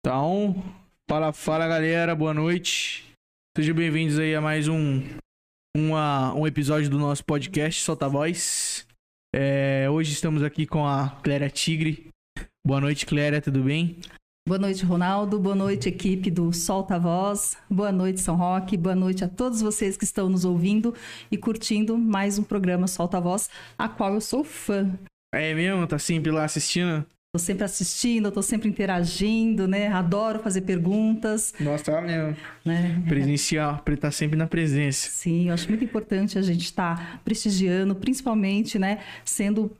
Então, 0.00 0.54
fala, 1.10 1.32
fala 1.32 1.66
galera, 1.66 2.14
boa 2.14 2.32
noite. 2.32 3.04
Sejam 3.56 3.74
bem-vindos 3.74 4.16
aí 4.16 4.32
a 4.32 4.40
mais 4.40 4.68
um, 4.68 5.02
uma, 5.76 6.32
um 6.34 6.46
episódio 6.46 6.88
do 6.88 6.96
nosso 6.96 7.24
podcast 7.24 7.82
Solta 7.82 8.06
a 8.06 8.08
Voz. 8.08 8.86
É, 9.34 9.90
hoje 9.90 10.12
estamos 10.12 10.44
aqui 10.44 10.66
com 10.66 10.86
a 10.86 11.10
Cléria 11.22 11.50
Tigre. 11.50 12.10
Boa 12.64 12.80
noite, 12.80 13.06
Cléria, 13.06 13.42
tudo 13.42 13.64
bem? 13.64 13.98
Boa 14.48 14.60
noite, 14.60 14.84
Ronaldo. 14.84 15.36
Boa 15.36 15.56
noite, 15.56 15.88
equipe 15.88 16.30
do 16.30 16.52
Solta 16.52 16.94
a 16.94 16.98
Voz. 16.98 17.58
Boa 17.68 17.90
noite, 17.90 18.20
São 18.20 18.36
Roque. 18.36 18.76
Boa 18.76 18.94
noite 18.94 19.24
a 19.24 19.28
todos 19.28 19.60
vocês 19.60 19.96
que 19.96 20.04
estão 20.04 20.28
nos 20.28 20.44
ouvindo 20.44 20.94
e 21.28 21.36
curtindo 21.36 21.98
mais 21.98 22.38
um 22.38 22.44
programa 22.44 22.86
Solta 22.86 23.16
a 23.16 23.20
Voz, 23.20 23.50
a 23.76 23.88
qual 23.88 24.14
eu 24.14 24.20
sou 24.20 24.44
fã. 24.44 24.96
É 25.34 25.52
mesmo? 25.54 25.88
Tá 25.88 25.98
sempre 25.98 26.30
lá 26.30 26.44
assistindo? 26.44 27.04
Tô 27.30 27.38
sempre 27.38 27.64
assistindo, 27.64 28.32
tô 28.32 28.40
sempre 28.40 28.70
interagindo, 28.70 29.68
né? 29.68 29.88
Adoro 29.88 30.38
fazer 30.38 30.62
perguntas. 30.62 31.52
Nossa, 31.60 31.92
tá 31.92 32.00
mesmo. 32.00 32.34
Né? 32.64 33.02
Presencial, 33.06 33.84
tá 34.00 34.10
sempre 34.10 34.36
na 34.36 34.46
presença. 34.46 35.10
Sim, 35.10 35.48
eu 35.48 35.54
acho 35.54 35.68
muito 35.68 35.84
importante 35.84 36.38
a 36.38 36.42
gente 36.42 36.64
estar 36.64 36.96
tá 36.96 37.20
prestigiando, 37.22 37.94
principalmente, 37.94 38.78
né? 38.78 39.00
Sendo 39.26 39.70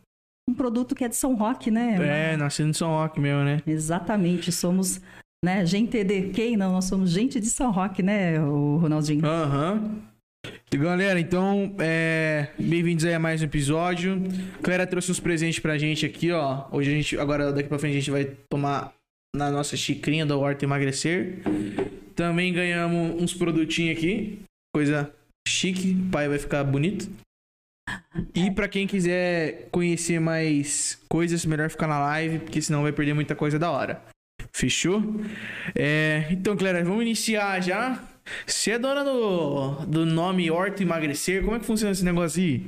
um 0.47 0.53
produto 0.53 0.95
que 0.95 1.05
é 1.05 1.09
de 1.09 1.17
São 1.17 1.35
Roque, 1.35 1.71
né? 1.71 1.97
É, 2.33 2.37
nascendo 2.37 2.73
de 2.73 2.77
São 2.77 2.91
Roque 2.91 3.19
mesmo, 3.19 3.43
né? 3.45 3.63
Exatamente, 3.67 4.53
somos, 4.53 5.01
né, 5.43 5.65
gente 5.65 6.05
de 6.05 6.29
quem? 6.29 6.55
Não, 6.55 6.73
nós 6.73 6.85
somos 6.85 7.11
gente 7.11 7.41
de 7.41 7.47
São 7.47 7.71
Roque, 7.71 8.03
né, 8.03 8.39
o 8.41 8.77
Ronaldinho? 8.77 9.25
Aham. 9.25 9.73
Uhum. 9.75 10.18
Galera, 10.71 11.19
então, 11.19 11.75
é... 11.81 12.49
bem-vindos 12.59 13.05
aí 13.05 13.15
a 13.15 13.19
mais 13.19 13.43
um 13.43 13.47
episódio. 13.47 14.23
Clara 14.63 14.87
trouxe 14.87 15.11
uns 15.11 15.19
presentes 15.19 15.59
pra 15.59 15.77
gente 15.77 16.07
aqui, 16.07 16.31
ó. 16.31 16.67
Hoje 16.71 16.91
a 16.91 16.95
gente, 16.95 17.19
agora 17.19 17.53
daqui 17.53 17.69
pra 17.69 17.79
frente 17.79 17.95
a 17.95 17.99
gente 17.99 18.11
vai 18.11 18.25
tomar 18.49 18.93
na 19.35 19.51
nossa 19.51 19.77
xicrinha 19.77 20.25
da 20.25 20.37
Horta 20.37 20.65
Emagrecer. 20.65 21.39
Também 22.15 22.53
ganhamos 22.53 23.21
uns 23.21 23.35
produtinhos 23.35 23.97
aqui, 23.97 24.41
coisa 24.75 25.13
chique, 25.47 25.93
o 25.93 26.11
pai 26.11 26.29
vai 26.29 26.39
ficar 26.39 26.63
bonito. 26.65 27.11
E 28.35 28.51
para 28.51 28.69
quem 28.69 28.87
quiser 28.87 29.69
conhecer 29.71 30.21
mais 30.21 30.99
coisas, 31.09 31.45
melhor 31.47 31.71
ficar 31.71 31.87
na 31.87 31.99
live, 31.99 32.41
porque 32.41 32.61
senão 32.61 32.83
vai 32.83 32.93
perder 32.93 33.15
muita 33.15 33.35
coisa 33.35 33.59
da 33.59 33.71
hora. 33.71 34.03
Fechou? 34.53 35.03
É... 35.75 36.27
Então, 36.31 36.57
Clara, 36.57 36.85
vamos 36.85 37.03
iniciar 37.03 37.61
já. 37.61 38.03
Você 38.47 38.73
é 38.73 38.79
dona 38.79 39.05
do, 39.05 39.71
do 39.87 40.07
nome 40.07 40.51
Horto 40.51 40.83
Emagrecer, 40.83 41.43
como 41.43 41.57
é 41.57 41.59
que 41.59 41.67
funciona 41.67 41.93
esse 41.93 42.05
negócio 42.05 42.43
aí? 42.43 42.67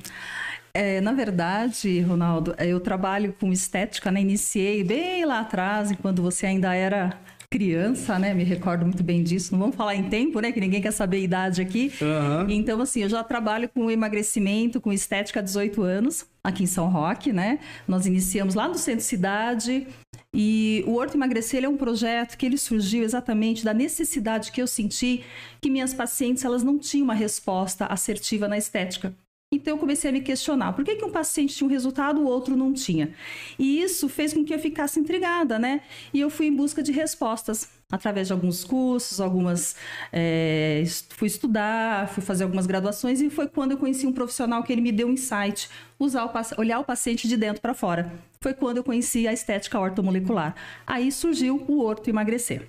É, 0.72 1.00
na 1.00 1.12
verdade, 1.12 2.00
Ronaldo, 2.00 2.54
eu 2.58 2.78
trabalho 2.80 3.34
com 3.38 3.52
estética, 3.52 4.10
né? 4.10 4.20
Iniciei 4.20 4.84
bem 4.84 5.24
lá 5.24 5.40
atrás, 5.40 5.92
quando 6.00 6.22
você 6.22 6.46
ainda 6.46 6.74
era 6.74 7.18
criança, 7.50 8.16
né? 8.16 8.32
Me 8.32 8.44
recordo 8.44 8.84
muito 8.84 9.02
bem 9.02 9.24
disso. 9.24 9.52
Não 9.52 9.58
vamos 9.58 9.74
falar 9.74 9.96
em 9.96 10.04
tempo, 10.04 10.38
né? 10.38 10.52
Que 10.52 10.60
ninguém 10.60 10.80
quer 10.80 10.92
saber 10.92 11.16
a 11.16 11.20
idade 11.20 11.60
aqui. 11.60 11.92
Uhum. 12.00 12.48
Então, 12.48 12.80
assim, 12.80 13.02
eu 13.02 13.08
já 13.08 13.24
trabalho 13.24 13.68
com 13.68 13.90
emagrecimento, 13.90 14.80
com 14.80 14.92
estética 14.92 15.40
há 15.40 15.42
18 15.42 15.82
anos, 15.82 16.24
aqui 16.44 16.62
em 16.62 16.66
São 16.66 16.88
Roque, 16.88 17.32
né? 17.32 17.58
Nós 17.88 18.06
iniciamos 18.06 18.54
lá 18.54 18.68
no 18.68 18.76
centro 18.76 19.04
cidade. 19.04 19.88
E 20.32 20.84
o 20.86 20.94
Horto 20.94 21.16
Emagrecer 21.16 21.64
é 21.64 21.68
um 21.68 21.76
projeto 21.76 22.36
que 22.36 22.46
ele 22.46 22.56
surgiu 22.56 23.02
exatamente 23.02 23.64
da 23.64 23.74
necessidade 23.74 24.52
que 24.52 24.62
eu 24.62 24.66
senti 24.66 25.24
que 25.60 25.68
minhas 25.68 25.92
pacientes 25.92 26.44
elas 26.44 26.62
não 26.62 26.78
tinham 26.78 27.04
uma 27.04 27.14
resposta 27.14 27.86
assertiva 27.86 28.46
na 28.46 28.56
estética. 28.56 29.14
Então 29.52 29.74
eu 29.74 29.78
comecei 29.78 30.08
a 30.08 30.12
me 30.12 30.20
questionar, 30.20 30.74
por 30.74 30.84
que, 30.84 30.94
que 30.94 31.04
um 31.04 31.10
paciente 31.10 31.56
tinha 31.56 31.66
um 31.66 31.70
resultado, 31.70 32.20
o 32.20 32.24
outro 32.24 32.54
não 32.54 32.72
tinha? 32.72 33.12
E 33.58 33.82
isso 33.82 34.08
fez 34.08 34.32
com 34.32 34.44
que 34.44 34.54
eu 34.54 34.60
ficasse 34.60 35.00
intrigada, 35.00 35.58
né? 35.58 35.80
E 36.14 36.20
eu 36.20 36.30
fui 36.30 36.46
em 36.46 36.54
busca 36.54 36.80
de 36.80 36.92
respostas, 36.92 37.68
através 37.90 38.28
de 38.28 38.32
alguns 38.32 38.62
cursos, 38.62 39.20
algumas... 39.20 39.74
É, 40.12 40.84
fui 41.08 41.26
estudar, 41.26 42.08
fui 42.10 42.22
fazer 42.22 42.44
algumas 42.44 42.64
graduações, 42.64 43.20
e 43.20 43.28
foi 43.28 43.48
quando 43.48 43.72
eu 43.72 43.78
conheci 43.78 44.06
um 44.06 44.12
profissional 44.12 44.62
que 44.62 44.72
ele 44.72 44.80
me 44.80 44.92
deu 44.92 45.08
um 45.08 45.14
insight, 45.14 45.68
usar 45.98 46.24
o, 46.24 46.60
olhar 46.60 46.78
o 46.78 46.84
paciente 46.84 47.26
de 47.26 47.36
dentro 47.36 47.60
para 47.60 47.74
fora. 47.74 48.29
Foi 48.42 48.54
quando 48.54 48.78
eu 48.78 48.84
conheci 48.84 49.28
a 49.28 49.34
estética 49.34 49.78
ortomolecular. 49.78 50.54
Aí 50.86 51.12
surgiu 51.12 51.62
o 51.68 51.84
Orto 51.84 52.08
Emagrecer. 52.08 52.66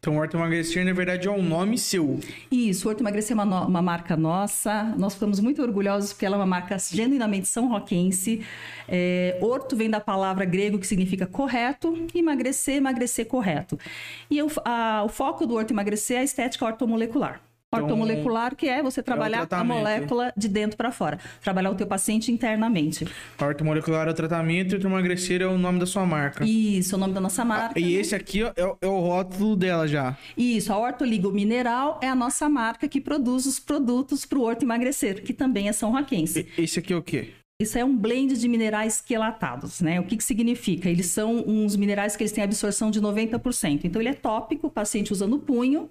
Então, 0.00 0.16
Horto 0.16 0.36
Emagrecer, 0.36 0.84
na 0.84 0.92
verdade, 0.92 1.28
é 1.28 1.30
um 1.30 1.42
nome 1.42 1.78
seu. 1.78 2.18
Isso, 2.50 2.88
Horto 2.88 3.04
Emagrecer 3.04 3.38
é 3.38 3.40
uma, 3.40 3.66
uma 3.66 3.80
marca 3.80 4.16
nossa. 4.16 4.82
Nós 4.98 5.14
ficamos 5.14 5.38
muito 5.38 5.62
orgulhosos 5.62 6.12
porque 6.12 6.26
ela 6.26 6.34
é 6.34 6.38
uma 6.40 6.46
marca 6.46 6.76
genuinamente 6.76 7.46
são 7.46 7.68
roquense. 7.68 8.44
É... 8.88 9.38
Horto 9.40 9.76
vem 9.76 9.88
da 9.88 10.00
palavra 10.00 10.44
grego 10.44 10.76
que 10.76 10.86
significa 10.88 11.24
correto, 11.24 12.08
emagrecer, 12.12 12.74
emagrecer 12.74 13.26
correto. 13.26 13.78
E 14.28 14.36
eu, 14.36 14.50
a... 14.64 15.04
o 15.04 15.08
foco 15.08 15.46
do 15.46 15.54
Horto 15.54 15.72
Emagrecer 15.72 16.16
é 16.16 16.20
a 16.20 16.24
estética 16.24 16.64
ortomolecular. 16.64 17.40
Então, 17.74 17.84
ortomolecular, 17.84 18.54
que 18.54 18.68
é 18.68 18.82
você 18.82 19.00
é 19.00 19.02
trabalhar 19.02 19.48
é 19.50 19.54
a 19.54 19.64
molécula 19.64 20.32
de 20.36 20.48
dentro 20.48 20.76
para 20.76 20.92
fora. 20.92 21.18
Trabalhar 21.42 21.70
o 21.70 21.74
teu 21.74 21.86
paciente 21.86 22.30
internamente. 22.30 23.06
Ortomolecular 23.40 24.06
é 24.06 24.10
o 24.10 24.14
tratamento 24.14 24.76
e 24.76 24.78
o 24.78 24.86
emagrecer 24.86 25.42
é 25.42 25.46
o 25.46 25.58
nome 25.58 25.80
da 25.80 25.86
sua 25.86 26.06
marca. 26.06 26.44
Isso, 26.44 26.94
é 26.94 26.96
o 26.96 27.00
nome 27.00 27.12
da 27.12 27.20
nossa 27.20 27.44
marca. 27.44 27.74
Ah, 27.76 27.80
e 27.80 27.96
esse 27.96 28.14
aqui 28.14 28.44
é, 28.44 28.52
é, 28.80 28.86
o 28.86 29.00
rótulo 29.00 29.56
dela 29.56 29.88
já. 29.88 30.16
Isso, 30.36 30.72
a 30.72 30.78
Ortoligo 30.78 31.32
Mineral 31.32 31.98
é 32.00 32.08
a 32.08 32.14
nossa 32.14 32.48
marca 32.48 32.86
que 32.86 33.00
produz 33.00 33.46
os 33.46 33.58
produtos 33.58 34.24
para 34.24 34.38
o 34.38 34.42
Horto 34.42 34.64
Emagrecer, 34.64 35.22
que 35.22 35.32
também 35.32 35.68
é 35.68 35.72
São 35.72 35.90
Raquense. 35.90 36.46
Esse 36.56 36.78
aqui 36.78 36.92
é 36.92 36.96
o 36.96 37.02
quê? 37.02 37.30
Isso 37.60 37.78
é 37.78 37.84
um 37.84 37.96
blend 37.96 38.36
de 38.36 38.48
minerais 38.48 39.00
quelatados, 39.00 39.80
né? 39.80 39.98
O 39.98 40.04
que, 40.04 40.18
que 40.18 40.24
significa? 40.24 40.90
Eles 40.90 41.06
são 41.06 41.42
uns 41.46 41.74
minerais 41.74 42.14
que 42.14 42.22
eles 42.22 42.30
têm 42.30 42.44
absorção 42.44 42.90
de 42.90 43.00
90%. 43.00 43.80
Então, 43.84 44.00
ele 44.00 44.10
é 44.10 44.14
tópico, 44.14 44.66
o 44.66 44.70
paciente 44.70 45.10
usa 45.10 45.26
no 45.26 45.38
punho, 45.38 45.88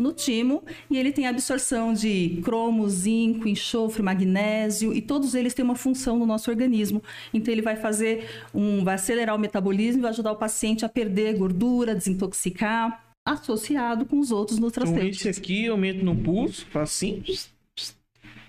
no 0.00 0.12
timo 0.12 0.62
e 0.90 0.98
ele 0.98 1.12
tem 1.12 1.26
absorção 1.26 1.92
de 1.92 2.40
cromo, 2.42 2.88
zinco, 2.88 3.48
enxofre, 3.48 4.02
magnésio 4.02 4.92
e 4.94 5.00
todos 5.00 5.34
eles 5.34 5.54
têm 5.54 5.64
uma 5.64 5.76
função 5.76 6.18
no 6.18 6.26
nosso 6.26 6.50
organismo. 6.50 7.02
Então 7.32 7.52
ele 7.52 7.62
vai 7.62 7.76
fazer 7.76 8.28
um, 8.54 8.82
vai 8.84 8.94
acelerar 8.94 9.34
o 9.34 9.38
metabolismo 9.38 10.00
e 10.00 10.02
vai 10.02 10.10
ajudar 10.10 10.32
o 10.32 10.36
paciente 10.36 10.84
a 10.84 10.88
perder 10.88 11.36
gordura, 11.36 11.94
desintoxicar, 11.94 13.04
associado 13.26 14.04
com 14.06 14.18
os 14.18 14.30
outros 14.30 14.58
nutracêuticos. 14.58 15.20
Então 15.20 15.30
esse 15.30 15.40
aqui 15.40 15.64
eu 15.64 15.76
meto 15.76 16.04
no 16.04 16.16
pulso, 16.16 16.66
faço 16.66 17.06
assim, 17.06 17.22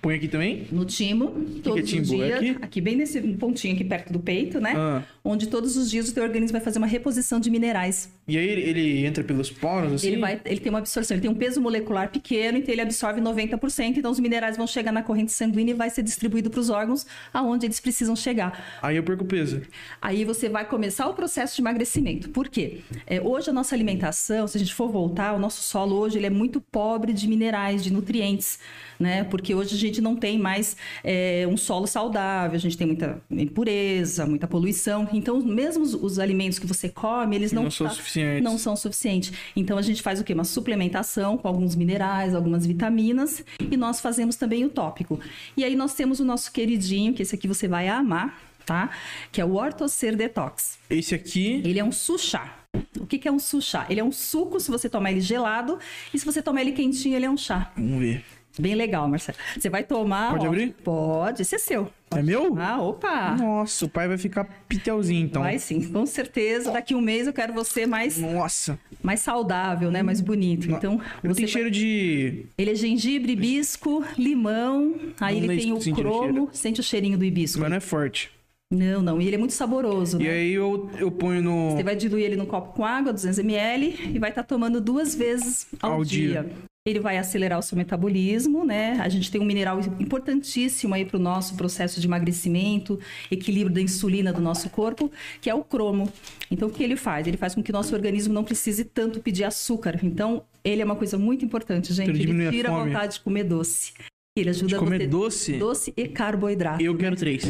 Põe 0.01 0.15
aqui 0.15 0.27
também? 0.27 0.67
No 0.71 0.83
timo, 0.83 1.27
todos 1.61 1.87
que 1.87 1.97
é 1.97 2.01
os 2.01 2.07
dias. 2.07 2.33
Aqui? 2.33 2.57
aqui? 2.59 2.81
bem 2.81 2.95
nesse 2.95 3.21
pontinho 3.21 3.75
aqui 3.75 3.83
perto 3.83 4.11
do 4.11 4.19
peito, 4.19 4.59
né? 4.59 4.73
Ah. 4.75 5.03
Onde 5.23 5.45
todos 5.47 5.77
os 5.77 5.91
dias 5.91 6.09
o 6.09 6.13
teu 6.13 6.23
organismo 6.23 6.53
vai 6.53 6.61
fazer 6.61 6.79
uma 6.79 6.87
reposição 6.87 7.39
de 7.39 7.51
minerais. 7.51 8.11
E 8.27 8.35
aí 8.35 8.47
ele 8.47 9.05
entra 9.05 9.23
pelos 9.23 9.51
poros, 9.51 9.93
assim? 9.93 10.07
Ele, 10.07 10.17
vai, 10.17 10.41
ele 10.43 10.59
tem 10.59 10.71
uma 10.71 10.79
absorção, 10.79 11.13
ele 11.13 11.21
tem 11.21 11.29
um 11.29 11.35
peso 11.35 11.61
molecular 11.61 12.09
pequeno, 12.09 12.57
então 12.57 12.73
ele 12.73 12.81
absorve 12.81 13.21
90%, 13.21 13.97
então 13.97 14.09
os 14.09 14.19
minerais 14.19 14.57
vão 14.57 14.65
chegar 14.65 14.91
na 14.91 15.03
corrente 15.03 15.31
sanguínea 15.33 15.73
e 15.73 15.75
vai 15.75 15.91
ser 15.91 16.01
distribuído 16.01 16.49
para 16.49 16.59
os 16.59 16.71
órgãos 16.71 17.05
aonde 17.31 17.67
eles 17.67 17.79
precisam 17.79 18.15
chegar. 18.15 18.79
Aí 18.81 18.95
eu 18.95 19.03
perco 19.03 19.23
peso. 19.23 19.61
Aí 20.01 20.25
você 20.25 20.49
vai 20.49 20.65
começar 20.65 21.07
o 21.07 21.13
processo 21.13 21.55
de 21.55 21.61
emagrecimento. 21.61 22.29
Por 22.29 22.49
quê? 22.49 22.79
É, 23.05 23.21
hoje 23.21 23.51
a 23.51 23.53
nossa 23.53 23.75
alimentação, 23.75 24.47
se 24.47 24.57
a 24.57 24.59
gente 24.59 24.73
for 24.73 24.89
voltar, 24.89 25.33
o 25.33 25.39
nosso 25.39 25.61
solo 25.61 25.95
hoje 25.95 26.17
ele 26.17 26.25
é 26.25 26.31
muito 26.31 26.59
pobre 26.59 27.13
de 27.13 27.27
minerais, 27.27 27.83
de 27.83 27.93
nutrientes 27.93 28.57
né? 29.01 29.23
Porque 29.23 29.53
hoje 29.53 29.75
a 29.75 29.77
gente 29.77 29.99
não 29.99 30.15
tem 30.15 30.37
mais 30.37 30.77
é, 31.03 31.47
um 31.49 31.57
solo 31.57 31.87
saudável, 31.87 32.55
a 32.55 32.59
gente 32.59 32.77
tem 32.77 32.87
muita 32.87 33.21
impureza, 33.29 34.25
muita 34.25 34.47
poluição. 34.47 35.07
Então, 35.11 35.41
mesmo 35.41 35.83
os, 35.83 35.93
os 35.93 36.19
alimentos 36.19 36.59
que 36.59 36.67
você 36.67 36.87
come, 36.87 37.35
eles 37.35 37.51
não, 37.51 37.63
não 37.63 37.71
são 37.71 37.87
tá, 37.87 37.93
suficientes. 37.93 38.43
Não 38.43 38.57
são 38.57 38.75
suficientes. 38.75 39.33
Então, 39.55 39.77
a 39.77 39.81
gente 39.81 40.01
faz 40.01 40.21
o 40.21 40.23
quê? 40.23 40.33
Uma 40.33 40.43
suplementação 40.43 41.37
com 41.37 41.47
alguns 41.47 41.75
minerais, 41.75 42.35
algumas 42.35 42.65
vitaminas 42.65 43.43
e 43.59 43.75
nós 43.75 43.99
fazemos 43.99 44.35
também 44.35 44.63
o 44.63 44.69
tópico. 44.69 45.19
E 45.57 45.63
aí 45.63 45.75
nós 45.75 45.93
temos 45.93 46.19
o 46.19 46.25
nosso 46.25 46.51
queridinho, 46.51 47.13
que 47.13 47.23
esse 47.23 47.35
aqui 47.35 47.47
você 47.47 47.67
vai 47.67 47.87
amar, 47.87 48.39
tá? 48.65 48.91
Que 49.31 49.41
é 49.41 49.45
o 49.45 49.55
Ortocer 49.55 50.15
Detox. 50.15 50.77
Esse 50.89 51.15
aqui? 51.15 51.61
Ele 51.65 51.79
é 51.79 51.83
um 51.83 51.91
suchá. 51.91 52.57
O 52.99 53.05
que, 53.05 53.17
que 53.17 53.27
é 53.27 53.31
um 53.31 53.39
suchá? 53.39 53.85
Ele 53.89 53.99
é 53.99 54.03
um 54.03 54.11
suco 54.11 54.59
se 54.59 54.71
você 54.71 54.89
tomar 54.89 55.11
ele 55.11 55.21
gelado 55.21 55.77
e 56.13 56.19
se 56.19 56.25
você 56.25 56.41
tomar 56.41 56.61
ele 56.61 56.71
quentinho, 56.71 57.15
ele 57.15 57.25
é 57.25 57.29
um 57.29 57.37
chá. 57.37 57.71
Vamos 57.75 57.99
ver. 57.99 58.23
Bem 58.59 58.75
legal, 58.75 59.07
Marcelo. 59.07 59.37
Você 59.57 59.69
vai 59.69 59.83
tomar. 59.83 60.31
Pode 60.31 60.45
ó, 60.45 60.49
abrir? 60.49 60.73
Pode, 60.83 61.41
esse 61.41 61.55
é 61.55 61.57
seu. 61.57 61.89
É 62.13 62.21
meu? 62.21 62.57
Ah, 62.59 62.81
opa! 62.81 63.37
Nossa, 63.37 63.85
o 63.85 63.89
pai 63.89 64.07
vai 64.07 64.17
ficar 64.17 64.43
pitelzinho, 64.67 65.25
então. 65.25 65.41
Vai 65.41 65.57
sim, 65.57 65.81
com 65.89 66.05
certeza. 66.05 66.71
Daqui 66.71 66.93
um 66.93 66.99
mês 66.99 67.25
eu 67.25 67.33
quero 67.33 67.53
você 67.53 67.85
mais. 67.85 68.17
Nossa! 68.17 68.77
Mais 69.01 69.21
saudável, 69.21 69.89
né? 69.89 70.03
Mais 70.03 70.19
bonito. 70.19 70.69
Então. 70.69 70.99
Ele 71.23 71.33
tem 71.33 71.45
vai... 71.45 71.51
cheiro 71.51 71.71
de. 71.71 72.45
Ele 72.57 72.71
é 72.71 72.75
gengibre, 72.75 73.31
hibisco, 73.31 74.03
limão. 74.17 74.95
Aí 75.19 75.39
não 75.39 75.51
ele 75.51 75.61
tem 75.61 75.71
o 75.71 75.95
cromo. 75.95 76.49
O 76.51 76.55
sente 76.55 76.81
o 76.81 76.83
cheirinho 76.83 77.17
do 77.17 77.23
hibisco. 77.23 77.61
Mas 77.61 77.69
não 77.69 77.77
é 77.77 77.81
forte. 77.81 78.29
Não, 78.69 79.01
não. 79.01 79.21
E 79.21 79.27
ele 79.27 79.35
é 79.35 79.39
muito 79.39 79.53
saboroso. 79.53 80.19
E 80.21 80.23
né? 80.23 80.29
aí 80.29 80.53
eu, 80.53 80.89
eu 80.97 81.11
ponho 81.11 81.41
no. 81.41 81.71
Você 81.71 81.83
vai 81.83 81.95
diluir 81.95 82.25
ele 82.25 82.35
no 82.35 82.45
copo 82.45 82.73
com 82.73 82.85
água, 82.85 83.13
200ml, 83.13 84.15
e 84.15 84.19
vai 84.19 84.29
estar 84.29 84.43
tá 84.43 84.47
tomando 84.47 84.79
duas 84.81 85.15
vezes 85.15 85.67
ao, 85.81 85.93
ao 85.93 86.03
dia. 86.03 86.43
dia. 86.43 86.70
Ele 86.85 86.99
vai 86.99 87.17
acelerar 87.17 87.59
o 87.59 87.61
seu 87.61 87.77
metabolismo, 87.77 88.65
né? 88.65 88.97
A 88.99 89.07
gente 89.07 89.29
tem 89.29 89.39
um 89.39 89.45
mineral 89.45 89.79
importantíssimo 89.99 90.95
aí 90.95 91.05
para 91.05 91.17
o 91.17 91.19
nosso 91.19 91.55
processo 91.55 92.01
de 92.01 92.07
emagrecimento, 92.07 92.99
equilíbrio 93.29 93.73
da 93.73 93.81
insulina 93.81 94.33
do 94.33 94.41
nosso 94.41 94.67
corpo, 94.69 95.11
que 95.39 95.49
é 95.49 95.53
o 95.53 95.63
cromo. 95.63 96.11
Então, 96.49 96.69
o 96.69 96.71
que 96.71 96.83
ele 96.83 96.95
faz? 96.95 97.27
Ele 97.27 97.37
faz 97.37 97.53
com 97.53 97.61
que 97.61 97.71
nosso 97.71 97.93
organismo 97.93 98.33
não 98.33 98.43
precise 98.43 98.83
tanto 98.83 99.19
pedir 99.19 99.43
açúcar. 99.43 99.99
Então, 100.01 100.43
ele 100.63 100.81
é 100.81 100.85
uma 100.85 100.95
coisa 100.95 101.19
muito 101.19 101.45
importante, 101.45 101.93
gente. 101.93 102.09
Ele 102.09 102.49
tira 102.49 102.71
a, 102.71 102.75
a 102.75 102.83
vontade 102.83 103.13
de 103.13 103.19
comer 103.19 103.43
doce. 103.43 103.93
Ele 104.35 104.49
ajuda 104.49 104.67
de 104.67 104.75
comer 104.77 104.99
você... 104.99 105.07
doce? 105.07 105.57
Doce 105.57 105.93
e 105.95 106.07
carboidrato. 106.07 106.81
Eu 106.81 106.97
quero 106.97 107.17
três. 107.17 107.43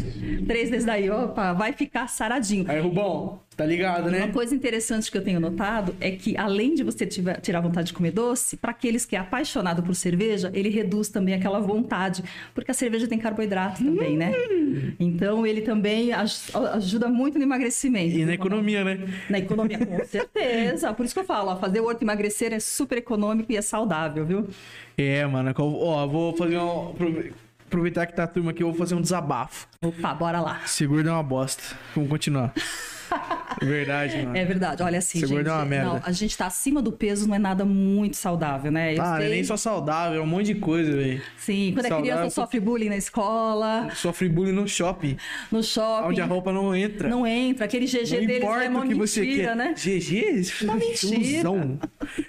Três 0.47 0.69
desses 0.69 0.83
daí, 0.83 1.09
opa, 1.09 1.53
vai 1.53 1.73
ficar 1.73 2.07
saradinho. 2.07 2.65
Aí, 2.67 2.81
Rubão, 2.81 3.39
tá 3.55 3.65
ligado, 3.65 4.09
né? 4.09 4.23
Uma 4.23 4.33
coisa 4.33 4.55
interessante 4.55 5.11
que 5.11 5.17
eu 5.17 5.23
tenho 5.23 5.39
notado 5.39 5.95
é 5.99 6.11
que, 6.11 6.37
além 6.37 6.73
de 6.73 6.83
você 6.83 7.05
tiver, 7.05 7.39
tirar 7.41 7.61
vontade 7.61 7.87
de 7.87 7.93
comer 7.93 8.11
doce, 8.11 8.57
para 8.57 8.71
aqueles 8.71 9.05
que 9.05 9.15
é 9.15 9.19
apaixonado 9.19 9.83
por 9.83 9.93
cerveja, 9.95 10.49
ele 10.53 10.69
reduz 10.69 11.09
também 11.09 11.33
aquela 11.33 11.59
vontade, 11.59 12.23
porque 12.53 12.71
a 12.71 12.73
cerveja 12.73 13.07
tem 13.07 13.17
carboidrato 13.19 13.83
também, 13.83 14.17
né? 14.17 14.31
Hum. 14.51 14.93
Então, 14.99 15.45
ele 15.45 15.61
também 15.61 16.11
ajuda 16.13 17.07
muito 17.09 17.37
no 17.37 17.43
emagrecimento. 17.43 18.17
E 18.17 18.25
na 18.25 18.33
economia, 18.33 18.83
né? 18.83 18.99
Na 19.29 19.39
economia, 19.39 19.85
com 19.85 20.03
certeza. 20.05 20.93
Por 20.93 21.05
isso 21.05 21.13
que 21.13 21.19
eu 21.19 21.25
falo, 21.25 21.51
ó, 21.51 21.57
fazer 21.57 21.79
o 21.79 21.85
horto 21.85 22.03
emagrecer 22.03 22.53
é 22.53 22.59
super 22.59 22.97
econômico 22.97 23.51
e 23.51 23.57
é 23.57 23.61
saudável, 23.61 24.25
viu? 24.25 24.47
É, 24.97 25.25
mano. 25.25 25.53
Ó, 25.57 26.07
vou 26.07 26.35
fazer 26.35 26.57
um. 26.57 26.93
Aproveitar 27.67 28.05
que 28.05 28.13
tá 28.13 28.23
a 28.23 28.27
turma 28.27 28.51
aqui, 28.51 28.63
eu 28.63 28.67
vou 28.67 28.77
fazer 28.77 28.95
um 28.95 29.01
desabafo. 29.01 29.65
Opa, 29.81 30.13
bora 30.13 30.41
lá. 30.41 30.59
Seguro 30.65 31.07
é 31.07 31.11
uma 31.11 31.23
bosta. 31.23 31.63
Vamos 31.95 32.09
continuar. 32.09 32.53
Verdade, 33.61 34.17
mano. 34.17 34.37
É 34.37 34.45
verdade. 34.45 34.81
Olha 34.81 34.97
assim, 34.97 35.19
Segura 35.19 35.39
gente. 35.39 35.49
É 35.49 35.53
uma 35.53 35.65
merda. 35.65 35.89
Não, 35.89 36.01
a 36.03 36.11
gente 36.11 36.37
tá 36.37 36.47
acima 36.47 36.81
do 36.81 36.91
peso, 36.91 37.27
não 37.27 37.35
é 37.35 37.39
nada 37.39 37.63
muito 37.63 38.17
saudável, 38.17 38.71
né? 38.71 38.95
Eu 38.95 39.01
ah, 39.01 39.17
sei... 39.17 39.29
nem 39.29 39.43
só 39.43 39.55
saudável, 39.55 40.19
é 40.19 40.23
um 40.23 40.27
monte 40.27 40.47
de 40.47 40.55
coisa, 40.55 40.95
velho. 40.95 41.21
Sim, 41.37 41.71
quando 41.73 41.87
saudável, 41.87 42.11
é 42.11 42.17
criança 42.17 42.35
sofre 42.35 42.59
bullying 42.59 42.89
na 42.89 42.97
escola. 42.97 43.89
Sofre 43.93 44.29
bullying 44.29 44.53
no 44.53 44.67
shopping. 44.67 45.17
No 45.51 45.61
shopping. 45.61 46.07
Onde 46.07 46.21
a 46.21 46.25
roupa 46.25 46.51
não 46.51 46.75
entra. 46.75 47.07
Não 47.07 47.25
entra. 47.27 47.65
Aquele 47.65 47.85
GG 47.85 48.19
não 48.19 48.25
deles 48.25 48.43
é 48.43 48.69
uma 48.69 48.79
o 48.79 48.81
que 48.83 48.95
mentira, 48.95 49.07
você 49.07 49.25
quer. 49.25 49.55
né? 49.55 49.73
GG? 49.75 50.63
Uma 50.63 50.75
mentira. 50.75 51.15
Ilusão. 51.15 51.79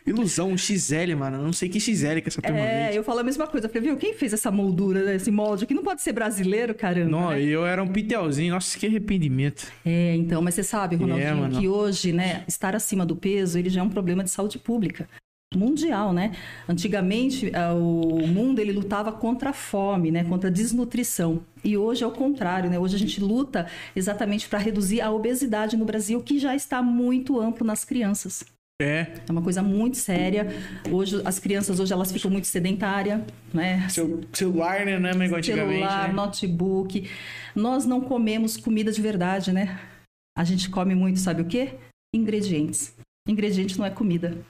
Ilusão. 0.06 0.56
XL, 0.56 1.16
mano. 1.16 1.42
Não 1.42 1.52
sei 1.52 1.68
que 1.68 1.80
XL 1.80 2.20
que 2.20 2.28
essa 2.28 2.42
turma 2.42 2.58
É, 2.58 2.86
vende. 2.86 2.96
eu 2.96 3.04
falo 3.04 3.20
a 3.20 3.22
mesma 3.22 3.46
coisa. 3.46 3.66
Eu 3.66 3.70
falei, 3.70 3.88
viu, 3.88 3.96
quem 3.96 4.14
fez 4.14 4.32
essa 4.32 4.50
moldura, 4.50 5.02
né, 5.02 5.16
esse 5.16 5.30
molde 5.30 5.64
aqui? 5.64 5.74
Não 5.74 5.82
pode 5.82 6.02
ser 6.02 6.12
brasileiro, 6.12 6.74
caramba. 6.74 7.10
Não, 7.10 7.30
né? 7.30 7.42
eu 7.42 7.66
era 7.66 7.82
um 7.82 7.88
pitelzinho. 7.88 8.54
Nossa, 8.54 8.78
que 8.78 8.86
arrependimento. 8.86 9.66
É, 9.84 10.14
então, 10.14 10.42
mas 10.42 10.54
você 10.54 10.62
sabe, 10.72 10.96
Ronaldinho, 10.96 11.44
É, 11.44 11.60
que 11.60 11.68
hoje, 11.68 12.12
né, 12.12 12.44
estar 12.48 12.74
acima 12.74 13.04
do 13.04 13.14
peso, 13.14 13.58
ele 13.58 13.68
já 13.68 13.80
é 13.80 13.84
um 13.84 13.90
problema 13.90 14.24
de 14.24 14.30
saúde 14.30 14.58
pública 14.58 15.06
mundial, 15.54 16.14
né? 16.14 16.32
Antigamente, 16.66 17.50
eh, 17.52 17.72
o 17.74 18.26
mundo 18.26 18.58
ele 18.58 18.72
lutava 18.72 19.12
contra 19.12 19.50
a 19.50 19.52
fome, 19.52 20.10
né? 20.10 20.24
Contra 20.24 20.48
a 20.48 20.52
desnutrição. 20.52 21.42
E 21.62 21.76
hoje 21.76 22.02
é 22.02 22.06
o 22.06 22.10
contrário, 22.10 22.70
né? 22.70 22.78
Hoje 22.78 22.96
a 22.96 22.98
gente 22.98 23.20
luta 23.20 23.66
exatamente 23.94 24.48
para 24.48 24.58
reduzir 24.58 25.02
a 25.02 25.10
obesidade 25.10 25.76
no 25.76 25.84
Brasil, 25.84 26.22
que 26.22 26.38
já 26.38 26.56
está 26.56 26.80
muito 26.80 27.38
amplo 27.38 27.66
nas 27.66 27.84
crianças. 27.84 28.42
É. 28.80 29.08
É 29.28 29.30
uma 29.30 29.42
coisa 29.42 29.62
muito 29.62 29.98
séria. 29.98 30.48
Hoje 30.90 31.20
as 31.22 31.38
crianças 31.38 31.78
hoje 31.78 31.92
elas 31.92 32.10
ficam 32.10 32.30
muito 32.30 32.46
sedentárias, 32.46 33.20
né? 33.52 33.86
Seu 33.90 34.22
celular, 34.32 34.86
né, 34.86 34.98
não 34.98 35.10
é 35.10 35.42
Celular, 35.42 36.08
né? 36.08 36.14
notebook. 36.14 37.08
Nós 37.54 37.84
não 37.84 38.00
comemos 38.00 38.56
comida 38.56 38.90
de 38.90 39.02
verdade, 39.02 39.52
né? 39.52 39.78
A 40.36 40.44
gente 40.44 40.70
come 40.70 40.94
muito, 40.94 41.18
sabe 41.18 41.42
o 41.42 41.46
quê? 41.46 41.78
Ingredientes. 42.14 42.96
Ingrediente 43.28 43.78
não 43.78 43.84
é 43.84 43.90
comida. 43.90 44.44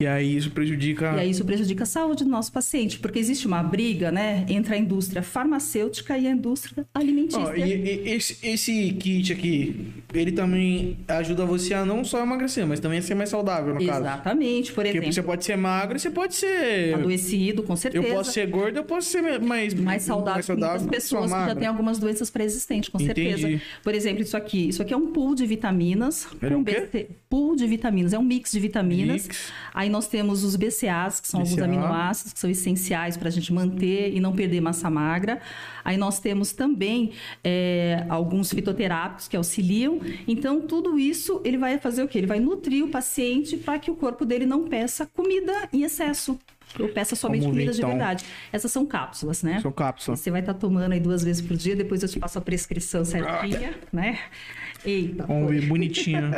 E 0.00 0.06
aí 0.06 0.34
isso 0.34 0.50
prejudica. 0.50 1.12
E 1.16 1.20
aí 1.20 1.30
isso 1.30 1.44
prejudica 1.44 1.82
a 1.82 1.86
saúde 1.86 2.24
do 2.24 2.30
nosso 2.30 2.50
paciente, 2.50 2.98
porque 2.98 3.18
existe 3.18 3.46
uma 3.46 3.62
briga, 3.62 4.10
né, 4.10 4.46
entre 4.48 4.74
a 4.74 4.78
indústria 4.78 5.22
farmacêutica 5.22 6.16
e 6.16 6.26
a 6.26 6.30
indústria 6.30 6.86
alimentícia. 6.94 7.38
Ó, 7.38 7.54
e, 7.54 7.62
e 7.62 8.08
esse, 8.08 8.38
esse 8.42 8.92
kit 8.92 9.30
aqui, 9.30 9.92
ele 10.14 10.32
também 10.32 10.96
ajuda 11.06 11.44
você 11.44 11.74
a 11.74 11.84
não 11.84 12.02
só 12.02 12.22
emagrecer, 12.22 12.66
mas 12.66 12.80
também 12.80 12.98
a 12.98 13.02
ser 13.02 13.14
mais 13.14 13.28
saudável, 13.28 13.74
no 13.74 13.86
caso. 13.86 14.00
Exatamente, 14.00 14.72
por 14.72 14.86
exemplo. 14.86 15.02
Porque 15.02 15.12
você 15.12 15.22
pode 15.22 15.44
ser 15.44 15.56
magro 15.56 15.98
e 15.98 16.00
você 16.00 16.10
pode 16.10 16.34
ser. 16.34 16.94
Adoecido, 16.94 17.62
com 17.62 17.76
certeza. 17.76 18.06
Eu 18.06 18.14
posso 18.14 18.32
ser 18.32 18.46
gordo, 18.46 18.78
eu 18.78 18.84
posso 18.84 19.10
ser 19.10 19.38
mais. 19.38 19.74
Mais 19.74 20.02
saudável, 20.02 20.34
mais 20.34 20.46
saudável 20.46 20.80
que 20.80 20.94
pessoas 20.94 21.30
que 21.30 21.38
já 21.46 21.54
têm 21.54 21.68
algumas 21.68 21.98
doenças 21.98 22.30
pré-existentes, 22.30 22.88
com 22.88 22.98
Entendi. 22.98 23.38
certeza. 23.38 23.62
Por 23.82 23.94
exemplo, 23.94 24.22
isso 24.22 24.36
aqui. 24.36 24.70
Isso 24.70 24.80
aqui 24.80 24.94
é 24.94 24.96
um 24.96 25.08
pool 25.12 25.34
de 25.34 25.44
vitaminas. 25.44 26.26
É 26.40 26.56
um? 26.56 26.62
BC 26.62 27.08
Pool 27.28 27.54
de 27.54 27.66
vitaminas. 27.66 28.12
É 28.12 28.18
um 28.18 28.24
mix 28.24 28.50
de 28.50 28.60
vitaminas. 28.60 29.22
Mix. 29.24 29.52
Aí 29.90 29.92
nós 29.92 30.06
temos 30.06 30.44
os 30.44 30.54
BCAAs, 30.54 31.18
que 31.18 31.26
são 31.26 31.40
BCA. 31.42 31.50
alguns 31.50 31.62
aminoácidos 31.64 32.32
que 32.32 32.38
são 32.38 32.48
essenciais 32.48 33.16
para 33.16 33.26
a 33.26 33.30
gente 33.30 33.52
manter 33.52 34.14
e 34.14 34.20
não 34.20 34.32
perder 34.32 34.60
massa 34.60 34.88
magra. 34.88 35.40
Aí 35.84 35.96
nós 35.96 36.20
temos 36.20 36.52
também 36.52 37.10
é, 37.42 38.06
alguns 38.08 38.50
fitoterápicos 38.52 39.26
que 39.26 39.36
auxiliam. 39.36 39.98
Então, 40.28 40.60
tudo 40.60 40.96
isso 40.96 41.40
ele 41.44 41.58
vai 41.58 41.76
fazer 41.78 42.04
o 42.04 42.08
quê? 42.08 42.18
Ele 42.18 42.28
vai 42.28 42.38
nutrir 42.38 42.84
o 42.84 42.88
paciente 42.88 43.56
para 43.56 43.80
que 43.80 43.90
o 43.90 43.96
corpo 43.96 44.24
dele 44.24 44.46
não 44.46 44.68
peça 44.68 45.06
comida 45.06 45.68
em 45.72 45.82
excesso. 45.82 46.38
Ou 46.78 46.88
peça 46.88 47.16
somente 47.16 47.40
Vamos 47.40 47.56
ver, 47.56 47.62
comida 47.64 47.72
de 47.72 47.78
então. 47.80 47.90
verdade. 47.90 48.24
Essas 48.52 48.70
são 48.70 48.86
cápsulas, 48.86 49.42
né? 49.42 49.58
São 49.60 49.72
cápsulas. 49.72 50.20
Você 50.20 50.30
vai 50.30 50.38
estar 50.38 50.54
tomando 50.54 50.92
aí 50.92 51.00
duas 51.00 51.24
vezes 51.24 51.42
por 51.42 51.56
dia, 51.56 51.74
depois 51.74 52.00
eu 52.04 52.08
te 52.08 52.20
passo 52.20 52.38
a 52.38 52.40
prescrição 52.40 53.04
certinha, 53.04 53.74
né? 53.92 54.20
Eita, 54.84 55.26
Vamos 55.26 55.50
ver, 55.50 55.66
bonitinho. 55.66 56.30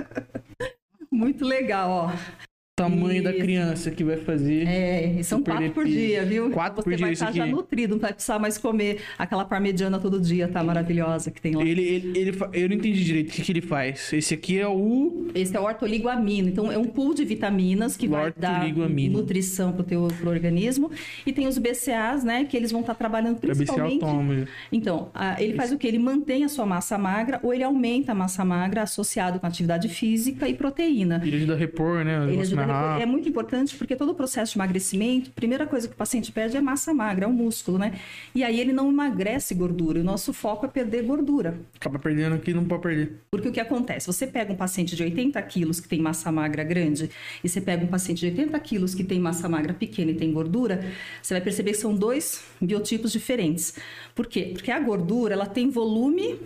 muito 1.13 1.45
legal, 1.45 1.91
ó. 1.91 2.52
Tamanho 2.91 3.23
da 3.23 3.31
Isso. 3.31 3.41
criança 3.41 3.91
que 3.91 4.03
vai 4.05 4.17
fazer. 4.17 4.67
É, 4.67 5.15
e 5.19 5.25
são 5.25 5.43
quatro 5.43 5.71
por 5.71 5.85
peso. 5.85 5.97
dia, 5.97 6.25
viu? 6.25 6.51
Quatro 6.51 6.77
Você 6.77 6.83
por 6.83 6.97
dia 6.97 7.07
vai 7.07 7.13
esse 7.13 7.23
estar 7.23 7.33
já 7.35 7.45
aqui. 7.45 7.53
nutrido, 7.53 7.95
não 7.95 8.01
vai 8.01 8.13
precisar 8.13 8.39
mais 8.39 8.59
comer 8.59 8.99
aquela 9.19 9.45
parmegiana 9.45 9.99
todo 9.99 10.21
dia, 10.21 10.49
tá? 10.49 10.63
Maravilhosa 10.63 11.31
que 11.31 11.41
tem 11.41 11.55
lá. 11.55 11.63
Ele, 11.65 11.83
ele, 11.83 12.19
ele 12.19 12.39
eu 12.53 12.69
não 12.69 12.77
entendi 12.77 13.05
direito 13.05 13.29
o 13.29 13.33
que, 13.33 13.43
que 13.43 13.53
ele 13.53 13.61
faz. 13.61 14.13
Esse 14.13 14.35
aqui 14.35 14.59
é 14.59 14.67
o. 14.69 15.29
Esse 15.35 15.57
é 15.57 15.61
o 15.61 15.65
ortoligoamino. 15.65 16.49
Então, 16.49 16.71
é 16.71 16.79
um 16.79 16.85
pool 16.85 17.15
de 17.15 17.25
vitaminas 17.25 17.97
que 17.97 18.07
vai 18.09 18.33
dar 18.37 18.67
nutrição 19.11 19.73
pro 19.73 19.83
teu 19.83 20.09
pro 20.21 20.31
organismo. 20.31 20.91
E 21.27 21.33
tem 21.33 21.47
os 21.47 21.59
BCAAs, 21.59 22.25
né? 22.25 22.45
Que 22.45 22.57
eles 22.57 22.71
vão 22.73 22.81
estar 22.81 22.95
trabalhando 22.95 23.39
ver 23.41 23.55
se 23.55 23.63
é 23.63 23.65
principalmente... 23.65 24.05
autônomo. 24.05 24.47
Então, 24.71 25.09
a- 25.15 25.41
ele 25.43 25.55
faz 25.55 25.73
o 25.73 25.79
que? 25.79 25.87
Ele 25.87 25.99
mantém 25.99 26.45
a 26.45 26.49
sua 26.49 26.67
massa 26.67 26.97
magra 26.99 27.41
ou 27.43 27.53
ele 27.53 27.63
aumenta 27.65 28.13
a 28.13 28.15
massa 28.15 28.45
magra 28.45 28.83
associado 28.83 29.39
com 29.41 29.47
atividade 29.47 29.89
física 29.89 30.49
e 30.49 30.55
proteína. 30.55 31.21
Ele 31.25 31.37
ajuda 31.37 31.55
a 31.55 31.57
repor, 31.57 32.05
né? 32.05 32.27
Ele 32.29 32.41
ajuda 32.41 32.63
a 32.63 32.67
rápido. 32.73 33.03
É 33.03 33.07
muito 33.07 33.29
importante 33.29 33.77
porque 33.77 33.97
todo 33.97 34.11
o 34.11 34.15
processo 34.15 34.53
de 34.53 34.59
emagrecimento, 34.59 35.31
a 35.31 35.33
primeira 35.35 35.67
coisa 35.67 35.89
que 35.89 35.95
o 35.95 35.97
paciente 35.97 36.33
perde 36.33 36.57
é 36.57 36.61
massa 36.61 36.93
magra, 36.93 37.25
é 37.25 37.29
o 37.29 37.33
músculo, 37.33 37.79
né? 37.79 37.99
E 38.35 38.43
aí 38.43 38.61
ele 38.61 38.73
não 38.73 38.89
emagrece 38.91 39.55
gordura. 39.55 40.01
O 40.01 40.05
nosso 40.05 40.33
foco 40.33 40.67
é 40.67 40.69
perder 40.69 41.03
gordura. 41.05 41.59
Acaba 41.77 41.99
perdendo 41.99 42.35
aqui, 42.35 42.53
não 42.53 42.65
pode 42.65 42.83
perder. 42.83 43.21
Porque 43.31 43.49
o 43.49 43.53
que 43.53 43.61
acontece? 43.61 44.07
Você 44.07 44.27
pega 44.27 44.53
um 44.53 44.57
paciente 44.57 44.97
de 44.97 45.03
80 45.03 45.41
quilos 45.43 45.81
que 45.81 45.89
tem 45.89 46.01
massa 46.01 46.31
magra 46.33 46.65
grande 46.65 47.11
e 47.43 47.49
você 47.49 47.61
pega 47.61 47.85
um 47.85 47.89
paciente 47.89 48.21
de 48.21 48.27
80 48.27 48.59
quilos 48.61 48.95
que 48.95 49.05
tem 49.05 49.21
massa 49.21 49.49
magra 49.49 49.75
pequena 49.75 50.11
e 50.11 50.15
tem 50.15 50.33
gordura, 50.33 50.85
você 51.23 51.35
vai 51.35 51.41
perceber 51.41 51.73
que 51.73 51.79
são 51.79 51.95
dois 51.95 52.45
biotipos 52.61 53.13
diferentes. 53.13 53.77
Por 54.15 54.27
quê? 54.27 54.51
Porque 54.53 54.71
a 54.71 54.81
gordura, 54.81 55.35
ela 55.35 55.47
tem 55.47 55.71
volume 55.71 56.39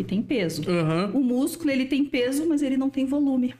e 0.00 0.04
tem 0.04 0.22
peso. 0.22 0.62
Aham. 0.68 1.10
O 1.14 1.20
músculo, 1.20 1.70
ele 1.70 1.86
tem 1.86 2.04
peso, 2.04 2.46
mas 2.48 2.62
ele 2.62 2.76
não 2.76 2.90
tem 2.90 3.04
volume. 3.06 3.54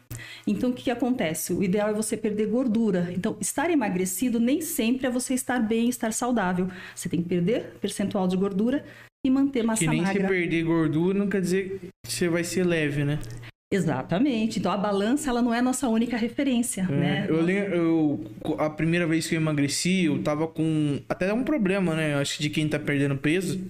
Então, 0.46 0.70
o 0.70 0.72
que, 0.72 0.90
acontece? 0.90 1.52
O 1.52 1.62
ideal 1.62 1.88
é 1.88 1.92
você 1.92 2.16
perder 2.16 2.46
gordura. 2.46 3.12
Então, 3.14 3.36
estar 3.40 3.70
emagrecido 3.70 4.38
nem 4.40 4.60
sempre 4.60 5.06
é 5.06 5.10
você 5.10 5.34
estar 5.34 5.58
bem, 5.60 5.88
estar 5.88 6.12
saudável. 6.12 6.68
Você 6.94 7.08
tem 7.08 7.22
que 7.22 7.28
perder 7.28 7.74
percentual 7.80 8.26
de 8.26 8.36
gordura 8.36 8.84
e 9.24 9.30
manter 9.30 9.62
massa 9.62 9.80
Que 9.80 9.86
nem 9.88 10.00
se 10.00 10.06
magra. 10.06 10.28
perder 10.28 10.62
gordura 10.64 11.18
não 11.18 11.28
quer 11.28 11.40
dizer 11.40 11.78
que 11.80 11.90
você 12.06 12.28
vai 12.28 12.44
ser 12.44 12.64
leve, 12.64 13.04
né? 13.04 13.18
Exatamente. 13.72 14.58
Então, 14.58 14.70
a 14.70 14.76
balança, 14.76 15.30
ela 15.30 15.40
não 15.40 15.54
é 15.54 15.60
a 15.60 15.62
nossa 15.62 15.88
única 15.88 16.16
referência, 16.16 16.86
É, 16.90 16.92
né? 16.92 17.26
Eu 17.28 17.40
lembro, 17.40 17.74
eu, 17.74 18.30
a 18.58 18.68
primeira 18.68 19.06
vez 19.06 19.26
que 19.26 19.34
eu 19.34 19.40
emagreci, 19.40 20.04
eu 20.04 20.22
tava 20.22 20.46
com 20.46 21.00
até 21.08 21.32
um 21.32 21.42
problema, 21.42 21.94
né? 21.94 22.14
Eu 22.14 22.18
acho 22.18 22.36
que 22.36 22.42
de 22.42 22.50
quem 22.50 22.68
tá 22.68 22.78
perdendo 22.78 23.16
peso, 23.16 23.60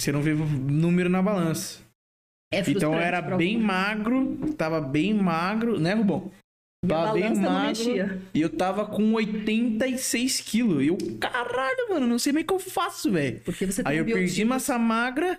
você 0.00 0.10
não 0.10 0.22
vê 0.22 0.34
número 0.34 1.08
na 1.08 1.22
balança. 1.22 1.87
É 2.52 2.60
Então 2.70 2.94
era 2.94 3.20
bem 3.20 3.58
magro, 3.58 4.54
tava 4.56 4.80
bem 4.80 5.12
magro, 5.14 5.78
né, 5.78 5.94
Rubão? 5.94 6.30
Tava 6.86 7.12
bem 7.12 7.34
magro 7.34 8.20
e 8.32 8.40
eu 8.40 8.48
tava 8.48 8.86
com 8.86 9.12
86 9.14 10.40
quilos. 10.40 10.82
E 10.82 10.86
eu, 10.88 10.96
caralho, 11.20 11.88
mano, 11.90 12.06
não 12.06 12.18
sei 12.18 12.32
nem 12.32 12.44
o 12.44 12.46
que 12.46 12.52
eu 12.52 12.58
faço, 12.58 13.10
velho. 13.10 13.40
Porque 13.40 13.66
você 13.66 13.82
tem 13.82 13.92
Aí 13.92 13.98
um 13.98 14.00
eu 14.00 14.04
perdi 14.06 14.20
biotipo- 14.26 14.48
massa 14.48 14.78
magra 14.78 15.38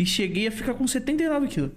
e 0.00 0.06
cheguei 0.06 0.46
a 0.48 0.50
ficar 0.50 0.74
com 0.74 0.86
79 0.86 1.46
quilos. 1.48 1.72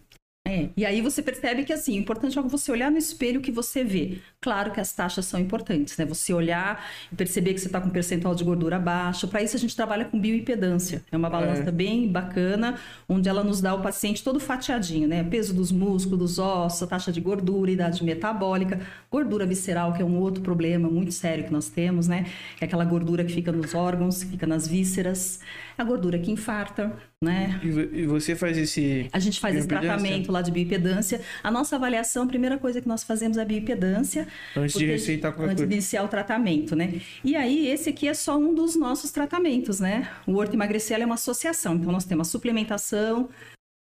É, 0.48 0.70
e 0.78 0.86
aí 0.86 1.02
você 1.02 1.24
percebe 1.24 1.64
que 1.64 1.74
assim, 1.74 1.98
o 1.98 2.02
importante 2.02 2.38
é 2.38 2.42
você 2.44 2.72
olhar 2.72 2.92
no 2.92 3.00
espelho 3.00 3.40
o 3.40 3.44
que 3.44 3.52
você 3.52 3.84
vê. 3.84 4.20
Claro 4.40 4.72
que 4.72 4.80
as 4.80 4.94
taxas 4.94 5.26
são 5.26 5.40
importantes, 5.40 5.98
né? 5.98 6.06
Você 6.06 6.32
olhar 6.32 6.86
e 7.12 7.16
perceber 7.16 7.56
que 7.56 7.60
você 7.60 7.66
está 7.66 7.82
com 7.82 7.88
um 7.88 7.92
percentual 7.92 8.36
de 8.36 8.44
gordura 8.44 8.78
baixo. 8.78 9.28
Para 9.28 9.42
isso 9.42 9.58
a 9.58 9.60
gente 9.60 9.76
trabalha 9.76 10.06
com 10.06 10.20
bioimpedância. 10.20 11.04
É 11.12 11.18
uma 11.18 11.32
balança 11.32 11.70
é. 11.70 11.72
bem 11.72 12.08
bacana, 12.08 12.76
onde 13.10 13.28
ela 13.28 13.44
nos 13.44 13.60
dá 13.60 13.74
o 13.74 13.82
paciente 13.82 14.24
todo 14.24 14.40
fatiadinho, 14.40 15.08
né? 15.08 15.24
Peso 15.24 15.52
dos 15.52 15.72
músculos, 15.72 16.20
dos 16.20 16.38
ossos, 16.38 16.88
taxa 16.88 17.12
de 17.12 17.20
gordura, 17.20 17.72
idade 17.72 18.04
metabólica, 18.04 18.80
gordura 19.10 19.48
visceral, 19.48 19.94
que 19.94 20.04
é 20.04 20.06
um 20.06 20.20
outro 20.20 20.44
problema 20.44 20.88
muito 20.88 21.12
sério 21.12 21.44
que 21.44 21.52
nós 21.52 21.70
temos, 21.70 22.08
né? 22.08 22.28
É 22.62 22.66
aquela 22.66 22.86
gordura 22.86 23.24
que 23.24 23.34
fica 23.34 23.52
nos 23.52 23.74
órgãos, 23.74 24.24
que 24.24 24.30
fica 24.30 24.46
nas 24.46 24.68
vísceras, 24.68 25.40
a 25.78 25.84
gordura 25.84 26.18
que 26.18 26.32
infarta, 26.32 26.96
né? 27.24 27.60
E 27.64 28.06
você 28.06 28.36
faz 28.36 28.58
esse. 28.58 29.10
A 29.12 29.20
gente 29.20 29.40
faz 29.40 29.56
esse 29.56 29.68
tratamento 29.68 30.32
lá 30.32 30.42
de 30.42 30.52
bioimpedância. 30.52 31.22
A 31.44 31.52
nossa 31.52 31.76
avaliação, 31.76 32.24
a 32.24 32.28
primeira 32.28 32.58
coisa 32.58 32.82
que 32.82 32.88
nós 32.88 33.04
fazemos 33.04 33.38
é 33.38 33.42
a 33.42 33.46
bioimpedância. 33.46 34.28
Antes 34.56 34.78
de 34.78 34.86
receitar 34.86 35.32
qualquer 35.32 35.52
Antes 35.52 35.62
coisa. 35.62 35.68
de 35.68 35.74
iniciar 35.74 36.04
o 36.04 36.08
tratamento, 36.08 36.76
né? 36.76 37.02
E 37.24 37.36
aí, 37.36 37.68
esse 37.68 37.90
aqui 37.90 38.08
é 38.08 38.14
só 38.14 38.38
um 38.38 38.54
dos 38.54 38.76
nossos 38.76 39.12
tratamentos, 39.12 39.80
né? 39.80 40.10
O 40.26 40.36
Horto 40.36 40.56
Emagrecer 40.56 41.00
é 41.00 41.06
uma 41.06 41.16
associação. 41.16 41.76
Então, 41.76 41.92
nós 41.92 42.06
temos 42.06 42.28
a 42.28 42.32
suplementação, 42.32 43.30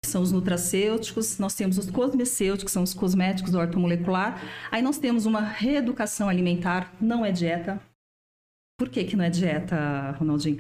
são 0.06 0.22
os 0.22 0.32
nutracêuticos, 0.32 1.38
nós 1.38 1.53
temos 1.53 1.77
os 1.77 1.89
cosmecêuticos, 1.89 2.65
que 2.65 2.72
são 2.72 2.84
os 2.84 2.94
cosméticos 2.94 3.51
do 3.51 3.60
ortomolecular. 3.60 4.41
Aí 4.72 4.82
nós 4.82 4.98
temos 4.98 5.25
uma 5.25 5.41
reeducação 5.41 6.29
alimentar, 6.29 6.94
não 7.00 7.25
é 7.25 7.32
dieta. 7.32 7.79
Por 8.77 8.89
que, 8.89 9.03
que 9.03 9.15
não 9.15 9.25
é 9.25 9.29
dieta, 9.29 10.12
Ronaldinho? 10.20 10.60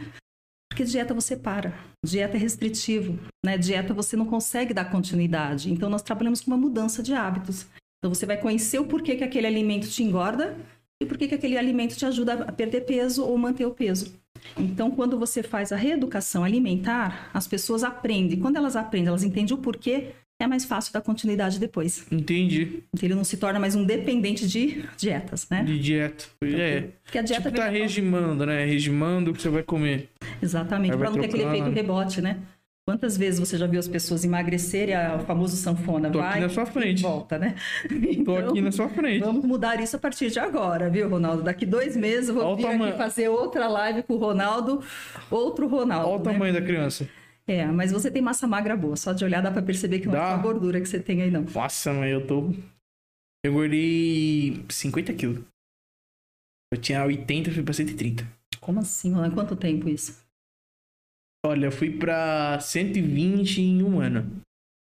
Porque 0.77 0.91
dieta 0.91 1.11
você 1.11 1.35
para, 1.35 1.73
dieta 2.05 2.37
é 2.37 2.39
restritivo, 2.39 3.17
né? 3.43 3.57
Dieta 3.57 3.95
você 3.95 4.15
não 4.15 4.27
consegue 4.27 4.75
dar 4.75 4.85
continuidade. 4.85 5.73
Então 5.73 5.89
nós 5.89 6.03
trabalhamos 6.03 6.39
com 6.39 6.51
uma 6.51 6.57
mudança 6.57 7.01
de 7.01 7.15
hábitos. 7.15 7.65
Então 7.97 8.13
você 8.13 8.27
vai 8.27 8.37
conhecer 8.37 8.77
o 8.77 8.85
porquê 8.85 9.15
que 9.15 9.23
aquele 9.23 9.47
alimento 9.47 9.89
te 9.89 10.03
engorda 10.03 10.55
e 11.01 11.05
porquê 11.07 11.27
que 11.27 11.33
aquele 11.33 11.57
alimento 11.57 11.95
te 11.95 12.05
ajuda 12.05 12.43
a 12.43 12.51
perder 12.51 12.81
peso 12.81 13.25
ou 13.25 13.35
manter 13.39 13.65
o 13.65 13.71
peso. 13.71 14.13
Então, 14.55 14.91
quando 14.91 15.17
você 15.17 15.41
faz 15.41 15.71
a 15.71 15.75
reeducação 15.75 16.43
alimentar, 16.43 17.31
as 17.33 17.47
pessoas 17.47 17.83
aprendem. 17.83 18.39
Quando 18.39 18.57
elas 18.57 18.75
aprendem, 18.75 19.07
elas 19.07 19.23
entendem 19.23 19.55
o 19.55 19.57
porquê, 19.57 20.13
é 20.39 20.47
mais 20.47 20.65
fácil 20.65 20.93
dar 20.93 21.01
continuidade 21.01 21.59
depois. 21.59 22.05
Entendi. 22.11 22.83
Então, 22.93 23.07
ele 23.07 23.15
não 23.15 23.23
se 23.23 23.37
torna 23.37 23.59
mais 23.59 23.75
um 23.75 23.83
dependente 23.83 24.47
de 24.47 24.85
dietas, 24.95 25.47
né? 25.49 25.63
De 25.63 25.79
dieta. 25.79 26.25
Então, 26.41 26.59
é. 26.59 26.87
Porque 27.03 27.17
a 27.17 27.21
dieta 27.21 27.49
tipo, 27.49 27.57
tá 27.57 27.67
regimando, 27.67 28.45
né? 28.45 28.65
Regimando 28.65 29.31
o 29.31 29.33
que 29.33 29.41
você 29.41 29.49
vai 29.49 29.63
comer. 29.63 30.09
Exatamente, 30.41 30.95
para 30.95 31.09
não 31.09 31.19
ter 31.19 31.25
aquele 31.25 31.43
efeito 31.43 31.69
rebote, 31.71 32.21
né? 32.21 32.37
Quantas 32.87 33.17
vezes 33.17 33.37
você 33.37 33.57
já 33.57 33.67
viu 33.67 33.81
as 33.81 33.87
pessoas 33.87 34.23
emagrecerem, 34.23 34.95
o 35.17 35.19
famoso 35.19 35.57
sanfona? 35.57 36.09
Tô 36.09 36.19
vai 36.19 36.29
aqui 36.29 36.39
na 36.39 36.47
sua 36.47 36.65
frente. 36.65 37.01
volta, 37.01 37.37
né? 37.37 37.55
Então, 37.91 38.23
Tô 38.23 38.37
aqui 38.37 38.61
na 38.61 38.71
sua 38.71 38.87
frente. 38.87 39.19
Vamos 39.19 39.43
mudar 39.43 39.81
isso 39.81 39.97
a 39.97 39.99
partir 39.99 40.29
de 40.29 40.39
agora, 40.39 40.89
viu, 40.89 41.09
Ronaldo? 41.09 41.43
Daqui 41.43 41.65
dois 41.65 41.97
meses 41.97 42.29
eu 42.29 42.35
vou 42.35 42.45
Olha 42.45 42.55
vir 42.55 42.67
aqui 42.67 42.97
fazer 42.97 43.27
outra 43.27 43.67
live 43.67 44.03
com 44.03 44.13
o 44.13 44.17
Ronaldo, 44.17 44.81
outro 45.29 45.67
Ronaldo. 45.67 46.07
Olha 46.07 46.21
o 46.21 46.23
né? 46.23 46.31
tamanho 46.31 46.53
da 46.53 46.61
criança. 46.61 47.09
É, 47.47 47.65
mas 47.65 47.91
você 47.91 48.11
tem 48.11 48.21
massa 48.21 48.45
magra 48.45 48.75
boa. 48.75 48.97
Só 48.97 49.13
de 49.13 49.23
olhar 49.23 49.41
dá 49.41 49.49
pra 49.49 49.61
perceber 49.61 49.99
que 49.99 50.07
não 50.07 50.13
dá. 50.13 50.31
é 50.31 50.35
só 50.35 50.41
gordura 50.41 50.81
que 50.81 50.87
você 50.87 50.99
tem 50.99 51.21
aí, 51.21 51.31
não. 51.31 51.43
Nossa, 51.43 51.93
mas 51.93 52.11
eu 52.11 52.27
tô... 52.27 52.51
Eu 53.45 53.51
engordei 53.51 54.65
50 54.69 55.13
quilos. 55.13 55.43
Eu 56.73 56.81
tinha 56.81 57.05
80, 57.05 57.51
fui 57.51 57.63
pra 57.63 57.73
130. 57.73 58.27
Como 58.59 58.79
assim, 58.79 59.13
Ronaldo? 59.13 59.35
Quanto 59.35 59.55
tempo 59.55 59.87
isso? 59.87 60.21
Olha, 61.45 61.67
eu 61.67 61.71
fui 61.71 61.97
pra 61.97 62.59
120 62.59 63.61
em 63.61 63.83
um 63.83 64.01
ano. 64.01 64.41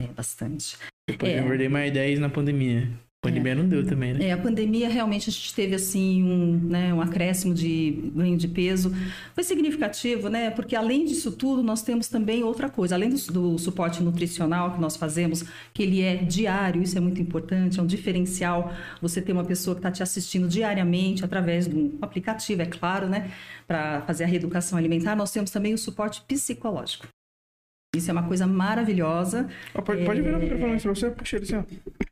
É 0.03 0.09
bastante. 0.09 0.77
Depois 1.09 1.31
é. 1.31 1.39
eu 1.39 1.45
engordei 1.45 1.69
mais 1.69 1.93
10 1.93 2.19
na 2.19 2.29
pandemia. 2.29 2.91
A 3.21 3.27
pandemia 3.27 3.51
é. 3.51 3.55
não 3.57 3.69
deu 3.69 3.85
também, 3.85 4.15
né? 4.15 4.27
É, 4.27 4.33
a 4.33 4.39
pandemia 4.39 4.89
realmente 4.89 5.29
a 5.29 5.33
gente 5.33 5.53
teve 5.53 5.75
assim 5.75 6.23
um, 6.23 6.57
né, 6.69 6.95
um 6.95 7.01
acréscimo 7.01 7.53
de 7.53 8.13
ganho 8.15 8.37
de 8.37 8.47
peso. 8.47 8.95
Foi 9.35 9.43
significativo, 9.43 10.29
né? 10.29 10.51
Porque 10.51 10.77
além 10.77 11.05
disso 11.05 11.33
tudo, 11.33 11.61
nós 11.61 11.83
temos 11.83 12.07
também 12.07 12.45
outra 12.45 12.69
coisa. 12.69 12.95
Além 12.95 13.11
do, 13.11 13.17
do, 13.33 13.59
suporte 13.59 14.01
nutricional 14.05 14.73
que 14.73 14.81
nós 14.81 14.97
fazemos, 14.97 15.45
que 15.75 15.83
ele 15.83 16.01
é 16.01 16.15
diário, 16.15 16.81
isso 16.81 16.97
é 16.97 17.01
muito 17.01 17.21
importante, 17.21 17.81
é 17.81 17.83
um 17.83 17.87
diferencial. 17.87 18.73
Você 19.03 19.21
ter 19.21 19.33
uma 19.33 19.45
pessoa 19.45 19.75
que 19.75 19.81
está 19.81 19.91
te 19.91 20.01
assistindo 20.01 20.47
diariamente 20.47 21.25
através 21.25 21.67
de 21.67 21.75
um 21.75 21.99
aplicativo, 22.01 22.63
é 22.63 22.67
claro, 22.67 23.09
né? 23.09 23.33
Para 23.67 24.01
fazer 24.03 24.25
a 24.25 24.27
reeducação 24.29 24.79
alimentar, 24.79 25.17
nós 25.17 25.33
temos 25.33 25.51
também 25.51 25.75
o 25.75 25.79
suporte 25.79 26.23
psicológico. 26.23 27.09
Isso 27.97 28.11
é 28.11 28.13
uma 28.13 28.29
coisa 28.29 28.47
maravilhosa. 28.47 29.49
Oh, 29.75 29.83
pode, 29.83 30.03
é... 30.03 30.05
pode 30.05 30.23
virar 30.23 30.37
o 30.37 30.41
microfone 30.41 30.81
para 30.81 30.95
você, 30.95 31.11
puxa 31.11 31.37
ele 31.37 31.45
assim, 31.47 31.57
ó. 31.57 32.08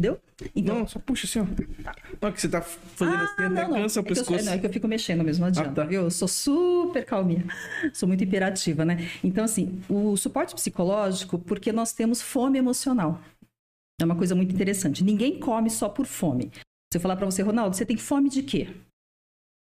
Deu? 0.00 0.20
Então... 0.56 0.80
Não, 0.80 0.86
só 0.88 0.98
puxa 0.98 1.26
assim, 1.26 1.38
ó. 1.38 1.44
Não, 2.20 2.32
que 2.32 2.40
você 2.40 2.48
tá 2.48 2.60
fazendo 2.60 3.16
ah, 3.16 3.24
assim, 3.24 3.44
até 3.44 3.48
não, 3.48 3.72
cansa 3.74 4.00
não. 4.00 4.04
o 4.04 4.08
pescoço. 4.08 4.34
É 4.34 4.36
que, 4.36 4.42
eu, 4.42 4.46
não, 4.46 4.52
é 4.52 4.58
que 4.58 4.66
eu 4.66 4.72
fico 4.72 4.88
mexendo 4.88 5.22
mesmo, 5.22 5.42
não 5.42 5.48
adianta, 5.48 5.70
ah, 5.70 5.74
tá. 5.74 5.84
viu? 5.84 6.02
Eu 6.02 6.10
sou 6.10 6.26
super 6.26 7.04
calminha, 7.04 7.44
sou 7.92 8.08
muito 8.08 8.24
imperativa, 8.24 8.84
né? 8.84 9.08
Então, 9.22 9.44
assim, 9.44 9.80
o 9.88 10.16
suporte 10.16 10.54
psicológico, 10.54 11.38
porque 11.38 11.72
nós 11.72 11.92
temos 11.92 12.20
fome 12.20 12.58
emocional. 12.58 13.20
É 14.00 14.04
uma 14.04 14.16
coisa 14.16 14.34
muito 14.34 14.52
interessante. 14.52 15.04
Ninguém 15.04 15.38
come 15.38 15.70
só 15.70 15.88
por 15.88 16.06
fome. 16.06 16.50
Se 16.92 16.98
eu 16.98 17.00
falar 17.00 17.16
para 17.16 17.26
você, 17.26 17.42
Ronaldo, 17.42 17.76
você 17.76 17.86
tem 17.86 17.96
fome 17.96 18.28
de 18.28 18.42
quê? 18.42 18.68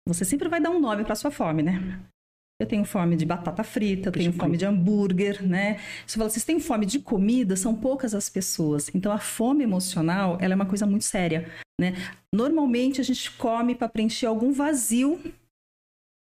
Você 0.07 0.25
sempre 0.25 0.49
vai 0.49 0.61
dar 0.61 0.71
um 0.71 0.81
nome 0.81 1.05
para 1.05 1.17
sua 1.17 1.33
fome, 1.33 1.63
né? 1.63 2.01
Eu 2.61 2.67
tenho 2.67 2.85
fome 2.85 3.17
de 3.17 3.25
batata 3.25 3.65
frita, 3.65 4.09
eu 4.11 4.13
tenho 4.13 4.35
fome 4.35 4.59
de 4.59 4.67
hambúrguer, 4.67 5.43
né? 5.43 5.81
Você 6.07 6.19
fala, 6.19 6.29
vocês 6.29 6.45
têm 6.45 6.61
fome 6.61 6.85
de 6.85 6.99
comida? 6.99 7.57
São 7.57 7.75
poucas 7.75 8.15
as 8.15 8.29
pessoas. 8.29 8.95
Então, 8.95 9.11
a 9.11 9.19
fome 9.19 9.65
emocional, 9.65 10.37
ela 10.43 10.53
é 10.53 10.57
uma 10.57 10.67
coisa 10.67 10.85
muito 10.85 11.07
séria, 11.07 11.51
né? 11.81 11.95
Normalmente, 12.31 13.01
a 13.01 13.05
gente 13.05 13.31
come 13.33 13.75
para 13.75 13.89
preencher 13.89 14.27
algum 14.27 14.53
vazio 14.53 15.19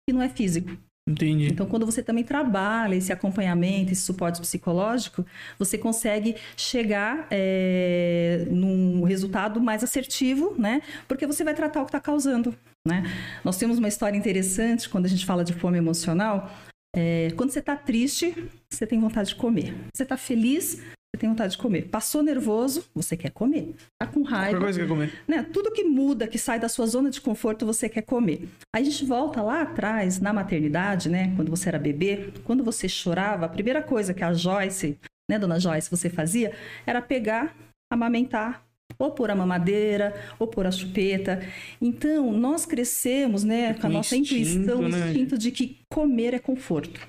que 0.08 0.14
não 0.14 0.22
é 0.22 0.30
físico. 0.30 0.70
Entendi. 1.08 1.48
Então, 1.48 1.66
quando 1.66 1.86
você 1.86 2.02
também 2.02 2.24
trabalha 2.24 2.96
esse 2.96 3.12
acompanhamento, 3.12 3.92
esse 3.92 4.02
suporte 4.02 4.40
psicológico, 4.40 5.26
você 5.60 5.78
consegue 5.78 6.36
chegar 6.56 7.28
é, 7.30 8.48
num 8.50 9.04
resultado 9.04 9.60
mais 9.60 9.84
assertivo, 9.84 10.56
né? 10.58 10.82
Porque 11.08 11.28
você 11.28 11.44
vai 11.44 11.54
tratar 11.54 11.82
o 11.82 11.86
que 11.86 11.90
está 11.90 12.00
causando, 12.00 12.56
né? 12.88 13.04
Nós 13.44 13.58
temos 13.58 13.78
uma 13.78 13.90
história 13.90 14.18
interessante 14.18 14.88
quando 14.88 15.06
a 15.06 15.10
gente 15.10 15.26
fala 15.26 15.44
de 15.44 15.52
fome 15.52 15.78
emocional. 15.78 16.50
É, 16.96 17.30
quando 17.36 17.50
você 17.50 17.60
está 17.60 17.76
triste, 17.76 18.34
você 18.72 18.88
tem 18.88 19.00
vontade 19.00 19.30
de 19.30 19.36
comer. 19.36 19.76
Você 19.94 20.04
está 20.04 20.16
feliz, 20.16 20.82
você 21.14 21.20
tem 21.20 21.30
vontade 21.30 21.52
de 21.52 21.60
comer. 21.60 21.84
Passou 21.90 22.24
nervoso, 22.24 22.86
você 22.94 23.16
quer 23.16 23.30
comer. 23.30 23.76
Tá 24.00 24.08
com 24.08 24.24
raiva. 24.24 24.60
Coisa 24.60 24.80
quer 24.80 24.88
comer. 24.88 25.14
Né? 25.28 25.44
Tudo 25.44 25.72
que 25.72 25.84
muda, 25.84 26.28
que 26.28 26.40
sai 26.40 26.60
da 26.60 26.68
sua 26.68 26.88
zona 26.88 27.12
de 27.12 27.22
conforto, 27.22 27.68
você 27.68 27.88
quer 27.88 28.02
comer. 28.02 28.50
Aí 28.76 28.82
a 28.82 28.86
gente 28.90 29.06
volta 29.06 29.40
lá 29.44 29.62
atrás, 29.62 30.20
na 30.20 30.34
maternidade, 30.34 31.10
né? 31.10 31.32
Quando 31.36 31.52
você 31.52 31.70
era 31.70 31.78
bebê, 31.78 32.34
quando 32.44 32.64
você 32.64 32.90
chorava, 32.90 33.46
a 33.46 33.50
primeira 33.50 33.84
coisa 33.84 34.12
que 34.12 34.24
a 34.24 34.34
Joyce, 34.34 34.98
né, 35.30 35.38
dona 35.38 35.60
Joyce, 35.60 35.90
você 35.90 36.10
fazia 36.10 36.52
era 36.84 37.00
pegar, 37.00 37.56
amamentar, 37.92 38.66
ou 38.98 39.12
por 39.12 39.30
a 39.30 39.36
mamadeira, 39.36 40.16
ou 40.40 40.48
por 40.48 40.66
a 40.66 40.72
chupeta. 40.72 41.42
Então, 41.80 42.32
nós 42.32 42.66
crescemos, 42.66 43.44
né, 43.44 43.76
com 43.76 43.86
a 43.86 43.90
nossa 43.90 44.16
instinto, 44.16 44.42
intuição, 44.42 44.80
o 44.80 44.90
né? 44.90 45.10
instinto 45.10 45.38
de 45.38 45.52
que 45.52 45.80
comer 45.92 46.34
é 46.34 46.40
conforto, 46.40 47.00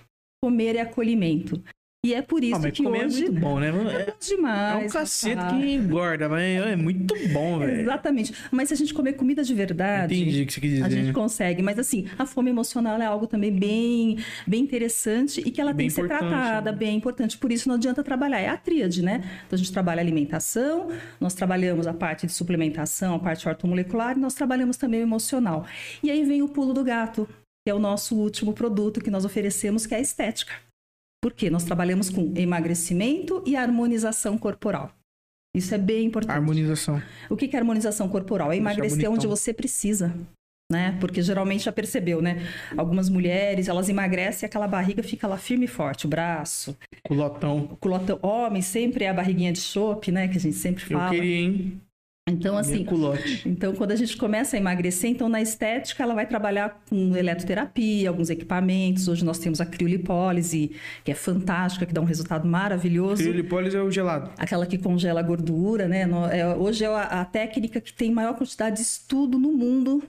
comer 0.43 0.77
é 0.77 0.83
acolhimento. 0.83 1.63
E 2.05 2.13
é 2.13 2.21
por 2.21 2.45
isso 2.45 2.67
ah, 2.67 2.71
que 2.71 2.83
comer 2.83 3.07
hoje... 3.07 3.25
é 3.25 3.29
muito 3.31 3.41
bom, 3.41 3.59
né? 3.59 3.69
É 3.69 3.73
bom 3.73 4.13
demais. 4.21 4.83
É 4.83 4.87
um 4.87 4.89
cacete 4.91 5.47
que 5.47 5.75
engorda, 5.75 6.29
mas 6.29 6.67
é 6.67 6.77
muito 6.77 7.15
bom, 7.33 7.59
velho. 7.59 7.81
Exatamente. 7.81 8.35
Mas 8.51 8.69
se 8.69 8.75
a 8.75 8.77
gente 8.77 8.93
comer 8.93 9.15
comida 9.15 9.43
de 9.43 9.55
verdade... 9.55 10.15
Entendi 10.15 10.43
o 10.43 10.47
que 10.47 10.53
você 10.53 10.61
quis 10.61 10.71
dizer. 10.71 10.85
A 10.85 10.91
gente 10.91 11.07
né? 11.07 11.13
consegue. 11.15 11.63
Mas 11.63 11.79
assim, 11.79 12.07
a 12.19 12.27
fome 12.27 12.51
emocional 12.51 13.01
é 13.01 13.07
algo 13.07 13.27
também 13.27 13.51
bem, 13.51 14.19
bem 14.47 14.63
interessante 14.63 15.41
e 15.41 15.51
que 15.51 15.63
ela 15.63 15.73
bem 15.73 15.89
tem 15.89 15.97
que 15.97 16.03
ser 16.03 16.07
tratada, 16.07 16.73
né? 16.73 16.77
bem 16.77 16.95
importante. 16.95 17.39
Por 17.39 17.51
isso 17.51 17.69
não 17.69 17.77
adianta 17.77 18.05
trabalhar. 18.05 18.39
É 18.39 18.49
a 18.49 18.57
tríade, 18.59 19.03
né? 19.03 19.23
Então 19.47 19.57
a 19.57 19.57
gente 19.57 19.73
trabalha 19.73 20.03
alimentação, 20.03 20.91
nós 21.19 21.33
trabalhamos 21.33 21.87
a 21.87 21.95
parte 21.95 22.27
de 22.27 22.33
suplementação, 22.35 23.15
a 23.15 23.19
parte 23.19 23.49
ortomolecular 23.49 24.15
e 24.15 24.21
nós 24.21 24.35
trabalhamos 24.35 24.77
também 24.77 25.01
o 25.01 25.05
emocional. 25.05 25.65
E 26.03 26.11
aí 26.11 26.23
vem 26.23 26.43
o 26.43 26.49
pulo 26.49 26.75
do 26.75 26.85
gato, 26.85 27.27
que 27.65 27.71
é 27.71 27.75
o 27.75 27.79
nosso 27.79 28.15
último 28.15 28.53
produto 28.53 29.01
que 29.01 29.11
nós 29.11 29.25
oferecemos, 29.25 29.87
que 29.87 29.95
é 29.95 29.97
a 29.97 30.01
estética. 30.01 30.53
Porque 31.25 31.49
nós 31.49 31.65
trabalhamos 31.65 32.11
com 32.11 32.35
emagrecimento 32.37 33.43
e 33.47 33.57
harmonização 33.57 34.37
corporal. 34.37 34.93
Isso 35.57 35.75
é 35.75 35.79
bem 35.79 36.05
importante. 36.05 36.37
Harmonização. 36.37 37.03
O 37.31 37.37
que 37.37 37.57
é 37.57 37.59
harmonização 37.59 38.11
corporal? 38.11 38.53
É 38.53 38.59
emagrecer 38.59 39.11
onde 39.11 39.27
você 39.27 39.55
precisa. 39.55 40.15
Né? 40.71 40.99
Porque 41.01 41.23
geralmente 41.23 41.65
já 41.65 41.73
percebeu, 41.73 42.21
né? 42.21 42.43
Algumas 42.77 43.09
mulheres, 43.09 43.69
elas 43.69 43.89
emagrecem 43.89 44.45
e 44.45 44.47
aquela 44.47 44.69
barriga 44.69 45.03
fica 45.03 45.27
lá 45.27 45.39
firme 45.39 45.65
e 45.65 45.69
forte, 45.69 46.05
o 46.05 46.11
braço. 46.11 46.77
Culotão. 47.03 47.69
Culotão. 47.81 48.19
Homem 48.21 48.61
sempre 48.61 49.05
é 49.05 49.09
a 49.09 49.15
barriguinha 49.15 49.51
de 49.51 49.63
chope, 49.63 50.13
né? 50.13 50.29
Que 50.29 50.37
a 50.37 50.41
gente 50.41 50.57
sempre 50.57 50.85
fala. 50.85 51.07
Eu 51.07 51.11
queria, 51.11 51.37
hein? 51.37 51.81
Então, 52.27 52.57
assim, 52.57 52.87
então 53.45 53.75
quando 53.75 53.91
a 53.91 53.97
gente 53.97 54.17
começa 54.17 54.57
a 54.57 54.59
emagrecer, 54.59 55.11
então 55.11 55.29
na 55.29 55.43
estética 55.43 56.03
ela 56.03 56.15
vai 56.15 56.27
trabalhar 56.27 56.83
com 56.89 57.15
eletroterapia, 57.15 58.09
alguns 58.09 58.31
equipamentos. 58.31 59.09
Hoje 59.09 59.23
nós 59.23 59.39
temos 59.39 59.61
a 59.61 59.67
criolipólise, 59.67 60.73
que 61.05 61.11
é 61.11 61.15
fantástica, 61.15 61.85
que 61.85 61.93
dá 61.93 62.01
um 62.01 62.07
resultado 62.07 62.49
maravilhoso. 62.49 63.23
Criolipólise 63.23 63.77
é 63.77 63.83
o 63.83 63.91
gelado. 63.91 64.31
Aquela 64.39 64.65
que 64.65 64.79
congela 64.79 65.21
a 65.21 65.23
gordura, 65.23 65.87
né? 65.87 66.09
É, 66.33 66.47
hoje 66.55 66.83
é 66.85 66.89
a 66.89 67.27
técnica 67.27 67.79
que 67.79 67.93
tem 67.93 68.11
maior 68.11 68.35
quantidade 68.35 68.77
de 68.77 68.83
estudo 68.83 69.39
no 69.39 69.53
mundo 69.53 70.03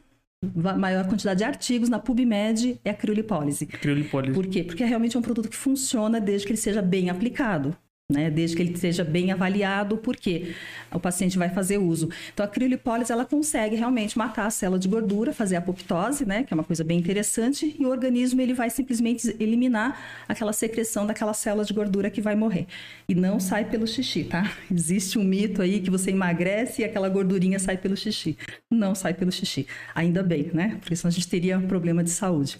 maior 0.77 1.07
quantidade 1.07 1.39
de 1.39 1.43
artigos 1.43 1.89
na 1.89 1.97
PubMed 1.97 2.79
é 2.85 2.91
a 2.91 2.93
criolipólise. 2.93 3.65
Criolipólise. 3.65 4.33
Por 4.33 4.45
quê? 4.45 4.63
Porque 4.63 4.83
é 4.83 4.85
realmente 4.85 5.17
um 5.17 5.21
produto 5.21 5.49
que 5.49 5.55
funciona 5.55 6.21
desde 6.21 6.45
que 6.45 6.51
ele 6.51 6.59
seja 6.59 6.83
bem 6.83 7.09
aplicado 7.09 7.75
né? 8.11 8.29
Desde 8.29 8.55
que 8.55 8.61
ele 8.61 8.77
seja 8.77 9.03
bem 9.03 9.31
avaliado, 9.31 9.97
porque 9.97 10.53
o 10.91 10.99
paciente 10.99 11.37
vai 11.37 11.49
fazer 11.49 11.79
uso. 11.79 12.09
Então, 12.33 12.45
a 12.45 12.49
criolipólise, 12.49 13.11
ela 13.11 13.25
consegue 13.25 13.75
realmente 13.75 14.17
matar 14.17 14.45
a 14.45 14.49
célula 14.51 14.77
de 14.77 14.87
gordura, 14.87 15.33
fazer 15.33 15.55
a 15.55 15.59
apoptose, 15.59 16.25
né? 16.25 16.43
Que 16.43 16.53
é 16.53 16.55
uma 16.55 16.63
coisa 16.63 16.83
bem 16.83 16.99
interessante, 16.99 17.75
e 17.79 17.85
o 17.85 17.89
organismo, 17.89 18.39
ele 18.41 18.53
vai 18.53 18.69
simplesmente 18.69 19.35
eliminar 19.39 19.99
aquela 20.27 20.53
secreção 20.53 21.07
daquela 21.07 21.33
célula 21.33 21.65
de 21.65 21.73
gordura 21.73 22.11
que 22.11 22.21
vai 22.21 22.35
morrer. 22.35 22.67
E 23.09 23.15
não 23.15 23.39
sai 23.39 23.65
pelo 23.65 23.87
xixi, 23.87 24.23
tá? 24.25 24.51
Existe 24.71 25.17
um 25.17 25.23
mito 25.23 25.61
aí 25.61 25.79
que 25.79 25.89
você 25.89 26.11
emagrece 26.11 26.83
e 26.83 26.85
aquela 26.85 27.09
gordurinha 27.09 27.57
sai 27.57 27.77
pelo 27.77 27.97
xixi. 27.97 28.37
Não 28.71 28.93
sai 28.93 29.15
pelo 29.15 29.31
xixi. 29.31 29.65
Ainda 29.95 30.21
bem, 30.21 30.51
né? 30.53 30.77
Porque 30.79 30.95
senão 30.95 31.09
a 31.09 31.11
gente 31.11 31.27
teria 31.27 31.57
um 31.57 31.67
problema 31.67 32.03
de 32.03 32.11
saúde. 32.11 32.59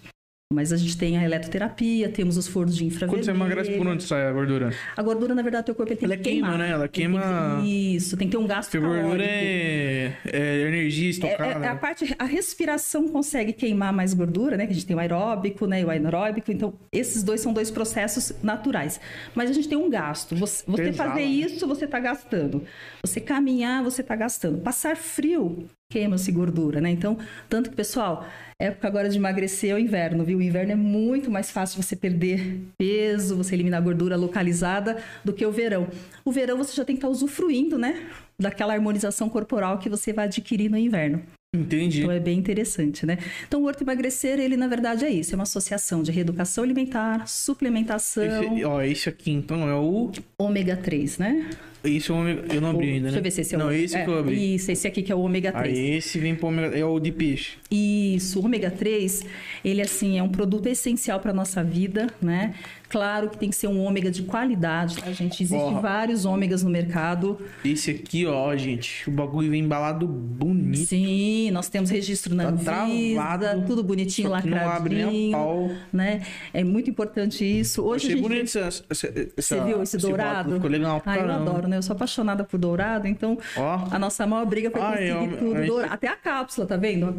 Mas 0.53 0.71
a 0.71 0.77
gente 0.77 0.95
tem 0.95 1.17
a 1.17 1.23
eletroterapia, 1.23 2.07
temos 2.07 2.37
os 2.37 2.47
fornos 2.47 2.77
de 2.77 2.85
infravermelho. 2.85 3.17
Quando 3.17 3.25
você 3.25 3.31
emagrece, 3.31 3.71
por 3.71 3.87
onde 3.87 4.03
sai 4.03 4.27
a 4.27 4.31
gordura? 4.31 4.71
A 4.95 5.01
gordura, 5.01 5.33
na 5.33 5.41
verdade, 5.41 5.65
teu 5.65 5.73
corpo 5.73 5.91
ele 5.91 5.99
tem 5.99 6.05
Ela 6.05 6.17
que 6.17 6.23
queima, 6.23 6.49
queimar. 6.49 6.67
né? 6.67 6.71
Ela 6.71 6.87
queima... 6.87 7.57
Tem 7.61 7.95
Isso, 7.95 8.15
tem 8.15 8.27
que 8.27 8.37
ter 8.37 8.37
um 8.37 8.45
gasto 8.45 8.69
Porque 8.69 8.85
calórico. 8.85 9.07
gordura 9.07 9.25
é... 9.27 10.13
é 10.25 10.67
energia 10.67 11.09
estocada. 11.09 11.65
É, 11.65 11.65
é, 11.65 11.67
a 11.67 11.75
parte, 11.75 12.15
a 12.19 12.25
respiração 12.25 13.07
consegue 13.07 13.53
queimar 13.53 13.91
mais 13.91 14.13
gordura, 14.13 14.55
né? 14.55 14.67
Que 14.67 14.71
a 14.71 14.75
gente 14.75 14.85
tem 14.85 14.95
o 14.95 14.99
aeróbico, 14.99 15.65
né? 15.65 15.81
E 15.81 15.83
o 15.83 15.89
anaeróbico. 15.89 16.51
Então, 16.51 16.75
esses 16.91 17.23
dois 17.23 17.41
são 17.41 17.51
dois 17.51 17.71
processos 17.71 18.31
naturais. 18.43 19.01
Mas 19.33 19.49
a 19.49 19.53
gente 19.53 19.67
tem 19.67 19.77
um 19.79 19.89
gasto. 19.89 20.35
Você, 20.35 20.63
você 20.67 20.93
fazer 20.93 21.21
né? 21.21 21.25
isso, 21.25 21.65
você 21.65 21.85
está 21.85 21.99
gastando. 21.99 22.63
Você 23.03 23.19
caminhar, 23.19 23.83
você 23.83 24.01
está 24.01 24.15
gastando. 24.15 24.59
Passar 24.61 24.95
frio, 24.95 25.67
queima-se 25.89 26.31
gordura, 26.31 26.81
né? 26.81 26.89
Então, 26.89 27.17
tanto 27.49 27.69
que, 27.69 27.75
pessoal, 27.75 28.25
época 28.59 28.87
agora 28.87 29.09
de 29.09 29.17
emagrecer 29.17 29.71
é 29.71 29.73
o 29.73 29.79
inverno, 29.79 30.23
viu? 30.23 30.39
O 30.39 30.41
inverno 30.41 30.71
é 30.71 30.75
muito 30.75 31.29
mais 31.29 31.51
fácil 31.51 31.81
você 31.81 31.95
perder 31.95 32.61
peso, 32.77 33.35
você 33.37 33.55
eliminar 33.55 33.81
gordura 33.81 34.15
localizada 34.15 34.97
do 35.23 35.33
que 35.33 35.45
o 35.45 35.51
verão. 35.51 35.87
O 36.23 36.31
verão 36.31 36.57
você 36.57 36.75
já 36.75 36.83
tem 36.83 36.95
que 36.95 36.99
estar 36.99 37.09
usufruindo, 37.09 37.77
né? 37.77 38.09
Daquela 38.39 38.73
harmonização 38.73 39.29
corporal 39.29 39.77
que 39.77 39.89
você 39.89 40.11
vai 40.11 40.25
adquirir 40.25 40.69
no 40.69 40.77
inverno. 40.77 41.21
Entendi. 41.55 42.00
Então 42.00 42.12
é 42.12 42.19
bem 42.19 42.38
interessante, 42.38 43.05
né? 43.05 43.17
Então 43.47 43.62
o 43.62 43.65
Horto 43.65 43.83
Emagrecer, 43.83 44.39
ele 44.39 44.57
na 44.57 44.67
verdade 44.67 45.05
é 45.05 45.09
isso, 45.09 45.33
é 45.33 45.35
uma 45.35 45.43
associação 45.43 46.03
de 46.03 46.12
reeducação 46.12 46.63
alimentar, 46.63 47.27
suplementação, 47.27 48.24
Esse, 48.24 48.65
ó, 48.65 48.81
esse 48.81 49.09
aqui, 49.09 49.31
então, 49.31 49.67
é 49.67 49.75
o... 49.75 50.12
ômega 50.38 50.75
3, 50.75 51.17
né? 51.17 51.50
Esse 51.83 52.09
é 52.09 52.13
o 52.13 52.17
ômega... 52.17 52.53
Eu 52.53 52.62
não 52.62 52.71
abri 52.71 52.88
ainda, 52.89 52.95
né? 52.95 53.03
Deixa 53.03 53.19
eu 53.19 53.24
ver 53.24 53.31
se 53.31 53.41
esse 53.41 53.53
é 53.53 53.57
o 53.57 53.62
Não, 53.62 53.71
esse 53.71 54.03
que 54.03 54.09
eu 54.09 54.17
abri. 54.17 54.55
Isso, 54.55 54.71
esse 54.71 54.88
aqui 54.88 55.03
que 55.03 55.12
é 55.12 55.15
o 55.15 55.19
ômega 55.19 55.51
3. 55.51 55.77
Aí 55.77 55.95
esse 55.97 56.17
vem 56.17 56.35
pro 56.35 56.47
ômega... 56.47 56.75
É 56.75 56.83
o 56.83 57.00
de 57.00 57.12
peixe. 57.12 57.57
Isso, 57.69 58.39
o 58.39 58.45
ômega 58.45 58.71
3, 58.71 59.24
ele 59.63 59.81
assim 59.81 60.17
é 60.17 60.24
um 60.24 60.29
produto 60.29 60.67
essencial 60.67 61.19
para 61.19 61.31
nossa 61.31 61.63
vida, 61.63 62.07
né? 62.21 62.55
Claro 62.95 63.29
que 63.29 63.37
tem 63.37 63.49
que 63.49 63.55
ser 63.57 63.67
um 63.67 63.83
ômega 63.83 64.09
de 64.09 64.23
qualidade, 64.23 64.95
tá, 64.95 65.11
gente? 65.11 65.43
Existem 65.43 65.81
vários 65.81 66.23
ômegas 66.23 66.63
no 66.63 66.69
mercado. 66.69 67.37
Esse 67.65 67.91
aqui, 67.91 68.25
ó, 68.25 68.55
gente, 68.55 69.09
o 69.09 69.11
bagulho 69.11 69.49
vem 69.51 69.61
embalado 69.65 70.07
bonito. 70.07 70.77
Sim, 70.87 71.51
nós 71.51 71.67
temos 71.67 71.89
registro 71.89 72.33
na 72.33 72.53
Tá 72.53 72.83
Anvisa, 72.85 73.63
tudo 73.67 73.83
bonitinho, 73.83 74.29
Só 74.29 74.39
que 74.39 74.47
não 74.49 74.57
abre 74.69 74.95
nem 74.95 75.03
lacradinho, 75.03 75.31
pau. 75.33 75.71
né? 75.91 76.21
É 76.53 76.63
muito 76.63 76.89
importante 76.89 77.43
isso. 77.43 77.83
Hoje 77.83 78.05
Achei 78.05 78.15
gente 78.17 78.21
bonito 78.29 78.57
essa, 78.57 78.85
essa, 78.89 79.13
Você 79.35 79.59
viu 79.65 79.83
esse 79.83 79.97
dourado? 79.97 80.53
Ficou 80.55 80.69
legal 80.69 81.01
pra 81.01 81.11
Ah, 81.11 81.17
eu 81.17 81.31
adoro, 81.31 81.67
né? 81.67 81.75
Eu 81.77 81.83
sou 81.83 81.97
apaixonada 81.97 82.45
por 82.45 82.57
dourado, 82.57 83.09
então 83.09 83.37
Ó. 83.57 83.87
a 83.91 83.99
nossa 83.99 84.25
maior 84.25 84.45
briga 84.45 84.71
foi 84.71 84.79
Ai, 84.81 85.09
conseguir 85.09 85.33
eu- 85.33 85.37
tudo 85.39 85.55
ai, 85.57 85.67
dourado. 85.67 85.93
Até 85.93 86.07
a 86.07 86.15
cápsula, 86.15 86.65
tá 86.65 86.77
vendo? 86.77 87.13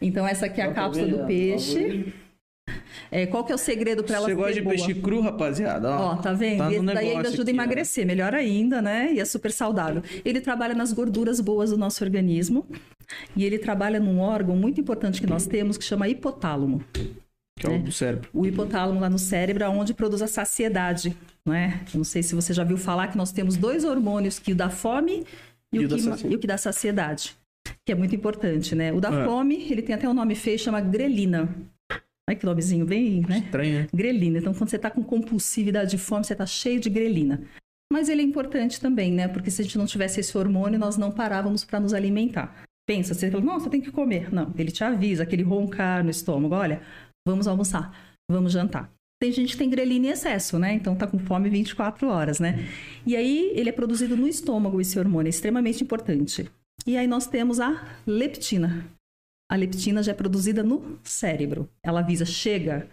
Então 0.00 0.26
essa 0.26 0.46
aqui 0.46 0.60
é 0.60 0.64
a 0.64 0.72
cápsula 0.72 1.06
do 1.06 1.26
peixe. 1.26 2.12
É, 3.14 3.26
qual 3.26 3.44
que 3.44 3.52
é 3.52 3.54
o 3.54 3.58
segredo 3.58 4.02
para 4.02 4.16
ela 4.16 4.26
Você 4.26 4.34
gosta 4.34 4.54
de 4.54 4.62
boa? 4.62 4.74
peixe 4.74 4.94
cru, 4.94 5.20
rapaziada? 5.20 5.90
Ó, 5.90 6.12
Ó, 6.12 6.16
tá 6.16 6.32
vendo? 6.32 6.58
Tá 6.58 6.72
e 6.72 6.76
esse 6.76 6.84
daí 6.86 7.10
ainda 7.10 7.28
ajuda 7.28 7.42
a 7.42 7.42
aqui, 7.42 7.50
ó. 7.50 7.54
emagrecer, 7.54 8.06
melhor 8.06 8.32
ainda, 8.34 8.80
né? 8.80 9.12
E 9.12 9.20
é 9.20 9.24
super 9.26 9.52
saudável. 9.52 10.02
Ele 10.24 10.40
trabalha 10.40 10.74
nas 10.74 10.94
gorduras 10.94 11.38
boas 11.38 11.68
do 11.70 11.76
nosso 11.76 12.02
organismo 12.02 12.66
e 13.36 13.44
ele 13.44 13.58
trabalha 13.58 14.00
num 14.00 14.18
órgão 14.18 14.56
muito 14.56 14.80
importante 14.80 15.20
que 15.20 15.26
nós 15.26 15.46
temos 15.46 15.76
que 15.76 15.84
chama 15.84 16.08
hipotálamo. 16.08 16.82
Que 17.60 17.66
é 17.66 17.70
o 17.70 17.78
do 17.82 17.92
cérebro. 17.92 18.30
o 18.32 18.46
hipotálamo 18.46 18.98
lá 18.98 19.10
no 19.10 19.18
cérebro, 19.18 19.62
é 19.62 19.68
onde 19.68 19.92
produz 19.92 20.22
a 20.22 20.26
saciedade, 20.26 21.14
né? 21.46 21.82
Eu 21.92 21.98
não 21.98 22.04
sei 22.04 22.22
se 22.22 22.34
você 22.34 22.54
já 22.54 22.64
viu 22.64 22.78
falar 22.78 23.08
que 23.08 23.16
nós 23.18 23.30
temos 23.30 23.58
dois 23.58 23.84
hormônios 23.84 24.38
que 24.38 24.52
o 24.52 24.54
da 24.56 24.70
fome 24.70 25.22
e, 25.70 25.76
E 25.76 25.84
o, 25.84 25.88
que, 25.88 26.26
e 26.28 26.34
o 26.34 26.38
que 26.38 26.46
dá 26.46 26.56
saciedade, 26.56 27.36
que 27.84 27.92
é 27.92 27.94
muito 27.94 28.14
importante, 28.16 28.74
né? 28.74 28.90
O 28.90 29.00
da 29.02 29.10
É. 29.10 29.24
fome, 29.26 29.66
ele 29.70 29.82
tem 29.82 29.94
até 29.94 30.08
um 30.08 30.14
nome 30.14 30.34
feio, 30.34 30.58
chama 30.58 30.80
grelina. 30.80 31.54
Olha 32.28 32.38
que 32.38 32.46
nomezinho 32.46 32.86
bem, 32.86 33.20
né? 33.28 33.38
Estranho, 33.38 33.80
né? 33.80 33.86
Grelina. 33.92 34.38
Então, 34.38 34.54
quando 34.54 34.70
você 34.70 34.76
está 34.76 34.90
com 34.90 35.02
compulsividade 35.02 35.90
de 35.90 35.98
fome, 35.98 36.24
você 36.24 36.34
está 36.34 36.46
cheio 36.46 36.80
de 36.80 36.88
grelina. 36.88 37.42
Mas 37.92 38.08
ele 38.08 38.22
é 38.22 38.24
importante 38.24 38.80
também, 38.80 39.12
né? 39.12 39.28
Porque 39.28 39.50
se 39.50 39.60
a 39.60 39.64
gente 39.64 39.76
não 39.76 39.86
tivesse 39.86 40.20
esse 40.20 40.36
hormônio, 40.38 40.78
nós 40.78 40.96
não 40.96 41.10
parávamos 41.10 41.64
para 41.64 41.80
nos 41.80 41.92
alimentar. 41.92 42.64
Pensa, 42.88 43.12
você 43.14 43.30
fala, 43.30 43.44
nossa, 43.44 43.68
tem 43.68 43.80
que 43.80 43.90
comer. 43.90 44.32
Não, 44.32 44.52
ele 44.56 44.70
te 44.70 44.82
avisa, 44.82 45.22
aquele 45.22 45.42
roncar 45.42 46.02
no 46.02 46.10
estômago, 46.10 46.54
olha, 46.54 46.80
vamos 47.26 47.46
almoçar, 47.46 47.94
vamos 48.30 48.52
jantar. 48.52 48.90
Tem 49.20 49.30
gente 49.30 49.52
que 49.52 49.58
tem 49.58 49.70
grelina 49.70 50.06
em 50.06 50.10
excesso, 50.10 50.58
né? 50.58 50.72
Então 50.72 50.96
tá 50.96 51.06
com 51.06 51.18
fome 51.18 51.48
24 51.48 52.08
horas, 52.08 52.40
né? 52.40 52.66
E 53.06 53.14
aí 53.14 53.52
ele 53.54 53.68
é 53.68 53.72
produzido 53.72 54.16
no 54.16 54.26
estômago, 54.26 54.80
esse 54.80 54.98
hormônio, 54.98 55.28
é 55.28 55.30
extremamente 55.30 55.84
importante. 55.84 56.50
E 56.86 56.96
aí 56.96 57.06
nós 57.06 57.26
temos 57.26 57.60
a 57.60 58.00
leptina. 58.04 58.84
A 59.52 59.56
leptina 59.56 60.02
já 60.02 60.12
é 60.12 60.14
produzida 60.14 60.62
no 60.62 60.98
cérebro. 61.04 61.68
Ela 61.84 62.00
avisa, 62.00 62.24
chega, 62.24 62.88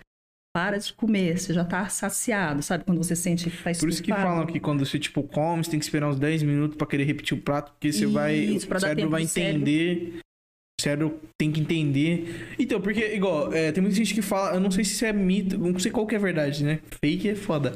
para 0.53 0.77
de 0.77 0.91
comer, 0.91 1.39
você 1.39 1.53
já 1.53 1.63
tá 1.63 1.87
saciado, 1.87 2.61
sabe? 2.61 2.83
Quando 2.83 2.97
você 2.97 3.15
sente 3.15 3.49
que 3.49 3.55
tá 3.55 3.63
Por 3.79 3.87
isso 3.87 4.03
que 4.03 4.11
estufado. 4.11 4.21
falam 4.21 4.45
que 4.45 4.59
quando 4.59 4.85
você, 4.85 4.99
tipo, 4.99 5.23
come, 5.23 5.63
você 5.63 5.71
tem 5.71 5.79
que 5.79 5.85
esperar 5.85 6.09
uns 6.09 6.19
10 6.19 6.43
minutos 6.43 6.75
pra 6.75 6.85
querer 6.85 7.05
repetir 7.05 7.37
o 7.37 7.41
prato, 7.41 7.71
porque 7.71 7.93
você 7.93 8.05
vai. 8.05 8.35
Isso, 8.35 8.67
pra 8.67 8.77
o 8.77 8.81
cérebro 8.81 9.09
vai 9.09 9.21
do 9.23 9.27
cérebro. 9.29 9.61
entender. 9.61 10.19
O 10.77 10.81
cérebro 10.81 11.19
tem 11.37 11.49
que 11.49 11.61
entender. 11.61 12.55
Então, 12.59 12.81
porque, 12.81 13.15
igual, 13.15 13.53
é, 13.53 13.71
tem 13.71 13.81
muita 13.81 13.95
gente 13.95 14.13
que 14.13 14.21
fala, 14.21 14.55
eu 14.55 14.59
não 14.59 14.69
sei 14.71 14.83
se 14.83 14.95
isso 14.95 15.05
é 15.05 15.13
mito, 15.13 15.57
não 15.57 15.79
sei 15.79 15.91
qual 15.91 16.05
que 16.05 16.15
é 16.15 16.19
verdade, 16.19 16.63
né? 16.65 16.79
Fake 17.01 17.29
é 17.29 17.35
foda. 17.35 17.73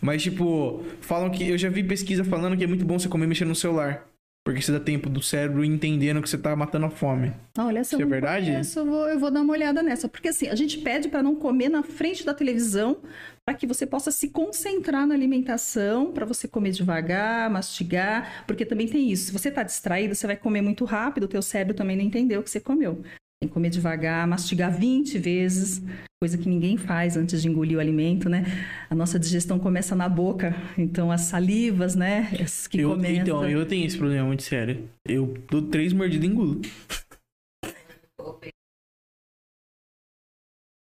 Mas, 0.00 0.22
tipo, 0.22 0.84
falam 1.00 1.30
que. 1.30 1.48
Eu 1.48 1.58
já 1.58 1.68
vi 1.68 1.82
pesquisa 1.82 2.24
falando 2.24 2.56
que 2.56 2.62
é 2.62 2.66
muito 2.68 2.84
bom 2.84 2.96
você 2.98 3.08
comer 3.08 3.26
mexendo 3.26 3.48
no 3.48 3.54
celular. 3.56 4.06
Porque 4.50 4.62
você 4.62 4.72
dá 4.72 4.80
tempo 4.80 5.08
do 5.08 5.22
cérebro 5.22 5.64
entendendo 5.64 6.20
que 6.20 6.28
você 6.28 6.36
tá 6.36 6.56
matando 6.56 6.86
a 6.86 6.90
fome. 6.90 7.32
Olha, 7.56 7.78
essa 7.78 7.94
eu 7.94 8.00
Isso 8.00 8.06
é 8.06 8.10
verdade? 8.10 8.46
conheço, 8.46 8.78
eu 8.80 8.86
vou, 8.86 9.08
eu 9.08 9.18
vou 9.18 9.30
dar 9.30 9.42
uma 9.42 9.52
olhada 9.52 9.80
nessa. 9.80 10.08
Porque 10.08 10.28
assim, 10.28 10.48
a 10.48 10.56
gente 10.56 10.78
pede 10.78 11.08
para 11.08 11.22
não 11.22 11.36
comer 11.36 11.68
na 11.68 11.84
frente 11.84 12.26
da 12.26 12.34
televisão 12.34 12.98
para 13.44 13.54
que 13.54 13.66
você 13.66 13.86
possa 13.86 14.10
se 14.10 14.28
concentrar 14.28 15.06
na 15.06 15.14
alimentação, 15.14 16.12
para 16.12 16.26
você 16.26 16.48
comer 16.48 16.70
devagar, 16.72 17.48
mastigar, 17.48 18.44
porque 18.46 18.64
também 18.64 18.88
tem 18.88 19.10
isso. 19.10 19.26
Se 19.26 19.32
você 19.32 19.48
está 19.50 19.62
distraído, 19.62 20.14
você 20.14 20.26
vai 20.26 20.36
comer 20.36 20.62
muito 20.62 20.84
rápido, 20.84 21.24
o 21.24 21.28
teu 21.28 21.42
cérebro 21.42 21.74
também 21.74 21.96
não 21.96 22.04
entendeu 22.04 22.40
o 22.40 22.42
que 22.42 22.50
você 22.50 22.60
comeu. 22.60 23.02
Tem 23.42 23.48
que 23.48 23.54
comer 23.54 23.70
devagar, 23.70 24.26
mastigar 24.28 24.70
20 24.70 25.18
vezes, 25.18 25.82
coisa 26.22 26.36
que 26.36 26.46
ninguém 26.46 26.76
faz 26.76 27.16
antes 27.16 27.40
de 27.40 27.48
engolir 27.48 27.78
o 27.78 27.80
alimento, 27.80 28.28
né? 28.28 28.44
A 28.90 28.94
nossa 28.94 29.18
digestão 29.18 29.58
começa 29.58 29.96
na 29.96 30.10
boca, 30.10 30.54
então 30.76 31.10
as 31.10 31.22
salivas, 31.22 31.94
né? 31.94 32.28
as 32.38 32.66
Que 32.66 32.80
eu, 32.80 32.90
começam... 32.90 33.16
então, 33.16 33.48
eu 33.48 33.64
tenho 33.64 33.86
esse 33.86 33.96
problema 33.96 34.26
muito 34.26 34.42
sério. 34.42 34.86
Eu 35.08 35.38
dou 35.50 35.62
três 35.62 35.94
mordidas 35.94 36.28
e 36.28 36.30
engulo. 36.30 36.60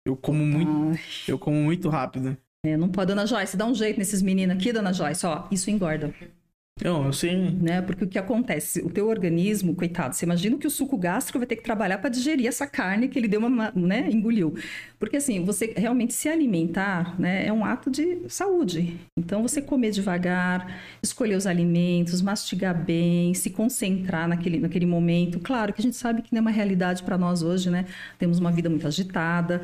Eu 0.05 0.17
como 0.17 0.45
muito, 0.45 0.99
Ai. 0.99 1.01
eu 1.29 1.39
como 1.39 1.59
muito 1.59 1.89
rápido. 1.89 2.37
É, 2.67 2.77
não 2.77 2.89
pode, 2.89 3.07
dona 3.07 3.25
Joyce, 3.25 3.57
dá 3.57 3.67
um 3.67 3.75
jeito 3.75 3.99
nesses 3.99 4.21
meninos 4.21 4.57
aqui, 4.57 4.73
dona 4.73 4.93
Joyce, 4.93 5.25
ó, 5.25 5.47
isso 5.53 5.71
engorda, 5.71 6.13
Não, 6.83 7.13
sei. 7.13 7.51
né? 7.51 7.83
Porque 7.83 8.05
o 8.05 8.09
que 8.09 8.19
acontece? 8.19 8.81
O 8.81 8.91
teu 8.91 9.09
organismo, 9.09 9.75
coitado, 9.75 10.15
você 10.15 10.25
imagina 10.25 10.57
que 10.57 10.67
o 10.67 10.71
suco 10.71 10.97
gástrico 10.97 11.39
vai 11.39 11.47
ter 11.47 11.57
que 11.57 11.63
trabalhar 11.63 11.99
para 11.99 12.11
digerir 12.11 12.47
essa 12.47 12.67
carne 12.67 13.09
que 13.09 13.19
ele 13.19 13.29
deu 13.29 13.41
uma, 13.41 13.73
né, 13.75 14.09
engoliu. 14.11 14.55
Porque 14.99 15.17
assim, 15.17 15.45
você 15.45 15.73
realmente 15.77 16.15
se 16.15 16.29
alimentar, 16.29 17.19
né, 17.19 17.47
é 17.47 17.53
um 17.53 17.65
ato 17.65 17.91
de 17.91 18.21
saúde. 18.29 18.97
Então 19.17 19.43
você 19.43 19.61
comer 19.61 19.91
devagar, 19.91 20.81
escolher 21.03 21.37
os 21.37 21.47
alimentos, 21.47 22.23
mastigar 22.23 22.75
bem, 22.75 23.35
se 23.35 23.51
concentrar 23.51 24.29
naquele, 24.29 24.61
naquele 24.61 24.87
momento. 24.87 25.41
Claro 25.41 25.73
que 25.73 25.81
a 25.81 25.85
gente 25.85 25.97
sabe 25.97 26.23
que 26.23 26.33
não 26.33 26.39
é 26.39 26.41
uma 26.43 26.51
realidade 26.51 27.03
para 27.03 27.19
nós 27.19 27.43
hoje, 27.43 27.71
né? 27.71 27.87
Temos 28.19 28.39
uma 28.39 28.53
vida 28.53 28.69
muito 28.69 28.87
agitada. 28.87 29.63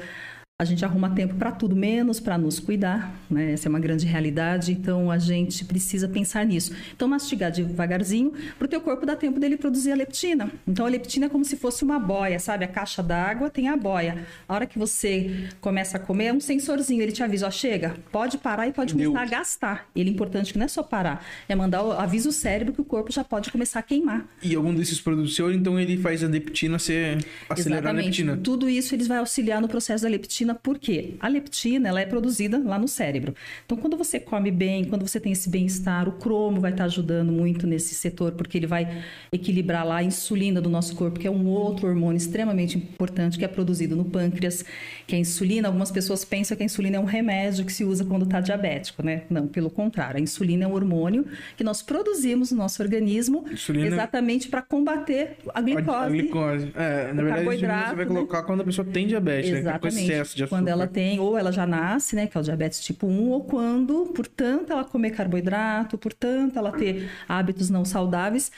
A 0.56 0.64
gente 0.64 0.84
arruma 0.84 1.10
tempo 1.10 1.34
para 1.34 1.50
tudo, 1.50 1.74
menos 1.74 2.20
para 2.20 2.38
nos 2.38 2.60
cuidar, 2.60 3.12
né? 3.28 3.54
Essa 3.54 3.66
é 3.66 3.70
uma 3.70 3.80
grande 3.80 4.06
realidade, 4.06 4.70
então 4.70 5.10
a 5.10 5.18
gente 5.18 5.64
precisa 5.64 6.06
pensar 6.08 6.46
nisso. 6.46 6.72
Então, 6.94 7.08
mastigar 7.08 7.50
devagarzinho, 7.50 8.32
para 8.56 8.64
o 8.66 8.68
teu 8.68 8.80
corpo 8.80 9.04
dar 9.04 9.16
tempo 9.16 9.40
dele 9.40 9.56
produzir 9.56 9.90
a 9.90 9.96
leptina. 9.96 10.48
Então, 10.64 10.86
a 10.86 10.88
leptina 10.88 11.26
é 11.26 11.28
como 11.28 11.44
se 11.44 11.56
fosse 11.56 11.82
uma 11.82 11.98
boia, 11.98 12.38
sabe? 12.38 12.64
A 12.64 12.68
caixa 12.68 13.02
d'água 13.02 13.50
tem 13.50 13.66
a 13.66 13.76
boia. 13.76 14.24
A 14.48 14.54
hora 14.54 14.64
que 14.64 14.78
você 14.78 15.48
começa 15.60 15.96
a 15.96 16.00
comer, 16.00 16.26
é 16.26 16.32
um 16.32 16.38
sensorzinho, 16.38 17.02
ele 17.02 17.10
te 17.10 17.24
avisa, 17.24 17.48
ó, 17.48 17.50
chega, 17.50 17.96
pode 18.12 18.38
parar 18.38 18.68
e 18.68 18.72
pode 18.72 18.94
começar 18.94 19.22
a 19.22 19.26
gastar. 19.26 19.88
Ele 19.92 20.10
é 20.10 20.12
importante 20.12 20.52
que 20.52 20.58
não 20.60 20.66
é 20.66 20.68
só 20.68 20.84
parar, 20.84 21.26
é 21.48 21.54
mandar, 21.56 21.82
o- 21.82 21.90
avisa 21.90 22.28
o 22.28 22.32
cérebro 22.32 22.72
que 22.72 22.80
o 22.80 22.84
corpo 22.84 23.10
já 23.10 23.24
pode 23.24 23.50
começar 23.50 23.80
a 23.80 23.82
queimar. 23.82 24.24
E 24.40 24.54
algum 24.54 24.72
desses 24.72 25.00
produtos 25.00 25.36
então 25.52 25.80
ele 25.80 25.96
faz 25.96 26.22
a 26.22 26.28
leptina 26.28 26.78
ser. 26.78 27.18
acelerar 27.50 27.88
a 27.88 27.92
leptina. 27.98 28.36
Tudo 28.36 28.68
isso 28.68 28.94
eles 28.94 29.08
vai 29.08 29.18
auxiliar 29.18 29.60
no 29.60 29.66
processo 29.66 30.04
da 30.04 30.08
leptina, 30.08 30.43
porque 30.52 31.14
a 31.20 31.28
leptina 31.28 31.88
ela 31.88 32.00
é 32.00 32.04
produzida 32.04 32.58
lá 32.58 32.76
no 32.76 32.88
cérebro. 32.88 33.34
Então, 33.64 33.78
quando 33.78 33.96
você 33.96 34.18
come 34.18 34.50
bem, 34.50 34.84
quando 34.84 35.06
você 35.06 35.20
tem 35.20 35.30
esse 35.30 35.48
bem-estar, 35.48 36.08
o 36.08 36.12
cromo 36.12 36.60
vai 36.60 36.72
estar 36.72 36.84
ajudando 36.84 37.30
muito 37.30 37.66
nesse 37.68 37.94
setor, 37.94 38.32
porque 38.32 38.58
ele 38.58 38.66
vai 38.66 39.04
equilibrar 39.30 39.86
lá 39.86 39.98
a 39.98 40.02
insulina 40.02 40.60
do 40.60 40.68
nosso 40.68 40.96
corpo, 40.96 41.20
que 41.20 41.26
é 41.26 41.30
um 41.30 41.46
outro 41.46 41.86
hormônio 41.88 42.16
extremamente 42.16 42.76
importante 42.76 43.38
que 43.38 43.44
é 43.44 43.48
produzido 43.48 43.94
no 43.94 44.04
pâncreas, 44.04 44.64
que 45.06 45.14
é 45.14 45.18
a 45.18 45.20
insulina. 45.20 45.68
Algumas 45.68 45.92
pessoas 45.92 46.24
pensam 46.24 46.56
que 46.56 46.62
a 46.62 46.66
insulina 46.66 46.96
é 46.96 47.00
um 47.00 47.04
remédio 47.04 47.64
que 47.64 47.72
se 47.72 47.84
usa 47.84 48.04
quando 48.04 48.24
está 48.24 48.40
diabético, 48.40 49.04
né? 49.04 49.22
Não, 49.30 49.46
pelo 49.46 49.70
contrário. 49.70 50.18
A 50.18 50.20
insulina 50.20 50.64
é 50.64 50.66
um 50.66 50.72
hormônio 50.72 51.26
que 51.56 51.62
nós 51.62 51.82
produzimos 51.82 52.50
no 52.50 52.58
nosso 52.58 52.82
organismo 52.82 53.44
Insulina- 53.50 53.86
exatamente 53.86 54.48
para 54.48 54.62
combater 54.62 55.36
a 55.54 55.60
glicose. 55.60 55.88
a 55.90 56.08
glicose. 56.08 56.72
É, 56.74 57.12
na 57.12 57.22
verdade, 57.22 57.48
a 57.48 57.54
insulina 57.54 57.88
você 57.88 57.94
vai 57.94 58.04
né? 58.04 58.06
colocar 58.06 58.42
quando 58.42 58.60
a 58.62 58.64
pessoa 58.64 58.86
tem 58.86 59.06
diabetes, 59.06 59.50
né? 59.50 59.58
É 59.58 59.62
com 59.62 59.68
Exatamente. 59.68 60.06
Excesso 60.34 60.36
de 60.36 60.44
açúcar. 60.44 60.56
Quando 60.58 60.68
ela 60.68 60.86
tem, 60.86 61.20
ou 61.20 61.38
ela 61.38 61.52
já 61.52 61.66
nasce, 61.66 62.14
né, 62.16 62.26
que 62.26 62.36
é 62.36 62.40
o 62.40 62.44
diabetes 62.44 62.80
tipo 62.80 63.06
1, 63.06 63.30
ou 63.30 63.44
quando, 63.44 64.06
portanto, 64.14 64.70
ela 64.72 64.84
comer 64.84 65.10
carboidrato, 65.12 65.96
portanto, 65.98 66.58
ela 66.58 66.72
ter 66.72 67.10
hábitos 67.28 67.70
não 67.70 67.84
saudáveis, 67.84 68.50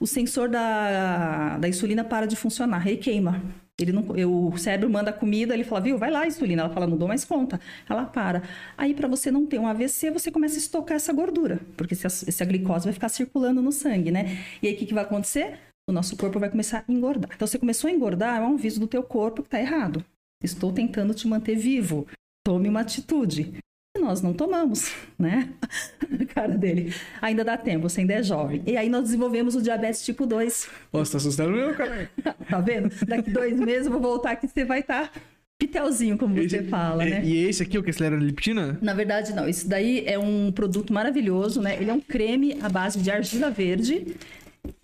o 0.00 0.06
sensor 0.06 0.48
da, 0.48 1.58
da 1.58 1.68
insulina 1.68 2.04
para 2.04 2.26
de 2.26 2.36
funcionar, 2.36 2.86
ele 2.86 2.96
queima. 2.98 3.42
Ele 3.80 3.90
não, 3.92 4.14
eu- 4.16 4.48
o 4.48 4.56
cérebro 4.58 4.88
manda 4.90 5.12
comida, 5.12 5.54
ele 5.54 5.64
fala, 5.64 5.80
viu, 5.80 5.98
vai 5.98 6.10
lá, 6.10 6.26
insulina. 6.26 6.62
Ela 6.62 6.70
fala, 6.70 6.86
não 6.86 6.96
dou 6.96 7.08
mais 7.08 7.24
conta. 7.24 7.58
Ela 7.88 8.04
para. 8.04 8.42
Aí, 8.76 8.94
para 8.94 9.08
você 9.08 9.30
não 9.30 9.46
ter 9.46 9.58
um 9.58 9.66
AVC, 9.66 10.10
você 10.10 10.30
começa 10.30 10.56
a 10.56 10.58
estocar 10.58 10.96
essa 10.96 11.12
gordura, 11.12 11.58
porque 11.76 11.94
se 11.94 12.06
a, 12.06 12.10
se 12.10 12.42
a 12.42 12.46
glicose 12.46 12.84
vai 12.84 12.92
ficar 12.92 13.08
circulando 13.08 13.62
no 13.62 13.72
sangue, 13.72 14.10
né? 14.10 14.38
E 14.62 14.68
aí, 14.68 14.74
o 14.74 14.76
que, 14.76 14.86
que 14.86 14.94
vai 14.94 15.04
acontecer? 15.04 15.58
O 15.88 15.92
nosso 15.92 16.16
corpo 16.16 16.38
vai 16.38 16.50
começar 16.50 16.84
a 16.86 16.92
engordar. 16.92 17.30
Então, 17.34 17.46
você 17.46 17.58
começou 17.58 17.88
a 17.88 17.92
engordar, 17.92 18.40
é 18.40 18.44
um 18.46 18.54
aviso 18.54 18.78
do 18.78 18.86
teu 18.86 19.02
corpo 19.02 19.42
que 19.42 19.48
está 19.48 19.58
errado. 19.58 20.04
Estou 20.42 20.72
tentando 20.72 21.14
te 21.14 21.26
manter 21.28 21.56
vivo. 21.56 22.06
Tome 22.44 22.68
uma 22.68 22.80
atitude. 22.80 23.52
E 23.96 24.00
nós 24.00 24.22
não 24.22 24.32
tomamos, 24.32 24.90
né? 25.18 25.50
A 26.20 26.24
cara 26.34 26.56
dele. 26.56 26.92
Ainda 27.20 27.44
dá 27.44 27.56
tempo, 27.58 27.88
você 27.88 28.00
ainda 28.00 28.14
é 28.14 28.22
jovem. 28.22 28.62
E 28.66 28.76
aí 28.76 28.88
nós 28.88 29.04
desenvolvemos 29.04 29.54
o 29.54 29.62
diabetes 29.62 30.02
tipo 30.04 30.24
2. 30.26 30.68
Nossa, 30.92 31.12
tá 31.12 31.18
assustando 31.18 31.52
meu, 31.52 31.74
cara. 31.74 32.10
Tá 32.48 32.60
vendo? 32.60 32.90
Daqui 33.06 33.30
dois 33.30 33.58
meses 33.60 33.86
eu 33.86 33.92
vou 33.92 34.00
voltar 34.00 34.32
aqui 34.32 34.48
você 34.48 34.64
vai 34.64 34.80
estar 34.80 35.12
pitelzinho, 35.58 36.18
como 36.18 36.34
você 36.34 36.56
Esse- 36.56 36.68
fala, 36.68 37.04
né? 37.04 37.22
E 37.24 37.44
esse 37.44 37.62
aqui, 37.62 37.78
o 37.78 37.82
que 37.82 37.90
acelera 37.90 38.16
a 38.16 38.18
leptina? 38.18 38.78
Na 38.82 38.94
verdade, 38.94 39.32
não. 39.32 39.48
Isso 39.48 39.68
daí 39.68 40.02
é 40.06 40.18
um 40.18 40.50
produto 40.50 40.92
maravilhoso, 40.92 41.60
né? 41.62 41.76
Ele 41.80 41.90
é 41.90 41.94
um 41.94 42.00
creme 42.00 42.58
à 42.60 42.68
base 42.68 42.98
de 42.98 43.10
argila 43.10 43.50
verde 43.50 44.16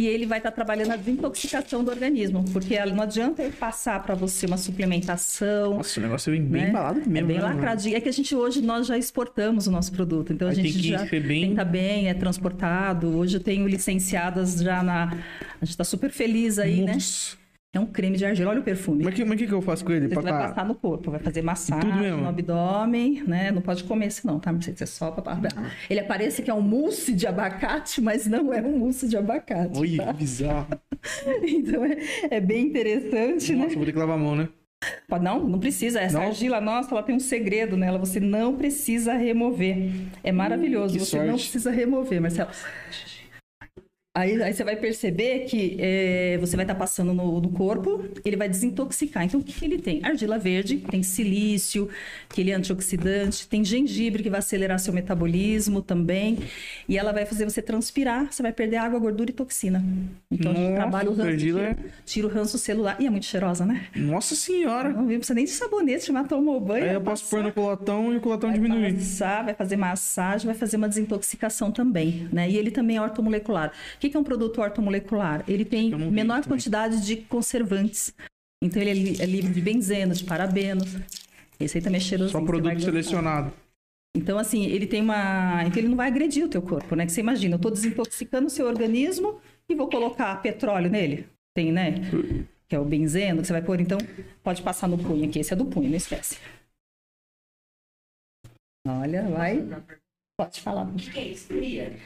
e 0.01 0.07
ele 0.07 0.27
vai 0.27 0.39
estar 0.39 0.53
trabalhando 0.53 0.93
a 0.93 0.97
desintoxicação 0.97 1.83
do 1.83 1.91
organismo, 1.91 2.45
porque 2.53 2.79
não 2.87 3.03
adianta 3.03 3.43
eu 3.43 3.51
passar 3.51 4.01
para 4.01 4.15
você 4.15 4.47
uma 4.47 4.57
suplementação. 4.57 5.75
Nossa, 5.79 5.99
o 5.99 6.03
negócio 6.05 6.31
vem 6.31 6.41
bem 6.41 6.63
né? 6.63 6.69
embalado 6.69 7.01
mesmo. 7.01 7.17
É 7.19 7.23
bem 7.23 7.37
né, 7.39 7.43
lacradinho. 7.43 7.97
É 7.97 8.01
que 8.01 8.09
a 8.09 8.13
gente 8.13 8.33
hoje 8.33 8.63
nós 8.63 8.87
já 8.87 8.97
exportamos 8.97 9.67
o 9.67 9.73
nosso 9.73 9.91
produto, 9.91 10.33
então 10.33 10.47
a 10.47 10.53
Aí 10.53 10.55
gente 10.55 10.73
tem 10.73 10.83
que 10.83 10.89
já 10.91 11.05
ser 11.05 11.21
bem- 11.21 11.53
tá 11.53 11.65
bem, 11.65 12.09
é 12.09 12.15
transportado. 12.15 13.09
Hoje 13.09 13.39
eu 13.39 13.41
tenho 13.41 13.67
licenciadas 13.67 14.61
já 14.61 14.85
na. 14.85 15.07
A 15.61 15.65
gente 15.65 15.71
está 15.71 15.83
super 15.83 16.11
feliz 16.13 16.61
aí, 16.61 16.83
né? 16.83 16.97
Nossa. 17.79 17.87
É 17.87 17.91
um 17.91 17.93
creme 17.93 18.17
de 18.17 18.25
argila. 18.25 18.51
Olha 18.51 18.61
o 18.61 18.63
perfume. 18.63 19.05
Mas 19.05 19.13
o 19.13 19.17
que, 19.17 19.25
mas 19.25 19.39
que, 19.39 19.47
que 19.47 19.53
eu 19.53 19.63
faço 19.63 19.85
com 19.85 19.93
ele? 19.93 20.09
Você 20.09 20.15
Pra 20.15 20.23
vai 20.23 20.49
passar 20.49 20.65
no 20.67 20.75
corpo, 20.75 21.11
vai 21.11 21.21
fazer 21.21 21.43
massagem 21.43 22.11
no 22.13 22.29
abdômen, 22.29 23.23
né? 23.27 23.51
Não 23.51 23.63
pode 23.63 23.85
comer 23.85 24.07
esse 24.07 24.27
não, 24.27 24.39
tá? 24.39 24.53
Mercedes? 24.53 24.83
É 24.83 24.87
só 24.87 25.11
pra... 25.11 25.39
Ele 25.89 26.03
parece 26.03 26.43
que 26.43 26.51
é 26.51 26.55
um 26.55 26.61
mousse 26.61 27.13
de 27.13 27.27
abacate, 27.27 28.01
mas 28.01 28.27
não 28.27 28.53
é 28.53 28.61
um 28.61 28.79
mousse 28.79 29.09
de 29.09 29.17
abacate. 29.17 29.79
Olha, 29.79 30.05
tá? 30.05 30.13
que 30.13 30.19
bizarro. 30.19 30.67
Então 31.47 31.85
é, 31.85 31.97
é 32.31 32.41
bem 32.41 32.67
interessante, 32.67 33.55
né? 33.55 33.65
Nossa, 33.65 33.77
vou 33.77 33.85
ter 33.87 33.93
que 33.93 33.99
lavar 33.99 34.17
a 34.17 34.21
mão, 34.21 34.35
né? 34.35 34.49
Não, 35.21 35.49
não 35.49 35.59
precisa. 35.59 36.01
Essa 36.01 36.19
Não? 36.19 36.27
argila 36.27 36.61
nossa, 36.61 36.93
ela 36.93 37.03
tem 37.03 37.15
um 37.15 37.21
segredo 37.21 37.77
nela. 37.77 37.99
Você 37.99 38.21
não 38.21 38.57
precisa 38.57 39.15
remover. 39.15 39.91
É 40.23 40.31
maravilhoso. 40.31 40.95
que 40.95 41.01
você 41.05 41.19
não 41.19 41.27
sorte. 41.31 41.43
precisa 41.51 41.71
remover, 41.71 42.21
Marcelo. 42.21 42.51
Aí, 44.19 44.43
aí 44.43 44.53
você 44.53 44.65
vai 44.65 44.75
perceber 44.75 45.45
que 45.45 45.77
é, 45.79 46.39
você 46.41 46.57
vai 46.57 46.65
estar 46.65 46.75
passando 46.75 47.15
no, 47.15 47.41
no 47.41 47.51
corpo, 47.51 48.05
ele 48.25 48.37
vai 48.37 48.49
desintoxicar. 48.49 49.23
Então, 49.25 49.39
o 49.39 49.45
que, 49.45 49.53
que 49.53 49.65
ele 49.65 49.79
tem? 49.79 50.01
Argila 50.03 50.37
verde, 50.37 50.79
tem 50.79 51.05
silício, 51.05 51.89
que 52.29 52.41
ele 52.41 52.51
é 52.51 52.55
antioxidante, 52.55 53.47
tem 53.47 53.65
gengibre, 53.65 54.21
que 54.21 54.29
vai 54.29 54.41
acelerar 54.41 54.81
seu 54.81 54.93
metabolismo 54.93 55.81
também. 55.81 56.37
E 56.89 56.99
ela 56.99 57.13
vai 57.13 57.25
fazer 57.27 57.45
você 57.45 57.63
transpirar, 57.63 58.33
você 58.33 58.43
vai 58.43 58.53
perder 58.53 58.79
água, 58.79 58.99
gordura 58.99 59.31
e 59.31 59.33
toxina. 59.33 59.85
Então, 60.29 60.51
a 60.51 60.55
gente 60.55 60.65
Nossa, 60.65 60.77
trabalha 60.77 61.11
o 61.11 61.15
ranço, 61.15 61.29
argila 61.29 61.61
tira, 61.61 61.79
tira 62.05 62.27
o 62.27 62.31
ranço 62.31 62.59
celular. 62.59 62.97
E 62.99 63.07
é 63.07 63.11
muito 63.11 63.27
cheirosa, 63.27 63.65
né? 63.65 63.87
Nossa 63.95 64.35
senhora. 64.35 64.89
Não 64.89 65.07
precisa 65.07 65.35
nem 65.35 65.45
de 65.45 65.53
sabonete, 65.53 66.13
já 66.13 66.25
tomou 66.25 66.61
banho. 66.61 66.85
Aí 66.87 66.95
eu 66.95 67.01
posso 67.01 67.25
pôr 67.31 67.41
no 67.41 67.53
colotão 67.53 68.13
e 68.13 68.17
o 68.17 68.21
colotão 68.21 68.51
vai 68.51 68.59
diminuir. 68.59 68.95
passar, 68.95 69.45
vai 69.45 69.55
fazer 69.55 69.77
massagem, 69.77 70.47
vai 70.47 70.57
fazer 70.57 70.77
uma 70.77 70.89
desintoxicação 70.89 71.71
também, 71.71 72.29
né? 72.33 72.51
E 72.51 72.57
ele 72.57 72.73
também 72.73 72.97
é 72.97 73.01
ortomolecular. 73.01 73.73
O 73.97 73.99
que 74.01 74.08
que 74.11 74.17
é 74.17 74.21
um 74.21 74.25
produto 74.25 74.61
ortomolecular? 74.61 75.45
Ele 75.49 75.65
tem 75.65 75.95
menor 76.11 76.45
quantidade 76.47 77.05
de 77.05 77.17
conservantes. 77.17 78.15
Então 78.63 78.83
ele 78.83 78.91
é 78.91 78.95
li- 78.95 79.23
é 79.23 79.27
livre 79.27 79.53
de 79.53 79.61
benzeno, 79.61 80.15
de 80.15 80.25
parabenos. 80.25 80.97
Esse 81.61 81.79
aí 81.79 81.85
também 81.85 81.99
é 81.99 82.01
cheirosinho. 82.01 82.41
Só 82.41 82.45
produto 82.47 82.81
selecionado. 82.81 83.53
Então, 84.17 84.39
assim, 84.39 84.65
ele 84.65 84.87
tem 84.87 85.01
uma. 85.01 85.63
Então, 85.65 85.79
ele 85.79 85.89
não 85.89 85.97
vai 85.97 86.09
agredir 86.09 86.45
o 86.45 86.49
teu 86.49 86.63
corpo, 86.63 86.97
né? 86.97 87.05
Que 87.07 87.13
você 87.13 87.21
imagina, 87.21 87.55
eu 87.55 87.59
tô 87.59 87.71
desintoxicando 87.71 88.47
o 88.47 88.51
seu 88.51 88.67
organismo 88.67 89.41
e 89.69 89.75
vou 89.75 89.89
colocar 89.89 90.41
petróleo 90.43 90.91
nele. 90.91 91.29
Tem, 91.55 91.71
né? 91.71 91.95
Que 92.69 92.75
é 92.75 92.81
o 92.81 92.85
benzeno 92.85 93.43
que 93.43 93.47
você 93.47 93.53
vai 93.53 93.63
pôr. 93.63 93.81
Então, 93.81 93.99
pode 94.43 94.63
passar 94.63 94.89
no 94.89 94.99
punho 94.99 95.29
aqui. 95.29 95.39
Esse 95.39 95.53
é 95.53 95.57
do 95.57 95.67
punho, 95.67 95.91
não 95.91 95.97
esquece. 95.97 96.39
Olha, 98.87 99.23
vai. 99.29 99.67
Pode 100.37 100.61
falar. 100.61 100.87
O 100.89 100.97
que 100.97 101.19
é 101.19 101.29
estria? 101.29 101.97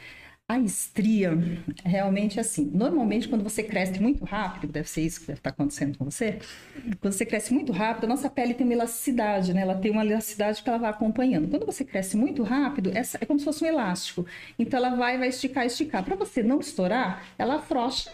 A 0.53 0.59
estria, 0.59 1.31
realmente 1.83 2.39
assim, 2.39 2.69
normalmente 2.71 3.27
quando 3.27 3.43
você 3.43 3.63
cresce 3.63 3.99
muito 3.99 4.23
rápido, 4.23 4.71
deve 4.71 4.87
ser 4.87 5.01
isso 5.01 5.21
que 5.21 5.25
deve 5.25 5.39
estar 5.39 5.49
acontecendo 5.49 5.97
com 5.97 6.05
você, 6.05 6.37
quando 7.01 7.11
você 7.11 7.25
cresce 7.25 7.51
muito 7.51 7.71
rápido, 7.71 8.03
a 8.03 8.07
nossa 8.07 8.29
pele 8.29 8.53
tem 8.53 8.63
uma 8.63 8.73
elasticidade, 8.73 9.51
né? 9.51 9.61
Ela 9.61 9.73
tem 9.73 9.89
uma 9.89 10.05
elasticidade 10.05 10.61
que 10.61 10.69
ela 10.69 10.77
vai 10.77 10.91
acompanhando. 10.91 11.47
Quando 11.47 11.65
você 11.65 11.83
cresce 11.83 12.15
muito 12.15 12.43
rápido, 12.43 12.91
essa 12.93 13.17
é 13.19 13.25
como 13.25 13.39
se 13.39 13.45
fosse 13.45 13.63
um 13.63 13.67
elástico. 13.67 14.27
Então 14.59 14.77
ela 14.77 14.95
vai, 14.95 15.17
vai 15.17 15.29
esticar, 15.29 15.65
esticar. 15.65 16.03
Para 16.03 16.15
você 16.15 16.43
não 16.43 16.59
estourar, 16.59 17.23
ela 17.35 17.55
afrouxa 17.55 18.11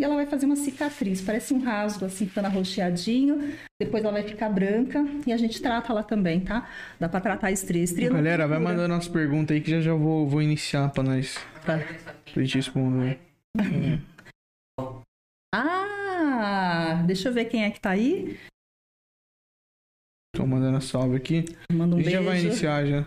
e 0.00 0.04
ela 0.04 0.16
vai 0.16 0.26
fazer 0.26 0.46
uma 0.46 0.56
cicatriz, 0.56 1.20
parece 1.20 1.52
um 1.52 1.62
rasgo 1.62 2.04
assim, 2.04 2.26
ficando 2.26 2.46
arroxeadinho. 2.46 3.54
Depois 3.80 4.02
ela 4.02 4.12
vai 4.12 4.22
ficar 4.22 4.48
branca 4.48 5.04
e 5.26 5.32
a 5.32 5.36
gente 5.36 5.60
trata 5.60 5.92
ela 5.92 6.02
também, 6.02 6.40
tá? 6.40 6.68
Dá 6.98 7.08
para 7.08 7.20
tratar 7.20 7.48
a 7.48 7.52
estria. 7.52 7.82
estria 7.82 8.10
Galera, 8.10 8.48
vai 8.48 8.58
mandando 8.58 8.94
as 8.94 9.06
perguntas 9.06 9.54
aí 9.54 9.60
que 9.60 9.70
já 9.70 9.80
já 9.80 9.94
vou, 9.94 10.26
vou 10.26 10.40
iniciar 10.40 10.88
pra 10.90 11.02
nós. 11.02 11.36
Tá. 11.66 11.78
Pra 12.32 12.42
gente 12.42 12.56
responder. 12.56 13.18
Ah, 15.54 17.02
deixa 17.06 17.28
eu 17.28 17.32
ver 17.34 17.44
quem 17.44 17.64
é 17.64 17.70
que 17.70 17.78
tá 17.78 17.90
aí. 17.90 18.38
Tô 20.34 20.46
mandando 20.46 20.78
a 20.78 20.80
salve 20.80 21.14
aqui. 21.14 21.44
Manda 21.70 21.94
um 21.94 21.98
a 21.98 22.02
gente 22.02 22.10
beijo. 22.10 22.24
já 22.24 22.30
vai 22.30 22.40
iniciar 22.40 22.86
já. 22.86 23.06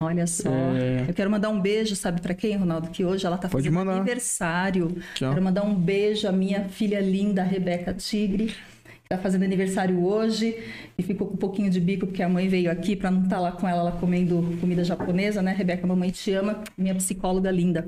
Olha 0.00 0.26
só. 0.28 0.48
É. 0.76 1.06
Eu 1.08 1.14
quero 1.14 1.28
mandar 1.30 1.48
um 1.48 1.60
beijo, 1.60 1.96
sabe 1.96 2.20
pra 2.20 2.32
quem, 2.32 2.56
Ronaldo? 2.56 2.88
Que 2.90 3.04
hoje 3.04 3.26
ela 3.26 3.36
tá 3.36 3.48
Pode 3.48 3.64
fazendo 3.64 3.74
mandar. 3.84 3.96
aniversário. 3.96 4.96
Tchau. 5.14 5.30
Quero 5.30 5.42
mandar 5.42 5.64
um 5.64 5.74
beijo 5.74 6.28
à 6.28 6.32
minha 6.32 6.68
filha 6.68 7.00
linda, 7.00 7.42
a 7.42 7.44
Rebeca 7.44 7.92
Tigre, 7.92 8.46
que 8.46 9.08
tá 9.08 9.18
fazendo 9.18 9.42
aniversário 9.42 10.00
hoje 10.04 10.56
e 10.96 11.02
ficou 11.02 11.26
com 11.26 11.34
um 11.34 11.38
pouquinho 11.38 11.68
de 11.68 11.80
bico 11.80 12.06
porque 12.06 12.22
a 12.22 12.28
mãe 12.28 12.46
veio 12.48 12.70
aqui 12.70 12.94
pra 12.94 13.10
não 13.10 13.24
estar 13.24 13.40
lá 13.40 13.50
com 13.50 13.66
ela, 13.68 13.80
ela 13.80 13.92
comendo 13.92 14.56
comida 14.60 14.84
japonesa, 14.84 15.42
né? 15.42 15.52
Rebeca, 15.52 15.84
mamãe 15.84 16.10
te 16.10 16.32
ama. 16.32 16.62
Minha 16.76 16.94
psicóloga 16.94 17.50
linda. 17.50 17.84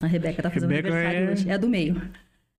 A 0.00 0.06
Rebeca 0.06 0.40
tá 0.40 0.50
fazendo 0.50 0.70
Rebeca 0.70 0.94
aniversário 0.94 1.28
é- 1.28 1.32
hoje. 1.32 1.50
É 1.50 1.54
a 1.54 1.56
do 1.56 1.68
meio. 1.68 2.00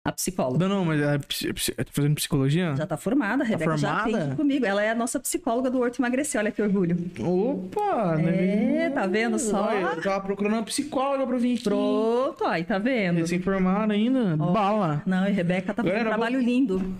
A 0.09 0.13
psicóloga. 0.13 0.67
Não, 0.67 0.77
não, 0.77 0.85
mas 0.87 1.01
é, 1.03 1.19
psi- 1.19 1.53
psi- 1.53 1.73
tá 1.73 1.85
fazendo 1.93 2.15
psicologia? 2.15 2.75
Já 2.77 2.87
tá 2.87 2.97
formada, 2.97 3.43
a 3.45 3.47
Rebeca 3.47 3.77
já 3.77 3.89
formada? 4.05 4.19
atende 4.25 4.37
comigo. 4.37 4.65
Ela 4.65 4.83
é 4.83 4.91
a 4.91 4.95
nossa 4.95 5.21
psicóloga 5.21 5.71
do 5.71 5.79
Horto 5.81 6.01
Emagrecer, 6.01 6.41
olha 6.41 6.51
que 6.51 6.63
orgulho. 6.63 6.97
Opa! 7.21 8.17
É, 8.21 8.91
tá 8.91 9.07
vendo 9.07 9.39
só? 9.39 9.71
Eu 9.73 10.01
tava 10.01 10.21
procurando 10.25 10.55
uma 10.55 10.63
psicóloga 10.63 11.27
pra 11.27 11.37
vir 11.37 11.55
aqui. 11.55 11.65
Pronto, 11.65 12.45
aí, 12.47 12.65
tá 12.65 12.79
vendo? 12.79 13.17
Recém-formada 13.19 13.93
ainda. 13.93 14.37
Ó. 14.39 14.51
Bala. 14.53 15.03
Não, 15.05 15.29
e 15.29 15.33
Rebeca 15.33 15.75
tá 15.75 15.83
fazendo 15.83 16.01
um 16.01 16.05
trabalho 16.09 16.41
lindo. 16.41 16.95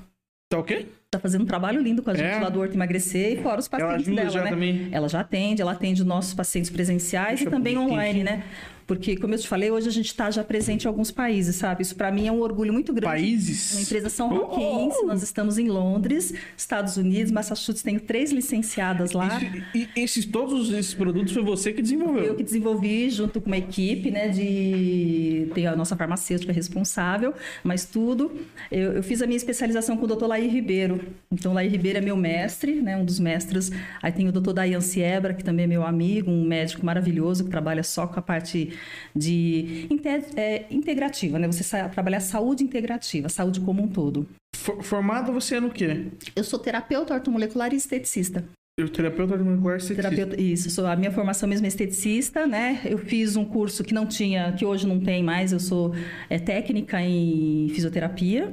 Tá 0.51 0.59
o 0.59 0.65
quê? 0.65 0.87
tá 1.11 1.19
fazendo 1.19 1.43
um 1.43 1.47
trabalho 1.47 1.81
lindo 1.81 2.03
com 2.03 2.11
a 2.11 2.15
gente 2.15 2.27
É? 2.27 2.39
lá 2.39 2.51
do 2.51 2.61
Horto 2.61 2.75
Emagrecer 2.75 3.33
e 3.33 3.43
fora 3.43 3.59
os 3.61 3.69
Ela 3.73 3.81
pacientes 3.83 4.07
ajuda 4.09 4.21
dela, 4.21 4.31
já 4.31 4.45
né? 4.45 4.51
também. 4.51 4.89
Ela 4.93 5.09
já 5.09 5.21
atende, 5.21 5.63
ela 5.63 5.73
atende 5.73 6.03
os 6.03 6.07
nossos 6.07 6.35
pacientes 6.35 6.71
presenciais 6.71 7.39
Puxa, 7.39 7.49
e 7.49 7.51
também 7.51 7.79
online, 7.79 8.23
né? 8.23 8.45
Porque, 8.89 9.17
como 9.19 9.35
eu 9.35 9.39
te 9.39 9.47
falei, 9.47 9.71
hoje 9.71 9.87
a 9.87 9.93
gente 9.93 10.07
está 10.07 10.31
já 10.31 10.43
presente 10.43 10.85
em 10.85 10.89
alguns 10.89 11.11
países, 11.11 11.57
sabe? 11.57 11.83
Isso 11.83 11.95
para 11.95 12.11
mim 12.11 12.27
é 12.27 12.33
um 12.33 12.41
orgulho 12.41 12.73
muito 12.73 12.91
grande. 12.93 13.05
Países? 13.15 13.73
Uma 13.75 13.83
empresa 13.83 14.09
São 14.09 14.29
Oh! 14.33 14.47
Roquense, 14.47 15.05
nós 15.05 15.23
estamos 15.23 15.59
em 15.59 15.69
Londres, 15.69 16.33
Estados 16.57 16.97
Unidos, 16.97 17.31
Massachusetts, 17.31 17.83
tenho 17.83 18.01
três 18.01 18.33
licenciadas 18.33 19.13
lá. 19.13 19.29
Isso- 19.39 19.63
e 19.75 19.89
esses, 19.95 20.25
todos 20.25 20.73
esses 20.73 20.95
produtos 20.95 21.35
foi 21.35 21.43
você 21.43 21.71
que 21.71 21.81
Eu 21.81 21.83
desenvolveu. 21.83 22.35
que 22.35 22.43
desenvolvi 22.43 23.11
junto 23.11 23.43
com 23.43 23.49
uma 23.49 23.59
equipe, 23.59 24.11
né, 24.11 24.29
de 24.29 25.49
tem 25.55 25.67
a 25.67 25.77
nossa 25.77 25.95
farmacêutica 25.95 26.53
responsável, 26.53 27.35
mas 27.63 27.85
tudo. 27.85 28.33
Eu, 28.73 28.95
eu 28.95 29.03
fiz 29.03 29.21
a 29.21 29.27
minha 29.27 29.37
especialização 29.37 29.99
com 29.99 30.07
o 30.07 30.09
Dr. 30.17 30.25
Laí 30.27 30.49
Ribeiro. 30.49 30.99
Então, 31.31 31.53
Laí 31.53 31.69
Ribeiro 31.69 31.99
é 31.99 32.01
meu 32.01 32.17
mestre, 32.17 32.77
né, 32.81 32.97
um 32.97 33.05
dos 33.05 33.19
mestres. 33.21 33.71
Aí 34.03 34.13
tem 34.13 34.27
o 34.29 34.33
Dr. 34.33 34.53
Dayan 34.55 34.81
Siebra, 34.81 35.35
que 35.35 35.45
também 35.45 35.65
é 35.65 35.69
meu 35.69 35.83
amigo, 35.85 36.31
um 36.31 36.45
médico 36.47 36.87
maravilhoso 36.87 37.45
que 37.45 37.51
trabalha 37.51 37.83
só 37.83 38.07
com 38.07 38.19
a 38.19 38.23
parte 38.23 38.71
de 39.15 39.89
é, 40.37 40.65
integrativa, 40.71 41.39
né? 41.39 41.47
Você 41.47 41.65
trabalhar 41.89 42.21
saúde 42.21 42.65
integrativa, 42.65 43.29
saúde 43.29 43.61
como 43.61 43.83
um 43.83 43.89
todo. 43.89 44.27
For- 44.57 44.83
Formado 44.83 45.33
você 45.33 45.57
é 45.57 45.61
no 45.61 45.71
quê? 45.71 46.07
Eu 46.35 46.45
sou 46.45 46.59
terapeuta 46.59 47.15
ortomolecular 47.15 47.73
e 47.73 47.77
esteticista. 47.77 48.45
Eu, 48.79 48.89
terapeuta 48.89 49.37
molecular 49.37 49.79
esteticista. 49.79 50.09
Terapeuta, 50.11 50.41
isso, 50.41 50.71
sou, 50.71 50.87
a 50.87 50.95
minha 50.95 51.11
formação 51.11 51.49
mesmo 51.49 51.67
é 51.67 51.69
esteticista, 51.69 52.47
né? 52.47 52.81
Eu 52.85 52.97
fiz 52.97 53.35
um 53.35 53.45
curso 53.45 53.83
que 53.83 53.93
não 53.93 54.07
tinha, 54.07 54.53
que 54.53 54.65
hoje 54.65 54.87
não 54.87 55.01
tem 55.01 55.21
mais, 55.21 55.51
eu 55.53 55.59
sou 55.59 55.93
é, 56.31 56.39
técnica 56.39 57.03
em 57.03 57.69
fisioterapia. 57.71 58.53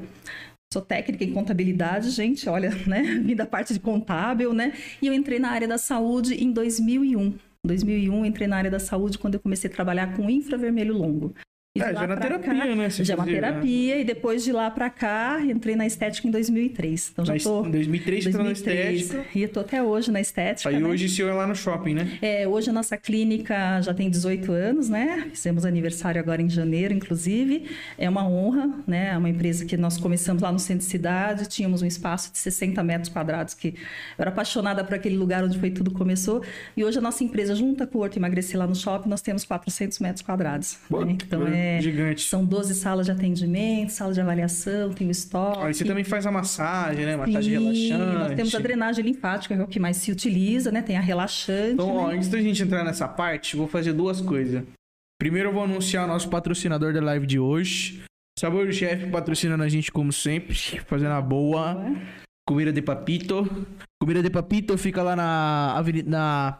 Sou 0.73 0.81
técnica 0.81 1.23
em 1.23 1.31
contabilidade, 1.31 2.09
gente, 2.09 2.49
olha, 2.49 2.71
né? 2.87 3.21
Vim 3.23 3.35
da 3.35 3.45
parte 3.45 3.71
de 3.71 3.79
contábil, 3.79 4.51
né? 4.51 4.73
E 4.99 5.05
eu 5.05 5.13
entrei 5.13 5.37
na 5.37 5.49
área 5.49 5.67
da 5.67 5.77
saúde 5.77 6.33
em 6.43 6.51
2001. 6.51 7.35
2001, 7.65 8.25
entrei 8.25 8.47
na 8.47 8.57
área 8.57 8.71
da 8.71 8.79
saúde 8.79 9.17
quando 9.17 9.35
eu 9.35 9.39
comecei 9.39 9.69
a 9.69 9.73
trabalhar 9.73 10.15
com 10.15 10.29
infravermelho 10.29 10.97
longo. 10.97 11.33
É, 11.77 11.93
já 11.93 12.07
na 12.07 12.15
pra 12.15 12.27
terapia, 12.27 12.53
cá- 12.53 12.75
né? 12.75 12.89
Já 12.89 13.13
é 13.13 13.17
uma 13.17 13.25
né? 13.25 13.33
terapia, 13.33 13.99
e 13.99 14.03
depois 14.05 14.45
de 14.45 14.53
lá 14.53 14.71
pra 14.71 14.89
cá, 14.89 15.41
entrei 15.43 15.75
na 15.75 15.85
estética 15.85 16.25
em 16.25 16.31
2003. 16.31 17.09
Então 17.11 17.25
já 17.25 17.35
tô... 17.37 17.65
Em 17.65 17.71
2003 17.71 18.23
você 18.23 18.29
entrou 18.29 18.43
na 18.45 18.51
2003. 18.51 19.01
estética. 19.01 19.25
E 19.37 19.43
eu 19.43 19.49
tô 19.49 19.59
até 19.59 19.83
hoje 19.83 20.09
na 20.09 20.21
estética. 20.21 20.69
Aí 20.69 20.79
né? 20.79 20.87
hoje 20.87 21.07
o 21.07 21.09
senhor 21.09 21.29
é 21.29 21.33
lá 21.33 21.45
no 21.45 21.53
shopping, 21.53 21.93
né? 21.93 22.17
É, 22.21 22.47
hoje 22.47 22.69
a 22.69 22.73
nossa 22.73 22.95
clínica 22.95 23.81
já 23.81 23.93
tem 23.93 24.09
18 24.09 24.53
anos, 24.53 24.87
né? 24.87 25.27
Fizemos 25.33 25.65
aniversário 25.65 26.21
agora 26.21 26.41
em 26.41 26.49
janeiro, 26.49 26.93
inclusive. 26.93 27.65
É 27.97 28.09
uma 28.09 28.25
honra, 28.25 28.69
né? 28.87 29.09
É 29.09 29.17
uma 29.17 29.27
empresa 29.27 29.65
que 29.65 29.75
nós 29.75 29.97
começamos 29.97 30.41
lá 30.41 30.53
no 30.53 30.59
centro 30.59 30.85
de 30.85 30.89
cidade, 30.89 31.45
tínhamos 31.49 31.81
um 31.81 31.85
espaço 31.85 32.31
de 32.31 32.37
60 32.37 32.81
metros 32.83 33.09
quadrados, 33.09 33.53
que 33.53 33.67
eu 33.67 33.73
era 34.19 34.29
apaixonada 34.29 34.81
por 34.81 34.93
aquele 34.93 35.17
lugar 35.17 35.43
onde 35.43 35.59
foi 35.59 35.71
tudo 35.71 35.91
começou. 35.91 36.41
E 36.77 36.85
hoje 36.85 36.99
a 36.99 37.01
nossa 37.01 37.21
empresa, 37.21 37.53
junta 37.53 37.85
com 37.85 37.97
o 37.97 38.01
Horto 38.01 38.17
Emagrecer 38.17 38.57
lá 38.57 38.65
no 38.65 38.75
shopping, 38.75 39.09
nós 39.09 39.21
temos 39.21 39.43
400 39.43 39.99
metros 39.99 40.21
quadrados. 40.21 40.77
Né? 40.89 41.17
Então 41.25 41.45
é... 41.45 41.64
Gigante. 41.81 42.23
São 42.23 42.45
12 42.45 42.75
salas 42.75 43.05
de 43.05 43.11
atendimento, 43.11 43.89
sala 43.89 44.13
de 44.13 44.21
avaliação, 44.21 44.91
tem 44.93 45.07
o 45.07 45.11
estoque. 45.11 45.59
Aí 45.59 45.73
você 45.73 45.85
também 45.85 46.03
faz 46.03 46.25
a 46.25 46.31
massagem, 46.31 47.05
né? 47.05 47.15
Massagem 47.15 47.53
relaxante. 47.53 47.93
Nós 47.93 48.35
temos 48.35 48.55
a 48.55 48.59
drenagem 48.59 49.05
linfática, 49.05 49.55
que 49.55 49.61
é 49.61 49.63
o 49.63 49.67
que 49.67 49.79
mais 49.79 49.97
se 49.97 50.11
utiliza, 50.11 50.71
né? 50.71 50.81
Tem 50.81 50.97
a 50.97 51.01
relaxante. 51.01 51.73
Então, 51.73 51.95
ó, 51.95 52.07
né? 52.07 52.15
antes 52.15 52.29
da 52.29 52.41
gente 52.41 52.61
entrar 52.61 52.83
nessa 52.83 53.07
parte, 53.07 53.55
vou 53.55 53.67
fazer 53.67 53.93
duas 53.93 54.21
coisas. 54.21 54.63
Primeiro 55.19 55.49
eu 55.49 55.53
vou 55.53 55.63
anunciar 55.63 56.05
o 56.05 56.07
nosso 56.07 56.29
patrocinador 56.29 56.93
da 56.93 57.01
live 57.01 57.25
de 57.25 57.39
hoje. 57.39 58.03
Sabor 58.37 58.65
do 58.65 58.73
Chefe 58.73 59.09
patrocinando 59.09 59.63
a 59.63 59.69
gente 59.69 59.91
como 59.91 60.11
sempre, 60.11 60.55
fazendo 60.87 61.13
a 61.13 61.21
boa. 61.21 61.77
Comida 62.47 62.71
de 62.71 62.81
Papito. 62.81 63.65
Comida 63.99 64.21
de 64.21 64.29
Papito 64.29 64.77
fica 64.77 65.01
lá 65.01 65.15
na 65.15 65.73
avenida... 65.77 66.09
Na... 66.09 66.59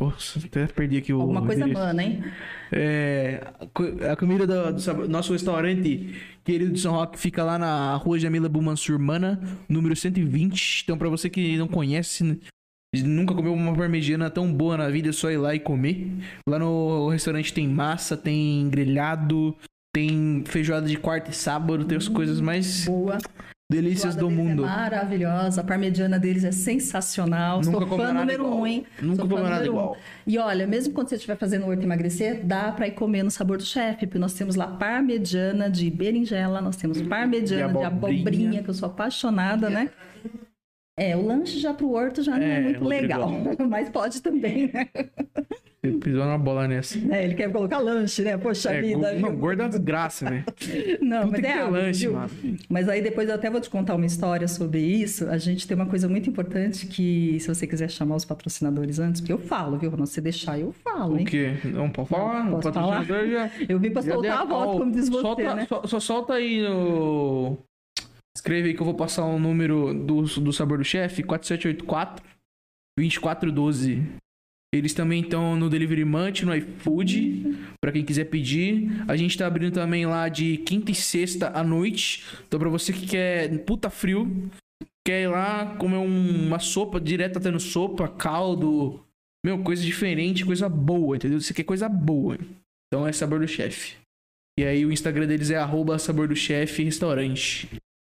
Poxa, 0.00 0.40
até 0.44 0.66
perdi 0.68 0.96
aqui 0.98 1.12
o 1.12 1.20
Alguma 1.20 1.44
coisa 1.44 1.66
mana, 1.66 2.02
hein? 2.02 2.24
É, 2.72 3.42
a 3.58 3.66
co- 3.66 3.96
a 4.10 4.16
comida 4.16 4.46
do, 4.46 4.72
do 4.72 5.08
nosso 5.08 5.32
restaurante 5.32 6.14
querido 6.44 6.72
de 6.72 6.80
São 6.80 6.92
Roque 6.92 7.18
fica 7.18 7.42
lá 7.42 7.58
na 7.58 7.96
rua 7.96 8.18
Jamila 8.18 8.48
Bumansur 8.48 8.98
Mana, 9.00 9.40
número 9.68 9.94
120. 9.96 10.82
Então, 10.84 10.96
pra 10.96 11.08
você 11.08 11.28
que 11.28 11.56
não 11.58 11.66
conhece, 11.66 12.40
nunca 13.02 13.34
comeu 13.34 13.52
uma 13.52 13.74
parmegiana 13.74 14.30
tão 14.30 14.52
boa 14.52 14.76
na 14.76 14.88
vida, 14.88 15.08
é 15.08 15.12
só 15.12 15.28
ir 15.30 15.38
lá 15.38 15.54
e 15.56 15.60
comer. 15.60 16.08
Lá 16.48 16.58
no 16.58 17.08
restaurante 17.08 17.52
tem 17.52 17.66
massa, 17.68 18.16
tem 18.16 18.70
grelhado, 18.70 19.56
tem 19.92 20.44
feijoada 20.46 20.86
de 20.86 20.96
quarta 20.96 21.30
e 21.30 21.34
sábado, 21.34 21.84
tem 21.84 21.98
as 21.98 22.06
coisas 22.08 22.40
mais 22.40 22.84
Boa. 22.84 23.18
Delícias 23.70 24.14
do 24.16 24.28
deles 24.28 24.44
mundo. 24.44 24.64
É 24.64 24.66
maravilhosa. 24.66 25.60
A 25.60 25.64
parmegiana 25.64 26.18
deles 26.18 26.44
é 26.44 26.52
sensacional. 26.52 27.62
Nunca 27.62 27.86
Sou 27.86 27.96
fã 27.96 28.12
número 28.12 28.44
igual. 28.44 28.60
um, 28.60 28.66
hein? 28.66 28.86
Nunca 29.00 29.22
comi 29.22 29.34
nada 29.36 29.48
número 29.48 29.62
um. 29.62 29.66
igual. 29.66 29.96
E 30.26 30.36
olha, 30.38 30.66
mesmo 30.66 30.92
quando 30.92 31.08
você 31.08 31.14
estiver 31.14 31.36
fazendo 31.36 31.66
horto 31.66 31.82
emagrecer, 31.84 32.44
dá 32.44 32.70
pra 32.72 32.86
ir 32.88 32.92
comer 32.92 33.22
no 33.22 33.30
sabor 33.30 33.56
do 33.56 33.64
chefe, 33.64 34.06
porque 34.06 34.18
nós 34.18 34.34
temos 34.34 34.56
lá 34.56 34.66
parmegiana 34.66 35.70
de 35.70 35.90
berinjela, 35.90 36.60
nós 36.60 36.76
temos 36.76 37.00
parmegiana 37.00 37.72
De 37.72 37.78
de 37.78 37.84
abobrinha. 37.84 38.20
abobrinha, 38.22 38.62
que 38.62 38.68
eu 38.70 38.74
sou 38.74 38.88
apaixonada, 38.88 39.70
né? 39.70 39.90
É, 40.98 41.16
o 41.16 41.24
lanche 41.24 41.58
já 41.58 41.72
pro 41.72 41.92
horto 41.92 42.22
já 42.22 42.36
não 42.36 42.44
é, 42.46 42.58
É, 42.58 42.60
muito 42.62 42.84
legal, 42.84 43.30
mas 43.70 43.88
pode 43.88 44.20
também, 44.20 44.70
né? 44.72 44.88
Você 45.82 45.92
pisou 45.92 46.26
na 46.26 46.36
bola 46.36 46.68
nessa. 46.68 46.98
É, 47.10 47.24
ele 47.24 47.34
quer 47.34 47.50
colocar 47.50 47.78
lanche, 47.78 48.20
né? 48.22 48.36
Poxa 48.36 48.70
É, 48.70 48.82
vida. 48.82 49.14
não, 49.14 49.30
viu? 49.30 49.38
gorda 49.38 49.62
é 49.62 49.64
uma 49.64 49.70
desgraça, 49.70 50.28
né? 50.28 50.44
Não, 51.00 51.22
Tudo 51.22 51.32
mas 51.32 51.40
tem 51.40 51.40
que 51.40 51.46
é 51.46 51.52
hábito, 51.62 51.70
lanche, 51.72 52.00
viu? 52.00 52.12
mano. 52.12 52.30
Mas 52.68 52.88
aí 52.90 53.00
depois 53.00 53.28
eu 53.30 53.34
até 53.34 53.48
vou 53.48 53.60
te 53.62 53.70
contar 53.70 53.94
uma 53.94 54.04
história 54.04 54.46
sobre 54.46 54.78
isso. 54.78 55.26
A 55.30 55.38
gente 55.38 55.66
tem 55.66 55.74
uma 55.74 55.86
coisa 55.86 56.06
muito 56.06 56.28
importante 56.28 56.86
que, 56.86 57.40
se 57.40 57.48
você 57.48 57.66
quiser 57.66 57.88
chamar 57.90 58.16
os 58.16 58.26
patrocinadores 58.26 58.98
antes, 58.98 59.22
porque 59.22 59.32
eu 59.32 59.38
falo, 59.38 59.78
viu? 59.78 59.88
Ronaldo? 59.88 60.08
Se 60.08 60.14
você 60.16 60.20
deixar, 60.20 60.58
eu 60.60 60.70
falo, 60.84 61.14
O 61.14 61.18
hein? 61.18 61.24
quê? 61.24 61.54
Não 61.64 61.88
pode 61.88 62.10
falar? 62.10 62.44
Não, 62.44 62.58
o 62.58 62.60
patrocinador 62.62 63.26
já. 63.30 63.50
Eu 63.66 63.78
vim 63.78 63.90
pra 63.90 64.02
soltar 64.02 64.38
a 64.38 64.44
ó, 64.54 64.78
como 64.78 64.92
diz 64.92 65.08
você, 65.08 65.22
solta, 65.22 65.54
né? 65.54 65.66
só, 65.66 65.82
só 65.86 65.98
solta 65.98 66.34
aí 66.34 66.60
no. 66.62 67.56
Escreve 68.36 68.68
aí 68.68 68.74
que 68.74 68.82
eu 68.82 68.86
vou 68.86 68.94
passar 68.94 69.24
o 69.24 69.38
número 69.38 69.94
do, 69.94 70.22
do 70.24 70.52
Sabor 70.52 70.76
do 70.76 70.84
Chefe: 70.84 71.22
4784 71.22 72.22
2412. 72.98 74.02
Eles 74.72 74.94
também 74.94 75.22
estão 75.22 75.56
no 75.56 75.68
Delivery 75.68 76.04
Munch, 76.04 76.44
no 76.44 76.54
iFood, 76.54 77.56
pra 77.82 77.90
quem 77.90 78.04
quiser 78.04 78.26
pedir. 78.26 78.88
A 79.08 79.16
gente 79.16 79.36
tá 79.36 79.46
abrindo 79.46 79.72
também 79.74 80.06
lá 80.06 80.28
de 80.28 80.58
quinta 80.58 80.92
e 80.92 80.94
sexta 80.94 81.50
à 81.50 81.64
noite. 81.64 82.24
Então, 82.46 82.60
pra 82.60 82.68
você 82.68 82.92
que 82.92 83.06
quer 83.06 83.64
puta 83.64 83.90
frio, 83.90 84.48
quer 85.04 85.22
ir 85.24 85.28
lá 85.28 85.74
comer 85.76 85.96
um- 85.96 86.46
uma 86.46 86.60
sopa, 86.60 87.00
direto 87.00 87.34
tá 87.34 87.40
tendo 87.40 87.58
sopa, 87.58 88.06
caldo, 88.06 89.04
meu, 89.44 89.58
coisa 89.58 89.82
diferente, 89.82 90.44
coisa 90.44 90.68
boa, 90.68 91.16
entendeu? 91.16 91.40
Você 91.40 91.52
quer 91.52 91.64
coisa 91.64 91.88
boa. 91.88 92.38
Então 92.86 93.06
é 93.06 93.12
Sabor 93.12 93.40
do 93.40 93.48
Chefe. 93.48 93.96
E 94.58 94.64
aí 94.64 94.86
o 94.86 94.92
Instagram 94.92 95.26
deles 95.26 95.50
é 95.50 95.56
arroba 95.56 95.98
Sabor 95.98 96.28
do 96.28 96.36
Chefe 96.36 96.84
Restaurante. 96.84 97.68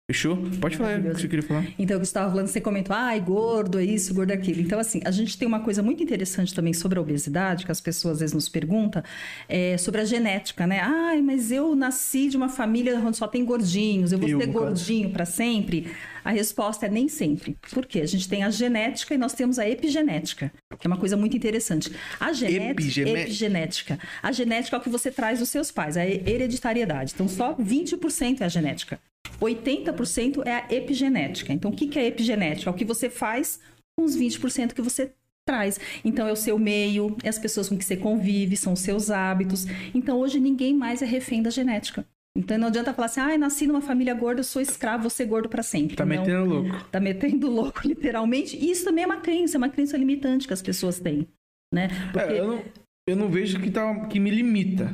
Fechou? 0.08 0.38
Pode 0.62 0.78
falar 0.78 1.00
o 1.00 1.02
que 1.02 1.10
você 1.20 1.28
queria 1.28 1.42
falar. 1.42 1.66
Então, 1.80 1.98
o 1.98 2.00
que 2.00 2.06
você 2.06 2.12
estava 2.12 2.30
falando, 2.30 2.46
você 2.46 2.62
comentou, 2.62 2.96
ai, 2.96 3.20
gordo, 3.20 3.80
é 3.80 3.84
isso, 3.84 4.14
gordo 4.14 4.30
é 4.30 4.36
aquilo. 4.36 4.62
Então, 4.62 4.78
assim, 4.78 5.02
a 5.04 5.10
gente 5.10 5.36
tem 5.36 5.48
uma 5.48 5.62
coisa 5.62 5.82
muito 5.82 6.04
interessante 6.04 6.54
também 6.54 6.74
sobre 6.74 7.00
a 7.00 7.02
obesidade, 7.02 7.66
que 7.66 7.72
as 7.72 7.82
pessoas 7.82 8.14
às 8.14 8.20
vezes 8.20 8.36
nos 8.36 8.48
perguntam, 8.48 9.02
é 9.50 9.76
sobre 9.80 10.02
a 10.02 10.06
genética, 10.06 10.68
né? 10.68 10.80
Ai, 10.80 11.24
mas 11.24 11.52
eu 11.52 11.76
nasci 11.76 12.30
de 12.30 12.38
uma 12.38 12.50
família 12.50 13.00
onde 13.00 13.18
só 13.18 13.28
tem 13.28 13.44
gordinhos, 13.44 14.12
eu 14.12 14.20
vou 14.20 14.30
Eu, 14.30 14.40
ser 14.40 14.46
gordinho 14.46 15.10
para 15.10 15.26
sempre? 15.26 15.92
A 16.26 16.32
resposta 16.32 16.88
é 16.88 16.90
nem 16.90 17.08
sempre. 17.08 17.56
Por 17.72 17.86
quê? 17.86 18.02
A 18.02 18.08
gente 18.08 18.28
tem 18.28 18.44
a 18.44 18.50
genética 18.50 19.14
e 19.14 19.18
nós 19.18 19.34
temos 19.34 19.60
a 19.60 19.70
epigenética, 19.70 20.52
que 20.80 20.88
é 20.88 20.90
uma 20.90 20.98
coisa 20.98 21.16
muito 21.16 21.38
interessante. 21.38 21.96
A 22.20 22.34
genética, 22.34 23.08
epigenética. 23.08 24.00
A 24.24 24.32
genética 24.32 24.76
é 24.76 24.80
o 24.80 24.82
que 24.82 24.90
você 24.90 25.12
traz 25.12 25.38
dos 25.38 25.50
seus 25.50 25.72
pais, 25.72 25.96
a 25.96 26.04
hereditariedade. 26.04 27.12
Então, 27.14 27.28
só 27.28 27.54
20% 27.54 28.42
é 28.42 28.46
a 28.46 28.50
genética. 28.50 29.00
80% 29.40 30.42
é 30.48 30.52
a 30.52 30.66
epigenética. 30.74 31.54
Então, 31.54 31.70
o 31.70 31.76
que 31.76 31.88
que 31.88 32.00
é 32.00 32.08
epigenética? 32.08 32.72
É 32.72 32.74
o 32.74 32.76
que 32.76 32.86
você 32.86 33.08
faz 33.08 33.60
com 33.96 34.04
os 34.04 34.18
20% 34.18 34.74
que 34.74 34.82
você 34.82 35.12
traz. 35.48 35.80
Então, 36.04 36.28
é 36.28 36.32
o 36.32 36.36
seu 36.36 36.58
meio, 36.58 37.16
é 37.22 37.30
as 37.30 37.38
pessoas 37.38 37.70
com 37.70 37.78
que 37.78 37.86
você 37.86 37.96
convive, 37.96 38.58
são 38.58 38.74
os 38.74 38.80
seus 38.80 39.12
hábitos. 39.12 39.66
Então, 39.94 40.20
hoje, 40.20 40.40
ninguém 40.40 40.74
mais 40.74 41.04
é 41.04 41.06
refém 41.06 41.44
da 41.44 41.52
genética. 41.52 42.04
Então, 42.38 42.58
não 42.58 42.68
adianta 42.68 42.94
falar 42.94 43.06
assim, 43.06 43.22
ah, 43.22 43.38
nasci 43.38 43.66
numa 43.66 43.82
família 43.82 44.14
gorda, 44.14 44.42
eu 44.42 44.44
sou 44.44 44.62
escravo, 44.62 45.04
vou 45.04 45.10
ser 45.10 45.26
gordo 45.26 45.48
para 45.48 45.64
sempre. 45.64 45.96
Tá 45.96 46.06
Não. 46.06 46.18
metendo 46.18 46.46
louco. 46.46 46.86
Tá 46.92 47.00
metendo 47.00 47.50
louco, 47.50 47.80
literalmente. 47.88 48.58
E 48.58 48.70
isso 48.72 48.84
também 48.84 49.04
é 49.06 49.08
uma 49.08 49.18
crença, 49.22 49.56
é 49.56 49.60
uma 49.60 49.70
crença 49.70 49.96
limitante 49.98 50.46
que 50.48 50.54
as 50.54 50.62
pessoas 50.62 51.00
têm, 51.00 51.28
né? 51.74 51.88
Porque... 52.12 52.34
É, 52.34 52.40
eu, 52.40 52.48
não, 52.48 52.64
eu 53.08 53.16
não 53.16 53.30
vejo 53.30 53.60
que, 53.62 53.72
tá, 53.72 54.08
que 54.08 54.20
me 54.20 54.30
limita. 54.32 54.94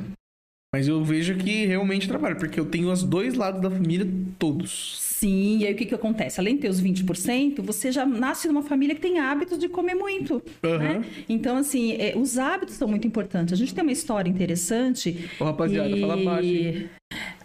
Mas 0.74 0.88
eu 0.88 1.04
vejo 1.04 1.36
que 1.36 1.66
realmente 1.66 2.08
trabalha, 2.08 2.34
porque 2.34 2.58
eu 2.58 2.64
tenho 2.64 2.90
os 2.90 3.02
dois 3.02 3.34
lados 3.34 3.60
da 3.60 3.70
família 3.70 4.06
todos. 4.38 4.98
Sim, 5.00 5.58
e 5.58 5.66
aí 5.66 5.74
o 5.74 5.76
que, 5.76 5.84
que 5.84 5.94
acontece? 5.94 6.40
Além 6.40 6.54
de 6.56 6.62
ter 6.62 6.68
os 6.70 6.80
20%, 6.80 7.60
você 7.60 7.92
já 7.92 8.06
nasce 8.06 8.48
numa 8.48 8.62
família 8.62 8.94
que 8.94 9.00
tem 9.02 9.18
hábitos 9.20 9.58
de 9.58 9.68
comer 9.68 9.94
muito. 9.94 10.42
Aham. 10.64 10.78
Né? 10.78 11.04
Então, 11.28 11.58
assim, 11.58 11.92
é, 11.92 12.14
os 12.16 12.38
hábitos 12.38 12.76
são 12.76 12.88
muito 12.88 13.06
importantes. 13.06 13.52
A 13.52 13.56
gente 13.56 13.74
tem 13.74 13.82
uma 13.82 13.92
história 13.92 14.30
interessante. 14.30 15.28
Ô, 15.38 15.44
rapaziada, 15.44 15.90
e- 15.90 16.00
fala 16.00 16.16
baixo. 16.16 16.48
hein? 16.48 16.88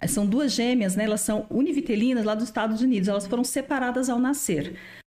São 0.06 0.26
duas 0.26 0.52
gêmeas, 0.52 0.94
né? 0.94 1.04
Elas 1.04 1.20
são 1.20 1.46
univitelinas 1.50 2.24
lá 2.24 2.34
dos 2.34 2.44
Estados 2.44 2.80
Unidos. 2.80 3.08
Elas 3.08 3.26
foram 3.26 3.42
separadas 3.42 4.08
ao 4.08 4.18
nascer. 4.18 4.76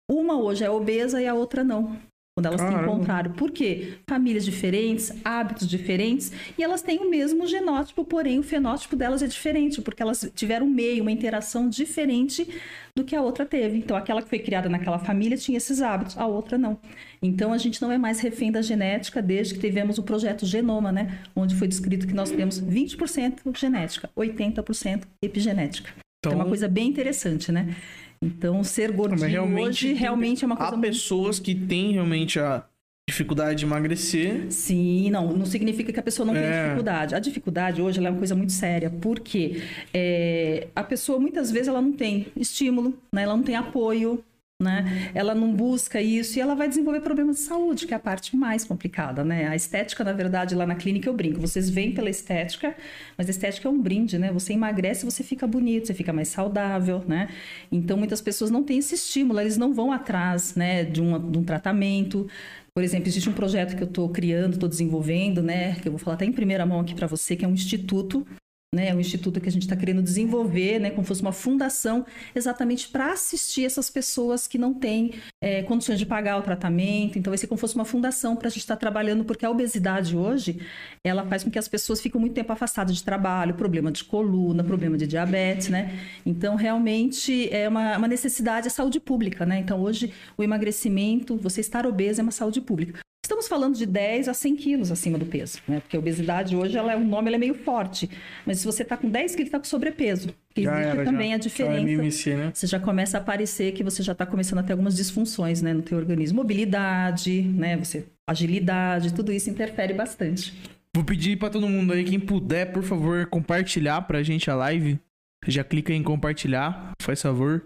Uma 0.09 0.39
hoje 0.39 0.63
é 0.63 0.69
obesa 0.69 1.21
e 1.21 1.27
a 1.27 1.33
outra 1.33 1.63
não 1.63 1.99
quando 2.39 2.45
elas 2.45 2.61
Caramba. 2.61 2.79
se 2.79 2.83
encontraram. 2.83 3.31
Por 3.33 3.51
quê? 3.51 3.93
Famílias 4.07 4.45
diferentes, 4.45 5.13
hábitos 5.23 5.67
diferentes, 5.67 6.31
e 6.57 6.63
elas 6.63 6.81
têm 6.81 6.99
o 6.99 7.09
mesmo 7.09 7.45
genótipo, 7.45 8.05
porém 8.05 8.39
o 8.39 8.43
fenótipo 8.43 8.95
delas 8.95 9.21
é 9.21 9.27
diferente, 9.27 9.81
porque 9.81 10.01
elas 10.01 10.31
tiveram 10.33 10.65
um 10.65 10.69
meio, 10.69 11.01
uma 11.01 11.11
interação 11.11 11.69
diferente 11.69 12.47
do 12.95 13.03
que 13.03 13.15
a 13.15 13.21
outra 13.21 13.45
teve. 13.45 13.77
Então, 13.77 13.95
aquela 13.95 14.21
que 14.21 14.29
foi 14.29 14.39
criada 14.39 14.69
naquela 14.69 14.99
família 14.99 15.37
tinha 15.37 15.57
esses 15.57 15.81
hábitos, 15.81 16.17
a 16.17 16.25
outra 16.25 16.57
não. 16.57 16.79
Então, 17.21 17.51
a 17.51 17.57
gente 17.57 17.81
não 17.81 17.91
é 17.91 17.97
mais 17.97 18.19
refém 18.19 18.51
da 18.51 18.61
genética 18.61 19.21
desde 19.21 19.53
que 19.55 19.59
tivemos 19.59 19.97
o 19.97 20.03
projeto 20.03 20.45
Genoma, 20.45 20.91
né? 20.91 21.19
Onde 21.35 21.55
foi 21.55 21.67
descrito 21.67 22.07
que 22.07 22.13
nós 22.13 22.31
temos 22.31 22.59
20% 22.59 23.57
genética, 23.57 24.09
80% 24.17 25.03
epigenética. 25.21 25.91
Então, 26.19 26.33
é 26.33 26.35
uma 26.35 26.41
então 26.41 26.49
coisa 26.49 26.67
bem 26.67 26.87
interessante, 26.87 27.51
né? 27.51 27.75
Então, 28.21 28.63
ser 28.63 28.91
gordinho 28.91 29.27
realmente, 29.29 29.87
hoje 29.87 29.93
realmente 29.93 30.43
é 30.43 30.47
uma 30.47 30.57
coisa... 30.57 30.75
Há 30.75 30.79
pessoas 30.79 31.39
que 31.39 31.55
têm 31.55 31.93
realmente 31.93 32.39
a 32.39 32.65
dificuldade 33.09 33.59
de 33.59 33.65
emagrecer. 33.65 34.51
Sim, 34.51 35.09
não, 35.09 35.33
não 35.33 35.45
significa 35.45 35.91
que 35.91 35.99
a 35.99 36.03
pessoa 36.03 36.25
não 36.25 36.35
é. 36.35 36.41
tem 36.41 36.63
dificuldade. 36.63 37.15
A 37.15 37.19
dificuldade 37.19 37.81
hoje 37.81 37.97
é 37.97 38.09
uma 38.09 38.17
coisa 38.17 38.35
muito 38.35 38.51
séria, 38.51 38.89
porque 38.89 39.61
é, 39.93 40.67
a 40.75 40.83
pessoa 40.83 41.19
muitas 41.19 41.49
vezes 41.49 41.67
ela 41.67 41.81
não 41.81 41.93
tem 41.93 42.27
estímulo, 42.35 42.93
né? 43.13 43.23
ela 43.23 43.35
não 43.35 43.43
tem 43.43 43.55
apoio, 43.55 44.23
né? 44.61 45.09
Ela 45.15 45.33
não 45.33 45.53
busca 45.53 46.01
isso 46.01 46.37
e 46.37 46.41
ela 46.41 46.53
vai 46.53 46.67
desenvolver 46.67 46.99
problemas 46.99 47.37
de 47.37 47.43
saúde, 47.43 47.87
que 47.87 47.93
é 47.93 47.97
a 47.97 47.99
parte 47.99 48.35
mais 48.35 48.65
complicada, 48.65 49.23
né? 49.23 49.47
A 49.47 49.55
estética, 49.55 50.03
na 50.03 50.11
verdade, 50.11 50.53
lá 50.53 50.65
na 50.65 50.75
clínica 50.75 51.07
eu 51.07 51.13
brinco. 51.13 51.39
Vocês 51.39 51.69
vêm 51.69 51.93
pela 51.93 52.09
estética, 52.09 52.75
mas 53.17 53.27
a 53.27 53.31
estética 53.31 53.69
é 53.69 53.71
um 53.71 53.81
brinde, 53.81 54.17
né? 54.17 54.33
Você 54.33 54.51
emagrece, 54.51 55.05
você 55.05 55.23
fica 55.23 55.47
bonito, 55.47 55.87
você 55.87 55.93
fica 55.93 56.11
mais 56.11 56.27
saudável, 56.27 57.01
né? 57.07 57.29
Então 57.71 57.95
muitas 57.95 58.19
pessoas 58.19 58.51
não 58.51 58.61
têm 58.61 58.79
esse 58.79 58.95
estímulo, 58.95 59.39
eles 59.39 59.55
não 59.55 59.73
vão 59.73 59.93
atrás, 59.93 60.55
né, 60.55 60.83
de, 60.83 60.99
uma, 60.99 61.17
de 61.17 61.37
um 61.37 61.43
tratamento. 61.43 62.27
Por 62.73 62.83
exemplo, 62.83 63.07
existe 63.07 63.29
um 63.29 63.33
projeto 63.33 63.77
que 63.77 63.83
eu 63.83 63.87
estou 63.87 64.09
criando, 64.09 64.55
estou 64.55 64.67
desenvolvendo, 64.67 65.41
né? 65.41 65.75
Que 65.75 65.87
eu 65.87 65.93
vou 65.93 65.99
falar 65.99 66.15
até 66.15 66.25
em 66.25 66.33
primeira 66.33 66.65
mão 66.65 66.81
aqui 66.81 66.93
para 66.93 67.07
você, 67.07 67.33
que 67.33 67.45
é 67.45 67.47
um 67.47 67.53
instituto 67.53 68.27
né, 68.73 68.93
o 68.93 68.99
instituto 68.99 69.41
que 69.41 69.49
a 69.49 69.51
gente 69.51 69.63
está 69.63 69.75
querendo 69.75 70.01
desenvolver, 70.01 70.79
né, 70.79 70.91
como 70.91 71.03
fosse 71.03 71.21
uma 71.21 71.31
fundação, 71.31 72.05
exatamente 72.35 72.87
para 72.89 73.13
assistir 73.13 73.65
essas 73.65 73.89
pessoas 73.89 74.47
que 74.47 74.59
não 74.59 74.73
têm 74.73 75.15
é, 75.41 75.63
condições 75.63 75.97
de 75.97 76.05
pagar 76.05 76.37
o 76.37 76.43
tratamento. 76.43 77.17
Então, 77.17 77.31
vai 77.31 77.37
ser 77.37 77.47
como 77.47 77.59
fosse 77.59 77.73
uma 77.73 77.85
fundação 77.85 78.35
para 78.35 78.47
a 78.47 78.51
gente 78.51 78.61
estar 78.61 78.75
tá 78.75 78.79
trabalhando, 78.79 79.25
porque 79.25 79.43
a 79.43 79.49
obesidade 79.49 80.15
hoje, 80.15 80.59
ela 81.03 81.25
faz 81.25 81.43
com 81.43 81.49
que 81.49 81.57
as 81.57 81.67
pessoas 81.67 81.99
fiquem 81.99 82.21
muito 82.21 82.33
tempo 82.33 82.53
afastadas 82.53 82.95
de 82.95 83.03
trabalho, 83.03 83.55
problema 83.55 83.91
de 83.91 84.03
coluna, 84.03 84.63
problema 84.63 84.97
de 84.97 85.07
diabetes, 85.07 85.69
né? 85.69 85.99
Então, 86.23 86.55
realmente, 86.55 87.51
é 87.51 87.67
uma, 87.67 87.97
uma 87.97 88.07
necessidade, 88.07 88.67
é 88.67 88.69
saúde 88.69 88.99
pública, 88.99 89.45
né? 89.47 89.59
Então, 89.59 89.81
hoje, 89.81 90.13
o 90.37 90.43
emagrecimento, 90.43 91.35
você 91.37 91.59
estar 91.61 91.87
obeso 91.87 92.21
é 92.21 92.23
uma 92.23 92.31
saúde 92.31 92.61
pública. 92.61 92.99
Estamos 93.29 93.47
falando 93.47 93.77
de 93.77 93.85
10 93.85 94.27
a 94.27 94.33
100 94.33 94.55
quilos 94.55 94.91
acima 94.91 95.15
do 95.15 95.23
peso, 95.23 95.59
né? 95.67 95.81
Porque 95.81 95.95
a 95.95 95.99
obesidade 95.99 96.55
hoje, 96.55 96.75
ela 96.75 96.93
é 96.93 96.97
um 96.97 97.07
nome, 97.07 97.27
ela 97.27 97.35
é 97.35 97.39
meio 97.39 97.53
forte. 97.53 98.09
Mas 98.43 98.57
se 98.57 98.65
você 98.65 98.81
está 98.81 98.97
com 98.97 99.07
10 99.07 99.35
quilos, 99.35 99.49
está 99.49 99.59
com 99.59 99.65
sobrepeso. 99.65 100.33
Existe 100.55 100.75
era, 100.75 101.03
também 101.05 101.29
já, 101.29 101.35
a 101.35 101.37
diferença. 101.37 101.77
É 101.77 101.93
MMC, 101.93 102.35
né? 102.35 102.51
Você 102.51 102.65
já 102.65 102.79
começa 102.79 103.19
a 103.19 103.21
aparecer 103.21 103.71
que 103.73 103.83
você 103.83 104.01
já 104.01 104.13
está 104.13 104.25
começando 104.25 104.57
a 104.57 104.63
ter 104.63 104.71
algumas 104.71 104.95
disfunções, 104.95 105.61
né, 105.61 105.75
no 105.75 105.83
teu 105.83 105.95
organismo. 105.95 106.37
Mobilidade, 106.37 107.43
né? 107.43 107.77
Você, 107.77 108.07
agilidade, 108.27 109.13
tudo 109.13 109.31
isso 109.31 109.47
interfere 109.47 109.93
bastante. 109.93 110.51
Vou 110.95 111.05
pedir 111.05 111.37
para 111.37 111.51
todo 111.51 111.69
mundo 111.69 111.93
aí, 111.93 112.03
quem 112.03 112.19
puder, 112.19 112.73
por 112.73 112.81
favor, 112.81 113.27
compartilhar 113.27 114.01
pra 114.07 114.23
gente 114.23 114.49
a 114.49 114.55
live. 114.55 114.99
Já 115.47 115.63
clica 115.63 115.93
em 115.93 116.01
compartilhar, 116.01 116.93
faz 116.99 117.21
favor 117.21 117.63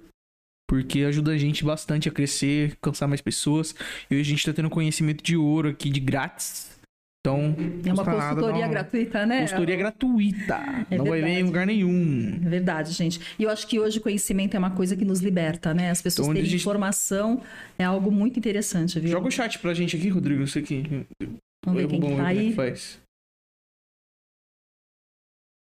porque 0.74 1.04
ajuda 1.04 1.34
a 1.34 1.38
gente 1.38 1.64
bastante 1.64 2.10
a 2.10 2.12
crescer, 2.12 2.72
alcançar 2.72 3.08
mais 3.08 3.22
pessoas. 3.22 3.76
E 4.10 4.16
hoje 4.16 4.22
a 4.22 4.24
gente 4.24 4.44
tá 4.44 4.52
tendo 4.52 4.72
conhecimento 4.72 5.24
de 5.24 5.38
ouro 5.38 5.70
aqui, 5.70 5.88
de 5.88 6.00
grátis. 6.00 6.72
Então, 7.20 7.56
é 7.86 7.94
uma 7.94 8.04
consultoria 8.04 8.62
nada, 8.62 8.68
gratuita, 8.70 9.24
né? 9.24 9.42
Consultoria 9.42 9.76
gratuita. 9.76 10.56
É 10.56 10.98
não 10.98 11.06
verdade. 11.06 11.10
vai 11.10 11.22
ver 11.22 11.40
em 11.40 11.44
lugar 11.44 11.68
nenhum. 11.68 12.42
É 12.44 12.50
verdade, 12.50 12.92
gente. 12.92 13.22
E 13.38 13.44
eu 13.44 13.52
acho 13.52 13.68
que 13.68 13.80
hoje 13.80 14.00
o 14.00 14.02
conhecimento 14.02 14.56
é 14.56 14.58
uma 14.58 14.72
coisa 14.72 14.96
que 14.98 15.06
nos 15.06 15.20
liberta, 15.20 15.76
né? 15.76 15.92
As 15.92 16.02
pessoas 16.02 16.26
então, 16.26 16.34
terem 16.34 16.50
gente... 16.50 16.62
informação 16.62 17.44
é 17.78 17.84
algo 17.84 18.12
muito 18.12 18.40
interessante, 18.40 19.00
viu? 19.00 19.12
Joga 19.12 19.28
o 19.28 19.32
chat 19.32 19.60
pra 19.60 19.76
gente 19.76 19.96
aqui, 19.96 20.10
Rodrigo. 20.10 20.42
Isso 20.42 20.58
aqui. 20.58 21.06
Vamos 21.64 21.82
ver 21.84 21.88
quem 21.88 22.00
bom, 22.00 22.18
tá 22.18 22.26
aí. 22.26 22.48
É 22.48 22.50
que 22.50 22.56
faz. 22.56 23.00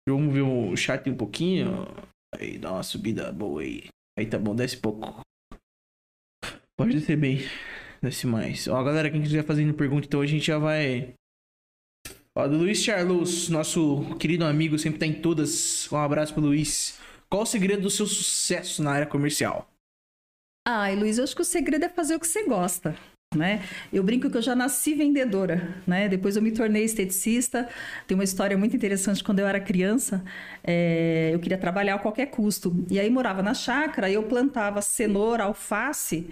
Vamos 0.08 0.32
ver 0.32 0.40
o 0.40 0.74
chat 0.74 1.06
um 1.10 1.16
pouquinho. 1.16 1.86
Aí, 2.34 2.56
dá 2.56 2.72
uma 2.72 2.82
subida 2.82 3.30
boa 3.30 3.60
aí. 3.60 3.88
Aí 4.18 4.26
tá 4.26 4.38
bom, 4.38 4.54
desce 4.54 4.76
pouco. 4.78 5.20
Pode 6.78 6.92
descer 6.92 7.16
bem. 7.16 7.40
Desce 8.02 8.26
mais. 8.26 8.68
Ó, 8.68 8.82
galera, 8.82 9.10
quem 9.10 9.22
quiser 9.22 9.44
fazendo 9.44 9.74
pergunta, 9.74 10.06
então 10.06 10.20
a 10.20 10.26
gente 10.26 10.46
já 10.46 10.58
vai. 10.58 11.14
Ó, 12.34 12.46
do 12.46 12.58
Luiz 12.58 12.82
Charlos, 12.82 13.48
nosso 13.48 14.16
querido 14.18 14.44
amigo, 14.44 14.78
sempre 14.78 14.98
tá 14.98 15.06
em 15.06 15.20
todas. 15.20 15.90
Um 15.90 15.96
abraço 15.96 16.34
pro 16.34 16.42
Luiz. 16.42 17.00
Qual 17.28 17.42
o 17.42 17.46
segredo 17.46 17.82
do 17.82 17.90
seu 17.90 18.06
sucesso 18.06 18.82
na 18.82 18.92
área 18.92 19.06
comercial? 19.06 19.68
Ai, 20.66 20.96
Luiz, 20.96 21.18
eu 21.18 21.24
acho 21.24 21.34
que 21.34 21.42
o 21.42 21.44
segredo 21.44 21.84
é 21.84 21.88
fazer 21.88 22.14
o 22.14 22.20
que 22.20 22.26
você 22.26 22.44
gosta. 22.44 22.96
Né? 23.34 23.62
Eu 23.92 24.02
brinco 24.02 24.30
que 24.30 24.36
eu 24.36 24.42
já 24.42 24.54
nasci 24.54 24.94
vendedora, 24.94 25.74
né? 25.86 26.08
Depois 26.08 26.36
eu 26.36 26.42
me 26.42 26.52
tornei 26.52 26.84
esteticista. 26.84 27.68
Tem 28.06 28.14
uma 28.14 28.24
história 28.24 28.56
muito 28.56 28.76
interessante. 28.76 29.22
Quando 29.22 29.40
eu 29.40 29.46
era 29.46 29.60
criança, 29.60 30.24
é... 30.64 31.30
eu 31.34 31.38
queria 31.38 31.58
trabalhar 31.58 31.96
a 31.96 31.98
qualquer 31.98 32.26
custo. 32.26 32.84
E 32.90 32.98
aí 32.98 33.10
morava 33.10 33.42
na 33.42 33.52
chácara, 33.52 34.10
eu 34.10 34.22
plantava 34.22 34.80
cenoura, 34.80 35.44
alface 35.44 36.28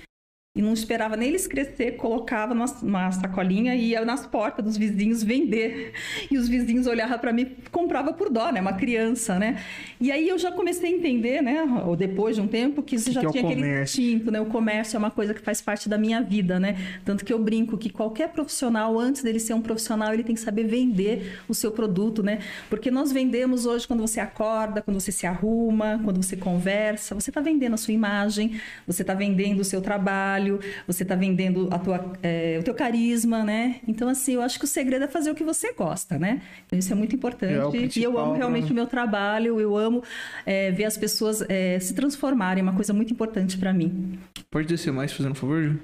e 0.56 0.62
não 0.62 0.72
esperava 0.72 1.16
nem 1.16 1.30
eles 1.30 1.48
crescer, 1.48 1.96
colocava 1.96 2.54
numa, 2.54 3.10
sacolinha 3.10 3.74
e 3.74 3.88
ia 3.88 4.04
nas 4.04 4.24
portas 4.24 4.64
dos 4.64 4.76
vizinhos 4.76 5.20
vender. 5.20 5.92
E 6.30 6.38
os 6.38 6.48
vizinhos 6.48 6.86
olhavam 6.86 7.18
para 7.18 7.32
mim, 7.32 7.56
comprava 7.72 8.12
por 8.12 8.30
dó, 8.30 8.52
né? 8.52 8.60
Uma 8.60 8.74
criança, 8.74 9.36
né? 9.36 9.60
E 10.00 10.12
aí 10.12 10.28
eu 10.28 10.38
já 10.38 10.52
comecei 10.52 10.92
a 10.92 10.96
entender, 10.96 11.42
né? 11.42 11.64
Ou 11.84 11.96
depois 11.96 12.36
de 12.36 12.42
um 12.42 12.46
tempo, 12.46 12.84
que 12.84 12.94
isso 12.94 13.10
já 13.10 13.22
que 13.22 13.32
tinha 13.32 13.42
é 13.42 13.46
aquele 13.46 13.82
instinto, 13.82 14.30
né? 14.30 14.40
O 14.40 14.46
comércio 14.46 14.94
é 14.94 14.98
uma 15.00 15.10
coisa 15.10 15.34
que 15.34 15.40
faz 15.40 15.60
parte 15.60 15.88
da 15.88 15.98
minha 15.98 16.22
vida, 16.22 16.60
né? 16.60 16.76
Tanto 17.04 17.24
que 17.24 17.32
eu 17.32 17.38
brinco 17.40 17.76
que 17.76 17.90
qualquer 17.90 18.28
profissional, 18.28 18.96
antes 18.96 19.24
dele 19.24 19.40
ser 19.40 19.54
um 19.54 19.60
profissional, 19.60 20.14
ele 20.14 20.22
tem 20.22 20.36
que 20.36 20.40
saber 20.40 20.68
vender 20.68 21.40
o 21.48 21.54
seu 21.54 21.72
produto, 21.72 22.22
né? 22.22 22.38
Porque 22.70 22.92
nós 22.92 23.10
vendemos 23.10 23.66
hoje 23.66 23.88
quando 23.88 24.02
você 24.02 24.20
acorda, 24.20 24.80
quando 24.82 25.00
você 25.00 25.10
se 25.10 25.26
arruma, 25.26 26.00
quando 26.04 26.22
você 26.22 26.36
conversa, 26.36 27.12
você 27.12 27.30
está 27.30 27.40
vendendo 27.40 27.74
a 27.74 27.76
sua 27.76 27.92
imagem, 27.92 28.60
você 28.86 29.02
está 29.02 29.14
vendendo 29.14 29.58
o 29.58 29.64
seu 29.64 29.82
trabalho 29.82 30.43
trabalho, 30.44 30.61
você 30.87 31.02
está 31.02 31.14
vendendo 31.14 31.68
tua, 31.83 32.12
é, 32.22 32.59
o 32.61 32.62
teu 32.62 32.74
carisma, 32.74 33.42
né? 33.42 33.80
Então, 33.88 34.09
assim, 34.09 34.35
eu 34.35 34.42
acho 34.42 34.59
que 34.59 34.64
o 34.64 34.68
segredo 34.68 35.04
é 35.04 35.09
fazer 35.09 35.30
o 35.30 35.35
que 35.35 35.44
você 35.44 35.72
gosta, 35.72 36.18
né? 36.18 36.42
Então, 36.66 36.78
isso 36.78 36.92
é 36.92 36.96
muito 36.96 37.16
importante. 37.16 37.98
É 37.98 38.00
e 38.00 38.02
eu 38.02 38.18
amo 38.18 38.35
realmente 38.35 38.70
o 38.70 38.74
meu 38.74 38.87
trabalho, 38.87 39.59
eu 39.61 39.76
amo 39.76 40.02
é, 40.44 40.70
ver 40.70 40.85
as 40.85 40.96
pessoas 40.96 41.42
é, 41.48 41.78
se 41.78 41.94
transformarem, 41.94 42.61
é 42.61 42.62
uma 42.62 42.74
coisa 42.74 42.92
muito 42.92 43.12
importante 43.12 43.59
para 43.59 43.72
mim. 43.72 44.18
Pode 44.50 44.68
descer 44.68 44.92
mais, 44.92 45.12
fazendo 45.12 45.33
um 45.33 45.37
favor, 45.37 45.62
Ju? 45.62 45.78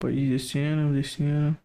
Pode 0.00 0.16
ir 0.16 0.28
descendo, 0.28 0.92
descendo. 0.92 1.56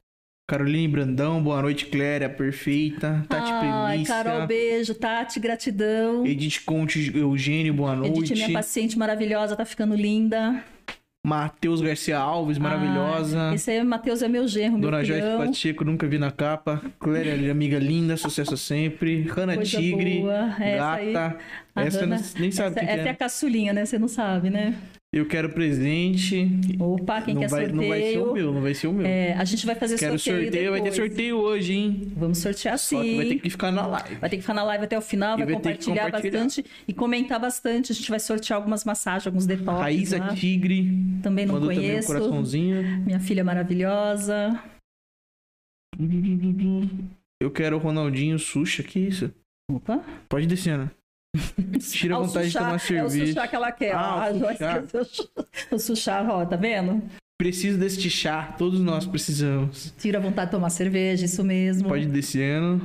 Caroline 0.49 0.87
Brandão, 0.87 1.43
boa 1.43 1.61
noite, 1.61 1.85
Cléria, 1.85 2.27
perfeita. 2.27 3.23
Tati 3.29 3.51
Ai, 3.51 4.03
Carol, 4.03 4.47
beijo. 4.47 4.95
Tati, 4.95 5.39
gratidão. 5.39 6.25
Edith 6.25 6.63
Conte, 6.65 7.15
Eugênio, 7.15 7.71
boa 7.71 7.95
noite. 7.95 8.17
Edith, 8.17 8.33
minha 8.33 8.53
paciente 8.53 8.97
maravilhosa, 8.97 9.55
tá 9.55 9.63
ficando 9.63 9.93
linda. 9.93 10.63
Matheus 11.25 11.81
Garcia 11.81 12.17
Alves, 12.17 12.57
maravilhosa. 12.57 13.49
Ah, 13.49 13.55
esse 13.55 13.69
aí, 13.69 13.83
Matheus 13.83 14.21
é 14.21 14.27
meu 14.27 14.47
genro, 14.47 14.79
Dona 14.79 14.97
meu 14.97 15.05
Joyce 15.05 15.37
Pacheco, 15.37 15.83
nunca 15.83 16.07
vi 16.07 16.17
na 16.17 16.31
capa. 16.31 16.81
Cléria, 16.99 17.51
amiga 17.51 17.77
linda, 17.77 18.15
sucesso 18.15 18.55
sempre. 18.55 19.23
Hanna 19.23 19.57
Tigre, 19.57 20.21
boa. 20.21 20.47
gata. 20.57 21.37
Essa, 21.75 22.05
essa 22.05 22.39
nem 22.39 22.51
sabe 22.51 22.77
essa, 22.77 22.79
que 22.79 22.91
essa 22.91 23.01
é. 23.01 23.07
é 23.07 23.09
a 23.09 23.15
caçulinha, 23.15 23.73
né? 23.73 23.85
Você 23.85 23.99
não 23.99 24.07
sabe, 24.07 24.49
né? 24.49 24.75
Eu 25.11 25.27
quero 25.27 25.49
presente. 25.49 26.47
Opa, 26.79 27.23
quem 27.23 27.33
não 27.33 27.41
quer 27.41 27.49
vai, 27.49 27.65
sorteio? 27.65 27.81
Não 27.81 27.89
vai 27.89 28.01
ser 28.11 28.17
o 28.19 28.33
meu, 28.33 28.53
não 28.53 28.61
vai 28.61 28.73
ser 28.75 28.87
o 28.87 28.93
meu. 28.93 29.07
É, 29.07 29.33
a 29.33 29.43
gente 29.43 29.65
vai 29.65 29.73
fazer 29.73 29.97
quero 29.97 30.19
sorteio. 30.19 30.43
sorteio 30.43 30.71
vai 30.71 30.81
ter 30.83 30.91
sorteio 30.91 31.37
hoje, 31.37 31.73
hein? 31.73 32.13
Vamos 32.15 32.37
sortear 32.37 32.77
sim. 32.77 33.17
Vai 33.17 33.25
ter 33.25 33.39
que 33.39 33.49
ficar 33.49 33.71
na 33.71 33.87
live. 33.87 34.15
Vai 34.15 34.29
ter 34.29 34.35
que 34.35 34.43
ficar 34.43 34.53
na 34.53 34.63
live 34.63 34.83
até 34.83 34.95
o 34.95 35.01
final, 35.01 35.35
vai, 35.35 35.47
vai 35.47 35.55
compartilhar, 35.55 36.05
compartilhar, 36.05 36.39
bastante 36.43 36.65
e 36.87 36.93
comentar 36.93 37.39
bastante. 37.39 37.91
A 37.91 37.95
gente 37.95 38.07
vai 38.07 38.19
sortear 38.19 38.57
algumas 38.57 38.85
massagens, 38.85 39.25
alguns 39.25 39.47
detox. 39.47 39.79
Raíza 39.79 40.19
lá. 40.19 40.35
Tigre. 40.35 40.87
Também 41.23 41.47
não 41.47 41.59
conheço. 41.59 41.75
Também 41.79 41.99
um 41.99 42.05
coraçãozinho. 42.05 42.83
Minha 42.99 43.19
filha 43.19 43.43
maravilhosa. 43.43 44.63
Eu 47.41 47.49
quero 47.49 47.77
o 47.77 47.79
Ronaldinho 47.79 48.37
Xuxa, 48.37 48.83
que 48.83 48.99
isso? 48.99 49.33
Opa. 49.71 50.03
Pode 50.29 50.45
descer, 50.45 50.77
né? 50.77 50.91
Tira 51.79 52.15
a 52.15 52.19
vontade 52.19 52.47
suchá, 52.47 52.59
de 52.59 52.65
tomar 52.65 52.79
cerveja. 52.79 53.19
É 53.19 53.23
o 53.23 53.27
suchá 53.27 53.47
que 53.47 53.55
ela 53.55 53.71
quer. 53.71 53.95
Ah, 53.95 54.25
a 54.25 54.33
suchá. 54.33 54.83
o 55.71 55.79
suchá, 55.79 56.27
ó, 56.29 56.45
tá 56.45 56.55
vendo? 56.55 57.03
Preciso 57.37 57.77
deste 57.77 58.09
chá, 58.09 58.53
todos 58.57 58.79
nós 58.81 59.05
precisamos. 59.05 59.93
Tira 59.97 60.17
a 60.17 60.21
vontade 60.21 60.47
de 60.47 60.57
tomar 60.57 60.69
cerveja, 60.69 61.25
isso 61.25 61.43
mesmo. 61.43 61.87
Pode 61.87 62.03
ir 62.03 62.09
descendo. 62.09 62.81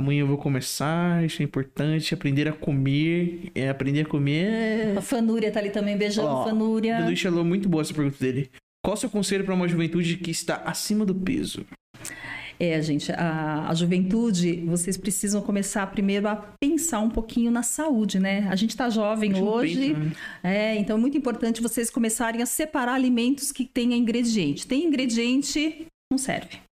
Amanhã 0.00 0.20
eu 0.20 0.26
vou 0.26 0.38
começar, 0.38 1.22
isso 1.24 1.42
é 1.42 1.44
importante. 1.44 2.14
Aprender 2.14 2.48
a 2.48 2.52
comer. 2.52 3.52
É, 3.54 3.68
aprender 3.68 4.00
a 4.00 4.06
comer. 4.06 4.96
A 4.96 5.02
Fanúria 5.02 5.52
tá 5.52 5.60
ali 5.60 5.70
também, 5.70 5.96
beijando 5.96 6.28
Ó, 6.28 6.44
Fanúria. 6.44 7.02
Dudu 7.02 7.14
Shalom, 7.14 7.44
muito 7.44 7.68
boa 7.68 7.82
essa 7.82 7.92
pergunta 7.92 8.16
dele. 8.18 8.50
Qual 8.82 8.94
o 8.94 8.96
seu 8.96 9.10
conselho 9.10 9.44
para 9.44 9.54
uma 9.54 9.68
juventude 9.68 10.16
que 10.16 10.30
está 10.30 10.56
acima 10.64 11.04
do 11.04 11.14
peso? 11.14 11.66
É, 12.60 12.80
gente, 12.82 13.10
a, 13.12 13.68
a 13.70 13.74
juventude, 13.74 14.56
vocês 14.66 14.98
precisam 14.98 15.40
começar 15.40 15.86
primeiro 15.86 16.28
a 16.28 16.36
pensar 16.60 17.00
um 17.00 17.08
pouquinho 17.08 17.50
na 17.50 17.62
saúde, 17.62 18.20
né? 18.20 18.46
A 18.50 18.54
gente 18.54 18.76
tá 18.76 18.90
jovem 18.90 19.34
gente 19.34 19.42
hoje, 19.42 19.94
pensa, 19.94 19.98
né? 19.98 20.12
é, 20.42 20.76
então 20.76 20.98
é 20.98 21.00
muito 21.00 21.16
importante 21.16 21.62
vocês 21.62 21.88
começarem 21.88 22.42
a 22.42 22.46
separar 22.46 22.92
alimentos 22.92 23.50
que 23.50 23.64
tenham 23.64 23.96
ingrediente. 23.96 24.66
Tem 24.66 24.84
ingrediente, 24.84 25.86
não 26.12 26.18
serve. 26.18 26.69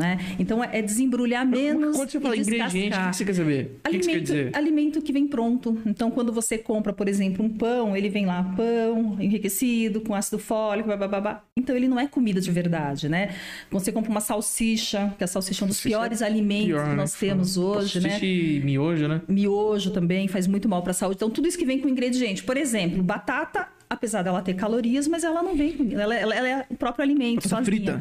Né? 0.00 0.18
Então 0.38 0.64
é 0.64 0.80
desembrulhar 0.80 1.46
menos. 1.46 1.96
Quando 1.96 2.10
você 2.10 2.18
fala 2.20 2.34
e 2.36 2.40
ingrediente, 2.40 2.96
o 2.96 3.10
que 3.10 3.16
você 3.16 3.24
quer 3.24 3.34
saber? 3.34 3.62
O 3.84 3.90
que, 3.90 3.98
quer 3.98 4.06
Alimento, 4.06 4.20
dizer? 4.22 4.56
alimento 4.56 5.02
que 5.02 5.12
vem 5.12 5.26
pronto. 5.26 5.78
Então, 5.84 6.10
quando 6.10 6.32
você 6.32 6.56
compra, 6.56 6.92
por 6.92 7.06
exemplo, 7.08 7.44
um 7.44 7.50
pão, 7.50 7.96
ele 7.96 8.08
vem 8.08 8.24
lá 8.24 8.42
pão 8.56 9.16
enriquecido 9.20 10.00
com 10.00 10.14
ácido 10.14 10.38
fólico, 10.38 10.88
babá. 10.96 11.42
Então, 11.56 11.76
ele 11.76 11.86
não 11.88 12.00
é 12.00 12.06
comida 12.06 12.40
de 12.40 12.50
verdade, 12.50 13.08
né? 13.08 13.34
Quando 13.70 13.84
você 13.84 13.92
compra 13.92 14.10
uma 14.10 14.20
salsicha, 14.20 15.14
que 15.18 15.24
a 15.24 15.26
salsicha 15.26 15.62
é 15.62 15.64
um 15.64 15.68
dos 15.68 15.76
Salsicha 15.76 15.96
é 15.96 15.98
piores 15.98 16.22
alimentos 16.22 16.66
Pior, 16.68 16.82
que 16.84 16.88
né? 16.90 16.96
nós 16.96 17.12
temos 17.14 17.56
hoje, 17.56 18.00
né? 18.00 18.18
E 18.22 18.60
miojo, 18.64 19.06
né? 19.06 19.20
Miojo 19.28 19.90
também 19.90 20.28
faz 20.28 20.46
muito 20.46 20.68
mal 20.68 20.82
para 20.82 20.92
a 20.92 20.94
saúde. 20.94 21.16
Então, 21.16 21.28
tudo 21.30 21.46
isso 21.46 21.58
que 21.58 21.66
vem 21.66 21.78
com 21.78 21.88
ingrediente. 21.88 22.42
Por 22.42 22.56
exemplo, 22.56 23.02
batata, 23.02 23.68
apesar 23.88 24.22
dela 24.22 24.40
ter 24.40 24.54
calorias, 24.54 25.06
mas 25.06 25.24
ela 25.24 25.42
não 25.42 25.54
vem 25.54 25.72
com. 25.72 25.90
Ela, 26.00 26.14
ela- 26.14 26.34
ela 26.34 26.48
é 26.48 26.66
o 26.70 26.76
próprio 26.76 27.02
alimento, 27.04 27.48
Batata 27.48 27.64
sozinha. 27.64 27.64
frita. 27.64 28.00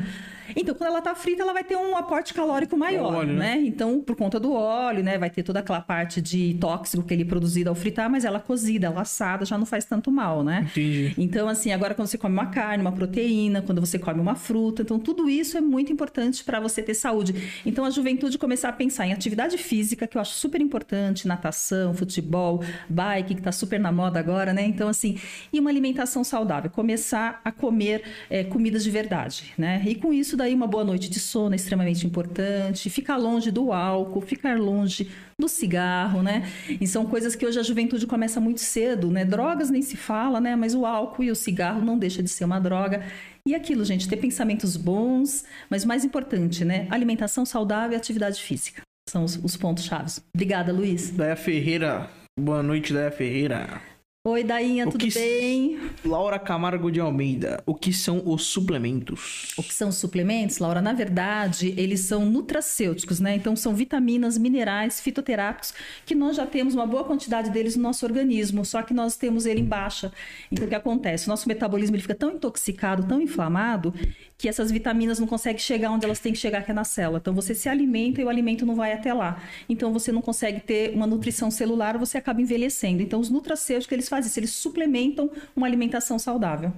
Então, 0.55 0.75
quando 0.75 0.89
ela 0.89 1.01
tá 1.01 1.15
frita, 1.15 1.43
ela 1.43 1.53
vai 1.53 1.63
ter 1.63 1.75
um 1.75 1.95
aporte 1.95 2.33
calórico 2.33 2.77
maior, 2.77 3.13
óleo, 3.13 3.33
né? 3.33 3.55
né? 3.55 3.61
Então, 3.65 4.01
por 4.01 4.15
conta 4.15 4.39
do 4.39 4.53
óleo, 4.53 5.03
né? 5.03 5.17
Vai 5.17 5.29
ter 5.29 5.43
toda 5.43 5.59
aquela 5.59 5.81
parte 5.81 6.21
de 6.21 6.55
tóxico 6.59 7.03
que 7.03 7.13
ele 7.13 7.23
é 7.23 7.25
produzido 7.25 7.69
ao 7.69 7.75
fritar, 7.75 8.09
mas 8.09 8.25
ela 8.25 8.39
cozida, 8.39 8.87
ela 8.87 9.01
assada, 9.01 9.45
já 9.45 9.57
não 9.57 9.65
faz 9.65 9.85
tanto 9.85 10.11
mal, 10.11 10.43
né? 10.43 10.67
Entendi. 10.71 11.13
Então, 11.17 11.47
assim, 11.47 11.71
agora 11.71 11.93
quando 11.93 12.07
você 12.07 12.17
come 12.17 12.33
uma 12.33 12.47
carne, 12.47 12.81
uma 12.81 12.91
proteína, 12.91 13.61
quando 13.61 13.79
você 13.79 13.97
come 13.99 14.19
uma 14.19 14.35
fruta, 14.35 14.81
então 14.81 14.99
tudo 14.99 15.29
isso 15.29 15.57
é 15.57 15.61
muito 15.61 15.91
importante 15.91 16.43
para 16.43 16.59
você 16.59 16.81
ter 16.81 16.93
saúde. 16.93 17.33
Então, 17.65 17.85
a 17.85 17.89
juventude 17.89 18.37
começar 18.37 18.69
a 18.69 18.73
pensar 18.73 19.05
em 19.07 19.13
atividade 19.13 19.57
física, 19.57 20.07
que 20.07 20.17
eu 20.17 20.21
acho 20.21 20.33
super 20.33 20.61
importante, 20.61 21.27
natação, 21.27 21.93
futebol, 21.93 22.63
bike, 22.89 23.35
que 23.35 23.41
tá 23.41 23.51
super 23.51 23.79
na 23.79 23.91
moda 23.91 24.19
agora, 24.19 24.53
né? 24.53 24.65
Então, 24.65 24.87
assim, 24.87 25.17
e 25.51 25.59
uma 25.59 25.69
alimentação 25.69 26.23
saudável, 26.23 26.69
começar 26.69 27.41
a 27.43 27.51
comer 27.51 28.03
eh, 28.29 28.43
comidas 28.43 28.83
de 28.83 28.91
verdade, 28.91 29.53
né? 29.57 29.81
E 29.85 29.95
com 29.95 30.13
isso, 30.13 30.37
daí, 30.39 30.55
uma 30.55 30.67
boa 30.67 30.83
noite 30.83 31.09
de 31.09 31.19
sono 31.19 31.53
é 31.53 31.55
extremamente 31.55 32.05
importante, 32.05 32.89
ficar 32.89 33.17
longe 33.17 33.51
do 33.51 33.71
álcool, 33.71 34.21
ficar 34.21 34.57
longe 34.57 35.09
do 35.37 35.47
cigarro, 35.47 36.23
né? 36.23 36.49
E 36.81 36.87
são 36.87 37.05
coisas 37.05 37.35
que 37.35 37.45
hoje 37.45 37.59
a 37.59 37.63
juventude 37.63 38.07
começa 38.07 38.39
muito 38.39 38.61
cedo, 38.61 39.11
né? 39.11 39.23
Drogas 39.23 39.69
nem 39.69 39.81
se 39.81 39.95
fala, 39.95 40.39
né? 40.41 40.55
Mas 40.55 40.73
o 40.73 40.85
álcool 40.85 41.23
e 41.23 41.31
o 41.31 41.35
cigarro 41.35 41.81
não 41.81 41.97
deixa 41.97 42.23
de 42.23 42.29
ser 42.29 42.45
uma 42.45 42.59
droga. 42.59 43.03
E 43.45 43.53
aquilo, 43.53 43.83
gente, 43.85 44.07
ter 44.07 44.17
pensamentos 44.17 44.75
bons, 44.75 45.43
mas 45.69 45.85
mais 45.85 46.03
importante, 46.03 46.65
né? 46.65 46.87
Alimentação 46.89 47.45
saudável 47.45 47.93
e 47.93 47.95
atividade 47.95 48.41
física. 48.41 48.81
São 49.09 49.23
os, 49.23 49.37
os 49.43 49.57
pontos 49.57 49.83
chaves. 49.85 50.21
Obrigada, 50.33 50.71
Luiz. 50.71 51.11
Daia 51.11 51.35
Ferreira. 51.35 52.09
Boa 52.39 52.63
noite, 52.63 52.93
Daia 52.93 53.11
Ferreira. 53.11 53.81
Oi, 54.27 54.43
Dainha, 54.43 54.85
O 54.85 54.91
tudo 54.91 55.05
que- 55.07 55.13
bem? 55.13 55.79
Laura 56.03 56.37
Camargo 56.37 56.91
de 56.91 56.99
Almeida. 56.99 57.63
O 57.65 57.73
que 57.73 57.93
são 57.93 58.21
os 58.25 58.43
suplementos? 58.47 59.53
O 59.57 59.63
que 59.63 59.73
são 59.73 59.87
os 59.87 59.95
suplementos, 59.95 60.57
Laura? 60.57 60.81
Na 60.81 60.91
verdade, 60.91 61.73
eles 61.77 62.01
são 62.01 62.25
nutracêuticos, 62.25 63.21
né? 63.21 63.33
Então, 63.37 63.55
são 63.55 63.73
vitaminas, 63.73 64.37
minerais, 64.37 64.99
fitoterápicos, 64.99 65.73
que 66.05 66.13
nós 66.13 66.35
já 66.35 66.45
temos 66.45 66.75
uma 66.75 66.85
boa 66.85 67.05
quantidade 67.05 67.49
deles 67.49 67.77
no 67.77 67.83
nosso 67.83 68.05
organismo, 68.05 68.65
só 68.65 68.81
que 68.83 68.93
nós 68.93 69.15
temos 69.15 69.45
ele 69.45 69.61
em 69.61 69.65
baixa. 69.65 70.11
Então, 70.51 70.65
o 70.65 70.67
que 70.69 70.75
acontece? 70.75 71.27
O 71.27 71.29
nosso 71.29 71.47
metabolismo 71.47 71.95
ele 71.95 72.01
fica 72.01 72.13
tão 72.15 72.33
intoxicado, 72.33 73.07
tão 73.07 73.21
inflamado, 73.21 73.93
que 74.39 74.47
essas 74.47 74.71
vitaminas 74.71 75.19
não 75.19 75.27
conseguem 75.27 75.59
chegar 75.59 75.91
onde 75.91 76.05
elas 76.05 76.17
têm 76.19 76.31
que 76.31 76.39
chegar, 76.39 76.63
que 76.63 76.71
é 76.71 76.73
na 76.73 76.85
célula. 76.85 77.19
Então, 77.19 77.33
você 77.33 77.53
se 77.53 77.67
alimenta 77.67 78.21
e 78.21 78.23
o 78.23 78.29
alimento 78.29 78.65
não 78.65 78.73
vai 78.73 78.93
até 78.93 79.13
lá. 79.13 79.43
Então, 79.67 79.91
você 79.91 80.13
não 80.13 80.21
consegue 80.21 80.61
ter 80.61 80.95
uma 80.95 81.05
nutrição 81.05 81.51
celular, 81.51 81.97
você 81.97 82.17
acaba 82.17 82.41
envelhecendo. 82.41 83.03
Então, 83.03 83.19
os 83.19 83.29
nutracêuticos, 83.29 83.91
eles 83.91 84.07
fazem 84.07 84.29
isso, 84.29 84.39
eles 84.39 84.51
suplementam 84.51 85.29
uma 85.53 85.67
alimentação 85.67 86.17
saudável. 86.17 86.71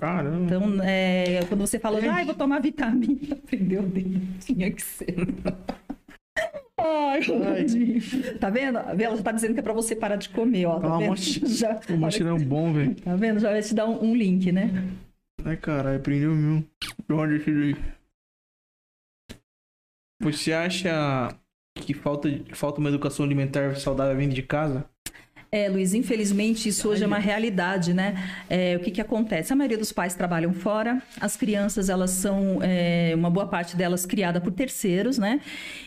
Caramba. 0.00 0.46
Então, 0.46 0.82
é, 0.82 1.44
quando 1.46 1.60
você 1.60 1.78
fala, 1.78 1.98
ah, 2.10 2.22
eu 2.22 2.26
vou 2.26 2.34
tomar 2.34 2.58
vitamina, 2.62 3.34
aprendeu 3.44 3.82
dele, 3.82 4.22
tinha 4.40 4.70
que 4.70 4.80
ser. 4.80 5.14
Ai, 6.80 7.20
Ronaldinho. 7.20 8.00
Tá 8.40 8.48
vendo? 8.48 8.78
Ela 8.78 9.14
já 9.16 9.22
tá 9.22 9.32
dizendo 9.32 9.52
que 9.52 9.60
é 9.60 9.62
pra 9.62 9.74
você 9.74 9.94
parar 9.94 10.16
de 10.16 10.30
comer, 10.30 10.64
ó. 10.64 10.80
Tá 10.80 10.94
Ah, 10.94 10.98
vendo? 10.98 11.16
Já, 11.46 11.74
O 11.74 12.36
é 12.38 12.44
bom, 12.44 12.72
velho. 12.72 12.94
tá 12.94 13.14
vendo? 13.14 13.40
Já 13.40 13.50
vai 13.50 13.60
te 13.60 13.74
dar 13.74 13.86
um, 13.86 14.04
um 14.10 14.14
link, 14.14 14.50
né? 14.52 14.70
Ai, 15.44 15.56
caralho, 15.56 15.98
aprendeu 15.98 16.34
mesmo. 16.34 16.68
De 17.06 17.12
onde 17.14 17.36
esse 17.36 17.52
daí? 17.52 17.74
Você 20.20 20.52
acha 20.52 21.38
que 21.74 21.94
falta, 21.94 22.28
que 22.28 22.54
falta 22.54 22.80
uma 22.80 22.88
educação 22.88 23.24
alimentar 23.24 23.76
saudável 23.76 24.16
vindo 24.16 24.34
de 24.34 24.42
casa? 24.42 24.90
É, 25.50 25.66
Luiz, 25.68 25.94
infelizmente 25.94 26.68
isso 26.68 26.88
hoje 26.90 27.04
é 27.04 27.06
uma 27.06 27.18
realidade, 27.18 27.94
né? 27.94 28.14
É, 28.50 28.76
o 28.76 28.80
que, 28.80 28.90
que 28.90 29.00
acontece? 29.00 29.50
A 29.50 29.56
maioria 29.56 29.78
dos 29.78 29.90
pais 29.92 30.14
trabalham 30.14 30.52
fora, 30.52 31.02
as 31.18 31.36
crianças, 31.36 31.88
elas 31.88 32.10
são, 32.10 32.58
é, 32.62 33.12
uma 33.14 33.30
boa 33.30 33.46
parte 33.46 33.74
delas 33.74 34.04
criada 34.04 34.42
por 34.42 34.52
terceiros, 34.52 35.16
né? 35.16 35.40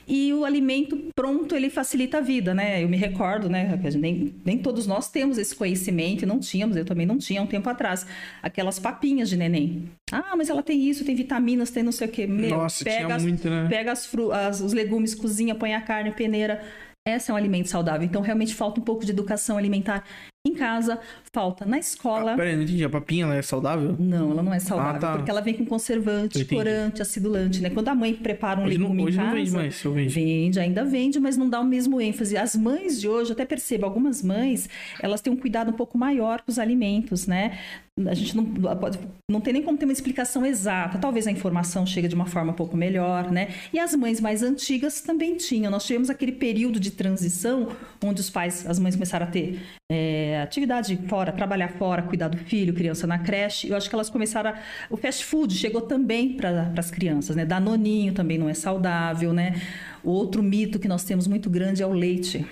E 0.08 0.34
o 0.34 0.44
alimento 0.44 0.98
pronto, 1.16 1.56
ele 1.56 1.70
facilita 1.70 2.18
a 2.18 2.22
vida, 2.22 2.56
né? 2.56 2.84
Eu 2.84 2.90
me 2.90 2.98
recordo, 2.98 3.50
né? 3.50 3.80
Nem, 4.00 4.34
nem 4.44 4.58
todos 4.58 4.88
nós 4.88 5.10
temos 5.10 5.38
esse 5.38 5.56
conhecimento, 5.56 6.24
e 6.24 6.26
não 6.26 6.40
tínhamos, 6.40 6.76
eu 6.76 6.84
também 6.84 7.06
não 7.06 7.20
tinha 7.20 7.40
um 7.42 7.48
tempo 7.48 7.70
atrás. 7.70 8.06
Aquelas 8.42 8.80
papinhas 8.80 9.30
de 9.30 9.38
neném. 9.38 9.84
Ah, 10.12 10.34
mas 10.36 10.50
ela 10.50 10.64
tem 10.64 10.90
isso, 10.90 11.06
tem 11.06 11.14
vitaminas, 11.16 11.70
tem 11.70 11.84
não 11.84 11.92
sei 11.92 12.08
o 12.08 12.12
quê. 12.12 12.26
Meu, 12.26 12.50
Nossa, 12.50 12.84
pega 12.84 13.06
tinha 13.06 13.16
as- 13.16 13.24
muito, 13.24 13.48
né? 13.48 13.68
pega 13.70 13.92
as 13.92 14.10
as- 14.34 14.60
os 14.62 14.74
legumes, 14.74 15.14
cozinha, 15.14 15.54
põe 15.54 15.76
a 15.76 15.82
carne, 15.82 16.10
peneira. 16.12 16.62
Esse 17.08 17.32
é 17.32 17.34
um 17.34 17.38
alimento 17.38 17.68
saudável. 17.68 18.06
Então, 18.06 18.22
realmente 18.22 18.54
falta 18.54 18.80
um 18.80 18.84
pouco 18.84 19.04
de 19.04 19.12
educação 19.12 19.58
alimentar 19.58 20.04
em 20.46 20.56
casa, 20.56 21.00
falta 21.32 21.66
na 21.66 21.78
escola. 21.78 22.34
Ah, 22.34 22.36
pera 22.36 22.50
aí, 22.50 22.56
não 22.56 22.64
entendi. 22.64 22.84
A 22.84 22.90
papinha 22.90 23.26
ela 23.26 23.36
é 23.36 23.42
saudável? 23.44 23.96
Não, 24.00 24.32
ela 24.32 24.42
não 24.42 24.52
é 24.52 24.60
saudável, 24.60 24.96
Ah, 24.96 25.00
tá. 25.00 25.16
porque 25.18 25.30
ela 25.30 25.40
vem 25.42 25.54
com 25.54 25.64
conservante, 25.66 26.44
corante, 26.46 27.00
acidulante, 27.02 27.62
né? 27.62 27.70
Quando 27.70 27.90
a 27.90 27.96
mãe 27.96 28.14
prepara 28.16 28.60
um 28.60 28.66
Hoje, 28.66 28.78
não, 28.80 28.88
legume 28.88 29.04
hoje 29.04 29.18
em 29.18 29.20
não 29.20 29.26
casa, 29.28 29.38
vende 29.38 29.52
mais, 29.52 29.84
eu 29.84 29.94
vende. 29.94 30.14
Vende, 30.14 30.60
ainda 30.60 30.84
vende, 30.84 31.20
mas 31.20 31.38
não 31.38 31.48
dá 31.48 31.60
o 31.60 31.64
mesmo 31.64 32.02
ênfase. 32.02 32.36
As 32.38 32.56
mães 32.56 33.00
de 33.00 33.08
hoje, 33.08 33.30
eu 33.30 33.34
até 33.34 33.46
percebo, 33.46 33.86
algumas 33.86 34.24
mães, 34.24 34.68
elas 35.00 35.22
têm 35.22 35.32
um 35.32 35.38
cuidado 35.38 35.70
um 35.70 35.74
pouco 35.76 35.96
maior 35.96 36.42
com 36.42 36.52
os 36.52 36.58
alimentos, 36.58 37.28
né? 37.28 37.60
A 38.08 38.14
gente 38.16 38.36
não, 38.36 38.46
pode- 38.46 38.98
não 39.30 39.42
tem 39.42 39.54
nem 39.54 39.62
como 39.62 39.78
ter 39.78 39.86
uma 39.86 39.92
explicação 39.94 40.44
exata. 40.46 40.98
Talvez 40.98 41.28
a 41.28 41.32
informação 41.32 41.86
chegue 41.86 42.08
de 42.08 42.16
uma 42.16 42.26
forma 42.26 42.52
um 42.52 42.56
pouco 42.56 42.76
melhor, 42.76 43.30
né? 43.32 43.50
E 43.72 43.78
as 43.78 43.94
mães 43.94 44.20
mais 44.20 44.42
antigas 44.42 45.02
também 45.02 45.36
tinham. 45.36 45.70
Nós 45.70 45.86
tivemos 45.86 46.10
aquele 46.10 46.32
período 46.32 46.80
de 46.80 46.90
transição 46.92 47.68
onde 48.04 48.22
os 48.22 48.30
pais, 48.30 48.66
as 48.66 48.80
mães 48.80 48.96
começaram 48.96 49.28
a 49.28 49.30
ter 49.30 49.60
é, 49.94 50.42
atividade 50.42 50.96
fora, 51.10 51.34
trabalhar 51.34 51.68
fora, 51.68 52.02
cuidar 52.02 52.30
do 52.30 52.38
filho, 52.38 52.74
criança 52.74 53.06
na 53.06 53.20
creche. 53.20 53.68
Eu 53.68 53.76
acho 53.76 53.90
que 53.90 53.96
elas 53.96 54.10
começaram. 54.10 54.52
A... 54.52 54.60
O 54.90 54.96
fast 54.96 55.26
food 55.26 55.54
chegou 55.54 55.82
também 55.82 56.38
para 56.38 56.72
as 56.78 56.90
crianças, 56.90 57.36
né? 57.36 57.44
Danoninho 57.44 58.14
também 58.14 58.38
não 58.38 58.48
é 58.48 58.54
saudável, 58.54 59.34
né? 59.34 59.62
O 60.02 60.10
outro 60.12 60.42
mito 60.42 60.80
que 60.80 60.88
nós 60.88 61.04
temos 61.04 61.28
muito 61.28 61.50
grande 61.50 61.84
é 61.84 61.86
o 61.86 61.92
leite. 61.92 62.48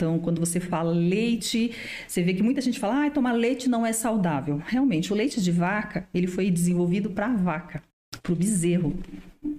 Então, 0.00 0.18
quando 0.18 0.40
você 0.40 0.58
fala 0.58 0.90
leite, 0.90 1.70
você 2.08 2.22
vê 2.22 2.32
que 2.32 2.42
muita 2.42 2.62
gente 2.62 2.80
fala, 2.80 3.04
ah, 3.04 3.10
tomar 3.10 3.32
leite 3.32 3.68
não 3.68 3.84
é 3.84 3.92
saudável. 3.92 4.62
Realmente, 4.66 5.12
o 5.12 5.16
leite 5.16 5.42
de 5.42 5.52
vaca, 5.52 6.08
ele 6.14 6.26
foi 6.26 6.50
desenvolvido 6.50 7.10
para 7.10 7.26
a 7.26 7.36
vaca, 7.36 7.82
para 8.22 8.32
o 8.32 8.36
bezerro, 8.36 8.96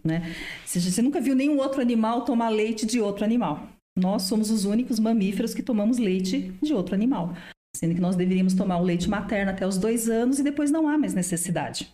né? 0.04 0.34
Você, 0.66 0.82
você 0.82 1.04
nunca 1.04 1.22
viu 1.22 1.36
nenhum 1.36 1.60
outro 1.60 1.80
animal 1.80 2.26
tomar 2.26 2.50
leite 2.50 2.84
de 2.84 3.00
outro 3.00 3.24
animal. 3.24 3.70
Nós 3.98 4.24
somos 4.24 4.52
os 4.52 4.66
únicos 4.66 5.00
mamíferos 5.00 5.54
que 5.54 5.64
tomamos 5.64 5.98
leite 5.98 6.54
de 6.62 6.74
outro 6.74 6.94
animal. 6.94 7.34
Sendo 7.76 7.96
que 7.96 8.02
nós 8.02 8.16
deveríamos 8.16 8.54
tomar 8.54 8.78
o 8.78 8.84
leite 8.84 9.10
materno 9.10 9.52
até 9.52 9.66
os 9.66 9.78
dois 9.78 10.10
anos 10.10 10.40
e 10.40 10.44
depois 10.44 10.72
não 10.72 10.88
há 10.88 10.98
mais 10.98 11.14
necessidade. 11.14 11.92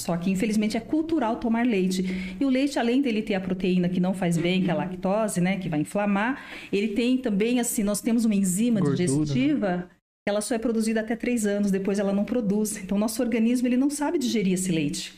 Só 0.00 0.16
que, 0.16 0.30
infelizmente, 0.30 0.76
é 0.76 0.80
cultural 0.80 1.36
tomar 1.36 1.66
leite. 1.66 2.04
E 2.40 2.44
o 2.44 2.48
leite, 2.48 2.78
além 2.78 3.02
dele 3.02 3.20
ter 3.20 3.34
a 3.34 3.40
proteína 3.40 3.88
que 3.88 3.98
não 3.98 4.14
faz 4.14 4.38
bem, 4.38 4.62
que 4.62 4.70
é 4.70 4.72
a 4.72 4.76
lactose, 4.76 5.40
né? 5.40 5.58
Que 5.58 5.68
vai 5.68 5.80
inflamar, 5.80 6.42
ele 6.72 6.88
tem 6.88 7.18
também, 7.18 7.58
assim, 7.58 7.82
nós 7.82 8.00
temos 8.00 8.24
uma 8.24 8.34
enzima 8.34 8.80
Gordura, 8.80 9.06
digestiva 9.06 9.90
que 9.90 10.30
ela 10.30 10.40
só 10.40 10.54
é 10.54 10.58
produzida 10.58 11.00
até 11.00 11.16
três 11.16 11.46
anos, 11.46 11.70
depois 11.70 11.98
ela 11.98 12.12
não 12.12 12.24
produz. 12.24 12.76
Então, 12.76 12.96
nosso 12.96 13.20
organismo, 13.22 13.66
ele 13.66 13.76
não 13.76 13.90
sabe 13.90 14.18
digerir 14.18 14.52
esse 14.52 14.70
leite. 14.70 15.17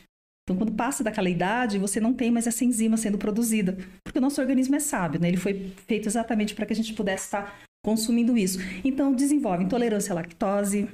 Então, 0.51 0.57
quando 0.57 0.75
passa 0.75 1.01
daquela 1.01 1.29
idade, 1.29 1.77
você 1.77 2.01
não 2.01 2.13
tem 2.13 2.29
mais 2.29 2.45
essa 2.45 2.65
enzima 2.65 2.97
sendo 2.97 3.17
produzida. 3.17 3.77
Porque 4.03 4.19
o 4.19 4.21
nosso 4.21 4.41
organismo 4.41 4.75
é 4.75 4.81
sábio, 4.81 5.19
né? 5.19 5.29
Ele 5.29 5.37
foi 5.37 5.71
feito 5.87 6.09
exatamente 6.09 6.53
para 6.53 6.65
que 6.65 6.73
a 6.73 6.75
gente 6.75 6.93
pudesse 6.93 7.23
estar 7.25 7.61
consumindo 7.83 8.37
isso. 8.37 8.59
Então, 8.83 9.15
desenvolve 9.15 9.63
intolerância 9.63 10.11
à 10.11 10.15
lactose, 10.15 10.89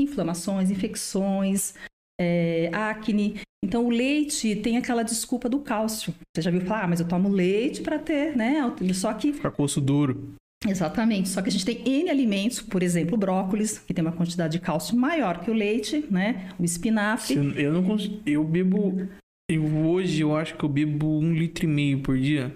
inflamações, 0.00 0.70
infecções, 0.70 1.74
é, 2.20 2.70
acne. 2.72 3.40
Então, 3.64 3.84
o 3.84 3.90
leite 3.90 4.54
tem 4.54 4.76
aquela 4.76 5.02
desculpa 5.02 5.48
do 5.48 5.58
cálcio. 5.58 6.14
Você 6.34 6.42
já 6.42 6.50
viu 6.52 6.60
falar, 6.60 6.84
ah, 6.84 6.88
mas 6.88 7.00
eu 7.00 7.08
tomo 7.08 7.28
leite 7.28 7.82
para 7.82 7.98
ter, 7.98 8.36
né? 8.36 8.60
Só 8.94 9.12
que. 9.12 9.32
Ficar 9.32 9.52
osso 9.58 9.80
duro. 9.80 10.34
Exatamente. 10.66 11.28
Só 11.28 11.40
que 11.40 11.48
a 11.48 11.52
gente 11.52 11.64
tem 11.64 11.82
N 11.88 12.10
alimentos, 12.10 12.60
por 12.60 12.82
exemplo, 12.82 13.16
brócolis, 13.16 13.78
que 13.78 13.94
tem 13.94 14.04
uma 14.04 14.12
quantidade 14.12 14.52
de 14.52 14.60
cálcio 14.60 14.96
maior 14.96 15.40
que 15.42 15.50
o 15.50 15.54
leite, 15.54 16.04
né? 16.10 16.50
O 16.58 16.64
espinafre. 16.64 17.34
Eu 17.56 17.72
não 17.72 17.82
consigo. 17.82 18.20
Eu 18.26 18.44
bebo. 18.44 19.08
Eu, 19.50 19.64
hoje 19.86 20.20
eu 20.20 20.36
acho 20.36 20.56
que 20.56 20.64
eu 20.64 20.68
bebo 20.68 21.18
um 21.18 21.32
litro 21.32 21.64
e 21.64 21.68
meio 21.68 22.00
por 22.00 22.18
dia. 22.18 22.54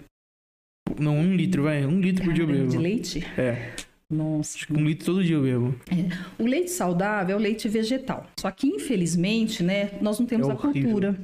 Não, 0.99 1.17
um 1.17 1.35
litro, 1.35 1.63
vai. 1.63 1.85
Um 1.87 2.01
litro 2.01 2.25
por 2.25 2.35
dia 2.35 2.45
eu 2.45 2.49
bebo. 2.49 2.69
De 2.69 2.79
leite? 2.79 3.25
É. 3.39 3.75
Nossa. 4.15 4.57
Acho 4.57 4.67
que 4.69 4.73
um 4.73 4.85
litro 4.85 5.05
todo 5.07 5.25
dia 5.25 5.37
eu 5.37 5.43
bebo. 5.43 5.75
É. 5.91 6.43
O 6.43 6.47
leite 6.47 6.71
saudável 6.71 7.37
é 7.37 7.39
o 7.39 7.43
leite 7.43 7.69
vegetal. 7.69 8.27
Só 8.39 8.51
que, 8.51 8.67
infelizmente, 8.69 9.63
né, 9.63 9.91
nós 10.01 10.19
não 10.19 10.27
temos 10.27 10.49
É 10.49 10.53
a 10.53 10.55
cultura. 10.55 11.19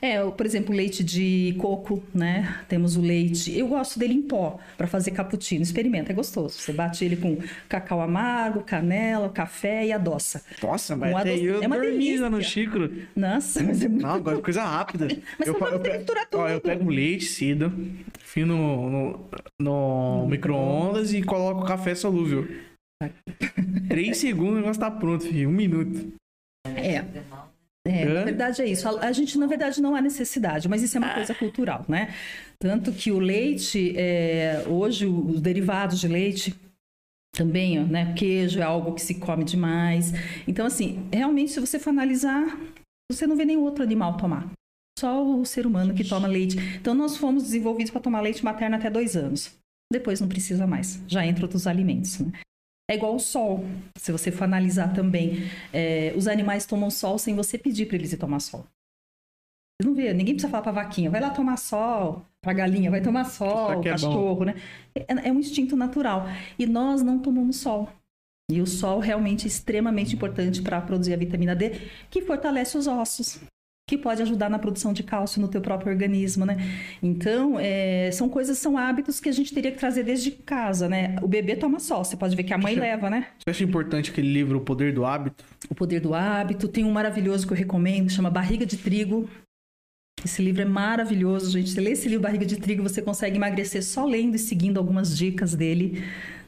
É, 0.00 0.22
por 0.30 0.44
exemplo, 0.46 0.72
o 0.74 0.76
leite 0.76 1.04
de 1.04 1.54
coco, 1.58 2.02
né? 2.14 2.56
Temos 2.68 2.96
o 2.96 3.00
leite. 3.00 3.56
Eu 3.56 3.68
gosto 3.68 3.98
dele 3.98 4.14
em 4.14 4.22
pó 4.22 4.58
para 4.76 4.86
fazer 4.86 5.12
cappuccino. 5.12 5.62
Experimenta, 5.62 6.10
é 6.12 6.14
gostoso. 6.14 6.58
Você 6.58 6.72
bate 6.72 7.04
ele 7.04 7.16
com 7.16 7.38
cacau 7.68 8.00
amargo, 8.00 8.62
canela, 8.62 9.28
café 9.28 9.86
e 9.86 9.92
adoça. 9.92 10.42
Nossa, 10.62 10.96
mas 10.96 11.12
Um 11.12 11.16
até 11.16 11.30
adoço- 11.30 11.44
eu 11.46 11.62
é 11.62 11.66
uma 11.66 11.78
delícia. 11.78 12.28
no 12.30 12.42
xícara. 12.42 12.90
Nossa, 13.14 13.62
mas 13.62 13.82
é 13.84 13.88
muito. 13.88 14.02
Não, 14.02 14.10
agora 14.14 14.38
é 14.38 14.40
coisa 14.40 14.62
rápida. 14.64 15.08
Mas 15.38 15.48
eu, 15.48 15.54
você 15.58 15.74
eu, 15.74 15.80
pe- 15.80 15.98
misturar 15.98 16.26
ó, 16.34 16.48
eu 16.48 16.60
tudo. 16.60 16.70
pego 16.70 16.90
leite 16.90 17.24
cedo, 17.26 17.72
fio 18.18 18.46
no, 18.46 18.90
no, 18.90 19.20
no 19.60 20.26
micro-ondas 20.28 21.12
e 21.12 21.22
coloco 21.22 21.64
café 21.66 21.94
solúvel. 21.94 22.31
Três 23.88 24.18
segundos 24.18 24.54
o 24.54 24.56
negócio 24.56 24.80
tá 24.80 24.90
pronto, 24.90 25.24
filho. 25.24 25.48
Um 25.48 25.52
minuto. 25.52 26.12
É. 26.66 27.04
É, 27.84 28.04
Hã? 28.04 28.14
na 28.14 28.24
verdade 28.24 28.62
é 28.62 28.66
isso. 28.66 28.88
A, 28.88 29.08
a 29.08 29.12
gente, 29.12 29.36
na 29.38 29.46
verdade, 29.46 29.82
não 29.82 29.94
há 29.94 30.00
necessidade, 30.00 30.68
mas 30.68 30.82
isso 30.82 30.96
é 30.96 31.00
uma 31.00 31.14
coisa 31.14 31.34
cultural, 31.34 31.84
né? 31.88 32.14
Tanto 32.60 32.92
que 32.92 33.10
o 33.10 33.18
leite, 33.18 33.94
é, 33.96 34.64
hoje, 34.68 35.04
os 35.06 35.40
derivados 35.40 35.98
de 35.98 36.06
leite 36.06 36.54
também, 37.34 37.80
ó, 37.80 37.84
né? 37.84 38.14
Queijo 38.14 38.60
é 38.60 38.62
algo 38.62 38.94
que 38.94 39.02
se 39.02 39.16
come 39.16 39.42
demais. 39.42 40.12
Então, 40.46 40.64
assim, 40.64 41.08
realmente, 41.12 41.50
se 41.50 41.60
você 41.60 41.78
for 41.78 41.90
analisar, 41.90 42.56
você 43.10 43.26
não 43.26 43.36
vê 43.36 43.44
nenhum 43.44 43.62
outro 43.62 43.82
animal 43.82 44.16
tomar. 44.16 44.48
Só 44.96 45.24
o 45.24 45.44
ser 45.44 45.66
humano 45.66 45.94
que 45.94 46.04
toma 46.04 46.28
leite. 46.28 46.56
Então, 46.76 46.94
nós 46.94 47.16
fomos 47.16 47.42
desenvolvidos 47.42 47.90
para 47.90 48.00
tomar 48.00 48.20
leite 48.20 48.44
materno 48.44 48.76
até 48.76 48.88
dois 48.88 49.16
anos. 49.16 49.56
Depois 49.92 50.20
não 50.20 50.28
precisa 50.28 50.66
mais. 50.66 51.00
Já 51.06 51.24
entra 51.24 51.44
outros 51.44 51.66
alimentos. 51.66 52.18
Né? 52.18 52.32
É 52.90 52.96
igual 52.96 53.14
o 53.14 53.20
sol. 53.20 53.64
Se 53.96 54.10
você 54.10 54.32
for 54.32 54.44
analisar 54.44 54.92
também, 54.92 55.44
é, 55.72 56.12
os 56.16 56.26
animais 56.26 56.66
tomam 56.66 56.90
sol 56.90 57.18
sem 57.18 57.34
você 57.34 57.56
pedir 57.56 57.86
para 57.86 57.96
eles 57.96 58.12
ir 58.12 58.16
tomar 58.16 58.40
sol. 58.40 58.66
Você 59.80 59.88
não 59.88 59.94
vê, 59.94 60.12
ninguém 60.12 60.34
precisa 60.34 60.50
falar 60.50 60.62
para 60.62 60.72
vaquinha, 60.72 61.10
vai 61.10 61.20
lá 61.20 61.30
tomar 61.30 61.56
sol, 61.56 62.24
para 62.40 62.52
galinha, 62.52 62.90
vai 62.90 63.00
tomar 63.00 63.24
sol, 63.24 63.80
que 63.80 63.88
é 63.88 63.92
bom. 63.92 63.98
cachorro, 63.98 64.44
né? 64.44 64.54
É, 64.94 65.28
é 65.28 65.32
um 65.32 65.38
instinto 65.38 65.76
natural. 65.76 66.26
E 66.58 66.66
nós 66.66 67.02
não 67.02 67.18
tomamos 67.18 67.56
sol. 67.56 67.88
E 68.50 68.60
o 68.60 68.66
sol 68.66 68.98
realmente 68.98 69.44
é 69.44 69.48
extremamente 69.48 70.14
importante 70.14 70.60
para 70.60 70.80
produzir 70.80 71.14
a 71.14 71.16
vitamina 71.16 71.56
D, 71.56 71.70
que 72.10 72.22
fortalece 72.22 72.76
os 72.76 72.86
ossos, 72.86 73.40
que 73.92 73.98
pode 73.98 74.22
ajudar 74.22 74.48
na 74.48 74.58
produção 74.58 74.90
de 74.90 75.02
cálcio 75.02 75.38
no 75.38 75.48
teu 75.48 75.60
próprio 75.60 75.92
organismo, 75.92 76.46
né? 76.46 76.56
Então, 77.02 77.60
é, 77.60 78.10
são 78.10 78.26
coisas, 78.26 78.56
são 78.56 78.78
hábitos 78.78 79.20
que 79.20 79.28
a 79.28 79.32
gente 79.32 79.52
teria 79.52 79.70
que 79.70 79.76
trazer 79.76 80.02
desde 80.02 80.30
casa, 80.30 80.88
né? 80.88 81.16
O 81.20 81.28
bebê 81.28 81.56
toma 81.56 81.78
sol, 81.78 82.02
você 82.02 82.16
pode 82.16 82.34
ver 82.34 82.44
que 82.44 82.54
a 82.54 82.58
mãe 82.58 82.74
leva, 82.74 83.10
né? 83.10 83.26
Você 83.38 83.50
acha 83.50 83.64
importante 83.64 84.10
aquele 84.10 84.32
livro 84.32 84.56
O 84.56 84.60
Poder 84.62 84.94
do 84.94 85.04
Hábito? 85.04 85.44
O 85.68 85.74
Poder 85.74 86.00
do 86.00 86.14
Hábito. 86.14 86.68
Tem 86.68 86.84
um 86.84 86.90
maravilhoso 86.90 87.46
que 87.46 87.52
eu 87.52 87.56
recomendo, 87.56 88.08
chama 88.08 88.30
Barriga 88.30 88.64
de 88.64 88.78
Trigo. 88.78 89.28
Esse 90.24 90.40
livro 90.40 90.62
é 90.62 90.66
maravilhoso, 90.66 91.50
gente. 91.50 91.68
Você 91.68 91.80
lê 91.82 91.90
esse 91.90 92.08
livro 92.08 92.22
Barriga 92.22 92.46
de 92.46 92.56
Trigo, 92.56 92.82
você 92.82 93.02
consegue 93.02 93.36
emagrecer 93.36 93.84
só 93.84 94.06
lendo 94.06 94.36
e 94.36 94.38
seguindo 94.38 94.78
algumas 94.78 95.14
dicas 95.14 95.54
dele. 95.54 96.02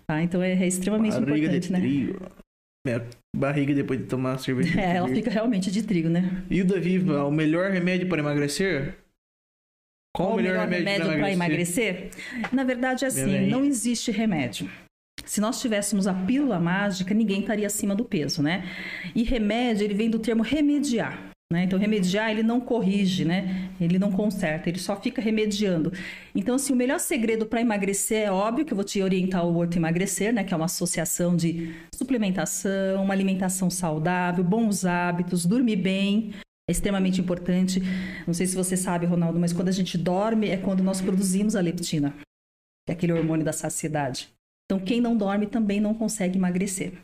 Tá? 0.07 0.23
Então 0.23 0.43
é, 0.43 0.53
é 0.53 0.67
extremamente 0.67 1.13
Barriga 1.21 1.37
importante, 1.37 1.67
de 1.67 1.73
né? 1.73 1.81
trigo. 1.81 2.44
Minha 2.87 3.07
barriga 3.35 3.75
depois 3.75 3.99
de 3.99 4.07
tomar 4.07 4.39
cerveja. 4.39 4.79
É, 4.79 4.97
ela 4.97 5.09
fica 5.09 5.31
realmente 5.31 5.71
de 5.71 5.83
trigo, 5.83 6.09
né? 6.09 6.45
E 6.51 6.61
o 6.61 6.67
da 6.67 6.79
Viva, 6.79 7.25
o 7.25 7.31
melhor 7.31 7.71
remédio 7.71 8.09
para 8.09 8.21
emagrecer? 8.21 8.99
Qual, 10.15 10.35
o 10.35 10.37
melhor, 10.37 10.69
remédio, 10.69 11.07
para 11.07 11.19
para 11.19 11.33
emagrecer? 11.33 12.13
emagrecer? 12.13 12.53
Na 12.53 12.63
verdade, 12.63 13.05
é 13.05 13.09
assim, 13.09 13.47
não 13.49 13.65
existe 13.65 14.13
remédio. 14.13 14.71
Se 15.25 15.41
nós 15.41 15.61
tivéssemos 15.61 16.07
a 16.07 16.13
pílula 16.13 16.61
mágica, 16.61 17.15
ninguém 17.15 17.41
estaria 17.41 17.67
acima 17.67 17.95
do 17.95 18.05
peso, 18.05 18.43
né? 18.43 18.65
E 19.15 19.23
remédio, 19.23 19.85
ele 19.85 19.95
vem 19.95 20.11
do 20.11 20.19
termo 20.19 20.43
remediar. 20.43 21.34
Né? 21.53 21.65
Então, 21.65 21.79
remediar, 21.79 22.31
ele 22.31 22.43
não 22.43 22.61
corrige, 22.61 23.25
né? 23.25 23.71
Ele 23.81 23.99
não 23.99 24.11
conserta, 24.11 24.69
ele 24.69 24.79
só 24.79 25.01
fica 25.01 25.21
remediando. 25.21 25.93
Então, 26.35 26.57
assim, 26.57 26.73
o 26.73 26.77
melhor 26.77 26.99
segredo 26.99 27.47
para 27.47 27.61
emagrecer 27.61 28.27
é 28.27 28.31
óbvio 28.31 28.65
que 28.65 28.73
eu 28.73 28.77
vou 28.77 28.85
te 28.85 29.01
orientar 29.03 29.43
ao 29.43 29.55
Horto 29.55 29.77
Emagrecer, 29.77 30.33
né? 30.33 30.43
Que 30.43 30.53
é 30.53 30.57
uma 30.57 30.67
associação 30.67 31.37
de 31.37 31.75
suplementação, 31.95 33.05
uma 33.05 33.15
alimentação 33.15 33.71
saudável, 33.71 34.43
bons 34.43 34.85
hábitos, 34.85 35.47
dormir 35.47 35.77
bem. 35.77 36.33
É 36.69 36.73
extremamente 36.73 37.21
importante. 37.21 37.81
Não 38.27 38.33
sei 38.33 38.47
se 38.47 38.57
você 38.57 38.77
sabe, 38.77 39.07
Ronaldo, 39.07 39.39
mas 39.39 39.53
quando 39.53 39.69
a 39.69 39.73
gente 39.73 39.99
dorme 39.99 40.49
é 40.49 40.57
quando 40.57 40.83
nós 40.83 41.01
produzimos 41.01 41.55
a 41.55 41.61
leptina, 41.61 42.15
que 42.87 42.91
é 42.91 42.93
aquele 42.93 43.13
hormônio 43.13 43.45
da 43.45 43.53
saciedade. 43.53 44.31
Então, 44.65 44.83
quem 44.83 44.99
não 45.01 45.15
dorme 45.15 45.47
também 45.47 45.79
não 45.79 45.93
consegue 45.93 46.39
emagrecer. 46.39 46.95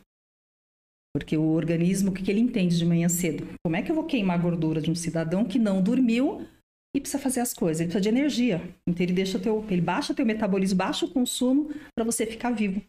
Porque 1.13 1.35
o 1.35 1.43
organismo, 1.51 2.09
o 2.09 2.13
que 2.13 2.29
ele 2.31 2.39
entende 2.39 2.77
de 2.77 2.85
manhã 2.85 3.09
cedo? 3.09 3.45
Como 3.63 3.75
é 3.75 3.81
que 3.81 3.91
eu 3.91 3.95
vou 3.95 4.05
queimar 4.05 4.39
a 4.39 4.41
gordura 4.41 4.79
de 4.81 4.89
um 4.89 4.95
cidadão 4.95 5.43
que 5.43 5.59
não 5.59 5.81
dormiu 5.81 6.47
e 6.95 7.01
precisa 7.01 7.21
fazer 7.21 7.41
as 7.41 7.53
coisas? 7.53 7.81
Ele 7.81 7.89
precisa 7.89 8.01
de 8.01 8.09
energia. 8.09 8.61
Então, 8.87 9.03
ele, 9.03 9.13
deixa 9.13 9.37
teu, 9.37 9.65
ele 9.69 9.81
baixa 9.81 10.13
teu 10.13 10.25
metabolismo, 10.25 10.77
baixa 10.77 11.05
o 11.05 11.09
consumo 11.09 11.69
para 11.95 12.05
você 12.05 12.25
ficar 12.25 12.51
vivo. 12.51 12.81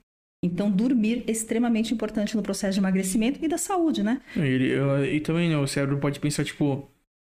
Então, 0.44 0.70
dormir 0.70 1.24
é 1.26 1.30
extremamente 1.32 1.94
importante 1.94 2.36
no 2.36 2.42
processo 2.42 2.74
de 2.74 2.80
emagrecimento 2.80 3.44
e 3.44 3.48
da 3.48 3.58
saúde, 3.58 4.02
né? 4.02 4.20
Ele, 4.36 4.70
eu- 4.72 5.04
e 5.04 5.20
também, 5.20 5.48
né, 5.48 5.56
o 5.56 5.66
cérebro 5.66 5.98
pode 5.98 6.18
pensar, 6.18 6.44
tipo, 6.44 6.88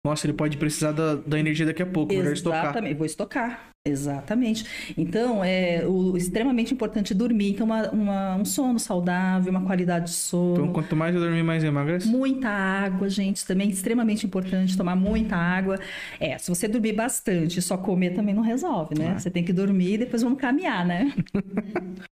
nossa, 0.05 0.25
ele 0.25 0.33
pode 0.33 0.57
precisar 0.57 0.91
da, 0.91 1.15
da 1.15 1.39
energia 1.39 1.65
daqui 1.65 1.81
a 1.81 1.85
pouco, 1.85 2.13
melhor 2.13 2.33
estocar. 2.33 2.63
Exatamente, 2.65 2.95
vou 2.95 3.05
estocar. 3.05 3.69
Exatamente. 3.87 4.65
Então, 4.97 5.43
é 5.43 5.85
o, 5.85 6.17
extremamente 6.17 6.73
importante 6.73 7.13
dormir. 7.13 7.51
Então, 7.51 7.67
uma- 7.67 7.89
uma- 7.91 8.35
um 8.35 8.43
sono 8.43 8.79
saudável, 8.79 9.51
uma 9.51 9.61
qualidade 9.63 10.05
de 10.05 10.11
sono. 10.11 10.53
Então, 10.53 10.73
quanto 10.73 10.95
mais 10.95 11.13
eu 11.13 11.21
dormir, 11.21 11.43
mais 11.43 11.63
eu 11.63 11.69
emagreço. 11.69 12.07
Muita 12.09 12.49
água, 12.49 13.07
gente, 13.07 13.45
também 13.45 13.67
é 13.67 13.71
extremamente 13.71 14.25
importante 14.25 14.75
tomar 14.75 14.95
muita 14.95 15.35
água. 15.35 15.79
É, 16.19 16.35
se 16.39 16.49
você 16.49 16.67
dormir 16.67 16.93
bastante 16.93 17.61
só 17.61 17.77
comer 17.77 18.15
também 18.15 18.33
não 18.33 18.41
resolve, 18.41 18.97
né? 18.97 19.11
Ah. 19.15 19.19
Você 19.19 19.29
tem 19.29 19.43
que 19.43 19.53
dormir 19.53 19.93
e 19.93 19.97
depois 19.99 20.23
vamos 20.23 20.39
caminhar, 20.39 20.83
né? 20.85 21.13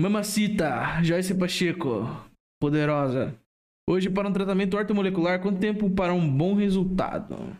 Mamacita, 0.00 1.02
Joyce 1.02 1.34
Pacheco, 1.34 2.08
poderosa. 2.60 3.34
Hoje, 3.86 4.08
para 4.08 4.26
um 4.26 4.32
tratamento 4.32 4.78
ortomolecular, 4.78 5.42
quanto 5.42 5.58
tempo 5.58 5.90
para 5.90 6.14
um 6.14 6.26
bom 6.26 6.54
resultado? 6.54 7.54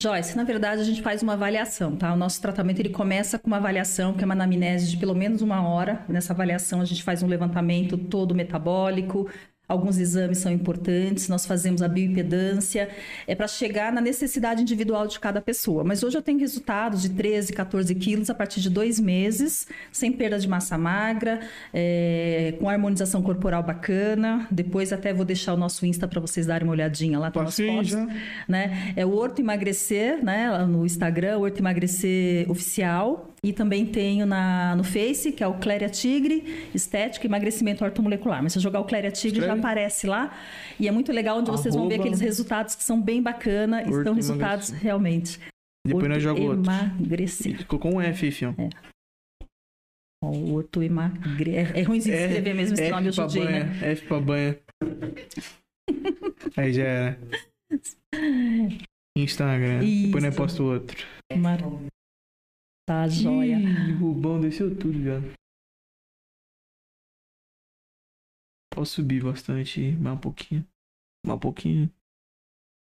Joyce, 0.00 0.36
na 0.36 0.44
verdade 0.44 0.80
a 0.80 0.84
gente 0.84 1.02
faz 1.02 1.20
uma 1.20 1.32
avaliação, 1.32 1.96
tá? 1.96 2.12
O 2.12 2.16
nosso 2.16 2.40
tratamento 2.40 2.78
ele 2.78 2.90
começa 2.90 3.40
com 3.40 3.48
uma 3.48 3.56
avaliação 3.56 4.14
que 4.14 4.22
é 4.22 4.24
uma 4.24 4.34
anamnese 4.34 4.88
de 4.88 4.96
pelo 4.96 5.16
menos 5.16 5.42
uma 5.42 5.66
hora. 5.68 6.04
Nessa 6.08 6.32
avaliação 6.32 6.80
a 6.80 6.84
gente 6.84 7.02
faz 7.02 7.24
um 7.24 7.26
levantamento 7.26 7.98
todo 7.98 8.36
metabólico. 8.36 9.28
Alguns 9.66 9.98
exames 9.98 10.38
são 10.38 10.52
importantes, 10.52 11.28
nós 11.28 11.46
fazemos 11.46 11.80
a 11.80 11.88
bioimpedância, 11.88 12.88
é 13.26 13.34
para 13.34 13.48
chegar 13.48 13.90
na 13.92 14.00
necessidade 14.00 14.60
individual 14.60 15.06
de 15.06 15.18
cada 15.18 15.40
pessoa. 15.40 15.82
Mas 15.82 16.02
hoje 16.02 16.18
eu 16.18 16.22
tenho 16.22 16.38
resultados 16.38 17.00
de 17.02 17.08
13, 17.08 17.52
14 17.52 17.94
quilos 17.94 18.28
a 18.28 18.34
partir 18.34 18.60
de 18.60 18.68
dois 18.68 19.00
meses, 19.00 19.66
sem 19.90 20.12
perda 20.12 20.38
de 20.38 20.46
massa 20.46 20.76
magra, 20.76 21.40
é, 21.72 22.54
com 22.58 22.68
harmonização 22.68 23.22
corporal 23.22 23.62
bacana. 23.62 24.46
Depois 24.50 24.92
até 24.92 25.14
vou 25.14 25.24
deixar 25.24 25.54
o 25.54 25.56
nosso 25.56 25.86
Insta 25.86 26.06
para 26.06 26.20
vocês 26.20 26.46
darem 26.46 26.66
uma 26.68 26.72
olhadinha 26.72 27.18
lá, 27.18 27.32
umas 27.34 27.46
Passei 27.46 27.66
fotos 27.66 27.94
né? 28.48 28.92
É 28.96 29.04
o 29.06 29.14
Horto 29.14 29.40
Emagrecer, 29.40 30.22
né? 30.24 30.50
Lá 30.50 30.66
no 30.66 30.84
Instagram, 30.84 31.38
Horto 31.38 31.60
Emagrecer 31.60 32.50
Oficial. 32.50 33.33
E 33.44 33.52
também 33.52 33.84
tenho 33.84 34.24
na, 34.24 34.74
no 34.74 34.82
Face, 34.82 35.30
que 35.30 35.44
é 35.44 35.46
o 35.46 35.58
Cléria 35.58 35.90
Tigre, 35.90 36.68
Estética 36.74 37.26
e 37.26 37.28
Emagrecimento 37.28 37.84
Ortomolecular. 37.84 38.42
Mas 38.42 38.52
se 38.54 38.58
eu 38.58 38.62
jogar 38.62 38.80
o 38.80 38.84
Cléria 38.86 39.10
Tigre, 39.10 39.42
já 39.42 39.52
aparece 39.52 40.06
lá. 40.06 40.34
E 40.80 40.88
é 40.88 40.90
muito 40.90 41.12
legal, 41.12 41.38
onde 41.38 41.50
vocês 41.50 41.74
vão 41.74 41.86
ver 41.86 41.96
Arroba 41.96 42.04
aqueles 42.04 42.20
resultados 42.20 42.74
que 42.74 42.82
são 42.82 43.00
bem 43.00 43.22
bacana. 43.22 43.82
E 43.82 43.84
Horto 43.84 43.98
estão 43.98 44.14
resultados 44.14 44.68
Emagrecer. 44.70 44.82
realmente. 44.82 45.40
Depois 45.86 46.08
nós 46.08 46.22
jogamos 46.22 46.56
outro. 46.56 46.72
Emagrecer. 46.72 47.66
Colocou 47.66 47.94
um 47.94 48.00
F, 48.00 48.30
fião. 48.30 48.56
Ó, 50.24 50.30
o 50.30 50.54
Horto 50.54 50.82
Emagrecer. 50.82 51.76
É, 51.76 51.80
é 51.80 51.82
ruimzinho 51.82 52.16
de 52.16 52.22
É, 52.22 52.26
escrever 52.26 52.54
mesmo 52.54 52.74
esse 52.74 52.82
F 52.84 52.90
nome 52.92 53.08
hoje 53.08 53.20
em 53.20 53.26
dia, 53.26 53.44
banha, 53.44 53.64
né? 53.64 53.90
F 53.92 54.06
pra 54.06 54.20
banha. 54.20 54.58
Aí 56.56 56.72
já 56.72 56.82
era. 56.82 57.18
Instagram. 59.16 59.80
Depois 59.80 60.24
nós 60.24 60.32
Isso. 60.32 60.42
posto 60.42 60.64
outro. 60.64 61.06
Mar... 61.36 61.60
Tá 62.86 63.08
joia. 63.08 63.56
Ih, 63.58 63.92
Rubão 63.92 64.40
desceu 64.40 64.76
tudo, 64.78 65.02
já. 65.02 65.20
Posso 68.74 68.96
subir 68.96 69.22
bastante, 69.22 69.92
mais 69.92 70.16
um 70.16 70.20
pouquinho. 70.20 70.66
Mais 71.24 71.36
um 71.36 71.40
pouquinho. 71.40 71.90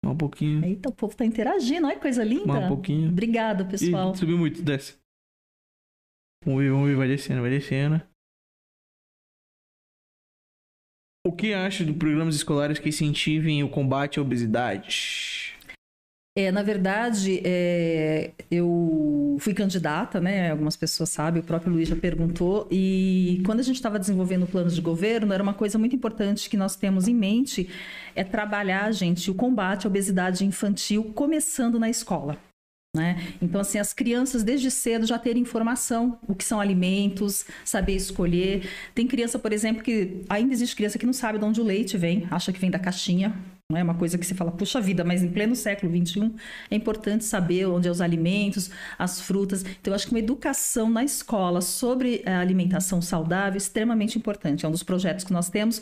Um 0.06 0.18
pouquinho. 0.18 0.66
Eita, 0.66 0.90
o 0.90 0.94
povo 0.94 1.16
tá 1.16 1.24
interagindo, 1.24 1.88
olha 1.88 1.96
que 1.96 2.02
coisa 2.02 2.24
linda. 2.24 2.66
Um 2.66 2.68
pouquinho. 2.68 3.10
Obrigado, 3.10 3.66
pessoal. 3.70 4.12
Ih, 4.12 4.18
subiu 4.18 4.38
muito, 4.38 4.62
desce. 4.62 5.00
Vamos 6.44 6.62
ver, 6.62 6.72
vamos 6.72 6.90
ver, 6.90 6.96
vai 6.98 7.08
descendo, 7.08 7.42
vai 7.42 7.50
descendo. 7.50 8.02
O 11.26 11.34
que 11.34 11.54
acha 11.54 11.86
de 11.86 11.94
programas 11.94 12.36
escolares 12.36 12.80
que 12.80 12.90
incentivem 12.90 13.64
o 13.64 13.70
combate 13.70 14.20
à 14.20 14.22
obesidade? 14.22 15.53
É, 16.36 16.52
na 16.52 16.64
verdade, 16.64 17.42
é, 17.46 18.32
eu 18.50 19.38
fui 19.40 19.54
candidata, 19.54 20.20
né? 20.20 20.50
Algumas 20.50 20.76
pessoas 20.76 21.10
sabem, 21.10 21.42
o 21.42 21.46
próprio 21.46 21.72
Luiz 21.72 21.88
já 21.88 21.96
perguntou. 21.96 22.68
E 22.72 23.40
quando 23.46 23.60
a 23.60 23.64
gente 23.64 23.76
estava 23.76 24.00
desenvolvendo 24.00 24.44
o 24.44 24.48
plano 24.48 24.70
de 24.72 24.82
governo, 24.82 25.32
era 25.32 25.44
uma 25.44 25.54
coisa 25.54 25.78
muito 25.78 25.96
importante 25.96 26.50
que 26.50 26.58
nós 26.58 26.76
temos 26.76 27.08
em 27.08 27.14
mente 27.14 27.70
é 28.16 28.24
trabalhar, 28.24 28.92
gente, 28.92 29.30
o 29.30 29.36
combate 29.36 29.86
à 29.86 29.90
obesidade 29.90 30.44
infantil 30.44 31.12
começando 31.14 31.80
na 31.80 31.90
escola. 31.90 32.36
Né? 32.96 33.36
Então, 33.42 33.62
assim, 33.62 33.78
as 33.78 33.94
crianças 33.94 34.44
desde 34.44 34.70
cedo 34.70 35.06
já 35.06 35.20
terem 35.20 35.42
informação, 35.42 36.20
o 36.28 36.34
que 36.36 36.44
são 36.44 36.60
alimentos, 36.60 37.46
saber 37.66 37.96
escolher. 37.96 38.70
Tem 38.94 39.08
criança, 39.08 39.38
por 39.38 39.52
exemplo, 39.52 39.84
que 39.84 40.24
ainda 40.30 40.54
existe 40.54 40.76
criança 40.76 40.98
que 40.98 41.06
não 41.06 41.14
sabe 41.14 41.38
de 41.38 41.46
onde 41.46 41.62
o 41.62 41.64
leite 41.64 41.98
vem, 41.98 42.28
acha 42.30 42.54
que 42.54 42.60
vem 42.60 42.70
da 42.70 42.78
caixinha, 42.78 43.36
não 43.72 43.80
é 43.80 43.84
uma 43.84 43.96
coisa 43.96 44.18
que 44.18 44.26
se 44.26 44.36
fala, 44.36 44.52
puxa 44.52 44.82
vida, 44.82 45.04
mas 45.04 45.24
em 45.24 45.30
pleno 45.30 45.56
século 45.56 45.92
XXI 45.92 46.34
é 46.70 46.76
importante 46.76 47.24
saber 47.24 47.66
onde 47.66 47.88
é 47.88 47.92
os 47.92 48.02
alimentos, 48.02 48.70
as 49.00 49.22
frutas. 49.22 49.64
Então, 49.64 49.92
eu 49.92 49.96
acho 49.96 50.06
que 50.06 50.12
uma 50.12 50.20
educação 50.20 50.90
na 50.90 51.04
escola 51.04 51.62
sobre 51.62 52.22
a 52.26 52.40
alimentação 52.40 53.02
saudável 53.02 53.54
é 53.54 53.58
extremamente 53.58 54.18
importante. 54.18 54.66
É 54.66 54.68
um 54.68 54.72
dos 54.72 54.84
projetos 54.84 55.24
que 55.24 55.32
nós 55.34 55.50
temos. 55.50 55.82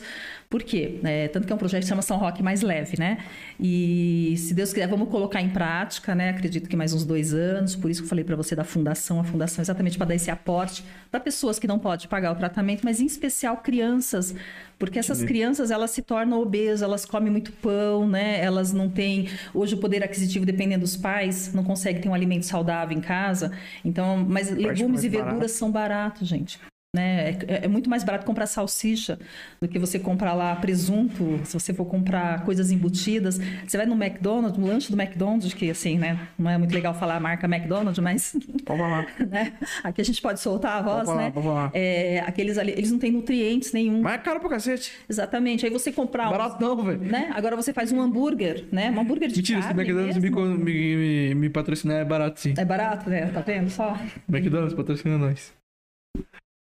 Por 0.52 0.62
quê? 0.62 1.00
É, 1.02 1.28
tanto 1.28 1.46
que 1.46 1.52
é 1.54 1.56
um 1.56 1.58
projeto 1.58 1.80
que 1.80 1.88
chama 1.88 2.02
São 2.02 2.18
Roque 2.18 2.42
Mais 2.42 2.60
Leve, 2.60 2.98
né? 2.98 3.16
E, 3.58 4.34
se 4.36 4.52
Deus 4.52 4.70
quiser, 4.70 4.86
vamos 4.86 5.08
colocar 5.08 5.40
em 5.40 5.48
prática, 5.48 6.14
né? 6.14 6.28
Acredito 6.28 6.68
que 6.68 6.76
mais 6.76 6.92
uns 6.92 7.06
dois 7.06 7.32
anos. 7.32 7.74
Por 7.74 7.90
isso 7.90 8.02
que 8.02 8.04
eu 8.04 8.08
falei 8.10 8.22
para 8.22 8.36
você 8.36 8.54
da 8.54 8.62
fundação. 8.62 9.18
A 9.18 9.24
fundação 9.24 9.62
é 9.62 9.64
exatamente 9.64 9.96
para 9.96 10.08
dar 10.08 10.14
esse 10.14 10.30
aporte 10.30 10.84
para 11.10 11.18
pessoas 11.20 11.58
que 11.58 11.66
não 11.66 11.78
podem 11.78 12.06
pagar 12.06 12.32
o 12.32 12.34
tratamento, 12.34 12.82
mas 12.84 13.00
em 13.00 13.06
especial 13.06 13.56
crianças 13.56 14.34
porque 14.78 14.98
essas 14.98 15.22
crianças, 15.22 15.70
elas 15.70 15.92
se 15.92 16.02
tornam 16.02 16.42
obesas, 16.42 16.82
elas 16.82 17.04
comem 17.04 17.30
muito 17.30 17.52
pão, 17.52 18.08
né? 18.08 18.42
Elas 18.42 18.72
não 18.72 18.88
têm... 18.88 19.28
Hoje 19.54 19.76
o 19.76 19.78
poder 19.78 20.02
aquisitivo, 20.02 20.44
dependendo 20.44 20.80
dos 20.80 20.96
pais, 20.96 21.54
não 21.54 21.62
consegue 21.62 22.00
ter 22.00 22.08
um 22.08 22.14
alimento 22.14 22.44
saudável 22.46 22.98
em 22.98 23.00
casa. 23.00 23.52
Então, 23.84 24.26
mas 24.28 24.50
legumes 24.50 25.04
e 25.04 25.08
verduras 25.08 25.34
barato. 25.34 25.52
são 25.52 25.70
baratos, 25.70 26.26
gente. 26.26 26.58
Né? 26.94 27.30
É, 27.48 27.64
é, 27.64 27.68
muito 27.68 27.88
mais 27.88 28.04
barato 28.04 28.26
comprar 28.26 28.46
salsicha 28.46 29.18
do 29.58 29.66
que 29.66 29.78
você 29.78 29.98
comprar 29.98 30.34
lá 30.34 30.54
presunto, 30.56 31.40
se 31.42 31.54
você 31.54 31.72
for 31.72 31.86
comprar 31.86 32.44
coisas 32.44 32.70
embutidas. 32.70 33.40
Você 33.66 33.78
vai 33.78 33.86
no 33.86 33.94
McDonald's, 33.94 34.58
no 34.58 34.66
lanche 34.66 34.92
do 34.92 35.00
McDonald's, 35.00 35.54
que 35.54 35.70
assim, 35.70 35.96
né? 35.96 36.28
Não 36.38 36.50
é 36.50 36.58
muito 36.58 36.74
legal 36.74 36.92
falar 36.92 37.16
a 37.16 37.20
marca 37.20 37.46
McDonald's, 37.46 37.98
mas. 37.98 38.36
Pode 38.66 38.78
falar. 38.78 39.06
né? 39.26 39.54
Aqui 39.82 40.02
a 40.02 40.04
gente 40.04 40.20
pode 40.20 40.40
soltar 40.40 40.80
a 40.80 40.82
voz, 40.82 40.94
pode 40.96 41.06
falar, 41.06 41.22
né? 41.22 41.30
Pode 41.30 41.46
falar. 41.46 41.70
É, 41.72 42.20
aqueles 42.26 42.58
ali, 42.58 42.72
eles 42.72 42.92
não 42.92 42.98
têm 42.98 43.10
nutrientes 43.10 43.72
nenhum. 43.72 44.02
Mas 44.02 44.16
é 44.16 44.18
caro 44.18 44.38
pra 44.38 44.50
cacete. 44.50 44.92
Exatamente. 45.08 45.64
Aí 45.64 45.72
você 45.72 45.90
comprar. 45.90 46.28
Barato 46.28 46.62
não, 46.62 46.76
velho. 46.76 47.00
Né? 47.00 47.30
Agora 47.34 47.56
você 47.56 47.72
faz 47.72 47.90
um 47.90 48.02
hambúrguer, 48.02 48.66
né? 48.70 48.90
Um 48.90 49.00
hambúrguer 49.00 49.30
de 49.30 49.36
Mentira, 49.36 49.60
carne. 49.60 49.74
Mentira, 49.82 50.12
se 50.12 50.18
McDonald's 50.18 50.62
me, 50.62 50.96
me, 50.96 51.34
me 51.36 51.48
patrocinar 51.48 51.96
é 51.96 52.04
barato, 52.04 52.38
sim. 52.38 52.52
É 52.54 52.64
barato, 52.66 53.08
né? 53.08 53.28
Tá 53.28 53.40
vendo 53.40 53.70
só? 53.70 53.96
McDonald's 54.28 54.74
patrocina 54.74 55.16
nós. 55.16 55.61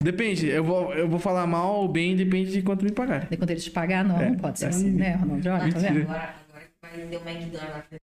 Depende, 0.03 0.47
eu 0.47 0.63
vou, 0.63 0.95
eu 0.95 1.09
vou 1.09 1.19
falar 1.19 1.47
mal 1.47 1.81
ou 1.81 1.89
bem, 1.89 2.15
depende 2.15 2.53
de 2.53 2.63
quanto 2.63 2.85
me 2.85 2.93
pagar. 2.93 3.29
De 3.29 3.37
quanto 3.37 3.51
eles 3.51 3.65
te 3.65 3.71
pagar, 3.71 4.05
não, 4.05 4.21
é, 4.21 4.31
não 4.31 4.37
pode 4.37 4.59
ser 4.59 4.67
é. 4.67 4.69
assim, 4.69 4.91
né, 4.91 5.17
Ronaldo? 5.17 5.49
Olha, 5.49 5.73
tá 5.73 5.79
vendo? 5.81 6.03
Agora, 6.03 6.35
agora 6.49 6.71
vai 6.81 7.07
ter 7.07 7.17
o 7.17 7.29
McDonald's 7.29 8.08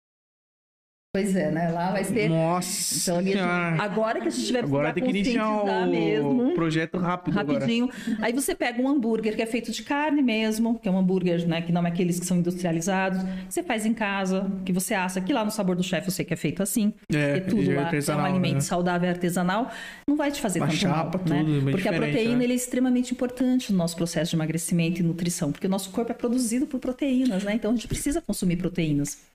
Pois 1.13 1.35
é, 1.35 1.51
né? 1.51 1.69
Lá 1.69 1.91
vai 1.91 2.05
ser. 2.05 2.29
Nossa. 2.29 3.11
Então, 3.11 3.21
gente... 3.21 3.37
agora 3.37 4.21
que 4.21 4.29
a 4.29 4.31
gente 4.31 4.45
tiver 4.45 4.63
agora 4.63 4.93
tem 4.93 5.03
que 5.03 5.09
iniciar 5.09 5.61
o 5.61 5.91
mesmo, 5.91 6.53
projeto 6.53 6.97
rápido 6.97 7.33
rapidinho. 7.33 7.89
Agora. 7.91 8.25
Aí 8.25 8.31
você 8.31 8.55
pega 8.55 8.81
um 8.81 8.87
hambúrguer 8.87 9.35
que 9.35 9.41
é 9.41 9.45
feito 9.45 9.73
de 9.73 9.83
carne 9.83 10.21
mesmo, 10.21 10.79
que 10.79 10.87
é 10.87 10.91
um 10.91 10.97
hambúrguer, 10.97 11.45
né, 11.45 11.61
que 11.61 11.73
não 11.73 11.85
é 11.85 11.89
aqueles 11.89 12.17
que 12.17 12.25
são 12.25 12.37
industrializados. 12.37 13.21
Você 13.49 13.61
faz 13.61 13.85
em 13.85 13.93
casa, 13.93 14.49
que 14.63 14.71
você 14.71 14.93
assa 14.93 15.19
que 15.19 15.33
lá 15.33 15.43
no 15.43 15.51
sabor 15.51 15.75
do 15.75 15.83
chefe 15.83 16.07
eu 16.07 16.13
sei 16.13 16.23
que 16.23 16.33
é 16.33 16.37
feito 16.37 16.63
assim. 16.63 16.93
É, 17.13 17.41
tudo 17.41 17.69
é 17.69 17.75
lá 17.75 17.91
é 17.91 18.15
um 18.15 18.25
alimento 18.25 18.53
né? 18.53 18.61
saudável, 18.61 19.09
é 19.09 19.11
artesanal, 19.11 19.69
não 20.07 20.15
vai 20.15 20.31
te 20.31 20.39
fazer 20.39 20.59
Uma 20.59 20.67
tanto 20.67 20.79
chapa, 20.79 20.95
mal, 20.95 21.09
tudo, 21.11 21.61
né? 21.61 21.71
Porque 21.71 21.89
a 21.89 21.93
proteína 21.93 22.37
né? 22.37 22.45
é 22.45 22.53
extremamente 22.53 23.11
importante 23.11 23.73
no 23.73 23.77
nosso 23.77 23.97
processo 23.97 24.29
de 24.29 24.37
emagrecimento 24.37 25.01
e 25.01 25.03
nutrição, 25.03 25.51
porque 25.51 25.67
o 25.67 25.69
nosso 25.69 25.89
corpo 25.91 26.09
é 26.09 26.15
produzido 26.15 26.65
por 26.65 26.79
proteínas, 26.79 27.43
né? 27.43 27.55
Então 27.55 27.71
a 27.71 27.73
gente 27.73 27.89
precisa 27.89 28.21
consumir 28.21 28.55
proteínas. 28.55 29.29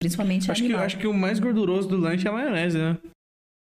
Principalmente 0.00 0.50
acho 0.50 0.60
que, 0.60 0.66
animal. 0.68 0.84
acho 0.84 0.98
que 0.98 1.06
o 1.06 1.14
mais 1.14 1.38
gorduroso 1.38 1.88
do 1.88 1.96
lanche 1.96 2.26
é 2.26 2.30
a 2.30 2.32
maionese, 2.32 2.78
né? 2.78 2.98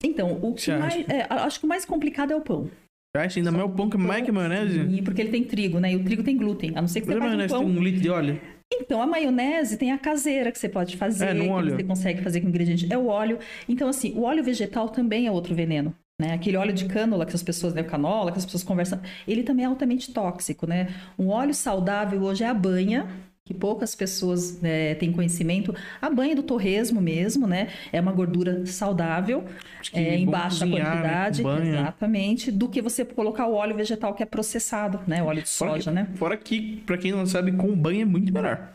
Então, 0.03 0.33
o 0.43 0.55
que 0.55 0.71
mais, 0.73 1.09
é, 1.09 1.27
acho 1.31 1.61
que 1.61 1.67
o 1.67 1.69
mais 1.69 1.85
complicado 1.85 2.33
é 2.33 2.37
o 2.37 2.41
pão. 2.41 2.71
Acho 3.17 3.39
ainda 3.39 3.53
mais 3.53 3.65
o 3.65 3.69
pão 3.69 3.89
que 3.89 3.97
mais 3.97 4.25
que 4.25 4.31
a 4.31 4.33
maionese? 4.35 4.89
Sim, 4.91 5.03
porque 5.05 5.23
ele 5.23 5.31
tem 5.31 5.45
trigo, 5.45 5.79
né? 5.79 5.93
E 5.93 5.97
o 5.97 6.05
trigo 6.05 6.25
tem 6.25 6.37
glúten. 6.37 6.73
A 6.75 6.81
não 6.81 6.89
ser 6.89 7.01
que 7.01 7.07
Mas 7.07 7.17
você 7.17 7.19
a 7.19 7.23
faça 7.23 7.27
um 7.27 7.37
maionese 7.37 7.55
pão. 7.55 7.65
tem 7.65 7.79
um 7.79 7.83
litro 7.83 8.01
de 8.01 8.11
óleo? 8.11 8.41
Então, 8.73 9.01
a 9.01 9.07
maionese 9.07 9.77
tem 9.77 9.93
a 9.93 9.99
caseira 9.99 10.51
que 10.51 10.59
você 10.59 10.69
pode 10.69 10.97
fazer, 10.97 11.27
É, 11.29 11.33
no 11.35 11.45
que 11.63 11.71
você 11.71 11.85
consegue 11.85 12.23
fazer 12.23 12.41
com 12.41 12.49
ingrediente. 12.49 12.93
É 12.93 12.99
o 12.99 13.07
óleo. 13.07 13.39
Então, 13.69 13.89
assim, 13.89 14.13
o 14.17 14.23
óleo 14.23 14.43
vegetal 14.43 14.89
também 14.89 15.29
é 15.29 15.31
outro 15.31 15.55
veneno. 15.55 15.95
Né? 16.21 16.33
Aquele 16.33 16.57
óleo 16.57 16.73
de 16.73 16.87
cânula 16.87 17.25
que 17.25 17.35
as 17.35 17.43
pessoas, 17.43 17.73
né, 17.73 17.83
canola, 17.85 18.33
que 18.33 18.39
as 18.39 18.45
pessoas 18.45 18.63
conversam, 18.65 19.01
ele 19.27 19.43
também 19.45 19.65
é 19.65 19.69
altamente 19.69 20.13
tóxico, 20.13 20.67
né? 20.67 20.89
Um 21.19 21.29
óleo 21.29 21.55
saudável 21.55 22.23
hoje 22.23 22.45
é 22.45 22.49
a 22.49 22.55
banha, 22.55 23.09
que 23.47 23.53
poucas 23.53 23.95
pessoas 23.95 24.59
né, 24.63 24.95
têm 24.95 25.13
conhecimento. 25.13 25.75
A 26.01 26.09
banha 26.09 26.35
do 26.35 26.43
torresmo 26.43 26.99
mesmo, 26.99 27.47
né? 27.47 27.69
É 27.93 28.01
uma 28.01 28.11
gordura 28.11 28.65
saudável, 28.65 29.45
que 29.83 29.99
é, 29.99 30.17
em 30.17 30.25
baixa 30.25 30.65
né, 30.65 30.81
quantidade, 30.81 31.43
banha. 31.43 31.81
exatamente, 31.81 32.51
do 32.51 32.71
que 32.71 32.81
você 32.81 33.05
colocar 33.05 33.47
o 33.47 33.53
óleo 33.53 33.77
vegetal 33.77 34.15
que 34.15 34.23
é 34.23 34.27
processado, 34.27 34.99
né? 35.07 35.23
O 35.23 35.27
óleo 35.27 35.43
de 35.43 35.49
Fora 35.51 35.73
soja, 35.73 35.91
que, 35.91 35.95
né? 35.95 36.09
Fora 36.15 36.37
que, 36.39 36.83
pra 36.87 36.97
quem 36.97 37.13
não 37.13 37.27
sabe, 37.27 37.53
com 37.53 37.77
banho 37.77 38.01
é 38.01 38.05
muito 38.07 38.33
melhor. 38.33 38.73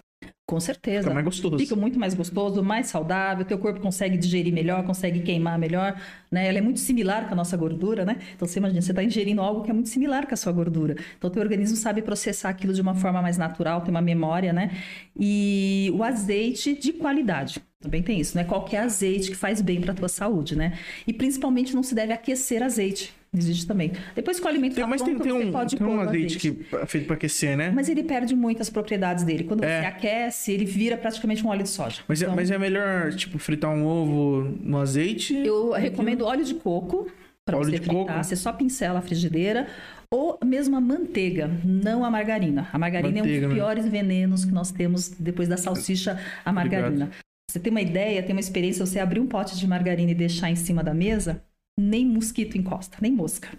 Com 0.49 0.59
certeza. 0.59 1.03
Fica 1.03 1.13
mais 1.13 1.25
gostoso. 1.25 1.59
Fica 1.59 1.75
muito 1.75 1.99
mais 1.99 2.15
gostoso, 2.15 2.63
mais 2.63 2.87
saudável, 2.87 3.45
teu 3.45 3.59
corpo 3.59 3.79
consegue 3.79 4.17
digerir 4.17 4.51
melhor, 4.51 4.83
consegue 4.83 5.19
queimar 5.19 5.59
melhor, 5.59 5.95
né? 6.31 6.47
Ela 6.47 6.57
é 6.57 6.61
muito 6.61 6.79
similar 6.79 7.27
com 7.27 7.33
a 7.33 7.35
nossa 7.35 7.55
gordura, 7.55 8.03
né? 8.03 8.17
Então 8.35 8.47
você 8.47 8.57
imagina, 8.57 8.81
você 8.81 8.91
está 8.91 9.03
ingerindo 9.03 9.41
algo 9.41 9.61
que 9.61 9.69
é 9.69 9.73
muito 9.73 9.89
similar 9.89 10.25
com 10.25 10.33
a 10.33 10.37
sua 10.37 10.51
gordura. 10.51 10.95
Então 11.15 11.29
teu 11.29 11.39
organismo 11.39 11.77
sabe 11.77 12.01
processar 12.01 12.49
aquilo 12.49 12.73
de 12.73 12.81
uma 12.81 12.95
forma 12.95 13.21
mais 13.21 13.37
natural, 13.37 13.81
tem 13.81 13.91
uma 13.91 14.01
memória, 14.01 14.51
né? 14.51 14.71
E 15.15 15.91
o 15.93 16.03
azeite 16.03 16.73
de 16.73 16.93
qualidade. 16.93 17.61
Também 17.79 18.01
tem 18.01 18.19
isso, 18.19 18.35
né? 18.35 18.43
Qualquer 18.43 18.79
azeite 18.79 19.29
que 19.29 19.37
faz 19.37 19.61
bem 19.61 19.79
para 19.79 19.93
tua 19.93 20.09
saúde, 20.09 20.55
né? 20.55 20.79
E 21.05 21.13
principalmente 21.13 21.75
não 21.75 21.83
se 21.83 21.93
deve 21.93 22.11
aquecer 22.11 22.63
azeite. 22.63 23.13
Existe 23.35 23.67
também. 23.67 23.91
Depois 24.15 24.39
que 24.39 24.45
o 24.45 24.49
alimento 24.49 24.73
Tem, 24.73 24.83
tá 24.83 24.89
mas 24.89 25.01
tem, 25.03 25.13
pronto, 25.15 25.23
tem 25.29 25.37
você 25.41 25.47
um, 25.47 25.51
pode 25.51 25.75
tem 25.75 25.85
um 25.87 25.97
o 25.97 26.01
azeite 26.01 26.39
que 26.39 26.65
é 26.75 26.85
feito 26.87 27.05
pra 27.05 27.15
aquecer, 27.15 27.55
né? 27.55 27.71
Mas 27.73 27.87
ele 27.87 28.03
perde 28.03 28.35
muitas 28.35 28.69
propriedades 28.71 29.23
dele. 29.23 29.43
Quando 29.43 29.63
É. 29.63 29.81
você 29.81 29.85
aquece, 29.87 30.51
ele 30.51 30.65
vira 30.65 30.97
praticamente 30.97 31.45
um 31.45 31.49
óleo 31.49 31.61
de 31.63 31.69
soja. 31.69 32.01
Mas, 32.07 32.21
é, 32.21 32.25
Então, 32.25 32.35
mas 32.35 32.49
é 32.49 32.57
melhor, 32.57 33.13
tipo, 33.13 33.37
fritar 33.37 33.69
um 33.69 33.85
ovo 33.85 34.57
no 34.63 34.79
azeite? 34.79 35.35
Eu 35.35 35.71
recomendo 35.73 36.25
óleo 36.25 36.43
de 36.43 36.55
coco 36.55 37.07
para 37.45 37.57
você 37.57 37.71
de 37.71 37.77
fritar. 37.77 37.95
coco? 37.95 38.13
Você 38.23 38.35
só 38.35 38.51
pincela 38.51 38.97
a 38.99 39.01
frigideira. 39.01 39.67
Ou 40.11 40.39
mesmo 40.43 40.75
a 40.75 40.81
manteiga, 40.81 41.47
não 41.63 42.03
a 42.03 42.09
margarina. 42.09 42.67
A 42.73 42.79
margarina 42.79 43.19
é 43.19 43.21
um 43.21 43.25
Manteiga, 43.25 43.41
dos 43.47 43.49
né? 43.49 43.61
piores 43.61 43.85
venenos 43.87 44.43
que 44.43 44.51
nós 44.51 44.71
temos 44.71 45.09
depois 45.09 45.47
da 45.47 45.55
salsicha, 45.55 46.19
a 46.43 46.51
margarina. 46.51 47.05
Obrigado. 47.05 47.11
Você 47.51 47.59
tem 47.59 47.69
uma 47.69 47.81
ideia, 47.81 48.23
tem 48.23 48.31
uma 48.35 48.39
experiência, 48.39 48.83
você 48.83 48.99
abrir 48.99 49.19
um 49.19 49.27
pote 49.27 49.55
de 49.55 49.67
margarina 49.67 50.09
e 50.09 50.15
deixar 50.15 50.49
em 50.49 50.55
cima 50.55 50.83
da 50.83 50.95
mesa, 50.95 51.43
nem 51.79 52.05
mosquito 52.05 52.57
encosta, 52.57 52.97
nem 53.01 53.11
mosca. 53.11 53.49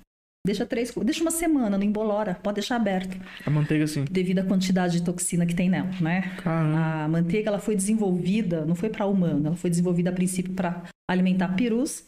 Deixa 0.47 0.65
três, 0.65 0.91
deixa 1.05 1.21
uma 1.21 1.31
semana, 1.31 1.77
não 1.77 1.85
embolora, 1.85 2.35
pode 2.43 2.55
deixar 2.55 2.77
aberto, 2.77 3.15
A 3.45 3.51
manteiga, 3.51 3.87
sim. 3.87 4.07
devido 4.11 4.39
à 4.39 4.43
quantidade 4.45 4.95
de 4.99 5.03
toxina 5.05 5.45
que 5.45 5.55
tem 5.55 5.69
nela, 5.69 5.91
né? 6.01 6.23
Caramba. 6.43 6.79
A 7.05 7.09
manteiga 7.09 7.51
ela 7.51 7.59
foi 7.59 7.77
desenvolvida, 7.77 8.65
não 8.65 8.75
foi 8.75 8.89
para 8.89 9.05
humano, 9.07 9.49
ela 9.49 9.57
foi 9.57 9.69
desenvolvida 9.69 10.09
a 10.09 10.13
princípio 10.15 10.55
para 10.55 10.83
alimentar 11.11 11.49
perus. 11.57 12.05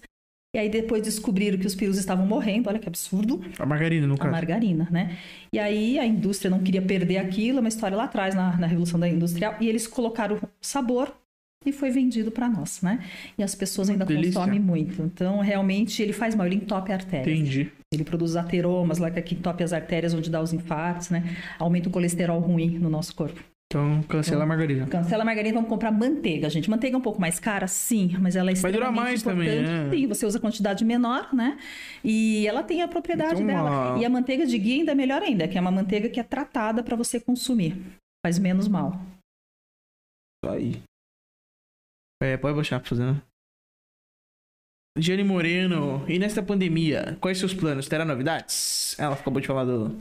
E 0.55 0.59
aí 0.59 0.69
depois 0.71 1.03
descobriram 1.03 1.59
que 1.59 1.67
os 1.67 1.75
perus 1.75 1.97
estavam 1.99 2.27
morrendo, 2.27 2.69
olha 2.69 2.79
que 2.79 2.89
absurdo, 2.89 3.43
A 3.59 3.65
margarina, 3.67 4.07
no 4.07 4.15
a 4.15 4.19
caso. 4.19 4.31
margarina, 4.31 4.89
né? 4.91 5.17
E 5.53 5.59
aí 5.59 5.99
a 5.99 6.07
indústria 6.07 6.51
não 6.51 6.63
queria 6.63 6.83
perder 6.83 7.19
aquilo, 7.19 7.59
é 7.59 7.61
uma 7.61 7.69
história 7.69 7.97
lá 7.97 8.05
atrás, 8.05 8.35
na, 8.35 8.57
na 8.57 8.67
Revolução 8.67 8.99
da 9.01 9.09
Industrial, 9.09 9.57
e 9.61 9.69
eles 9.69 9.87
colocaram 9.87 10.39
sabor 10.61 11.15
e 11.65 11.73
foi 11.73 11.91
vendido 11.91 12.31
para 12.31 12.49
nós, 12.49 12.81
né? 12.83 13.05
E 13.37 13.43
as 13.43 13.55
pessoas 13.55 13.89
ainda 13.91 14.05
Delícia. 14.05 14.33
consomem 14.41 14.61
muito. 14.61 15.03
Então, 15.03 15.41
realmente, 15.41 16.03
ele 16.03 16.13
faz 16.13 16.35
mal, 16.35 16.47
ele 16.47 16.57
entope 16.57 16.93
a 16.93 16.95
artéria. 16.97 17.33
Entendi. 17.33 17.71
Ele 17.93 18.05
produz 18.05 18.37
ateromas 18.37 18.99
lá 18.99 19.11
que 19.11 19.35
entope 19.35 19.63
as 19.63 19.73
artérias 19.73 20.15
onde 20.15 20.31
dá 20.31 20.41
os 20.41 20.53
infartos, 20.53 21.11
né? 21.11 21.37
Aumenta 21.59 21.89
o 21.89 21.93
colesterol 21.93 22.41
ruim 22.41 22.79
no 22.79 22.89
nosso 22.89 23.15
corpo. 23.15 23.41
Então, 23.71 24.03
cancela 24.03 24.45
a 24.45 24.47
margarina. 24.47 24.87
Cancela 24.87 25.23
a 25.23 25.25
margarina, 25.25 25.55
vamos 25.55 25.71
comprar 25.71 25.91
manteiga, 25.91 26.51
gente. 26.51 26.69
Manteiga 26.69 26.95
é 26.95 26.99
um 26.99 27.03
pouco 27.03 27.19
mais 27.19 27.39
cara, 27.41 27.67
sim, 27.67 28.15
mas 28.21 28.37
ela 28.37 28.51
é 28.51 28.55
Vai 28.55 28.71
durar 28.71 28.93
mais 28.93 29.23
também, 29.23 29.49
importante. 29.49 29.71
né? 29.71 29.91
Sim, 29.91 30.07
você 30.07 30.27
usa 30.27 30.39
quantidade 30.39 30.85
menor, 30.85 31.33
né? 31.35 31.57
E 32.05 32.47
ela 32.47 32.63
tem 32.63 32.83
a 32.83 32.89
propriedade 32.89 33.43
Então, 33.43 33.47
dela. 33.47 33.99
E 33.99 34.05
a 34.05 34.11
manteiga 34.11 34.45
de 34.47 34.59
ghee 34.59 34.81
ainda 34.81 34.93
é 34.93 34.95
melhor 34.95 35.23
ainda, 35.23 35.49
que 35.49 35.57
é 35.57 35.61
uma 35.61 35.71
manteiga 35.71 36.11
que 36.11 36.21
é 36.21 36.23
tratada 36.23 36.83
para 36.83 36.95
você 36.97 37.19
consumir. 37.19 37.75
Faz 38.25 38.39
menos 38.39 38.69
mal. 38.69 39.01
Isso 40.45 40.53
aí. 40.53 40.83
É, 42.23 42.37
pode 42.37 42.55
baixar 42.55 42.79
pra 42.79 42.89
fazer, 42.89 43.05
né? 43.05 43.21
Gianni 44.97 45.25
Moreno, 45.25 46.05
e 46.09 46.19
nesta 46.19 46.43
pandemia, 46.43 47.17
quais 47.21 47.39
seus 47.39 47.53
planos? 47.53 47.89
Terá 47.89 48.05
novidades? 48.05 48.95
Ela 48.99 49.15
acabou 49.15 49.41
de 49.41 49.47
falar 49.49 49.65
do. 49.65 50.01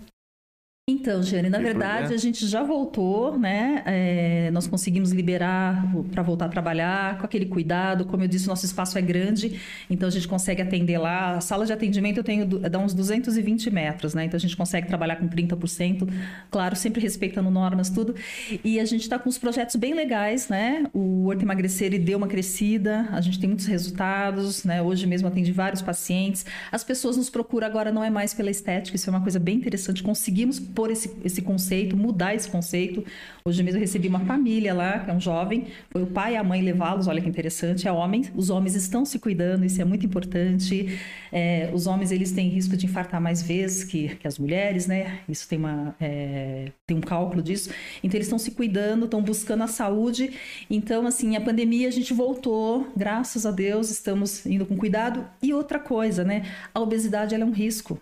Então, 0.90 1.22
Jane, 1.22 1.48
na 1.48 1.60
verdade 1.60 2.00
problema. 2.00 2.16
a 2.16 2.18
gente 2.18 2.48
já 2.48 2.64
voltou, 2.64 3.38
né? 3.38 3.84
É, 3.86 4.52
nós 4.52 4.66
conseguimos 4.66 5.12
liberar 5.12 5.86
para 6.12 6.24
voltar 6.24 6.46
a 6.46 6.50
trabalhar 6.50 7.20
com 7.20 7.26
aquele 7.26 7.46
cuidado. 7.46 8.06
Como 8.06 8.24
eu 8.24 8.28
disse, 8.28 8.46
o 8.48 8.50
nosso 8.50 8.66
espaço 8.66 8.98
é 8.98 9.02
grande, 9.02 9.62
então 9.90 10.08
a 10.08 10.12
gente 10.12 10.28
consegue 10.28 10.62
atender 10.62 10.98
lá. 10.98 11.38
A 11.38 11.42
sala 11.42 11.68
de 11.68 11.72
atendimento 11.72 12.18
eu 12.18 12.24
tenho 12.24 12.46
dá 12.46 12.80
uns 12.80 12.96
220 12.96 13.70
metros, 13.70 14.16
né? 14.16 14.26
Então 14.26 14.38
a 14.38 14.40
gente 14.40 14.58
consegue 14.58 14.88
trabalhar 14.88 15.18
com 15.18 15.30
30%, 15.30 16.10
claro, 16.50 16.76
sempre 16.76 17.00
respeitando 17.00 17.52
normas, 17.52 17.90
tudo. 17.90 18.16
E 18.64 18.80
a 18.80 18.86
gente 18.86 19.02
está 19.02 19.20
com 19.20 19.30
uns 19.30 19.38
projetos 19.38 19.76
bem 19.76 19.94
legais, 19.94 20.50
né? 20.50 20.84
O 20.94 21.28
Horto 21.28 21.44
Emagrecer 21.44 21.92
deu 22.04 22.18
uma 22.18 22.28
crescida, 22.28 23.08
a 23.12 23.22
gente 23.22 23.40
tem 23.40 23.48
muitos 23.48 23.68
resultados, 23.68 24.66
né? 24.66 24.82
Hoje 24.82 25.06
mesmo 25.06 25.28
atendi 25.28 25.52
vários 25.52 25.82
pacientes. 25.82 26.44
As 26.72 26.84
pessoas 26.84 27.18
nos 27.18 27.30
procuram 27.30 27.68
agora 27.68 27.92
não 27.92 28.04
é 28.04 28.10
mais 28.10 28.34
pela 28.34 28.50
estética, 28.50 28.96
isso 28.96 29.08
é 29.10 29.12
uma 29.12 29.22
coisa 29.22 29.40
bem 29.40 29.58
interessante. 29.58 30.02
Conseguimos 30.02 30.60
pôr 30.74 30.92
esse, 30.92 31.16
esse 31.24 31.42
conceito, 31.42 31.96
mudar 31.96 32.36
esse 32.36 32.50
conceito. 32.50 33.04
Hoje 33.44 33.64
mesmo 33.64 33.78
eu 33.78 33.82
recebi 33.82 34.08
uma 34.08 34.20
família 34.22 34.74
lá, 34.74 35.00
que 35.00 35.10
é 35.10 35.14
um 35.14 35.20
jovem, 35.20 35.68
foi 35.90 36.04
o 36.04 36.08
pai 36.08 36.34
e 36.34 36.38
a 36.38 36.44
mãe 36.44 36.62
levá-los, 36.62 37.08
olha 37.08 37.22
que 37.22 37.28
interessante, 37.28 37.88
é 37.88 37.92
homem. 37.92 38.24
Os 38.36 38.50
homens 38.50 38.76
estão 38.76 39.04
se 39.04 39.18
cuidando, 39.20 39.66
isso 39.66 39.82
é 39.82 39.86
muito 39.86 40.06
importante. 40.06 41.00
É, 41.32 41.70
os 41.74 41.88
homens, 41.88 42.12
eles 42.12 42.32
têm 42.32 42.50
risco 42.50 42.78
de 42.78 42.86
infartar 42.86 43.22
mais 43.22 43.42
vezes 43.42 43.84
que, 43.84 44.16
que 44.16 44.28
as 44.28 44.38
mulheres, 44.38 44.88
né? 44.88 45.20
Isso 45.28 45.48
tem, 45.48 45.58
uma, 45.58 45.96
é, 46.00 46.72
tem 46.86 46.98
um 46.98 47.02
cálculo 47.02 47.42
disso. 47.42 47.70
Então, 48.04 48.18
eles 48.18 48.28
estão 48.28 48.40
se 48.40 48.52
cuidando, 48.52 49.06
estão 49.06 49.22
buscando 49.22 49.64
a 49.64 49.68
saúde. 49.68 50.32
Então, 50.70 51.08
assim, 51.08 51.36
a 51.36 51.42
pandemia 51.42 51.88
a 51.88 51.92
gente 51.92 52.14
voltou, 52.14 52.88
graças 52.96 53.46
a 53.46 53.52
Deus, 53.52 53.90
estamos 53.90 54.46
indo 54.46 54.66
com 54.66 54.78
cuidado. 54.78 55.26
E 55.42 55.54
outra 55.54 55.80
coisa, 55.80 56.24
né? 56.24 56.44
A 56.74 56.80
obesidade, 56.80 57.34
é 57.34 57.46
um 57.46 57.52
risco. 57.52 58.00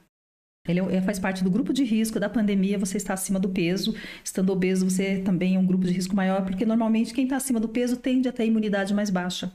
Ele 0.70 0.80
é- 0.80 1.02
faz 1.02 1.18
parte 1.20 1.44
do 1.44 1.50
grupo 1.50 1.74
de 1.74 1.84
risco 1.84 2.20
da 2.20 2.30
pandemia, 2.30 2.78
você 2.78 2.98
está 2.98 3.14
acima 3.14 3.40
do 3.40 3.50
peso. 3.50 3.96
Estando 4.24 4.52
obeso, 4.52 4.90
você 4.90 5.22
também 5.22 5.56
é 5.56 5.60
um 5.60 5.66
grupo 5.66 5.86
de 5.86 5.92
risco 5.92 6.16
maior, 6.16 6.44
porque 6.46 6.66
normalmente 6.66 7.14
quem 7.14 7.24
está 7.24 7.38
acima 7.38 7.60
do 7.60 7.70
peso 7.70 7.98
tende 7.98 8.28
a 8.28 8.32
ter 8.32 8.46
imunidade 8.46 8.94
mais 8.94 9.10
baixa. 9.10 9.52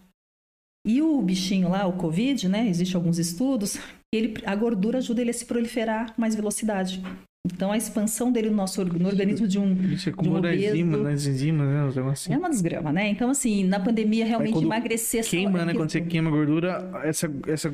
E 0.87 1.01
o 1.01 1.23
bichinho 1.23 1.71
lá, 1.71 1.87
o 1.87 1.97
Covid, 1.97 2.49
né? 2.49 2.69
Existem 2.69 2.97
alguns 2.97 3.19
estudos, 3.19 3.79
ele, 4.15 4.35
a 4.45 4.55
gordura 4.55 4.99
ajuda 4.99 5.23
ele 5.23 5.31
a 5.31 5.35
se 5.35 5.47
proliferar 5.47 6.15
com 6.15 6.21
mais 6.21 6.35
velocidade. 6.35 7.03
Então, 7.47 7.71
a 7.71 7.77
expansão 7.77 8.33
dele 8.33 8.49
no 8.49 8.57
nosso 8.57 8.83
no 8.83 9.07
organismo 9.07 9.47
de 9.47 9.59
um, 9.59 9.75
Isso 9.93 10.09
acomoda 10.09 10.49
obeso. 10.49 10.65
as 10.65 10.73
enzimas, 10.73 11.01
nas 11.03 11.27
enzimas, 11.27 11.69
né? 11.69 11.85
Os 11.85 11.95
negócios 11.95 12.27
é 12.27 12.33
assim. 12.33 12.41
uma 12.41 12.49
desgrama, 12.49 12.91
né? 12.91 13.07
Então, 13.11 13.29
assim, 13.29 13.65
na 13.65 13.79
pandemia, 13.79 14.25
realmente 14.25 14.57
emagrecer... 14.63 15.21
essa- 15.21 15.29
Queima, 15.29 15.63
né? 15.63 15.73
é 15.73 15.75
Quando 15.75 15.91
você 15.91 16.01
queima 16.01 16.31
a 16.31 16.33
gordura, 16.33 16.91
essa, 17.05 17.31
essa, 17.47 17.71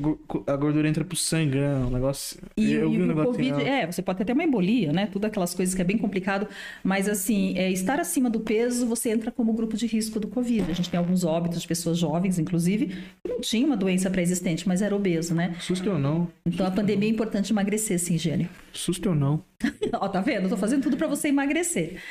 a 0.47 0.55
gordura 0.57 0.89
entra 0.89 1.05
pro 1.05 1.15
sangue, 1.15 1.55
né? 1.57 1.73
Um 1.87 1.89
negócio. 1.89 2.37
E, 2.57 2.73
eu 2.73 2.89
e 2.91 2.97
vi 2.97 3.01
um 3.01 3.05
o 3.05 3.07
negócio 3.07 3.31
Covid, 3.31 3.51
assim, 3.53 3.63
é, 3.63 3.85
você 3.89 4.01
pode 4.01 4.17
ter 4.17 4.23
até 4.23 4.33
uma 4.33 4.43
embolia, 4.43 4.91
né? 4.91 5.07
Tudo 5.09 5.23
aquelas 5.23 5.53
coisas 5.55 5.73
que 5.73 5.81
é 5.81 5.85
bem 5.85 5.97
complicado. 5.97 6.47
Mas, 6.83 7.07
assim, 7.07 7.57
é, 7.57 7.71
estar 7.71 7.97
acima 7.97 8.29
do 8.29 8.41
peso, 8.41 8.85
você 8.85 9.09
entra 9.09 9.31
como 9.31 9.53
grupo 9.53 9.77
de 9.77 9.87
risco 9.87 10.19
do 10.19 10.27
Covid. 10.27 10.69
A 10.69 10.73
gente 10.73 10.89
tem 10.89 10.97
alguns 10.97 11.23
óbitos 11.23 11.61
de 11.61 11.67
pessoas 11.69 11.97
jovens, 11.97 12.37
inclusive, 12.37 12.87
que 13.23 13.29
não 13.29 13.39
tinham 13.39 13.67
uma 13.67 13.77
doença 13.77 14.09
pré-existente, 14.09 14.67
mas 14.67 14.81
era 14.81 14.93
obeso, 14.93 15.33
né? 15.33 15.55
Susto 15.61 15.91
ou 15.91 15.97
não? 15.97 16.27
Então, 16.45 16.65
a 16.65 16.71
pandemia 16.71 17.07
é 17.07 17.11
importante 17.11 17.53
emagrecer, 17.53 17.97
sim, 17.97 18.17
Gênio. 18.17 18.49
Susto 18.73 19.07
ou 19.09 19.15
não? 19.15 19.41
Ó, 19.93 20.09
tá 20.09 20.21
vendo? 20.21 20.43
Eu 20.43 20.49
tô 20.49 20.57
fazendo 20.57 20.83
tudo 20.83 20.97
pra 20.97 21.07
você 21.07 21.29
emagrecer. 21.29 22.01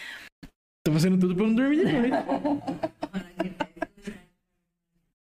Tô 0.84 0.92
fazendo 0.92 1.18
tudo 1.18 1.34
pra 1.34 1.46
não 1.46 1.54
dormir 1.54 1.76
de 1.76 1.84
noite. 1.84 2.10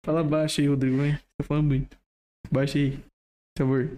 Fala 0.06 0.24
baixo 0.24 0.62
aí, 0.62 0.68
Rodrigo, 0.68 1.04
hein? 1.04 1.20
Tá 1.38 1.46
falando 1.46 1.68
muito. 1.68 1.98
Baixa 2.50 2.78
aí, 2.78 2.98
por 2.98 3.66
favor. 3.66 3.98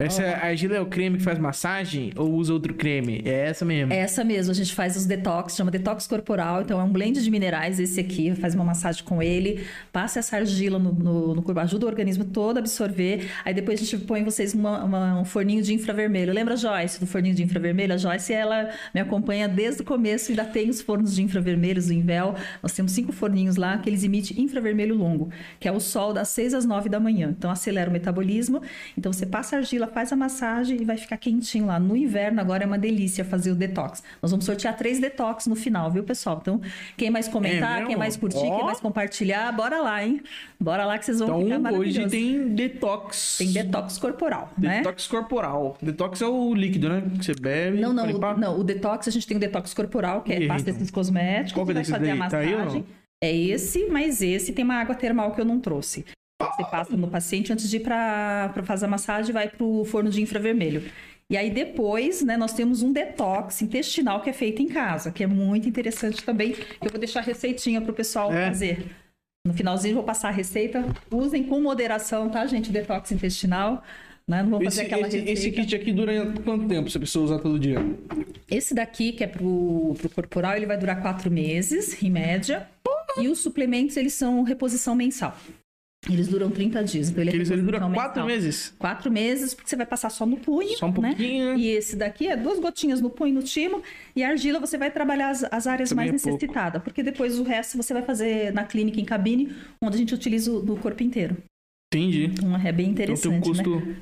Essa 0.00 0.22
Ó. 0.22 0.46
argila 0.46 0.76
é 0.76 0.80
o 0.80 0.86
creme 0.86 1.18
que 1.18 1.22
faz 1.22 1.38
massagem 1.38 2.12
ou 2.16 2.32
usa 2.32 2.52
outro 2.52 2.74
creme? 2.74 3.22
É 3.24 3.48
essa 3.48 3.64
mesmo. 3.64 3.92
É 3.92 3.98
essa 3.98 4.24
mesmo, 4.24 4.50
a 4.50 4.54
gente 4.54 4.74
faz 4.74 4.96
os 4.96 5.04
detox, 5.06 5.54
chama 5.54 5.70
detox 5.70 6.06
corporal, 6.06 6.62
então 6.62 6.80
é 6.80 6.82
um 6.82 6.88
blend 6.90 7.22
de 7.22 7.30
minerais, 7.30 7.78
esse 7.78 8.00
aqui, 8.00 8.34
faz 8.34 8.54
uma 8.54 8.64
massagem 8.64 9.04
com 9.04 9.22
ele, 9.22 9.64
passa 9.92 10.18
essa 10.18 10.36
argila 10.36 10.78
no, 10.78 10.92
no, 10.92 11.34
no 11.34 11.42
corpo, 11.42 11.60
ajuda 11.60 11.86
o 11.86 11.88
organismo 11.88 12.24
todo 12.24 12.56
a 12.56 12.60
absorver, 12.60 13.28
aí 13.44 13.52
depois 13.52 13.80
a 13.80 13.84
gente 13.84 13.98
põe 14.04 14.24
vocês 14.24 14.54
numa, 14.54 14.82
uma- 14.84 15.20
um 15.20 15.24
forninho 15.24 15.62
de 15.62 15.74
infravermelho. 15.74 16.32
Lembra 16.32 16.54
a 16.54 16.56
Joyce 16.56 16.98
do 16.98 17.06
forninho 17.06 17.34
de 17.34 17.42
infravermelho? 17.42 17.92
A 17.94 17.96
Joyce, 17.96 18.32
ela 18.32 18.70
me 18.94 19.00
acompanha 19.00 19.48
desde 19.48 19.82
o 19.82 19.84
começo, 19.84 20.30
ainda 20.32 20.44
tem 20.44 20.70
os 20.70 20.80
fornos 20.80 21.14
de 21.14 21.22
infravermelhos 21.22 21.86
do 21.88 21.92
Invel, 21.92 22.34
nós 22.62 22.72
temos 22.72 22.92
cinco 22.92 23.12
forninhos 23.12 23.56
lá, 23.56 23.76
que 23.78 23.88
eles 23.90 24.02
emitem 24.02 24.40
infravermelho 24.42 24.94
longo, 24.94 25.30
que 25.58 25.68
é 25.68 25.72
o 25.72 25.78
sol 25.80 26.12
das 26.12 26.28
6 26.30 26.54
às 26.54 26.64
9 26.64 26.88
da 26.88 26.98
manhã, 26.98 27.34
então 27.36 27.50
acelera 27.50 27.90
o 27.90 27.92
metabolismo, 27.92 28.62
então 28.96 29.12
você 29.12 29.26
passa 29.26 29.56
a 29.56 29.58
argila, 29.58 29.89
faz 29.90 30.12
a 30.12 30.16
massagem 30.16 30.80
e 30.80 30.84
vai 30.84 30.96
ficar 30.96 31.16
quentinho 31.18 31.66
lá. 31.66 31.78
No 31.78 31.94
inverno 31.96 32.40
agora 32.40 32.64
é 32.64 32.66
uma 32.66 32.78
delícia 32.78 33.24
fazer 33.24 33.50
o 33.50 33.54
detox. 33.54 34.02
Nós 34.22 34.30
vamos 34.30 34.46
sortear 34.46 34.76
três 34.76 34.98
detox 34.98 35.46
no 35.46 35.54
final, 35.54 35.90
viu, 35.90 36.02
pessoal? 36.02 36.38
Então, 36.40 36.60
quem 36.96 37.10
mais 37.10 37.28
É 37.28 37.30
comentar, 37.30 37.74
mesmo? 37.74 37.88
quem 37.88 37.96
mais 37.96 38.16
curtir, 38.16 38.38
Ó. 38.38 38.56
quem 38.56 38.64
mais 38.64 38.80
compartilhar, 38.80 39.52
bora 39.52 39.80
lá, 39.80 40.02
hein? 40.04 40.22
Bora 40.58 40.84
lá 40.86 40.98
que 40.98 41.04
vocês 41.04 41.18
vão 41.18 41.28
ficar 41.28 41.40
Então 41.40 41.56
hoje 41.58 41.60
maravilhosos. 42.00 42.10
tem 42.12 42.48
detox. 42.54 43.36
Tem 43.38 43.52
detox 43.52 43.98
corporal, 43.98 44.52
né? 44.56 44.78
Detox 44.78 45.06
corporal. 45.06 45.76
Detox 45.82 46.22
é 46.22 46.26
o 46.26 46.54
líquido, 46.54 46.88
né? 46.88 47.02
Que 47.18 47.24
você 47.24 47.34
bebe. 47.34 47.80
Não, 47.80 47.92
não, 47.92 48.04
o, 48.10 48.36
não, 48.38 48.58
o 48.60 48.64
detox, 48.64 49.08
a 49.08 49.10
gente 49.10 49.26
tem 49.26 49.36
o 49.36 49.40
detox 49.40 49.74
corporal, 49.74 50.22
que 50.22 50.32
é 50.32 50.46
pasta 50.46 50.70
então? 50.70 50.86
cosméticos, 50.92 51.52
Qual 51.52 51.66
que 51.66 51.72
é 51.72 51.74
vai 51.74 51.84
fazer 51.84 52.10
a 52.10 52.14
daí? 52.16 52.28
Tá 52.30 52.38
aí 52.38 52.54
massagem. 52.56 52.84
É 53.22 53.36
esse, 53.36 53.86
mas 53.88 54.22
esse 54.22 54.52
tem 54.52 54.64
uma 54.64 54.76
água 54.76 54.94
termal 54.94 55.32
que 55.34 55.40
eu 55.40 55.44
não 55.44 55.60
trouxe. 55.60 56.06
Você 56.40 56.64
passa 56.70 56.96
no 56.96 57.08
paciente 57.08 57.52
antes 57.52 57.68
de 57.68 57.76
ir 57.76 57.80
para 57.80 58.52
fazer 58.64 58.86
a 58.86 58.88
massagem, 58.88 59.32
vai 59.32 59.48
para 59.48 59.64
o 59.64 59.84
forno 59.84 60.10
de 60.10 60.22
infravermelho. 60.22 60.82
E 61.28 61.36
aí 61.36 61.50
depois, 61.50 62.22
né, 62.22 62.36
nós 62.36 62.52
temos 62.52 62.82
um 62.82 62.92
detox 62.92 63.62
intestinal 63.62 64.20
que 64.20 64.30
é 64.30 64.32
feito 64.32 64.60
em 64.62 64.66
casa, 64.66 65.12
que 65.12 65.22
é 65.22 65.26
muito 65.26 65.68
interessante 65.68 66.24
também. 66.24 66.56
Eu 66.82 66.90
vou 66.90 66.98
deixar 66.98 67.20
a 67.20 67.22
receitinha 67.22 67.80
para 67.80 67.92
o 67.92 67.94
pessoal 67.94 68.32
É. 68.32 68.48
fazer. 68.48 68.84
No 69.46 69.54
finalzinho 69.54 69.94
vou 69.94 70.02
passar 70.04 70.28
a 70.28 70.32
receita. 70.32 70.84
Usem 71.10 71.44
com 71.44 71.60
moderação, 71.60 72.28
tá, 72.28 72.44
gente? 72.46 72.70
Detox 72.72 73.12
intestinal. 73.12 73.82
Né? 74.26 74.42
Não 74.42 74.50
vou 74.50 74.62
fazer 74.64 74.82
Esse, 74.82 74.92
aquela 74.94 75.08
esse, 75.08 75.18
receita. 75.18 75.40
esse 75.40 75.50
kit 75.52 75.74
aqui 75.76 75.92
dura 75.92 76.32
quanto 76.44 76.66
tempo 76.68 76.90
se 76.90 76.96
a 76.96 77.00
pessoa 77.00 77.24
usar 77.24 77.38
todo 77.38 77.58
dia? 77.58 77.78
Esse 78.50 78.74
daqui, 78.74 79.12
que 79.12 79.24
é 79.24 79.26
pro, 79.26 79.94
pro 79.98 80.08
corporal, 80.10 80.56
ele 80.56 80.66
vai 80.66 80.76
durar 80.76 81.00
quatro 81.00 81.30
meses, 81.30 82.02
em 82.02 82.10
média. 82.10 82.68
E 83.18 83.28
os 83.28 83.38
suplementos, 83.40 83.96
eles 83.96 84.14
são 84.14 84.42
reposição 84.42 84.94
mensal. 84.94 85.36
Eles 86.08 86.28
duram 86.28 86.50
30 86.50 86.82
dias. 86.82 87.10
Então 87.10 87.22
ele, 87.22 87.30
é 87.30 87.34
Ele, 87.34 87.42
ele 87.42 87.62
dura 87.62 87.78
reposição 87.78 87.92
quatro 87.94 88.22
mensal. 88.22 88.26
meses. 88.26 88.74
Quatro 88.78 89.10
meses, 89.10 89.54
porque 89.54 89.68
você 89.68 89.76
vai 89.76 89.84
passar 89.86 90.08
só 90.08 90.24
no 90.24 90.38
punho. 90.38 90.76
Só 90.78 90.86
um 90.86 90.88
né? 90.88 91.08
pouquinho, 91.10 91.52
né? 91.52 91.58
E 91.58 91.68
esse 91.68 91.94
daqui 91.94 92.26
é 92.26 92.36
duas 92.36 92.58
gotinhas 92.58 93.00
no 93.02 93.10
punho 93.10 93.34
no 93.34 93.42
timo. 93.42 93.82
E 94.16 94.24
a 94.24 94.30
argila 94.30 94.58
você 94.58 94.78
vai 94.78 94.90
trabalhar 94.90 95.28
as, 95.28 95.44
as 95.44 95.66
áreas 95.66 95.90
Também 95.90 96.08
mais 96.10 96.22
é 96.22 96.24
pouco. 96.24 96.34
necessitadas. 96.42 96.82
Porque 96.82 97.02
depois 97.02 97.38
o 97.38 97.42
resto 97.42 97.76
você 97.76 97.92
vai 97.92 98.02
fazer 98.02 98.50
na 98.52 98.64
clínica, 98.64 98.98
em 98.98 99.04
cabine, 99.04 99.54
onde 99.82 99.96
a 99.96 99.98
gente 99.98 100.14
utiliza 100.14 100.50
o, 100.50 100.76
corpo 100.78 101.02
inteiro. 101.02 101.36
Entendi. 101.92 102.26
Então 102.26 102.56
é 102.56 102.72
bem 102.72 102.86
Então 102.90 103.04
tem 103.04 103.04
interessante, 103.04 103.28
um 103.36 103.40
custo 103.40 103.76
né? 103.80 103.96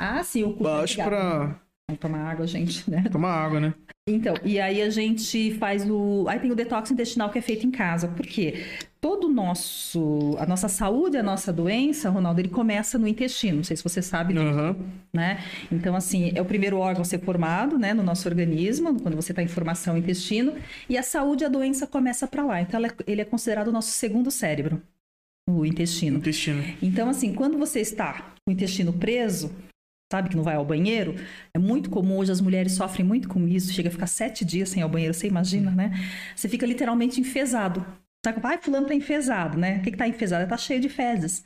Ah, 0.00 0.24
sim, 0.24 0.44
o 0.44 0.54
custo 0.54 0.66
é 0.66 0.70
baixo 0.76 0.98
legal. 0.98 1.08
pra 1.10 1.60
Vamos 1.88 2.00
tomar 2.00 2.30
água, 2.30 2.46
gente, 2.46 2.90
né? 2.90 3.04
tomar 3.12 3.32
água, 3.32 3.60
né? 3.60 3.74
Então, 4.06 4.34
e 4.44 4.60
aí 4.60 4.82
a 4.82 4.90
gente 4.90 5.54
faz 5.54 5.88
o. 5.88 6.26
Aí 6.28 6.38
tem 6.38 6.50
o 6.52 6.54
detox 6.54 6.90
intestinal 6.90 7.30
que 7.30 7.38
é 7.38 7.42
feito 7.42 7.66
em 7.66 7.70
casa. 7.70 8.08
Por 8.08 8.26
quê? 8.26 8.64
Todo 9.00 9.28
o 9.28 9.32
nosso. 9.32 10.34
A 10.38 10.44
nossa 10.46 10.68
saúde, 10.68 11.16
a 11.16 11.22
nossa 11.22 11.50
doença, 11.52 12.10
Ronaldo, 12.10 12.40
ele 12.40 12.50
começa 12.50 12.98
no 12.98 13.08
intestino. 13.08 13.58
Não 13.58 13.64
sei 13.64 13.76
se 13.76 13.82
você 13.82 14.02
sabe 14.02 14.34
disso, 14.34 14.44
Aham. 14.46 14.76
né? 15.12 15.42
Então, 15.72 15.94
assim, 15.94 16.32
é 16.34 16.40
o 16.40 16.44
primeiro 16.44 16.78
órgão 16.78 17.02
a 17.02 17.04
ser 17.04 17.20
formado, 17.20 17.78
né, 17.78 17.94
no 17.94 18.02
nosso 18.02 18.28
organismo, 18.28 19.00
quando 19.00 19.14
você 19.14 19.32
está 19.32 19.42
em 19.42 19.48
formação 19.48 19.96
intestino. 19.96 20.54
E 20.88 20.98
a 20.98 21.02
saúde, 21.02 21.44
a 21.44 21.48
doença 21.48 21.86
começa 21.86 22.26
para 22.26 22.44
lá. 22.44 22.60
Então, 22.60 22.84
é- 22.84 22.90
ele 23.06 23.22
é 23.22 23.24
considerado 23.24 23.68
o 23.68 23.72
nosso 23.72 23.90
segundo 23.90 24.30
cérebro, 24.30 24.82
o 25.48 25.64
intestino. 25.64 26.18
Intestino. 26.18 26.62
Então, 26.82 27.08
assim, 27.08 27.32
quando 27.34 27.56
você 27.56 27.80
está 27.80 28.34
com 28.44 28.50
o 28.50 28.52
intestino 28.52 28.92
preso, 28.92 29.50
sabe 30.12 30.28
que 30.28 30.36
não 30.36 30.42
vai 30.42 30.56
ao 30.56 30.64
banheiro, 30.64 31.14
é 31.52 31.58
muito 31.58 31.90
comum, 31.90 32.18
hoje 32.18 32.32
as 32.32 32.40
mulheres 32.40 32.72
sofrem 32.72 33.06
muito 33.06 33.28
com 33.28 33.46
isso, 33.48 33.72
chega 33.72 33.88
a 33.88 33.92
ficar 33.92 34.06
sete 34.06 34.44
dias 34.44 34.68
sem 34.68 34.80
ir 34.80 34.82
ao 34.82 34.88
banheiro, 34.88 35.14
você 35.14 35.26
imagina, 35.26 35.70
né? 35.70 35.92
Você 36.36 36.48
fica 36.48 36.66
literalmente 36.66 37.20
enfesado. 37.20 37.84
Sabe, 38.24 38.40
ai, 38.42 38.58
fulano 38.58 38.86
tá 38.86 38.94
enfesado, 38.94 39.58
né? 39.58 39.78
O 39.78 39.82
que 39.82 39.90
que 39.90 39.98
tá 39.98 40.08
enfesado? 40.08 40.48
Tá 40.48 40.56
cheio 40.56 40.80
de 40.80 40.88
fezes. 40.88 41.44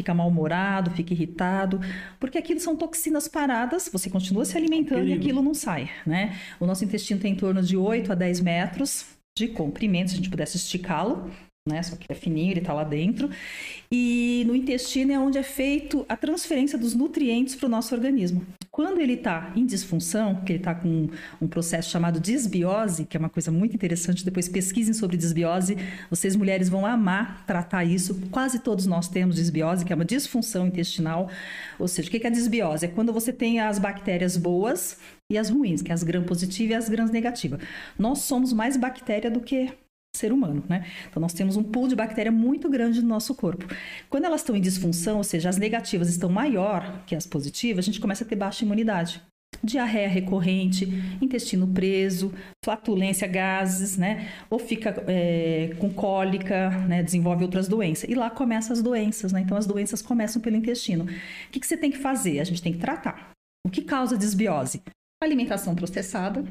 Fica 0.00 0.14
mal-humorado, 0.14 0.90
fica 0.92 1.12
irritado, 1.12 1.80
porque 2.20 2.38
aquilo 2.38 2.60
são 2.60 2.76
toxinas 2.76 3.26
paradas, 3.26 3.88
você 3.92 4.08
continua 4.08 4.44
se 4.44 4.56
alimentando 4.56 5.08
e 5.08 5.12
aquilo 5.12 5.42
não 5.42 5.54
sai, 5.54 5.90
né? 6.06 6.38
O 6.60 6.66
nosso 6.66 6.84
intestino 6.84 7.20
tem 7.20 7.32
em 7.32 7.36
torno 7.36 7.60
de 7.62 7.76
8 7.76 8.12
a 8.12 8.14
10 8.14 8.40
metros 8.40 9.06
de 9.36 9.48
comprimento, 9.48 10.10
se 10.10 10.14
a 10.14 10.18
gente 10.18 10.30
pudesse 10.30 10.56
esticá-lo, 10.56 11.30
né? 11.68 11.82
Só 11.82 11.96
que 11.96 12.06
é 12.08 12.14
fininho, 12.14 12.52
ele 12.52 12.60
tá 12.60 12.72
lá 12.72 12.84
dentro. 12.84 13.30
E 13.90 14.44
no 14.46 14.54
intestino 14.54 15.12
é 15.12 15.18
onde 15.18 15.38
é 15.38 15.42
feito 15.42 16.04
a 16.08 16.16
transferência 16.16 16.78
dos 16.78 16.94
nutrientes 16.94 17.54
para 17.54 17.66
o 17.66 17.68
nosso 17.68 17.94
organismo. 17.94 18.44
Quando 18.70 19.00
ele 19.00 19.14
está 19.14 19.52
em 19.56 19.66
disfunção, 19.66 20.36
que 20.36 20.52
ele 20.52 20.60
está 20.60 20.74
com 20.74 21.08
um 21.40 21.48
processo 21.48 21.90
chamado 21.90 22.20
desbiose, 22.20 23.04
que 23.04 23.16
é 23.16 23.20
uma 23.20 23.28
coisa 23.28 23.50
muito 23.50 23.74
interessante, 23.74 24.24
depois 24.24 24.48
pesquisem 24.48 24.94
sobre 24.94 25.16
desbiose, 25.16 25.76
vocês 26.08 26.36
mulheres 26.36 26.68
vão 26.68 26.86
amar 26.86 27.44
tratar 27.46 27.84
isso. 27.84 28.14
Quase 28.30 28.60
todos 28.60 28.86
nós 28.86 29.08
temos 29.08 29.36
desbiose, 29.36 29.84
que 29.84 29.92
é 29.92 29.96
uma 29.96 30.04
disfunção 30.04 30.66
intestinal. 30.66 31.28
Ou 31.78 31.88
seja, 31.88 32.08
o 32.08 32.10
que 32.10 32.24
é 32.24 32.26
a 32.28 32.30
desbiose? 32.30 32.86
É 32.86 32.88
quando 32.88 33.12
você 33.12 33.32
tem 33.32 33.58
as 33.60 33.78
bactérias 33.78 34.36
boas 34.36 34.96
e 35.30 35.36
as 35.36 35.50
ruins, 35.50 35.82
que 35.82 35.90
é 35.90 35.94
as 35.94 36.02
gram 36.02 36.22
positivas 36.22 36.70
e 36.70 36.74
as 36.74 36.88
gram 36.88 37.06
negativas. 37.06 37.60
Nós 37.98 38.20
somos 38.20 38.52
mais 38.52 38.76
bactéria 38.76 39.30
do 39.30 39.40
que 39.40 39.72
ser 40.16 40.32
humano, 40.32 40.64
né? 40.68 40.86
Então 41.08 41.20
nós 41.20 41.32
temos 41.32 41.56
um 41.56 41.62
pool 41.62 41.88
de 41.88 41.96
bactéria 41.96 42.32
muito 42.32 42.68
grande 42.68 43.00
no 43.00 43.08
nosso 43.08 43.34
corpo. 43.34 43.66
Quando 44.10 44.24
elas 44.24 44.40
estão 44.40 44.56
em 44.56 44.60
disfunção, 44.60 45.18
ou 45.18 45.24
seja, 45.24 45.48
as 45.48 45.56
negativas 45.56 46.08
estão 46.08 46.28
maior 46.28 47.04
que 47.06 47.14
as 47.14 47.26
positivas, 47.26 47.84
a 47.84 47.86
gente 47.86 48.00
começa 48.00 48.24
a 48.24 48.26
ter 48.26 48.36
baixa 48.36 48.64
imunidade. 48.64 49.22
Diarreia 49.62 50.08
recorrente, 50.08 50.86
intestino 51.20 51.66
preso, 51.66 52.32
flatulência, 52.64 53.26
gases, 53.26 53.96
né? 53.96 54.28
Ou 54.50 54.58
fica 54.58 55.02
é, 55.06 55.74
com 55.78 55.90
cólica, 55.90 56.70
né? 56.86 57.02
Desenvolve 57.02 57.44
outras 57.44 57.66
doenças. 57.66 58.08
E 58.08 58.14
lá 58.14 58.30
começam 58.30 58.72
as 58.72 58.82
doenças, 58.82 59.32
né? 59.32 59.40
Então 59.40 59.56
as 59.56 59.66
doenças 59.66 60.02
começam 60.02 60.40
pelo 60.40 60.56
intestino. 60.56 61.04
O 61.04 61.50
que, 61.50 61.60
que 61.60 61.66
você 61.66 61.76
tem 61.76 61.90
que 61.90 61.98
fazer? 61.98 62.40
A 62.40 62.44
gente 62.44 62.62
tem 62.62 62.72
que 62.72 62.78
tratar. 62.78 63.30
O 63.66 63.70
que 63.70 63.82
causa 63.82 64.16
desbiose? 64.16 64.82
Alimentação 65.20 65.74
processada, 65.74 66.44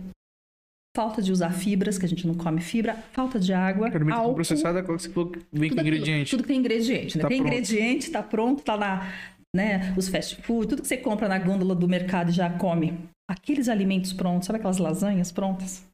falta 0.97 1.21
de 1.21 1.31
usar 1.31 1.51
fibras, 1.51 1.95
que 1.99 2.05
a 2.07 2.09
gente 2.09 2.25
não 2.25 2.33
come 2.33 2.59
fibra, 2.59 2.97
falta 3.13 3.39
de 3.39 3.53
água, 3.53 3.85
Alimentação 3.85 4.19
álcool, 4.23 4.33
processada, 4.33 4.81
qual 4.81 4.97
que 4.97 5.03
você 5.03 5.09
falou 5.11 5.29
que 5.29 5.39
vem 5.53 5.69
com 5.69 5.75
tudo 5.75 5.81
aquilo- 5.81 5.95
ingrediente? 5.97 6.31
tudo 6.31 6.41
que 6.41 6.47
tem 6.49 6.57
ingrediente, 6.59 7.17
né? 7.17 7.21
Tá 7.21 7.27
tem 7.27 7.37
pronto. 7.37 7.53
ingrediente, 7.53 8.09
tá 8.09 8.23
pronto, 8.23 8.63
tá 8.63 8.73
lá, 8.73 9.07
né? 9.55 9.93
Os 9.95 10.07
fast 10.09 10.41
food, 10.41 10.67
tudo 10.69 10.81
que 10.81 10.87
você 10.87 10.97
compra 10.97 11.27
na 11.27 11.37
gôndola 11.37 11.75
do 11.75 11.87
mercado 11.87 12.31
e 12.31 12.33
já 12.33 12.49
come. 12.49 12.97
Aqueles 13.29 13.69
alimentos 13.69 14.11
prontos, 14.11 14.47
sabe 14.47 14.57
aquelas 14.57 14.79
lasanhas 14.79 15.31
prontas? 15.31 15.85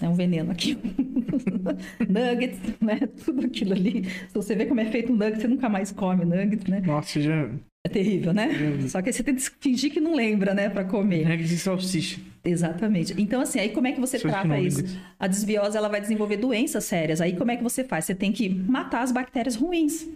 É 0.00 0.08
um 0.08 0.14
veneno 0.14 0.52
aqui. 0.52 0.78
nuggets, 2.08 2.60
né? 2.80 3.00
Tudo 3.24 3.44
aquilo 3.44 3.72
ali. 3.74 4.04
Se 4.28 4.34
você 4.34 4.54
vê 4.54 4.64
como 4.64 4.80
é 4.80 4.86
feito 4.86 5.12
um 5.12 5.16
nugget, 5.16 5.42
você 5.42 5.48
nunca 5.48 5.68
mais 5.68 5.92
come 5.92 6.24
nugget, 6.24 6.70
né? 6.70 6.80
Nossa, 6.86 7.20
já... 7.20 7.50
É 7.86 7.88
terrível, 7.90 8.32
né? 8.32 8.46
Uhum. 8.48 8.88
Só 8.88 9.02
que 9.02 9.08
aí 9.08 9.12
você 9.12 9.22
tem 9.22 9.34
que 9.34 9.42
fingir 9.60 9.92
que 9.92 10.00
não 10.00 10.14
lembra, 10.14 10.54
né? 10.54 10.68
Pra 10.68 10.84
comer. 10.84 11.24
Regra 11.26 11.46
de 11.46 11.58
salsicha. 11.58 12.20
Exatamente. 12.48 13.14
Então, 13.20 13.40
assim, 13.40 13.60
aí 13.60 13.68
como 13.70 13.86
é 13.86 13.92
que 13.92 14.00
você 14.00 14.16
que 14.18 14.26
trata 14.28 14.58
isso? 14.58 14.82
A 15.18 15.26
desbiose, 15.26 15.76
ela 15.76 15.88
vai 15.88 16.00
desenvolver 16.00 16.36
doenças 16.38 16.84
sérias. 16.84 17.20
Aí 17.20 17.36
como 17.36 17.50
é 17.50 17.56
que 17.56 17.62
você 17.62 17.84
faz? 17.84 18.04
Você 18.06 18.14
tem 18.14 18.32
que 18.32 18.48
matar 18.48 19.02
as 19.02 19.12
bactérias 19.12 19.54
ruins. 19.54 20.08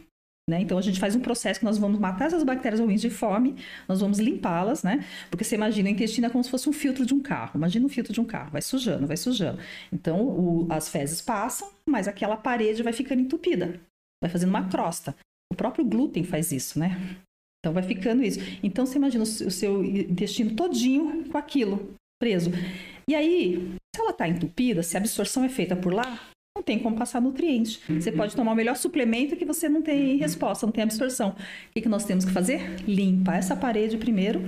Né? 0.51 0.61
Então 0.61 0.77
a 0.77 0.83
gente 0.83 0.99
faz 0.99 1.15
um 1.15 1.21
processo 1.21 1.61
que 1.61 1.65
nós 1.65 1.79
vamos 1.79 2.01
matar 2.01 2.25
essas 2.27 2.43
bactérias 2.43 2.81
ruins 2.81 3.01
de 3.01 3.09
fome, 3.09 3.55
nós 3.89 4.01
vamos 4.01 4.19
limpá-las, 4.19 4.83
né? 4.83 5.05
Porque 5.31 5.45
você 5.45 5.55
imagina, 5.55 5.89
o 5.89 5.93
intestino 5.93 6.27
é 6.27 6.31
como 6.31 6.43
se 6.43 6.51
fosse 6.51 6.69
um 6.69 6.73
filtro 6.73 7.07
de 7.07 7.15
um 7.15 7.21
carro. 7.21 7.53
Imagina 7.55 7.87
um 7.87 7.89
filtro 7.89 8.13
de 8.13 8.21
um 8.21 8.25
carro, 8.25 8.51
vai 8.51 8.61
sujando, 8.61 9.07
vai 9.07 9.17
sujando. 9.17 9.61
Então 9.93 10.21
o- 10.21 10.67
as 10.69 10.89
fezes 10.89 11.21
passam, 11.21 11.71
mas 11.89 12.09
aquela 12.09 12.37
parede 12.37 12.83
vai 12.83 12.93
ficando 12.93 13.23
entupida, 13.23 13.81
vai 14.21 14.29
fazendo 14.29 14.49
uma 14.49 14.69
crosta. 14.69 15.15
O 15.53 15.55
próprio 15.55 15.85
glúten 15.85 16.25
faz 16.25 16.51
isso, 16.51 16.77
né? 16.77 16.99
Então 17.65 17.73
vai 17.73 17.85
ficando 17.85 18.25
isso. 18.25 18.41
Então 18.65 18.85
você 18.85 18.99
imagina 18.99 19.23
o 19.23 19.27
seu- 19.27 19.47
o 19.47 19.51
seu 19.51 19.85
intestino 19.85 20.57
todinho 20.57 21.25
com 21.31 21.39
aquilo 21.39 21.95
preso. 22.23 22.53
E 23.09 23.17
aí, 23.17 23.75
se 23.93 24.01
ela 24.01 24.13
está 24.13 24.29
entupida, 24.29 24.81
se 24.81 24.97
a 24.97 25.01
absorção 25.01 25.43
é 25.43 25.49
feita 25.49 25.75
por 25.75 25.93
lá, 25.93 26.21
não 26.57 26.63
tem 26.63 26.79
como 26.79 26.97
passar 26.97 27.21
nutriente. 27.21 27.81
Você 28.01 28.13
pode 28.13 28.37
tomar 28.37 28.53
o 28.53 28.55
melhor 28.55 28.77
suplemento 28.77 29.35
que 29.35 29.45
você 29.45 29.69
não 29.69 29.83
tem 29.83 30.17
resposta, 30.19 30.65
não 30.65 30.73
tem 30.73 30.85
absorção. 30.85 31.31
O 31.31 31.73
que, 31.75 31.81
que 31.81 31.89
nós 31.89 32.05
temos 32.05 32.25
que 32.25 32.31
fazer? 32.31 32.77
Limpar 32.87 33.39
essa 33.39 33.57
parede 33.57 33.97
primeiro. 33.97 34.41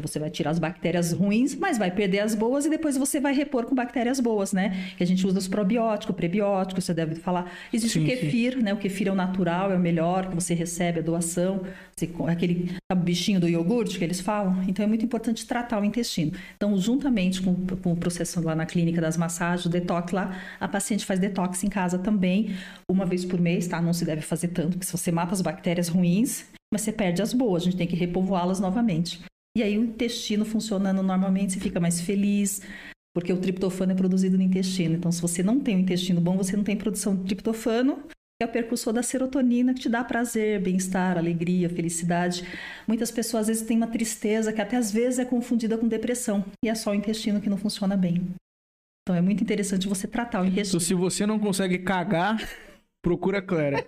Você 0.00 0.18
vai 0.18 0.28
tirar 0.28 0.50
as 0.50 0.58
bactérias 0.58 1.12
ruins, 1.12 1.54
mas 1.54 1.78
vai 1.78 1.88
perder 1.88 2.18
as 2.18 2.34
boas 2.34 2.66
e 2.66 2.68
depois 2.68 2.96
você 2.96 3.20
vai 3.20 3.32
repor 3.32 3.64
com 3.64 3.76
bactérias 3.76 4.18
boas, 4.18 4.52
né? 4.52 4.92
Que 4.96 5.04
a 5.04 5.06
gente 5.06 5.24
usa 5.24 5.38
os 5.38 5.46
probióticos, 5.46 6.16
prebióticos, 6.16 6.84
você 6.84 6.92
deve 6.92 7.14
falar. 7.14 7.52
Existe 7.72 8.00
o 8.00 8.02
Sim, 8.02 8.08
kefir, 8.08 8.60
né? 8.60 8.74
O 8.74 8.76
kefir 8.76 9.06
é 9.06 9.12
o 9.12 9.14
natural, 9.14 9.70
é 9.70 9.76
o 9.76 9.78
melhor, 9.78 10.28
que 10.28 10.34
você 10.34 10.52
recebe 10.52 10.98
a 10.98 11.02
doação. 11.02 11.60
Você, 11.94 12.10
aquele 12.26 12.76
o 12.90 12.96
bichinho 12.96 13.38
do 13.38 13.48
iogurte 13.48 13.96
que 13.96 14.02
eles 14.02 14.20
falam. 14.20 14.64
Então 14.66 14.84
é 14.84 14.88
muito 14.88 15.04
importante 15.04 15.46
tratar 15.46 15.80
o 15.80 15.84
intestino. 15.84 16.32
Então, 16.56 16.76
juntamente 16.76 17.40
com, 17.40 17.54
com 17.54 17.92
o 17.92 17.96
processo 17.96 18.40
lá 18.40 18.56
na 18.56 18.66
clínica 18.66 19.00
das 19.00 19.16
massagens, 19.16 19.64
o 19.64 19.68
detox 19.68 20.10
lá, 20.10 20.36
a 20.58 20.66
paciente 20.66 21.06
faz 21.06 21.20
detox 21.20 21.62
em 21.62 21.68
casa 21.68 22.00
também, 22.00 22.52
uma 22.90 23.06
vez 23.06 23.24
por 23.24 23.40
mês, 23.40 23.68
tá? 23.68 23.80
Não 23.80 23.92
se 23.92 24.04
deve 24.04 24.22
fazer 24.22 24.48
tanto, 24.48 24.70
porque 24.70 24.86
se 24.86 24.92
você 24.92 25.12
mata 25.12 25.32
as 25.32 25.40
bactérias 25.40 25.86
ruins, 25.86 26.46
mas 26.72 26.82
você 26.82 26.90
perde 26.90 27.22
as 27.22 27.32
boas, 27.32 27.62
a 27.62 27.66
gente 27.66 27.76
tem 27.76 27.86
que 27.86 27.94
repovoá-las 27.94 28.58
novamente. 28.58 29.22
E 29.56 29.62
aí 29.62 29.78
o 29.78 29.84
intestino 29.84 30.44
funcionando 30.44 31.02
normalmente, 31.02 31.52
você 31.52 31.60
fica 31.60 31.78
mais 31.78 32.00
feliz, 32.00 32.60
porque 33.14 33.32
o 33.32 33.36
triptofano 33.36 33.92
é 33.92 33.94
produzido 33.94 34.36
no 34.36 34.42
intestino. 34.42 34.96
Então, 34.96 35.12
se 35.12 35.22
você 35.22 35.42
não 35.42 35.60
tem 35.60 35.76
um 35.76 35.80
intestino 35.80 36.20
bom, 36.20 36.36
você 36.36 36.56
não 36.56 36.64
tem 36.64 36.76
produção 36.76 37.14
de 37.14 37.22
triptofano, 37.22 38.02
que 38.36 38.42
é 38.42 38.46
o 38.46 38.48
percussor 38.48 38.92
da 38.92 39.00
serotonina, 39.00 39.72
que 39.72 39.80
te 39.80 39.88
dá 39.88 40.02
prazer, 40.02 40.60
bem-estar, 40.60 41.16
alegria, 41.16 41.70
felicidade. 41.70 42.44
Muitas 42.88 43.12
pessoas 43.12 43.42
às 43.42 43.46
vezes 43.46 43.62
têm 43.62 43.76
uma 43.76 43.86
tristeza 43.86 44.52
que 44.52 44.60
até 44.60 44.76
às 44.76 44.90
vezes 44.90 45.20
é 45.20 45.24
confundida 45.24 45.78
com 45.78 45.86
depressão, 45.86 46.44
e 46.64 46.68
é 46.68 46.74
só 46.74 46.90
o 46.90 46.94
intestino 46.94 47.40
que 47.40 47.48
não 47.48 47.56
funciona 47.56 47.96
bem. 47.96 48.26
Então 49.06 49.14
é 49.14 49.20
muito 49.20 49.44
interessante 49.44 49.86
você 49.86 50.08
tratar 50.08 50.40
o 50.40 50.44
Então, 50.44 50.52
intestino. 50.52 50.80
se 50.80 50.94
você 50.94 51.24
não 51.26 51.38
consegue 51.38 51.78
cagar, 51.78 52.42
procura 53.04 53.38
a 53.38 53.42
Clara. 53.42 53.86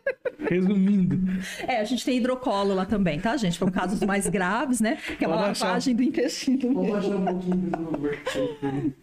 Resumindo. 0.49 1.19
É, 1.67 1.81
a 1.81 1.85
gente 1.85 2.05
tem 2.05 2.19
hidrocolo 2.19 2.75
lá 2.75 2.85
também, 2.85 3.19
tá, 3.19 3.37
gente? 3.37 3.59
Para 3.59 3.71
casos 3.71 4.01
mais 4.03 4.29
graves, 4.29 4.81
né? 4.81 4.99
Que 5.19 5.25
é 5.25 5.29
uma 5.29 5.41
lavagem 5.41 5.97
do 5.97 6.03
intestino. 6.03 6.69
Mesmo. 6.69 6.93
baixar 6.93 7.17
um 7.17 7.25
pouquinho, 7.25 7.71
por 7.71 7.91
favor. 7.91 8.97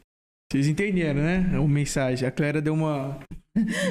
Vocês 0.50 0.68
entenderam, 0.68 1.22
né? 1.22 1.52
A 1.54 1.68
mensagem. 1.68 2.28
A 2.28 2.32
Clara 2.32 2.62
deu 2.62 2.76
uma. 2.76 3.20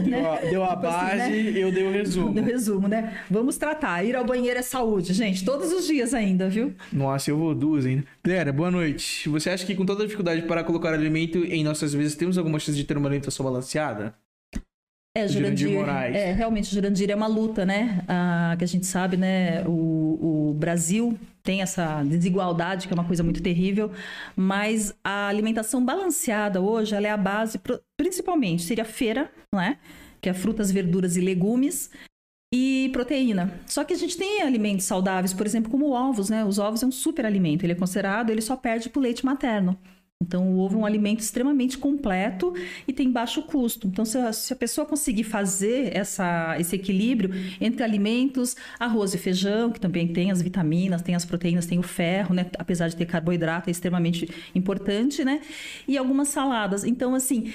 Deu 0.04 0.32
a, 0.32 0.40
deu 0.40 0.64
a 0.64 0.76
Tipo 0.76 0.86
assim, 0.86 1.06
base 1.06 1.30
né? 1.30 1.40
e 1.50 1.60
eu 1.60 1.72
dei 1.72 1.86
o 1.86 1.90
resumo. 1.90 2.32
No 2.32 2.42
resumo, 2.42 2.88
né? 2.88 3.18
Vamos 3.28 3.56
tratar. 3.56 4.04
Ir 4.04 4.16
ao 4.16 4.24
banheiro 4.24 4.58
é 4.58 4.62
saúde, 4.62 5.12
gente. 5.12 5.44
Todos 5.44 5.72
os 5.72 5.86
dias 5.86 6.14
ainda, 6.14 6.48
viu? 6.48 6.72
Nossa, 6.92 7.30
eu 7.30 7.36
vou 7.36 7.54
duas 7.54 7.84
ainda. 7.84 8.04
Clara, 8.22 8.52
boa 8.52 8.70
noite. 8.70 9.28
Você 9.28 9.50
acha 9.50 9.66
que 9.66 9.74
com 9.74 9.84
toda 9.84 10.04
a 10.04 10.06
dificuldade 10.06 10.42
para 10.42 10.64
colocar 10.64 10.94
alimento 10.94 11.38
em 11.44 11.64
nossas 11.64 11.94
mesas, 11.94 12.14
temos 12.14 12.38
alguma 12.38 12.58
chance 12.58 12.78
de 12.78 12.84
ter 12.84 12.96
uma 12.96 13.08
alimentação 13.08 13.44
balanceada? 13.44 14.14
É, 15.14 15.28
Jurandir 15.28 15.68
Jurandir. 15.68 15.78
Moraes. 15.78 16.16
É, 16.16 16.32
realmente, 16.32 16.74
Jurandir 16.74 17.10
é 17.10 17.14
uma 17.14 17.26
luta, 17.26 17.66
né? 17.66 18.02
Ah, 18.08 18.54
que 18.58 18.64
a 18.64 18.68
gente 18.68 18.86
sabe, 18.86 19.16
né? 19.16 19.62
O, 19.66 20.50
o 20.50 20.54
Brasil 20.54 21.18
tem 21.42 21.60
essa 21.60 22.02
desigualdade, 22.02 22.86
que 22.86 22.94
é 22.94 22.96
uma 22.96 23.04
coisa 23.04 23.22
muito 23.22 23.42
terrível, 23.42 23.90
mas 24.34 24.94
a 25.04 25.28
alimentação 25.28 25.84
balanceada 25.84 26.60
hoje, 26.60 26.94
ela 26.94 27.06
é 27.06 27.10
a 27.10 27.16
base, 27.16 27.60
principalmente, 27.96 28.62
seria 28.62 28.84
feira, 28.84 29.30
né? 29.54 29.78
Que 30.20 30.30
é 30.30 30.34
frutas, 30.34 30.70
verduras 30.70 31.16
e 31.16 31.20
legumes. 31.20 31.90
E 32.54 32.90
proteína. 32.92 33.50
Só 33.66 33.82
que 33.82 33.94
a 33.94 33.96
gente 33.96 34.14
tem 34.14 34.42
alimentos 34.42 34.84
saudáveis, 34.84 35.32
por 35.32 35.46
exemplo, 35.46 35.70
como 35.70 35.90
ovos, 35.90 36.28
né? 36.28 36.44
Os 36.44 36.58
ovos 36.58 36.82
é 36.82 36.86
um 36.86 36.92
super 36.92 37.24
alimento. 37.24 37.64
Ele 37.64 37.72
é 37.72 37.76
considerado, 37.76 38.28
ele 38.28 38.42
só 38.42 38.56
perde 38.56 38.90
pro 38.90 39.00
leite 39.00 39.24
materno. 39.24 39.78
Então, 40.22 40.54
o 40.54 40.60
ovo 40.60 40.76
é 40.76 40.80
um 40.80 40.86
alimento 40.86 41.20
extremamente 41.20 41.76
completo 41.76 42.54
e 42.86 42.92
tem 42.92 43.10
baixo 43.10 43.42
custo. 43.42 43.86
Então, 43.88 44.04
se 44.04 44.16
a, 44.16 44.32
se 44.32 44.52
a 44.52 44.56
pessoa 44.56 44.86
conseguir 44.86 45.24
fazer 45.24 45.94
essa, 45.96 46.56
esse 46.58 46.76
equilíbrio 46.76 47.30
entre 47.60 47.82
alimentos, 47.82 48.56
arroz 48.78 49.14
e 49.14 49.18
feijão, 49.18 49.70
que 49.70 49.80
também 49.80 50.06
tem 50.08 50.30
as 50.30 50.40
vitaminas, 50.40 51.02
tem 51.02 51.14
as 51.14 51.24
proteínas, 51.24 51.66
tem 51.66 51.78
o 51.78 51.82
ferro, 51.82 52.34
né? 52.34 52.46
Apesar 52.58 52.88
de 52.88 52.96
ter 52.96 53.06
carboidrato, 53.06 53.68
é 53.68 53.72
extremamente 53.72 54.28
importante, 54.54 55.24
né? 55.24 55.40
E 55.88 55.98
algumas 55.98 56.28
saladas. 56.28 56.84
Então, 56.84 57.14
assim, 57.14 57.52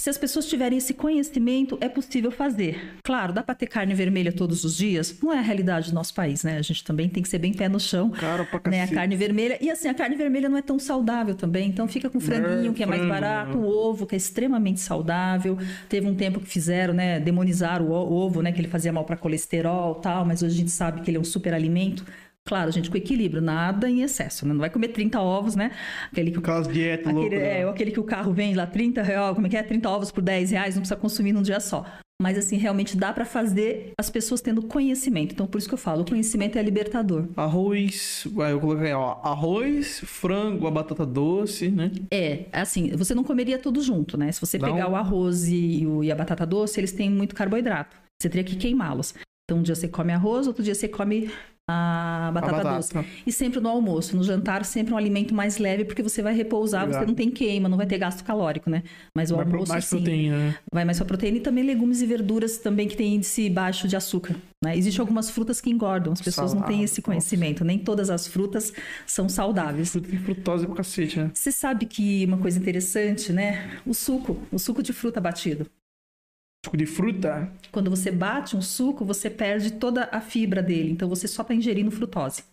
se 0.00 0.08
as 0.08 0.16
pessoas 0.16 0.46
tiverem 0.46 0.78
esse 0.78 0.94
conhecimento, 0.94 1.76
é 1.78 1.88
possível 1.88 2.30
fazer. 2.30 2.94
Claro, 3.04 3.34
dá 3.34 3.42
para 3.42 3.54
ter 3.54 3.66
carne 3.66 3.92
vermelha 3.92 4.32
todos 4.32 4.64
os 4.64 4.74
dias? 4.74 5.14
Não 5.22 5.30
é 5.30 5.38
a 5.38 5.42
realidade 5.42 5.90
do 5.90 5.94
nosso 5.94 6.14
país, 6.14 6.42
né? 6.42 6.56
A 6.56 6.62
gente 6.62 6.82
também 6.82 7.06
tem 7.06 7.22
que 7.22 7.28
ser 7.28 7.38
bem 7.38 7.52
pé 7.52 7.68
no 7.68 7.78
chão 7.78 8.08
Cara, 8.08 8.44
pra 8.46 8.70
né, 8.70 8.84
a 8.84 8.88
carne 8.88 9.14
vermelha. 9.14 9.58
E 9.60 9.70
assim, 9.70 9.88
a 9.88 9.94
carne 9.94 10.16
vermelha 10.16 10.48
não 10.48 10.56
é 10.56 10.62
tão 10.62 10.78
saudável 10.78 11.34
também. 11.34 11.68
Então 11.68 11.86
fica 11.86 12.08
com 12.08 12.18
franguinho, 12.18 12.72
que 12.72 12.82
é 12.82 12.86
mais 12.86 13.06
barato, 13.06 13.58
né? 13.58 13.62
o 13.62 13.68
ovo, 13.68 14.06
que 14.06 14.14
é 14.14 14.18
extremamente 14.18 14.80
saudável. 14.80 15.58
Teve 15.86 16.06
um 16.06 16.14
tempo 16.14 16.40
que 16.40 16.46
fizeram, 16.46 16.94
né, 16.94 17.20
demonizaram 17.20 17.86
o 17.86 18.00
o 18.00 18.12
ovo, 18.14 18.40
né, 18.40 18.50
que 18.52 18.60
ele 18.60 18.68
fazia 18.68 18.90
mal 18.90 19.04
para 19.04 19.18
colesterol, 19.18 19.96
tal, 19.96 20.24
mas 20.24 20.42
hoje 20.42 20.54
a 20.54 20.58
gente 20.58 20.70
sabe 20.70 21.02
que 21.02 21.10
ele 21.10 21.18
é 21.18 21.20
um 21.20 21.24
super 21.24 21.52
alimento. 21.52 22.06
Claro, 22.48 22.70
gente, 22.72 22.90
com 22.90 22.96
equilíbrio, 22.96 23.40
nada 23.40 23.88
em 23.88 24.02
excesso, 24.02 24.46
né? 24.46 24.52
Não 24.52 24.60
vai 24.60 24.70
comer 24.70 24.88
30 24.88 25.20
ovos, 25.20 25.54
né? 25.54 25.70
Aquele 26.10 26.30
que 26.30 26.38
o 26.38 26.40
Aquelas 26.40 26.66
dietas 26.66 27.06
Aquele, 27.14 27.34
é, 27.36 27.64
né? 27.64 27.68
aquele 27.68 27.90
que 27.90 28.00
o 28.00 28.04
carro 28.04 28.32
vende 28.32 28.56
lá, 28.56 28.66
30 28.66 29.02
reais, 29.02 29.34
como 29.34 29.46
é 29.46 29.50
que 29.50 29.56
é? 29.56 29.62
30 29.62 29.88
ovos 29.88 30.10
por 30.10 30.22
10 30.22 30.50
reais, 30.50 30.74
não 30.74 30.82
precisa 30.82 30.96
consumir 30.98 31.32
num 31.32 31.42
dia 31.42 31.60
só. 31.60 31.84
Mas 32.20 32.36
assim, 32.36 32.56
realmente 32.56 32.96
dá 32.98 33.12
para 33.14 33.24
fazer 33.24 33.92
as 33.98 34.10
pessoas 34.10 34.40
tendo 34.42 34.60
conhecimento. 34.62 35.32
Então, 35.32 35.46
por 35.46 35.56
isso 35.58 35.66
que 35.68 35.72
eu 35.72 35.78
falo, 35.78 36.02
o 36.02 36.04
conhecimento 36.04 36.58
é 36.58 36.62
libertador. 36.62 37.26
Arroz, 37.36 38.26
eu 38.50 38.60
coloquei, 38.60 38.92
ó, 38.92 39.18
arroz, 39.22 40.00
frango, 40.04 40.66
a 40.66 40.70
batata 40.70 41.06
doce, 41.06 41.68
né? 41.70 41.90
É, 42.12 42.44
assim, 42.52 42.90
você 42.90 43.14
não 43.14 43.24
comeria 43.24 43.58
tudo 43.58 43.80
junto, 43.80 44.18
né? 44.18 44.30
Se 44.32 44.40
você 44.40 44.58
Não. 44.58 44.70
pegar 44.70 44.90
o 44.90 44.96
arroz 44.96 45.48
e, 45.48 45.86
o- 45.86 46.04
e 46.04 46.12
a 46.12 46.14
batata 46.16 46.44
doce, 46.44 46.78
eles 46.80 46.92
têm 46.92 47.08
muito 47.08 47.34
carboidrato. 47.34 47.96
Você 48.20 48.28
teria 48.28 48.44
que 48.44 48.56
queimá-los. 48.56 49.14
Então, 49.44 49.58
um 49.60 49.62
dia 49.62 49.74
você 49.74 49.88
come 49.88 50.12
arroz, 50.12 50.46
outro 50.46 50.62
dia 50.62 50.74
você 50.74 50.88
come 50.88 51.30
a 51.70 52.30
batata, 52.32 52.52
batata. 52.56 52.76
doce. 52.76 53.08
E 53.26 53.32
sempre 53.32 53.60
no 53.60 53.68
almoço. 53.68 54.16
No 54.16 54.22
jantar, 54.22 54.64
sempre 54.64 54.92
um 54.92 54.96
alimento 54.96 55.34
mais 55.34 55.58
leve, 55.58 55.84
porque 55.84 56.02
você 56.02 56.22
vai 56.22 56.34
repousar, 56.34 56.86
Legal. 56.86 57.00
você 57.00 57.06
não 57.06 57.14
tem 57.14 57.30
queima, 57.30 57.68
não 57.68 57.76
vai 57.76 57.86
ter 57.86 57.98
gasto 57.98 58.24
calórico, 58.24 58.68
né? 58.68 58.82
Mas 59.14 59.30
o 59.30 59.36
Vai 59.36 59.44
pro- 59.44 59.54
almoço, 59.54 59.72
mais 59.72 59.84
sim. 59.84 59.96
proteína, 59.96 60.36
né? 60.38 60.54
Vai 60.72 60.84
mais 60.84 60.98
pra 60.98 61.06
proteína 61.06 61.36
e 61.38 61.40
também 61.40 61.64
legumes 61.64 62.02
e 62.02 62.06
verduras 62.06 62.58
também 62.58 62.88
que 62.88 62.96
tem 62.96 63.14
índice 63.14 63.48
baixo 63.48 63.86
de 63.88 63.96
açúcar. 63.96 64.34
Né? 64.62 64.76
Existem 64.76 65.00
algumas 65.00 65.30
frutas 65.30 65.60
que 65.60 65.70
engordam, 65.70 66.12
as 66.12 66.20
pessoas 66.20 66.52
não 66.52 66.62
têm 66.62 66.82
esse 66.82 67.00
conhecimento. 67.00 67.64
Nem 67.64 67.78
todas 67.78 68.10
as 68.10 68.26
frutas 68.26 68.72
são 69.06 69.28
saudáveis. 69.28 69.90
Fruta 69.92 70.08
tem 70.08 70.18
frutose 70.18 70.66
pra 70.66 70.76
cacete, 70.76 71.18
né? 71.18 71.30
Você 71.32 71.50
sabe 71.50 71.86
que 71.86 72.24
uma 72.26 72.36
coisa 72.36 72.58
interessante, 72.58 73.32
né? 73.32 73.70
O 73.86 73.94
suco, 73.94 74.36
o 74.52 74.58
suco 74.58 74.82
de 74.82 74.92
fruta 74.92 75.20
batido. 75.20 75.66
Suco 76.64 76.76
de 76.76 76.84
fruta. 76.84 77.50
Quando 77.72 77.88
você 77.88 78.10
bate 78.10 78.54
um 78.54 78.60
suco, 78.60 79.04
você 79.04 79.30
perde 79.30 79.72
toda 79.72 80.08
a 80.12 80.20
fibra 80.20 80.62
dele. 80.62 80.90
Então 80.90 81.08
você 81.08 81.26
só 81.26 81.40
está 81.42 81.54
ingerindo 81.54 81.90
frutose. 81.90 82.44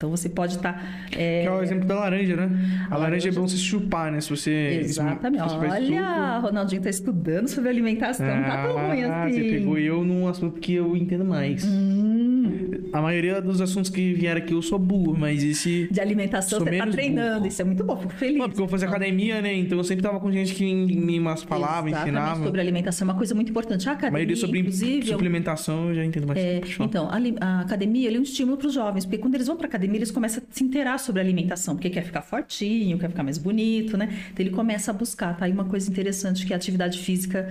Então 0.00 0.08
você 0.08 0.30
pode 0.30 0.54
estar. 0.56 0.82
Que 1.10 1.18
é 1.20 1.50
o 1.50 1.62
exemplo 1.62 1.86
da 1.86 1.94
laranja, 1.96 2.34
né? 2.34 2.48
A, 2.90 2.96
laranja, 2.96 3.28
é 3.28 3.32
bom 3.32 3.46
você 3.46 3.58
chupar, 3.58 4.10
né? 4.10 4.18
Se 4.22 4.30
você. 4.30 4.80
Exatamente. 4.80 5.42
se 5.46 5.56
você 5.56 5.66
Olha, 5.66 6.32
suco. 6.36 6.46
Ronaldinho 6.46 6.80
tá 6.80 6.88
estudando 6.88 7.48
sobre 7.48 7.68
alimentação. 7.68 8.24
não 8.26 8.42
tá 8.42 8.62
tão 8.66 8.72
ruim 8.88 9.02
Ah, 9.04 9.24
assim. 9.24 9.34
você 9.34 9.40
pegou 9.50 9.76
eu 9.78 10.02
num 10.02 10.26
assunto 10.26 10.58
que 10.58 10.72
eu 10.72 10.96
entendo 10.96 11.22
mais. 11.26 11.62
Hum, 11.66 12.70
A 12.94 13.02
maioria 13.02 13.42
dos 13.42 13.60
assuntos 13.60 13.90
que 13.90 14.14
vieram 14.14 14.40
aqui 14.40 14.54
eu 14.54 14.62
sou 14.62 14.78
burro, 14.78 15.14
mas 15.18 15.44
esse. 15.44 15.86
de 15.92 16.00
alimentação 16.00 16.60
você 16.60 16.78
tá 16.78 16.86
treinando. 16.86 17.34
burro. 17.40 17.46
Isso 17.48 17.60
é 17.60 17.64
muito 17.66 17.84
bom, 17.84 17.96
fico 17.98 18.14
feliz. 18.14 18.38
Não, 18.38 18.46
porque 18.48 18.62
eu 18.62 18.64
vou 18.66 18.70
fazer 18.70 18.86
academia, 18.86 19.42
né? 19.42 19.52
Então 19.54 19.76
eu 19.76 19.84
sempre 19.84 20.02
tava 20.02 20.18
com 20.18 20.32
gente 20.32 20.54
que 20.54 20.64
me 20.64 21.18
umas 21.18 21.44
palavras, 21.44 21.92
Exatamente, 21.92 22.16
ensinava. 22.18 22.42
sobre 22.46 22.58
alimentação 22.62 23.06
é 23.06 23.10
uma 23.10 23.18
coisa 23.18 23.34
muito 23.34 23.50
importante. 23.50 23.86
A 23.86 23.92
A 23.92 23.94
academia, 23.96 24.12
maioria 24.12 24.36
sobre 24.36 24.60
inclusive, 24.60 25.10
é 25.10 25.12
suplementação 25.12 25.90
eu 25.90 25.94
já 25.96 26.04
entendo 26.06 26.26
mais. 26.26 26.38
É, 26.40 26.62
então, 26.80 27.06
a, 27.10 27.18
a 27.46 27.60
academia 27.60 28.10
é 28.10 28.18
um 28.18 28.22
estímulo 28.22 28.56
para 28.56 28.66
os 28.66 28.72
jovens, 28.72 29.04
porque 29.04 29.18
quando 29.18 29.34
eles 29.34 29.46
vão 29.46 29.58
para 29.58 29.66
academia, 29.66 29.89
eles 29.96 30.10
começam 30.10 30.42
a 30.42 30.54
se 30.54 30.64
inteirar 30.64 30.98
sobre 30.98 31.20
a 31.20 31.24
alimentação, 31.24 31.74
porque 31.74 31.90
quer 31.90 32.02
ficar 32.02 32.22
fortinho, 32.22 32.98
quer 32.98 33.08
ficar 33.08 33.22
mais 33.22 33.38
bonito, 33.38 33.96
né? 33.96 34.08
Então 34.32 34.44
ele 34.44 34.50
começa 34.50 34.90
a 34.90 34.94
buscar, 34.94 35.36
tá? 35.36 35.44
aí 35.44 35.52
uma 35.52 35.64
coisa 35.64 35.90
interessante 35.90 36.46
que 36.46 36.52
a 36.52 36.56
atividade 36.56 36.98
física 36.98 37.48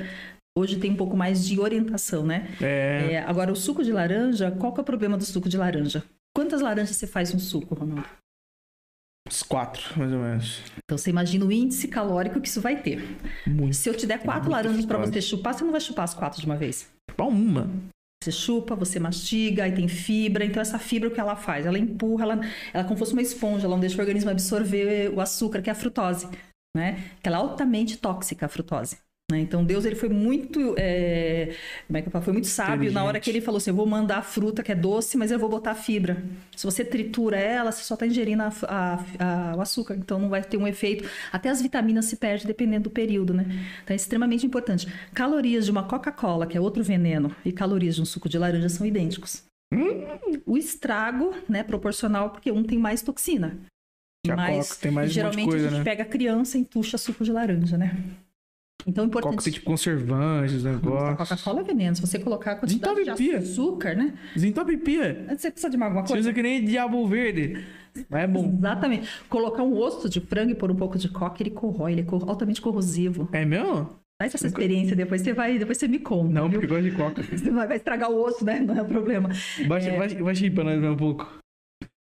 hoje 0.57 0.77
tem 0.77 0.91
um 0.91 0.95
pouco 0.95 1.15
mais 1.15 1.45
de 1.45 1.59
orientação, 1.59 2.25
né? 2.25 2.47
É. 2.61 3.13
É, 3.13 3.19
agora, 3.19 3.51
o 3.51 3.55
suco 3.55 3.83
de 3.83 3.91
laranja, 3.91 4.51
qual 4.51 4.73
que 4.73 4.79
é 4.79 4.83
o 4.83 4.85
problema 4.85 5.17
do 5.17 5.23
suco 5.23 5.47
de 5.47 5.57
laranja? 5.57 6.03
Quantas 6.35 6.61
laranjas 6.61 6.95
você 6.95 7.07
faz 7.07 7.33
um 7.33 7.39
suco, 7.39 7.75
Ronaldo? 7.75 8.07
Uns 9.27 9.43
quatro, 9.43 9.97
mais 9.97 10.11
ou 10.11 10.19
menos. 10.19 10.63
Então 10.83 10.97
você 10.97 11.09
imagina 11.09 11.45
o 11.45 11.51
índice 11.51 11.87
calórico 11.87 12.41
que 12.41 12.47
isso 12.47 12.61
vai 12.61 12.81
ter. 12.81 13.17
Muito. 13.45 13.75
Se 13.75 13.89
eu 13.89 13.95
te 13.95 14.07
der 14.07 14.19
quatro 14.19 14.49
laranjas 14.49 14.85
para 14.85 14.97
você 14.97 15.21
chupar, 15.21 15.53
você 15.53 15.63
não 15.63 15.71
vai 15.71 15.81
chupar 15.81 16.05
as 16.05 16.13
quatro 16.13 16.39
de 16.39 16.45
uma 16.45 16.55
vez. 16.55 16.89
Só 17.15 17.27
uma. 17.27 17.69
Você 18.22 18.32
chupa, 18.32 18.76
você 18.76 18.99
mastiga, 18.99 19.63
aí 19.63 19.74
tem 19.74 19.88
fibra. 19.88 20.43
Então, 20.43 20.61
essa 20.61 20.78
fibra, 20.78 21.07
o 21.07 21.11
que 21.11 21.20
ela 21.20 21.38
faz? 21.38 21.65
Ela 21.65 21.80
empurra, 21.80 22.24
ela, 22.24 22.34
ela 22.74 22.84
é 22.84 22.84
como 22.84 22.95
se 22.95 22.99
fosse 22.99 23.13
uma 23.13 23.22
esponja, 23.22 23.65
ela 23.65 23.76
não 23.76 23.80
deixa 23.80 23.95
o 23.97 23.99
organismo 23.99 24.30
absorver 24.30 25.09
o 25.13 25.22
açúcar, 25.22 25.61
que 25.61 25.70
é 25.70 25.72
a 25.72 25.76
frutose, 25.76 26.28
né? 26.76 27.15
Que 27.22 27.30
ela 27.30 27.38
é 27.38 27.41
altamente 27.41 27.97
tóxica, 27.97 28.45
a 28.45 28.49
frutose. 28.49 28.97
Né? 29.30 29.39
Então, 29.39 29.63
Deus, 29.63 29.86
ele 29.86 29.95
foi 29.95 30.09
muito, 30.09 30.73
é, 30.77 31.53
como 31.88 31.97
é 31.97 32.01
que 32.01 32.07
eu 32.07 32.11
falo? 32.11 32.23
Foi 32.23 32.34
muito 32.34 32.47
sábio 32.47 32.91
na 32.91 33.03
hora 33.03 33.19
que 33.19 33.30
ele 33.30 33.41
falou 33.41 33.57
assim, 33.57 33.69
eu 33.69 33.75
vou 33.75 33.86
mandar 33.86 34.17
a 34.17 34.21
fruta 34.21 34.63
que 34.63 34.71
é 34.71 34.75
doce, 34.75 35.17
mas 35.17 35.32
eu 35.32 35.38
vou 35.39 35.49
botar 35.49 35.75
fibra. 35.75 36.23
Se 36.55 36.65
você 36.65 36.84
tritura 36.84 37.38
ela, 37.38 37.71
você 37.71 37.84
só 37.84 37.93
está 37.93 38.07
ingerindo 38.07 38.43
a- 38.43 38.51
a- 38.67 38.99
a- 39.51 39.55
o 39.55 39.61
açúcar, 39.61 39.95
então 39.95 40.19
não 40.19 40.30
vai 40.30 40.43
ter 40.43 40.57
um 40.57 40.67
efeito. 40.67 41.07
Até 41.32 41.49
as 41.49 41.61
vitaminas 41.61 42.05
se 42.05 42.15
perdem 42.15 42.47
dependendo 42.47 42.84
do 42.86 42.89
período, 42.89 43.34
né? 43.34 43.45
Então 43.84 43.93
é 43.93 43.95
extremamente 43.95 44.45
importante. 44.45 44.88
Calorias 45.13 45.65
de 45.65 45.71
uma 45.71 45.84
Coca-Cola, 45.84 46.47
que 46.47 46.57
é 46.57 46.61
outro 46.61 46.84
veneno, 46.84 47.36
e 47.45 47.51
calorias 47.51 47.95
de 47.95 48.01
um 48.01 48.05
suco 48.05 48.27
de 48.27 48.38
laranja 48.38 48.69
são 48.69 48.86
idênticos. 48.86 49.43
O 50.45 50.57
estrago, 50.57 51.34
né, 51.47 51.61
proporcional, 51.63 52.32
porque 52.32 52.51
um 52.51 52.63
tem 52.63 52.77
mais 52.80 53.01
toxina. 53.01 53.57
Que 54.25 54.32
a 54.32 54.36
Mas 54.36 54.69
Coca 54.69 54.82
tem 54.82 54.91
mais 54.91 55.11
geralmente 55.11 55.47
coisa, 55.49 55.67
a 55.67 55.69
gente 55.69 55.77
né? 55.80 55.84
pega 55.84 56.03
a 56.03 56.05
criança 56.05 56.57
e 56.57 56.61
entuxa 56.61 56.97
suco 56.97 57.23
de 57.23 57.32
laranja, 57.32 57.77
né? 57.77 57.95
Então 58.88 59.03
é 59.05 59.07
Coca 59.07 59.19
importante. 59.19 59.43
tem 59.43 59.53
tipo 59.53 59.65
conservantes, 59.65 60.63
negócio. 60.63 61.15
Coca-Cola 61.17 61.59
é 61.61 61.63
veneno. 61.63 61.95
Se 61.95 62.01
você 62.01 62.17
colocar 62.17 62.53
a 62.53 62.55
quantidade 62.55 63.03
de 63.15 63.32
açúcar, 63.36 63.93
né? 63.95 64.13
Desentope 64.34 64.77
pia. 64.77 65.25
Você 65.38 65.51
precisa 65.51 65.69
de 65.69 65.77
mais 65.77 65.89
alguma 65.91 66.07
Você 66.07 66.13
coisa? 66.13 66.30
usa 66.30 66.34
que 66.34 66.41
nem 66.41 66.63
diabo 66.63 67.05
verde. 67.07 67.63
Mas 68.09 68.23
é 68.23 68.27
bom. 68.27 68.55
Exatamente. 68.57 69.09
Colocar 69.27 69.63
um 69.63 69.75
osso 69.77 70.07
de 70.09 70.21
frango 70.21 70.51
e 70.51 70.55
pôr 70.55 70.71
um 70.71 70.75
pouco 70.75 70.97
de 70.97 71.09
coca, 71.09 71.43
ele 71.43 71.49
corrói, 71.51 71.91
ele 71.91 72.01
é 72.01 72.05
altamente 72.30 72.61
corrosivo. 72.61 73.27
É 73.34 73.43
mesmo? 73.45 73.89
Faz 74.21 74.36
essa 74.36 74.47
experiência 74.47 74.95
depois, 74.95 75.21
você 75.21 75.34
vai, 75.34 75.57
depois 75.57 75.77
você 75.77 75.88
me 75.88 75.99
conta. 75.99 76.34
Não, 76.34 76.49
viu? 76.49 76.59
porque 76.59 76.73
eu 76.73 76.77
gosto 76.82 76.89
de 76.91 76.95
coca. 76.97 77.23
Você 77.38 77.49
vai, 77.51 77.67
vai 77.67 77.77
estragar 77.77 78.11
o 78.11 78.21
osso, 78.21 78.43
né? 78.43 78.59
Não 78.59 78.75
é 78.77 78.82
o 78.82 78.86
problema. 78.86 79.30
Baixa, 79.65 79.89
É. 79.89 79.97
baixa, 79.97 80.21
baixa 80.21 80.43
aí 80.43 80.51
pra 80.51 80.63
nós 80.65 80.84
um 80.84 80.95
pouco. 80.97 81.39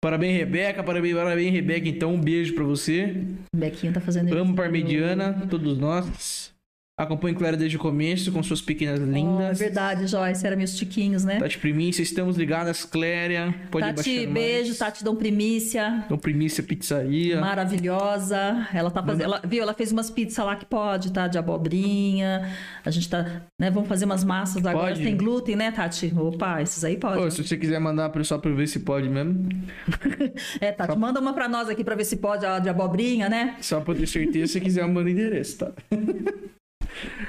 Parabéns, 0.02 0.38
Rebeca. 0.38 0.84
Parabéns, 0.84 1.16
parabéns, 1.16 1.54
Rebeca. 1.54 1.88
Então, 1.88 2.14
um 2.14 2.20
beijo 2.20 2.54
pra 2.56 2.66
você. 2.66 3.24
Bequinho 3.56 3.94
tá 3.94 4.02
fazendo 4.02 4.36
Amo 4.38 4.54
Parmegiana, 4.54 5.48
todos 5.50 5.78
nós. 5.78 6.53
Acompanho 6.96 7.34
Clara 7.36 7.58
desde 7.58 7.76
o 7.76 7.80
começo, 7.80 8.32
com 8.32 8.44
suas 8.44 8.62
pequenas 8.62 9.00
Oh, 9.00 9.04
é 9.04 9.06
lindas. 9.08 9.58
verdade, 9.58 10.06
Joyce, 10.06 10.46
era 10.46 10.56
meus 10.56 10.78
tiquinhos, 10.78 11.24
né? 11.24 11.40
Tati 11.40 11.58
Primícia, 11.58 12.04
estamos 12.04 12.38
ligadas, 12.38 12.86
Cléria. 12.86 13.52
Pode 13.72 13.96
Tati, 13.96 14.28
beijo, 14.28 14.68
mais. 14.70 14.78
Tati 14.78 15.04
Dom 15.04 15.16
Primícia. 15.16 16.04
Então, 16.06 16.20
Primícia 16.20 16.62
Pizzaria. 16.64 17.42
Maravilhosa. 17.42 18.68
Ela 18.72 18.92
tá 18.92 19.02
fazendo. 19.02 19.24
Ela, 19.24 19.42
viu? 19.44 19.64
Ela 19.64 19.74
fez 19.74 19.92
umas 19.92 20.12
pizzas 20.12 20.46
lá 20.46 20.56
que 20.56 20.68
pode, 20.68 21.12
tá? 21.12 21.28
De 21.28 21.36
abobrinha. 21.40 22.48
A 22.86 22.92
gente 22.92 23.10
tá. 23.10 23.42
Né? 23.60 23.72
Vamos 23.72 23.90
fazer 23.90 24.06
umas 24.06 24.24
massas 24.24 24.64
agora. 24.64 24.90
Pode? 24.90 25.04
Tem 25.04 25.18
glúten, 25.18 25.56
né, 25.56 25.72
Tati? 25.72 26.14
Opa, 26.16 26.62
esses 26.62 26.84
aí 26.84 26.96
pode. 26.98 27.18
Ô, 27.24 27.32
se 27.32 27.44
você 27.44 27.58
quiser 27.58 27.80
mandar 27.80 28.10
pro- 28.12 28.24
só 28.24 28.38
pra 28.38 28.52
ver 28.52 28.68
se 28.68 28.82
pode 28.82 29.10
mesmo. 29.10 29.50
É, 30.62 30.72
Tati, 30.72 30.96
manda 30.98 31.20
uma 31.20 31.34
pra 31.34 31.50
nós 31.50 31.68
aqui 31.70 31.84
pra 31.84 31.96
ver 31.96 32.06
se 32.06 32.18
pode 32.18 32.46
a 32.46 32.60
de 32.60 32.70
abobrinha, 32.70 33.28
né? 33.30 33.56
Só 33.62 33.82
pra 33.82 33.96
ter 33.96 34.06
certeza, 34.08 34.54
se 34.54 34.62
quiser, 34.62 34.86
manda 34.88 35.08
o 35.08 35.10
endereço, 35.10 35.58
tá? 35.58 35.72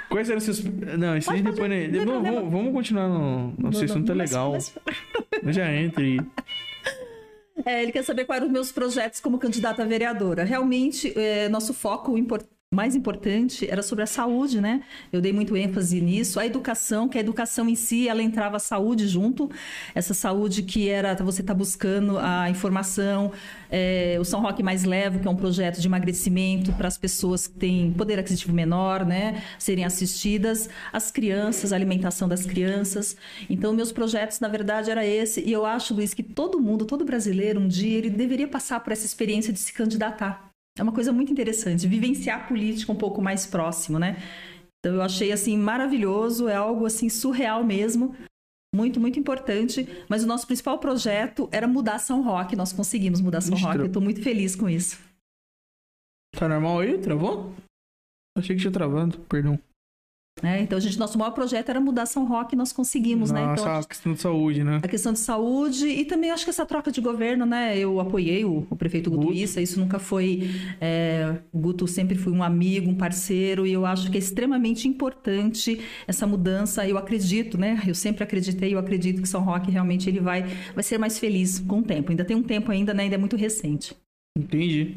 Quais 0.08 0.28
eram 0.30 0.40
seus. 0.40 0.62
Não, 0.64 1.16
isso 1.16 1.30
aí 1.30 1.42
depois. 1.42 1.68
né? 1.70 1.88
não 1.88 2.24
é 2.26 2.30
Vamos, 2.32 2.52
vamos, 2.52 2.72
continuar 2.72 3.08
no. 3.08 3.54
Não 3.58 3.72
sei 3.72 3.88
se 3.88 3.94
não 3.94 4.04
tá 4.04 4.14
Mas- 4.14 4.30
legal. 4.30 4.52
mas- 4.52 4.74
Já 5.54 5.72
entre. 5.74 6.20
É, 7.64 7.82
ele 7.82 7.92
quer 7.92 8.02
saber 8.02 8.24
quais 8.24 8.38
eram 8.38 8.48
os 8.48 8.52
meus 8.52 8.72
projetos 8.72 9.20
como 9.20 9.38
candidata 9.38 9.82
a 9.82 9.86
vereadora. 9.86 10.44
Realmente, 10.44 11.12
é, 11.18 11.48
nosso 11.48 11.72
foco 11.72 12.18
mais 12.74 12.94
importante 12.94 13.68
era 13.70 13.82
sobre 13.82 14.04
a 14.04 14.06
saúde, 14.06 14.60
né? 14.60 14.82
Eu 15.12 15.20
dei 15.20 15.32
muito 15.32 15.56
ênfase 15.56 16.00
nisso. 16.00 16.38
A 16.38 16.46
educação, 16.46 17.08
que 17.08 17.16
a 17.16 17.20
educação 17.20 17.68
em 17.68 17.74
si, 17.74 18.08
ela 18.08 18.22
entrava 18.22 18.56
a 18.56 18.60
saúde 18.60 19.06
junto. 19.08 19.50
Essa 19.94 20.14
saúde 20.14 20.62
que 20.62 20.88
era 20.88 21.14
você 21.24 21.40
está 21.40 21.54
buscando 21.54 22.18
a 22.18 22.50
informação. 22.50 23.32
é, 23.70 24.16
o 24.20 24.24
São 24.24 24.40
Roque 24.40 24.62
Mais 24.62 24.84
Levo, 24.84 25.18
que 25.18 25.26
é 25.26 25.30
um 25.30 25.36
projeto 25.36 25.80
de 25.80 25.88
emagrecimento 25.88 26.72
para 26.74 26.86
as 26.86 26.96
pessoas 26.96 27.46
que 27.48 27.54
têm 27.54 27.92
poder 27.92 28.18
aquisitivo 28.18 28.52
menor, 28.52 29.04
né? 29.04 29.42
Serem 29.58 29.84
assistidas. 29.84 30.68
As 30.92 31.10
crianças, 31.10 31.72
a 31.72 31.76
alimentação 31.76 32.28
das 32.28 32.46
crianças. 32.46 33.16
Então, 33.50 33.72
meus 33.72 33.90
projetos, 33.90 34.38
na 34.40 34.48
verdade, 34.48 34.90
era 34.90 35.04
esse. 35.04 35.40
E 35.40 35.52
eu 35.52 35.66
acho, 35.66 35.92
Luiz, 35.94 36.14
que 36.14 36.22
todo 36.22 36.60
mundo, 36.60 36.84
todo 36.84 37.04
brasileiro, 37.04 37.60
um 37.60 37.68
dia, 37.68 37.98
ele 37.98 38.10
deveria 38.10 38.46
passar 38.48 38.80
por 38.80 38.92
essa 38.92 39.04
experiência 39.04 39.52
de 39.52 39.58
se 39.58 39.72
candidatar. 39.72 40.53
É 40.76 40.82
uma 40.82 40.92
coisa 40.92 41.12
muito 41.12 41.30
interessante, 41.30 41.86
vivenciar 41.86 42.40
a 42.40 42.46
política 42.48 42.90
um 42.90 42.96
pouco 42.96 43.22
mais 43.22 43.46
próximo, 43.46 43.98
né? 43.98 44.16
Então 44.80 44.96
eu 44.96 45.02
achei 45.02 45.32
assim 45.32 45.56
maravilhoso, 45.56 46.48
é 46.48 46.56
algo 46.56 46.84
assim 46.84 47.08
surreal 47.08 47.64
mesmo, 47.64 48.14
muito 48.74 49.00
muito 49.00 49.18
importante. 49.18 49.86
Mas 50.08 50.24
o 50.24 50.26
nosso 50.26 50.46
principal 50.46 50.78
projeto 50.78 51.48
era 51.52 51.68
mudar 51.68 51.98
São 52.00 52.22
Roque, 52.22 52.56
nós 52.56 52.72
conseguimos 52.72 53.20
mudar 53.20 53.40
São 53.40 53.56
Roque. 53.56 53.78
Eu 53.78 53.86
estou 53.86 54.02
muito 54.02 54.22
feliz 54.22 54.56
com 54.56 54.68
isso. 54.68 54.98
Tá 56.36 56.48
normal 56.48 56.80
aí? 56.80 56.98
Travou? 56.98 57.54
Achei 58.36 58.56
que 58.56 58.62
tinha 58.62 58.72
travando, 58.72 59.20
perdão. 59.20 59.58
Né? 60.42 60.62
Então 60.62 60.76
a 60.76 60.80
gente, 60.80 60.98
nosso 60.98 61.18
maior 61.18 61.30
projeto 61.30 61.68
era 61.68 61.80
mudar 61.80 62.06
São 62.06 62.26
Roque, 62.26 62.54
e 62.54 62.58
nós 62.58 62.72
conseguimos, 62.72 63.30
né? 63.30 63.40
Nossa, 63.40 63.62
Então 63.62 63.76
a 63.76 63.84
questão 63.84 64.12
de 64.12 64.20
saúde, 64.20 64.64
né? 64.64 64.80
a 64.82 64.88
questão 64.88 65.12
de 65.12 65.18
saúde 65.18 65.86
e 65.88 66.04
também 66.04 66.30
acho 66.30 66.44
que 66.44 66.50
essa 66.50 66.66
troca 66.66 66.90
de 66.90 67.00
governo, 67.00 67.46
né? 67.46 67.78
Eu 67.78 68.00
apoiei 68.00 68.44
o, 68.44 68.66
o 68.68 68.76
prefeito 68.76 69.10
Guto 69.10 69.28
Guto. 69.28 69.34
Issa, 69.38 69.60
isso 69.60 69.78
nunca 69.78 69.98
foi. 69.98 70.50
é, 70.80 71.36
o 71.52 71.58
Guto 71.58 71.86
sempre 71.86 72.16
foi 72.16 72.32
um 72.32 72.42
amigo, 72.42 72.90
um 72.90 72.94
parceiro, 72.96 73.66
e 73.66 73.72
eu 73.72 73.86
acho 73.86 74.10
que 74.10 74.16
é 74.16 74.20
extremamente 74.20 74.88
importante 74.88 75.80
essa 76.06 76.26
mudança. 76.26 76.86
Eu 76.86 76.98
acredito, 76.98 77.56
né? 77.56 77.80
Eu 77.86 77.94
sempre 77.94 78.24
acreditei, 78.24 78.74
eu 78.74 78.78
acredito 78.78 79.22
que 79.22 79.28
São 79.28 79.42
Roque 79.42 79.70
realmente 79.70 80.08
ele 80.08 80.20
vai, 80.20 80.42
vai 80.74 80.82
ser 80.82 80.98
mais 80.98 81.18
feliz 81.18 81.60
com 81.60 81.78
o 81.78 81.82
tempo. 81.82 82.10
Ainda 82.10 82.24
tem 82.24 82.36
um 82.36 82.42
tempo 82.42 82.70
ainda, 82.70 82.92
né? 82.92 83.04
Ainda 83.04 83.14
é 83.14 83.18
muito 83.18 83.36
recente. 83.36 83.96
Entendi. 84.36 84.96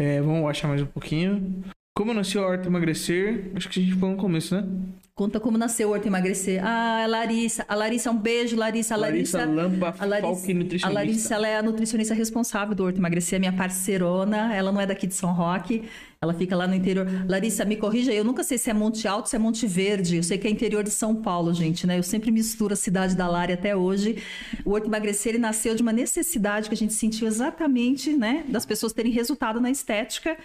É, 0.00 0.20
vamos 0.20 0.48
achar 0.48 0.68
mais 0.68 0.82
um 0.82 0.86
pouquinho. 0.86 1.62
Como 1.94 2.14
nasceu 2.14 2.42
a 2.42 2.48
Horta 2.48 2.68
Emagrecer? 2.68 3.50
Acho 3.54 3.68
que 3.68 3.78
a 3.78 3.82
gente 3.82 3.94
falou 3.94 4.16
no 4.16 4.20
começo, 4.20 4.54
né? 4.54 4.66
Conta 5.14 5.38
como 5.38 5.58
nasceu 5.58 5.90
o 5.90 5.92
Horto 5.92 6.08
Emagrecer. 6.08 6.64
Ah, 6.64 7.04
a 7.04 7.06
Larissa. 7.06 7.66
A 7.68 7.74
Larissa, 7.74 8.10
um 8.10 8.16
beijo, 8.16 8.56
Larissa. 8.56 8.94
A 8.94 8.96
Larissa, 8.96 9.44
Lampa, 9.44 9.94
a 9.98 10.06
Larissa, 10.06 10.54
Nutricionista. 10.54 10.86
a 10.86 10.90
Larissa, 10.90 11.34
ela 11.34 11.48
é 11.48 11.56
a 11.58 11.62
nutricionista 11.62 12.14
responsável 12.14 12.74
do 12.74 12.82
Horto 12.82 12.98
Emagrecer, 12.98 13.36
é 13.36 13.38
minha 13.38 13.52
parceirona. 13.52 14.54
Ela 14.54 14.72
não 14.72 14.80
é 14.80 14.86
daqui 14.86 15.06
de 15.06 15.12
São 15.12 15.34
Roque, 15.34 15.84
ela 16.18 16.32
fica 16.32 16.56
lá 16.56 16.66
no 16.66 16.74
interior. 16.74 17.06
Larissa, 17.28 17.62
me 17.66 17.76
corrija, 17.76 18.10
eu 18.10 18.24
nunca 18.24 18.42
sei 18.42 18.56
se 18.56 18.70
é 18.70 18.72
Monte 18.72 19.06
Alto, 19.06 19.28
se 19.28 19.36
é 19.36 19.38
Monte 19.38 19.66
Verde. 19.66 20.16
Eu 20.16 20.22
sei 20.22 20.38
que 20.38 20.48
é 20.48 20.50
interior 20.50 20.82
de 20.82 20.90
São 20.90 21.14
Paulo, 21.14 21.52
gente, 21.52 21.86
né? 21.86 21.98
Eu 21.98 22.02
sempre 22.02 22.30
misturo 22.30 22.72
a 22.72 22.76
cidade 22.76 23.14
da 23.14 23.28
Lari 23.28 23.52
até 23.52 23.76
hoje. 23.76 24.16
O 24.64 24.70
Horto 24.70 24.88
Emagrecer, 24.88 25.32
ele 25.32 25.38
nasceu 25.42 25.74
de 25.74 25.82
uma 25.82 25.92
necessidade 25.92 26.70
que 26.70 26.74
a 26.74 26.78
gente 26.78 26.94
sentiu 26.94 27.26
exatamente, 27.26 28.16
né? 28.16 28.44
Das 28.48 28.64
pessoas 28.64 28.94
terem 28.94 29.12
resultado 29.12 29.60
na 29.60 29.70
estética. 29.70 30.38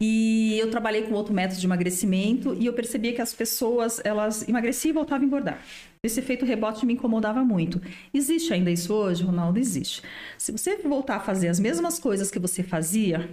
E 0.00 0.56
eu 0.60 0.70
trabalhei 0.70 1.02
com 1.02 1.14
outro 1.14 1.34
método 1.34 1.60
de 1.60 1.66
emagrecimento 1.66 2.54
e 2.54 2.66
eu 2.66 2.72
percebia 2.72 3.12
que 3.12 3.20
as 3.20 3.34
pessoas, 3.34 4.00
elas 4.04 4.48
emagreciam 4.48 4.90
e 4.90 4.94
voltavam 4.94 5.24
a 5.24 5.26
engordar. 5.26 5.62
Esse 6.04 6.20
efeito 6.20 6.44
rebote 6.44 6.86
me 6.86 6.94
incomodava 6.94 7.44
muito. 7.44 7.80
Existe 8.14 8.52
ainda 8.52 8.70
isso 8.70 8.94
hoje, 8.94 9.24
Ronaldo? 9.24 9.58
Existe. 9.58 10.02
Se 10.38 10.52
você 10.52 10.76
voltar 10.76 11.16
a 11.16 11.20
fazer 11.20 11.48
as 11.48 11.58
mesmas 11.58 11.98
coisas 11.98 12.30
que 12.30 12.38
você 12.38 12.62
fazia, 12.62 13.28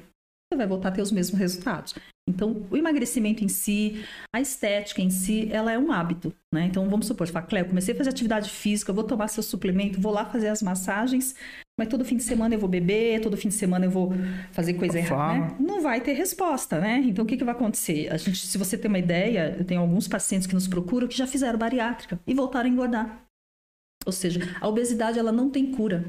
você 0.52 0.58
vai 0.58 0.66
voltar 0.66 0.90
a 0.90 0.92
ter 0.92 1.04
os 1.04 1.12
mesmos 1.12 1.40
resultados. 1.40 1.94
Então, 2.28 2.66
o 2.72 2.76
emagrecimento 2.76 3.44
em 3.44 3.48
si, 3.48 4.04
a 4.36 4.42
estética 4.42 5.00
em 5.00 5.12
si, 5.12 5.48
ela 5.52 5.72
é 5.72 5.78
um 5.78 5.92
hábito, 5.92 6.34
né? 6.52 6.66
Então, 6.66 6.90
vamos 6.90 7.06
supor, 7.06 7.28
você 7.28 7.34
fala, 7.34 7.46
Cléo, 7.46 7.68
comecei 7.68 7.94
a 7.94 7.98
fazer 7.98 8.10
atividade 8.10 8.50
física, 8.50 8.92
vou 8.92 9.04
tomar 9.04 9.28
seu 9.28 9.44
suplemento, 9.44 10.02
vou 10.02 10.12
lá 10.12 10.26
fazer 10.26 10.48
as 10.48 10.64
massagens, 10.64 11.36
mas 11.78 11.90
todo 11.90 12.06
fim 12.06 12.16
de 12.16 12.24
semana 12.24 12.56
eu 12.56 12.60
vou 12.60 12.70
beber, 12.70 13.20
todo 13.22 13.36
fim 13.36 13.50
de 13.50 13.56
semana 13.56 13.86
eu 13.86 13.92
vou 13.92 14.14
fazer 14.52 14.76
coisa 14.76 14.98
errada, 14.98 15.40
né? 15.40 15.56
Não 15.60 15.82
vai 15.82 16.00
ter 16.00 16.14
resposta, 16.14 16.80
né? 16.80 17.04
Então, 17.06 17.26
o 17.26 17.28
que, 17.28 17.36
que 17.36 17.44
vai 17.44 17.54
acontecer? 17.54 18.12
A 18.12 18.18
gente, 18.18 18.48
se 18.48 18.58
você 18.58 18.78
tem 18.78 18.88
uma 18.88 19.00
ideia, 19.00 19.56
eu 19.58 19.66
tenho 19.66 19.82
alguns 19.82 20.08
pacientes 20.08 20.48
que 20.48 20.54
nos 20.54 20.68
procuram 20.68 21.08
que 21.08 21.18
já 21.18 21.28
fizeram 21.28 21.60
bariátrica 21.60 22.20
e 22.26 22.34
voltaram 22.34 22.70
a 22.70 22.72
engordar. 22.72 23.26
Ou 24.06 24.12
seja, 24.12 24.40
a 24.62 24.68
obesidade, 24.68 25.20
ela 25.20 25.32
não 25.32 25.50
tem 25.50 25.72
cura. 25.72 26.06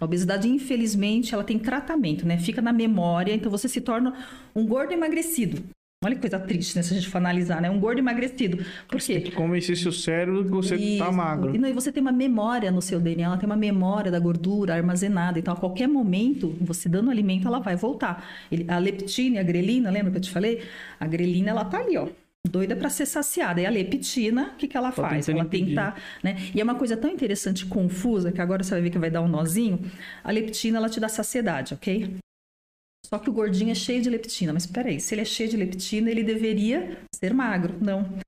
A 0.00 0.04
obesidade, 0.04 0.48
infelizmente, 0.48 1.34
ela 1.34 1.44
tem 1.44 1.58
tratamento, 1.58 2.26
né? 2.26 2.38
Fica 2.38 2.62
na 2.62 2.72
memória, 2.72 3.34
então 3.34 3.50
você 3.50 3.68
se 3.68 3.80
torna 3.80 4.26
um 4.54 4.66
gordo 4.66 4.92
emagrecido. 4.92 5.62
Olha 6.04 6.14
que 6.14 6.20
coisa 6.20 6.38
triste, 6.38 6.76
né? 6.76 6.82
Se 6.82 6.92
a 6.92 6.96
gente 6.96 7.08
for 7.08 7.18
analisar, 7.18 7.60
né? 7.62 7.70
Um 7.70 7.80
gordo 7.80 7.98
emagrecido. 7.98 8.64
Por 8.86 9.00
quê? 9.00 9.20
que 9.20 9.30
convencer 9.30 9.76
seu 9.76 9.90
cérebro 9.92 10.44
que 10.44 10.50
você 10.50 10.76
tá 10.76 11.06
Isso. 11.08 11.12
magro. 11.12 11.54
E, 11.54 11.58
não, 11.58 11.68
e 11.68 11.72
você 11.72 11.90
tem 11.90 12.00
uma 12.02 12.12
memória 12.12 12.70
no 12.70 12.82
seu 12.82 13.00
DNA, 13.00 13.26
ela 13.26 13.36
tem 13.38 13.46
uma 13.46 13.56
memória 13.56 14.10
da 14.10 14.18
gordura 14.18 14.74
armazenada. 14.74 15.38
Então, 15.38 15.54
a 15.54 15.56
qualquer 15.56 15.88
momento, 15.88 16.54
você 16.60 16.88
dando 16.88 17.10
alimento, 17.10 17.48
ela 17.48 17.58
vai 17.58 17.76
voltar. 17.76 18.24
Ele- 18.52 18.66
a 18.68 18.78
leptina 18.78 19.36
e 19.36 19.38
a 19.38 19.42
grelina, 19.42 19.90
lembra 19.90 20.10
que 20.10 20.18
eu 20.18 20.22
te 20.22 20.30
falei? 20.30 20.62
A 21.00 21.06
grelina, 21.06 21.50
ela 21.50 21.64
tá 21.64 21.78
ali, 21.78 21.96
ó. 21.96 22.06
Doida 22.46 22.76
para 22.76 22.90
ser 22.90 23.06
saciada. 23.06 23.60
E 23.62 23.66
a 23.66 23.70
leptina, 23.70 24.50
o 24.54 24.56
que, 24.56 24.68
que 24.68 24.76
ela 24.76 24.92
Tá 24.92 25.08
faz? 25.08 25.28
Ela 25.30 25.46
tenta, 25.46 25.94
né? 26.22 26.36
E 26.54 26.60
é 26.60 26.64
uma 26.64 26.74
coisa 26.74 26.94
tão 26.94 27.10
interessante 27.10 27.62
e 27.62 27.66
confusa, 27.66 28.30
que 28.30 28.40
agora 28.40 28.62
você 28.62 28.72
vai 28.72 28.82
ver 28.82 28.90
que 28.90 28.98
vai 28.98 29.10
dar 29.10 29.22
um 29.22 29.28
nozinho. 29.28 29.80
A 30.22 30.30
leptina, 30.30 30.76
ela 30.76 30.90
te 30.90 31.00
dá 31.00 31.08
saciedade, 31.08 31.72
ok? 31.72 32.16
Só 33.04 33.18
que 33.18 33.28
o 33.28 33.32
gordinho 33.32 33.70
é 33.70 33.74
cheio 33.74 34.02
de 34.02 34.10
leptina. 34.10 34.52
Mas 34.52 34.66
peraí, 34.66 34.98
se 34.98 35.14
ele 35.14 35.22
é 35.22 35.24
cheio 35.24 35.48
de 35.48 35.56
leptina, 35.56 36.10
ele 36.10 36.24
deveria 36.24 36.98
ser 37.14 37.34
magro. 37.34 37.76
Não. 37.80 38.18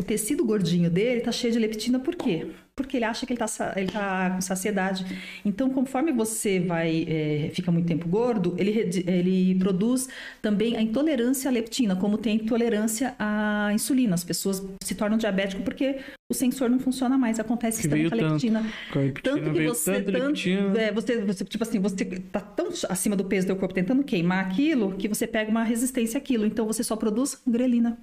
O 0.00 0.04
tecido 0.04 0.44
gordinho 0.44 0.90
dele 0.90 1.20
tá 1.20 1.30
cheio 1.30 1.52
de 1.52 1.58
leptina 1.60 2.00
por 2.00 2.16
quê? 2.16 2.48
Porque 2.74 2.96
ele 2.96 3.04
acha 3.04 3.24
que 3.26 3.32
ele 3.32 3.38
tá, 3.38 3.46
sa- 3.46 3.72
ele 3.76 3.86
tá 3.92 4.30
com 4.30 4.40
saciedade. 4.40 5.04
Então, 5.44 5.70
conforme 5.70 6.10
você 6.10 6.58
vai 6.58 7.04
é, 7.06 7.50
fica 7.54 7.70
muito 7.70 7.86
tempo 7.86 8.08
gordo, 8.08 8.56
ele, 8.58 8.72
ele 9.06 9.54
produz 9.60 10.08
também 10.40 10.76
a 10.76 10.82
intolerância 10.82 11.48
à 11.48 11.52
leptina, 11.52 11.94
como 11.94 12.16
tem 12.18 12.36
intolerância 12.36 13.14
à 13.18 13.70
insulina. 13.74 14.14
As 14.14 14.24
pessoas 14.24 14.66
se 14.82 14.94
tornam 14.94 15.18
diabéticas 15.18 15.62
porque 15.62 15.98
o 16.30 16.34
sensor 16.34 16.68
não 16.70 16.80
funciona 16.80 17.16
mais. 17.16 17.38
Acontece 17.38 17.82
Que 17.82 17.88
veio 17.88 18.10
com 18.10 18.16
a 18.16 18.30
leptina. 18.30 18.60
Com 18.92 18.98
a 18.98 19.02
leptina 19.02 19.34
Tanto 19.36 19.52
que 19.52 19.66
você, 19.68 19.92
tanto 20.02 20.78
é, 20.78 20.90
você, 20.92 21.20
você, 21.24 21.44
tipo 21.44 21.62
assim, 21.62 21.78
você 21.78 22.04
tá 22.06 22.40
tão 22.40 22.70
acima 22.88 23.14
do 23.14 23.24
peso 23.24 23.46
do 23.46 23.50
teu 23.50 23.56
corpo 23.56 23.74
tentando 23.74 24.02
queimar 24.02 24.46
aquilo 24.46 24.96
que 24.96 25.06
você 25.06 25.26
pega 25.26 25.50
uma 25.50 25.62
resistência 25.62 26.18
àquilo. 26.18 26.44
Então 26.46 26.66
você 26.66 26.82
só 26.82 26.96
produz 26.96 27.40
grelina. 27.46 27.98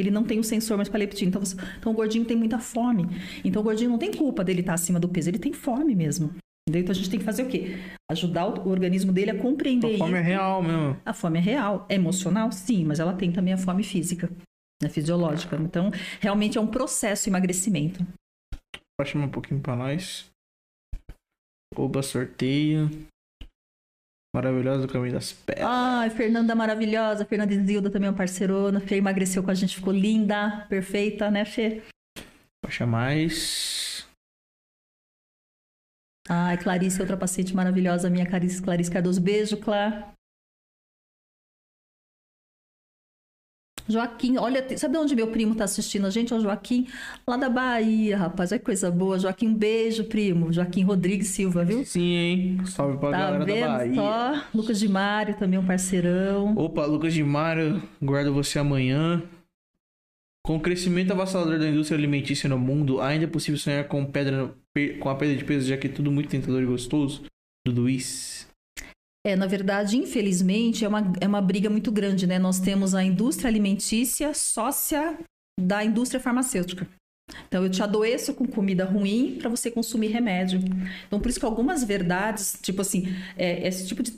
Ele 0.00 0.10
não 0.10 0.24
tem 0.24 0.38
o 0.38 0.44
sensor 0.44 0.76
mais 0.76 0.88
para 0.88 0.98
leptina. 0.98 1.28
Então, 1.28 1.40
você- 1.44 1.56
então 1.78 1.92
o 1.92 1.94
gordinho 1.94 2.24
tem 2.24 2.36
muita 2.36 2.58
fome. 2.58 3.06
Então 3.44 3.60
o 3.60 3.64
gordinho 3.64 3.90
não 3.90 3.98
tem 3.98 4.12
culpa 4.12 4.42
dele 4.44 4.60
estar 4.60 4.74
acima 4.74 4.98
do 5.00 5.08
peso, 5.08 5.30
ele 5.30 5.38
tem 5.38 5.52
fome 5.52 5.94
mesmo. 5.94 6.34
Entendeu? 6.68 6.82
Então 6.82 6.92
a 6.92 6.96
gente 6.96 7.08
tem 7.10 7.18
que 7.20 7.24
fazer 7.24 7.44
o 7.44 7.48
quê? 7.48 7.76
Ajudar 8.10 8.46
o, 8.46 8.68
organismo 8.68 9.12
dele 9.12 9.30
a 9.30 9.38
compreender 9.38 9.94
A 9.94 9.98
fome 9.98 10.14
é 10.14 10.20
isso. 10.20 10.26
real 10.28 10.62
mesmo. 10.62 10.96
A 11.04 11.12
fome 11.12 11.38
é 11.38 11.42
real, 11.42 11.86
é 11.88 11.94
emocional, 11.94 12.50
sim, 12.50 12.84
mas 12.84 12.98
ela 12.98 13.12
tem 13.12 13.30
também 13.30 13.54
a 13.54 13.56
fome 13.58 13.84
física, 13.84 14.28
né, 14.82 14.88
fisiológica. 14.88 15.56
Então, 15.56 15.90
realmente 16.20 16.58
é 16.58 16.60
um 16.60 16.66
processo 16.66 17.28
emagrecimento. 17.28 18.04
Chamar 19.04 19.26
um 19.26 19.30
pouquinho 19.30 19.60
pra 19.60 19.76
nós. 19.76 20.26
Oba, 21.76 22.02
sorteio. 22.02 22.90
Maravilhoso 24.36 24.86
caminho 24.86 25.14
das 25.14 25.32
pedras. 25.32 25.66
Ai, 25.66 26.10
Fernanda 26.10 26.54
maravilhosa, 26.54 27.24
Fernanda 27.24 27.54
Zilda 27.54 27.88
também 27.88 28.08
é 28.08 28.10
uma 28.10 28.16
parcerona. 28.18 28.78
Fê 28.80 28.96
emagreceu 28.96 29.42
com 29.42 29.50
a 29.50 29.54
gente, 29.54 29.76
ficou 29.76 29.94
linda, 29.94 30.66
perfeita, 30.68 31.30
né, 31.30 31.46
Fê? 31.46 31.80
Puxa 32.62 32.84
mais. 32.84 34.06
Ai, 36.28 36.58
Clarice, 36.58 37.00
outra 37.00 37.16
paciente 37.16 37.56
maravilhosa, 37.56 38.10
minha 38.10 38.26
Clarice, 38.26 38.60
Clarice 38.60 38.90
Cardoso. 38.90 39.22
Beijo, 39.22 39.56
Clá. 39.56 40.12
Joaquim, 43.88 44.36
olha, 44.36 44.76
sabe 44.76 44.98
onde 44.98 45.14
meu 45.14 45.28
primo 45.28 45.54
tá 45.54 45.64
assistindo 45.64 46.06
a 46.06 46.10
gente? 46.10 46.32
É 46.32 46.36
o 46.36 46.40
Joaquim, 46.40 46.86
lá 47.26 47.36
da 47.36 47.48
Bahia, 47.48 48.16
rapaz. 48.18 48.50
Olha 48.50 48.58
que 48.58 48.64
coisa 48.64 48.90
boa. 48.90 49.18
Joaquim, 49.18 49.48
um 49.48 49.54
beijo, 49.54 50.04
primo. 50.04 50.52
Joaquim 50.52 50.82
Rodrigues 50.82 51.28
Silva, 51.28 51.64
viu? 51.64 51.84
Sim, 51.84 52.00
hein? 52.14 52.58
Salve 52.66 52.98
pra 52.98 53.10
Tá 53.10 53.18
galera 53.18 53.38
da 53.38 53.44
vendo 53.44 53.66
Bahia. 53.66 53.94
só? 53.94 54.42
Lucas 54.54 54.80
de 54.80 54.88
Mário, 54.88 55.36
também 55.36 55.58
um 55.58 55.64
parceirão. 55.66 56.54
Opa, 56.56 56.84
Lucas 56.86 57.14
de 57.14 57.22
Mário, 57.22 57.82
guardo 58.02 58.32
você 58.34 58.58
amanhã. 58.58 59.22
Com 60.44 60.56
o 60.56 60.60
crescimento 60.60 61.10
avassalador 61.12 61.58
da 61.58 61.68
indústria 61.68 61.98
alimentícia 61.98 62.48
no 62.48 62.58
mundo, 62.58 63.00
ainda 63.00 63.24
é 63.24 63.28
possível 63.28 63.58
sonhar 63.58 63.84
com, 63.88 64.04
pedra, 64.04 64.54
com 65.00 65.08
a 65.08 65.14
perda 65.16 65.34
de 65.34 65.44
peso, 65.44 65.68
já 65.68 65.76
que 65.76 65.88
é 65.88 65.90
tudo 65.90 66.10
muito 66.10 66.28
tentador 66.28 66.62
e 66.62 66.66
gostoso? 66.66 67.24
Do 67.66 67.72
Luiz. 67.72 68.48
É, 69.26 69.34
na 69.34 69.48
verdade, 69.48 69.96
infelizmente, 69.96 70.84
é 70.84 70.88
uma, 70.88 71.12
é 71.20 71.26
uma 71.26 71.42
briga 71.42 71.68
muito 71.68 71.90
grande, 71.90 72.28
né? 72.28 72.38
Nós 72.38 72.60
temos 72.60 72.94
a 72.94 73.02
indústria 73.02 73.48
alimentícia 73.48 74.32
sócia 74.32 75.18
da 75.60 75.84
indústria 75.84 76.20
farmacêutica. 76.20 76.86
Então, 77.48 77.64
eu 77.64 77.68
te 77.68 77.82
adoeço 77.82 78.32
com 78.34 78.46
comida 78.46 78.84
ruim 78.84 79.36
para 79.36 79.50
você 79.50 79.68
consumir 79.68 80.12
remédio. 80.12 80.60
Então, 81.08 81.18
por 81.18 81.28
isso 81.28 81.40
que 81.40 81.44
algumas 81.44 81.82
verdades, 81.82 82.56
tipo 82.62 82.82
assim, 82.82 83.06
é, 83.36 83.66
esse 83.66 83.88
tipo 83.88 84.00
de 84.00 84.12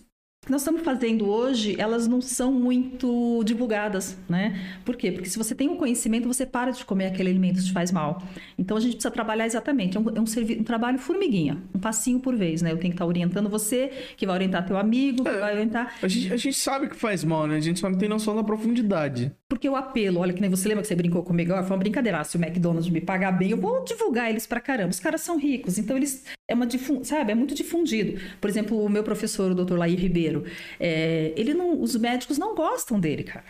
que 0.48 0.52
nós 0.52 0.62
estamos 0.62 0.80
fazendo 0.80 1.28
hoje, 1.28 1.76
elas 1.78 2.08
não 2.08 2.22
são 2.22 2.50
muito 2.50 3.42
divulgadas, 3.44 4.16
né? 4.26 4.58
Por 4.82 4.96
quê? 4.96 5.12
Porque 5.12 5.28
se 5.28 5.36
você 5.36 5.54
tem 5.54 5.68
um 5.68 5.76
conhecimento, 5.76 6.26
você 6.26 6.46
para 6.46 6.70
de 6.70 6.86
comer 6.86 7.06
aquele 7.08 7.28
alimento 7.28 7.58
que 7.58 7.66
te 7.66 7.72
faz 7.72 7.92
mal. 7.92 8.22
Então 8.58 8.74
a 8.74 8.80
gente 8.80 8.92
precisa 8.92 9.10
trabalhar 9.10 9.44
exatamente. 9.44 9.98
É 9.98 10.00
um, 10.00 10.08
é 10.08 10.20
um, 10.20 10.24
um 10.60 10.64
trabalho 10.64 10.98
formiguinha, 10.98 11.58
um 11.74 11.78
passinho 11.78 12.18
por 12.18 12.34
vez, 12.34 12.62
né? 12.62 12.72
Eu 12.72 12.78
tenho 12.78 12.92
que 12.92 12.94
estar 12.96 13.04
orientando 13.04 13.46
você, 13.50 13.90
que 14.16 14.24
vai 14.24 14.36
orientar 14.36 14.66
teu 14.66 14.78
amigo, 14.78 15.22
que 15.22 15.28
É. 15.28 15.38
vai 15.38 15.52
orientar. 15.52 15.94
A 16.02 16.08
gente, 16.08 16.32
a 16.32 16.36
gente 16.38 16.56
sabe 16.56 16.88
que 16.88 16.96
faz 16.96 17.22
mal, 17.24 17.46
né? 17.46 17.56
A 17.56 17.60
gente 17.60 17.78
só 17.78 17.90
não 17.90 17.98
tem 17.98 18.08
noção 18.08 18.34
da 18.34 18.42
profundidade. 18.42 19.30
Porque 19.50 19.68
o 19.68 19.76
apelo, 19.76 20.20
olha 20.20 20.32
que 20.32 20.40
nem 20.40 20.48
você 20.50 20.66
lembra 20.68 20.80
que 20.82 20.88
você 20.88 20.94
brincou 20.94 21.22
comigo, 21.22 21.52
foi 21.52 21.70
uma 21.70 21.76
brincadeira. 21.76 22.20
Ah, 22.20 22.24
se 22.24 22.36
o 22.38 22.40
McDonald's 22.42 22.88
me 22.90 23.00
pagar 23.02 23.32
bem, 23.32 23.50
eu 23.50 23.56
vou 23.58 23.84
divulgar 23.84 24.30
eles 24.30 24.46
pra 24.46 24.60
caramba. 24.60 24.90
Os 24.90 25.00
caras 25.00 25.20
são 25.20 25.38
ricos, 25.38 25.78
então 25.78 25.96
eles 25.96 26.24
é 26.46 26.54
uma 26.54 26.66
difun- 26.66 27.04
sabe, 27.04 27.32
é 27.32 27.34
muito 27.34 27.54
difundido. 27.54 28.18
Por 28.40 28.48
exemplo, 28.48 28.82
o 28.82 28.88
meu 28.88 29.02
professor, 29.02 29.50
o 29.52 29.54
Dr. 29.54 29.74
Laí 29.76 29.94
Ribeiro, 29.94 30.37
é, 30.78 31.32
ele 31.36 31.54
não, 31.54 31.80
os 31.80 31.94
médicos 31.96 32.38
não 32.38 32.54
gostam 32.54 32.98
dele, 32.98 33.24
cara. 33.24 33.44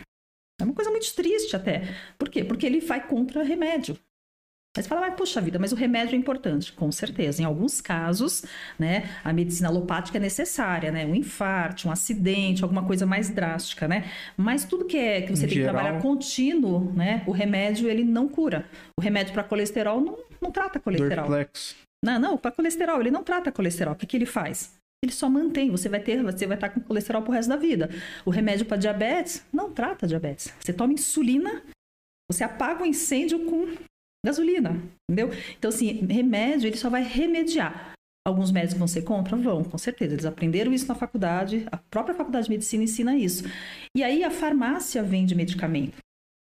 É 0.61 0.63
uma 0.63 0.73
coisa 0.73 0.91
muito 0.91 1.13
triste 1.15 1.55
até. 1.55 1.83
Por 2.17 2.29
quê? 2.29 2.43
Porque 2.43 2.65
ele 2.65 2.79
vai 2.81 3.05
contra 3.05 3.43
remédio. 3.43 3.97
Aí 4.77 4.83
você 4.83 4.89
fala, 4.89 5.01
mas 5.01 5.15
puxa 5.15 5.41
vida, 5.41 5.57
mas 5.57 5.71
o 5.71 5.75
remédio 5.75 6.13
é 6.13 6.17
importante. 6.17 6.71
Com 6.73 6.91
certeza. 6.91 7.41
Em 7.41 7.45
alguns 7.45 7.81
casos, 7.81 8.43
né, 8.77 9.09
a 9.23 9.33
medicina 9.33 9.67
alopática 9.67 10.17
é 10.19 10.21
necessária, 10.21 10.91
né? 10.91 11.05
Um 11.07 11.15
infarto, 11.15 11.87
um 11.87 11.91
acidente, 11.91 12.61
alguma 12.61 12.85
coisa 12.85 13.05
mais 13.05 13.29
drástica, 13.29 13.87
né? 13.87 14.05
Mas 14.37 14.65
tudo 14.65 14.85
que 14.85 14.95
é 14.97 15.21
que 15.21 15.35
você 15.35 15.45
Em 15.45 15.49
tem 15.49 15.57
que 15.57 15.63
geral- 15.63 15.73
trabalhar 15.73 16.01
contínuo, 16.01 16.93
né? 16.93 17.23
O 17.25 17.31
remédio, 17.31 17.89
ele 17.89 18.03
não 18.03 18.27
cura. 18.29 18.63
O 18.97 19.01
remédio 19.01 19.33
para 19.33 19.43
colesterol 19.43 19.99
não, 19.99 20.17
não 20.39 20.51
trata 20.51 20.79
colesterol. 20.79 21.25
Dorflex. 21.25 21.75
Não, 22.05 22.19
não, 22.19 22.37
para 22.37 22.51
colesterol, 22.51 22.99
ele 23.01 23.11
não 23.11 23.23
trata 23.23 23.51
colesterol. 23.51 23.93
O 23.93 23.97
que, 23.97 24.05
que 24.05 24.15
ele 24.15 24.25
faz? 24.27 24.77
Ele 25.03 25.11
só 25.13 25.29
mantém, 25.29 25.71
você 25.71 25.87
vai 25.87 26.01
ter, 26.01 26.21
você 26.21 26.45
vai 26.45 26.57
estar 26.57 26.69
com 26.69 26.81
colesterol 26.81 27.21
pro 27.21 27.31
resto 27.31 27.49
da 27.49 27.55
vida. 27.55 27.89
O 28.25 28.29
remédio 28.29 28.65
para 28.65 28.77
diabetes 28.77 29.45
não 29.51 29.71
trata 29.71 30.05
diabetes. 30.05 30.53
Você 30.59 30.73
toma 30.73 30.93
insulina, 30.93 31.63
você 32.29 32.43
apaga 32.43 32.83
o 32.83 32.85
incêndio 32.85 33.45
com 33.45 33.75
gasolina, 34.25 34.81
entendeu? 35.09 35.31
Então 35.57 35.69
assim, 35.69 36.05
remédio 36.05 36.67
ele 36.67 36.77
só 36.77 36.89
vai 36.89 37.01
remediar. 37.01 37.93
Alguns 38.27 38.51
médicos 38.51 38.77
vão 38.77 38.87
ser 38.87 39.03
contra? 39.03 39.37
Vão, 39.37 39.63
com 39.63 39.77
certeza. 39.77 40.13
Eles 40.13 40.25
aprenderam 40.25 40.73
isso 40.73 40.87
na 40.87 40.95
faculdade, 40.95 41.65
a 41.71 41.77
própria 41.77 42.13
faculdade 42.13 42.45
de 42.45 42.51
medicina 42.51 42.83
ensina 42.83 43.17
isso. 43.17 43.45
E 43.95 44.03
aí 44.03 44.23
a 44.23 44.29
farmácia 44.29 45.01
vende 45.01 45.33
medicamento. 45.33 45.97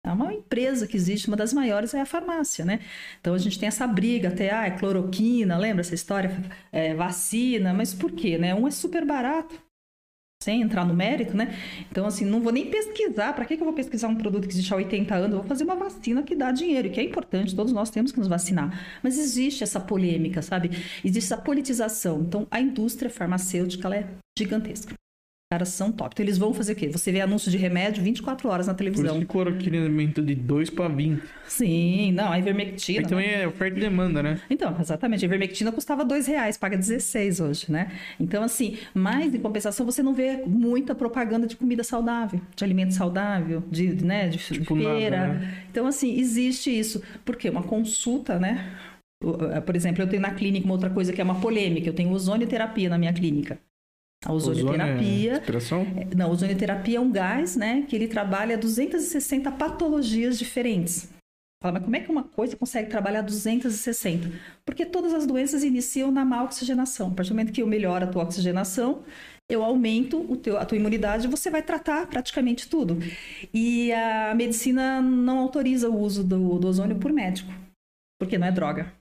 É 0.06 0.12
uma 0.12 0.34
empresa 0.34 0.88
que 0.88 0.96
existe, 0.96 1.28
uma 1.28 1.36
das 1.36 1.54
maiores 1.54 1.94
é 1.94 2.02
a 2.02 2.06
farmácia, 2.06 2.64
né? 2.64 2.80
Então 3.20 3.34
a 3.34 3.38
gente 3.38 3.60
tem 3.60 3.68
essa 3.68 3.86
briga 3.86 4.30
até, 4.30 4.54
ah, 4.54 4.66
é 4.66 4.72
cloroquina, 4.72 5.58
lembra 5.58 5.82
essa 5.82 5.94
história? 5.94 6.32
É, 6.72 6.94
vacina, 6.96 7.74
mas 7.74 7.94
por 7.94 8.12
quê, 8.14 8.38
né? 8.38 8.56
Um 8.56 8.68
é 8.68 8.72
super 8.72 9.06
barato, 9.06 9.62
sem 10.42 10.62
entrar 10.62 10.86
no 10.86 10.94
mérito, 10.94 11.36
né? 11.36 11.54
Então, 11.92 12.06
assim, 12.06 12.24
não 12.24 12.40
vou 12.40 12.54
nem 12.54 12.72
pesquisar. 12.72 13.34
Para 13.34 13.44
que 13.44 13.58
que 13.58 13.62
eu 13.62 13.66
vou 13.66 13.74
pesquisar 13.74 14.08
um 14.08 14.16
produto 14.16 14.48
que 14.48 14.54
existe 14.54 14.74
há 14.74 14.78
80 14.78 15.14
anos? 15.14 15.32
Eu 15.32 15.40
vou 15.40 15.48
fazer 15.48 15.66
uma 15.66 15.76
vacina 15.76 16.24
que 16.24 16.34
dá 16.34 16.50
dinheiro, 16.52 16.90
que 16.90 17.00
é 17.00 17.04
importante, 17.04 17.54
todos 17.54 17.74
nós 17.74 17.90
temos 17.90 18.14
que 18.14 18.20
nos 18.20 18.28
vacinar. 18.30 19.00
Mas 19.04 19.18
existe 19.18 19.64
essa 19.64 19.82
polêmica, 19.82 20.42
sabe? 20.42 20.70
Existe 21.04 21.34
essa 21.34 21.38
politização. 21.38 22.22
Então, 22.22 22.48
a 22.50 22.62
indústria 22.62 23.10
farmacêutica 23.10 23.88
ela 23.88 23.98
é 23.98 24.08
gigantesca. 24.38 24.96
Os 25.52 25.56
caras 25.58 25.70
são 25.70 25.92
top. 25.92 26.14
Então, 26.14 26.24
eles 26.24 26.38
vão 26.38 26.54
fazer 26.54 26.74
o 26.74 26.76
quê? 26.76 26.90
Você 26.90 27.12
vê 27.12 27.22
anúncio 27.22 27.50
de 27.50 27.58
remédio 27.58 28.04
24 28.04 28.48
horas 28.48 28.68
na 28.68 28.76
Por 28.76 28.84
isso 28.84 28.94
televisão. 28.94 29.20
que 29.20 29.26
cloroquina 29.26 29.82
aumentou 29.82 30.24
de 30.24 30.36
2 30.36 30.70
pra 30.70 30.88
20. 30.88 31.24
Sim, 31.48 32.12
não, 32.12 32.32
a 32.32 32.38
ivermectina. 32.38 33.00
Aí 33.00 33.06
também 33.08 33.28
é 33.32 33.48
oferta 33.48 33.76
e 33.76 33.82
demanda, 33.82 34.22
né? 34.22 34.40
Então, 34.48 34.76
exatamente. 34.80 35.26
A 35.26 35.28
ivermectina 35.28 35.72
custava 35.72 36.06
dois 36.06 36.28
reais, 36.28 36.56
paga 36.56 36.78
16 36.78 37.40
hoje, 37.40 37.66
né? 37.72 37.92
Então, 38.20 38.44
assim, 38.44 38.78
mas 38.94 39.34
em 39.34 39.40
compensação 39.40 39.88
você 39.88 40.04
não 40.04 40.14
vê 40.14 40.38
muita 40.46 40.94
propaganda 40.94 41.48
de 41.48 41.56
comida 41.56 41.84
saudável, 41.84 42.40
de 42.56 42.64
alimento 42.64 42.94
saudável, 42.94 43.64
de, 43.72 44.06
né, 44.06 44.28
de 44.30 44.38
Tipo 44.38 44.76
feira. 44.76 45.18
nada, 45.30 45.34
né? 45.40 45.64
Então, 45.72 45.88
assim, 45.88 46.16
existe 46.20 46.70
isso. 46.70 47.02
Porque 47.26 47.50
uma 47.50 47.64
consulta, 47.64 48.38
né? 48.38 48.70
O- 49.24 49.36
Por 49.66 49.76
exemplo, 49.76 50.04
eu 50.04 50.08
tenho 50.08 50.22
na 50.22 50.30
clínica 50.32 50.64
uma 50.66 50.76
outra 50.76 50.92
coisa 50.92 51.12
que 51.12 51.20
é 51.20 51.24
uma 51.24 51.42
polêmica. 51.42 51.90
Eu 51.90 51.94
tenho 51.94 52.12
ozonioterapia 52.12 52.88
na 52.88 53.00
minha 53.00 53.12
clínica. 53.12 53.58
A 54.26 54.34
ozonioterapia. 54.34 55.32
É 55.32 55.36
Respiração? 55.36 55.86
Não, 56.16 56.28
a 56.28 56.30
ozonioterapia 56.30 56.98
é 56.98 57.02
um 57.02 57.12
gás, 57.12 57.56
né, 57.56 57.86
que 57.88 57.96
ele 57.96 58.08
trabalha 58.08 58.58
260 58.58 59.52
patologias 59.54 60.38
diferentes. 60.38 61.10
Fala, 61.62 61.74
mas 61.74 61.84
como 61.84 61.96
é 61.96 62.00
que 62.00 62.10
uma 62.10 62.24
coisa 62.24 62.56
consegue 62.56 62.90
trabalhar 62.90 63.22
260? 63.22 64.32
Porque 64.66 64.86
todas 64.86 65.14
as 65.14 65.26
doenças 65.26 65.62
iniciam 65.62 66.10
na 66.10 66.24
má 66.24 66.42
oxigenação. 66.44 67.10
A 67.10 67.12
partir 67.12 67.32
do 67.32 67.36
momento 67.36 67.52
que 67.52 67.62
eu 67.62 67.68
melhoro 67.68 68.06
a 68.06 68.08
tua 68.08 68.24
oxigenação, 68.24 69.04
eu 69.50 69.62
aumento 69.62 70.26
o 70.32 70.38
teu, 70.38 70.58
a 70.58 70.66
tua 70.66 70.78
imunidade 70.78 71.28
e 71.28 71.30
você 71.30 71.50
vai 71.50 71.62
tratar 71.62 72.08
praticamente 72.08 72.70
tudo. 72.70 72.98
E 73.54 73.92
a 73.92 74.34
medicina 74.36 75.02
não 75.02 75.40
autoriza 75.40 75.90
o 75.90 76.00
uso 76.00 76.24
do, 76.24 76.60
do 76.60 76.68
ozônio 76.68 76.98
por 76.98 77.12
médico, 77.12 77.52
porque 78.18 78.38
não 78.38 78.48
é 78.48 78.52
droga. 78.52 78.94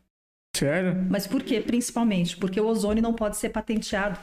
Sério? 0.56 1.06
Mas 1.08 1.28
por 1.28 1.44
quê, 1.44 1.60
principalmente? 1.60 2.36
Porque 2.36 2.60
o 2.60 2.66
ozônio 2.66 3.02
não 3.02 3.14
pode 3.14 3.36
ser 3.36 3.50
patenteado. 3.50 4.18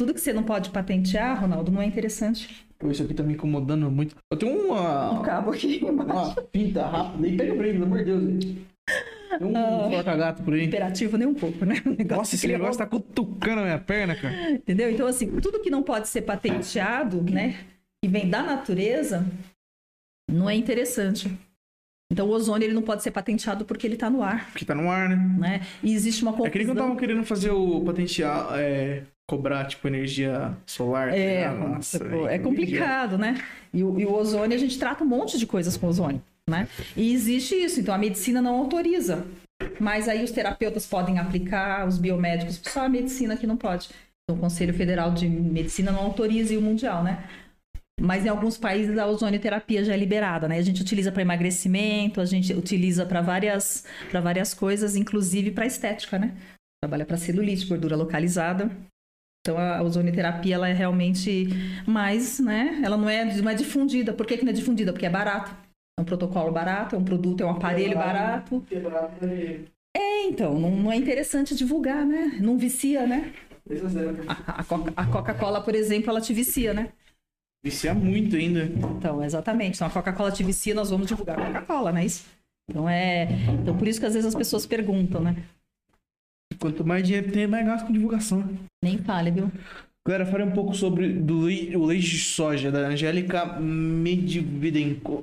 Tudo 0.00 0.14
que 0.14 0.20
você 0.20 0.32
não 0.32 0.42
pode 0.42 0.70
patentear, 0.70 1.38
Ronaldo, 1.42 1.70
não 1.70 1.82
é 1.82 1.84
interessante. 1.84 2.64
Pô, 2.78 2.90
isso 2.90 3.02
aqui 3.02 3.12
tá 3.12 3.22
me 3.22 3.34
incomodando 3.34 3.90
muito. 3.90 4.16
Eu 4.32 4.38
tenho 4.38 4.68
uma, 4.68 5.10
Um 5.12 5.22
cabo 5.22 5.50
aqui 5.50 5.76
embaixo. 5.84 6.12
uma 6.40 6.46
fita 6.50 6.86
rápida 6.86 7.26
aí. 7.26 7.36
Pega 7.36 7.54
pra 7.54 7.64
ele, 7.68 7.72
pelo 7.74 7.84
amor 7.84 7.98
de 7.98 8.04
Deus. 8.06 8.44
Tem 9.38 9.46
um 9.46 9.54
Ah. 9.56 9.88
porca-gato 9.90 10.42
por 10.42 10.54
aí. 10.54 10.64
Imperativo 10.64 11.18
nem 11.18 11.28
um 11.28 11.34
pouco, 11.34 11.66
né? 11.66 11.74
O 11.84 11.90
negócio 11.90 12.16
Nossa, 12.16 12.34
esse 12.34 12.46
que 12.46 12.52
negócio 12.54 12.78
tá 12.78 12.86
cutucando 12.86 13.60
a 13.60 13.64
minha 13.64 13.78
perna, 13.78 14.16
cara. 14.16 14.52
Entendeu? 14.52 14.90
Então, 14.90 15.06
assim, 15.06 15.38
tudo 15.38 15.60
que 15.60 15.68
não 15.68 15.82
pode 15.82 16.08
ser 16.08 16.22
patenteado, 16.22 17.20
né? 17.22 17.56
Que 18.02 18.08
vem 18.10 18.26
da 18.30 18.42
natureza, 18.42 19.26
não 20.30 20.48
é 20.48 20.54
interessante. 20.54 21.30
Então, 22.10 22.26
o 22.26 22.30
ozônio 22.30 22.64
ele 22.66 22.74
não 22.74 22.82
pode 22.82 23.02
ser 23.02 23.10
patenteado 23.10 23.66
porque 23.66 23.86
ele 23.86 23.94
está 23.94 24.08
no 24.08 24.22
ar, 24.22 24.50
Porque 24.50 24.64
tá 24.64 24.74
no 24.74 24.90
ar, 24.90 25.10
né? 25.10 25.16
né? 25.38 25.60
E 25.82 25.92
existe 25.94 26.22
uma 26.22 26.32
É 26.32 26.34
que 26.34 26.38
confusão. 26.40 26.64
quando 26.66 26.78
estavam 26.78 26.96
querendo 26.96 27.24
fazer 27.24 27.50
o 27.50 27.82
patentear, 27.82 28.48
é, 28.58 29.04
cobrar, 29.30 29.64
tipo, 29.66 29.86
energia 29.86 30.56
solar. 30.66 31.16
É? 31.16 31.48
Nossa, 31.48 31.98
tipo, 31.98 32.10
velho, 32.10 32.26
é 32.26 32.36
complicado, 32.36 33.16
né? 33.16 33.40
E 33.72 33.84
o, 33.84 34.00
e 34.00 34.04
o 34.04 34.12
ozônio, 34.12 34.56
a 34.56 34.60
gente 34.60 34.76
trata 34.76 35.04
um 35.04 35.06
monte 35.06 35.38
de 35.38 35.46
coisas 35.46 35.76
com 35.76 35.86
ozônio, 35.86 36.20
né? 36.48 36.66
E 36.96 37.14
existe 37.14 37.54
isso, 37.54 37.78
então 37.78 37.94
a 37.94 37.98
medicina 37.98 38.42
não 38.42 38.56
autoriza. 38.56 39.24
Mas 39.78 40.08
aí 40.08 40.24
os 40.24 40.32
terapeutas 40.32 40.84
podem 40.84 41.20
aplicar, 41.20 41.86
os 41.86 41.96
biomédicos, 41.96 42.60
só 42.64 42.86
a 42.86 42.88
medicina 42.88 43.36
que 43.36 43.46
não 43.46 43.56
pode. 43.56 43.90
Então 44.24 44.36
o 44.36 44.40
Conselho 44.40 44.74
Federal 44.74 45.12
de 45.12 45.28
Medicina 45.28 45.92
não 45.92 46.00
autoriza 46.00 46.52
e 46.52 46.56
o 46.56 46.62
mundial, 46.62 47.04
né? 47.04 47.24
Mas 48.00 48.26
em 48.26 48.30
alguns 48.30 48.58
países 48.58 48.98
a 48.98 49.06
ozonioterapia 49.06 49.84
já 49.84 49.94
é 49.94 49.96
liberada, 49.96 50.48
né? 50.48 50.58
A 50.58 50.62
gente 50.62 50.82
utiliza 50.82 51.12
para 51.12 51.22
emagrecimento, 51.22 52.20
a 52.20 52.24
gente 52.24 52.52
utiliza 52.52 53.06
para 53.06 53.20
várias, 53.20 53.84
para 54.10 54.20
várias 54.20 54.54
coisas, 54.54 54.96
inclusive 54.96 55.52
para 55.52 55.66
estética, 55.66 56.18
né? 56.18 56.34
Trabalha 56.82 57.04
para 57.04 57.18
celulite, 57.18 57.66
gordura 57.66 57.94
localizada. 57.94 58.70
Então 59.40 59.58
a 59.58 59.82
ozonioterapia 59.82 60.54
ela 60.54 60.68
é 60.68 60.72
realmente 60.72 61.48
mais, 61.86 62.38
né? 62.40 62.80
Ela 62.84 62.96
não 62.96 63.08
é, 63.08 63.24
não 63.40 63.50
é 63.50 63.54
difundida. 63.54 64.12
Por 64.12 64.26
que, 64.26 64.36
que 64.36 64.44
não 64.44 64.50
é 64.50 64.54
difundida? 64.54 64.92
Porque 64.92 65.06
é 65.06 65.10
barato. 65.10 65.50
É 65.98 66.02
um 66.02 66.04
protocolo 66.04 66.52
barato, 66.52 66.94
é 66.94 66.98
um 66.98 67.04
produto, 67.04 67.42
é 67.42 67.46
um 67.46 67.50
aparelho 67.50 67.96
barato. 67.96 68.64
É, 69.96 70.24
então, 70.26 70.58
não, 70.58 70.70
não 70.70 70.92
é 70.92 70.96
interessante 70.96 71.54
divulgar, 71.54 72.04
né? 72.06 72.38
Não 72.40 72.56
vicia, 72.58 73.06
né? 73.06 73.32
A, 74.26 74.60
a 74.60 74.64
Coca- 74.64 74.92
a 74.96 75.06
Coca-Cola, 75.06 75.62
por 75.62 75.74
exemplo, 75.74 76.10
ela 76.10 76.20
te 76.20 76.32
vicia, 76.32 76.72
né? 76.72 76.92
Vicia 77.62 77.94
muito 77.94 78.36
ainda. 78.36 78.64
Então, 78.64 79.22
exatamente. 79.22 79.76
Então, 79.76 79.88
a 79.88 79.90
Coca-Cola 79.90 80.32
te 80.32 80.42
vicia, 80.44 80.74
nós 80.74 80.90
vamos 80.90 81.06
divulgar 81.06 81.38
a 81.40 81.46
Coca-Cola, 81.46 81.92
não 81.92 81.98
é 82.00 82.06
isso? 82.06 82.24
Então, 82.68 82.88
é... 82.88 83.28
Então, 83.60 83.76
por 83.76 83.88
isso 83.88 84.00
que 84.00 84.06
às 84.06 84.14
vezes 84.14 84.28
as 84.28 84.34
pessoas 84.34 84.66
perguntam, 84.66 85.20
né? 85.22 85.36
Quanto 86.60 86.84
mais 86.86 87.02
dinheiro 87.04 87.32
tem, 87.32 87.46
mais 87.46 87.64
gasto 87.64 87.86
com 87.86 87.92
divulgação. 87.92 88.44
Nem 88.84 88.98
fale, 88.98 89.30
viu? 89.30 89.50
Galera, 90.06 90.24
fale 90.24 90.44
um 90.44 90.50
pouco 90.50 90.74
sobre 90.74 91.12
do 91.12 91.40
o 91.40 91.84
leite 91.86 92.08
de 92.10 92.18
soja 92.18 92.70
da 92.72 92.88
Angélica 92.88 93.58
Medvidenko. 93.60 95.22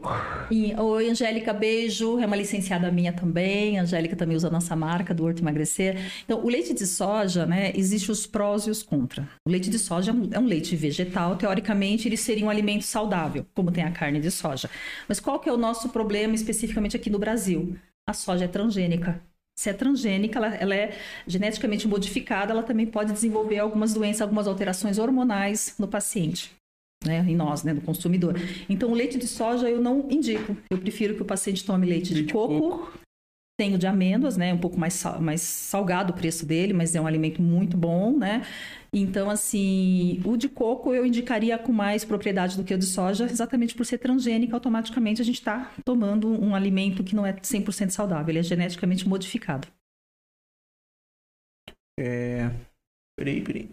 E, 0.52 0.74
Oi, 0.76 1.10
Angélica, 1.10 1.52
beijo. 1.52 2.20
É 2.20 2.26
uma 2.26 2.36
licenciada 2.36 2.92
minha 2.92 3.12
também. 3.12 3.80
A 3.80 3.82
Angélica 3.82 4.16
também 4.16 4.38
usa 4.38 4.48
a 4.48 4.52
nossa 4.52 4.76
marca 4.76 5.14
do 5.16 5.26
Horto 5.26 5.42
Emagrecer. 5.42 5.98
Então, 6.24 6.44
o 6.44 6.48
leite 6.50 6.74
de 6.76 6.86
soja, 6.86 7.46
né? 7.46 7.72
Existem 7.76 8.12
os 8.12 8.28
prós 8.28 8.66
e 8.68 8.70
os 8.70 8.84
contra. 8.84 9.28
O 9.48 9.52
leite 9.52 9.70
de 9.70 9.80
soja 9.80 10.12
é 10.12 10.14
um- 10.14 10.30
é 10.32 10.40
um 10.40 10.46
leite 10.46 10.76
vegetal. 10.76 11.36
Teoricamente, 11.36 12.08
ele 12.08 12.18
seria 12.18 12.46
um 12.46 12.50
alimento 12.50 12.84
saudável, 12.84 13.46
como 13.56 13.72
tem 13.72 13.84
a 13.84 13.92
carne 13.92 14.20
de 14.20 14.30
soja. 14.32 14.70
Mas 15.08 15.20
qual 15.20 15.40
que 15.40 15.50
é 15.50 15.54
o 15.54 15.58
nosso 15.58 15.90
problema 15.90 16.36
especificamente 16.36 16.96
aqui 16.96 17.10
no 17.10 17.20
Brasil? 17.20 17.76
A 18.08 18.14
soja 18.14 18.46
é 18.46 18.48
transgênica. 18.48 19.20
Se 19.58 19.70
é 19.70 19.74
transgênica, 19.74 20.38
ela, 20.38 20.56
ela 20.56 20.76
é 20.76 20.96
geneticamente 21.26 21.88
modificada, 21.88 22.52
ela 22.52 22.64
também 22.64 22.86
pode 22.86 23.12
desenvolver 23.12 23.60
algumas 23.60 23.94
doenças, 23.94 24.22
algumas 24.22 24.48
alterações 24.48 25.00
hormonais 25.00 25.74
no 25.80 25.88
paciente 25.88 26.52
né, 27.06 27.26
em 27.28 27.36
nós, 27.36 27.64
né, 27.64 27.74
no 27.74 27.82
consumidor. 27.82 28.36
Então, 28.70 28.92
o 28.92 28.94
leite 28.94 29.18
de 29.18 29.28
soja 29.28 29.70
eu 29.70 29.82
não 29.82 30.08
indico. 30.10 30.56
Eu 30.70 30.78
prefiro 30.78 31.16
que 31.16 31.22
o 31.22 31.26
paciente 31.26 31.64
tome 31.66 31.86
leite 31.86 32.10
de 32.10 32.16
Leite 32.16 32.28
de 32.28 32.34
coco. 32.34 32.92
Tem 33.60 33.74
o 33.74 33.78
de 33.78 33.88
amêndoas, 33.88 34.38
né, 34.38 34.54
um 34.54 34.58
pouco 34.60 34.80
mais, 34.80 35.04
mais 35.20 35.42
salgado 35.42 36.14
o 36.14 36.16
preço 36.16 36.46
dele, 36.46 36.74
mas 36.74 36.94
é 36.94 37.02
um 37.02 37.08
alimento 37.08 37.42
muito 37.42 37.76
bom, 37.76 38.16
né? 38.16 38.46
Então, 38.94 39.32
assim, 39.32 40.22
o 40.24 40.38
de 40.38 40.48
coco 40.48 40.94
eu 40.94 41.04
indicaria 41.04 41.58
com 41.58 41.72
mais 41.72 42.06
propriedade 42.06 42.56
do 42.56 42.64
que 42.64 42.74
o 42.74 42.78
de 42.78 42.86
soja, 42.86 43.26
exatamente 43.26 43.74
por 43.74 43.84
ser 43.84 43.98
transgênico, 43.98 44.54
automaticamente 44.54 45.24
a 45.24 45.26
gente 45.26 45.40
está 45.40 45.72
tomando 45.84 46.30
um 46.30 46.54
alimento 46.54 47.04
que 47.04 47.16
não 47.16 47.26
é 47.26 47.34
100% 47.34 47.90
saudável, 47.90 48.30
ele 48.30 48.40
é 48.40 48.44
geneticamente 48.44 49.08
modificado. 49.08 49.68
É. 52.00 52.52
Peraí, 53.18 53.42
peraí. 53.42 53.70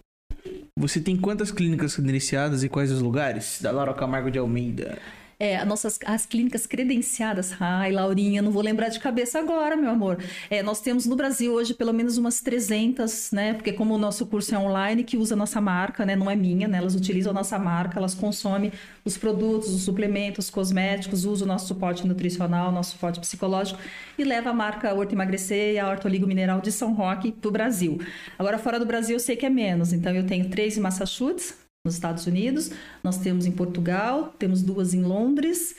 Você 0.79 1.01
tem 1.01 1.17
quantas 1.17 1.53
clínicas 1.53 1.95
credenciadas 1.95 2.65
e 2.65 2.69
quais 2.69 2.91
os 2.91 3.01
lugares? 3.01 3.61
Da 3.61 3.71
Laura 3.71 3.95
Camargo 3.95 4.31
de 4.31 4.39
Almeida. 4.39 4.99
É, 5.45 5.57
as 5.57 5.67
nossas 5.67 5.99
as 6.07 6.25
clínicas 6.25 6.67
credenciadas. 6.67 7.53
Ai, 7.61 7.93
Laurinha, 7.93 8.41
não 8.41 8.51
vou 8.51 8.63
lembrar 8.63 8.89
de 8.89 8.99
cabeça 8.99 9.39
agora, 9.39 9.77
meu 9.77 9.91
amor. 9.91 10.17
É, 10.49 10.63
nós 10.63 10.81
temos 10.81 11.05
no 11.05 11.15
Brasil 11.15 11.53
hoje 11.53 11.75
pelo 11.75 11.93
menos 11.93 12.17
umas 12.17 12.41
300, 12.41 13.31
né? 13.31 13.53
Porque 13.53 13.71
como 13.71 13.93
o 13.93 13.99
nosso 13.99 14.25
curso 14.25 14.55
é 14.55 14.59
online, 14.59 15.05
que 15.05 15.19
usa 15.19 15.35
a 15.35 15.37
nossa 15.37 15.61
marca, 15.61 16.07
né? 16.07 16.17
Não 16.17 16.31
é 16.31 16.35
minha, 16.35 16.67
né? 16.67 16.79
Elas 16.79 16.95
utilizam 16.95 17.31
a 17.31 17.35
nossa 17.35 17.59
marca, 17.59 17.99
elas 17.99 18.15
consomem 18.15 18.73
os 19.05 19.19
produtos, 19.19 19.69
os 19.69 19.83
suplementos, 19.83 20.47
os 20.47 20.51
cosméticos, 20.51 21.27
usam 21.27 21.45
o 21.45 21.49
nosso 21.49 21.67
suporte 21.67 22.07
nutricional, 22.07 22.73
nosso 22.73 22.93
suporte 22.93 23.21
psicológico 23.21 23.79
e 24.17 24.25
leva 24.25 24.49
a 24.49 24.55
marca 24.55 24.95
Horto 24.95 25.15
Emagrecer 25.15 25.75
e 25.75 25.79
a 25.79 25.91
Hortoligo 25.91 26.27
Mineral 26.27 26.63
de 26.63 26.73
São 26.73 26.95
Roque 26.95 27.33
para 27.33 27.49
o 27.51 27.53
Brasil. 27.53 28.01
Agora, 28.39 28.57
fora 28.59 28.79
do 28.79 28.87
Brasil, 28.87 29.17
eu 29.17 29.21
sei 29.21 29.37
que 29.37 29.45
é 29.45 29.51
menos. 29.51 29.93
Então, 29.93 30.15
eu 30.15 30.25
tenho 30.25 30.49
três 30.49 30.79
em 30.79 30.81
Massachusetts, 30.81 31.64
nos 31.85 31.95
Estados 31.95 32.27
Unidos, 32.27 32.71
nós 33.03 33.19
temos 33.19 33.45
em 33.47 33.53
Portugal, 33.53 34.33
temos 34.39 34.63
duas 34.63 34.95
em 34.95 35.03
Londres, 35.03 35.77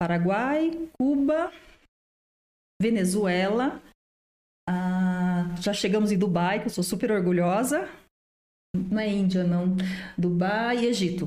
Paraguai, 0.00 0.88
Cuba, 0.98 1.52
Venezuela. 2.80 3.82
ah, 4.68 5.54
já 5.60 5.72
chegamos 5.72 6.12
em 6.12 6.18
Dubai, 6.18 6.60
que 6.60 6.66
eu 6.66 6.70
sou 6.70 6.84
super 6.84 7.10
orgulhosa. 7.10 7.88
Não 8.76 8.98
é 8.98 9.08
Índia, 9.08 9.44
não. 9.44 9.76
Dubai 10.18 10.84
e 10.84 10.86
Egito. 10.86 11.26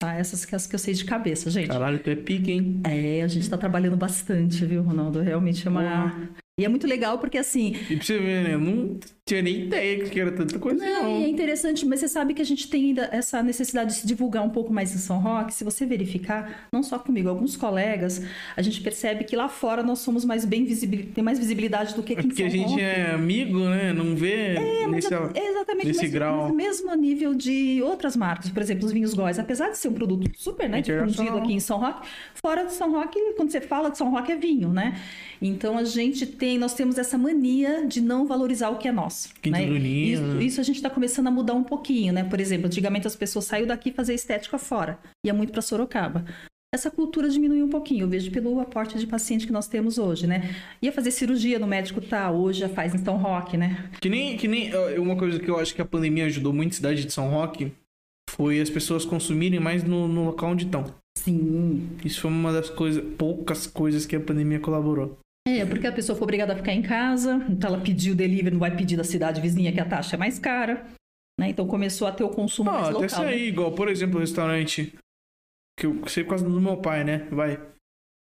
Tá? 0.00 0.14
Essas 0.14 0.44
que, 0.44 0.54
as 0.54 0.66
que 0.66 0.74
eu 0.74 0.78
sei 0.78 0.94
de 0.94 1.04
cabeça, 1.04 1.50
gente. 1.50 1.68
Caralho, 1.68 2.02
tu 2.02 2.08
é 2.08 2.16
pique, 2.16 2.52
hein? 2.52 2.80
É, 2.86 3.22
a 3.22 3.28
gente 3.28 3.42
está 3.42 3.58
trabalhando 3.58 3.96
bastante, 3.96 4.64
viu, 4.64 4.82
Ronaldo? 4.82 5.20
Realmente 5.20 5.66
é 5.66 5.70
uma. 5.70 6.28
E 6.58 6.64
é 6.64 6.68
muito 6.68 6.86
legal 6.86 7.18
porque, 7.18 7.38
assim, 7.38 7.74
E 7.90 7.96
pra 7.96 8.04
você 8.04 8.18
ver, 8.18 8.44
né? 8.44 8.56
Não 8.56 8.98
tinha 9.28 9.42
nem 9.42 9.64
ideia 9.64 10.04
que 10.04 10.18
era 10.18 10.32
tanta 10.32 10.58
coisa, 10.58 10.82
Não, 10.82 11.02
não. 11.04 11.20
e 11.20 11.24
é 11.24 11.28
interessante, 11.28 11.84
mas 11.84 12.00
você 12.00 12.08
sabe 12.08 12.32
que 12.32 12.40
a 12.40 12.44
gente 12.44 12.66
tem 12.68 12.86
ainda 12.86 13.08
essa 13.12 13.42
necessidade 13.42 13.92
de 13.94 14.00
se 14.00 14.06
divulgar 14.06 14.42
um 14.42 14.48
pouco 14.48 14.72
mais 14.72 14.94
em 14.94 14.98
São 14.98 15.18
Roque. 15.20 15.52
Se 15.52 15.62
você 15.64 15.84
verificar, 15.84 16.66
não 16.72 16.82
só 16.82 16.98
comigo, 16.98 17.28
alguns 17.28 17.54
colegas, 17.56 18.22
a 18.56 18.62
gente 18.62 18.80
percebe 18.80 19.24
que 19.24 19.36
lá 19.36 19.48
fora 19.48 19.82
nós 19.82 19.98
somos 19.98 20.24
mais 20.24 20.44
bem 20.46 20.64
visibil... 20.64 21.08
tem 21.14 21.22
mais 21.22 21.38
visibilidade 21.38 21.94
do 21.94 22.02
que 22.02 22.14
É 22.14 22.16
aqui 22.18 22.26
em 22.26 22.28
porque 22.30 22.42
São 22.42 22.46
a 22.46 22.50
gente 22.50 22.70
Roque. 22.70 22.80
é 22.82 23.10
amigo, 23.12 23.58
né? 23.68 23.92
Não 23.92 24.16
vê 24.16 24.54
Mas 24.88 24.90
nesse... 25.04 25.12
é- 25.14 25.30
é 25.34 25.50
exatamente 25.50 25.86
nesse 25.88 26.02
mas, 26.02 26.10
grau. 26.10 26.44
mas 26.46 26.54
mesmo 26.56 26.90
a 26.90 26.96
nível 26.96 27.34
de 27.34 27.82
outras 27.82 28.16
marcas, 28.16 28.48
por 28.50 28.62
exemplo, 28.62 28.86
os 28.86 28.92
vinhos 28.92 29.12
Góis, 29.12 29.38
apesar 29.38 29.68
de 29.68 29.76
ser 29.76 29.88
um 29.88 29.92
produto 29.92 30.30
super 30.36 30.68
né, 30.70 30.80
difundido 30.80 31.36
aqui 31.36 31.52
em 31.52 31.60
São 31.60 31.78
Roque, 31.78 32.08
fora 32.34 32.64
de 32.64 32.72
São 32.72 32.90
Roque, 32.92 33.18
quando 33.36 33.50
você 33.50 33.60
fala 33.60 33.90
de 33.90 33.98
São 33.98 34.10
Roque 34.10 34.32
é 34.32 34.36
vinho, 34.36 34.68
né? 34.70 34.98
Então 35.42 35.76
a 35.76 35.84
gente 35.84 36.24
tem, 36.26 36.56
nós 36.58 36.72
temos 36.74 36.96
essa 36.98 37.18
mania 37.18 37.86
de 37.86 38.00
não 38.00 38.26
valorizar 38.26 38.70
o 38.70 38.76
que 38.78 38.88
é 38.88 38.92
nosso. 38.92 39.17
Quinta 39.40 39.58
né? 39.58 39.66
do 39.66 39.78
Ninho, 39.78 40.14
Isso, 40.14 40.22
né? 40.22 40.44
isso 40.44 40.60
a 40.60 40.64
gente 40.64 40.76
está 40.76 40.90
começando 40.90 41.26
a 41.26 41.30
mudar 41.30 41.54
um 41.54 41.64
pouquinho, 41.64 42.12
né? 42.12 42.24
Por 42.24 42.40
exemplo, 42.40 42.66
antigamente 42.66 43.06
as 43.06 43.16
pessoas 43.16 43.44
saíam 43.44 43.66
daqui 43.66 43.92
fazer 43.92 44.14
estética 44.14 44.58
fora, 44.58 44.98
ia 45.24 45.34
muito 45.34 45.52
para 45.52 45.62
Sorocaba. 45.62 46.24
Essa 46.74 46.90
cultura 46.90 47.30
diminuiu 47.30 47.64
um 47.64 47.70
pouquinho, 47.70 48.04
eu 48.04 48.08
vejo 48.08 48.30
pelo 48.30 48.60
aporte 48.60 48.98
de 48.98 49.06
paciente 49.06 49.46
que 49.46 49.52
nós 49.52 49.66
temos 49.66 49.96
hoje, 49.96 50.26
né? 50.26 50.54
Ia 50.82 50.92
fazer 50.92 51.10
cirurgia 51.10 51.58
no 51.58 51.66
médico, 51.66 52.00
tá, 52.00 52.30
hoje 52.30 52.60
já 52.60 52.68
faz 52.68 52.94
em 52.94 52.98
São 52.98 53.16
Roque, 53.16 53.56
né? 53.56 53.90
Que 54.02 54.10
nem, 54.10 54.36
que 54.36 54.46
nem 54.46 54.70
uma 54.98 55.16
coisa 55.16 55.38
que 55.38 55.50
eu 55.50 55.58
acho 55.58 55.74
que 55.74 55.80
a 55.80 55.86
pandemia 55.86 56.26
ajudou 56.26 56.52
muito 56.52 56.72
a 56.72 56.76
cidade 56.76 57.04
de 57.06 57.12
São 57.12 57.30
Roque 57.30 57.72
foi 58.30 58.60
as 58.60 58.68
pessoas 58.68 59.04
consumirem 59.04 59.58
mais 59.58 59.82
no, 59.82 60.06
no 60.06 60.26
local 60.26 60.50
onde 60.50 60.66
estão. 60.66 60.84
Sim, 61.18 61.88
Isso 62.04 62.20
foi 62.20 62.30
uma 62.30 62.52
das 62.52 62.70
coisas, 62.70 63.02
poucas 63.16 63.66
coisas 63.66 64.06
que 64.06 64.14
a 64.14 64.20
pandemia 64.20 64.60
colaborou. 64.60 65.18
É, 65.56 65.66
porque 65.66 65.86
a 65.86 65.92
pessoa 65.92 66.16
foi 66.16 66.24
obrigada 66.24 66.52
a 66.52 66.56
ficar 66.56 66.72
em 66.72 66.82
casa, 66.82 67.44
então 67.48 67.70
ela 67.72 67.82
pediu 67.82 68.14
delivery, 68.14 68.50
não 68.52 68.60
vai 68.60 68.76
pedir 68.76 68.96
da 68.96 69.04
cidade 69.04 69.40
vizinha 69.40 69.72
que 69.72 69.80
a 69.80 69.84
taxa 69.84 70.16
é 70.16 70.18
mais 70.18 70.38
cara. 70.38 70.86
Né? 71.40 71.50
Então 71.50 71.66
começou 71.66 72.06
a 72.08 72.12
ter 72.12 72.24
o 72.24 72.28
consumo 72.28 72.70
Ah, 72.70 72.72
mais 72.74 72.84
até 72.88 72.92
local. 72.94 73.02
né? 73.02 73.08
sair, 73.30 73.48
igual, 73.48 73.72
por 73.72 73.88
exemplo, 73.88 74.16
o 74.16 74.20
restaurante 74.20 74.92
que 75.78 75.86
eu 75.86 76.06
sei 76.08 76.24
por 76.24 76.30
causa 76.30 76.44
do 76.48 76.60
meu 76.60 76.76
pai, 76.78 77.04
né? 77.04 77.18
Vai. 77.30 77.60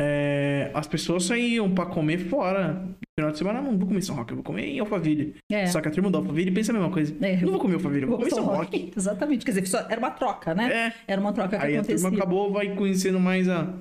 É, 0.02 0.72
as 0.74 0.88
pessoas 0.88 1.26
saíam 1.26 1.70
pra 1.76 1.86
comer 1.86 2.18
fora. 2.18 2.74
No 2.74 2.96
final 3.20 3.32
de 3.32 3.38
semana, 3.38 3.62
não 3.62 3.78
vou 3.78 3.88
comer 3.88 4.02
São 4.02 4.16
Roque, 4.16 4.32
eu 4.32 4.38
vou 4.38 4.44
comer 4.44 4.66
em 4.66 4.80
Alphaville. 4.80 5.36
É. 5.52 5.68
Só 5.68 5.80
que 5.82 5.88
a 5.88 5.92
turma 5.92 6.10
do 6.10 6.18
Alphaville 6.18 6.50
pensa 6.52 6.72
a 6.72 6.74
mesma 6.74 6.90
coisa. 6.90 7.14
É, 7.24 7.36
não 7.42 7.52
vou 7.52 7.60
comer 7.60 7.74
Alphaville, 7.76 8.04
eu 8.04 8.08
vou 8.08 8.18
comer 8.18 8.32
em 8.32 8.34
São 8.36 8.46
Roque. 8.46 8.92
Exatamente, 8.96 9.46
quer 9.46 9.52
dizer, 9.52 9.68
só- 9.68 9.86
era 9.90 10.00
uma 10.00 10.12
troca, 10.12 10.56
né? 10.56 10.72
É. 10.88 10.94
Era 11.08 11.22
uma 11.22 11.34
troca 11.34 11.60
que 11.60 11.66
Aí 11.66 11.76
a 11.76 11.80
acontecia. 11.82 12.02
turma 12.10 12.18
acabou, 12.18 12.52
vai 12.52 12.74
conhecendo 12.76 13.20
mais 13.20 13.48
a, 13.48 13.74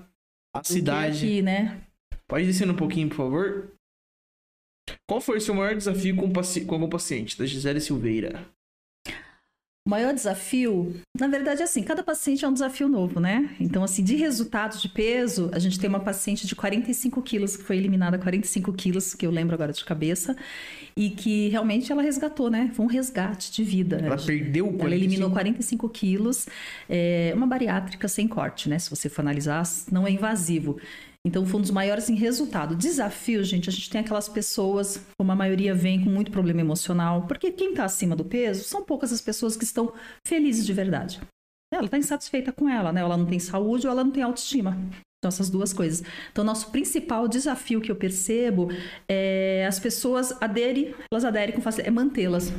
a 0.54 0.62
cidade. 0.64 1.24
Aqui, 1.24 1.40
né? 1.42 1.78
Pode 2.30 2.46
descendo 2.46 2.72
um 2.72 2.76
pouquinho, 2.76 3.08
por 3.08 3.16
favor. 3.16 3.72
Qual 5.08 5.20
foi 5.20 5.38
o 5.38 5.40
seu 5.40 5.54
maior 5.54 5.74
desafio 5.74 6.14
com, 6.16 6.26
o 6.26 6.32
paci- 6.32 6.64
com 6.64 6.74
algum 6.76 6.88
paciente? 6.88 7.36
Da 7.36 7.44
Gisele 7.44 7.80
Silveira. 7.80 8.46
O 9.86 9.90
maior 9.90 10.12
desafio, 10.14 10.94
na 11.18 11.26
verdade, 11.26 11.62
é 11.62 11.64
assim, 11.64 11.82
cada 11.82 12.02
paciente 12.02 12.44
é 12.44 12.48
um 12.48 12.52
desafio 12.52 12.86
novo, 12.86 13.18
né? 13.18 13.56
Então, 13.58 13.82
assim, 13.82 14.04
de 14.04 14.14
resultados 14.14 14.80
de 14.80 14.88
peso, 14.90 15.50
a 15.54 15.58
gente 15.58 15.80
tem 15.80 15.88
uma 15.88 15.98
paciente 15.98 16.46
de 16.46 16.54
45 16.54 17.20
quilos, 17.22 17.56
que 17.56 17.64
foi 17.64 17.78
eliminada 17.78 18.18
45 18.18 18.72
quilos, 18.74 19.14
que 19.14 19.26
eu 19.26 19.30
lembro 19.30 19.54
agora 19.54 19.72
de 19.72 19.82
cabeça, 19.84 20.36
e 20.94 21.08
que 21.10 21.48
realmente 21.48 21.90
ela 21.90 22.02
resgatou, 22.02 22.50
né? 22.50 22.70
Foi 22.74 22.84
um 22.84 22.88
resgate 22.88 23.50
de 23.50 23.64
vida. 23.64 23.96
Ela 23.96 24.18
perdeu 24.18 24.66
o 24.66 24.68
Ela 24.68 24.78
45. 24.78 25.04
eliminou 25.04 25.30
45 25.30 25.88
quilos, 25.88 26.46
é 26.88 27.32
uma 27.34 27.46
bariátrica 27.46 28.06
sem 28.06 28.28
corte, 28.28 28.68
né? 28.68 28.78
Se 28.78 28.90
você 28.90 29.08
for 29.08 29.22
analisar, 29.22 29.64
não 29.90 30.06
é 30.06 30.10
invasivo. 30.10 30.78
Então, 31.26 31.44
foi 31.44 31.58
um 31.58 31.62
dos 31.62 31.70
maiores 31.70 32.08
em 32.08 32.14
resultado. 32.14 32.74
Desafio, 32.74 33.44
gente, 33.44 33.68
a 33.68 33.72
gente 33.72 33.90
tem 33.90 34.00
aquelas 34.00 34.28
pessoas, 34.28 35.04
como 35.18 35.30
a 35.30 35.36
maioria 35.36 35.74
vem 35.74 36.02
com 36.02 36.08
muito 36.10 36.30
problema 36.30 36.60
emocional, 36.60 37.26
porque 37.26 37.52
quem 37.52 37.70
está 37.70 37.84
acima 37.84 38.16
do 38.16 38.24
peso 38.24 38.64
são 38.64 38.82
poucas 38.84 39.12
as 39.12 39.20
pessoas 39.20 39.56
que 39.56 39.64
estão 39.64 39.92
felizes 40.26 40.64
de 40.64 40.72
verdade. 40.72 41.20
Ela 41.72 41.84
está 41.84 41.98
insatisfeita 41.98 42.52
com 42.52 42.68
ela, 42.68 42.92
né? 42.92 43.00
Ela 43.00 43.16
não 43.16 43.26
tem 43.26 43.38
saúde 43.38 43.86
ou 43.86 43.92
ela 43.92 44.02
não 44.02 44.10
tem 44.10 44.22
autoestima. 44.22 44.76
Essas 45.22 45.50
duas 45.50 45.74
coisas. 45.74 46.02
Então, 46.32 46.42
nosso 46.42 46.70
principal 46.70 47.28
desafio 47.28 47.82
que 47.82 47.92
eu 47.92 47.96
percebo 47.96 48.70
é 49.06 49.66
as 49.66 49.78
pessoas 49.78 50.32
aderem, 50.40 50.94
elas 51.12 51.26
aderem 51.26 51.54
com 51.54 51.60
facilidade, 51.60 51.94
é 51.94 52.02
mantê-las. 52.02 52.50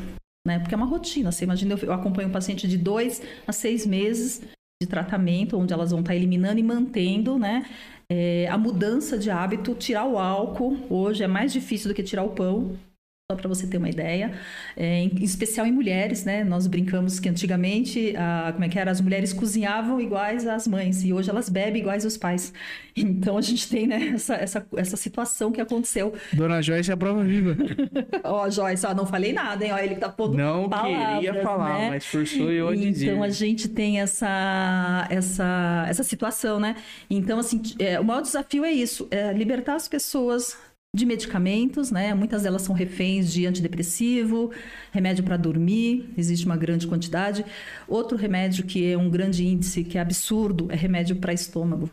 Né? 0.47 0.59
Porque 0.59 0.75
é 0.75 0.77
uma 0.77 0.85
rotina. 0.85 1.31
Você 1.31 1.43
imagina, 1.43 1.73
eu- 1.73 1.87
eu 1.87 1.93
acompanho 1.93 2.29
um 2.29 2.31
paciente 2.31 2.67
de 2.67 2.77
dois 2.77 3.19
a 3.47 3.51
seis 3.51 3.85
meses 3.87 4.41
de 4.81 4.87
tratamento, 4.87 5.57
onde 5.57 5.73
elas 5.73 5.89
vão 5.91 6.01
estar 6.01 6.15
eliminando 6.15 6.59
e 6.59 6.63
mantendo, 6.63 7.37
né? 7.37 7.65
É, 8.13 8.45
a 8.49 8.57
mudança 8.57 9.17
de 9.17 9.31
hábito, 9.31 9.73
tirar 9.73 10.05
o 10.05 10.19
álcool, 10.19 10.77
hoje 10.89 11.23
é 11.23 11.27
mais 11.27 11.53
difícil 11.53 11.87
do 11.87 11.93
que 11.93 12.03
tirar 12.03 12.25
o 12.25 12.31
pão, 12.31 12.77
só 13.31 13.35
para 13.35 13.47
você 13.47 13.65
ter 13.65 13.77
uma 13.77 13.89
ideia. 13.89 14.33
É, 14.75 14.99
em, 14.99 15.23
especial 15.23 15.65
em 15.65 15.71
mulheres, 15.71 16.25
né? 16.25 16.43
Nós 16.43 16.67
brincamos 16.67 17.19
que 17.19 17.29
antigamente, 17.29 18.13
a, 18.17 18.51
como 18.51 18.65
é 18.65 18.69
que 18.69 18.77
era? 18.77 18.91
As 18.91 18.99
mulheres 18.99 19.31
cozinhavam 19.31 19.99
iguais 20.01 20.45
às 20.45 20.67
mães 20.67 21.03
e 21.03 21.13
hoje 21.13 21.29
elas 21.29 21.47
bebem 21.49 21.81
iguais 21.81 22.05
aos 22.05 22.17
pais. 22.17 22.53
Então 22.93 23.37
a 23.37 23.41
gente 23.41 23.69
tem, 23.69 23.87
né, 23.87 24.11
essa, 24.15 24.35
essa, 24.35 24.67
essa 24.75 24.97
situação 24.97 25.49
que 25.49 25.61
aconteceu. 25.61 26.13
Dona 26.33 26.61
Joyce 26.61 26.91
é 26.91 26.93
a 26.93 26.97
prova 26.97 27.23
viva. 27.23 27.55
Ó, 28.21 28.49
Joyce, 28.49 28.85
ó, 28.85 28.93
não 28.93 29.05
falei 29.05 29.31
nada, 29.31 29.63
hein? 29.63 29.71
Ó, 29.71 29.77
ele 29.77 29.95
tá 29.95 30.09
pondo 30.09 30.35
Não 30.35 30.67
palavras, 30.67 31.23
queria 31.23 31.41
falar, 31.41 31.79
né? 31.79 31.89
mas 31.91 32.05
forçou 32.05 32.51
eu 32.51 32.67
a 32.67 32.75
dizer. 32.75 33.11
Então 33.11 33.23
a 33.23 33.29
gente 33.29 33.69
tem 33.69 34.01
essa, 34.01 35.07
essa, 35.09 35.85
essa 35.87 36.03
situação, 36.03 36.59
né? 36.59 36.75
Então, 37.09 37.39
assim, 37.39 37.61
é, 37.79 37.97
o 37.97 38.03
maior 38.03 38.21
desafio 38.21 38.65
é 38.65 38.71
isso: 38.73 39.07
é 39.09 39.31
libertar 39.31 39.75
as 39.75 39.87
pessoas 39.87 40.57
de 40.93 41.05
medicamentos, 41.05 41.89
né? 41.89 42.13
Muitas 42.13 42.43
delas 42.43 42.63
são 42.63 42.75
reféns 42.75 43.31
de 43.31 43.45
antidepressivo, 43.45 44.51
remédio 44.91 45.23
para 45.23 45.37
dormir, 45.37 46.13
existe 46.17 46.45
uma 46.45 46.57
grande 46.57 46.85
quantidade. 46.85 47.45
Outro 47.87 48.17
remédio 48.17 48.65
que 48.65 48.91
é 48.91 48.97
um 48.97 49.09
grande 49.09 49.45
índice, 49.45 49.83
que 49.83 49.97
é 49.97 50.01
absurdo, 50.01 50.67
é 50.69 50.75
remédio 50.75 51.15
para 51.15 51.33
estômago. 51.33 51.89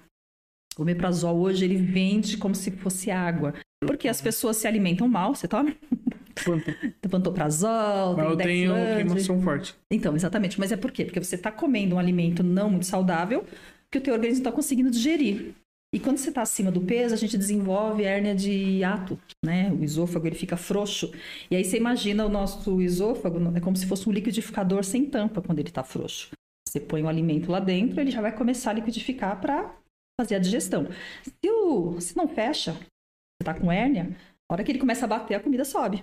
O 0.77 0.83
omeprazol 0.83 1.39
hoje 1.39 1.65
ele 1.65 1.77
vende 1.77 2.37
como 2.37 2.55
se 2.55 2.71
fosse 2.73 3.11
água. 3.11 3.55
Porque 3.81 4.09
as 4.09 4.21
pessoas 4.21 4.57
se 4.57 4.67
alimentam 4.67 5.09
mal, 5.09 5.35
você 5.35 5.47
toma? 5.47 5.73
Pantoprazol, 7.11 8.17
Mas 8.17 8.31
eu 8.31 8.37
tem 8.37 8.47
tenho 8.47 8.75
queimação 8.75 9.41
forte. 9.41 9.75
Então, 9.91 10.15
exatamente. 10.15 10.59
Mas 10.59 10.71
é 10.71 10.77
por 10.77 10.93
quê? 10.93 11.05
Porque 11.05 11.23
você 11.23 11.37
está 11.37 11.51
comendo 11.51 11.97
um 11.97 11.99
alimento 11.99 12.43
não 12.43 12.71
muito 12.71 12.87
saudável 12.87 13.45
que 13.91 13.99
o 13.99 14.01
teu 14.01 14.15
organismo 14.15 14.41
está 14.41 14.53
conseguindo 14.53 14.91
digerir. 14.91 15.55
E 15.95 15.99
quando 15.99 16.19
você 16.19 16.29
está 16.29 16.43
acima 16.43 16.71
do 16.71 16.83
peso, 16.83 17.15
a 17.15 17.17
gente 17.17 17.39
desenvolve 17.39 18.05
hérnia 18.05 18.35
de 18.35 18.51
hiato, 18.51 19.19
né? 19.43 19.73
O 19.73 19.83
esôfago 19.83 20.27
ele 20.27 20.37
fica 20.37 20.57
frouxo. 20.57 21.11
E 21.51 21.57
aí 21.57 21.65
você 21.65 21.79
imagina 21.79 22.27
o 22.27 22.29
nosso 22.29 22.83
esôfago 22.83 23.39
é 23.57 23.61
como 23.61 23.77
se 23.77 23.87
fosse 23.87 24.07
um 24.07 24.13
liquidificador 24.13 24.85
sem 24.85 25.07
tampa 25.07 25.41
quando 25.41 25.61
ele 25.61 25.69
está 25.69 25.83
frouxo. 25.83 26.31
Você 26.69 26.79
põe 26.79 27.03
o 27.03 27.09
alimento 27.09 27.51
lá 27.51 27.59
dentro, 27.59 27.99
ele 27.99 28.11
já 28.11 28.21
vai 28.21 28.37
começar 28.37 28.71
a 28.71 28.75
liquidificar 28.75 29.41
para 29.41 29.75
fazer 30.21 30.35
a 30.35 30.39
digestão. 30.39 30.89
Se, 31.23 31.51
o, 31.51 31.99
se 32.01 32.15
não 32.15 32.29
fecha, 32.29 32.73
você 32.73 33.43
está 33.43 33.55
com 33.55 33.73
hérnia, 33.73 34.15
a 34.51 34.55
hora 34.55 34.63
que 34.63 34.71
ele 34.71 34.79
começa 34.79 35.07
a 35.07 35.09
bater, 35.09 35.37
a 35.37 35.41
comida 35.41 35.65
sobe. 35.65 36.03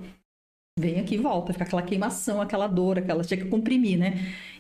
Vem 0.77 0.99
aqui 0.99 1.15
e 1.15 1.18
volta, 1.18 1.53
fica 1.53 1.64
aquela 1.64 1.81
queimação, 1.81 2.41
aquela 2.41 2.68
dor, 2.68 2.99
aquela 2.99 3.23
tinha 3.23 3.39
que 3.39 3.47
comprimir, 3.47 3.97
né? 3.97 4.15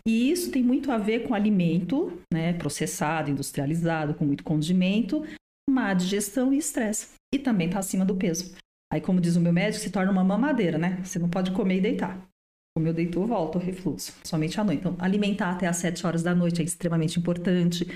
E 0.07 0.31
isso 0.31 0.49
tem 0.49 0.63
muito 0.63 0.89
a 0.89 0.97
ver 0.97 1.27
com 1.27 1.33
alimento, 1.33 2.21
né? 2.33 2.53
Processado, 2.53 3.29
industrializado, 3.29 4.13
com 4.13 4.23
muito 4.23 4.43
condimento, 4.43 5.25
má 5.69 5.93
digestão 5.93 6.53
e 6.53 6.57
estresse. 6.57 7.15
E 7.33 7.39
também 7.39 7.69
tá 7.69 7.79
acima 7.79 8.05
do 8.05 8.15
peso. 8.15 8.55
Aí, 8.93 9.01
como 9.01 9.19
diz 9.19 9.35
o 9.35 9.41
meu 9.41 9.51
médico, 9.51 9.83
se 9.83 9.89
torna 9.89 10.09
uma 10.11 10.23
mamadeira, 10.23 10.77
né? 10.77 11.01
Você 11.03 11.19
não 11.19 11.27
pode 11.27 11.51
comer 11.51 11.77
e 11.77 11.81
deitar. 11.81 12.17
Comeu, 12.77 12.93
deitou, 12.93 13.25
volta 13.25 13.57
o 13.57 13.61
refluxo. 13.61 14.13
Somente 14.23 14.59
à 14.59 14.63
noite. 14.63 14.79
Então, 14.79 14.95
alimentar 14.99 15.49
até 15.51 15.67
às 15.67 15.77
7 15.77 16.05
horas 16.07 16.23
da 16.23 16.33
noite 16.33 16.61
é 16.61 16.63
extremamente 16.65 17.19
importante. 17.19 17.87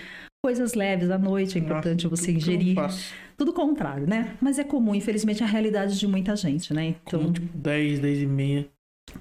Coisas 0.43 0.73
leves 0.73 1.09
à 1.09 1.17
noite 1.17 1.57
é 1.57 1.61
importante 1.61 2.05
Nossa, 2.05 2.15
você 2.17 2.33
tudo 2.33 2.43
que 2.43 2.49
eu 2.49 2.53
ingerir. 2.55 2.75
faço. 2.75 3.13
Tudo 3.39 3.53
contrário, 3.53 4.05
né? 4.05 4.33
Mas 4.41 4.59
é 4.59 4.63
comum, 4.65 4.93
infelizmente, 4.93 5.41
a 5.41 5.47
realidade 5.47 5.97
de 5.97 6.05
muita 6.05 6.35
gente, 6.35 6.73
né? 6.73 6.87
Então, 7.05 7.21
Como, 7.21 7.31
tipo, 7.33 7.57
10, 7.57 7.99
10 7.99 8.21
e 8.23 8.25
meia. 8.25 8.67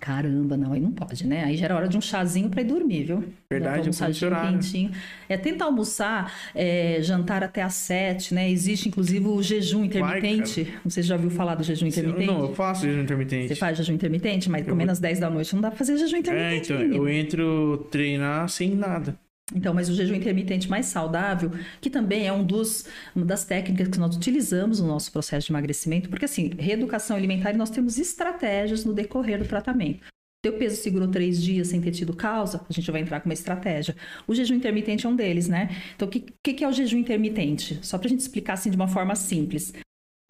Caramba, 0.00 0.54
não, 0.56 0.72
aí 0.74 0.80
não 0.80 0.90
pode, 0.92 1.26
né? 1.26 1.44
Aí 1.44 1.56
já 1.56 1.64
era 1.66 1.76
hora 1.76 1.88
de 1.88 1.96
um 1.96 2.00
chazinho 2.00 2.50
para 2.50 2.60
ir 2.60 2.64
dormir, 2.64 3.04
viu? 3.04 3.24
Verdade, 3.50 3.78
almoçar 3.78 4.12
fui 4.12 4.26
horário. 4.26 4.50
quentinho. 4.58 4.90
É 5.28 5.36
tentar 5.38 5.64
almoçar, 5.66 6.30
é, 6.54 6.98
jantar 7.00 7.42
até 7.44 7.62
às 7.62 7.74
sete, 7.74 8.34
né? 8.34 8.50
Existe, 8.50 8.88
inclusive, 8.88 9.26
o 9.26 9.42
jejum 9.42 9.84
intermitente. 9.84 10.74
não 10.84 10.90
sei 10.90 11.02
se 11.04 11.08
já 11.08 11.14
ouviu 11.14 11.30
falar 11.30 11.54
do 11.54 11.62
jejum 11.62 11.86
intermitente. 11.86 12.26
Não, 12.26 12.40
eu 12.40 12.54
faço 12.54 12.82
jejum 12.86 13.00
intermitente. 13.02 13.48
Você 13.48 13.54
faz 13.54 13.78
jejum 13.78 13.94
intermitente, 13.94 14.50
mas 14.50 14.66
comendo 14.66 14.90
às 14.92 14.98
10 14.98 15.20
da 15.20 15.30
noite 15.30 15.54
não 15.54 15.62
dá 15.62 15.68
pra 15.70 15.78
fazer 15.78 15.96
jejum 15.96 16.16
É, 16.16 16.18
intermitente. 16.18 16.72
então, 16.72 16.78
menino. 16.82 16.96
eu 16.96 17.08
entro 17.08 17.86
treinar 17.90 18.48
sem 18.48 18.74
nada. 18.74 19.16
Então, 19.54 19.72
mas 19.72 19.88
o 19.88 19.94
jejum 19.94 20.14
intermitente 20.14 20.68
mais 20.68 20.86
saudável, 20.86 21.50
que 21.80 21.88
também 21.88 22.26
é 22.26 22.32
um 22.32 22.44
dos, 22.44 22.84
uma 23.14 23.24
das 23.24 23.44
técnicas 23.44 23.88
que 23.88 23.98
nós 23.98 24.14
utilizamos 24.14 24.80
no 24.80 24.86
nosso 24.86 25.10
processo 25.10 25.46
de 25.46 25.52
emagrecimento, 25.52 26.08
porque 26.10 26.26
assim, 26.26 26.50
reeducação 26.58 27.16
alimentar, 27.16 27.54
nós 27.54 27.70
temos 27.70 27.98
estratégias 27.98 28.84
no 28.84 28.92
decorrer 28.92 29.38
do 29.38 29.48
tratamento. 29.48 30.06
Teu 30.42 30.56
peso 30.56 30.80
segurou 30.80 31.08
três 31.08 31.42
dias 31.42 31.68
sem 31.68 31.80
ter 31.80 31.90
tido 31.90 32.14
causa, 32.14 32.64
a 32.68 32.72
gente 32.72 32.90
vai 32.90 33.00
entrar 33.00 33.20
com 33.20 33.28
uma 33.28 33.34
estratégia. 33.34 33.96
O 34.26 34.34
jejum 34.34 34.54
intermitente 34.54 35.04
é 35.04 35.08
um 35.08 35.16
deles, 35.16 35.48
né? 35.48 35.68
Então, 35.96 36.06
o 36.06 36.10
que, 36.10 36.22
que 36.54 36.62
é 36.62 36.68
o 36.68 36.72
jejum 36.72 36.98
intermitente? 36.98 37.78
Só 37.84 37.98
para 37.98 38.06
a 38.06 38.10
gente 38.10 38.20
explicar 38.20 38.52
assim 38.52 38.70
de 38.70 38.76
uma 38.76 38.86
forma 38.86 39.16
simples. 39.16 39.72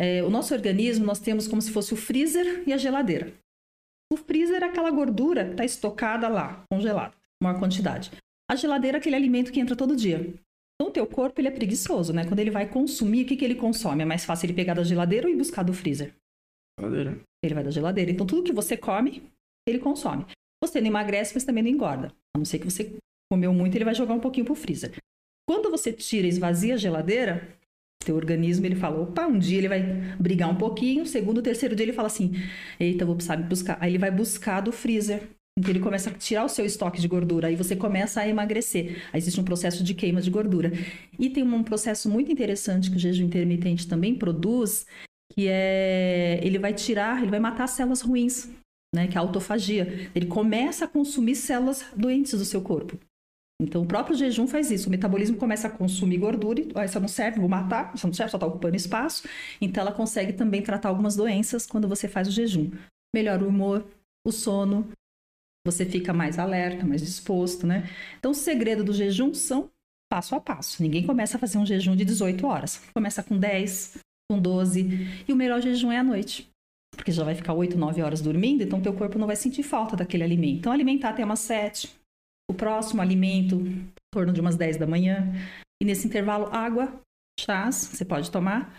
É, 0.00 0.22
o 0.22 0.30
nosso 0.30 0.54
organismo, 0.54 1.04
nós 1.04 1.18
temos 1.18 1.46
como 1.46 1.60
se 1.60 1.72
fosse 1.72 1.92
o 1.92 1.96
freezer 1.96 2.62
e 2.66 2.72
a 2.72 2.78
geladeira. 2.78 3.34
O 4.10 4.16
freezer 4.16 4.62
é 4.62 4.66
aquela 4.66 4.90
gordura 4.90 5.44
que 5.44 5.50
está 5.50 5.64
estocada 5.64 6.28
lá, 6.28 6.64
congelada, 6.72 7.14
maior 7.42 7.58
quantidade. 7.58 8.10
A 8.50 8.56
geladeira 8.56 8.96
é 8.96 9.00
aquele 9.00 9.16
alimento 9.16 9.52
que 9.52 9.60
entra 9.60 9.76
todo 9.76 9.94
dia. 9.94 10.34
Então, 10.80 10.90
o 10.90 10.92
teu 10.92 11.06
corpo 11.06 11.40
ele 11.40 11.48
é 11.48 11.50
preguiçoso, 11.50 12.12
né? 12.12 12.24
Quando 12.24 12.38
ele 12.38 12.50
vai 12.50 12.68
consumir, 12.68 13.24
o 13.24 13.26
que, 13.26 13.36
que 13.36 13.44
ele 13.44 13.56
consome? 13.56 14.02
É 14.02 14.06
mais 14.06 14.24
fácil 14.24 14.46
ele 14.46 14.54
pegar 14.54 14.74
da 14.74 14.84
geladeira 14.84 15.26
ou 15.26 15.32
ir 15.32 15.36
buscar 15.36 15.62
do 15.62 15.74
freezer? 15.74 16.14
Geladeira. 16.78 17.20
Ele 17.44 17.54
vai 17.54 17.64
da 17.64 17.70
geladeira. 17.70 18.10
Então, 18.10 18.26
tudo 18.26 18.44
que 18.44 18.52
você 18.52 18.76
come, 18.76 19.22
ele 19.66 19.78
consome. 19.78 20.24
Você 20.62 20.80
não 20.80 20.88
emagrece, 20.88 21.34
mas 21.34 21.44
também 21.44 21.62
não 21.62 21.70
engorda. 21.70 22.12
A 22.34 22.38
não 22.38 22.44
ser 22.44 22.58
que 22.58 22.64
você 22.64 22.96
comeu 23.30 23.52
muito, 23.52 23.74
ele 23.76 23.84
vai 23.84 23.94
jogar 23.94 24.14
um 24.14 24.20
pouquinho 24.20 24.46
pro 24.46 24.54
freezer. 24.54 24.96
Quando 25.48 25.70
você 25.70 25.92
tira 25.92 26.26
e 26.26 26.30
esvazia 26.30 26.74
a 26.74 26.78
geladeira, 26.78 27.56
teu 28.04 28.16
organismo 28.16 28.64
ele 28.64 28.74
fala, 28.74 29.00
opa, 29.00 29.26
um 29.26 29.38
dia 29.38 29.58
ele 29.58 29.68
vai 29.68 29.82
brigar 30.18 30.48
um 30.50 30.56
pouquinho, 30.56 31.04
segundo, 31.04 31.42
terceiro 31.42 31.76
dia 31.76 31.84
ele 31.84 31.92
fala 31.92 32.06
assim, 32.06 32.32
eita, 32.80 33.04
vou 33.04 33.14
precisar 33.14 33.36
buscar. 33.36 33.76
Aí 33.80 33.90
ele 33.90 33.98
vai 33.98 34.10
buscar 34.10 34.60
do 34.60 34.72
freezer. 34.72 35.28
Então 35.58 35.70
ele 35.70 35.80
começa 35.80 36.08
a 36.08 36.12
tirar 36.14 36.44
o 36.44 36.48
seu 36.48 36.64
estoque 36.64 37.00
de 37.00 37.08
gordura, 37.08 37.48
aí 37.48 37.56
você 37.56 37.74
começa 37.74 38.20
a 38.20 38.28
emagrecer. 38.28 39.02
Aí 39.12 39.18
existe 39.18 39.40
um 39.40 39.44
processo 39.44 39.82
de 39.82 39.92
queima 39.92 40.22
de 40.22 40.30
gordura. 40.30 40.70
E 41.18 41.28
tem 41.28 41.42
um 41.42 41.64
processo 41.64 42.08
muito 42.08 42.30
interessante 42.30 42.88
que 42.88 42.96
o 42.96 42.98
jejum 42.98 43.24
intermitente 43.24 43.88
também 43.88 44.14
produz, 44.14 44.86
que 45.32 45.48
é 45.48 46.38
ele 46.44 46.60
vai 46.60 46.72
tirar, 46.72 47.20
ele 47.20 47.30
vai 47.30 47.40
matar 47.40 47.66
células 47.66 48.02
ruins, 48.02 48.48
né, 48.94 49.08
que 49.08 49.16
é 49.16 49.18
a 49.18 49.22
autofagia. 49.22 50.08
Ele 50.14 50.26
começa 50.26 50.84
a 50.84 50.88
consumir 50.88 51.34
células 51.34 51.84
doentes 51.96 52.38
do 52.38 52.44
seu 52.44 52.62
corpo. 52.62 52.96
Então, 53.60 53.82
o 53.82 53.86
próprio 53.86 54.16
jejum 54.16 54.46
faz 54.46 54.70
isso. 54.70 54.86
O 54.86 54.90
metabolismo 54.92 55.36
começa 55.36 55.66
a 55.66 55.70
consumir 55.70 56.18
gordura, 56.18 56.60
e, 56.60 56.68
ah, 56.76 56.84
isso 56.84 57.00
não 57.00 57.08
serve, 57.08 57.40
vou 57.40 57.48
matar, 57.48 57.92
isso 57.92 58.06
não 58.06 58.14
serve, 58.14 58.30
só 58.30 58.36
está 58.36 58.46
ocupando 58.46 58.76
espaço. 58.76 59.28
Então, 59.60 59.80
ela 59.80 59.90
consegue 59.90 60.32
também 60.32 60.62
tratar 60.62 60.90
algumas 60.90 61.16
doenças 61.16 61.66
quando 61.66 61.88
você 61.88 62.06
faz 62.06 62.28
o 62.28 62.30
jejum. 62.30 62.70
Melhora 63.12 63.42
o 63.42 63.48
humor, 63.48 63.84
o 64.24 64.30
sono, 64.30 64.88
você 65.70 65.84
fica 65.84 66.12
mais 66.12 66.38
alerta, 66.38 66.86
mais 66.86 67.02
disposto, 67.02 67.66
né? 67.66 67.88
Então, 68.18 68.30
o 68.30 68.34
segredo 68.34 68.82
do 68.82 68.92
jejum 68.92 69.34
são 69.34 69.70
passo 70.10 70.34
a 70.34 70.40
passo. 70.40 70.82
Ninguém 70.82 71.06
começa 71.06 71.36
a 71.36 71.40
fazer 71.40 71.58
um 71.58 71.66
jejum 71.66 71.94
de 71.94 72.04
18 72.04 72.46
horas. 72.46 72.82
Começa 72.94 73.22
com 73.22 73.38
10, 73.38 73.98
com 74.30 74.38
12, 74.38 75.24
e 75.28 75.32
o 75.32 75.36
melhor 75.36 75.60
jejum 75.60 75.92
é 75.92 75.98
à 75.98 76.02
noite. 76.02 76.48
Porque 76.96 77.12
já 77.12 77.22
vai 77.22 77.34
ficar 77.34 77.52
8, 77.52 77.76
9 77.76 78.02
horas 78.02 78.20
dormindo, 78.20 78.62
então 78.62 78.80
teu 78.80 78.92
corpo 78.92 79.18
não 79.18 79.26
vai 79.26 79.36
sentir 79.36 79.62
falta 79.62 79.96
daquele 79.96 80.24
alimento. 80.24 80.58
Então, 80.60 80.72
alimentar 80.72 81.10
até 81.10 81.24
umas 81.24 81.40
7, 81.40 81.88
o 82.50 82.54
próximo 82.54 83.02
alimento 83.02 83.56
em 83.56 83.92
torno 84.12 84.32
de 84.32 84.40
umas 84.40 84.56
10 84.56 84.78
da 84.78 84.86
manhã. 84.86 85.32
E 85.80 85.84
nesse 85.84 86.06
intervalo, 86.06 86.46
água, 86.46 87.00
chás, 87.38 87.76
você 87.76 88.04
pode 88.04 88.30
tomar. 88.30 88.78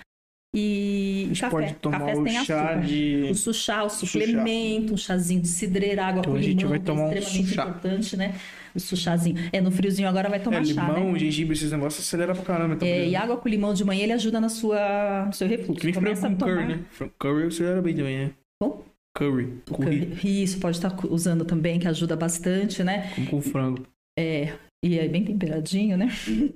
E 0.56 1.24
A 1.26 1.28
gente 1.28 1.42
café. 1.42 1.52
pode 1.52 1.74
tomar 1.76 2.00
Cafés 2.00 2.18
o 2.20 2.24
têm 2.24 2.44
chá 2.44 2.70
açúcar. 2.72 2.82
de. 2.88 3.28
O 3.30 3.36
suchá, 3.36 3.84
o 3.84 3.90
suplemento, 3.90 4.94
um 4.94 4.98
chazinho 4.98 5.42
de 5.42 5.48
cidreira, 5.48 6.06
água 6.06 6.20
Então 6.22 6.34
com 6.34 6.40
a 6.40 6.42
gente 6.42 6.58
limão, 6.58 6.70
vai 6.70 6.80
tomar 6.80 7.02
um 7.04 7.12
é 7.12 7.18
extremamente 7.20 7.48
suchá. 7.50 7.64
importante, 7.64 8.18
né? 8.18 8.36
O 8.74 8.80
suchazinho. 8.80 9.36
É, 9.54 9.62
no 9.62 9.70
friozinho 9.72 10.08
agora 10.10 10.28
vai 10.28 10.40
tomar 10.40 10.62
É, 10.62 10.66
chá, 10.66 10.88
limão, 10.88 11.14
né? 11.14 11.20
gengibre, 11.20 11.54
esses 11.56 11.72
negócios 11.72 12.04
acelera 12.04 12.34
pra 12.34 12.44
caramba. 12.44 12.76
Tá 12.78 12.86
É, 12.88 13.08
e 13.10 13.16
água 13.16 13.38
com 13.38 13.48
limão 13.48 13.74
de 13.76 13.84
manhã, 13.86 14.04
ele 14.04 14.14
ajuda 14.14 14.40
na 14.42 14.50
sua, 14.50 15.26
no 15.28 15.34
seu 15.34 15.48
refluxo. 15.48 15.82
Que 15.82 15.86
nem 16.02 16.16
frango 16.16 16.38
com 16.40 16.46
curry, 16.46 16.66
né? 16.66 16.80
Curry 17.20 17.44
acelera 17.48 17.82
bem 17.82 17.96
também, 17.96 18.18
né? 18.18 18.32
Bom? 18.62 18.84
Curry. 19.16 19.54
Curry. 19.68 20.06
curry. 20.08 20.44
Isso, 20.44 20.60
pode 20.60 20.78
estar 20.78 20.96
usando 21.12 21.46
também, 21.46 21.80
que 21.80 21.88
ajuda 21.88 22.16
bastante, 22.16 22.84
né? 22.84 23.12
Como 23.16 23.28
com 23.28 23.42
frango. 23.42 23.86
É, 24.18 24.54
e 24.82 24.98
é 24.98 25.10
bem 25.10 25.26
temperadinho, 25.26 25.98
né? 25.98 26.08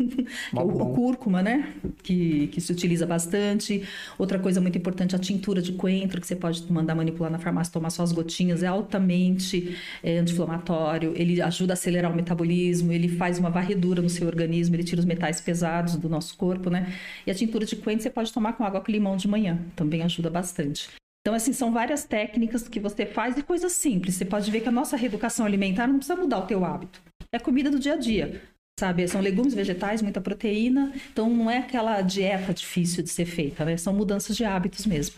Bom. 0.54 0.64
o 0.64 0.94
cúrcuma, 0.94 1.44
né? 1.44 1.74
Que, 2.02 2.48
que 2.48 2.62
se 2.62 2.72
utiliza 2.72 3.06
bastante. 3.06 3.84
Outra 4.18 4.40
coisa 4.40 4.62
muito 4.62 4.78
importante, 4.78 5.14
a 5.14 5.20
tintura 5.20 5.62
de 5.62 5.74
coentro, 5.74 6.22
que 6.22 6.28
você 6.28 6.36
pode 6.36 6.72
mandar 6.72 6.96
manipular 6.96 7.30
na 7.30 7.38
farmácia, 7.38 7.74
tomar 7.74 7.90
só 7.90 8.02
as 8.02 8.14
gotinhas, 8.14 8.64
é 8.64 8.68
altamente 8.68 9.78
é, 10.02 10.20
anti-inflamatório. 10.20 11.14
Ele 11.18 11.42
ajuda 11.42 11.74
a 11.74 11.76
acelerar 11.76 12.14
o 12.14 12.16
metabolismo, 12.16 12.94
ele 12.94 13.10
faz 13.10 13.40
uma 13.40 13.50
varredura 13.50 14.02
no 14.02 14.10
seu 14.10 14.26
organismo, 14.26 14.74
ele 14.76 14.86
tira 14.86 15.02
os 15.02 15.06
metais 15.06 15.42
pesados 15.42 15.98
do 15.98 16.08
nosso 16.08 16.38
corpo, 16.38 16.70
né? 16.70 16.94
E 17.28 17.32
a 17.32 17.36
tintura 17.36 17.66
de 17.66 17.76
coentro 17.76 18.04
você 18.04 18.10
pode 18.10 18.32
tomar 18.32 18.54
com 18.54 18.64
água 18.64 18.80
com 18.80 18.90
limão 18.90 19.18
de 19.18 19.28
manhã, 19.28 19.60
também 19.76 20.02
ajuda 20.02 20.30
bastante. 20.30 20.88
Então, 21.26 21.34
assim, 21.34 21.54
são 21.54 21.72
várias 21.72 22.04
técnicas 22.04 22.68
que 22.68 22.82
você 22.82 23.06
faz 23.06 23.38
e 23.38 23.44
coisas 23.44 23.72
simples. 23.72 24.16
Você 24.16 24.26
pode 24.26 24.52
ver 24.52 24.60
que 24.60 24.68
a 24.68 24.72
nossa 24.72 24.98
reeducação 24.98 25.46
alimentar 25.46 25.88
não 25.88 25.96
precisa 25.96 26.18
mudar 26.18 26.40
o 26.40 26.46
teu 26.46 26.66
hábito. 26.66 27.02
É 27.34 27.40
comida 27.40 27.72
do 27.72 27.80
dia 27.80 27.94
a 27.94 27.98
dia, 27.98 28.44
sabe? 28.80 29.08
São 29.08 29.20
legumes, 29.20 29.56
vegetais, 29.56 30.04
muita 30.04 30.22
proteína. 30.22 30.94
Então, 31.12 31.28
não 31.28 31.50
é 31.50 31.58
aquela 31.58 32.00
dieta 32.02 32.54
difícil 32.54 33.02
de 33.02 33.10
ser 33.10 33.26
feita, 33.26 33.66
né? 33.66 33.76
São 33.76 33.92
mudanças 33.92 34.38
de 34.38 34.46
hábitos 34.46 34.86
mesmo. 34.86 35.16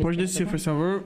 Pode 0.00 0.16
descer, 0.16 0.48
por 0.48 0.58
favor. 0.58 1.04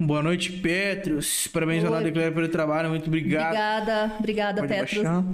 Boa 0.00 0.22
noite, 0.22 0.52
Petros. 0.52 1.48
Parabéns 1.48 1.82
Oi. 1.82 1.88
ao 1.88 1.94
Nada 1.94 2.04
Declara 2.04 2.32
pelo 2.32 2.48
trabalho. 2.48 2.90
Muito 2.90 3.08
obrigado. 3.08 3.46
Obrigada, 3.46 4.16
obrigada, 4.18 4.60
Pode 4.60 4.72
Petros. 4.72 5.02
baixar. 5.02 5.24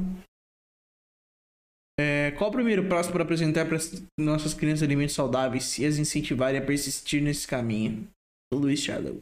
É, 2.01 2.31
qual 2.32 2.48
o 2.48 2.52
primeiro 2.52 2.89
passo 2.89 3.12
para 3.12 3.23
apresentar 3.23 3.66
para 3.66 3.77
as 3.77 4.02
nossas 4.19 4.55
crianças 4.55 4.82
alimentos 4.82 5.14
saudáveis 5.14 5.78
e 5.78 5.85
as 5.85 5.98
incentivarem 5.98 6.59
a 6.59 6.64
persistir 6.64 7.23
nesse 7.23 7.47
caminho? 7.47 8.09
Luiz 8.55 8.81
Shadow. 8.81 9.20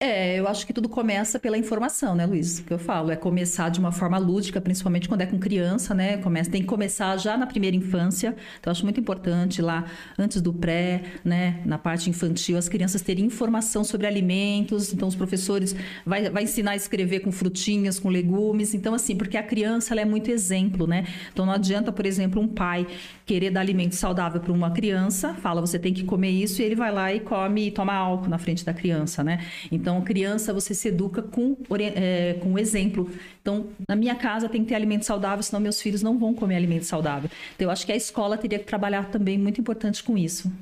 É, 0.00 0.38
eu 0.38 0.46
acho 0.46 0.64
que 0.64 0.72
tudo 0.72 0.88
começa 0.88 1.40
pela 1.40 1.58
informação, 1.58 2.14
né, 2.14 2.24
Luiz? 2.24 2.60
O 2.60 2.62
que 2.62 2.72
eu 2.72 2.78
falo 2.78 3.10
é 3.10 3.16
começar 3.16 3.68
de 3.68 3.80
uma 3.80 3.90
forma 3.90 4.16
lúdica, 4.16 4.60
principalmente 4.60 5.08
quando 5.08 5.22
é 5.22 5.26
com 5.26 5.40
criança, 5.40 5.92
né? 5.92 6.18
Começa, 6.18 6.48
tem 6.48 6.60
que 6.60 6.68
começar 6.68 7.16
já 7.16 7.36
na 7.36 7.48
primeira 7.48 7.74
infância. 7.74 8.36
Então, 8.60 8.70
acho 8.70 8.84
muito 8.84 9.00
importante 9.00 9.60
lá, 9.60 9.86
antes 10.16 10.40
do 10.40 10.52
pré, 10.52 11.02
né, 11.24 11.60
na 11.66 11.78
parte 11.78 12.08
infantil, 12.08 12.56
as 12.56 12.68
crianças 12.68 13.02
terem 13.02 13.24
informação 13.24 13.82
sobre 13.82 14.06
alimentos. 14.06 14.92
Então, 14.94 15.08
os 15.08 15.16
professores 15.16 15.74
vai, 16.06 16.30
vai 16.30 16.44
ensinar 16.44 16.72
a 16.72 16.76
escrever 16.76 17.18
com 17.18 17.32
frutinhas, 17.32 17.98
com 17.98 18.08
legumes. 18.08 18.74
Então, 18.74 18.94
assim, 18.94 19.16
porque 19.16 19.36
a 19.36 19.42
criança 19.42 19.94
ela 19.94 20.02
é 20.02 20.04
muito 20.04 20.30
exemplo, 20.30 20.86
né? 20.86 21.06
Então, 21.32 21.44
não 21.44 21.54
adianta, 21.54 21.90
por 21.90 22.06
exemplo, 22.06 22.40
um 22.40 22.46
pai 22.46 22.86
querer 23.26 23.50
dar 23.50 23.62
alimento 23.62 23.96
saudável 23.96 24.40
para 24.40 24.52
uma 24.52 24.70
criança, 24.70 25.34
fala 25.34 25.60
você 25.60 25.76
tem 25.76 25.92
que 25.92 26.04
comer 26.04 26.30
isso, 26.30 26.62
e 26.62 26.64
ele 26.64 26.76
vai 26.76 26.92
lá 26.92 27.12
e 27.12 27.18
come 27.18 27.66
e 27.66 27.70
toma 27.72 27.94
álcool 27.94 28.28
na 28.28 28.38
frente 28.38 28.64
da 28.64 28.72
criança, 28.72 29.24
né? 29.24 29.44
Então, 29.72 29.87
criança 30.02 30.52
você 30.52 30.74
se 30.74 30.88
educa 30.88 31.22
com, 31.22 31.56
é, 31.78 32.34
com 32.34 32.58
exemplo. 32.58 33.10
Então, 33.40 33.68
na 33.88 33.96
minha 33.96 34.14
casa 34.14 34.48
tem 34.48 34.62
que 34.62 34.68
ter 34.68 34.74
alimento 34.74 35.04
saudável, 35.04 35.42
senão 35.42 35.60
meus 35.60 35.80
filhos 35.80 36.02
não 36.02 36.18
vão 36.18 36.34
comer 36.34 36.56
alimento 36.56 36.84
saudável. 36.84 37.30
Então, 37.54 37.66
eu 37.66 37.70
acho 37.70 37.86
que 37.86 37.92
a 37.92 37.96
escola 37.96 38.36
teria 38.36 38.58
que 38.58 38.64
trabalhar 38.64 39.10
também 39.10 39.38
muito 39.38 39.60
importante 39.60 40.02
com 40.02 40.16
isso, 40.16 40.52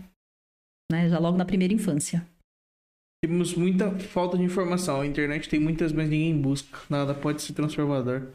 né? 0.90 1.08
Já 1.08 1.18
logo 1.18 1.36
na 1.36 1.44
primeira 1.44 1.74
infância. 1.74 2.26
Temos 3.24 3.54
muita 3.54 3.98
falta 3.98 4.36
de 4.36 4.44
informação. 4.44 5.00
A 5.00 5.06
internet 5.06 5.48
tem 5.48 5.58
muitas, 5.58 5.92
mas 5.92 6.08
ninguém 6.08 6.40
busca. 6.40 6.78
Nada 6.88 7.14
pode 7.14 7.42
ser 7.42 7.54
transformador. 7.54 8.28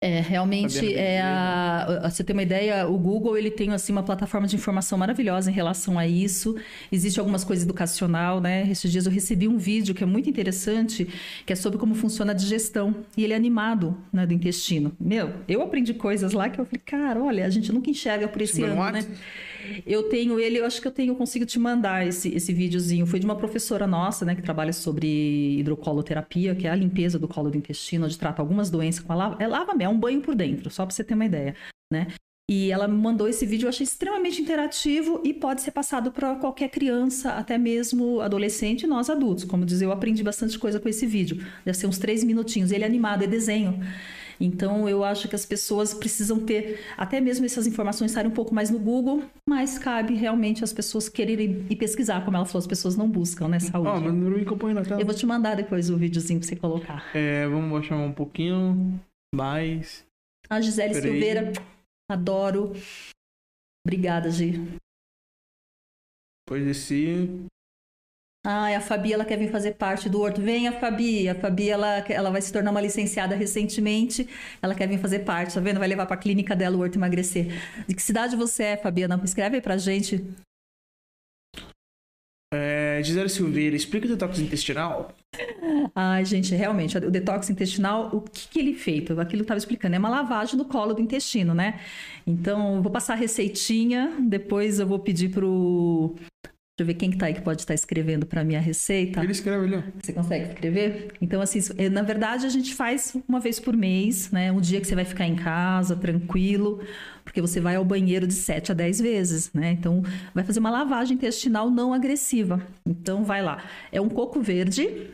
É, 0.00 0.20
realmente, 0.20 0.76
é 0.76 0.80
dizer, 0.80 1.20
a, 1.22 2.06
a- 2.06 2.10
você 2.10 2.22
ter 2.22 2.34
uma 2.34 2.42
ideia, 2.42 2.86
o 2.86 2.98
Google 2.98 3.38
ele 3.38 3.50
tem 3.50 3.72
assim 3.72 3.90
uma 3.90 4.02
plataforma 4.02 4.46
de 4.46 4.54
informação 4.54 4.98
maravilhosa 4.98 5.50
em 5.50 5.54
relação 5.54 5.98
a 5.98 6.06
isso. 6.06 6.54
Existe 6.92 7.18
algumas 7.18 7.42
coisas 7.42 7.64
educacional, 7.64 8.38
né? 8.38 8.68
Esses 8.70 8.92
dias 8.92 9.06
eu 9.06 9.12
recebi 9.12 9.48
um 9.48 9.56
vídeo 9.56 9.94
que 9.94 10.02
é 10.02 10.06
muito 10.06 10.28
interessante, 10.28 11.08
que 11.46 11.54
é 11.54 11.56
sobre 11.56 11.78
como 11.78 11.94
funciona 11.94 12.32
a 12.32 12.34
digestão 12.34 12.94
e 13.16 13.24
ele 13.24 13.32
é 13.32 13.36
animado, 13.36 13.96
né, 14.12 14.26
do 14.26 14.34
intestino. 14.34 14.92
Meu, 15.00 15.32
eu 15.48 15.62
aprendi 15.62 15.94
coisas 15.94 16.32
lá 16.34 16.50
que 16.50 16.60
eu 16.60 16.66
falei, 16.66 16.82
cara, 16.84 17.22
olha, 17.22 17.46
a 17.46 17.50
gente 17.50 17.72
nunca 17.72 17.88
enxerga 17.88 18.28
por 18.28 18.42
esse 18.42 18.62
ano, 18.62 18.76
né? 18.92 19.00
Eu 19.86 20.04
tenho 20.08 20.38
ele, 20.38 20.58
eu 20.58 20.66
acho 20.66 20.80
que 20.80 20.88
eu 20.88 20.92
tenho, 20.92 21.12
eu 21.12 21.16
consigo 21.16 21.44
te 21.44 21.58
mandar 21.58 22.06
esse, 22.06 22.34
esse 22.34 22.52
videozinho. 22.52 23.06
Foi 23.06 23.18
de 23.18 23.24
uma 23.24 23.36
professora 23.36 23.86
nossa, 23.86 24.24
né, 24.24 24.34
que 24.34 24.42
trabalha 24.42 24.72
sobre 24.72 25.58
hidrocoloterapia, 25.58 26.54
que 26.54 26.66
é 26.66 26.70
a 26.70 26.74
limpeza 26.74 27.18
do 27.18 27.28
colo 27.28 27.50
do 27.50 27.56
intestino, 27.56 28.06
onde 28.06 28.18
trata 28.18 28.42
algumas 28.42 28.70
doenças 28.70 29.02
com 29.02 29.12
a 29.12 29.16
lava. 29.16 29.36
É 29.42 29.46
lava 29.46 29.72
é 29.78 29.88
um 29.88 29.98
banho 29.98 30.20
por 30.20 30.34
dentro, 30.34 30.70
só 30.70 30.86
para 30.86 30.94
você 30.94 31.04
ter 31.04 31.14
uma 31.14 31.24
ideia, 31.26 31.54
né? 31.92 32.08
E 32.50 32.70
ela 32.70 32.86
me 32.86 32.96
mandou 32.96 33.26
esse 33.26 33.46
vídeo, 33.46 33.64
eu 33.64 33.70
achei 33.70 33.84
extremamente 33.84 34.42
interativo 34.42 35.18
e 35.24 35.32
pode 35.32 35.62
ser 35.62 35.70
passado 35.70 36.12
para 36.12 36.36
qualquer 36.36 36.68
criança, 36.68 37.30
até 37.30 37.56
mesmo 37.56 38.20
adolescente 38.20 38.82
e 38.82 38.86
nós 38.86 39.08
adultos. 39.08 39.44
Como 39.44 39.64
dizer, 39.64 39.86
eu 39.86 39.92
aprendi 39.92 40.22
bastante 40.22 40.58
coisa 40.58 40.78
com 40.78 40.86
esse 40.86 41.06
vídeo. 41.06 41.42
Deve 41.64 41.78
ser 41.78 41.86
uns 41.86 41.98
três 41.98 42.22
minutinhos. 42.22 42.70
Ele 42.70 42.84
é 42.84 42.86
animado, 42.86 43.24
é 43.24 43.26
desenho. 43.26 43.80
Então, 44.40 44.88
eu 44.88 45.04
acho 45.04 45.28
que 45.28 45.34
as 45.34 45.46
pessoas 45.46 45.94
precisam 45.94 46.40
ter, 46.40 46.80
até 46.96 47.20
mesmo 47.20 47.46
essas 47.46 47.66
informações 47.66 48.10
estarem 48.10 48.30
um 48.30 48.34
pouco 48.34 48.54
mais 48.54 48.70
no 48.70 48.78
Google, 48.78 49.22
mas 49.48 49.78
cabe 49.78 50.14
realmente 50.14 50.64
as 50.64 50.72
pessoas 50.72 51.08
quererem 51.08 51.66
ir 51.70 51.76
pesquisar, 51.76 52.24
como 52.24 52.36
ela 52.36 52.46
falou, 52.46 52.60
as 52.60 52.66
pessoas 52.66 52.96
não 52.96 53.08
buscam, 53.08 53.48
né, 53.48 53.58
saúde. 53.58 53.88
Ó, 53.88 54.00
mas 54.00 54.12
não 54.14 54.30
me 54.30 54.42
acompanha 54.42 54.74
na 54.74 54.82
tela. 54.82 55.00
Eu 55.00 55.06
vou 55.06 55.14
te 55.14 55.26
mandar 55.26 55.54
depois 55.54 55.90
o 55.90 55.96
videozinho 55.96 56.40
pra 56.40 56.48
você 56.48 56.56
colocar. 56.56 57.16
É, 57.16 57.46
vamos 57.46 57.70
baixar 57.70 57.96
um 57.96 58.12
pouquinho 58.12 59.00
mais. 59.34 60.04
A 60.48 60.60
Gisele 60.60 60.94
Peraí. 60.94 61.10
Silveira, 61.10 61.52
adoro. 62.10 62.72
Obrigada, 63.86 64.30
Gi. 64.30 64.52
Depois 66.46 66.64
desse. 66.64 67.46
Ai, 68.46 68.74
a 68.74 68.80
Fabi, 68.80 69.10
ela 69.10 69.24
quer 69.24 69.38
vir 69.38 69.50
fazer 69.50 69.72
parte 69.72 70.06
do 70.06 70.20
Horto. 70.20 70.38
Venha, 70.38 70.70
Fabi. 70.70 71.26
A 71.30 71.34
Fabi, 71.34 71.70
ela, 71.70 72.00
ela 72.00 72.30
vai 72.30 72.42
se 72.42 72.52
tornar 72.52 72.70
uma 72.72 72.80
licenciada 72.80 73.34
recentemente. 73.34 74.28
Ela 74.60 74.74
quer 74.74 74.86
vir 74.86 74.98
fazer 74.98 75.20
parte, 75.20 75.54
tá 75.54 75.60
vendo? 75.60 75.78
Vai 75.78 75.88
levar 75.88 76.04
pra 76.04 76.14
clínica 76.14 76.54
dela 76.54 76.76
o 76.76 76.80
Horto 76.80 76.98
emagrecer. 76.98 77.46
De 77.88 77.94
que 77.94 78.02
cidade 78.02 78.36
você 78.36 78.64
é, 78.64 78.76
Fabiana? 78.76 79.18
Escreve 79.24 79.56
aí 79.56 79.62
pra 79.62 79.78
gente. 79.78 80.22
É, 82.52 83.02
Gisele 83.02 83.30
Silveira, 83.30 83.74
explica 83.74 84.06
o 84.06 84.10
detox 84.10 84.38
intestinal. 84.38 85.12
Ai, 85.94 86.24
gente, 86.24 86.54
realmente, 86.54 86.96
o 86.98 87.10
detox 87.10 87.50
intestinal, 87.50 88.10
o 88.12 88.20
que, 88.20 88.46
que 88.48 88.58
ele 88.60 88.72
é 88.72 88.74
feito? 88.74 89.12
Aquilo 89.14 89.26
que 89.26 89.36
eu 89.36 89.42
estava 89.42 89.58
explicando, 89.58 89.96
é 89.96 89.98
uma 89.98 90.08
lavagem 90.08 90.56
do 90.56 90.64
colo 90.64 90.94
do 90.94 91.00
intestino, 91.00 91.54
né? 91.54 91.80
Então, 92.26 92.80
vou 92.82 92.92
passar 92.92 93.14
a 93.14 93.16
receitinha, 93.16 94.16
depois 94.20 94.78
eu 94.78 94.86
vou 94.86 94.98
pedir 94.98 95.30
pro. 95.30 96.14
Deixa 96.76 96.82
eu 96.82 96.86
ver 96.92 96.94
quem 96.94 97.08
que 97.08 97.16
tá 97.16 97.26
aí 97.26 97.34
que 97.34 97.40
pode 97.40 97.60
estar 97.60 97.72
escrevendo 97.72 98.26
para 98.26 98.42
mim 98.42 98.56
a 98.56 98.60
receita. 98.60 99.22
Ele 99.22 99.30
escreve 99.30 99.64
ali, 99.64 99.76
ó. 99.76 99.82
Você 100.02 100.12
consegue 100.12 100.48
escrever? 100.48 101.14
Então, 101.20 101.40
assim, 101.40 101.60
é, 101.78 101.88
na 101.88 102.02
verdade, 102.02 102.46
a 102.46 102.48
gente 102.48 102.74
faz 102.74 103.16
uma 103.28 103.38
vez 103.38 103.60
por 103.60 103.76
mês, 103.76 104.32
né? 104.32 104.50
Um 104.50 104.60
dia 104.60 104.80
que 104.80 104.86
você 104.88 104.96
vai 104.96 105.04
ficar 105.04 105.24
em 105.24 105.36
casa, 105.36 105.94
tranquilo, 105.94 106.82
porque 107.22 107.40
você 107.40 107.60
vai 107.60 107.76
ao 107.76 107.84
banheiro 107.84 108.26
de 108.26 108.34
7 108.34 108.72
a 108.72 108.74
10 108.74 109.00
vezes, 109.00 109.52
né? 109.52 109.70
Então, 109.70 110.02
vai 110.34 110.42
fazer 110.42 110.58
uma 110.58 110.70
lavagem 110.70 111.16
intestinal 111.16 111.70
não 111.70 111.94
agressiva. 111.94 112.60
Então, 112.84 113.22
vai 113.22 113.40
lá. 113.40 113.62
É 113.92 114.00
um 114.00 114.08
coco 114.08 114.40
verde, 114.40 115.12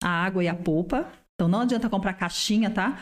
a 0.00 0.08
água 0.08 0.44
e 0.44 0.48
a 0.48 0.54
polpa. 0.54 1.10
Então, 1.34 1.48
não 1.48 1.62
adianta 1.62 1.90
comprar 1.90 2.12
caixinha, 2.12 2.70
tá? 2.70 2.96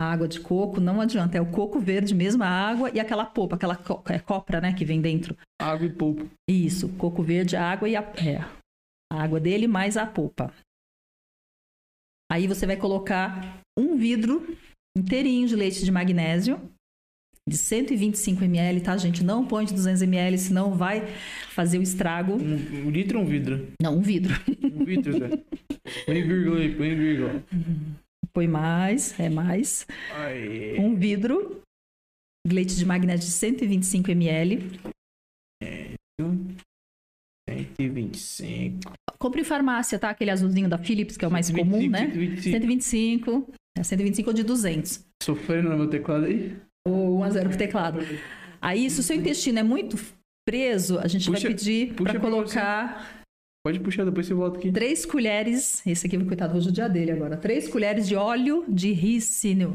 A 0.00 0.12
água 0.12 0.26
de 0.26 0.40
coco, 0.40 0.80
não 0.80 1.00
adianta. 1.00 1.38
É 1.38 1.40
o 1.40 1.50
coco 1.50 1.78
verde 1.78 2.14
mesmo, 2.14 2.42
a 2.42 2.48
água 2.48 2.90
e 2.92 2.98
aquela 2.98 3.24
polpa, 3.24 3.56
aquela 3.56 3.76
co 3.76 4.02
é 4.08 4.18
copra, 4.18 4.60
né? 4.60 4.72
Que 4.72 4.84
vem 4.84 5.00
dentro. 5.00 5.36
Água 5.60 5.86
e 5.86 5.92
polpa. 5.92 6.26
Isso, 6.48 6.88
coco 6.96 7.22
verde, 7.22 7.56
a 7.56 7.70
água 7.70 7.88
e 7.88 7.94
a, 7.94 8.00
é, 8.00 8.38
a 9.12 9.22
água 9.22 9.38
dele 9.38 9.66
mais 9.68 9.96
a 9.96 10.06
polpa. 10.06 10.52
Aí 12.30 12.48
você 12.48 12.66
vai 12.66 12.76
colocar 12.76 13.60
um 13.78 13.96
vidro 13.96 14.56
inteirinho 14.96 15.46
de 15.46 15.54
leite 15.54 15.84
de 15.84 15.92
magnésio, 15.92 16.60
de 17.48 17.58
125 17.58 18.42
ml, 18.42 18.80
tá, 18.80 18.96
gente? 18.96 19.22
Não 19.22 19.46
põe 19.46 19.66
de 19.66 19.74
200 19.74 20.02
ml, 20.02 20.38
senão 20.38 20.74
vai 20.74 21.06
fazer 21.50 21.78
o 21.78 21.82
estrago. 21.82 22.34
Um, 22.34 22.86
um 22.86 22.90
litro 22.90 23.18
ou 23.18 23.24
um 23.24 23.28
vidro? 23.28 23.68
Não, 23.80 23.98
um 23.98 24.00
vidro. 24.00 24.34
Um 24.62 24.84
vidro, 24.84 25.18
Zé. 25.18 25.28
Põe 26.06 26.22
vírgula 26.22 26.60
aí, 26.60 26.74
põe 26.74 26.94
vírgula. 26.94 27.44
Põe 28.32 28.46
mais, 28.48 29.18
é 29.18 29.28
mais. 29.28 29.86
Aí. 30.16 30.78
Um 30.78 30.94
vidro 30.94 31.60
leite 32.46 32.76
de 32.76 32.84
magnésio 32.84 33.26
de 33.26 33.32
125 33.32 34.10
ml. 34.10 34.70
125. 37.48 38.92
Compre 39.18 39.40
em 39.40 39.44
farmácia, 39.44 39.98
tá? 39.98 40.10
Aquele 40.10 40.30
azulzinho 40.30 40.68
da 40.68 40.78
Philips, 40.78 41.16
que 41.16 41.24
é 41.24 41.28
o 41.28 41.30
mais 41.30 41.50
comum, 41.50 41.88
né? 41.88 42.06
125. 42.10 42.50
125. 42.50 43.52
É 43.78 43.82
125 43.82 44.30
ou 44.30 44.34
de 44.34 44.42
200. 44.42 45.04
Sofrendo 45.22 45.70
no 45.70 45.76
meu 45.78 45.88
teclado 45.90 46.26
aí? 46.26 46.56
Ou 46.86 47.18
1 47.18 47.24
a 47.24 47.30
0 47.30 47.48
pro 47.48 47.58
teclado. 47.58 47.98
Aí, 48.60 48.88
se 48.90 49.00
o 49.00 49.02
seu 49.02 49.16
intestino 49.16 49.58
é 49.58 49.62
muito 49.62 49.96
preso, 50.46 50.98
a 50.98 51.06
gente 51.08 51.26
Puxa- 51.26 51.40
vai 51.40 51.54
pedir 51.54 51.94
para 51.94 52.12
pra 52.12 52.20
colocar 52.20 53.23
Pode 53.64 53.80
puxar, 53.80 54.04
depois 54.04 54.26
você 54.26 54.34
volta 54.34 54.58
aqui. 54.58 54.70
três 54.70 55.06
colheres. 55.06 55.84
Esse 55.86 56.06
aqui, 56.06 56.22
coitado, 56.22 56.52
vou 56.52 56.60
judiar 56.60 56.92
dele 56.92 57.12
agora. 57.12 57.40
Três 57.40 57.66
colheres 57.66 58.06
de 58.06 58.14
óleo 58.14 58.62
de 58.68 58.92
rícino. 58.92 59.72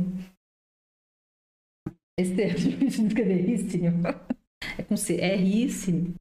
Esse 2.20 2.40
é 2.40 2.53
difícil 2.53 3.07
de 3.10 3.24
rícino. 3.24 4.03
É 4.78 4.84
com 4.84 4.95
C. 4.95 5.16
É 5.20 5.36
rícino. 5.36 6.14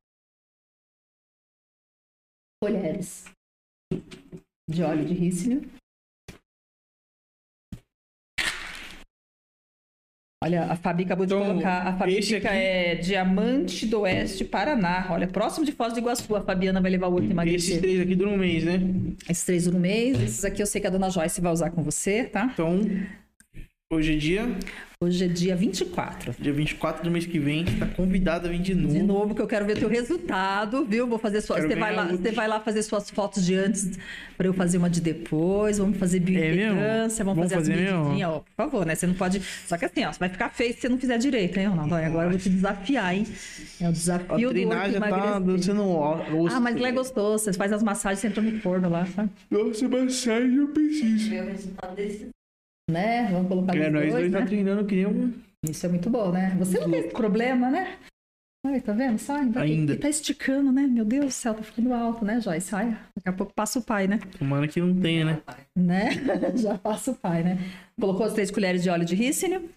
Colheres 2.62 3.26
de 4.70 4.82
óleo 4.82 5.04
de 5.04 5.12
rícino. 5.12 5.60
Olha, 10.44 10.66
a 10.66 10.76
Fabi 10.76 11.02
acabou 11.02 11.26
de 11.26 11.34
Então, 11.34 11.44
colocar. 11.46 11.84
A 11.84 11.96
Fabi 11.96 12.22
fica 12.22 12.48
aqui- 12.48 12.56
é 12.56 12.94
Diamante 12.94 13.84
do 13.86 14.00
Oeste, 14.02 14.44
Paraná. 14.44 15.08
Olha, 15.10 15.26
próximo 15.26 15.66
de 15.66 15.72
Foz 15.72 15.92
do 15.92 15.98
Iguaçu. 15.98 16.36
A 16.36 16.40
Fabiana 16.40 16.80
vai 16.80 16.90
levar 16.92 17.08
o 17.08 17.10
outro 17.10 17.24
Esses 17.24 17.32
emagrecer. 17.32 17.80
três 17.80 18.00
aqui 18.00 18.14
duram 18.14 18.34
um 18.34 18.38
mês, 18.38 18.62
né? 18.62 18.80
Esses 19.28 19.44
três 19.44 19.66
no 19.66 19.80
mês. 19.80 20.20
Esses 20.22 20.44
aqui 20.44 20.62
eu 20.62 20.66
sei 20.66 20.80
que 20.80 20.86
a 20.86 20.90
dona 20.90 21.10
Joyce 21.10 21.40
vai 21.40 21.52
usar 21.52 21.70
com 21.70 21.82
você, 21.82 22.22
tá? 22.22 22.50
Então, 22.52 22.80
hoje 23.92 24.14
é 24.14 24.16
dia, 24.16 24.44
Hoje 25.00 25.24
é 25.26 25.28
dia 25.28 25.54
24. 25.54 26.34
dia 26.40 26.52
24 26.52 27.04
do 27.04 27.10
mês 27.12 27.24
que 27.24 27.38
vem. 27.38 27.64
Tá 27.64 27.86
convidado 27.86 28.48
a 28.48 28.50
vir 28.50 28.58
de 28.58 28.74
novo. 28.74 28.92
De 28.94 29.00
novo, 29.00 29.32
que 29.32 29.40
eu 29.40 29.46
quero 29.46 29.64
ver 29.64 29.78
teu 29.78 29.88
resultado, 29.88 30.84
viu? 30.84 31.06
Vou 31.06 31.20
fazer 31.20 31.40
suas. 31.40 31.62
Você 31.62 31.76
vai, 31.76 31.94
lá, 31.94 32.08
você 32.08 32.32
vai 32.32 32.48
lá 32.48 32.58
fazer 32.58 32.82
suas 32.82 33.08
fotos 33.08 33.46
de 33.46 33.54
antes 33.54 33.96
pra 34.36 34.48
eu 34.48 34.52
fazer 34.52 34.76
uma 34.76 34.90
de 34.90 35.00
depois. 35.00 35.78
Vamos 35.78 35.98
fazer 35.98 36.18
bioimpedância, 36.18 37.24
vamos, 37.24 37.38
Vamos 37.48 37.52
fazer, 37.52 37.74
fazer 37.76 37.88
as 37.94 38.00
medidinhas, 38.02 38.28
ó. 38.28 38.38
Por 38.40 38.52
favor, 38.56 38.84
né? 38.84 38.96
Você 38.96 39.06
não 39.06 39.14
pode. 39.14 39.40
Só 39.68 39.76
que 39.78 39.84
assim, 39.84 40.04
ó, 40.04 40.12
você 40.12 40.18
vai 40.18 40.28
ficar 40.30 40.48
feio 40.50 40.74
se 40.74 40.80
você 40.80 40.88
não 40.88 40.98
fizer 40.98 41.16
direito, 41.18 41.56
hein, 41.60 41.66
Ronaldo? 41.68 41.94
Agora 41.94 42.26
eu 42.26 42.30
vou 42.30 42.38
te 42.40 42.50
desafiar, 42.50 43.14
hein? 43.14 43.24
É 43.80 43.84
o 43.84 43.88
A 43.90 43.92
desafio 43.92 44.52
do 44.52 44.60
já 44.60 44.66
outro 44.66 45.00
tá 45.00 45.62
sendo 45.62 45.88
ó- 45.90 46.18
Ah, 46.50 46.58
mas 46.58 46.74
lá 46.80 46.88
é 46.88 46.92
gostoso. 46.92 47.44
Você 47.44 47.52
faz 47.52 47.72
as 47.72 47.84
massagens, 47.84 48.18
você 48.18 48.26
entra 48.26 48.42
no 48.42 48.58
forno 48.58 48.88
lá, 48.88 49.06
sabe? 49.06 49.30
Nossa, 49.48 49.88
massagem 49.88 50.56
eu 50.56 50.66
preciso. 50.70 51.30
Ver 51.30 51.44
o 51.44 51.46
resultado 51.50 51.94
desse. 51.94 52.26
Né? 52.88 53.28
Vamos 53.30 53.48
colocar 53.48 53.76
É, 53.76 53.90
nós 53.90 54.02
dois, 54.02 54.12
dois 54.14 54.32
né? 54.32 54.40
tá 54.40 54.46
treinando 54.46 54.84
que 54.86 54.94
nem 54.94 55.06
um. 55.06 55.34
Isso 55.68 55.84
é 55.84 55.88
muito 55.88 56.08
bom, 56.08 56.30
né? 56.32 56.54
Você 56.58 56.78
não 56.78 56.90
tem 56.90 57.08
problema, 57.10 57.70
né? 57.70 57.98
Ai, 58.66 58.80
tá 58.80 58.92
vendo? 58.92 59.18
Sai, 59.18 59.48
Ainda. 59.56 59.92
E 59.94 59.96
tá 59.96 60.08
esticando, 60.08 60.72
né? 60.72 60.82
Meu 60.82 61.04
Deus 61.04 61.26
do 61.26 61.30
céu, 61.30 61.54
tá 61.54 61.62
ficando 61.62 61.92
alto, 61.92 62.24
né, 62.24 62.40
Joyce? 62.40 62.74
Ai, 62.74 62.90
daqui 63.16 63.28
a 63.28 63.32
pouco 63.32 63.52
passa 63.54 63.78
o 63.78 63.82
pai, 63.82 64.06
né? 64.06 64.18
Tomara 64.38 64.66
que 64.66 64.80
não 64.80 64.98
tenha, 65.00 65.24
né? 65.24 65.42
Né? 65.76 66.10
Já 66.56 66.76
passa 66.76 67.12
o 67.12 67.14
pai, 67.14 67.42
né? 67.42 67.58
Colocou 68.00 68.26
as 68.26 68.32
três 68.32 68.50
colheres 68.50 68.82
de 68.82 68.90
óleo 68.90 69.04
de 69.04 69.14
rícino. 69.14 69.68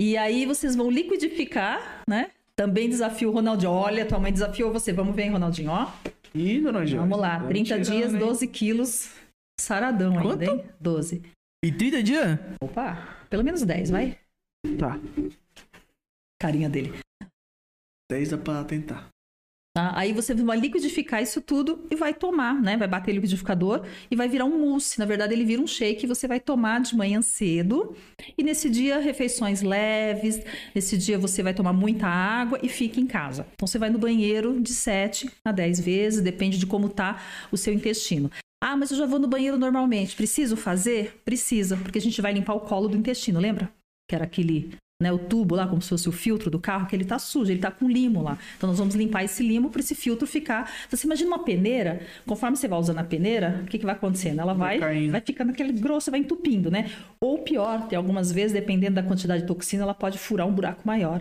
E 0.00 0.16
aí 0.16 0.46
vocês 0.46 0.74
vão 0.74 0.90
liquidificar, 0.90 2.02
né? 2.08 2.30
Também 2.56 2.88
desafio 2.88 3.30
o 3.30 3.32
Ronaldinho. 3.32 3.72
Olha, 3.72 4.06
tua 4.06 4.18
mãe 4.18 4.32
desafiou 4.32 4.72
você. 4.72 4.92
Vamos 4.92 5.14
ver, 5.14 5.24
hein, 5.24 5.30
Ronaldinho, 5.30 5.70
ó. 5.70 5.90
Ih, 6.34 6.60
dona 6.60 6.80
Joyce. 6.80 6.96
Vamos 6.96 7.18
lá. 7.18 7.40
tá 7.40 7.46
30 7.46 7.64
tirando, 7.68 7.84
dias, 7.84 8.14
hein? 8.14 8.18
12 8.20 8.46
quilos. 8.48 9.10
Saradão 9.60 10.18
ainda, 10.18 10.44
hein? 10.44 10.64
12. 10.80 11.22
E 11.64 11.70
30 11.70 12.02
dias? 12.02 12.38
Opa, 12.60 13.24
pelo 13.30 13.44
menos 13.44 13.62
10, 13.62 13.90
vai. 13.90 14.18
Tá. 14.80 14.98
Carinha 16.40 16.68
dele. 16.68 16.92
10 18.10 18.30
dá 18.30 18.38
pra 18.38 18.64
tentar. 18.64 19.08
Tá? 19.74 19.96
Aí 19.96 20.12
você 20.12 20.34
vai 20.34 20.58
liquidificar 20.58 21.22
isso 21.22 21.40
tudo 21.40 21.86
e 21.88 21.94
vai 21.94 22.12
tomar, 22.12 22.60
né? 22.60 22.76
Vai 22.76 22.88
bater 22.88 23.12
o 23.12 23.14
liquidificador 23.14 23.86
e 24.10 24.16
vai 24.16 24.28
virar 24.28 24.44
um 24.44 24.58
mousse. 24.58 24.98
Na 24.98 25.06
verdade, 25.06 25.32
ele 25.32 25.44
vira 25.44 25.62
um 25.62 25.66
shake 25.66 26.04
e 26.04 26.08
você 26.08 26.26
vai 26.26 26.40
tomar 26.40 26.80
de 26.80 26.96
manhã 26.96 27.22
cedo. 27.22 27.96
E 28.36 28.42
nesse 28.42 28.68
dia, 28.68 28.98
refeições 28.98 29.62
leves. 29.62 30.42
Nesse 30.74 30.98
dia, 30.98 31.16
você 31.16 31.44
vai 31.44 31.54
tomar 31.54 31.72
muita 31.72 32.06
água 32.06 32.58
e 32.60 32.68
fica 32.68 33.00
em 33.00 33.06
casa. 33.06 33.46
Então, 33.54 33.66
você 33.66 33.78
vai 33.78 33.88
no 33.88 33.98
banheiro 33.98 34.60
de 34.60 34.74
7 34.74 35.30
a 35.44 35.52
10 35.52 35.80
vezes, 35.80 36.20
depende 36.20 36.58
de 36.58 36.66
como 36.66 36.88
tá 36.88 37.22
o 37.50 37.56
seu 37.56 37.72
intestino. 37.72 38.30
Ah, 38.64 38.76
mas 38.76 38.92
eu 38.92 38.96
já 38.96 39.06
vou 39.06 39.18
no 39.18 39.26
banheiro 39.26 39.58
normalmente. 39.58 40.14
Preciso 40.14 40.56
fazer? 40.56 41.20
Precisa, 41.24 41.76
porque 41.76 41.98
a 41.98 42.00
gente 42.00 42.22
vai 42.22 42.32
limpar 42.32 42.54
o 42.54 42.60
colo 42.60 42.86
do 42.86 42.96
intestino, 42.96 43.40
lembra? 43.40 43.68
Que 44.08 44.14
era 44.14 44.24
aquele 44.24 44.70
né, 45.02 45.10
o 45.10 45.18
tubo 45.18 45.56
lá, 45.56 45.66
como 45.66 45.82
se 45.82 45.88
fosse 45.88 46.08
o 46.08 46.12
filtro 46.12 46.48
do 46.48 46.60
carro, 46.60 46.86
que 46.86 46.94
ele 46.94 47.04
tá 47.04 47.18
sujo, 47.18 47.50
ele 47.50 47.58
tá 47.58 47.72
com 47.72 47.90
limo 47.90 48.22
lá. 48.22 48.38
Então 48.56 48.68
nós 48.68 48.78
vamos 48.78 48.94
limpar 48.94 49.24
esse 49.24 49.42
limo 49.42 49.68
para 49.68 49.80
esse 49.80 49.96
filtro 49.96 50.28
ficar. 50.28 50.70
Então, 50.86 50.96
você 50.96 51.08
imagina 51.08 51.28
uma 51.28 51.40
peneira, 51.40 52.06
conforme 52.24 52.56
você 52.56 52.68
vai 52.68 52.78
usando 52.78 52.98
a 52.98 53.04
peneira, 53.04 53.62
o 53.64 53.66
que, 53.66 53.78
que 53.78 53.84
vai 53.84 53.96
acontecendo? 53.96 54.40
Ela 54.40 54.54
Vai 54.54 54.78
vai, 54.78 55.08
vai 55.08 55.20
ficando 55.20 55.50
aquele 55.50 55.72
grosso, 55.72 56.08
vai 56.12 56.20
entupindo, 56.20 56.70
né? 56.70 56.88
Ou 57.20 57.38
pior, 57.38 57.88
tem 57.88 57.96
algumas 57.96 58.30
vezes, 58.30 58.52
dependendo 58.52 58.94
da 58.94 59.02
quantidade 59.02 59.42
de 59.42 59.48
toxina, 59.48 59.82
ela 59.82 59.94
pode 59.94 60.18
furar 60.18 60.46
um 60.46 60.52
buraco 60.52 60.82
maior. 60.84 61.20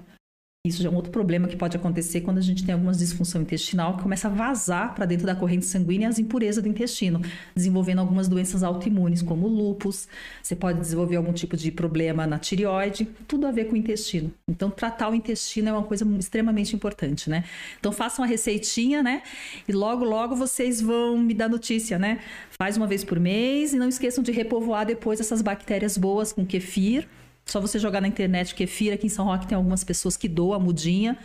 Isso 0.64 0.86
é 0.86 0.90
um 0.92 0.96
outro 0.96 1.12
problema 1.12 1.48
que 1.48 1.56
pode 1.56 1.76
acontecer 1.76 2.22
quando 2.22 2.38
a 2.38 2.42
gente 2.42 2.64
tem 2.64 2.74
alguma 2.74 2.92
disfunção 2.92 3.42
intestinal 3.42 3.98
que 3.98 4.04
começa 4.04 4.28
a 4.28 4.32
vazar 4.32 4.94
para 4.94 5.08
dentro 5.08 5.26
da 5.26 5.34
corrente 5.34 5.66
sanguínea 5.66 6.08
as 6.08 6.20
impurezas 6.20 6.62
do 6.62 6.70
intestino, 6.70 7.20
desenvolvendo 7.56 7.98
algumas 7.98 8.28
doenças 8.28 8.62
autoimunes, 8.62 9.24
como 9.24 9.48
lúpus. 9.48 10.08
Você 10.40 10.56
pode 10.56 10.80
desenvolver 10.80 11.16
algum 11.16 11.34
tipo 11.34 11.58
de 11.58 11.72
problema 11.72 12.28
na 12.28 12.38
tireoide, 12.38 13.08
tudo 13.28 13.48
a 13.48 13.52
ver 13.52 13.66
com 13.66 13.74
o 13.74 13.76
intestino. 13.76 14.32
Então, 14.48 14.70
tratar 14.70 15.10
o 15.10 15.16
intestino 15.16 15.70
é 15.70 15.72
uma 15.72 15.82
coisa 15.82 16.06
extremamente 16.20 16.76
importante, 16.76 17.28
né? 17.28 17.44
Então, 17.80 17.92
façam 17.92 18.24
a 18.24 18.28
receitinha, 18.28 19.02
né? 19.02 19.24
E 19.68 19.72
logo, 19.72 20.06
logo 20.06 20.36
vocês 20.36 20.80
vão 20.80 21.18
me 21.18 21.34
dar 21.34 21.50
notícia, 21.50 21.98
né? 21.98 22.20
Faz 22.52 22.78
uma 22.78 22.86
vez 22.86 23.04
por 23.04 23.20
mês 23.20 23.74
e 23.74 23.78
não 23.78 23.90
esqueçam 23.90 24.24
de 24.24 24.32
repovoar 24.32 24.86
depois 24.86 25.20
essas 25.20 25.42
bactérias 25.42 25.98
boas 25.98 26.32
com 26.32 26.46
kefir, 26.46 27.08
só 27.52 27.60
você 27.60 27.78
jogar 27.78 28.02
na 28.02 28.08
internet 28.08 28.56
kefir, 28.56 28.94
aqui 28.94 29.08
em 29.08 29.10
São 29.10 29.26
Roque 29.26 29.46
tem 29.46 29.56
algumas 29.56 29.84
pessoas 29.84 30.16
que 30.16 30.28
doam 30.28 30.54
a 30.54 30.60
mudinha. 30.60 31.18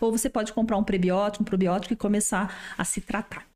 Ou 0.00 0.12
você 0.12 0.30
pode 0.30 0.52
comprar 0.52 0.76
um 0.76 0.84
prebiótico, 0.84 1.42
um 1.42 1.44
probiótico 1.44 1.92
e 1.92 1.96
começar 1.96 2.74
a 2.78 2.84
se 2.84 3.00
tratar. 3.00 3.46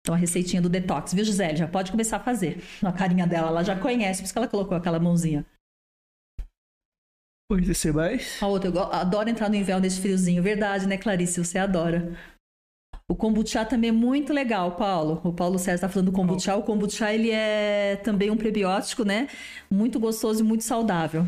Então, 0.00 0.14
a 0.14 0.18
receitinha 0.18 0.60
do 0.60 0.68
detox, 0.68 1.14
viu, 1.14 1.24
Gisele? 1.24 1.56
Já 1.56 1.66
pode 1.66 1.90
começar 1.90 2.18
a 2.18 2.20
fazer. 2.20 2.62
A 2.82 2.92
carinha 2.92 3.26
dela, 3.26 3.48
ela 3.48 3.62
já 3.62 3.78
conhece, 3.78 4.20
por 4.20 4.24
isso 4.24 4.34
que 4.34 4.38
ela 4.38 4.48
colocou 4.48 4.76
aquela 4.76 4.98
mãozinha. 4.98 5.46
Pode 7.50 7.66
descer 7.66 7.92
mais? 7.92 8.42
A 8.42 8.46
outra, 8.46 8.70
eu 8.70 8.78
adoro 8.80 9.28
entrar 9.28 9.48
no 9.48 9.54
inverno 9.54 9.82
nesse 9.82 10.00
friozinho. 10.00 10.42
Verdade, 10.42 10.86
né, 10.86 10.96
Clarice? 10.96 11.42
Você 11.42 11.58
adora. 11.58 12.16
O 13.08 13.14
kombucha 13.14 13.64
também 13.66 13.90
é 13.90 13.92
muito 13.92 14.32
legal, 14.32 14.76
Paulo. 14.76 15.20
O 15.22 15.32
Paulo 15.32 15.58
César 15.58 15.74
está 15.74 15.88
falando 15.88 16.10
do 16.10 16.12
kombucha. 16.12 16.56
O 16.56 16.62
kombucha, 16.62 17.12
ele 17.12 17.30
é 17.30 17.96
também 17.96 18.30
um 18.30 18.36
prebiótico, 18.36 19.04
né? 19.04 19.28
Muito 19.70 20.00
gostoso 20.00 20.40
e 20.40 20.42
muito 20.42 20.64
saudável. 20.64 21.26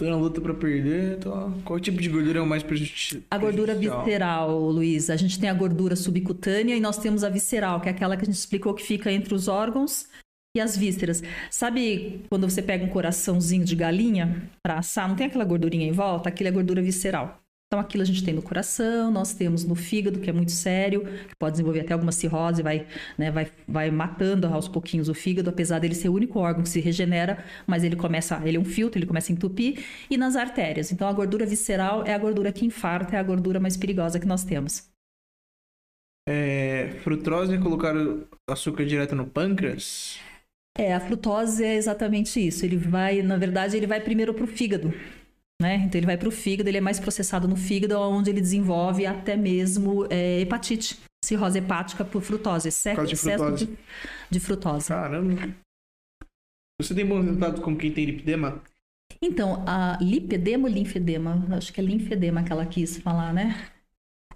Tô 0.00 0.06
na 0.06 0.16
luta 0.16 0.40
pra 0.40 0.54
perder. 0.54 1.18
Tô... 1.18 1.30
Qual 1.62 1.78
tipo 1.78 2.00
de 2.00 2.08
gordura 2.08 2.38
é 2.38 2.42
o 2.42 2.46
mais 2.46 2.62
prejudicial? 2.62 3.20
A 3.30 3.36
gordura 3.36 3.74
visceral, 3.74 4.58
Luiz, 4.58 5.10
a 5.10 5.16
gente 5.16 5.38
tem 5.38 5.50
a 5.50 5.52
gordura 5.52 5.94
subcutânea 5.94 6.74
e 6.74 6.80
nós 6.80 6.96
temos 6.96 7.22
a 7.22 7.28
visceral, 7.28 7.82
que 7.82 7.88
é 7.88 7.92
aquela 7.92 8.16
que 8.16 8.22
a 8.22 8.24
gente 8.24 8.34
explicou 8.34 8.72
que 8.72 8.82
fica 8.82 9.12
entre 9.12 9.34
os 9.34 9.46
órgãos 9.46 10.08
e 10.56 10.60
as 10.60 10.74
vísceras. 10.74 11.22
Sabe 11.50 12.22
quando 12.30 12.48
você 12.48 12.62
pega 12.62 12.82
um 12.82 12.88
coraçãozinho 12.88 13.62
de 13.62 13.76
galinha 13.76 14.48
para 14.62 14.78
assar, 14.78 15.06
não 15.06 15.16
tem 15.16 15.26
aquela 15.26 15.44
gordurinha 15.44 15.86
em 15.86 15.92
volta? 15.92 16.30
Aquilo 16.30 16.48
é 16.48 16.52
gordura 16.52 16.80
visceral. 16.80 17.38
Então 17.72 17.78
aquilo 17.78 18.02
a 18.02 18.06
gente 18.06 18.24
tem 18.24 18.34
no 18.34 18.42
coração, 18.42 19.12
nós 19.12 19.32
temos 19.32 19.64
no 19.64 19.76
fígado, 19.76 20.18
que 20.18 20.28
é 20.28 20.32
muito 20.32 20.50
sério, 20.50 21.04
que 21.28 21.36
pode 21.38 21.52
desenvolver 21.52 21.82
até 21.82 21.92
alguma 21.92 22.10
cirrose, 22.10 22.64
vai, 22.64 22.84
né, 23.16 23.30
vai, 23.30 23.48
vai 23.68 23.92
matando 23.92 24.48
aos 24.48 24.66
pouquinhos 24.66 25.08
o 25.08 25.14
fígado, 25.14 25.50
apesar 25.50 25.78
dele 25.78 25.94
ser 25.94 26.08
o 26.08 26.12
único 26.12 26.40
órgão 26.40 26.64
que 26.64 26.68
se 26.68 26.80
regenera, 26.80 27.44
mas 27.68 27.84
ele 27.84 27.94
começa, 27.94 28.42
ele 28.44 28.56
é 28.56 28.60
um 28.60 28.64
filtro, 28.64 28.98
ele 28.98 29.06
começa 29.06 29.30
a 29.30 29.34
entupir, 29.34 29.84
e 30.10 30.16
nas 30.16 30.34
artérias. 30.34 30.90
Então 30.90 31.06
a 31.06 31.12
gordura 31.12 31.46
visceral 31.46 32.04
é 32.04 32.12
a 32.12 32.18
gordura 32.18 32.50
que 32.50 32.66
infarta, 32.66 33.14
é 33.14 33.20
a 33.20 33.22
gordura 33.22 33.60
mais 33.60 33.76
perigosa 33.76 34.18
que 34.18 34.26
nós 34.26 34.42
temos. 34.42 34.90
É, 36.28 36.90
frutrose 37.04 37.54
é 37.54 37.58
colocar 37.58 37.94
o 37.96 38.26
açúcar 38.48 38.84
direto 38.84 39.14
no 39.14 39.28
pâncreas? 39.28 40.18
É, 40.76 40.92
a 40.92 40.98
frutose 40.98 41.62
é 41.62 41.76
exatamente 41.76 42.44
isso. 42.44 42.64
Ele 42.64 42.76
vai, 42.76 43.22
na 43.22 43.36
verdade, 43.36 43.76
ele 43.76 43.86
vai 43.86 44.00
primeiro 44.00 44.34
para 44.34 44.44
o 44.44 44.46
fígado. 44.48 44.92
Né? 45.60 45.76
Então 45.84 45.98
ele 45.98 46.06
vai 46.06 46.16
para 46.16 46.28
o 46.28 46.32
fígado, 46.32 46.70
ele 46.70 46.78
é 46.78 46.80
mais 46.80 46.98
processado 46.98 47.46
no 47.46 47.54
fígado, 47.54 47.98
onde 47.98 48.30
ele 48.30 48.40
desenvolve 48.40 49.04
até 49.04 49.36
mesmo 49.36 50.06
é, 50.08 50.40
hepatite, 50.40 50.98
cirrose 51.22 51.58
hepática 51.58 52.02
por 52.02 52.22
frutose, 52.22 52.70
causa 52.94 53.06
de 53.06 53.14
frutose. 53.14 53.66
de, 53.66 53.78
de 54.30 54.40
frutose. 54.40 54.88
Caramba. 54.88 55.54
Você 56.80 56.94
tem 56.94 57.04
bons 57.04 57.26
resultados 57.26 57.62
com 57.62 57.76
quem 57.76 57.92
tem 57.92 58.06
lipidema? 58.06 58.62
Então, 59.20 59.62
a 59.66 59.98
lipedema 60.00 60.66
ou 60.66 60.72
linfedema? 60.72 61.46
Acho 61.50 61.74
que 61.74 61.80
é 61.80 61.84
linfedema 61.84 62.42
que 62.42 62.50
ela 62.50 62.64
quis 62.64 62.96
falar, 62.96 63.34
né? 63.34 63.70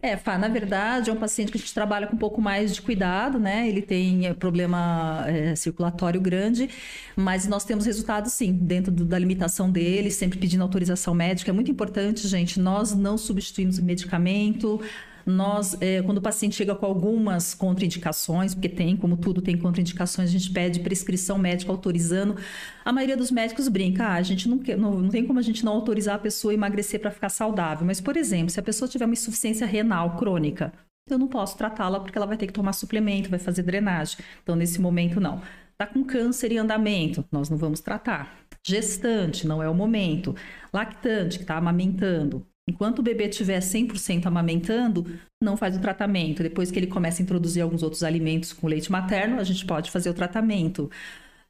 É, 0.07 0.19
Fá, 0.19 0.37
na 0.37 0.49
verdade, 0.49 1.09
é 1.09 1.13
um 1.15 1.17
paciente 1.17 1.51
que 1.51 1.57
a 1.57 1.61
gente 1.61 1.73
trabalha 1.73 2.07
com 2.07 2.15
um 2.15 2.19
pouco 2.19 2.39
mais 2.39 2.75
de 2.75 2.83
cuidado, 2.83 3.39
né? 3.39 3.67
Ele 3.67 3.81
tem 3.81 4.27
é, 4.27 4.35
problema 4.35 5.25
é, 5.27 5.57
circulatório 5.57 6.21
grande, 6.21 6.69
mas 7.17 7.47
nós 7.47 7.65
temos 7.65 7.87
resultados 7.87 8.31
sim, 8.35 8.53
dentro 8.53 8.93
do- 8.93 9.07
da 9.07 9.19
limitação 9.19 9.71
dele, 9.71 10.11
sempre 10.11 10.39
pedindo 10.39 10.63
autorização 10.63 11.15
médica. 11.15 11.51
É 11.51 11.55
muito 11.55 11.71
importante, 11.71 12.29
gente, 12.29 12.61
nós 12.61 12.95
não 12.95 13.17
substituímos 13.17 13.79
o 13.79 13.83
medicamento. 13.83 14.79
Nós, 15.27 15.77
é, 15.81 16.03
quando 16.03 16.19
o 16.19 16.23
paciente 16.23 16.55
chega 16.55 16.75
com 16.75 16.85
algumas 16.85 17.55
contraindicações, 17.55 18.55
porque 18.55 18.69
tem, 18.69 18.97
como 18.97 19.17
tudo 19.17 19.41
tem 19.41 19.57
contraindicações, 19.57 20.29
a 20.29 20.33
gente 20.33 20.51
pede 20.51 20.81
prescrição 20.81 21.39
médica 21.39 21.73
autorizando. 21.73 22.37
A 22.85 22.93
maioria 22.93 23.17
dos 23.17 23.31
médicos 23.31 23.69
brinca, 23.69 24.05
ah, 24.05 24.15
a 24.15 24.23
gente 24.23 24.49
não, 24.49 24.59
quer, 24.59 24.77
não, 24.77 25.01
não 25.01 25.09
tem 25.09 25.27
como 25.27 25.39
a 25.39 25.43
gente 25.43 25.65
não 25.65 25.73
autorizar 25.73 26.17
a 26.17 26.19
pessoa 26.19 26.53
a 26.53 26.55
emagrecer 26.55 27.01
para 27.01 27.11
ficar 27.11 27.29
saudável. 27.29 27.87
Mas, 27.87 28.01
por 28.01 28.17
exemplo, 28.17 28.51
se 28.51 28.61
a 28.61 28.63
pessoa 28.63 28.89
tiver 28.89 29.07
uma 29.07 29.15
insuficiência 29.15 29.67
renal 29.67 30.17
crônica, 30.17 30.73
eu 31.09 31.19
não 31.19 31.29
posso 31.29 31.57
tratá-la 31.57 32.01
porque 32.01 32.17
ela 32.17 32.27
vai 32.27 32.37
ter 32.37 32.47
que 32.47 32.53
tomar 32.53 32.73
suplemento, 32.73 33.31
vai 33.31 33.39
fazer 33.39 33.63
drenagem. 33.63 34.19
Então, 34.43 34.57
nesse 34.57 34.81
momento, 34.81 35.21
não. 35.21 35.43
Está 35.73 35.87
com 35.87 36.05
câncer 36.05 36.53
em 36.53 36.59
andamento, 36.59 37.25
nós 37.33 37.51
não 37.51 37.57
vamos 37.57 37.81
tratar. 37.81 38.39
Gestante, 38.65 39.47
não 39.47 39.63
é 39.63 39.69
o 39.69 39.75
momento. 39.75 40.35
Lactante, 40.73 41.39
que 41.39 41.45
está 41.45 41.57
amamentando. 41.57 42.47
Enquanto 42.69 43.01
o 43.01 43.03
bebê 43.03 43.29
estiver 43.29 43.61
100% 43.61 44.27
amamentando, 44.27 45.07
não 45.43 45.57
faz 45.57 45.77
o 45.77 45.81
tratamento. 45.81 46.43
Depois 46.43 46.71
que 46.71 46.79
ele 46.79 46.87
começa 46.87 47.21
a 47.21 47.23
introduzir 47.23 47.63
alguns 47.63 47.83
outros 47.83 48.03
alimentos 48.03 48.53
com 48.53 48.67
leite 48.67 48.91
materno, 48.91 49.39
a 49.39 49.45
gente 49.45 49.67
pode 49.67 49.91
fazer 49.91 50.09
o 50.09 50.15
tratamento. 50.15 50.91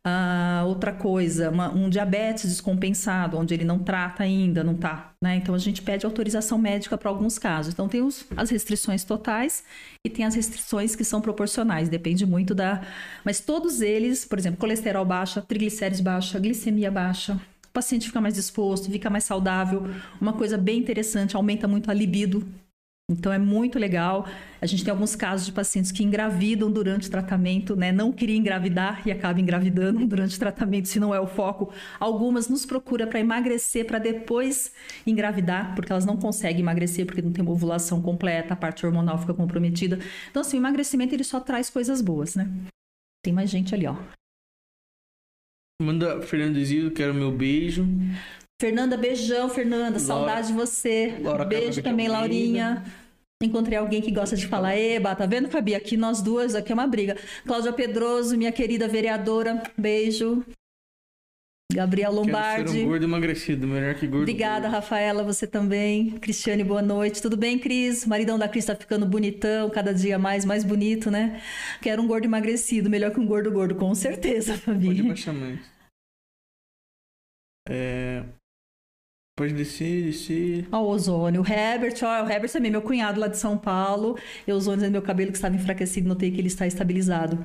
Ah, 0.07 0.65
outra 0.67 0.93
coisa, 0.93 1.49
uma- 1.51 1.73
um 1.73 1.89
diabetes 1.89 2.45
descompensado, 2.51 3.39
onde 3.39 3.55
ele 3.55 3.65
não 3.65 3.79
trata 3.79 4.23
ainda, 4.23 4.63
não 4.63 4.75
tá, 4.75 5.15
né? 5.23 5.37
Então 5.37 5.55
a 5.55 5.59
gente 5.59 5.81
pede 5.81 6.05
autorização 6.05 6.59
médica 6.59 6.99
para 6.99 7.09
alguns 7.09 7.39
casos. 7.39 7.73
Então 7.73 7.89
tem 7.89 8.03
os- 8.03 8.27
as 8.37 8.51
restrições 8.51 9.03
totais 9.03 9.65
e 10.07 10.11
tem 10.11 10.27
as 10.27 10.35
restrições 10.35 10.95
que 10.95 11.05
são 11.05 11.23
proporcionais, 11.23 11.89
depende 11.89 12.27
muito 12.27 12.55
da. 12.55 12.83
Mas 13.25 13.41
todos 13.41 13.81
eles, 13.81 14.27
por 14.27 14.39
exemplo, 14.39 14.59
colesterol 14.59 15.07
baixa, 15.07 15.41
triglicérides 15.41 16.01
baixa, 16.03 16.39
glicemia 16.39 16.91
baixa. 16.91 17.41
O 17.75 17.83
paciente 17.83 18.07
fica 18.07 18.21
mais 18.21 18.35
disposto, 18.35 18.89
fica 18.89 19.11
mais 19.11 19.25
saudável. 19.25 19.83
Uma 20.21 20.33
coisa 20.33 20.57
bem 20.57 20.79
interessante, 20.79 21.35
aumenta 21.35 21.67
muito 21.67 21.91
a 21.91 21.95
libido. 21.95 22.47
Então 23.11 23.33
é 23.33 23.39
muito 23.39 23.81
legal. 23.81 24.29
A 24.63 24.67
gente 24.67 24.85
tem 24.85 24.93
alguns 24.93 25.17
casos 25.17 25.45
de 25.45 25.51
pacientes 25.51 25.91
que 25.91 26.05
engravidam 26.05 26.71
durante 26.71 27.09
o 27.09 27.11
tratamento, 27.11 27.75
né? 27.75 27.91
Não 27.91 28.13
queria 28.13 28.37
engravidar 28.37 29.03
e 29.05 29.11
acaba 29.11 29.41
engravidando 29.41 30.07
durante 30.07 30.37
o 30.37 30.39
tratamento, 30.39 30.87
se 30.87 31.01
não 31.01 31.13
é 31.13 31.19
o 31.19 31.27
foco. 31.27 31.75
Algumas 31.99 32.49
nos 32.49 32.65
procura 32.65 33.09
para 33.09 33.19
emagrecer, 33.19 33.85
para 33.85 33.99
depois 33.99 34.73
engravidar, 35.05 35.75
porque 35.75 35.91
elas 35.91 36.07
não 36.07 36.17
conseguem 36.17 36.61
emagrecer 36.61 37.05
porque 37.05 37.21
não 37.21 37.33
tem 37.33 37.43
uma 37.43 37.51
ovulação 37.51 38.01
completa, 38.01 38.55
a 38.55 38.57
parte 38.57 38.87
hormonal 38.87 39.19
fica 39.19 39.35
comprometida. 39.35 39.99
Então 40.31 40.43
assim, 40.43 40.59
o 40.59 40.61
emagrecimento 40.61 41.13
ele 41.13 41.25
só 41.25 41.41
traz 41.41 41.69
coisas 41.69 42.01
boas, 42.01 42.37
né? 42.37 42.49
Tem 43.21 43.33
mais 43.33 43.51
gente 43.51 43.75
ali, 43.75 43.89
ó. 43.89 43.97
Manda 45.85 46.23
Fernando 46.23 46.57
Isildo, 46.59 46.91
quero 46.91 47.15
meu 47.15 47.31
beijo. 47.31 47.87
Fernanda, 48.61 48.97
beijão, 48.97 49.49
Fernanda. 49.49 49.99
Saudade 49.99 50.49
de 50.49 50.53
você. 50.55 51.15
Laura 51.21 51.45
Beijo 51.45 51.83
também. 51.83 52.09
Laurinha. 52.09 52.83
Encontrei 53.43 53.77
alguém 53.77 54.01
que 54.01 54.11
gosta 54.11 54.37
de 54.37 54.47
falar, 54.47 54.77
eba, 54.77 55.15
tá 55.15 55.27
vendo, 55.27 55.49
Fabi? 55.51 55.75
Aqui 55.75 55.97
nós 55.97 56.23
duas, 56.23 56.55
aqui 56.55 56.73
é 56.73 56.75
uma 56.75 56.87
briga. 56.87 57.17
Cláudia 57.45 57.73
Pedroso, 57.73 58.37
minha 58.39 58.53
querida 58.53 58.89
vereadora, 58.89 59.63
beijo. 59.77 60.43
Gabriel 61.73 62.11
Quero 62.13 62.25
ser 62.25 62.31
Lombardi. 62.33 62.79
um 62.85 62.89
gordo 62.89 63.05
emagrecido, 63.05 63.67
melhor 63.67 63.95
que 63.97 64.07
gordo. 64.07 64.23
Obrigada, 64.23 64.63
gordo. 64.63 64.73
Rafaela, 64.75 65.25
você 65.25 65.47
também. 65.47 66.13
Cristiane, 66.13 66.63
boa 66.63 66.81
noite. 66.81 67.21
Tudo 67.21 67.37
bem, 67.37 67.59
Cris? 67.59 68.05
O 68.05 68.09
maridão 68.09 68.39
da 68.39 68.49
Cris 68.49 68.65
tá 68.65 68.77
ficando 68.77 69.05
bonitão, 69.05 69.69
cada 69.69 69.93
dia 69.93 70.19
mais, 70.19 70.45
mais 70.45 70.63
bonito, 70.63 71.11
né? 71.11 71.41
Quero 71.83 72.01
um 72.01 72.07
gordo 72.07 72.25
emagrecido, 72.27 72.89
melhor 72.89 73.11
que 73.11 73.19
um 73.19 73.27
gordo 73.27 73.51
gordo, 73.51 73.75
com 73.75 73.93
certeza, 73.95 74.53
Pode 74.65 74.87
Fabi. 74.87 75.03
baixar 75.03 75.35
mais. 75.35 75.74
É... 77.69 78.23
Pode 79.37 79.53
descer, 79.53 80.05
descer. 80.05 80.69
Ó, 80.71 80.83
o 80.83 80.89
ozônio. 80.89 81.43
O 81.43 81.47
Herbert, 81.47 81.95
ó, 82.03 82.25
o 82.25 82.31
Herbert 82.31 82.53
também, 82.53 82.71
meu 82.71 82.83
cunhado 82.83 83.19
lá 83.19 83.27
de 83.27 83.37
São 83.37 83.59
Paulo. 83.59 84.17
E 84.47 84.53
o 84.53 84.55
ozônio 84.55 84.89
meu 84.91 85.03
cabelo 85.03 85.33
que 85.33 85.37
estava 85.37 85.57
enfraquecido, 85.57 86.09
notei 86.09 86.31
que 86.31 86.41
ele 86.41 86.47
está 86.47 86.67
estabilizado. 86.67 87.45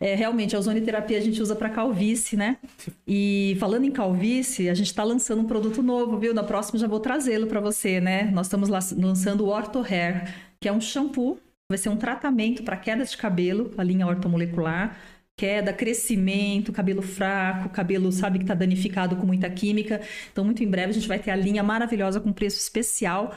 É, 0.00 0.14
realmente, 0.14 0.54
a 0.54 0.58
ozonioterapia 0.58 1.18
a 1.18 1.20
gente 1.20 1.40
usa 1.42 1.56
para 1.56 1.70
calvície, 1.70 2.36
né? 2.36 2.58
E 3.06 3.56
falando 3.58 3.84
em 3.84 3.90
calvície, 3.90 4.68
a 4.68 4.74
gente 4.74 4.86
está 4.86 5.02
lançando 5.02 5.42
um 5.42 5.46
produto 5.46 5.82
novo, 5.82 6.18
viu? 6.18 6.32
Na 6.32 6.44
próxima 6.44 6.78
já 6.78 6.86
vou 6.86 7.00
trazê-lo 7.00 7.46
para 7.46 7.60
você, 7.60 8.00
né? 8.00 8.24
Nós 8.30 8.46
estamos 8.46 8.68
lançando 8.68 9.44
o 9.44 9.48
Ortho 9.48 9.80
Hair, 9.80 10.32
que 10.60 10.68
é 10.68 10.72
um 10.72 10.80
shampoo, 10.80 11.38
vai 11.68 11.78
ser 11.78 11.88
um 11.88 11.96
tratamento 11.96 12.62
para 12.62 12.76
queda 12.76 13.04
de 13.04 13.16
cabelo, 13.16 13.72
a 13.76 13.82
linha 13.82 14.06
ortomolecular. 14.06 14.96
Queda, 15.36 15.72
crescimento, 15.72 16.72
cabelo 16.72 17.02
fraco, 17.02 17.68
cabelo, 17.70 18.12
sabe, 18.12 18.38
que 18.38 18.44
está 18.44 18.54
danificado 18.54 19.16
com 19.16 19.26
muita 19.26 19.50
química. 19.50 20.00
Então, 20.30 20.44
muito 20.44 20.62
em 20.62 20.68
breve 20.68 20.90
a 20.90 20.94
gente 20.94 21.08
vai 21.08 21.18
ter 21.18 21.32
a 21.32 21.36
linha 21.36 21.62
maravilhosa 21.62 22.20
com 22.20 22.32
preço 22.32 22.58
especial 22.60 23.34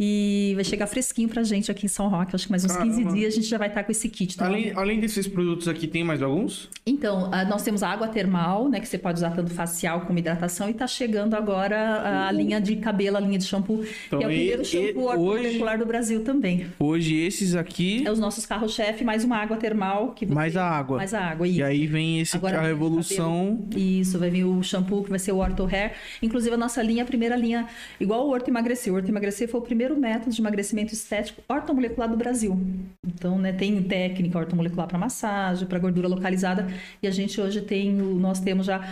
e 0.00 0.52
vai 0.54 0.62
chegar 0.64 0.86
fresquinho 0.86 1.28
pra 1.28 1.42
gente 1.42 1.70
aqui 1.70 1.86
em 1.86 1.88
São 1.88 2.08
Roque. 2.08 2.34
Acho 2.36 2.44
que 2.46 2.50
mais 2.52 2.64
uns 2.64 2.76
15 2.76 2.98
Caramba. 3.02 3.12
dias 3.16 3.32
a 3.32 3.36
gente 3.36 3.48
já 3.48 3.58
vai 3.58 3.68
estar 3.68 3.82
com 3.82 3.90
esse 3.90 4.08
kit. 4.08 4.34
Então, 4.34 4.46
Além, 4.46 4.72
além 4.76 5.00
desses 5.00 5.26
produtos 5.26 5.66
aqui, 5.66 5.86
tem 5.88 6.04
mais 6.04 6.22
alguns? 6.22 6.68
então, 6.86 7.28
ah, 7.32 7.44
nós 7.44 7.62
temos 7.62 7.82
a 7.82 7.88
água 7.88 8.08
termal, 8.08 8.68
né, 8.68 8.80
que 8.80 8.86
você 8.88 8.96
pode 8.96 9.18
usar 9.18 9.30
tanto 9.30 9.50
facial 9.50 10.02
como 10.02 10.18
hidratação, 10.18 10.70
e 10.70 10.74
tá 10.74 10.86
chegando 10.86 11.34
agora 11.34 12.26
a 12.28 12.32
linha 12.32 12.60
de 12.60 12.76
cabelo, 12.76 13.16
a 13.16 13.20
linha 13.20 13.38
de 13.38 13.44
shampoo, 13.44 13.84
Então, 14.06 14.18
que 14.20 14.24
é 14.24 14.28
o 14.28 14.30
primeiro 14.30 14.62
e- 14.62 14.64
shampoo 14.64 15.00
e- 15.00 15.04
ortomolecular 15.04 15.78
do 15.78 15.86
Brasil 15.86 16.22
também. 16.24 16.66
Hoje, 16.78 17.16
esses 17.16 17.54
aqui, 17.56 18.06
É 18.06 18.10
os 18.12 18.18
nossos 18.18 18.46
carro-chefe, 18.46 19.04
mais 19.04 19.24
uma 19.24 19.36
água 19.36 19.56
termal. 19.56 20.12
Que 20.12 20.24
mais 20.26 20.56
a 20.56 20.64
água. 20.64 20.98
Mais 20.98 21.12
a 21.12 21.20
água, 21.20 21.46
E 21.46 21.52
isso. 21.56 21.64
aí 21.64 21.86
vem 21.86 22.20
esse, 22.20 22.36
Agora 22.36 22.58
a 22.58 22.62
revolução. 22.62 23.66
Isso, 23.76 24.18
vai 24.18 24.30
vir 24.30 24.44
o 24.44 24.62
shampoo 24.62 25.02
que 25.02 25.10
vai 25.10 25.18
ser 25.18 25.32
o 25.32 25.38
Ortho 25.38 25.66
Hair. 25.66 25.92
Inclusive, 26.22 26.54
a 26.54 26.58
nossa 26.58 26.82
linha, 26.82 27.02
a 27.02 27.06
primeira 27.06 27.34
linha, 27.36 27.66
igual 28.00 28.26
o 28.26 28.30
Orto 28.30 28.48
Emagrecer. 28.48 28.92
O 28.92 28.96
Orto 28.96 29.10
Emagrecer 29.10 29.48
foi 29.48 29.60
o 29.60 29.62
primeiro 29.62 29.87
método 29.96 30.34
de 30.34 30.40
emagrecimento 30.40 30.92
estético 30.92 31.42
ortomolecular 31.48 32.08
do 32.08 32.16
Brasil. 32.16 32.58
Então, 33.06 33.38
né, 33.38 33.52
tem 33.52 33.82
técnica 33.82 34.38
ortomolecular 34.38 34.88
para 34.88 34.98
massagem, 34.98 35.66
para 35.66 35.78
gordura 35.78 36.08
localizada. 36.08 36.66
E 37.02 37.06
a 37.06 37.10
gente 37.10 37.40
hoje 37.40 37.60
tem, 37.60 37.92
nós 37.92 38.40
temos 38.40 38.66
já. 38.66 38.82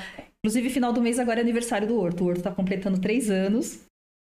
Inclusive, 0.45 0.71
final 0.71 0.93
do 0.93 1.03
mês 1.03 1.19
agora 1.19 1.41
é 1.41 1.43
aniversário 1.43 1.89
do 1.89 1.99
Orto. 1.99 2.25
O 2.25 2.29
Orto 2.29 2.39
está 2.39 2.51
completando 2.51 3.01
três 3.01 3.31
anos. 3.31 3.81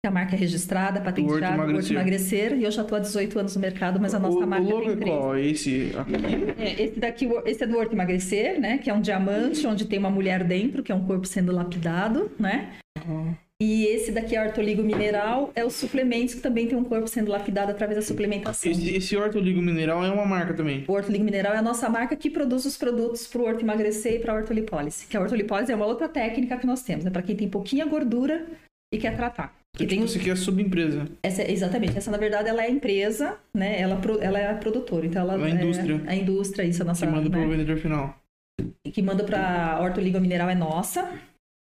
A 0.06 0.12
marca 0.12 0.36
é 0.36 0.38
registrada, 0.38 1.00
patenteada, 1.00 1.62
Orto 1.62 1.72
o 1.72 1.76
Orto 1.78 1.94
Emagrecer. 1.94 1.96
Emagrecer. 1.96 2.58
E 2.58 2.64
eu 2.66 2.72
já 2.72 2.82
estou 2.82 2.98
há 2.98 3.00
18 3.00 3.40
anos 3.40 3.56
no 3.56 3.62
mercado, 3.62 4.02
mas 4.02 4.14
a 4.14 4.20
nossa 4.20 4.38
o, 4.38 4.46
marca 4.46 4.66
o 4.66 4.70
logo 4.70 4.82
tem 4.82 4.92
é 4.92 4.96
três. 4.98 5.18
qual? 5.18 5.38
Esse 5.38 5.92
aqui? 5.98 6.62
É, 6.62 6.84
esse 6.84 7.00
daqui, 7.00 7.30
esse 7.46 7.64
é 7.64 7.68
do 7.68 7.78
Horto 7.78 7.94
Emagrecer, 7.94 8.60
né? 8.60 8.78
Que 8.80 8.90
é 8.90 8.94
um 8.94 9.00
diamante, 9.00 9.66
onde 9.66 9.86
tem 9.86 9.98
uma 9.98 10.10
mulher 10.10 10.44
dentro, 10.44 10.84
que 10.84 10.92
é 10.92 10.96
um 10.96 11.06
corpo 11.06 11.26
sendo 11.26 11.54
lapidado, 11.54 12.30
né? 12.38 12.74
E 13.66 13.86
esse 13.86 14.12
daqui 14.12 14.36
é 14.36 14.44
Hortoligo 14.46 14.84
Mineral, 14.84 15.50
é 15.56 15.64
os 15.64 15.74
suplementos 15.74 16.34
que 16.36 16.42
também 16.42 16.68
tem 16.68 16.78
um 16.78 16.84
corpo 16.84 17.08
sendo 17.08 17.32
lapidado 17.32 17.72
através 17.72 17.98
da 17.98 18.06
suplementação. 18.06 18.70
Esse, 18.70 18.94
esse 18.94 19.16
Hortoligo 19.16 19.62
Mineral 19.62 20.04
é 20.04 20.12
uma 20.12 20.26
marca 20.26 20.54
também. 20.54 20.84
O 20.86 20.92
Hortoligo 20.92 21.24
Mineral 21.24 21.54
é 21.54 21.58
a 21.58 21.62
nossa 21.62 21.88
marca 21.88 22.14
que 22.14 22.30
produz 22.30 22.66
os 22.66 22.76
produtos 22.76 23.26
para 23.26 23.42
o 23.42 23.46
Horto 23.46 23.62
Emagrecer 23.64 24.16
e 24.16 24.20
para 24.20 24.34
a 24.34 24.36
Hortolipólise. 24.36 25.06
Que 25.08 25.16
a 25.16 25.22
Hortolipólise 25.22 25.72
é 25.72 25.76
uma 25.76 25.86
outra 25.86 26.10
técnica 26.10 26.58
que 26.58 26.68
nós 26.68 26.82
temos, 26.84 27.06
né? 27.06 27.12
Para 27.12 27.22
quem 27.22 27.38
tem 27.38 27.48
pouquinha 27.48 27.86
gordura 27.86 28.46
e 28.94 28.98
quer 28.98 29.16
tratar. 29.16 29.56
Então, 29.76 29.78
Que 29.78 29.88
tem 29.88 29.98
tipo, 30.00 30.04
os- 30.06 30.12
isso 30.12 30.20
aqui 30.20 30.30
é 30.30 30.36
subempresa. 30.36 31.08
essa, 31.24 31.50
exatamente. 31.50 31.98
Essa, 31.98 32.12
na 32.12 32.18
verdade, 32.18 32.50
ela 32.50 32.62
é 32.64 32.68
a 32.68 32.70
empresa, 32.70 33.38
né? 33.56 33.80
Ela, 33.80 33.98
ela 34.20 34.40
é 34.40 34.52
a 34.52 34.56
produtora. 34.56 35.06
Então, 35.06 35.22
ela 35.22 35.36
Ela 35.36 35.48
é 35.48 35.52
a 35.54 35.56
indústria. 35.56 36.02
a 36.06 36.16
indústria, 36.16 36.64
isso, 36.66 36.82
a 36.82 36.86
nossa. 36.86 37.06
Você 37.06 37.12
manda 37.12 37.30
né? 37.30 37.38
pro 37.40 37.50
vendedor 37.50 37.78
final. 37.78 38.14
E 38.86 38.92
que 38.92 39.02
manda 39.02 39.24
para 39.24 39.40
a 39.78 39.82
hortoliga 39.82 40.20
mineral 40.20 40.48
é 40.50 40.54
nossa, 40.54 41.10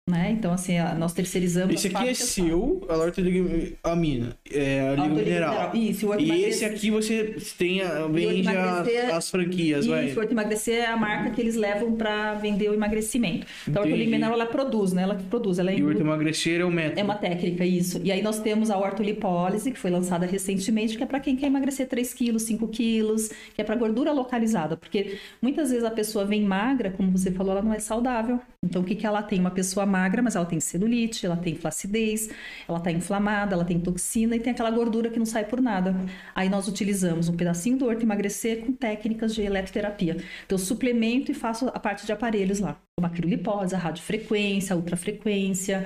né? 0.09 0.31
Então, 0.31 0.53
assim, 0.53 0.79
a- 0.79 0.95
nós 0.95 1.13
terceirizamos. 1.13 1.75
Esse 1.75 1.89
aqui 1.89 2.09
é 2.09 2.15
seu, 2.15 2.87
a 2.89 3.91
a 3.91 3.97
mina, 3.97 4.37
é 4.53 4.81
a 4.81 4.91
Liga 4.91 5.03
Hortoliga 5.03 5.25
Mineral. 5.25 5.71
Isso, 5.75 6.07
o 6.07 6.11
Horto 6.11 6.23
E 6.23 6.45
esse 6.45 6.65
aqui 6.65 6.93
você 6.93 7.37
tem, 7.59 7.83
a- 7.83 8.07
vende 8.07 8.49
as, 8.49 8.55
emagrecer- 8.55 9.15
as 9.17 9.31
franquias, 9.31 9.87
vai. 9.87 10.07
Isso, 10.07 10.17
o 10.17 10.21
Horto 10.21 10.33
Emagrecer 10.33 10.75
é 10.77 10.87
a 10.87 10.97
marca 10.97 11.31
que 11.31 11.41
eles 11.41 11.57
levam 11.57 11.93
para 11.97 12.35
vender 12.35 12.71
o 12.71 12.75
emagrecimento. 12.75 13.47
Então, 13.67 13.83
a 13.83 13.87
Entendi. 13.87 14.03
hortoliga 14.03 14.11
mineral, 14.13 14.33
ela 14.35 14.47
produz, 14.47 14.93
né? 14.93 15.03
Ela 15.03 15.17
produz, 15.29 15.59
ela 15.59 15.73
é 15.73 15.77
E 15.79 15.83
o 15.83 15.91
emagrecer 15.91 16.61
é 16.61 16.65
o 16.65 16.71
método. 16.71 17.01
É 17.01 17.03
uma 17.03 17.17
técnica, 17.17 17.65
isso. 17.65 18.01
E 18.05 18.13
aí 18.13 18.23
nós 18.23 18.39
temos 18.39 18.71
a 18.71 18.79
ortolipólise, 18.79 19.73
que 19.73 19.79
foi 19.79 19.91
lançada 19.91 20.25
recentemente, 20.25 20.97
que 20.97 21.03
é 21.03 21.07
para 21.07 21.19
quem 21.19 21.35
quer 21.35 21.47
emagrecer 21.47 21.89
3 21.89 22.15
quilos, 22.15 22.43
5 22.43 22.69
quilos, 22.69 23.29
que 23.55 23.61
é 23.61 23.65
para 23.65 23.75
gordura 23.75 24.13
localizada. 24.13 24.77
Porque 24.77 25.19
muitas 25.43 25.71
vezes 25.71 25.85
a 25.85 25.91
pessoa 25.91 26.25
vem 26.25 26.43
magra, 26.45 26.93
como 26.93 27.11
você 27.11 27.33
falou, 27.33 27.51
ela 27.53 27.63
não 27.63 27.75
é 27.75 27.81
saudável. 27.81 28.39
Então 28.65 28.83
o 28.83 28.85
que, 28.85 28.95
que 28.95 29.05
ela 29.07 29.23
tem? 29.23 29.41
Uma 29.41 29.51
pessoa 29.51 29.85
magra, 29.87 29.96
mas 30.23 30.37
ela 30.37 30.45
tem 30.45 30.61
celulite, 30.61 31.25
ela 31.25 31.37
tem 31.37 31.55
flacidez, 31.55 32.31
ela 32.69 32.79
está 32.79 32.91
inflamada, 32.91 33.55
ela 33.55 33.65
tem 33.65 33.81
toxina 33.81 34.37
e 34.37 34.41
tem 34.41 34.53
aquela 34.53 34.71
gordura 34.71 35.11
que 35.11 35.19
não 35.19 35.27
sai 35.27 35.45
por 35.45 35.61
nada. 35.61 35.95
Aí 36.35 36.49
nós 36.49 36.69
utilizamos 36.69 37.29
um 37.29 37.37
pedacinho 37.37 37.77
do 37.77 37.87
horto 37.87 38.03
emagrecer 38.03 38.65
com 38.65 38.73
técnicas 38.73 39.35
de 39.35 39.43
eletroterapia. 39.43 40.17
Então 40.45 40.57
eu 40.57 40.59
suplemento 40.59 41.31
e 41.31 41.35
faço 41.35 41.69
a 41.69 41.79
parte 41.79 42.07
de 42.07 42.13
aparelhos 42.13 42.61
lá. 42.61 42.77
Como 42.99 43.07
a 43.07 43.11
criolipólise, 43.11 43.75
a 43.75 43.79
radiofrequência, 43.79 44.75
a 44.75 44.77
ultrafrequência. 44.77 45.85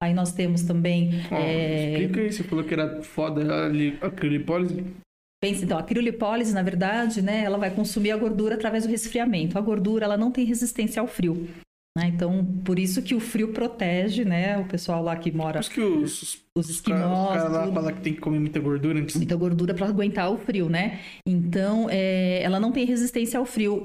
Aí 0.00 0.12
nós 0.12 0.32
temos 0.32 0.62
também 0.62 1.10
Ó, 1.30 1.36
é, 1.36 1.92
Explica 1.92 2.20
aí, 2.20 2.32
você 2.32 2.42
falou 2.42 2.64
que 2.64 2.74
era 2.74 3.02
foda 3.02 3.66
ali, 3.66 3.96
a 4.00 4.10
cripólise. 4.10 4.84
Pensa, 5.42 5.64
então, 5.64 5.76
a 5.76 5.82
criolipólise, 5.82 6.54
na 6.54 6.62
verdade, 6.62 7.20
né, 7.20 7.42
ela 7.42 7.58
vai 7.58 7.68
consumir 7.68 8.12
a 8.12 8.16
gordura 8.16 8.54
através 8.54 8.84
do 8.84 8.90
resfriamento. 8.90 9.58
A 9.58 9.60
gordura, 9.60 10.04
ela 10.04 10.16
não 10.16 10.30
tem 10.30 10.44
resistência 10.44 11.00
ao 11.00 11.08
frio. 11.08 11.48
Né? 11.96 12.06
Então, 12.06 12.44
por 12.64 12.78
isso 12.78 13.02
que 13.02 13.14
o 13.14 13.20
frio 13.20 13.52
protege, 13.52 14.24
né? 14.24 14.56
O 14.56 14.64
pessoal 14.64 15.02
lá 15.02 15.14
que 15.14 15.30
mora, 15.30 15.60
Por 15.60 15.60
isso 15.60 15.70
que 15.70 15.80
os, 15.80 16.22
os, 16.22 16.42
os 16.56 16.70
os 16.70 16.80
caras 16.80 17.02
esquimós, 17.10 17.36
cara 17.36 17.48
lá 17.50 17.62
tudo, 17.64 17.74
falam 17.74 17.92
que 17.92 18.00
tem 18.00 18.14
que 18.14 18.20
comer 18.20 18.38
muita 18.38 18.60
gordura 18.60 18.98
antes. 18.98 19.14
muita 19.14 19.36
gordura 19.36 19.74
para 19.74 19.86
aguentar 19.88 20.32
o 20.32 20.38
frio, 20.38 20.70
né? 20.70 21.00
Então, 21.26 21.88
é, 21.90 22.42
ela 22.42 22.58
não 22.58 22.72
tem 22.72 22.86
resistência 22.86 23.38
ao 23.38 23.44
frio, 23.44 23.82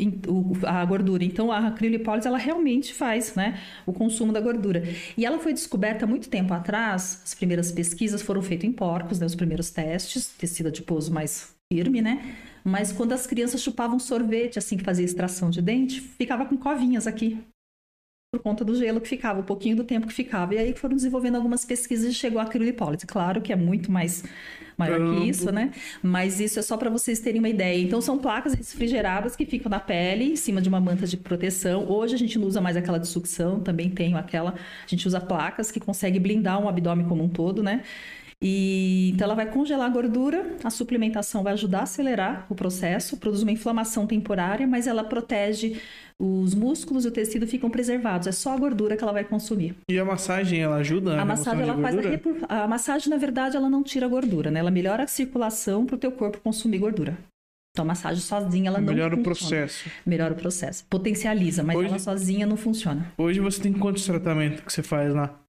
a 0.66 0.86
gordura. 0.86 1.26
Então, 1.26 1.52
a 1.52 1.70
criolipólise, 1.72 2.26
ela 2.26 2.38
realmente 2.38 2.94
faz, 2.94 3.36
né, 3.36 3.60
o 3.86 3.92
consumo 3.92 4.32
da 4.32 4.40
gordura. 4.40 4.84
E 5.18 5.26
ela 5.26 5.38
foi 5.40 5.52
descoberta 5.52 6.06
há 6.06 6.08
muito 6.08 6.30
tempo 6.30 6.54
atrás, 6.54 7.22
as 7.26 7.34
primeiras 7.34 7.74
pesquisas 7.74 8.22
foram 8.22 8.42
feitas 8.42 8.70
em 8.70 8.72
porcos, 8.72 9.20
né, 9.20 9.26
os 9.26 9.36
primeiros 9.36 9.70
testes, 9.70 10.28
tecido 10.28 10.68
adiposo 10.68 11.12
mais 11.12 11.54
firme, 11.72 12.02
né? 12.02 12.38
Mas 12.64 12.94
quando 12.94 13.12
as 13.12 13.28
crianças 13.28 13.62
chupavam 13.62 14.00
sorvete, 14.00 14.58
assim 14.58 14.78
que 14.78 14.84
fazia 14.84 15.04
extração 15.04 15.50
de 15.50 15.62
dente, 15.62 16.00
ficava 16.00 16.46
com 16.46 16.56
covinhas 16.56 17.06
aqui. 17.06 17.38
Por 18.30 18.41
conta 18.41 18.66
do 18.66 18.76
gelo 18.76 18.99
que 18.99 19.08
ficava, 19.08 19.40
o 19.40 19.44
pouquinho 19.44 19.78
do 19.78 19.86
tempo 19.86 20.06
que 20.06 20.14
ficava. 20.14 20.54
E 20.54 20.58
aí 20.58 20.74
foram 20.74 20.98
desenvolvendo 20.98 21.36
algumas 21.36 21.64
pesquisas 21.64 22.12
e 22.12 22.14
chegou 22.14 22.41
a 22.41 22.45
criolipólise. 22.45 23.06
Claro 23.08 23.41
que 23.41 23.54
é 23.54 23.56
muito 23.56 23.90
mais 23.90 24.22
maior 24.78 24.99
que 24.99 25.30
isso, 25.30 25.49
né? 25.49 25.72
Mas 26.04 26.41
isso 26.41 26.60
é 26.60 26.62
só 26.62 26.76
para 26.76 26.90
vocês 26.90 27.22
terem 27.22 27.40
uma 27.40 27.48
ideia. 27.48 27.82
Então 27.82 28.02
são 28.02 28.18
placas 28.18 28.54
refrigeradas 28.54 29.34
que 29.34 29.45
ficam 29.45 29.70
na 29.70 29.80
pele, 29.80 30.26
em 30.26 30.36
cima 30.36 30.62
de 30.62 30.68
uma 30.68 30.82
manta 30.82 31.08
de 31.08 31.16
proteção. 31.16 31.90
Hoje 31.90 32.16
a 32.16 32.18
gente 32.18 32.38
não 32.38 32.48
usa 32.48 32.60
mais 32.60 32.76
aquela 32.76 32.99
de 32.99 33.08
sucção, 33.08 33.62
também 33.62 33.90
tenho 33.90 34.18
aquela. 34.18 34.52
A 34.52 34.88
gente 34.88 35.08
usa 35.08 35.22
placas 35.22 35.72
que 35.72 35.80
consegue 35.80 36.20
blindar 36.20 36.62
um 36.62 36.68
abdômen 36.68 37.08
como 37.08 37.24
um 37.24 37.30
todo, 37.30 37.64
né? 37.64 37.84
E 38.42 39.12
então 39.14 39.26
ela 39.26 39.34
vai 39.36 39.50
congelar 39.50 39.88
a 39.88 39.90
gordura, 39.90 40.56
a 40.64 40.70
suplementação 40.70 41.42
vai 41.42 41.54
ajudar 41.54 41.80
a 41.80 41.84
acelerar 41.84 42.46
o 42.50 42.54
processo, 42.56 43.18
produz 43.18 43.42
uma 43.42 43.52
inflamação 43.52 44.06
temporária, 44.06 44.68
mas 44.68 44.86
ela 44.86 45.04
protege 45.04 45.82
os 46.20 46.54
músculos 46.54 47.06
e 47.06 47.08
o 47.08 47.12
tecido 47.12 47.48
ficam 47.48 47.70
preservados. 47.70 48.28
É 48.28 48.32
só 48.32 48.54
a 48.54 48.58
gordura 48.58 48.96
que 48.96 49.04
ela 49.04 49.12
vai 49.14 49.24
consumir. 49.24 49.76
E 49.90 49.98
a 49.98 50.06
massagem, 50.06 50.62
ela 50.62 50.76
ajuda 50.78 51.16
na 51.16 51.22
A 51.24 51.26
massagem, 51.26 51.64
ela 51.64 51.82
faz 51.82 51.98
a, 51.98 52.02
repor- 52.02 52.38
a 52.48 52.68
massagem, 52.68 53.10
na 53.10 53.18
verdade, 53.18 53.58
ela 53.58 53.70
não 53.70 53.82
tira 53.84 54.06
a 54.06 54.10
gordura, 54.10 54.52
né? 54.52 54.60
Ela 54.60 54.72
melhora 54.72 55.04
a 55.04 55.08
circulação 55.08 55.86
para 55.86 55.96
o 55.96 56.00
teu 56.00 56.12
corpo 56.12 56.40
consumir 56.40 56.78
gordura. 56.78 57.18
Então, 57.76 57.86
a 57.86 57.88
massagem 57.88 58.22
sozinha, 58.22 58.70
ela 58.70 58.80
não 58.80 58.88
Melhora 58.94 59.16
o 59.16 59.18
funciona. 59.24 59.36
processo. 59.36 59.90
Melhora 60.06 60.34
o 60.34 60.38
processo. 60.38 60.86
Potencializa, 60.90 61.64
mas 61.64 61.76
Hoje- 61.78 61.88
ela 61.90 62.00
sozinha 62.00 62.46
não 62.48 62.58
funciona. 62.58 63.12
Hoje 63.18 63.40
você 63.40 63.62
tem 63.62 63.74
quantos 63.74 64.04
tratamentos 64.06 64.62
que 64.62 64.72
você 64.74 64.82
faz 64.84 65.14
lá? 65.14 65.40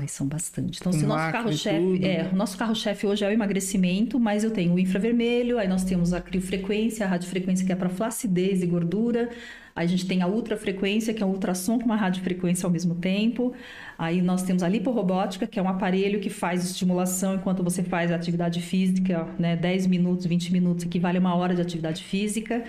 Mas 0.00 0.10
são 0.10 0.26
bastante. 0.26 0.80
Então, 0.80 0.92
se 0.92 1.04
o 1.04 1.08
nosso 1.08 1.32
carro-chefe. 1.32 2.04
É, 2.04 2.28
o 2.32 2.36
nosso 2.36 2.58
carro-chefe 2.58 3.06
hoje 3.06 3.24
é 3.24 3.28
o 3.28 3.30
emagrecimento, 3.30 4.18
mas 4.18 4.42
eu 4.42 4.50
tenho 4.50 4.74
o 4.74 4.78
infravermelho, 4.78 5.58
aí 5.58 5.68
nós 5.68 5.84
temos 5.84 6.12
a 6.12 6.20
criofrequência, 6.20 7.06
a 7.06 7.08
radiofrequência 7.08 7.64
que 7.64 7.72
é 7.72 7.76
para 7.76 7.88
flacidez 7.88 8.62
e 8.62 8.66
gordura. 8.66 9.30
Aí 9.74 9.86
a 9.86 9.88
gente 9.88 10.06
tem 10.06 10.20
a 10.20 10.26
ultrafrequência, 10.26 11.14
que 11.14 11.22
é 11.22 11.26
um 11.26 11.30
ultrassom 11.30 11.78
com 11.78 11.84
uma 11.84 11.96
radiofrequência 11.96 12.66
ao 12.66 12.72
mesmo 12.72 12.96
tempo. 12.96 13.54
Aí 13.96 14.20
nós 14.20 14.42
temos 14.42 14.62
a 14.62 14.68
liporobótica, 14.68 15.46
que 15.46 15.58
é 15.58 15.62
um 15.62 15.68
aparelho 15.68 16.20
que 16.20 16.30
faz 16.30 16.64
estimulação 16.64 17.36
enquanto 17.36 17.62
você 17.62 17.82
faz 17.82 18.10
a 18.10 18.16
atividade 18.16 18.60
física, 18.60 19.24
né? 19.38 19.56
10 19.56 19.86
minutos, 19.86 20.26
20 20.26 20.52
minutos, 20.52 20.84
equivale 20.84 21.18
a 21.18 21.20
uma 21.20 21.34
hora 21.36 21.54
de 21.54 21.62
atividade 21.62 22.02
física. 22.02 22.64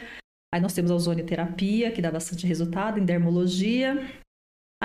Aí 0.53 0.61
nós 0.61 0.73
temos 0.73 0.89
a 0.89 0.95
ozonioterapia, 0.95 1.91
que 1.91 2.01
dá 2.01 2.11
bastante 2.11 2.47
resultado 2.47 2.99
em 2.99 3.03
dermologia. 3.03 4.01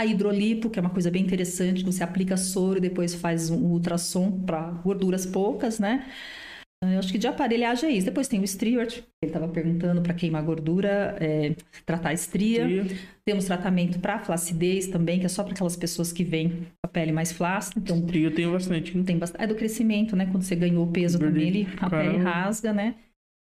A 0.01 0.07
hidrolipo, 0.07 0.71
que 0.71 0.79
é 0.79 0.81
uma 0.81 0.89
coisa 0.89 1.11
bem 1.11 1.23
interessante, 1.23 1.85
você 1.85 2.03
aplica 2.03 2.35
soro 2.35 2.79
e 2.79 2.81
depois 2.81 3.15
faz 3.15 3.51
um 3.51 3.59
ultrassom 3.67 4.31
para 4.47 4.63
gorduras 4.83 5.27
poucas, 5.27 5.79
né? 5.79 6.11
Eu 6.83 6.99
acho 6.99 7.13
que 7.13 7.19
de 7.19 7.27
aparelhagem 7.27 7.91
é 7.91 7.93
isso. 7.93 8.07
Depois 8.07 8.27
tem 8.27 8.41
o 8.41 8.49
Stewart, 8.49 8.97
ele 9.23 9.31
estava 9.31 9.47
perguntando 9.47 10.01
para 10.01 10.15
queimar 10.15 10.43
gordura, 10.43 11.19
é, 11.21 11.55
tratar 11.85 12.09
a 12.09 12.13
estria. 12.15 12.67
Temos 13.27 13.45
tratamento 13.45 13.99
para 13.99 14.19
flacidez 14.21 14.87
também, 14.87 15.21
que 15.21 15.27
é 15.27 15.29
só 15.29 15.45
para 15.45 15.53
aquelas 15.53 15.77
pessoas 15.77 16.11
que 16.11 16.25
vêm 16.25 16.49
com 16.49 16.87
a 16.87 16.89
pele 16.89 17.13
mais 17.13 17.31
flácida. 17.31 17.79
Então, 17.79 18.03
eu 18.15 18.35
tenho 18.35 18.53
bastante. 18.53 18.99
tem 19.03 19.19
bastante. 19.19 19.45
É 19.45 19.47
do 19.47 19.55
crescimento, 19.55 20.17
né? 20.17 20.25
Quando 20.33 20.45
você 20.45 20.57
ganhou 20.57 20.87
peso 20.87 21.19
também, 21.19 21.49
ele, 21.49 21.69
a 21.77 21.91
pele 21.91 22.13
Caramba. 22.13 22.31
rasga, 22.31 22.73
né? 22.73 22.95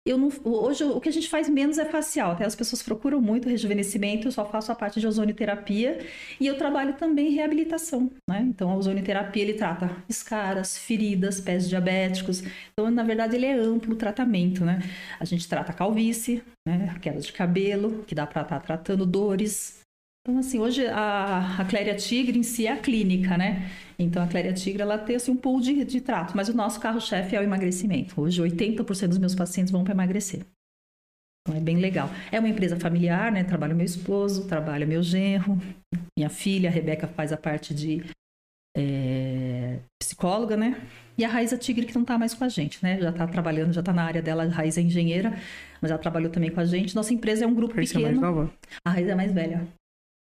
Eu 0.07 0.17
não, 0.17 0.31
hoje 0.45 0.83
o 0.83 0.99
que 0.99 1.11
a 1.11 1.13
gente 1.13 1.29
faz 1.29 1.47
menos 1.49 1.77
é 1.77 1.85
facial. 1.85 2.33
Até 2.33 2.45
as 2.47 2.55
pessoas 2.55 2.83
procuram 2.83 3.21
muito 3.21 3.49
rejuvenescimento, 3.49 4.29
eu 4.29 4.33
só 4.33 4.47
faço 4.47 4.73
a 4.73 4.75
parte 4.75 4.99
de 4.99 5.07
ozonioterapia 5.07 5.99
e 6.41 6.47
eu 6.47 6.57
trabalho 6.57 6.95
também 6.95 7.33
reabilitação, 7.33 8.11
né? 8.29 8.41
Então 8.49 8.71
a 8.71 8.77
ozonioterapia 8.77 9.43
ele 9.43 9.55
trata 9.55 9.95
escaras, 10.09 10.79
feridas, 10.79 11.39
pés 11.41 11.69
diabéticos. 11.69 12.43
Então, 12.73 12.91
na 12.91 13.03
verdade, 13.03 13.37
ele 13.37 13.45
é 13.45 13.53
amplo 13.53 13.93
o 13.93 13.97
tratamento, 13.97 14.65
né? 14.65 14.81
A 15.19 15.25
gente 15.27 15.47
trata 15.47 15.73
calvície, 15.73 16.43
né? 16.67 16.97
Queda 17.03 17.21
de 17.21 17.33
cabelo, 17.33 18.03
que 18.05 18.15
dá 18.15 18.27
para 18.27 18.41
estar 18.41 18.61
tratando 18.61 19.05
dores. 19.05 19.81
Então, 20.23 20.39
assim, 20.39 20.59
hoje 20.59 20.87
a, 20.87 21.57
a 21.61 21.65
Cléria 21.65 21.95
Tigre 21.95 22.39
em 22.39 22.43
si 22.43 22.67
é 22.67 22.73
a 22.73 22.77
clínica, 22.77 23.37
né? 23.37 23.71
Então, 24.03 24.23
a 24.23 24.27
Cléria 24.27 24.55
Tigre, 24.55 24.81
ela 24.81 24.97
tem 24.97 25.17
assim, 25.17 25.31
um 25.31 25.37
pool 25.37 25.61
de, 25.61 25.85
de 25.85 26.01
trato, 26.01 26.35
mas 26.35 26.49
o 26.49 26.55
nosso 26.55 26.81
carro-chefe 26.81 27.37
é 27.37 27.41
o 27.41 27.43
emagrecimento. 27.43 28.19
Hoje, 28.19 28.41
80% 28.41 29.09
dos 29.09 29.19
meus 29.19 29.35
pacientes 29.35 29.71
vão 29.71 29.85
para 29.85 29.93
emagrecer. 29.93 30.41
Então, 31.43 31.55
é 31.55 31.61
bem 31.61 31.77
legal. 31.77 32.09
É 32.33 32.39
uma 32.39 32.49
empresa 32.49 32.81
familiar, 32.81 33.31
né? 33.31 33.45
Trabalha 33.45 33.75
meu 33.75 33.85
esposo, 33.85 34.49
trabalha 34.49 34.87
meu 34.87 35.03
genro, 35.03 35.59
minha 36.19 36.31
filha, 36.31 36.71
a 36.71 36.73
Rebeca 36.73 37.07
faz 37.07 37.31
a 37.31 37.37
parte 37.37 37.75
de 37.75 38.03
é, 38.75 39.81
psicóloga, 40.03 40.57
né? 40.57 40.81
E 41.19 41.25
a 41.25 41.29
Raíza 41.29 41.59
Tigre, 41.59 41.85
que 41.85 41.95
não 41.95 42.05
tá 42.05 42.17
mais 42.17 42.33
com 42.33 42.45
a 42.45 42.49
gente, 42.49 42.83
né? 42.83 42.99
Já 42.99 43.13
tá 43.13 43.27
trabalhando, 43.27 43.75
já 43.75 43.83
tá 43.83 43.93
na 43.93 44.05
área 44.05 44.23
dela, 44.23 44.45
a 44.45 44.49
Raíza 44.49 44.81
é 44.81 44.85
engenheira, 44.85 45.35
mas 45.81 45.91
ela 45.91 46.01
trabalhou 46.01 46.31
também 46.31 46.51
com 46.51 46.61
a 46.61 46.65
gente. 46.65 46.95
Nossa 46.95 47.13
empresa 47.13 47.45
é 47.45 47.47
um 47.47 47.55
grupo 47.55 47.79
Essa 47.79 47.99
é 47.99 48.03
mais 48.03 48.15
pequeno. 48.15 48.21
nova? 48.21 48.55
A 48.83 48.91
Raíza 48.91 49.13
é 49.13 49.15
mais 49.15 49.33
velha. 49.33 49.69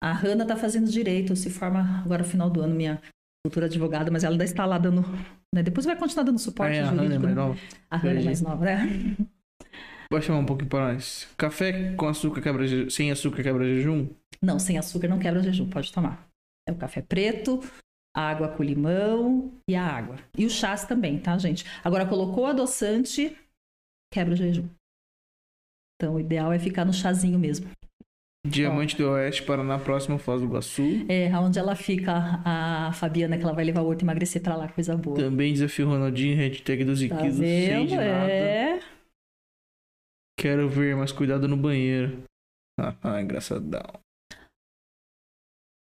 A 0.03 0.13
Hanna 0.13 0.45
tá 0.45 0.57
fazendo 0.57 0.91
direito, 0.91 1.35
se 1.37 1.49
forma 1.49 2.03
agora 2.05 2.23
no 2.23 2.29
final 2.29 2.51
do 2.51 2.61
ano, 2.61 2.75
minha 2.75 3.01
futura 3.47 3.67
advogada, 3.67 4.11
mas 4.11 4.23
ela 4.23 4.35
ainda 4.35 4.45
está 4.45 4.65
lá 4.65 4.79
dando. 4.79 5.03
Né? 5.55 5.63
Depois 5.63 5.85
vai 5.85 5.97
continuar 5.97 6.25
dando 6.25 6.37
Ah, 6.37 6.39
suporte 6.39 6.77
é, 6.77 6.81
a 6.83 6.91
Hannah 6.91 7.03
é 7.05 7.07
jurídico. 7.09 7.23
mais 7.25 7.37
né? 7.37 7.43
nova. 7.43 7.59
A 7.91 7.97
Hanna 7.97 8.21
é 8.21 8.25
mais 8.25 8.41
nova, 8.41 8.65
né? 8.65 9.17
Pode 10.09 10.25
chamar 10.25 10.39
um 10.39 10.47
pouquinho 10.47 10.69
para 10.71 10.93
nós. 10.93 11.29
Café 11.37 11.95
com 11.95 12.07
açúcar 12.07 12.41
quebra 12.41 12.67
jejum, 12.67 12.91
sem 12.91 13.11
açúcar 13.11 13.43
quebra 13.43 13.65
jejum? 13.65 14.09
Não, 14.41 14.59
sem 14.59 14.79
açúcar 14.79 15.09
não 15.09 15.19
quebra 15.19 15.43
jejum, 15.43 15.69
pode 15.69 15.93
tomar. 15.93 16.29
É 16.69 16.73
o 16.73 16.77
café 16.77 17.03
preto, 17.03 17.61
a 18.15 18.21
água 18.29 18.49
com 18.49 18.63
limão 18.63 19.53
e 19.69 19.75
a 19.75 19.85
água. 19.85 20.17
E 20.37 20.45
os 20.47 20.53
chás 20.53 20.85
também, 20.85 21.19
tá, 21.19 21.37
gente? 21.39 21.65
Agora, 21.83 22.07
colocou 22.07 22.47
adoçante, 22.47 23.37
quebra 24.13 24.35
o 24.35 24.37
jejum. 24.37 24.69
Então, 25.97 26.15
o 26.15 26.21
ideal 26.21 26.53
é 26.53 26.59
ficar 26.59 26.85
no 26.85 26.93
chazinho 26.93 27.39
mesmo. 27.39 27.69
Diamante 28.45 28.97
do 28.97 29.09
Oeste, 29.09 29.45
Paraná, 29.45 29.79
próximo 29.79 30.19
Foz 30.19 30.41
do 30.41 30.49
Iguaçu. 30.49 31.07
É, 31.09 31.31
onde 31.39 31.61
ela 31.61 31.77
fica, 31.77 32.43
a 32.45 32.93
Fabiana, 32.93 33.39
que 33.39 33.45
ela 33.45 33.53
vai 33.53 33.65
levar 33.65 33.83
o 33.83 33.87
horto 33.87 34.05
emagrecer 34.05 34.43
pra 34.43 34.57
lá, 34.57 34.69
coisa 34.69 34.97
boa. 34.97 35.17
Também 35.17 35.53
desafio 35.53 35.87
Ronaldinho, 35.87 36.37
hashtag 36.37 36.85
12 36.85 37.09
Tá 37.09 37.17
quilos, 37.19 37.37
sem 37.37 37.87
de 37.87 37.95
nada. 37.95 38.31
É. 38.31 38.81
Quero 40.37 40.69
ver, 40.69 40.97
mas 40.97 41.13
cuidado 41.13 41.47
no 41.47 41.57
banheiro. 41.57 42.23
Ah, 43.03 43.21
engraçadão. 43.21 43.85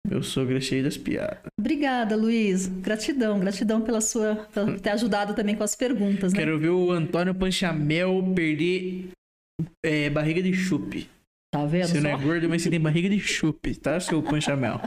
Meu 0.09 0.23
sogro 0.23 0.57
é 0.57 0.61
cheio 0.61 0.85
das 0.85 0.97
piadas. 0.97 1.43
Obrigada, 1.59 2.17
Luiz. 2.17 2.69
Gratidão, 2.69 3.41
gratidão 3.41 3.83
pela 3.83 4.01
sua 4.01 4.37
por 4.55 4.81
ter 4.81 4.91
ajudado 4.91 5.35
também 5.35 5.57
com 5.57 5.65
as 5.65 5.75
perguntas, 5.75 6.33
né? 6.33 6.39
Quero 6.39 6.59
ver 6.59 6.71
o 6.71 6.93
Antônio 6.93 7.35
Panchamel 7.35 8.23
perder 8.35 9.11
é, 9.85 10.09
barriga 10.09 10.41
de 10.41 10.55
chupe. 10.55 11.09
Tá 11.57 11.65
vendo 11.65 11.89
Você 11.89 12.01
não 12.03 12.11
é 12.11 12.19
só? 12.19 12.23
gordo, 12.23 12.49
mas 12.51 12.61
você 12.61 12.69
tem 12.69 12.79
barriga 12.79 13.09
de 13.09 13.19
chupe, 13.19 13.75
tá, 13.77 13.99
seu 13.99 14.23
Panchamel? 14.23 14.79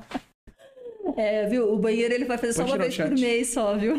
É, 1.17 1.47
viu? 1.47 1.73
O 1.73 1.79
banheiro 1.79 2.13
ele 2.13 2.25
vai 2.25 2.37
fazer 2.37 2.53
só 2.53 2.63
Pode 2.63 2.75
uma 2.75 2.89
tirar 2.89 3.05
o 3.05 3.09
vez 3.09 3.19
por 3.19 3.27
mês 3.27 3.47
só, 3.47 3.75
viu? 3.75 3.95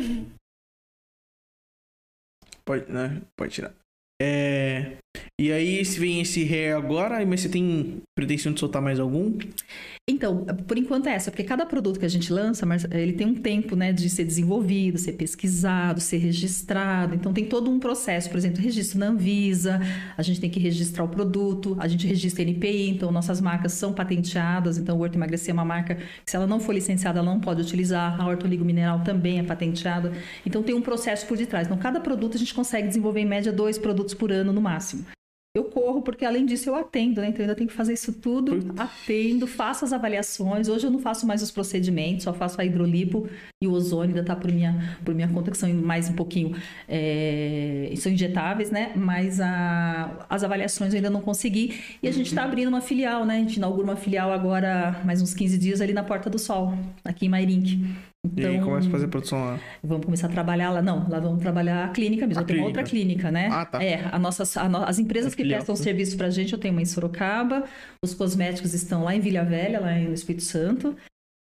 Pode, 2.64 2.90
né? 2.90 3.22
Pode 3.36 3.52
tirar. 3.52 3.74
É... 4.22 4.92
E 5.40 5.50
aí, 5.50 5.84
se 5.84 5.98
vem 5.98 6.20
esse 6.20 6.44
ré 6.44 6.72
agora, 6.72 7.26
mas 7.26 7.40
você 7.40 7.48
tem 7.48 8.00
pretensão 8.16 8.52
de 8.52 8.60
soltar 8.60 8.80
mais 8.80 9.00
algum? 9.00 9.36
Então, 10.10 10.44
por 10.66 10.76
enquanto 10.76 11.06
é 11.06 11.12
essa, 11.12 11.30
porque 11.30 11.44
cada 11.44 11.64
produto 11.64 12.00
que 12.00 12.04
a 12.04 12.08
gente 12.08 12.32
lança, 12.32 12.66
mas 12.66 12.84
ele 12.90 13.12
tem 13.12 13.26
um 13.26 13.34
tempo, 13.34 13.76
né, 13.76 13.92
de 13.92 14.10
ser 14.10 14.24
desenvolvido, 14.24 14.98
ser 14.98 15.12
pesquisado, 15.12 16.00
ser 16.00 16.18
registrado. 16.18 17.14
Então 17.14 17.32
tem 17.32 17.44
todo 17.44 17.70
um 17.70 17.78
processo, 17.78 18.28
por 18.28 18.36
exemplo, 18.36 18.60
registro 18.60 18.98
na 18.98 19.06
Anvisa, 19.06 19.80
a 20.16 20.22
gente 20.22 20.40
tem 20.40 20.50
que 20.50 20.58
registrar 20.58 21.04
o 21.04 21.08
produto, 21.08 21.76
a 21.78 21.86
gente 21.86 22.06
registra 22.06 22.42
NPI, 22.42 22.90
então 22.90 23.12
nossas 23.12 23.40
marcas 23.40 23.72
são 23.72 23.92
patenteadas, 23.92 24.78
então 24.78 24.98
o 24.98 25.00
Horto 25.00 25.16
Emagrecer 25.16 25.50
é 25.50 25.52
uma 25.52 25.64
marca 25.64 25.94
que 25.94 26.30
se 26.30 26.36
ela 26.36 26.46
não 26.46 26.58
for 26.58 26.74
licenciada, 26.74 27.20
ela 27.20 27.30
não 27.30 27.40
pode 27.40 27.62
utilizar, 27.62 28.20
a 28.20 28.26
Hortoligo 28.26 28.64
Mineral 28.64 29.00
também 29.04 29.38
é 29.38 29.42
patenteada. 29.44 30.12
Então 30.44 30.62
tem 30.62 30.74
um 30.74 30.82
processo 30.82 31.24
por 31.26 31.36
detrás. 31.36 31.68
Então 31.68 31.78
cada 31.78 32.00
produto 32.00 32.34
a 32.34 32.38
gente 32.38 32.52
consegue 32.52 32.88
desenvolver 32.88 33.20
em 33.20 33.26
média 33.26 33.52
dois 33.52 33.78
produtos 33.78 34.14
por 34.14 34.32
ano 34.32 34.52
no 34.52 34.60
máximo. 34.60 35.04
Eu 35.52 35.64
corro 35.64 36.00
porque, 36.00 36.24
além 36.24 36.46
disso, 36.46 36.68
eu 36.70 36.76
atendo, 36.76 37.20
né? 37.20 37.26
Então, 37.26 37.40
eu 37.40 37.42
ainda 37.42 37.56
tenho 37.56 37.68
que 37.68 37.74
fazer 37.74 37.92
isso 37.92 38.12
tudo. 38.12 38.72
Atendo, 38.78 39.48
faço 39.48 39.84
as 39.84 39.92
avaliações. 39.92 40.68
Hoje 40.68 40.86
eu 40.86 40.92
não 40.92 41.00
faço 41.00 41.26
mais 41.26 41.42
os 41.42 41.50
procedimentos, 41.50 42.22
só 42.22 42.32
faço 42.32 42.60
a 42.60 42.64
hidrolipo 42.64 43.28
e 43.60 43.66
o 43.66 43.72
ozônio, 43.72 44.14
ainda 44.14 44.24
tá 44.24 44.36
por 44.36 44.52
minha, 44.52 44.96
por 45.04 45.12
minha 45.12 45.26
conta, 45.26 45.50
que 45.50 45.58
são 45.58 45.68
mais 45.74 46.08
um 46.08 46.12
pouquinho. 46.14 46.54
é, 46.88 47.92
são 47.96 48.12
injetáveis, 48.12 48.70
né? 48.70 48.92
Mas 48.94 49.40
a- 49.40 50.24
as 50.30 50.44
avaliações 50.44 50.92
eu 50.92 50.98
ainda 50.98 51.10
não 51.10 51.20
consegui. 51.20 51.74
E 52.00 52.06
a 52.06 52.12
gente 52.12 52.26
está 52.28 52.44
abrindo 52.44 52.68
uma 52.68 52.80
filial, 52.80 53.24
né? 53.26 53.36
A 53.36 53.40
gente 53.40 53.56
inaugura 53.56 53.84
uma 53.88 53.96
filial 53.96 54.32
agora, 54.32 55.00
mais 55.04 55.20
uns 55.20 55.34
15 55.34 55.58
dias, 55.58 55.80
ali 55.80 55.92
na 55.92 56.04
Porta 56.04 56.30
do 56.30 56.38
Sol, 56.38 56.72
aqui 57.04 57.26
em 57.26 57.28
Mairink. 57.28 57.84
E 58.36 58.44
aí 58.44 58.56
Então, 58.56 58.66
começa 58.68 58.88
a 58.88 58.90
fazer 58.90 59.08
produção 59.08 59.38
lá. 59.44 59.58
Vamos 59.82 60.04
começar 60.04 60.26
a 60.26 60.30
trabalhar 60.30 60.70
lá. 60.70 60.82
Não, 60.82 61.08
lá 61.08 61.18
vamos 61.18 61.40
trabalhar 61.40 61.86
a 61.86 61.88
clínica 61.88 62.26
mesmo. 62.26 62.40
A 62.40 62.42
eu 62.42 62.46
tenho 62.46 62.58
clínica. 62.60 62.80
outra 62.80 62.90
clínica, 62.90 63.30
né? 63.30 63.48
Ah, 63.50 63.64
tá. 63.64 63.82
É, 63.82 64.04
a 64.12 64.18
nossas, 64.18 64.56
a 64.56 64.68
no- 64.68 64.84
as 64.84 64.98
empresas 64.98 65.32
A 65.32 65.36
que 65.36 65.42
prestam 65.44 65.74
serviço 65.74 66.16
pra 66.18 66.28
gente, 66.28 66.52
eu 66.52 66.58
tenho 66.58 66.74
uma 66.74 66.82
em 66.82 66.84
Sorocaba, 66.86 67.64
os 68.04 68.12
cosméticos 68.12 68.74
estão 68.74 69.04
lá 69.04 69.14
em 69.14 69.20
Vila 69.20 69.42
Velha, 69.42 69.80
lá 69.80 69.94
no 69.98 70.12
Espírito 70.12 70.44
Santo, 70.44 70.94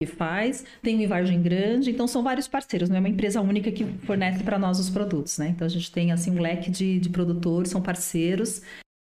que 0.02 0.08
faz, 0.08 0.64
tem 0.84 0.94
uma 0.96 1.04
em 1.04 1.08
Vargem 1.08 1.42
Grande, 1.42 1.90
então 1.90 2.08
são 2.08 2.22
vários 2.22 2.48
parceiros, 2.48 2.88
não 2.90 2.98
é 2.98 3.00
uma 3.00 3.10
empresa 3.10 3.42
única 3.42 3.72
que 3.72 3.84
fornece 4.06 4.44
para 4.44 4.60
nós 4.60 4.80
os 4.80 4.92
produtos, 4.92 5.40
né? 5.40 5.50
Então 5.50 5.66
a 5.66 5.70
gente 5.70 5.92
tem 5.92 6.12
assim 6.12 6.30
um 6.30 6.40
leque 6.40 6.70
de, 6.70 7.00
de 7.00 7.10
produtores, 7.10 7.72
são 7.72 7.82
parceiros. 7.82 8.62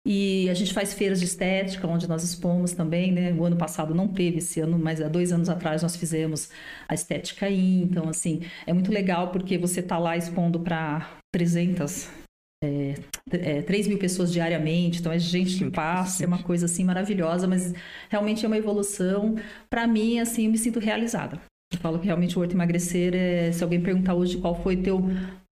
E 0.07 0.49
a 0.49 0.53
gente 0.53 0.73
faz 0.73 0.93
feiras 0.93 1.19
de 1.19 1.25
estética, 1.25 1.85
onde 1.85 2.07
nós 2.07 2.23
expomos 2.23 2.71
também, 2.71 3.11
né? 3.11 3.33
O 3.33 3.43
ano 3.43 3.57
passado 3.57 3.93
não 3.93 4.07
teve, 4.07 4.37
esse 4.37 4.59
ano, 4.61 4.79
mas 4.79 5.01
há 5.01 5.09
dois 5.09 5.31
anos 5.31 5.49
atrás 5.49 5.83
nós 5.83 5.95
fizemos 5.95 6.49
a 6.87 6.93
Estética 6.93 7.45
aí. 7.45 7.81
Então, 7.81 8.07
assim, 8.07 8.41
é 8.65 8.73
muito 8.73 8.91
legal 8.91 9.31
porque 9.31 9.57
você 9.57 9.81
tá 9.81 9.97
lá 9.97 10.15
expondo 10.15 10.59
para 10.61 11.17
300, 11.33 12.09
é, 12.63 12.95
é, 13.31 13.61
3 13.61 13.87
mil 13.87 13.99
pessoas 13.99 14.31
diariamente. 14.31 14.99
Então, 14.99 15.11
é 15.11 15.19
gente 15.19 15.57
que 15.57 15.69
passa, 15.69 16.23
é 16.23 16.27
uma 16.27 16.41
coisa, 16.41 16.65
assim, 16.65 16.85
maravilhosa. 16.85 17.45
Mas 17.45 17.73
realmente 18.09 18.45
é 18.45 18.47
uma 18.47 18.57
evolução. 18.57 19.35
Para 19.69 19.85
mim, 19.85 20.19
assim, 20.19 20.45
eu 20.45 20.51
me 20.51 20.57
sinto 20.57 20.79
realizada. 20.79 21.41
Eu 21.71 21.79
falo 21.79 21.99
que 21.99 22.05
realmente 22.05 22.37
o 22.37 22.41
Horto 22.41 22.55
Emagrecer, 22.55 23.13
é, 23.13 23.51
se 23.51 23.63
alguém 23.63 23.81
perguntar 23.81 24.15
hoje 24.15 24.37
qual 24.37 24.59
foi 24.63 24.77
teu 24.77 25.03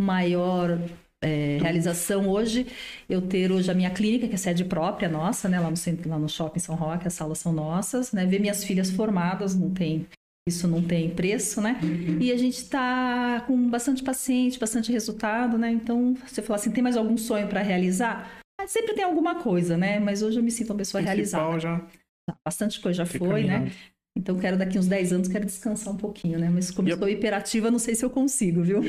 maior 0.02 0.80
é, 1.28 1.58
realização 1.62 2.30
hoje, 2.30 2.68
eu 3.10 3.22
ter 3.22 3.52
hoje 3.52 3.70
a 3.70 3.74
minha 3.74 3.90
clínica, 3.90 4.28
que 4.28 4.36
é 4.36 4.38
sede 4.38 4.64
própria 4.66 5.10
nossa, 5.10 5.50
né, 5.50 5.60
lá 5.60 5.70
no 5.70 5.78
centro, 5.78 6.10
lá 6.10 6.18
no 6.18 6.30
shopping 6.30 6.60
São 6.60 6.76
Roque, 6.76 7.08
as 7.08 7.14
salas 7.14 7.40
são 7.40 7.52
nossas, 7.52 8.12
né, 8.12 8.26
ver 8.26 8.40
minhas 8.40 8.64
filhas 8.64 8.90
formadas, 8.90 9.56
não 9.56 9.70
tem 9.70 10.06
isso 10.48 10.66
não 10.66 10.82
tem 10.82 11.10
preço, 11.10 11.60
né? 11.60 11.78
E 12.22 12.32
a 12.32 12.38
gente 12.38 12.56
está 12.56 13.44
com 13.46 13.70
bastante 13.70 14.02
paciente, 14.02 14.58
bastante 14.58 14.92
resultado, 14.94 15.58
né? 15.58 15.70
Então, 15.70 16.16
você 16.26 16.42
falar 16.42 16.56
assim, 16.56 16.72
tem 16.72 16.82
mais 16.82 16.96
algum 16.96 17.18
sonho 17.18 17.50
para 17.50 17.62
realizar? 17.62 18.40
Ah, 18.60 18.66
sempre 18.66 18.94
tem 18.94 19.04
alguma 19.04 19.44
coisa, 19.44 19.76
né? 19.76 20.00
Mas 20.00 20.24
hoje 20.24 20.40
eu 20.40 20.44
me 20.44 20.50
sinto 20.50 20.70
uma 20.70 20.78
pessoa 20.78 21.04
Principal 21.04 21.52
realizada. 21.52 21.60
já 21.60 21.88
Bastante 22.46 22.80
coisa 22.80 23.00
já 23.00 23.06
foi 23.06 23.20
foi, 23.20 23.44
né? 23.44 23.54
caminhado. 23.56 23.76
Então, 24.18 24.40
quero 24.40 24.58
daqui 24.58 24.80
uns 24.80 24.88
10 24.88 25.14
anos, 25.14 25.28
quero 25.28 25.46
descansar 25.46 25.94
um 25.94 25.98
pouquinho, 25.98 26.40
né? 26.40 26.50
Mas 26.50 26.72
como 26.72 26.88
eu 26.90 26.96
estou 26.96 27.10
hiperativa, 27.10 27.70
não 27.70 27.78
sei 27.78 27.94
se 27.94 28.04
eu 28.04 28.10
consigo, 28.10 28.64
viu? 28.64 28.82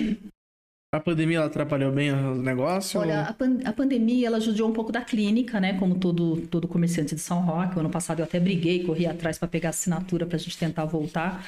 A 0.90 0.98
pandemia 1.00 1.44
atrapalhou 1.44 1.92
bem 1.92 2.10
o 2.12 2.34
negócio? 2.36 2.98
Olha, 2.98 3.20
a, 3.24 3.34
pan- 3.34 3.60
a 3.62 3.72
pandemia, 3.74 4.26
ela 4.26 4.40
judiou 4.40 4.70
um 4.70 4.72
pouco 4.72 4.90
da 4.90 5.02
clínica, 5.02 5.60
né? 5.60 5.78
Como 5.78 5.98
todo, 5.98 6.46
todo 6.46 6.66
comerciante 6.66 7.14
de 7.14 7.20
São 7.20 7.42
Roque. 7.44 7.76
O 7.76 7.80
ano 7.80 7.90
passado 7.90 8.20
eu 8.20 8.24
até 8.24 8.40
briguei, 8.40 8.84
corri 8.84 9.06
atrás 9.06 9.38
para 9.38 9.48
pegar 9.48 9.68
assinatura 9.68 10.24
para 10.24 10.36
a 10.36 10.38
gente 10.38 10.56
tentar 10.56 10.86
voltar, 10.86 11.46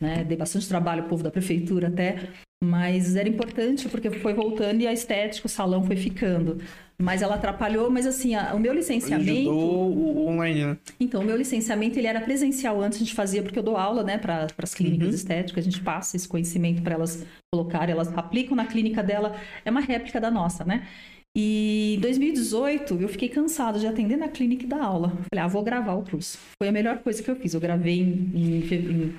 né? 0.00 0.24
Dei 0.24 0.36
bastante 0.36 0.66
trabalho 0.68 1.04
ao 1.04 1.08
povo 1.08 1.22
da 1.22 1.30
prefeitura 1.30 1.86
até. 1.86 2.30
Mas 2.62 3.14
era 3.14 3.28
importante 3.28 3.88
porque 3.88 4.10
foi 4.10 4.34
voltando 4.34 4.80
e 4.80 4.88
a 4.88 4.92
estética, 4.92 5.46
o 5.46 5.50
salão 5.50 5.84
foi 5.84 5.96
ficando. 5.96 6.58
Mas 7.00 7.22
ela 7.22 7.36
atrapalhou, 7.36 7.90
mas 7.90 8.06
assim, 8.06 8.34
a- 8.34 8.54
o 8.54 8.58
meu 8.60 8.72
licenciamento... 8.74 9.30
ajudou 9.50 9.92
o 9.96 10.26
online, 10.28 10.64
né? 10.66 10.76
Então, 11.00 11.22
o 11.22 11.24
meu 11.24 11.36
licenciamento 11.36 11.98
ele 11.98 12.06
era 12.06 12.20
presencial 12.20 12.80
antes, 12.80 12.96
a 12.98 13.00
gente 13.00 13.14
fazia 13.14 13.42
porque 13.42 13.58
eu 13.58 13.62
dou 13.62 13.76
aula, 13.76 14.02
né, 14.04 14.18
para 14.18 14.46
as 14.62 14.74
clínicas 14.74 15.08
Uhum. 15.08 15.14
estéticas, 15.14 15.66
a 15.66 15.70
gente 15.70 15.80
passa 15.82 16.16
esse 16.16 16.28
conhecimento 16.28 16.82
para 16.82 16.94
elas 16.94 17.24
colocarem, 17.54 17.92
elas 17.94 18.08
aplicam 18.16 18.54
na 18.54 18.66
clínica 18.66 19.02
dela, 19.02 19.34
é 19.64 19.70
uma 19.70 19.80
réplica 19.80 20.20
da 20.20 20.30
nossa, 20.30 20.64
né? 20.64 20.86
E 21.36 21.94
em 21.96 22.00
2018 22.00 23.00
eu 23.00 23.08
fiquei 23.08 23.28
cansada 23.28 23.78
de 23.78 23.86
atender 23.86 24.16
na 24.16 24.28
clínica 24.28 24.64
e 24.64 24.66
dar 24.68 24.82
aula. 24.82 25.10
Falei, 25.32 25.44
ah, 25.44 25.46
vou 25.46 25.62
gravar 25.62 25.94
o 25.94 26.02
curso. 26.02 26.38
Foi 26.60 26.68
a 26.68 26.72
melhor 26.72 26.98
coisa 26.98 27.22
que 27.22 27.30
eu 27.30 27.36
fiz. 27.36 27.54
Eu 27.54 27.60
gravei 27.60 28.00
em, 28.00 28.30
em 28.34 28.74
em 28.74 29.14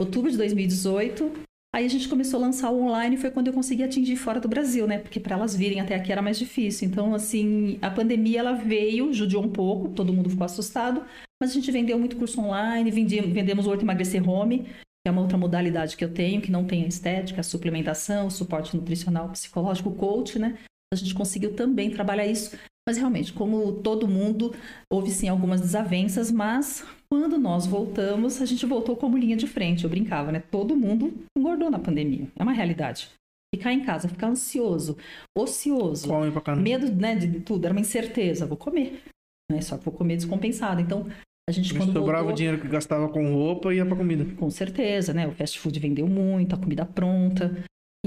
outubro 0.00 0.30
de 0.30 0.36
2018. 0.36 1.32
Aí 1.72 1.84
a 1.84 1.88
gente 1.88 2.08
começou 2.08 2.38
a 2.38 2.46
lançar 2.46 2.70
o 2.70 2.82
online, 2.82 3.16
foi 3.16 3.30
quando 3.30 3.46
eu 3.46 3.52
consegui 3.52 3.84
atingir 3.84 4.16
fora 4.16 4.40
do 4.40 4.48
Brasil, 4.48 4.88
né? 4.88 4.98
Porque 4.98 5.20
para 5.20 5.36
elas 5.36 5.54
virem 5.54 5.80
até 5.80 5.94
aqui 5.94 6.10
era 6.10 6.20
mais 6.20 6.36
difícil. 6.36 6.88
Então, 6.88 7.14
assim, 7.14 7.78
a 7.80 7.88
pandemia 7.88 8.40
ela 8.40 8.54
veio, 8.54 9.12
judiou 9.12 9.44
um 9.44 9.48
pouco, 9.48 9.88
todo 9.90 10.12
mundo 10.12 10.28
ficou 10.28 10.44
assustado, 10.44 11.04
mas 11.40 11.50
a 11.50 11.54
gente 11.54 11.70
vendeu 11.70 11.96
muito 11.96 12.16
curso 12.16 12.40
online, 12.40 12.90
vendi- 12.90 13.20
vendemos 13.20 13.66
o 13.66 13.70
Horto 13.70 13.84
Emagrecer 13.84 14.28
Home, 14.28 14.64
que 14.64 15.08
é 15.08 15.10
uma 15.12 15.22
outra 15.22 15.38
modalidade 15.38 15.96
que 15.96 16.04
eu 16.04 16.12
tenho, 16.12 16.42
que 16.42 16.50
não 16.50 16.66
tem 16.66 16.84
a 16.84 16.88
estética, 16.88 17.40
a 17.40 17.44
suplementação, 17.44 18.26
o 18.26 18.30
suporte 18.30 18.76
nutricional, 18.76 19.28
psicológico, 19.28 19.92
coach, 19.92 20.40
né? 20.40 20.58
A 20.92 20.96
gente 20.96 21.14
conseguiu 21.14 21.54
também 21.54 21.88
trabalhar 21.88 22.26
isso. 22.26 22.58
Mas 22.86 22.96
realmente, 22.96 23.32
como 23.32 23.74
todo 23.74 24.08
mundo, 24.08 24.52
houve 24.92 25.12
sim 25.12 25.28
algumas 25.28 25.60
desavenças, 25.60 26.32
mas 26.32 26.84
quando 27.10 27.38
nós 27.38 27.66
voltamos, 27.66 28.40
a 28.40 28.46
gente 28.46 28.64
voltou 28.64 28.96
como 28.96 29.18
linha 29.18 29.36
de 29.36 29.46
frente. 29.46 29.84
Eu 29.84 29.90
brincava, 29.90 30.30
né? 30.30 30.40
Todo 30.50 30.76
mundo 30.76 31.12
engordou 31.36 31.70
na 31.70 31.78
pandemia. 31.78 32.28
É 32.36 32.42
uma 32.42 32.52
realidade. 32.52 33.10
Ficar 33.52 33.72
em 33.72 33.84
casa, 33.84 34.08
ficar 34.08 34.28
ansioso, 34.28 34.96
ocioso, 35.36 36.06
Come 36.06 36.30
pra 36.30 36.40
caramba. 36.40 36.62
medo 36.62 36.92
né, 36.92 37.16
de 37.16 37.40
tudo, 37.40 37.64
era 37.64 37.74
uma 37.74 37.80
incerteza. 37.80 38.46
Vou 38.46 38.56
comer. 38.56 39.02
Né? 39.50 39.60
Só 39.60 39.76
que 39.76 39.84
vou 39.84 39.92
comer 39.92 40.16
descompensado. 40.16 40.80
Então, 40.80 41.04
a 41.48 41.52
gente 41.52 41.74
quando 41.74 41.92
sobrava 41.92 42.18
voltou... 42.18 42.32
o 42.32 42.36
dinheiro 42.36 42.60
que 42.60 42.68
gastava 42.68 43.08
com 43.08 43.34
roupa 43.34 43.74
e 43.74 43.78
ia 43.78 43.86
pra 43.86 43.96
comida. 43.96 44.24
Com 44.36 44.48
certeza, 44.48 45.12
né? 45.12 45.26
O 45.26 45.32
fast 45.32 45.58
food 45.58 45.80
vendeu 45.80 46.06
muito, 46.06 46.54
a 46.54 46.58
comida 46.58 46.86
pronta. 46.86 47.52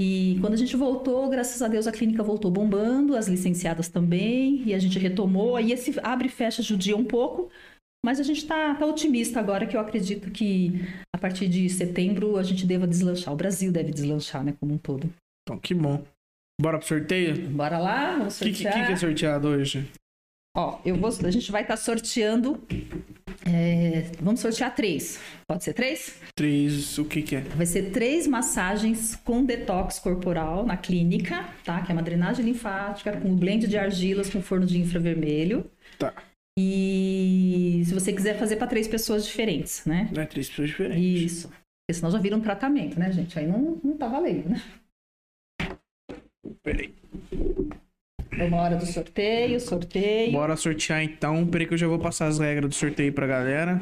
E 0.00 0.38
quando 0.40 0.54
a 0.54 0.56
gente 0.56 0.74
voltou, 0.76 1.28
graças 1.28 1.60
a 1.60 1.68
Deus, 1.68 1.86
a 1.86 1.92
clínica 1.92 2.22
voltou 2.22 2.50
bombando, 2.50 3.14
as 3.14 3.28
licenciadas 3.28 3.88
também, 3.88 4.62
e 4.66 4.74
a 4.74 4.78
gente 4.78 4.98
retomou. 4.98 5.56
Aí 5.56 5.72
esse 5.72 5.94
abre 6.02 6.26
e 6.26 6.30
fecha 6.30 6.62
judia 6.62 6.96
um 6.96 7.04
pouco, 7.04 7.50
mas 8.04 8.20
a 8.20 8.22
gente 8.22 8.44
tá, 8.46 8.74
tá 8.74 8.84
otimista 8.86 9.40
agora, 9.40 9.66
que 9.66 9.76
eu 9.76 9.80
acredito 9.80 10.30
que 10.30 10.84
a 11.12 11.18
partir 11.18 11.48
de 11.48 11.68
setembro 11.70 12.36
a 12.36 12.42
gente 12.42 12.66
deva 12.66 12.86
deslanchar. 12.86 13.32
O 13.32 13.36
Brasil 13.36 13.72
deve 13.72 13.90
deslanchar, 13.90 14.44
né? 14.44 14.54
Como 14.60 14.74
um 14.74 14.78
todo. 14.78 15.10
Então, 15.42 15.58
que 15.58 15.74
bom. 15.74 16.04
Bora 16.60 16.78
pro 16.78 16.86
sorteio? 16.86 17.48
Bora 17.48 17.78
lá, 17.78 18.16
vamos 18.16 18.40
O 18.40 18.44
que, 18.44 18.52
que, 18.52 18.62
sortear. 18.62 18.86
que 18.86 18.92
é 18.92 18.96
sorteado 18.96 19.48
hoje? 19.48 19.90
Ó, 20.56 20.78
eu 20.84 20.96
vou, 20.96 21.08
a 21.10 21.30
gente 21.30 21.50
vai 21.50 21.62
estar 21.62 21.76
sorteando. 21.76 22.62
é, 23.44 24.02
vamos 24.20 24.38
sortear 24.40 24.72
três. 24.74 25.18
Pode 25.48 25.64
ser 25.64 25.72
três? 25.72 26.20
Três, 26.36 26.96
o 26.98 27.04
que 27.04 27.22
que 27.22 27.36
é? 27.36 27.40
Vai 27.40 27.66
ser 27.66 27.90
três 27.90 28.26
massagens 28.26 29.16
com 29.16 29.44
detox 29.44 29.98
corporal 29.98 30.64
na 30.64 30.76
clínica, 30.76 31.48
tá? 31.64 31.80
Que 31.82 31.90
é 31.90 31.94
uma 31.94 32.02
drenagem 32.02 32.44
linfática 32.44 33.18
com 33.20 33.34
blend 33.34 33.66
de 33.66 33.76
argilas 33.76 34.30
com 34.30 34.40
forno 34.40 34.64
de 34.66 34.78
infravermelho. 34.78 35.68
Tá. 35.98 36.12
E 36.58 37.82
se 37.84 37.92
você 37.92 38.12
quiser 38.12 38.38
fazer 38.38 38.56
para 38.56 38.68
três 38.68 38.86
pessoas 38.86 39.26
diferentes, 39.26 39.84
né? 39.84 40.08
É 40.16 40.24
três 40.24 40.48
pessoas 40.48 40.68
diferentes. 40.68 41.32
Isso. 41.32 41.48
Porque 41.48 41.94
senão 41.94 42.10
já 42.10 42.18
vira 42.18 42.36
um 42.36 42.40
tratamento, 42.40 42.98
né, 42.98 43.12
gente? 43.12 43.38
Aí 43.38 43.46
não, 43.46 43.80
não 43.82 43.96
tá 43.96 44.08
valendo, 44.08 44.48
né? 44.48 44.62
Peraí. 46.62 46.94
É 48.38 48.44
uma 48.44 48.62
hora 48.62 48.76
do 48.76 48.86
sorteio, 48.86 49.60
sorteio. 49.60 50.32
Bora 50.32 50.56
sortear 50.56 51.02
então. 51.02 51.46
Peraí 51.46 51.66
que 51.66 51.74
eu 51.74 51.78
já 51.78 51.86
vou 51.86 51.98
passar 51.98 52.26
as 52.26 52.38
regras 52.38 52.70
do 52.70 52.74
sorteio 52.74 53.12
pra 53.12 53.26
galera. 53.26 53.80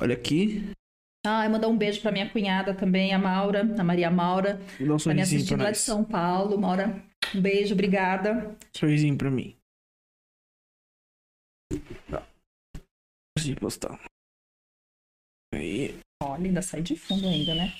Olha 0.00 0.14
aqui. 0.14 0.72
Ah, 1.26 1.44
eu 1.44 1.50
mandar 1.50 1.68
um 1.68 1.76
beijo 1.76 2.00
pra 2.00 2.10
minha 2.10 2.30
cunhada 2.30 2.74
também, 2.74 3.12
a 3.12 3.18
Maura, 3.18 3.60
a 3.78 3.84
Maria 3.84 4.10
Maura. 4.10 4.60
Dá 4.78 4.94
um 4.94 4.96
Tá 4.96 5.14
me 5.14 5.20
assistindo 5.20 5.62
lá 5.62 5.70
de. 5.70 5.78
São 5.78 6.02
Paulo. 6.02 6.58
Maura, 6.58 7.02
um 7.34 7.40
beijo, 7.40 7.74
obrigada. 7.74 8.56
Sorrisinho 8.74 9.16
pra 9.16 9.30
mim. 9.30 9.54
Tá. 12.10 12.26
Consegui 13.36 13.60
postar. 13.60 14.00
Aí. 15.54 15.94
Olha, 16.22 16.46
ainda 16.46 16.62
sai 16.62 16.80
de 16.80 16.96
fundo 16.96 17.28
ainda, 17.28 17.54
né? 17.54 17.72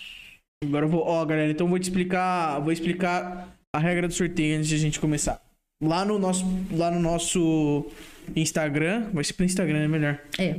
Agora 0.62 0.84
eu 0.84 0.90
vou. 0.90 1.02
Ó, 1.02 1.24
galera, 1.24 1.50
então 1.50 1.66
eu 1.66 1.70
vou 1.70 1.78
te 1.78 1.84
explicar. 1.84 2.60
Vou 2.60 2.72
explicar 2.72 3.56
a 3.74 3.78
regra 3.78 4.06
do 4.06 4.12
sorteio 4.12 4.58
antes 4.58 4.68
de 4.68 4.74
a 4.74 4.78
gente 4.78 5.00
começar. 5.00 5.42
Lá 5.82 6.04
no 6.04 6.18
nosso, 6.18 6.44
lá 6.72 6.90
no 6.90 7.00
nosso 7.00 7.90
Instagram. 8.36 9.10
Vai 9.12 9.24
ser 9.24 9.32
pro 9.32 9.46
Instagram, 9.46 9.78
é 9.78 9.88
melhor. 9.88 10.22
É. 10.38 10.56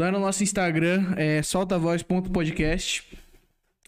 Lá 0.00 0.10
no 0.10 0.18
nosso 0.18 0.42
Instagram 0.42 1.12
é 1.18 1.42
soltavoz.podcast. 1.42 3.06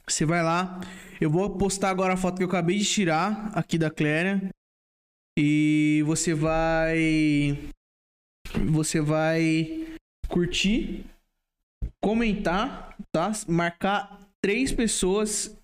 Você 0.07 0.27
vai 0.27 0.43
lá. 0.43 0.79
Eu 1.19 1.31
vou 1.31 1.57
postar 1.57 1.89
agora 1.89 2.13
a 2.13 2.19
foto 2.19 2.37
que 2.37 2.45
eu 2.45 2.49
acabei 2.49 2.77
de 2.77 2.85
tirar 2.85 3.51
aqui 3.55 3.79
da 3.79 3.91
Cléria. 3.91 4.51
E 5.39 6.03
você 6.05 6.35
vai. 6.35 7.59
Você 8.71 9.01
vai 9.01 9.87
curtir, 10.29 11.07
comentar, 11.99 12.95
tá? 13.11 13.33
Marcar 13.49 14.21
três 14.43 14.71
pessoas. 14.71 15.57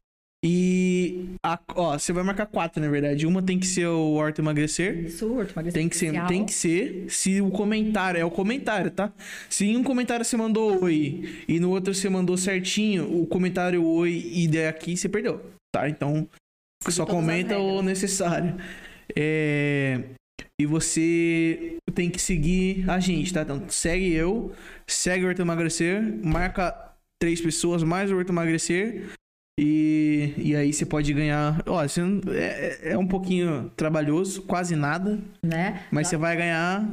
E. 0.45 1.35
A, 1.43 1.59
ó, 1.75 1.99
você 1.99 2.13
vai 2.13 2.23
marcar 2.23 2.47
quatro, 2.47 2.81
na 2.81 2.89
verdade. 2.89 3.27
Uma 3.27 3.43
tem 3.43 3.59
que 3.59 3.67
ser 3.67 3.87
o 3.87 4.15
Horta 4.15 4.41
Emagrecer. 4.41 5.05
Isso, 5.05 5.27
Horto 5.27 5.53
Emagrecimento 5.53 5.73
Tem 5.73 5.89
que 5.89 5.97
ser, 5.97 6.27
tem 6.27 6.45
que 6.45 6.53
ser 6.53 7.07
se 7.09 7.41
o 7.41 7.51
comentário 7.51 8.21
é 8.21 8.25
o 8.25 8.31
comentário, 8.31 8.91
tá? 8.91 9.13
Se 9.49 9.67
em 9.67 9.77
um 9.77 9.83
comentário 9.83 10.25
você 10.25 10.37
mandou 10.37 10.83
oi 10.85 11.45
e 11.49 11.59
no 11.59 11.71
outro 11.71 11.93
você 11.93 12.09
mandou 12.09 12.37
certinho, 12.37 13.21
o 13.21 13.27
comentário 13.27 13.85
oi 13.85 14.31
e 14.33 14.47
der 14.47 14.69
aqui 14.69 14.97
você 14.97 15.09
perdeu, 15.09 15.45
tá? 15.75 15.89
Então 15.89 16.29
só 16.89 17.05
todas 17.05 17.15
as 17.17 17.21
comenta 17.21 17.59
o 17.59 17.83
necessário. 17.83 18.57
É, 19.17 20.05
e 20.61 20.67
você 20.67 21.79
tem 21.95 22.11
que 22.11 22.21
seguir 22.21 22.89
a 22.89 23.01
gente, 23.01 23.33
tá? 23.33 23.43
Então 23.43 23.69
segue 23.69 24.13
eu, 24.13 24.53
segue 24.87 25.25
o 25.25 25.29
Horto 25.29 25.43
Emagrecer, 25.43 26.03
marca 26.25 26.93
três 27.21 27.41
pessoas 27.41 27.83
mais 27.83 28.11
o 28.13 28.17
Horto 28.17 28.33
Emagrecer. 28.33 29.09
E, 29.59 30.35
e 30.39 30.55
aí 30.55 30.73
você 30.73 30.87
pode 30.87 31.13
ganhar. 31.13 31.61
Ó, 31.67 31.83
não- 31.99 32.33
é, 32.33 32.93
é 32.93 32.99
um 32.99 33.07
pouquinho 33.07 33.71
trabalhoso, 33.77 34.43
quase 34.43 34.77
nada. 34.77 35.19
né? 35.43 35.83
Mas 35.91 36.07
você 36.07 36.17
vai 36.17 36.37
ganhar 36.37 36.89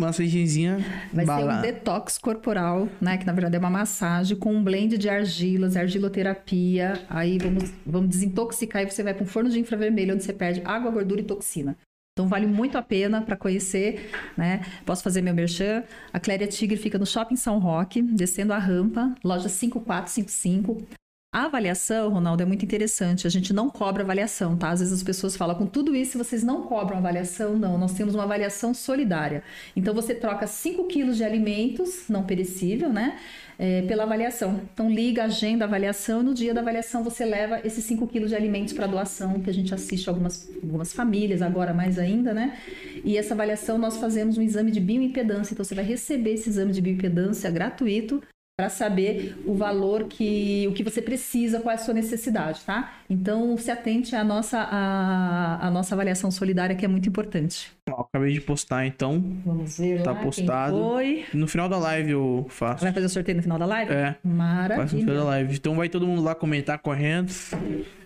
uma 0.00 0.12
cervejinha 0.12 0.78
Vai 1.12 1.24
ser 1.24 1.26
bala. 1.26 1.58
um 1.58 1.62
detox 1.62 2.18
corporal, 2.18 2.88
né? 3.00 3.16
Que 3.16 3.24
na 3.24 3.32
verdade 3.32 3.54
é 3.56 3.58
uma 3.58 3.70
massagem 3.70 4.36
com 4.36 4.52
um 4.52 4.62
blend 4.64 4.98
de 4.98 5.08
argilas, 5.08 5.76
argiloterapia. 5.76 7.00
Aí 7.08 7.38
vamos, 7.38 7.72
vamos 7.86 8.08
desintoxicar 8.10 8.82
e 8.82 8.90
você 8.90 9.02
vai 9.04 9.14
para 9.14 9.22
um 9.22 9.26
forno 9.26 9.48
de 9.48 9.58
infravermelho 9.60 10.14
onde 10.14 10.24
você 10.24 10.32
perde 10.32 10.60
água, 10.64 10.90
gordura 10.90 11.20
e 11.20 11.24
toxina. 11.24 11.76
Então 12.12 12.28
vale 12.28 12.46
muito 12.46 12.76
a 12.76 12.82
pena 12.82 13.20
para 13.22 13.36
conhecer, 13.36 14.10
né? 14.36 14.60
Posso 14.84 15.02
fazer 15.04 15.20
meu 15.22 15.34
merchan. 15.34 15.84
A 16.12 16.18
Cléria 16.18 16.46
Tigre 16.46 16.76
fica 16.76 16.98
no 16.98 17.06
Shopping 17.06 17.36
São 17.36 17.58
Roque, 17.58 18.02
descendo 18.02 18.52
a 18.54 18.58
rampa, 18.58 19.14
loja 19.22 19.48
5455. 19.48 20.82
A 21.36 21.44
avaliação, 21.44 22.08
Ronaldo, 22.08 22.42
é 22.42 22.46
muito 22.46 22.64
interessante. 22.64 23.26
A 23.26 23.30
gente 23.30 23.52
não 23.52 23.68
cobra 23.68 24.02
avaliação, 24.02 24.56
tá? 24.56 24.70
Às 24.70 24.80
vezes 24.80 24.94
as 24.94 25.02
pessoas 25.02 25.36
falam, 25.36 25.54
com 25.54 25.66
tudo 25.66 25.94
isso, 25.94 26.16
vocês 26.16 26.42
não 26.42 26.62
cobram 26.62 26.96
avaliação? 26.96 27.58
Não, 27.58 27.76
nós 27.76 27.92
temos 27.92 28.14
uma 28.14 28.24
avaliação 28.24 28.72
solidária. 28.72 29.42
Então 29.76 29.92
você 29.92 30.14
troca 30.14 30.46
5 30.46 30.84
quilos 30.84 31.18
de 31.18 31.24
alimentos, 31.24 32.08
não 32.08 32.24
perecível, 32.24 32.90
né? 32.90 33.18
É, 33.58 33.82
pela 33.82 34.04
avaliação. 34.04 34.62
Então 34.72 34.90
liga, 34.90 35.24
agenda 35.24 35.66
a 35.66 35.68
avaliação 35.68 36.22
e 36.22 36.24
no 36.24 36.32
dia 36.32 36.54
da 36.54 36.62
avaliação 36.62 37.04
você 37.04 37.24
leva 37.26 37.60
esses 37.64 37.84
5 37.84 38.06
quilos 38.06 38.30
de 38.30 38.36
alimentos 38.36 38.72
para 38.72 38.86
doação, 38.86 39.38
que 39.40 39.50
a 39.50 39.54
gente 39.54 39.74
assiste 39.74 40.08
algumas, 40.08 40.48
algumas 40.62 40.94
famílias, 40.94 41.42
agora 41.42 41.74
mais 41.74 41.98
ainda, 41.98 42.32
né? 42.32 42.58
E 43.04 43.18
essa 43.18 43.34
avaliação 43.34 43.76
nós 43.76 43.98
fazemos 43.98 44.38
um 44.38 44.42
exame 44.42 44.70
de 44.70 44.80
bioimpedância. 44.80 45.52
Então 45.52 45.64
você 45.64 45.74
vai 45.74 45.84
receber 45.84 46.32
esse 46.32 46.48
exame 46.48 46.72
de 46.72 46.80
bioimpedância 46.80 47.50
gratuito 47.50 48.22
para 48.58 48.70
saber 48.70 49.36
o 49.44 49.54
valor 49.54 50.04
que 50.08 50.66
o 50.66 50.72
que 50.72 50.82
você 50.82 51.02
precisa, 51.02 51.60
qual 51.60 51.72
é 51.72 51.74
a 51.74 51.78
sua 51.78 51.92
necessidade, 51.92 52.62
tá? 52.64 52.94
Então 53.08 53.54
se 53.58 53.70
atente 53.70 54.16
à 54.16 54.24
nossa 54.24 54.58
à, 54.58 55.66
à 55.66 55.70
nossa 55.70 55.94
avaliação 55.94 56.30
solidária 56.30 56.74
que 56.74 56.82
é 56.82 56.88
muito 56.88 57.06
importante. 57.06 57.70
Ó, 57.90 58.00
acabei 58.00 58.32
de 58.32 58.40
postar, 58.40 58.86
então. 58.86 59.22
Vamos 59.44 59.76
ver 59.78 60.02
Tá 60.02 60.12
lá 60.12 60.22
postado. 60.22 60.74
foi. 60.74 61.26
No 61.34 61.46
final 61.46 61.68
da 61.68 61.76
live 61.76 62.12
eu 62.12 62.46
faço. 62.48 62.82
Vai 62.82 62.94
fazer 62.94 63.04
o 63.06 63.10
sorteio 63.10 63.36
no 63.36 63.42
final 63.42 63.58
da 63.58 63.66
live? 63.66 63.92
É, 63.92 64.12
faço 64.14 64.16
no 64.24 64.30
final 64.30 64.34
da 64.34 64.34
Maravilha. 64.34 65.22
live. 65.24 65.54
Então 65.54 65.74
vai 65.76 65.88
todo 65.90 66.06
mundo 66.06 66.22
lá 66.22 66.34
comentar 66.34 66.78
correndo. 66.78 67.30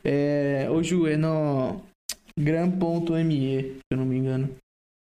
É, 0.05 0.67
Ju, 0.83 1.07
é 1.07 1.17
no 1.17 1.81
gram.me, 2.37 3.63
se 3.63 3.81
eu 3.93 3.99
não 3.99 4.05
me 4.05 4.17
engano. 4.17 4.51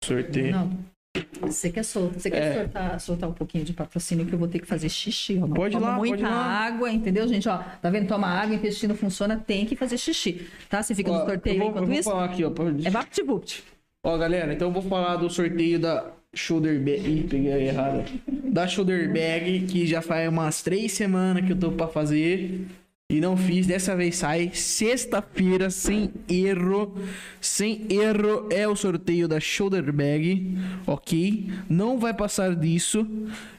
Sorteio. 0.03 0.51
Não. 0.51 0.92
Você 1.41 1.69
quer 1.69 1.83
soltar, 1.83 2.19
você 2.19 2.31
quer 2.31 2.41
É. 2.41 2.53
soltar, 2.55 2.99
soltar 2.99 3.29
um 3.29 3.33
pouquinho 3.33 3.63
de 3.63 3.71
patrocínio 3.73 4.25
que 4.25 4.33
eu 4.33 4.39
vou 4.39 4.47
ter 4.47 4.57
que 4.59 4.65
fazer 4.65 4.89
xixi, 4.89 5.39
ó. 5.41 5.47
Pode 5.47 5.75
ir 5.75 5.79
lá, 5.79 5.95
muita 5.95 6.15
pode 6.17 6.23
ir 6.23 6.25
lá. 6.27 6.43
água, 6.65 6.91
entendeu, 6.91 7.27
gente? 7.27 7.47
Ó, 7.47 7.57
tá 7.57 7.89
vendo? 7.91 8.07
Toma 8.07 8.27
água, 8.27 8.55
intestino 8.55 8.95
funciona, 8.95 9.37
tem 9.37 9.65
que 9.65 9.75
fazer 9.75 9.97
xixi, 9.97 10.47
tá? 10.69 10.81
Você 10.81 10.95
fica 10.95 11.11
Ó, 11.11 11.19
no 11.19 11.25
sorteio 11.29 11.59
vou, 11.59 11.69
enquanto 11.69 11.91
isso. 11.93 12.11
aqui, 12.11 12.43
ó. 12.43 12.49
pode- 12.49 12.87
É 12.87 12.89
vapt-vupt. 12.89 13.63
Ó, 14.03 14.17
galera, 14.17 14.53
então 14.53 14.69
eu 14.69 14.73
vou 14.73 14.81
falar 14.81 15.17
do 15.17 15.29
sorteio 15.29 15.79
da 15.79 16.11
Shoulder 16.33 16.79
Bag. 16.79 17.07
Ih, 17.07 17.27
peguei 17.29 17.53
aí 17.53 17.67
errado. 17.67 18.03
Da 18.51 18.67
Shoulder 18.67 19.07
Bag, 19.13 19.67
que 19.67 19.85
já 19.85 20.01
faz 20.01 20.27
umas 20.27 20.63
três 20.63 20.93
semanas 20.93 21.45
que 21.45 21.51
eu 21.51 21.57
tô 21.59 21.71
pra 21.71 21.87
fazer. 21.87 22.65
E 23.13 23.21
não 23.21 23.37
fiz. 23.37 23.67
Dessa 23.67 23.95
vez 23.95 24.15
sai 24.15 24.49
sexta-feira, 24.53 25.69
sem 25.69 26.09
erro. 26.27 26.95
Sem 27.39 27.85
erro 27.87 28.47
é 28.51 28.67
o 28.67 28.75
sorteio 28.75 29.27
da 29.27 29.39
Shoulder 29.39 29.93
Bag. 29.93 30.57
Ok? 30.87 31.47
Não 31.69 31.99
vai 31.99 32.11
passar 32.11 32.55
disso. 32.55 33.05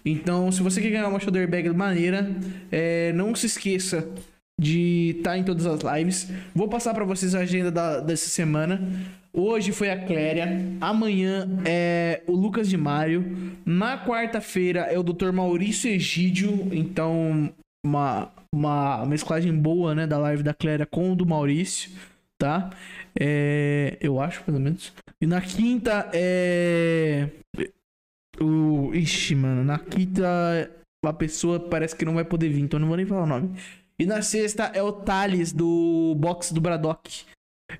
Então, 0.04 0.50
se 0.50 0.60
você 0.60 0.80
quer 0.80 0.90
ganhar 0.90 1.08
uma 1.08 1.20
Shoulder 1.20 1.48
Bag 1.48 1.68
maneira, 1.70 2.34
é, 2.72 3.12
não 3.12 3.32
se 3.32 3.46
esqueça 3.46 4.08
de 4.60 5.14
estar 5.18 5.38
em 5.38 5.44
todas 5.44 5.66
as 5.66 5.80
lives. 5.82 6.28
Vou 6.52 6.66
passar 6.68 6.92
pra 6.92 7.04
vocês 7.04 7.32
a 7.34 7.40
agenda 7.40 7.70
da- 7.70 8.00
dessa 8.00 8.28
semana. 8.28 8.82
Hoje 9.32 9.70
foi 9.70 9.90
a 9.90 9.96
Cléria, 10.04 10.64
amanhã 10.80 11.48
é 11.64 12.22
o 12.26 12.32
Lucas 12.32 12.68
de 12.68 12.76
Mário, 12.76 13.52
na 13.66 13.98
quarta-feira 14.04 14.80
é 14.82 14.96
o 14.98 15.02
Dr. 15.02 15.32
Maurício 15.32 15.90
Egídio, 15.90 16.68
então 16.72 17.50
uma, 17.84 18.30
uma 18.54 19.04
mesclagem 19.06 19.56
boa, 19.56 19.94
né, 19.94 20.06
da 20.06 20.18
live 20.18 20.42
da 20.42 20.54
Cléria 20.54 20.86
com 20.86 21.12
o 21.12 21.16
do 21.16 21.26
Maurício, 21.26 21.90
tá? 22.38 22.70
É, 23.18 23.96
eu 24.00 24.20
acho, 24.20 24.42
pelo 24.44 24.60
menos. 24.60 24.92
E 25.20 25.26
na 25.26 25.40
quinta 25.40 26.10
é 26.12 27.28
o 28.40 28.92
ixi, 28.94 29.34
mano, 29.34 29.64
na 29.64 29.78
quinta 29.78 30.24
a 31.04 31.12
pessoa 31.12 31.60
parece 31.60 31.94
que 31.94 32.04
não 32.04 32.14
vai 32.14 32.24
poder 32.24 32.48
vir, 32.48 32.62
então 32.62 32.80
não 32.80 32.88
vou 32.88 32.96
nem 32.96 33.06
falar 33.06 33.24
o 33.24 33.26
nome. 33.26 33.50
E 33.98 34.06
na 34.06 34.22
sexta 34.22 34.64
é 34.74 34.82
o 34.82 34.92
Thales 34.92 35.52
do 35.52 36.14
box 36.18 36.52
do 36.52 36.60
Bradock. 36.60 37.24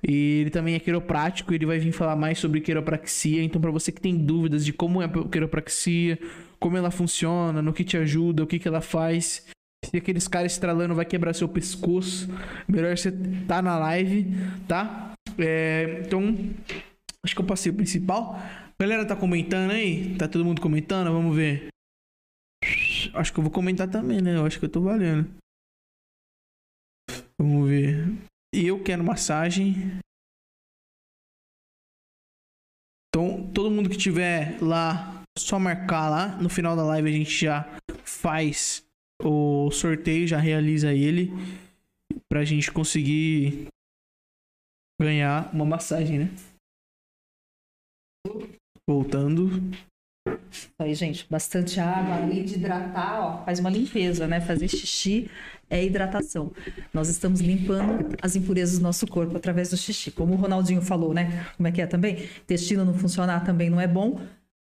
E 0.03 0.41
ele 0.41 0.49
também 0.49 0.75
é 0.75 0.79
quiroprático, 0.79 1.53
ele 1.53 1.65
vai 1.65 1.77
vir 1.77 1.91
falar 1.91 2.15
mais 2.15 2.39
sobre 2.39 2.61
quiropraxia. 2.61 3.43
Então, 3.43 3.61
pra 3.61 3.71
você 3.71 3.91
que 3.91 4.01
tem 4.01 4.17
dúvidas 4.17 4.65
de 4.65 4.73
como 4.73 5.01
é 5.01 5.05
a 5.05 5.09
quiropraxia, 5.09 6.17
como 6.59 6.77
ela 6.77 6.91
funciona, 6.91 7.61
no 7.61 7.73
que 7.73 7.83
te 7.83 7.97
ajuda, 7.97 8.43
o 8.43 8.47
que, 8.47 8.59
que 8.59 8.67
ela 8.67 8.81
faz, 8.81 9.45
se 9.85 9.97
aqueles 9.97 10.27
caras 10.27 10.51
estralando 10.51 10.95
vai 10.95 11.05
quebrar 11.05 11.33
seu 11.33 11.47
pescoço, 11.47 12.27
melhor 12.67 12.97
você 12.97 13.11
tá 13.47 13.61
na 13.61 13.77
live, 13.77 14.25
tá? 14.67 15.13
É, 15.37 16.01
então, 16.05 16.35
acho 17.23 17.35
que 17.35 17.41
eu 17.41 17.45
passei 17.45 17.71
o 17.71 17.75
principal. 17.75 18.39
Galera, 18.79 19.05
tá 19.05 19.15
comentando 19.15 19.71
aí? 19.71 20.17
Tá 20.17 20.27
todo 20.27 20.45
mundo 20.45 20.61
comentando? 20.61 21.11
Vamos 21.11 21.35
ver. 21.35 21.67
Acho 23.13 23.31
que 23.31 23.39
eu 23.39 23.43
vou 23.43 23.51
comentar 23.51 23.89
também, 23.89 24.21
né? 24.21 24.35
Eu 24.35 24.45
acho 24.45 24.59
que 24.59 24.65
eu 24.65 24.69
tô 24.69 24.81
valendo. 24.81 25.29
Vamos 27.39 27.69
ver. 27.69 28.05
Eu 28.53 28.81
quero 28.83 29.03
massagem. 29.03 29.99
Então, 33.09 33.49
todo 33.53 33.71
mundo 33.71 33.89
que 33.89 33.97
tiver 33.97 34.61
lá, 34.61 35.23
só 35.37 35.57
marcar 35.57 36.09
lá. 36.09 36.35
No 36.41 36.49
final 36.49 36.75
da 36.75 36.83
live 36.83 37.09
a 37.09 37.11
gente 37.11 37.31
já 37.31 37.77
faz 38.03 38.85
o 39.21 39.69
sorteio, 39.71 40.27
já 40.27 40.37
realiza 40.37 40.93
ele. 40.93 41.31
Pra 42.29 42.43
gente 42.43 42.71
conseguir 42.71 43.67
ganhar 45.01 45.53
uma 45.53 45.65
massagem, 45.65 46.19
né? 46.19 46.29
Voltando. 48.87 49.49
Aí, 50.79 50.93
gente, 50.95 51.27
bastante 51.29 51.79
água, 51.79 52.15
além 52.15 52.45
de 52.45 52.55
hidratar, 52.55 53.21
ó, 53.21 53.45
faz 53.45 53.59
uma 53.59 53.69
limpeza, 53.69 54.27
né? 54.27 54.41
Fazer 54.41 54.67
xixi 54.67 55.29
é 55.69 55.83
hidratação. 55.83 56.51
Nós 56.93 57.09
estamos 57.09 57.41
limpando 57.41 58.15
as 58.21 58.35
impurezas 58.35 58.79
do 58.79 58.83
nosso 58.83 59.07
corpo 59.07 59.35
através 59.35 59.69
do 59.69 59.77
xixi. 59.77 60.11
Como 60.11 60.33
o 60.33 60.37
Ronaldinho 60.37 60.81
falou, 60.81 61.13
né? 61.13 61.45
Como 61.55 61.67
é 61.67 61.71
que 61.71 61.81
é 61.81 61.87
também? 61.87 62.23
Intestino 62.41 62.85
não 62.85 62.93
funcionar 62.93 63.43
também 63.43 63.69
não 63.69 63.79
é 63.79 63.87
bom. 63.87 64.19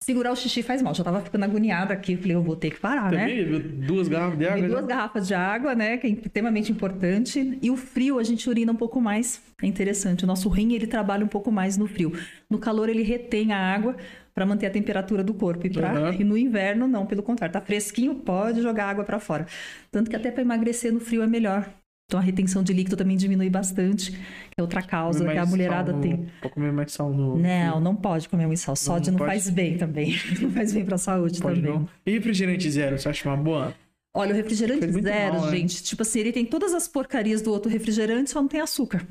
Segurar 0.03 0.33
o 0.33 0.37
xixi 0.37 0.63
faz 0.63 0.83
mal. 0.83 0.95
Já 0.95 1.03
tava 1.03 1.21
ficando 1.23 1.45
agoniada 1.45 1.95
aqui. 1.95 2.15
Falei, 2.17 2.37
eu 2.37 2.43
vou 2.43 2.55
ter 2.57 2.71
que 2.71 2.79
parar, 2.79 3.11
né? 3.11 3.21
Também, 3.27 3.45
viu? 3.47 3.59
Duas 3.87 4.07
garrafas 4.07 4.39
de 4.39 4.47
água. 4.47 4.61
Já? 4.61 4.69
duas 4.69 4.87
garrafas 4.87 5.27
de 5.27 5.35
água, 5.35 5.75
né? 5.75 5.97
Que 5.97 6.07
é 6.07 6.11
extremamente 6.11 6.71
importante. 6.71 7.59
E 7.63 7.71
o 7.71 7.77
frio, 7.77 8.19
a 8.19 8.23
gente 8.23 8.49
urina 8.51 8.71
um 8.71 8.77
pouco 8.77 9.01
mais. 9.01 9.41
É 9.63 9.67
interessante. 9.67 10.25
O 10.25 10.27
nosso 10.27 10.49
rim, 10.51 10.75
ele 10.75 10.87
trabalha 10.87 11.25
um 11.25 11.29
pouco 11.29 11.51
mais 11.51 11.79
no 11.79 11.87
frio. 11.87 12.13
No 12.51 12.59
calor, 12.59 12.91
ele 12.91 13.03
retém 13.03 13.53
a 13.53 13.59
água 13.59 13.97
para 14.35 14.45
manter 14.45 14.67
a 14.67 14.71
temperatura 14.71 15.25
do 15.25 15.33
corpo. 15.33 15.67
E, 15.67 15.71
pra- 15.71 15.91
Aham. 15.93 16.15
e 16.21 16.25
no 16.25 16.37
inverno, 16.37 16.87
não, 16.87 17.07
pelo 17.07 17.23
contrário. 17.23 17.53
Tá 17.55 17.61
fresquinho, 17.63 18.15
pode 18.17 18.61
jogar 18.61 18.91
água 18.91 19.05
para 19.05 19.19
fora. 19.19 19.47
Tanto 19.91 20.11
que 20.11 20.17
até 20.17 20.31
para 20.31 20.43
emagrecer 20.43 20.93
no 20.93 21.01
frio 21.01 21.23
é 21.23 21.27
melhor. 21.27 21.67
Então 22.07 22.21
a 22.21 22.23
retenção 22.23 22.63
de 22.63 22.73
líquido 22.73 22.97
também 22.97 23.17
diminui 23.17 23.49
bastante. 23.49 24.13
Que 24.13 24.59
é 24.59 24.63
outra 24.63 24.83
causa 24.83 25.25
que 25.25 25.31
a 25.31 25.35
mais 25.35 25.49
mulherada 25.51 25.93
no- 25.93 26.01
tem. 26.01 26.27
Pra 26.41 26.51
comer 26.51 26.73
mais 26.73 26.93
sal 26.93 27.13
no. 27.13 27.37
Não, 27.39 27.81
não 27.81 27.97
pode 27.97 28.29
comer 28.29 28.47
muito 28.47 28.59
sal. 28.61 28.77
Sódio 28.77 29.11
não, 29.13 29.19
pode? 29.19 29.31
faz 29.31 29.49
bem 29.51 29.79
também. 29.79 30.15
Não 30.41 30.51
faz 30.51 30.73
bem 30.73 30.85
para 30.85 30.97
a 30.97 30.99
saúde 30.99 31.41
Pode 31.41 31.61
também. 31.61 31.73
não. 31.81 31.89
E 32.07 32.11
refrigerante 32.13 32.71
zero, 32.71 32.99
você 32.99 33.09
acha 33.09 33.29
uma 33.29 33.37
boa? 33.37 33.75
Olha, 34.17 34.33
o 34.33 34.37
refrigerante 34.37 34.87
zero, 34.93 35.35
mal, 35.35 35.47
né? 35.47 35.57
gente, 35.57 35.83
tipo 35.83 36.03
assim, 36.03 36.21
ele 36.21 36.31
tem 36.31 36.45
todas 36.45 36.73
as 36.73 36.87
porcarias 36.87 37.43
do 37.43 37.51
outro 37.51 37.69
refrigerante, 37.71 38.31
só 38.31 38.41
não 38.41 38.49
tem 38.49 38.61
açúcar. 38.61 39.05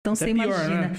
Então 0.00 0.12
Até 0.12 0.26
você 0.26 0.34
pior, 0.34 0.44
imagina. 0.44 0.88
né? 0.88 0.92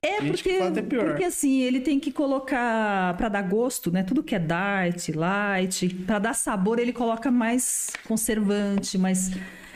É 0.00 0.20
porque, 0.22 0.58
porque 0.88 1.24
assim, 1.24 1.62
ele 1.62 1.80
tem 1.80 1.98
que 1.98 2.12
colocar 2.12 3.16
pra 3.16 3.28
dar 3.28 3.42
gosto, 3.42 3.90
né? 3.90 4.04
Tudo 4.04 4.22
que 4.22 4.36
é 4.36 4.38
diet, 4.38 5.10
light, 5.10 5.88
Pra 6.06 6.20
dar 6.20 6.34
sabor, 6.34 6.78
ele 6.78 6.92
coloca 6.92 7.28
mais 7.32 7.90
conservante, 8.06 8.96
mais 8.96 9.30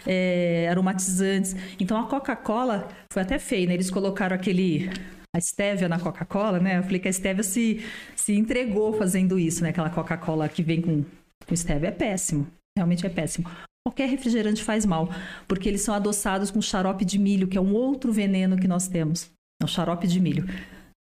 é, 0.06 0.68
aromatizantes. 0.70 1.54
Então 1.78 1.98
a 1.98 2.04
Coca-Cola 2.04 2.88
foi 3.12 3.22
até 3.22 3.38
feio, 3.38 3.68
né? 3.68 3.74
Eles 3.74 3.90
colocaram 3.90 4.34
aquele 4.34 4.90
a 5.34 5.40
stevia 5.40 5.88
na 5.88 6.00
Coca-Cola, 6.00 6.58
né? 6.58 6.78
Eu 6.78 6.82
falei 6.82 6.98
que 6.98 7.08
a 7.08 7.12
stevia 7.12 7.42
se, 7.42 7.84
se 8.16 8.34
entregou 8.34 8.92
fazendo 8.94 9.38
isso, 9.38 9.62
né? 9.62 9.70
Aquela 9.70 9.90
Coca-Cola 9.90 10.48
que 10.48 10.62
vem 10.62 10.80
com, 10.80 11.04
com 11.46 11.56
stevia 11.56 11.88
é 11.88 11.92
péssimo. 11.92 12.46
Realmente 12.76 13.06
é 13.06 13.10
péssimo. 13.10 13.48
Qualquer 13.86 14.08
refrigerante 14.08 14.62
faz 14.62 14.84
mal, 14.84 15.08
porque 15.46 15.68
eles 15.68 15.80
são 15.80 15.94
adoçados 15.94 16.50
com 16.50 16.60
xarope 16.60 17.04
de 17.04 17.18
milho, 17.18 17.48
que 17.48 17.56
é 17.56 17.60
um 17.60 17.72
outro 17.72 18.12
veneno 18.12 18.56
que 18.56 18.68
nós 18.68 18.86
temos. 18.86 19.30
É 19.62 19.64
o 19.64 19.68
xarope 19.68 20.06
de 20.06 20.20
milho. 20.20 20.46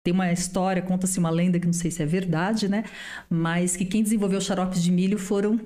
Tem 0.04 0.14
uma 0.14 0.32
história, 0.32 0.80
conta-se 0.80 1.18
uma 1.18 1.28
lenda 1.28 1.60
que 1.60 1.66
não 1.66 1.72
sei 1.72 1.90
se 1.90 2.02
é 2.02 2.06
verdade, 2.06 2.68
né? 2.68 2.84
Mas 3.28 3.76
que 3.76 3.84
quem 3.84 4.02
desenvolveu 4.02 4.38
o 4.38 4.42
xarope 4.42 4.78
de 4.78 4.90
milho 4.90 5.18
foram 5.18 5.60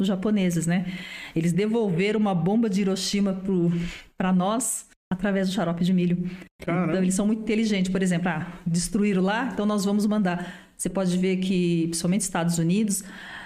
os 0.00 0.06
japoneses, 0.06 0.66
né? 0.66 0.92
Eles 1.34 1.52
devolveram 1.52 2.18
uma 2.18 2.34
bomba 2.34 2.68
de 2.68 2.80
Hiroshima 2.80 3.40
para 4.16 4.32
nós 4.32 4.86
através 5.12 5.48
do 5.48 5.54
xarope 5.54 5.84
de 5.84 5.92
milho. 5.92 6.28
Caramba. 6.60 6.92
Então, 6.92 7.02
eles 7.02 7.14
são 7.14 7.26
muito 7.26 7.42
inteligentes. 7.42 7.90
Por 7.90 8.02
exemplo, 8.02 8.28
ah, 8.28 8.52
destruíram 8.66 9.22
lá, 9.22 9.50
então 9.52 9.64
nós 9.64 9.84
vamos 9.84 10.06
mandar. 10.06 10.72
Você 10.76 10.88
pode 10.88 11.16
ver 11.16 11.36
que, 11.36 11.86
principalmente 11.88 12.20
nos 12.20 12.26
Estados 12.26 12.58
Unidos, 12.58 13.04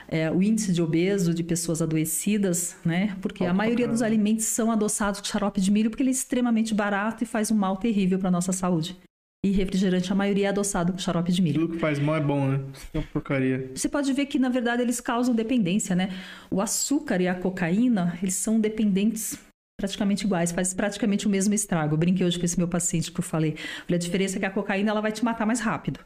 é, 0.09 0.31
o 0.31 0.43
índice 0.43 0.73
de 0.73 0.81
obeso, 0.81 1.35
de 1.35 1.45
pessoas 1.45 1.83
adoecidas, 1.83 2.77
né? 2.85 3.17
Porque 3.21 3.45
a 3.45 3.53
maioria 3.53 3.87
dos 3.87 4.01
alimentos 4.01 4.47
são 4.47 4.71
adoçados 4.71 5.21
com 5.21 5.27
xarope 5.27 5.61
de 5.61 5.71
milho 5.71 5.91
porque 5.91 6.03
ele 6.03 6.11
é 6.11 6.13
extremamente 6.13 6.75
barato 6.75 7.23
e 7.23 7.27
faz 7.27 7.51
um 7.51 7.57
mal 7.57 7.77
terrível 7.77 8.19
para 8.19 8.31
nossa 8.31 8.53
saúde. 8.53 8.97
E 9.45 9.51
refrigerante, 9.53 10.13
a 10.13 10.17
maioria 10.17 10.47
é 10.47 10.49
adoçado 10.49 10.93
com 10.93 10.99
xarope 10.99 11.31
de 11.31 11.41
milho. 11.41 11.61
Tudo 11.61 11.75
que 11.75 11.79
faz 11.79 11.99
mal 12.01 12.17
é 12.17 12.21
bom, 12.21 12.49
né? 12.49 12.61
É 12.93 12.99
uma 12.99 13.07
porcaria. 13.07 13.71
Você 13.73 13.89
pode 13.89 14.13
ver 14.13 14.27
que, 14.27 14.37
na 14.39 14.49
verdade, 14.49 14.83
eles 14.83 15.01
causam 15.01 15.33
dependência, 15.35 15.95
né? 15.95 16.11
O 16.51 16.61
açúcar 16.61 17.21
e 17.21 17.29
a 17.29 17.35
cocaína, 17.37 18.19
eles 18.21 18.35
são 18.35 18.59
dependentes 18.59 19.39
praticamente 19.81 20.25
iguais, 20.27 20.51
faz 20.51 20.75
praticamente 20.75 21.29
o 21.29 21.31
mesmo 21.31 21.55
estrago. 21.55 21.95
Eu 21.95 21.99
brinquei 21.99 22.27
hoje 22.27 22.37
com 22.37 22.45
esse 22.45 22.59
meu 22.59 22.67
paciente 22.67 23.13
que 23.13 23.21
eu 23.21 23.23
falei. 23.25 23.55
A 23.89 23.97
diferença 23.97 24.37
é 24.37 24.41
que 24.41 24.47
a 24.47 24.51
cocaína 24.51 24.91
ela 24.91 25.01
vai 25.01 25.13
te 25.13 25.25
matar 25.25 25.47
mais 25.47 25.61
rápido. 25.61 26.01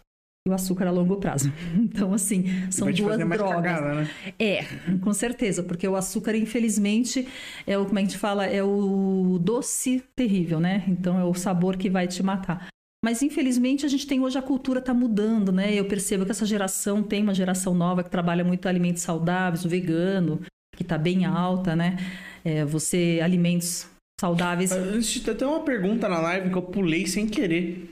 E 0.47 0.51
o 0.51 0.53
açúcar 0.53 0.87
a 0.87 0.91
longo 0.91 1.17
prazo. 1.17 1.51
Então, 1.75 2.13
assim, 2.13 2.45
são 2.71 2.85
Vai 2.85 2.93
te 2.95 3.01
duas 3.01 3.13
fazer 3.15 3.25
mais 3.25 3.41
drogas. 3.41 3.63
cagada, 3.63 3.95
né? 3.95 4.11
É, 4.39 4.65
com 5.01 5.15
certeza, 5.15 5.63
porque 5.63 5.89
o 5.89 5.97
açúcar, 5.97 6.37
infelizmente, 6.37 7.27
é 7.67 7.79
o 7.79 7.87
como 7.87 7.99
a 7.99 8.03
gente 8.03 8.19
fala, 8.19 8.45
é 8.45 8.63
o 8.63 9.39
doce 9.41 10.03
terrível, 10.15 10.61
né? 10.61 10.85
Então 10.87 11.19
é 11.19 11.25
o 11.25 11.33
sabor 11.33 11.79
que 11.79 11.89
vai 11.89 12.07
te 12.07 12.23
matar. 12.23 12.69
Mas 13.05 13.21
infelizmente 13.21 13.85
a 13.85 13.89
gente 13.89 14.07
tem 14.07 14.21
hoje 14.21 14.39
a 14.39 14.43
cultura 14.43 14.79
está 14.79 14.95
mudando, 14.95 15.51
né? 15.51 15.75
Eu 15.75 15.87
percebo 15.87 16.25
que 16.25 16.31
essa 16.31 16.47
geração 16.47 17.03
tem 17.03 17.23
uma 17.23 17.35
geração 17.35 17.75
nova 17.75 18.05
que 18.05 18.11
trabalha 18.11 18.45
muito 18.45 18.69
alimentos 18.69 19.03
saudáveis, 19.03 19.65
o 19.65 19.69
vegano, 19.69 20.41
que 20.77 20.85
está 20.85 20.97
bem 20.97 21.25
alta, 21.25 21.75
né? 21.75 21.97
É, 22.45 22.65
você 22.65 23.21
alimentos 23.23 23.89
saudáveis. 24.21 24.71
Antes 24.71 25.09
de 25.09 25.35
ter 25.35 25.45
uma 25.45 25.65
pergunta 25.65 26.09
na 26.09 26.21
live 26.21 26.51
que 26.51 26.57
eu 26.57 26.63
pulei 26.63 27.07
sem 27.09 27.27
querer. 27.27 27.89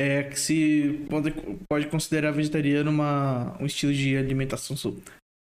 É 0.00 0.24
que 0.24 0.38
se 0.38 1.06
pode, 1.08 1.32
pode 1.68 1.86
considerar 1.86 2.32
vegetariano 2.32 2.90
uma, 2.90 3.56
um 3.60 3.66
estilo 3.66 3.92
de 3.92 4.16
alimentação 4.16 4.76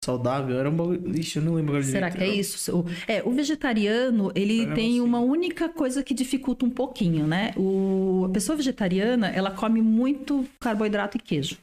saudável. 0.09 0.57
Era 0.59 0.69
um 0.69 0.75
bagulho. 0.75 1.17
Ixi, 1.17 1.37
eu 1.37 1.43
não 1.43 1.53
lembro 1.55 1.71
agora 1.73 1.83
Será 1.83 2.09
direito. 2.09 2.31
que 2.31 2.37
é 2.37 2.39
isso? 2.39 2.77
O- 2.77 2.85
É, 3.07 3.21
o 3.23 3.31
vegetariano, 3.31 4.31
ele 4.35 4.65
tem 4.73 4.93
sim. 4.93 5.01
uma 5.01 5.19
única 5.19 5.69
coisa 5.69 6.03
que 6.03 6.13
dificulta 6.13 6.65
um 6.65 6.69
pouquinho, 6.69 7.27
né? 7.27 7.51
O, 7.57 8.23
a 8.25 8.29
pessoa 8.29 8.55
vegetariana, 8.55 9.27
ela 9.29 9.51
come 9.51 9.81
muito 9.81 10.45
carboidrato 10.59 11.17
e 11.17 11.19
queijo. 11.19 11.57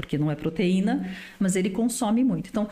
Porque 0.00 0.16
não 0.16 0.30
é 0.30 0.36
proteína, 0.36 1.10
mas 1.40 1.56
ele 1.56 1.70
consome 1.70 2.22
muito. 2.22 2.48
Então, 2.48 2.68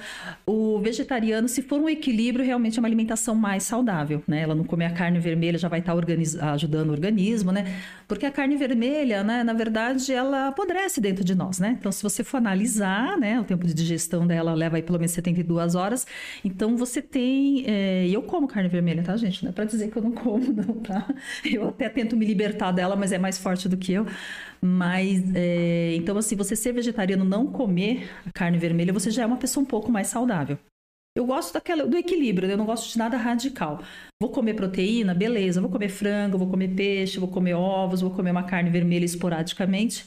o 0.47 0.79
vegetariano, 0.79 1.49
se 1.49 1.61
for 1.61 1.81
um 1.81 1.89
equilíbrio, 1.89 2.45
realmente 2.45 2.79
é 2.79 2.81
uma 2.81 2.87
alimentação 2.87 3.35
mais 3.35 3.65
saudável, 3.65 4.23
né? 4.29 4.43
Ela 4.43 4.55
não 4.55 4.63
comer 4.63 4.85
a 4.85 4.93
carne 4.93 5.19
vermelha 5.19 5.59
já 5.59 5.67
vai 5.69 5.81
estar 5.81 5.93
organiz- 5.93 6.37
ajudando 6.37 6.91
o 6.91 6.93
organismo, 6.93 7.51
né? 7.51 7.65
Porque 8.09 8.25
a 8.25 8.31
carne 8.31 8.57
vermelha, 8.57 9.25
né, 9.25 9.43
na 9.43 9.53
verdade, 9.53 10.13
ela 10.13 10.49
apodrece 10.49 11.01
dentro 11.01 11.25
de 11.25 11.35
nós, 11.35 11.59
né? 11.59 11.77
Então, 11.79 11.91
se 11.91 12.03
você 12.03 12.23
for 12.23 12.37
analisar, 12.37 13.19
né, 13.19 13.41
o 13.41 13.45
tempo 13.45 13.67
de 13.67 13.75
digestão 13.75 14.27
dela 14.27 14.55
leva 14.55 14.77
aí 14.77 14.83
pelo 14.83 14.99
menos 14.99 15.13
72 15.13 15.75
horas. 15.75 16.07
Então, 16.45 16.77
você 16.77 17.03
tem... 17.03 17.65
é, 17.67 18.09
eu 18.09 18.23
como 18.23 18.47
carne 18.47 18.69
vermelha, 18.69 19.03
tá, 19.03 19.17
gente? 19.17 19.43
Não 19.43 19.51
é 19.51 19.53
pra 19.53 19.65
dizer 19.65 19.91
que 19.91 19.97
eu 19.97 20.03
não 20.03 20.13
como, 20.13 20.53
não, 20.53 20.75
tá? 20.81 21.07
Eu 21.45 21.69
até 21.69 21.89
tento 21.89 22.17
me 22.17 22.25
libertar 22.25 22.71
dela, 22.73 22.95
mas 22.95 23.11
é 23.13 23.19
mais 23.19 23.39
forte 23.39 23.69
do 23.69 23.77
que 23.77 23.93
eu. 23.93 24.07
Mas, 24.61 25.23
é, 25.35 25.95
então, 25.97 26.17
assim, 26.17 26.37
você 26.37 26.55
ser 26.55 26.73
vegetariano, 26.73 27.25
não 27.25 27.47
comer 27.47 28.09
carne 28.33 28.59
vermelha, 28.59 28.93
você 28.93 29.11
já 29.11 29.23
é 29.23 29.27
uma 29.27 29.37
pessoa 29.37 29.63
um 29.63 29.67
pouco 29.67 29.91
mais 29.91 30.07
saudável. 30.09 30.59
Eu 31.17 31.25
gosto 31.25 31.55
daquela, 31.55 31.87
do 31.87 31.97
equilíbrio, 31.97 32.47
né? 32.47 32.53
eu 32.53 32.59
não 32.59 32.67
gosto 32.67 32.93
de 32.93 32.99
nada 32.99 33.17
radical. 33.17 33.83
Vou 34.21 34.31
comer 34.31 34.53
proteína, 34.53 35.15
beleza. 35.15 35.63
Vou 35.63 35.71
comer 35.71 35.89
frango, 35.89 36.37
vou 36.37 36.47
comer 36.47 36.69
peixe, 36.69 37.19
vou 37.19 37.29
comer 37.29 37.55
ovos, 37.55 38.03
vou 38.03 38.11
comer 38.11 38.33
uma 38.33 38.43
carne 38.43 38.69
vermelha 38.69 39.07
esporadicamente. 39.07 40.05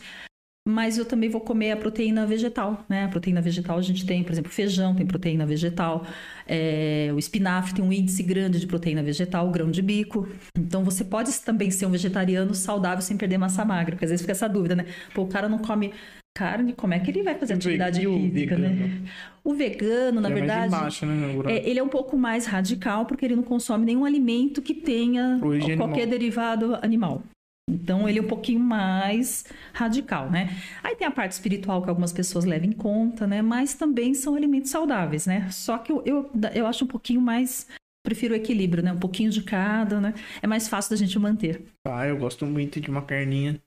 Mas 0.67 0.99
eu 0.99 1.05
também 1.05 1.27
vou 1.27 1.41
comer 1.41 1.71
a 1.71 1.77
proteína 1.77 2.27
vegetal, 2.27 2.85
né? 2.87 3.05
A 3.05 3.07
proteína 3.07 3.41
vegetal 3.41 3.79
a 3.79 3.81
gente 3.81 4.05
tem, 4.05 4.23
por 4.23 4.31
exemplo, 4.31 4.51
feijão 4.51 4.93
tem 4.93 5.03
proteína 5.03 5.47
vegetal, 5.47 6.05
é, 6.45 7.09
o 7.11 7.17
espinafre 7.17 7.73
tem 7.73 7.83
um 7.83 7.91
índice 7.91 8.21
grande 8.21 8.59
de 8.59 8.67
proteína 8.67 9.01
vegetal, 9.01 9.47
o 9.47 9.51
grão 9.51 9.71
de 9.71 9.81
bico. 9.81 10.29
Então 10.55 10.83
você 10.83 11.03
pode 11.03 11.33
também 11.41 11.71
ser 11.71 11.87
um 11.87 11.89
vegetariano 11.89 12.53
saudável 12.53 13.01
sem 13.01 13.17
perder 13.17 13.39
massa 13.39 13.65
magra, 13.65 13.93
porque 13.93 14.05
às 14.05 14.11
vezes 14.11 14.21
fica 14.21 14.33
essa 14.33 14.47
dúvida, 14.47 14.75
né? 14.75 14.85
Pô, 15.15 15.23
o 15.23 15.27
cara 15.27 15.49
não 15.49 15.57
come 15.57 15.91
carne, 16.35 16.73
como 16.73 16.93
é 16.93 16.99
que 16.99 17.11
ele 17.11 17.23
vai 17.23 17.35
fazer 17.35 17.53
E 17.53 17.57
atividade 17.57 18.07
o 18.07 18.13
física, 18.13 18.57
né? 18.57 18.69
vegano? 18.69 19.07
O 19.43 19.53
vegano, 19.53 20.21
na 20.21 20.29
É 20.29 20.33
verdade, 20.33 20.67
embaixo, 20.67 21.05
né? 21.05 21.33
É, 21.47 21.69
ele 21.69 21.79
é 21.79 21.83
um 21.83 21.89
pouco 21.89 22.17
mais 22.17 22.45
radical 22.45 23.05
porque 23.05 23.25
ele 23.25 23.35
não 23.35 23.43
consome 23.43 23.85
nenhum 23.85 24.05
alimento 24.05 24.61
que 24.61 24.73
tenha 24.73 25.37
qualquer 25.39 26.03
animal. 26.03 26.07
derivado 26.07 26.75
animal. 26.81 27.23
Então 27.69 28.09
ele 28.09 28.17
é 28.17 28.21
um 28.21 28.27
pouquinho 28.27 28.59
mais 28.59 29.45
radical, 29.73 30.29
né? 30.31 30.49
Aí 30.83 30.95
tem 30.95 31.05
a 31.07 31.11
parte 31.11 31.33
espiritual 31.33 31.83
que 31.83 31.89
algumas 31.89 32.11
pessoas 32.11 32.43
levam 32.45 32.67
em 32.67 32.71
conta, 32.71 33.27
né? 33.27 33.41
Mas 33.41 33.75
também 33.75 34.13
são 34.15 34.35
alimentos 34.35 34.71
saudáveis, 34.71 35.27
né? 35.27 35.47
Só 35.51 35.77
que 35.77 35.91
eu, 35.91 36.01
eu, 36.05 36.31
eu 36.55 36.65
acho 36.65 36.85
um 36.85 36.87
pouquinho 36.87 37.21
mais. 37.21 37.67
Prefiro 38.03 38.33
o 38.33 38.37
equilíbrio, 38.37 38.81
né? 38.81 38.91
Um 38.93 38.97
pouquinho 38.97 39.29
de 39.29 39.43
cada, 39.43 39.99
né? 40.01 40.13
É 40.41 40.47
mais 40.47 40.67
fácil 40.67 40.89
da 40.91 40.95
gente 40.95 41.19
manter. 41.19 41.61
Ah, 41.85 42.07
eu 42.07 42.17
gosto 42.17 42.45
muito 42.45 42.79
de 42.81 42.89
uma 42.89 43.01
carninha. 43.03 43.59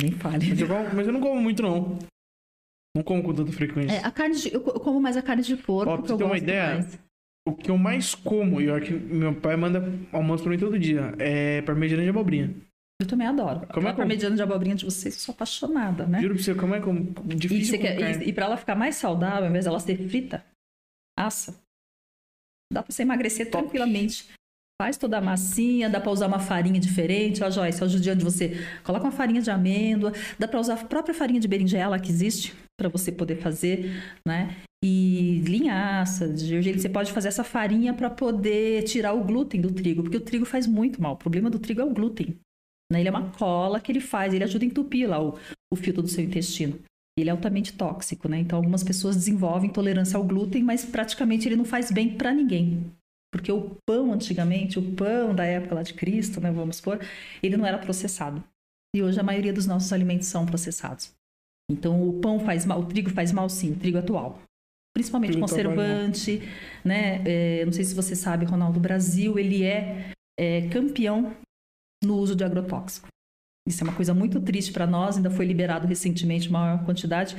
Nem 0.00 0.10
fale. 0.12 0.46
Mas 0.48 0.60
eu, 0.60 0.68
como- 0.68 0.94
mas 0.94 1.06
eu 1.06 1.12
não 1.12 1.20
como 1.20 1.40
muito, 1.40 1.62
não. 1.62 1.98
Não 2.96 3.02
como 3.02 3.22
com 3.22 3.34
tanta 3.34 3.52
frequência. 3.52 3.96
É, 3.96 4.04
a 4.04 4.10
carne 4.10 4.36
de, 4.36 4.52
eu 4.52 4.60
co- 4.60 4.70
eu 4.70 4.80
como 4.80 5.00
mais 5.00 5.16
a 5.16 5.22
carne 5.22 5.42
de 5.42 5.56
porco. 5.56 5.90
Ó, 5.90 5.96
pra 5.98 6.06
você 6.06 6.16
ter 6.16 6.24
uma 6.24 6.38
ideia, 6.38 6.74
mais. 6.74 6.98
O 7.48 7.54
que 7.54 7.70
eu 7.70 7.78
mais 7.78 8.14
como, 8.14 8.60
e 8.60 8.68
olha 8.68 8.84
que 8.84 8.92
meu 8.92 9.34
pai 9.40 9.56
manda 9.56 9.80
almoço 10.12 10.42
pra 10.42 10.50
mim 10.52 10.58
todo 10.58 10.78
dia, 10.78 11.14
é 11.18 11.62
parmegiana 11.62 12.02
de 12.02 12.08
abobrinha. 12.08 12.52
Eu 13.00 13.06
também 13.06 13.26
adoro. 13.26 13.66
Como 13.72 13.86
é 13.86 13.90
que- 13.92 13.96
parmegiana 13.98 14.34
de 14.34 14.42
abobrinha 14.42 14.74
de 14.74 14.84
vocês, 14.84 15.14
eu 15.14 15.20
sou 15.20 15.32
apaixonada, 15.34 16.06
né? 16.06 16.20
Juro 16.20 16.34
pra 16.34 16.42
você, 16.42 16.54
como 16.54 16.74
é 16.74 16.80
como 16.80 17.00
E, 17.30 17.34
difícil 17.34 17.76
com 17.76 17.82
quer, 17.82 18.22
e, 18.22 18.28
e 18.30 18.32
pra 18.32 18.46
ela 18.46 18.56
ficar 18.56 18.74
mais 18.74 18.96
saudável, 18.96 19.44
ao 19.44 19.50
invés 19.50 19.64
dela 19.66 19.78
ser 19.78 19.96
frita, 20.08 20.44
assa. 21.18 21.52
Dá 22.72 22.82
pra 22.82 22.90
você 22.92 23.02
emagrecer 23.02 23.48
Top. 23.50 23.62
tranquilamente. 23.62 24.26
Faz 24.80 24.98
toda 24.98 25.16
a 25.16 25.20
massinha, 25.22 25.88
dá 25.88 25.98
pra 25.98 26.12
usar 26.12 26.26
uma 26.26 26.38
farinha 26.38 26.78
diferente. 26.78 27.42
Ó, 27.42 27.50
Joyce, 27.50 27.82
é 27.82 27.86
o 27.86 27.88
judiano 27.88 28.18
de 28.18 28.24
você. 28.24 28.60
Coloca 28.84 29.06
uma 29.06 29.12
farinha 29.12 29.40
de 29.40 29.50
amêndoa, 29.50 30.12
dá 30.38 30.46
pra 30.46 30.60
usar 30.60 30.74
a 30.74 30.84
própria 30.84 31.14
farinha 31.14 31.40
de 31.40 31.48
berinjela 31.48 31.98
que 31.98 32.10
existe 32.10 32.54
pra 32.78 32.88
você 32.90 33.10
poder 33.10 33.36
fazer, 33.36 34.02
né? 34.26 34.54
E 34.84 35.42
linhaça, 35.46 36.28
de 36.28 36.46
gergelim, 36.46 36.78
você 36.78 36.90
pode 36.90 37.10
fazer 37.10 37.28
essa 37.28 37.42
farinha 37.42 37.94
pra 37.94 38.10
poder 38.10 38.82
tirar 38.84 39.14
o 39.14 39.24
glúten 39.24 39.60
do 39.60 39.72
trigo, 39.72 40.02
porque 40.02 40.18
o 40.18 40.20
trigo 40.20 40.44
faz 40.44 40.66
muito 40.66 41.00
mal. 41.00 41.14
O 41.14 41.16
problema 41.16 41.48
do 41.48 41.58
trigo 41.58 41.80
é 41.80 41.84
o 41.84 41.94
glúten. 41.94 42.36
Né? 42.92 43.00
Ele 43.00 43.08
é 43.08 43.10
uma 43.10 43.30
cola 43.30 43.80
que 43.80 43.90
ele 43.90 44.00
faz, 44.00 44.34
ele 44.34 44.44
ajuda 44.44 44.64
a 44.64 44.68
entupir 44.68 45.08
lá 45.08 45.22
o, 45.22 45.38
o 45.72 45.76
filtro 45.76 46.02
do 46.02 46.08
seu 46.08 46.22
intestino. 46.22 46.78
ele 47.18 47.30
é 47.30 47.32
altamente 47.32 47.72
tóxico, 47.72 48.28
né? 48.28 48.38
Então 48.38 48.58
algumas 48.58 48.84
pessoas 48.84 49.16
desenvolvem 49.16 49.70
intolerância 49.70 50.18
ao 50.18 50.24
glúten, 50.24 50.62
mas 50.62 50.84
praticamente 50.84 51.48
ele 51.48 51.56
não 51.56 51.64
faz 51.64 51.90
bem 51.90 52.14
para 52.16 52.34
ninguém. 52.34 52.84
Porque 53.36 53.52
o 53.52 53.76
pão 53.86 54.14
antigamente, 54.14 54.78
o 54.78 54.94
pão 54.94 55.34
da 55.34 55.44
época 55.44 55.74
lá 55.74 55.82
de 55.82 55.92
Cristo, 55.92 56.40
né, 56.40 56.50
vamos 56.50 56.76
supor, 56.76 56.98
ele 57.42 57.54
não 57.58 57.66
era 57.66 57.76
processado. 57.76 58.42
E 58.94 59.02
hoje 59.02 59.20
a 59.20 59.22
maioria 59.22 59.52
dos 59.52 59.66
nossos 59.66 59.92
alimentos 59.92 60.26
são 60.26 60.46
processados. 60.46 61.12
Então 61.70 62.08
o 62.08 62.18
pão 62.18 62.40
faz 62.40 62.64
mal, 62.64 62.80
o 62.80 62.86
trigo 62.86 63.10
faz 63.10 63.32
mal 63.32 63.46
sim, 63.50 63.72
o 63.72 63.76
trigo 63.76 63.98
atual. 63.98 64.40
Principalmente 64.94 65.32
Trigo 65.32 65.46
faz 65.46 65.60
conservante, 65.60 66.40
né? 66.82 67.22
É, 67.26 67.64
não 67.66 67.72
sei 67.74 67.84
se 67.84 67.94
você 67.94 68.16
sabe, 68.16 68.46
Ronaldo, 68.46 68.78
o 68.78 68.82
Brasil 68.82 69.38
ele 69.38 69.62
é, 69.62 70.12
é 70.40 70.68
campeão 70.68 71.36
no 72.02 72.16
uso 72.16 72.34
de 72.34 72.42
agrotóxico. 72.42 73.06
Isso 73.68 73.82
é 73.82 73.84
uma 73.86 73.94
coisa 73.94 74.14
muito 74.14 74.40
triste 74.40 74.72
para 74.72 74.86
nós, 74.86 75.18
ainda 75.18 75.30
foi 75.30 75.44
liberado 75.44 75.86
recentemente 75.86 76.50
maior 76.50 76.82
quantidade, 76.86 77.36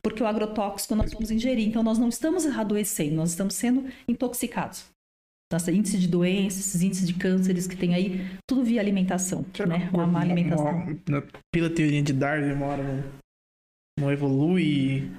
porque 0.00 0.22
o 0.22 0.26
agrotóxico 0.26 0.94
nós 0.94 1.12
vamos 1.12 1.32
ingerir, 1.32 1.66
então 1.66 1.82
nós 1.82 1.98
não 1.98 2.08
estamos 2.08 2.46
adoecendo, 2.46 3.16
nós 3.16 3.30
estamos 3.30 3.54
sendo 3.54 3.90
intoxicados. 4.06 4.84
Nossa, 5.52 5.72
índice 5.72 5.98
de 5.98 6.06
doenças, 6.06 6.60
esses 6.60 6.82
índices 6.82 7.06
de 7.06 7.14
cânceres 7.14 7.66
que 7.66 7.76
tem 7.76 7.94
aí, 7.94 8.20
tudo 8.46 8.62
via 8.62 8.80
alimentação, 8.80 9.44
né? 9.66 9.90
Uma 9.92 10.06
má 10.06 10.20
alimentação. 10.20 10.96
Pela 11.52 11.68
teoria 11.68 12.02
de 12.02 12.12
Darwin, 12.12 12.52
uma 12.52 12.66
hora 12.66 12.82
não, 12.84 13.02
não 13.98 14.12
evolui. 14.12 15.10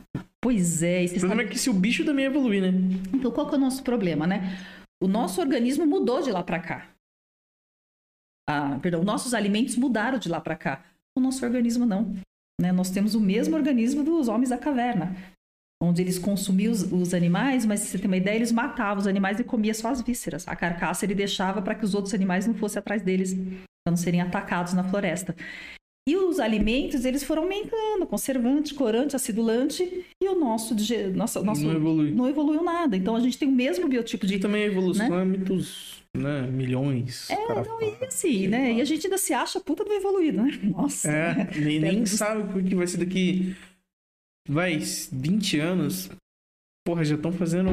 Pois 0.41 0.81
é, 0.81 1.03
O 1.03 1.09
problema 1.09 1.35
sabe... 1.35 1.43
é 1.43 1.47
que 1.47 1.59
se 1.59 1.69
o 1.69 1.73
bicho 1.73 2.05
também 2.05 2.25
evolui, 2.25 2.61
né? 2.61 2.69
Então 3.13 3.29
qual 3.29 3.47
que 3.47 3.55
é 3.55 3.57
o 3.57 3.61
nosso 3.61 3.83
problema, 3.83 4.25
né? 4.25 4.57
O 5.03 5.07
nosso 5.07 5.41
organismo 5.41 5.85
mudou 5.85 6.21
de 6.21 6.31
lá 6.31 6.43
para 6.43 6.59
cá. 6.59 6.89
Ah, 8.49 8.79
perdão, 8.81 9.03
nossos 9.03 9.33
alimentos 9.33 9.75
mudaram 9.75 10.17
de 10.17 10.29
lá 10.29 10.39
para 10.39 10.55
cá. 10.55 10.85
O 11.17 11.19
nosso 11.19 11.43
organismo 11.45 11.85
não. 11.85 12.15
Né? 12.59 12.71
Nós 12.71 12.89
temos 12.89 13.15
o 13.15 13.19
mesmo 13.19 13.55
organismo 13.55 14.03
dos 14.03 14.27
homens 14.27 14.49
da 14.49 14.57
caverna, 14.57 15.15
onde 15.81 16.01
eles 16.01 16.19
consumiam 16.19 16.71
os, 16.71 16.83
os 16.91 17.13
animais, 17.13 17.65
mas 17.65 17.79
se 17.79 17.87
você 17.87 17.97
tem 17.97 18.07
uma 18.07 18.17
ideia, 18.17 18.35
eles 18.35 18.51
matavam 18.51 18.99
os 18.99 19.07
animais 19.07 19.39
e 19.39 19.43
comiam 19.43 19.73
só 19.73 19.89
as 19.89 20.01
vísceras. 20.01 20.47
A 20.47 20.55
carcaça 20.55 21.05
ele 21.05 21.15
deixava 21.15 21.61
para 21.61 21.73
que 21.73 21.83
os 21.83 21.95
outros 21.95 22.13
animais 22.13 22.45
não 22.45 22.53
fossem 22.53 22.79
atrás 22.79 23.01
deles, 23.01 23.33
para 23.33 23.89
não 23.89 23.97
serem 23.97 24.21
atacados 24.21 24.73
na 24.73 24.83
floresta. 24.83 25.35
E 26.07 26.15
os 26.15 26.39
alimentos, 26.39 27.05
eles 27.05 27.23
foram 27.23 27.43
aumentando, 27.43 28.07
conservante, 28.07 28.73
corante, 28.73 29.15
acidulante, 29.15 30.05
e 30.21 30.27
o 30.27 30.39
nosso, 30.39 30.75
nosso, 31.13 31.43
nosso 31.43 31.63
Não 31.63 31.75
evolui. 31.75 32.11
não 32.11 32.27
evoluiu 32.27 32.63
nada. 32.63 32.97
Então 32.97 33.15
a 33.15 33.19
gente 33.19 33.37
tem 33.37 33.47
o 33.47 33.51
mesmo 33.51 33.87
biotipo 33.87 34.25
de 34.25 34.35
E 34.35 34.39
também 34.39 34.63
a 34.63 34.67
evolução 34.67 35.19
é 35.19 35.23
muitos, 35.23 36.01
né? 36.15 36.41
Milhões. 36.41 37.29
É, 37.29 37.35
E 37.35 38.05
assim, 38.05 38.47
né? 38.47 38.73
E 38.73 38.81
a 38.81 38.85
gente 38.85 39.05
ainda 39.05 39.17
se 39.19 39.31
acha 39.31 39.59
puta 39.59 39.83
do 39.83 39.93
evoluído, 39.93 40.41
né? 40.41 40.59
Nossa. 40.75 41.07
É, 41.07 41.49
nem, 41.55 41.79
nem 41.79 42.05
sabe 42.05 42.59
o 42.59 42.63
que 42.63 42.75
vai 42.75 42.87
ser 42.87 42.97
daqui. 42.97 43.55
Vai, 44.47 44.79
20 45.11 45.59
anos. 45.59 46.09
Porra, 46.85 47.05
já 47.05 47.15
estão 47.15 47.31
fazendo. 47.31 47.69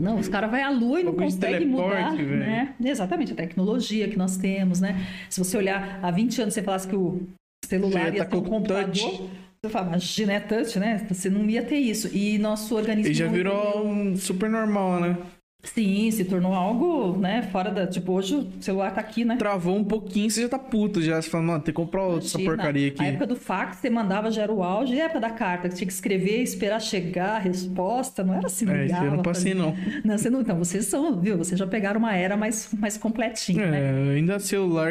Não, 0.00 0.18
os 0.18 0.28
caras 0.28 0.50
vão 0.50 0.64
à 0.64 0.70
lua 0.70 1.00
e 1.00 1.02
não 1.04 1.14
conseguem 1.14 1.66
mudar, 1.66 2.14
né? 2.14 2.76
Exatamente, 2.80 3.32
a 3.32 3.36
tecnologia 3.36 4.08
que 4.08 4.16
nós 4.16 4.36
temos, 4.36 4.80
né? 4.80 5.04
Se 5.28 5.40
você 5.40 5.56
olhar 5.56 5.98
há 6.02 6.10
20 6.10 6.42
anos, 6.42 6.54
você 6.54 6.62
falasse 6.62 6.86
que 6.86 6.94
o 6.94 7.26
celular 7.66 8.04
Já 8.04 8.08
ia 8.10 8.24
tá 8.24 8.30
ter 8.30 8.36
um 8.36 8.42
com 8.42 8.50
computador, 8.50 8.92
touch. 8.92 9.30
você 9.64 9.70
fala, 9.70 9.88
imagina, 9.88 10.32
é 10.34 10.40
touch, 10.40 10.78
né? 10.78 11.06
Você 11.10 11.28
não 11.28 11.48
ia 11.50 11.64
ter 11.64 11.78
isso. 11.78 12.08
E 12.16 12.38
nosso 12.38 12.76
organismo... 12.76 13.08
Ele 13.08 13.14
já 13.14 13.26
virou 13.26 13.84
um 13.84 14.16
super 14.16 14.48
normal, 14.48 15.00
né? 15.00 15.18
Sim, 15.62 16.10
se 16.10 16.24
tornou 16.24 16.52
algo, 16.52 17.16
né? 17.18 17.42
Fora 17.52 17.70
da... 17.70 17.86
Tipo, 17.86 18.12
hoje 18.14 18.34
o 18.34 18.48
celular 18.60 18.90
tá 18.92 19.00
aqui, 19.00 19.24
né? 19.24 19.36
Travou 19.36 19.76
um 19.76 19.84
pouquinho, 19.84 20.28
você 20.28 20.42
já 20.42 20.48
tá 20.48 20.58
puto. 20.58 21.00
Já 21.00 21.22
você 21.22 21.30
fala, 21.30 21.44
mano, 21.44 21.60
tem 21.60 21.66
que 21.72 21.80
comprar 21.80 22.02
outra 22.02 22.26
essa 22.26 22.38
porcaria 22.38 22.88
aqui. 22.88 23.00
A 23.02 23.06
época 23.06 23.26
do 23.28 23.36
fax, 23.36 23.76
você 23.78 23.88
mandava, 23.88 24.30
já 24.30 24.42
era 24.42 24.52
o 24.52 24.62
auge. 24.62 24.94
E 24.94 25.00
a 25.00 25.04
época 25.04 25.20
da 25.20 25.30
carta, 25.30 25.68
que 25.68 25.76
tinha 25.76 25.86
que 25.86 25.92
escrever, 25.92 26.42
esperar 26.42 26.80
chegar 26.80 27.36
a 27.36 27.38
resposta. 27.38 28.24
Não 28.24 28.34
era 28.34 28.46
assim, 28.46 28.68
É, 28.68 28.82
ligava, 28.82 29.04
eu 29.06 29.10
não 29.12 29.22
passei, 29.22 29.54
não. 29.54 29.74
Não, 30.04 30.18
você 30.18 30.28
não, 30.28 30.40
então, 30.40 30.58
vocês 30.58 30.84
são, 30.86 31.18
viu? 31.20 31.38
Vocês 31.38 31.58
já 31.58 31.66
pegaram 31.66 32.00
uma 32.00 32.14
era 32.14 32.36
mais, 32.36 32.68
mais 32.78 32.98
completinha, 32.98 33.70
né? 33.70 33.80
É, 34.12 34.16
ainda 34.16 34.40
celular. 34.40 34.90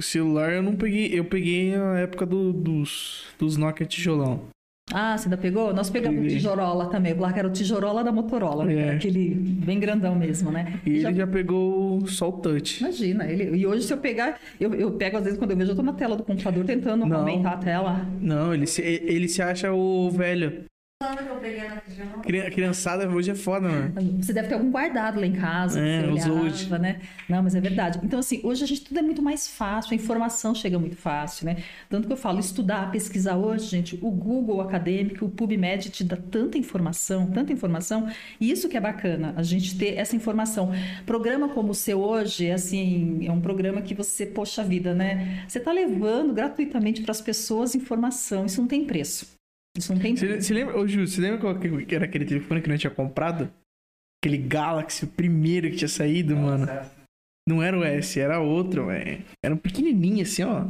Celular 0.00 0.52
eu 0.52 0.62
não 0.62 0.76
peguei. 0.76 1.10
Eu 1.12 1.24
peguei 1.24 1.74
a 1.74 1.98
época 1.98 2.24
do- 2.24 2.52
dos, 2.52 3.24
dos 3.38 3.56
Nokia 3.56 3.84
tijolão. 3.86 4.42
Ah, 4.92 5.16
você 5.16 5.26
ainda 5.26 5.36
pegou? 5.36 5.72
Nós 5.72 5.88
pegamos 5.90 6.18
o 6.18 6.22
Peguei. 6.22 6.36
Tijorola 6.36 6.86
também. 6.86 7.14
Lá 7.14 7.32
que 7.32 7.38
era 7.38 7.48
o 7.48 7.50
Tijorola 7.50 8.04
da 8.04 8.12
Motorola. 8.12 8.70
É. 8.70 8.90
Aquele 8.90 9.30
bem 9.34 9.80
grandão 9.80 10.14
mesmo, 10.14 10.50
né? 10.50 10.74
E 10.84 11.00
Já- 11.00 11.08
ele 11.08 11.18
já 11.18 11.26
pegou 11.26 12.06
só 12.06 12.28
o 12.28 12.32
touch. 12.32 12.80
Imagina, 12.82 13.24
ele... 13.26 13.56
e 13.56 13.66
hoje 13.66 13.84
se 13.84 13.92
eu 13.92 13.98
pegar, 13.98 14.38
eu, 14.60 14.74
eu 14.74 14.90
pego 14.92 15.16
às 15.16 15.24
vezes 15.24 15.38
quando 15.38 15.52
eu 15.52 15.56
vejo, 15.56 15.70
eu 15.72 15.76
tô 15.76 15.82
na 15.82 15.92
tela 15.92 16.16
do 16.16 16.22
computador 16.22 16.64
tentando 16.64 17.06
Não. 17.06 17.18
aumentar 17.18 17.52
a 17.52 17.56
tela. 17.56 18.06
Não, 18.20 18.52
ele 18.54 18.66
se, 18.66 18.82
ele 18.82 19.28
se 19.28 19.40
acha 19.42 19.72
o 19.72 20.10
velho. 20.10 20.64
Quando 21.02 21.18
que 21.18 21.28
eu 21.28 21.36
peguei 21.36 21.68
na 21.68 21.76
tijolo? 21.76 22.22
Cri- 22.22 22.50
Criançada 22.50 23.08
hoje 23.08 23.30
é 23.30 23.34
foda, 23.34 23.68
mano. 23.68 23.92
Você 24.22 24.32
deve 24.32 24.48
ter 24.48 24.54
algum 24.54 24.70
guardado 24.70 25.18
lá 25.20 25.26
em 25.26 25.32
casa, 25.32 25.80
que 25.80 25.86
É, 25.86 26.00
você 26.00 26.06
os 26.06 26.12
olhava, 26.26 26.40
old. 26.42 26.70
né? 26.78 27.00
Não, 27.28 27.42
mas 27.42 27.54
é 27.54 27.60
verdade. 27.60 27.98
Então, 28.02 28.18
assim, 28.20 28.40
hoje 28.44 28.62
a 28.64 28.66
gente 28.66 28.82
tudo 28.82 28.98
é 28.98 29.02
muito 29.02 29.20
mais 29.22 29.48
fácil, 29.48 29.92
a 29.92 29.94
informação 29.96 30.54
chega 30.54 30.78
muito 30.78 30.96
fácil, 30.96 31.46
né? 31.46 31.56
Tanto 31.88 32.06
que 32.06 32.12
eu 32.12 32.16
falo, 32.16 32.38
estudar, 32.38 32.90
pesquisar 32.90 33.36
hoje, 33.36 33.66
gente, 33.66 33.98
o 34.00 34.10
Google 34.10 34.60
acadêmico, 34.60 35.24
o 35.24 35.28
PubMed 35.30 35.90
te 35.90 36.04
dá 36.04 36.16
tanta 36.16 36.56
informação, 36.58 37.26
tanta 37.30 37.52
informação, 37.52 38.08
e 38.40 38.50
isso 38.50 38.68
que 38.68 38.76
é 38.76 38.80
bacana, 38.80 39.34
a 39.36 39.42
gente 39.42 39.76
ter 39.76 39.96
essa 39.96 40.14
informação. 40.14 40.70
Programa 41.04 41.48
como 41.48 41.70
o 41.70 41.74
seu 41.74 42.00
hoje, 42.00 42.50
assim, 42.50 43.26
é 43.26 43.32
um 43.32 43.40
programa 43.40 43.82
que 43.82 43.94
você, 43.94 44.24
poxa 44.26 44.62
vida, 44.62 44.94
né? 44.94 45.44
Você 45.48 45.58
tá 45.60 45.72
levando 45.72 46.32
gratuitamente 46.32 47.02
para 47.02 47.10
as 47.12 47.20
pessoas 47.20 47.74
informação, 47.74 48.46
isso 48.46 48.60
não 48.60 48.68
tem 48.68 48.84
preço. 48.84 49.41
Isso 49.76 49.92
não 49.92 50.00
tem 50.00 50.14
Você, 50.16 50.40
você 50.40 50.54
lembra, 50.54 50.78
ô 50.78 50.86
Ju, 50.86 51.06
você 51.06 51.20
lembra 51.20 51.38
qual 51.38 51.58
que 51.58 51.94
era 51.94 52.04
aquele 52.04 52.24
telefone 52.24 52.60
que 52.60 52.68
nós 52.68 52.80
tinha 52.80 52.90
comprado? 52.90 53.50
Aquele 54.22 54.38
Galaxy, 54.38 55.04
o 55.04 55.08
primeiro 55.08 55.70
que 55.70 55.76
tinha 55.76 55.88
saído, 55.88 56.36
mano. 56.36 56.66
Não 57.48 57.62
era 57.62 57.76
o 57.78 57.82
S, 57.82 58.20
era 58.20 58.38
outro, 58.38 58.86
velho. 58.86 59.24
Era 59.44 59.54
um 59.54 59.58
pequenininho 59.58 60.22
assim, 60.22 60.44
ó. 60.44 60.66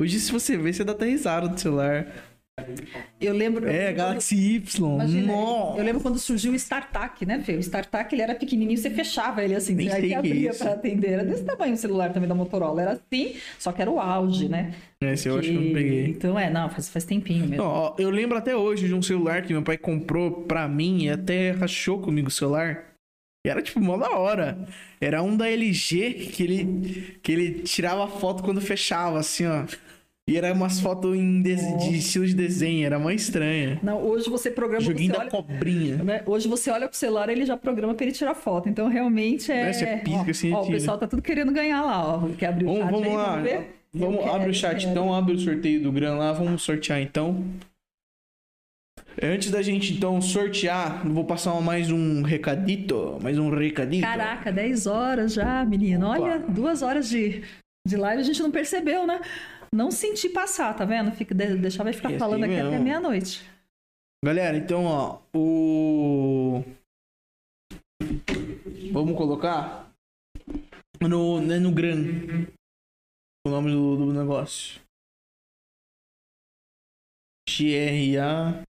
Hoje, 0.00 0.20
se 0.20 0.30
você 0.30 0.56
ver, 0.56 0.74
você 0.74 0.84
dá 0.84 0.92
até 0.92 1.06
risada 1.06 1.48
do 1.48 1.58
celular. 1.58 2.06
Eu 3.18 3.32
lembro. 3.32 3.66
É, 3.66 3.94
Galaxy 3.94 4.36
Y. 4.56 4.94
Imagina, 4.94 5.32
Nossa. 5.32 5.80
eu 5.80 5.84
lembro 5.84 6.02
quando 6.02 6.18
surgiu 6.18 6.52
o 6.52 6.54
StarTAC, 6.54 7.24
né, 7.24 7.40
Fê? 7.40 7.54
O 7.54 7.58
StarTAC, 7.60 8.14
ele 8.14 8.20
era 8.20 8.34
pequenininho, 8.34 8.76
você 8.76 8.90
fechava 8.90 9.42
ele 9.42 9.54
assim, 9.54 9.74
Nem 9.74 9.90
aí 9.90 10.08
que 10.08 10.14
é 10.14 10.18
abria 10.18 10.50
isso. 10.50 10.58
para 10.58 10.72
atender. 10.74 11.12
Era 11.12 11.24
desse 11.24 11.44
tamanho 11.44 11.72
o 11.72 11.76
celular 11.78 12.12
também 12.12 12.28
da 12.28 12.34
Motorola. 12.34 12.82
Era 12.82 12.92
assim, 12.92 13.36
só 13.58 13.72
que 13.72 13.80
era 13.80 13.90
o 13.90 13.98
auge, 13.98 14.48
né? 14.50 14.74
Esse 15.00 15.28
eu 15.28 15.38
acho 15.38 15.48
que 15.48 15.54
eu 15.54 15.62
não 15.62 15.72
peguei. 15.72 16.06
Então, 16.08 16.38
é, 16.38 16.50
não, 16.50 16.68
faz, 16.68 16.90
faz 16.90 17.04
tempinho 17.06 17.46
mesmo. 17.46 17.64
Não, 17.64 17.70
ó, 17.70 17.94
eu 17.98 18.10
lembro 18.10 18.36
até 18.36 18.54
hoje 18.54 18.86
de 18.86 18.94
um 18.94 19.00
celular 19.00 19.42
que 19.42 19.52
meu 19.54 19.62
pai 19.62 19.78
comprou 19.78 20.42
pra 20.42 20.68
mim 20.68 21.04
e 21.04 21.10
até 21.10 21.52
rachou 21.52 22.00
comigo 22.00 22.28
o 22.28 22.30
celular. 22.30 22.92
E 23.46 23.50
era 23.50 23.62
tipo 23.62 23.80
mó 23.80 23.96
da 23.96 24.10
hora. 24.10 24.68
Era 25.00 25.22
um 25.22 25.36
da 25.36 25.48
LG 25.48 26.28
que 26.32 26.42
ele, 26.42 27.18
que 27.22 27.32
ele 27.32 27.62
tirava 27.62 28.06
foto 28.06 28.42
quando 28.42 28.60
fechava, 28.60 29.18
assim, 29.18 29.46
ó. 29.46 29.64
E 30.28 30.36
era 30.36 30.52
umas 30.52 30.78
fotos 30.78 31.16
em 31.16 31.42
des- 31.42 31.60
de 31.78 31.96
estilo 31.98 32.24
de 32.24 32.34
desenho, 32.34 32.86
era 32.86 32.96
mó 32.96 33.10
estranha. 33.10 33.80
Não, 33.82 34.00
hoje 34.00 34.30
você 34.30 34.52
programa, 34.52 34.80
Joguinho 34.80 35.08
você 35.10 35.16
da 35.18 35.20
olha, 35.22 35.30
cobrinha. 35.30 35.96
né? 35.96 36.22
Hoje 36.24 36.46
você 36.46 36.70
olha 36.70 36.86
pro 36.88 36.96
celular, 36.96 37.28
ele 37.28 37.44
já 37.44 37.56
programa 37.56 37.92
para 37.92 38.04
ele 38.06 38.12
tirar 38.14 38.34
foto. 38.34 38.68
Então, 38.68 38.86
realmente 38.88 39.50
é... 39.50 39.68
É, 39.68 39.72
você 39.72 39.96
pisca 39.96 40.18
ó, 40.26 40.30
assim 40.30 40.52
ó, 40.52 40.62
o 40.62 40.66
pessoal 40.68 40.96
tá 40.96 41.08
tudo 41.08 41.22
querendo 41.22 41.50
ganhar 41.52 41.82
lá, 41.82 42.16
ó. 42.16 42.28
Quer 42.38 42.46
abrir 42.46 42.66
o 42.66 42.68
Vamos, 42.68 42.82
chat 42.84 42.90
vamos 42.92 43.08
aí, 43.08 43.16
lá. 43.16 43.26
vamos 43.30 43.42
ver? 43.42 43.74
Vamos, 43.94 44.14
Eu 44.20 44.26
abre 44.26 44.38
quero, 44.38 44.50
o 44.50 44.54
chat 44.54 44.78
quero. 44.78 44.90
então, 44.92 45.12
abre 45.14 45.34
o 45.34 45.38
sorteio 45.40 45.82
do 45.82 45.90
Gran 45.92 46.14
lá, 46.14 46.32
vamos 46.32 46.62
sortear 46.62 47.00
então. 47.02 47.44
Antes 49.20 49.50
da 49.50 49.60
gente 49.60 49.92
então 49.92 50.20
sortear, 50.22 51.06
vou 51.06 51.24
passar 51.24 51.60
mais 51.60 51.90
um 51.90 52.22
recadito, 52.22 53.18
mais 53.20 53.38
um 53.38 53.50
recadito. 53.50 54.06
Caraca, 54.06 54.50
10 54.52 54.86
horas 54.86 55.34
já, 55.34 55.64
menino. 55.64 56.06
Opa. 56.08 56.20
Olha, 56.20 56.38
duas 56.38 56.80
horas 56.80 57.08
de, 57.10 57.42
de 57.86 57.96
live 57.96 58.20
a 58.22 58.24
gente 58.24 58.40
não 58.40 58.50
percebeu, 58.50 59.06
né? 59.06 59.20
Não 59.74 59.90
senti 59.90 60.28
passar, 60.28 60.74
tá 60.76 60.84
vendo? 60.84 61.12
Fica, 61.12 61.34
de- 61.34 61.56
deixar 61.56 61.82
vai 61.84 61.92
ficar 61.92 62.12
É 62.12 62.18
falando 62.18 62.44
assim 62.44 62.52
aqui 62.52 62.60
até 62.60 62.70
mesmo. 62.70 62.84
meia-noite. 62.84 63.42
Galera, 64.24 64.56
então, 64.56 64.84
ó, 64.84 65.20
o. 65.34 66.62
Vamos 68.92 69.16
colocar 69.16 69.90
no, 71.00 71.40
né, 71.40 71.58
no 71.58 71.72
Gran 71.72 71.96
o 73.46 73.50
nome 73.50 73.70
do, 73.70 73.96
do 73.96 74.12
negócio. 74.12 74.80
GRA. 77.48 78.62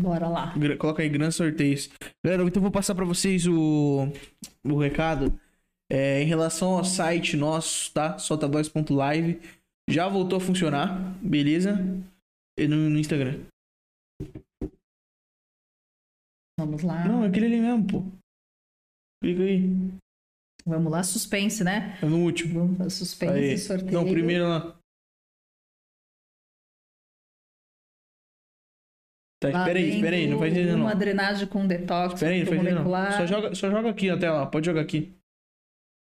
Bora 0.00 0.28
lá. 0.28 0.52
Gra- 0.58 0.76
Coloca 0.76 1.02
aí, 1.02 1.08
Gran 1.08 1.30
Sorteios. 1.30 1.88
Galera, 2.24 2.42
então 2.42 2.58
eu 2.60 2.62
vou 2.62 2.70
passar 2.70 2.94
pra 2.94 3.04
vocês 3.04 3.46
o, 3.46 4.06
o 4.64 4.76
recado. 4.78 5.40
É, 5.90 6.20
em 6.22 6.26
relação 6.26 6.76
ao 6.76 6.84
site 6.84 7.36
nosso, 7.36 7.92
tá? 7.92 8.18
Soltavoz.live. 8.18 9.40
Já 9.88 10.08
voltou 10.08 10.38
a 10.38 10.40
funcionar, 10.40 10.98
beleza? 11.22 11.76
E 12.58 12.66
no, 12.66 12.90
no 12.90 12.98
Instagram. 12.98 13.44
Vamos 16.58 16.82
lá. 16.82 17.06
Não, 17.06 17.24
é 17.24 17.28
aquele 17.28 17.46
ali 17.46 17.60
mesmo, 17.60 17.86
pô. 17.86 18.02
Clica 19.22 19.42
aí. 19.42 19.62
Vamos 20.66 20.90
lá, 20.90 21.02
suspense, 21.04 21.62
né? 21.62 21.96
É 22.02 22.06
no 22.06 22.24
último. 22.24 22.60
Vamos 22.60 22.78
lá, 22.78 22.90
suspense, 22.90 23.32
Aí. 23.32 23.58
sorteio. 23.58 23.92
Não, 23.92 24.04
primeiro 24.04 24.48
lá. 24.48 24.76
Tá, 29.38 29.50
espera 29.50 29.78
aí, 29.78 29.90
espera 29.90 30.16
aí, 30.16 30.26
não 30.26 30.38
faz 30.38 30.56
isso 30.56 30.72
não. 30.72 30.80
Uma 30.80 30.94
drenagem 30.94 31.46
com 31.46 31.66
detox 31.66 32.14
Espera 32.14 32.32
aí, 32.32 32.40
não 32.40 32.46
faz 32.46 32.62
isso 32.62 32.74
não. 32.74 33.12
Só 33.12 33.26
joga, 33.26 33.54
só 33.54 33.70
joga 33.70 33.90
aqui 33.90 34.08
na 34.08 34.18
tela, 34.18 34.46
pode 34.46 34.66
jogar 34.66 34.80
aqui. 34.80 35.15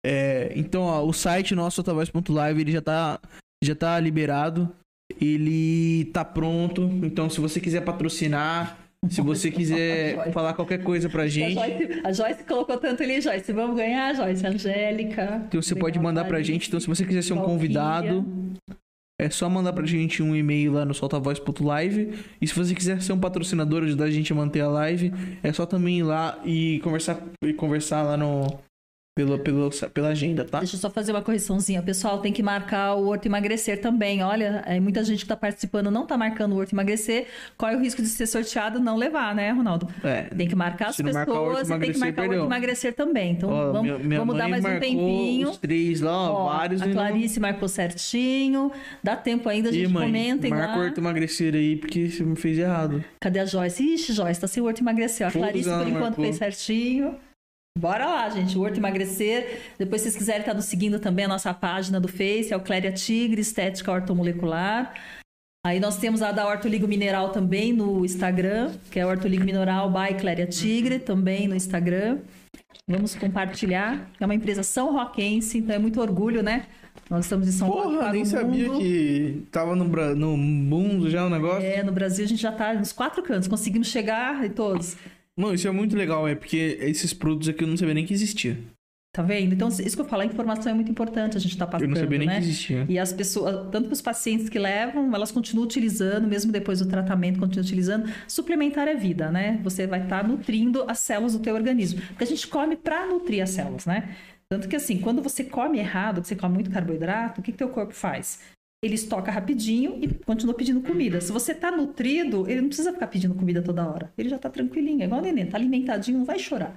É, 0.05 0.51
então, 0.55 0.83
ó, 0.83 1.05
o 1.05 1.13
site 1.13 1.55
nosso, 1.55 1.81
otavoz.live, 1.81 2.61
ele 2.61 2.71
já 2.71 2.81
tá, 2.81 3.19
já 3.63 3.75
tá 3.75 3.99
liberado. 3.99 4.69
Ele 5.19 6.05
tá 6.05 6.25
pronto. 6.25 6.83
Então, 7.03 7.29
se 7.29 7.39
você 7.39 7.59
quiser 7.59 7.81
patrocinar, 7.81 8.77
se 9.09 9.21
você 9.21 9.51
quiser 9.51 10.31
falar 10.33 10.53
qualquer 10.53 10.83
coisa 10.83 11.09
pra 11.09 11.23
A 11.23 11.27
gente, 11.27 11.53
Joyce, 11.53 12.01
a 12.03 12.11
Joyce 12.11 12.43
colocou 12.43 12.77
tanto 12.77 13.03
ali, 13.03 13.21
Joyce. 13.21 13.51
Vamos 13.51 13.75
ganhar, 13.75 14.13
Joyce. 14.15 14.45
Angélica. 14.45 15.43
então 15.47 15.61
você 15.61 15.75
pode 15.75 15.99
mandar 15.99 16.25
pra 16.25 16.41
gente. 16.41 16.67
Então, 16.67 16.79
se 16.79 16.87
você 16.87 17.05
quiser 17.05 17.21
ser 17.21 17.33
um 17.33 17.41
convidado, 17.41 18.25
é 19.19 19.29
só 19.29 19.49
mandar 19.49 19.73
pra 19.73 19.85
gente 19.85 20.23
um 20.23 20.35
e-mail 20.35 20.73
lá 20.73 20.85
no 20.85 20.93
soltavoz.live. 20.93 22.13
E 22.41 22.47
se 22.47 22.55
você 22.55 22.73
quiser 22.73 23.01
ser 23.01 23.13
um 23.13 23.19
patrocinador, 23.19 23.83
ajudar 23.83 24.05
a 24.05 24.11
gente 24.11 24.31
a 24.33 24.35
manter 24.35 24.61
a 24.61 24.67
live, 24.67 25.13
é 25.41 25.53
só 25.53 25.65
também 25.65 25.99
ir 25.99 26.03
lá 26.03 26.39
e 26.43 26.79
conversar, 26.83 27.21
e 27.43 27.53
conversar 27.53 28.03
lá 28.03 28.17
no. 28.17 28.47
Pelo, 29.15 29.37
pelo, 29.37 29.69
pela 29.93 30.07
agenda, 30.07 30.43
tá? 30.43 30.57
Deixa 30.57 30.75
eu 30.75 30.79
só 30.79 30.89
fazer 30.89 31.11
uma 31.11 31.21
correçãozinha. 31.21 31.83
Pessoal, 31.83 32.17
tem 32.17 32.33
que 32.33 32.41
marcar 32.41 32.95
o 32.95 33.05
Horto 33.09 33.27
Emagrecer 33.27 33.79
também. 33.79 34.23
Olha, 34.23 34.63
é, 34.65 34.79
muita 34.79 35.03
gente 35.03 35.19
que 35.19 35.27
tá 35.27 35.37
participando 35.37 35.91
não 35.91 36.03
tá 36.07 36.17
marcando 36.17 36.53
o 36.53 36.57
Horto 36.57 36.73
Emagrecer. 36.73 37.27
Corre 37.55 37.75
o 37.75 37.79
risco 37.79 38.01
de 38.01 38.07
ser 38.07 38.25
sorteado 38.25 38.79
e 38.79 38.81
não 38.81 38.97
levar, 38.97 39.35
né, 39.35 39.51
Ronaldo? 39.51 39.87
É. 40.03 40.23
Tem 40.23 40.47
que 40.47 40.55
marcar 40.55 40.87
as 40.87 40.97
não 40.97 41.13
marcar 41.13 41.25
pessoas 41.31 41.69
e 41.69 41.79
tem 41.79 41.91
que 41.91 41.99
marcar 41.99 42.21
o 42.21 42.23
Horto 42.23 42.29
perdeu. 42.31 42.45
Emagrecer 42.45 42.95
também. 42.95 43.31
Então 43.33 43.49
Ó, 43.51 43.65
vamos, 43.67 43.81
minha, 43.83 43.99
minha 43.99 44.19
vamos 44.19 44.35
dar 44.35 44.49
mais 44.49 44.65
um 44.65 44.79
tempinho. 44.79 45.49
Os 45.51 45.57
três 45.57 46.01
lá, 46.01 46.31
ó, 46.31 46.45
vários 46.49 46.81
a 46.81 46.85
e 46.85 46.87
não- 46.87 46.95
Clarice 46.95 47.39
marcou 47.39 47.69
certinho. 47.69 48.71
Dá 49.03 49.15
tempo 49.15 49.47
ainda, 49.47 49.69
a 49.69 49.71
gente 49.71 49.91
mãe, 49.91 50.07
comentem 50.07 50.49
marca 50.49 50.79
o 50.79 50.81
horto 50.81 50.99
emagrecer 50.99 51.53
aí, 51.53 51.75
porque 51.75 52.09
você 52.09 52.23
me 52.23 52.35
fez 52.35 52.57
errado. 52.57 53.03
Cadê 53.19 53.37
a 53.37 53.45
Joyce? 53.45 53.93
Ixi, 53.93 54.11
Joyce, 54.13 54.41
tá 54.41 54.47
sem 54.47 54.63
o 54.63 54.65
Horto 54.65 54.81
Emagrecer. 54.81 55.27
A 55.27 55.31
Clarice, 55.31 55.69
por 55.69 55.87
enquanto, 55.87 56.01
marcou. 56.01 56.25
fez 56.25 56.35
certinho. 56.37 57.15
Bora 57.77 58.05
lá, 58.05 58.29
gente. 58.29 58.57
O 58.57 58.61
Horto 58.61 58.79
Emagrecer. 58.79 59.73
Depois, 59.77 60.01
se 60.01 60.05
vocês 60.05 60.15
quiserem 60.15 60.41
estar 60.41 60.53
nos 60.53 60.65
seguindo 60.65 60.99
também 60.99 61.25
a 61.25 61.27
nossa 61.27 61.53
página 61.53 61.99
do 61.99 62.07
Face, 62.07 62.53
é 62.53 62.55
o 62.55 62.61
Cléria 62.61 62.91
Tigre, 62.91 63.41
Estética 63.41 63.91
Ortomolecular. 63.91 64.93
Aí 65.65 65.79
nós 65.79 65.97
temos 65.97 66.21
a 66.21 66.31
da 66.31 66.47
Hortoligo 66.47 66.87
Mineral 66.87 67.29
também 67.29 67.73
no 67.73 68.05
Instagram, 68.05 68.71
que 68.91 68.99
é 68.99 69.05
Hortoligo 69.05 69.43
Mineral 69.43 69.89
by 69.91 70.13
Cléria 70.19 70.45
Tigre, 70.45 70.99
também 70.99 71.47
no 71.47 71.55
Instagram. 71.55 72.19
Vamos 72.87 73.15
compartilhar. 73.15 74.09
É 74.19 74.25
uma 74.25 74.35
empresa 74.35 74.61
São 74.61 74.93
Roquense, 74.93 75.57
então 75.57 75.75
é 75.75 75.79
muito 75.79 75.99
orgulho, 75.99 76.43
né? 76.43 76.67
Nós 77.09 77.25
estamos 77.25 77.47
em 77.47 77.51
São 77.51 77.69
Roque 77.69 77.83
Porra, 77.83 77.97
para 77.97 78.13
nem 78.13 78.25
sabia 78.25 78.67
mundo. 78.67 78.79
que 78.79 79.43
tava 79.51 79.75
no, 79.75 79.85
no 80.15 80.37
mundo 80.37 81.09
já 81.09 81.25
o 81.25 81.29
negócio. 81.29 81.65
É, 81.65 81.81
no 81.81 81.91
Brasil 81.91 82.25
a 82.25 82.27
gente 82.27 82.41
já 82.41 82.51
tá 82.51 82.73
nos 82.73 82.91
quatro 82.91 83.23
cantos, 83.23 83.47
conseguimos 83.47 83.87
chegar 83.87 84.45
em 84.45 84.49
todos. 84.49 84.95
Mano, 85.37 85.55
isso 85.55 85.67
é 85.67 85.71
muito 85.71 85.95
legal, 85.95 86.27
é 86.27 86.35
porque 86.35 86.77
esses 86.81 87.13
produtos 87.13 87.49
aqui 87.49 87.63
eu 87.63 87.67
não 87.67 87.77
sabia 87.77 87.93
nem 87.93 88.05
que 88.05 88.13
existia. 88.13 88.57
Tá 89.15 89.21
vendo? 89.21 89.53
Então, 89.53 89.67
isso 89.67 89.95
que 89.95 90.01
eu 90.01 90.05
falo, 90.05 90.23
a 90.23 90.25
informação 90.25 90.71
é 90.71 90.75
muito 90.75 90.89
importante, 90.89 91.37
a 91.37 91.39
gente 91.39 91.55
tá 91.55 91.65
Eu 91.65 91.69
passando, 91.69 91.89
não 91.89 91.95
sabia 91.95 92.17
nem 92.17 92.27
né? 92.27 92.33
que 92.39 92.45
existia. 92.45 92.85
E 92.89 92.97
as 92.97 93.13
pessoas, 93.13 93.69
tanto 93.71 93.87
que 93.87 93.93
os 93.93 94.01
pacientes 94.01 94.49
que 94.49 94.57
levam, 94.57 95.13
elas 95.13 95.31
continuam 95.31 95.65
utilizando, 95.65 96.27
mesmo 96.27 96.51
depois 96.51 96.79
do 96.79 96.87
tratamento, 96.87 97.39
continuam 97.39 97.63
utilizando. 97.63 98.11
Suplementar 98.27 98.87
é 98.87 98.95
vida, 98.95 99.31
né? 99.31 99.59
Você 99.63 99.85
vai 99.85 100.01
estar 100.01 100.27
nutrindo 100.27 100.83
as 100.87 100.97
células 100.97 101.33
do 101.33 101.39
teu 101.39 101.53
organismo. 101.53 102.01
Porque 102.07 102.23
a 102.23 102.27
gente 102.27 102.47
come 102.47 102.75
para 102.75 103.05
nutrir 103.05 103.43
as 103.43 103.51
células, 103.51 103.85
né? 103.85 104.15
Tanto 104.49 104.67
que 104.67 104.75
assim, 104.75 104.97
quando 104.97 105.21
você 105.21 105.43
come 105.43 105.77
errado, 105.77 106.19
que 106.19 106.27
você 106.27 106.35
come 106.35 106.55
muito 106.55 106.71
carboidrato, 106.71 107.39
o 107.39 107.43
que, 107.43 107.51
que 107.51 107.57
teu 107.57 107.69
corpo 107.69 107.93
faz? 107.93 108.39
Ele 108.83 108.95
estoca 108.95 109.31
rapidinho 109.31 109.97
e 110.01 110.09
continua 110.09 110.53
pedindo 110.53 110.81
comida. 110.81 111.21
Se 111.21 111.31
você 111.31 111.55
tá 111.55 111.71
nutrido, 111.71 112.49
ele 112.49 112.59
não 112.59 112.67
precisa 112.67 112.91
ficar 112.91 113.07
pedindo 113.07 113.33
comida 113.33 113.61
toda 113.61 113.87
hora. 113.89 114.11
Ele 114.17 114.27
já 114.27 114.37
tá 114.37 114.49
tranquilinho, 114.49 115.01
é 115.01 115.05
igual 115.05 115.21
o 115.21 115.23
neném, 115.23 115.45
tá 115.45 115.57
alimentadinho, 115.57 116.17
não 116.17 116.25
vai 116.25 116.37
chorar. 116.37 116.75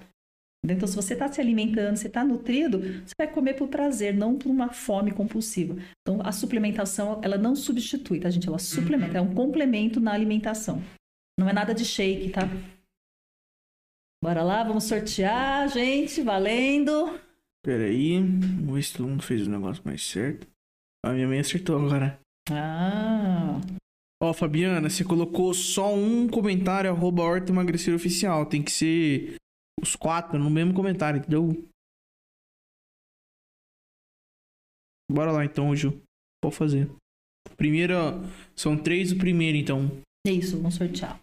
Então, 0.64 0.86
se 0.86 0.94
você 0.94 1.14
está 1.14 1.30
se 1.30 1.40
alimentando, 1.40 1.96
você 1.96 2.06
está 2.06 2.24
nutrido, 2.24 2.78
você 2.78 3.12
vai 3.18 3.26
comer 3.26 3.54
por 3.54 3.66
prazer, 3.68 4.14
não 4.14 4.36
por 4.36 4.48
uma 4.48 4.72
fome 4.72 5.10
compulsiva. 5.10 5.76
Então, 6.02 6.20
a 6.24 6.30
suplementação, 6.30 7.20
ela 7.24 7.36
não 7.36 7.56
substitui, 7.56 8.20
tá, 8.20 8.30
gente? 8.30 8.46
Ela 8.46 8.58
suplementa, 8.58 9.18
é 9.18 9.20
um 9.20 9.34
complemento 9.34 10.00
na 10.00 10.12
alimentação. 10.12 10.80
Não 11.38 11.48
é 11.48 11.52
nada 11.52 11.74
de 11.74 11.84
shake, 11.84 12.30
tá? 12.30 12.42
Bora 14.22 14.42
lá, 14.42 14.62
vamos 14.62 14.84
sortear, 14.84 15.68
gente, 15.68 16.22
valendo. 16.22 17.18
Pera 17.64 17.84
aí, 17.84 18.18
vamos 18.18 18.74
ver 18.74 18.82
se 18.82 18.92
todo 18.94 19.08
mundo 19.08 19.22
fez 19.22 19.46
o 19.46 19.50
negócio 19.50 19.82
mais 19.84 20.02
certo. 20.02 20.46
A 21.06 21.12
minha 21.12 21.28
mãe 21.28 21.38
acertou 21.38 21.76
agora. 21.78 22.18
Ah, 22.50 23.60
Ó, 24.20 24.32
Fabiana, 24.32 24.88
você 24.88 25.04
colocou 25.04 25.54
só 25.54 25.94
um 25.94 26.26
comentário, 26.28 26.90
arroba 26.90 27.22
Horta 27.22 27.52
Emagrecer 27.52 27.94
Oficial. 27.94 28.46
Tem 28.46 28.62
que 28.62 28.72
ser 28.72 29.36
os 29.80 29.94
quatro 29.94 30.38
no 30.38 30.50
mesmo 30.50 30.74
comentário, 30.74 31.20
entendeu? 31.20 31.50
Bora 35.10 35.30
lá 35.30 35.44
então, 35.44 35.76
Ju. 35.76 36.02
Pode 36.42 36.56
fazer. 36.56 36.90
Primeiro, 37.56 37.94
ó, 37.94 38.12
são 38.56 38.76
três 38.76 39.12
o 39.12 39.18
primeiro, 39.18 39.56
então. 39.56 39.86
é 40.26 40.32
isso, 40.32 40.56
vamos 40.56 40.74
sortear. 40.74 41.20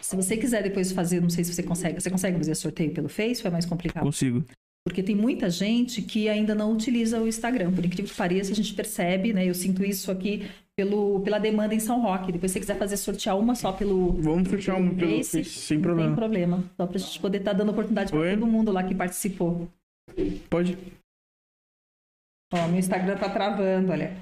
Se 0.00 0.16
você 0.16 0.36
quiser 0.36 0.62
depois 0.62 0.90
fazer, 0.90 1.20
não 1.20 1.28
sei 1.28 1.44
se 1.44 1.52
você 1.52 1.62
consegue, 1.62 2.00
você 2.00 2.10
consegue 2.10 2.38
fazer 2.38 2.54
sorteio 2.54 2.94
pelo 2.94 3.08
Face 3.08 3.42
ou 3.42 3.48
é 3.48 3.50
mais 3.50 3.66
complicado? 3.66 4.04
Consigo. 4.04 4.44
Porque 4.86 5.02
tem 5.02 5.14
muita 5.14 5.50
gente 5.50 6.00
que 6.00 6.28
ainda 6.28 6.54
não 6.54 6.72
utiliza 6.72 7.20
o 7.20 7.28
Instagram. 7.28 7.72
Por 7.72 7.84
incrível 7.84 8.10
que 8.10 8.16
pareça, 8.16 8.52
a 8.52 8.54
gente 8.54 8.72
percebe, 8.74 9.32
né? 9.32 9.46
Eu 9.46 9.54
sinto 9.54 9.84
isso 9.84 10.10
aqui 10.10 10.48
pelo, 10.74 11.20
pela 11.20 11.38
demanda 11.38 11.74
em 11.74 11.80
São 11.80 12.00
Roque. 12.00 12.32
Depois, 12.32 12.50
se 12.50 12.54
você 12.54 12.60
quiser 12.60 12.78
fazer 12.78 12.96
sortear 12.96 13.38
uma 13.38 13.54
só 13.54 13.72
pelo. 13.72 14.12
Vamos 14.12 14.48
fechar 14.48 14.76
um 14.76 14.94
pelo 14.94 15.16
Face, 15.16 15.44
sem 15.44 15.76
Não 15.76 15.82
problema. 15.82 16.16
problema. 16.16 16.64
Só 16.76 16.86
pra 16.86 16.98
gente 16.98 17.20
poder 17.20 17.38
estar 17.38 17.52
dando 17.52 17.70
oportunidade 17.72 18.10
para 18.10 18.30
todo 18.34 18.46
mundo 18.46 18.72
lá 18.72 18.82
que 18.82 18.94
participou. 18.94 19.68
Pode. 20.48 20.78
Ó, 22.52 22.66
meu 22.68 22.78
Instagram 22.78 23.16
tá 23.18 23.28
travando, 23.28 23.92
olha. 23.92 24.16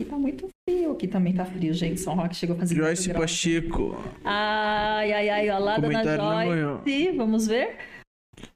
Aqui 0.00 0.08
tá 0.08 0.16
muito 0.16 0.48
frio. 0.64 0.92
Aqui 0.92 1.08
também 1.08 1.34
tá 1.34 1.44
frio, 1.44 1.74
gente. 1.74 2.00
São 2.00 2.14
Roque 2.14 2.36
chegou 2.36 2.54
a 2.54 2.60
fazer. 2.60 2.76
Joyce 2.76 3.08
18 3.08 3.16
graus. 3.16 3.30
Pacheco. 3.32 3.96
Ai, 4.24 5.12
ai, 5.12 5.28
ai, 5.28 5.50
ó 5.50 5.58
lá, 5.58 5.76
dona 5.76 5.88
Comentário 5.88 6.22
na 6.22 6.34
manhã. 6.46 6.80
Joyce. 6.86 7.16
Vamos 7.16 7.46
ver? 7.48 7.76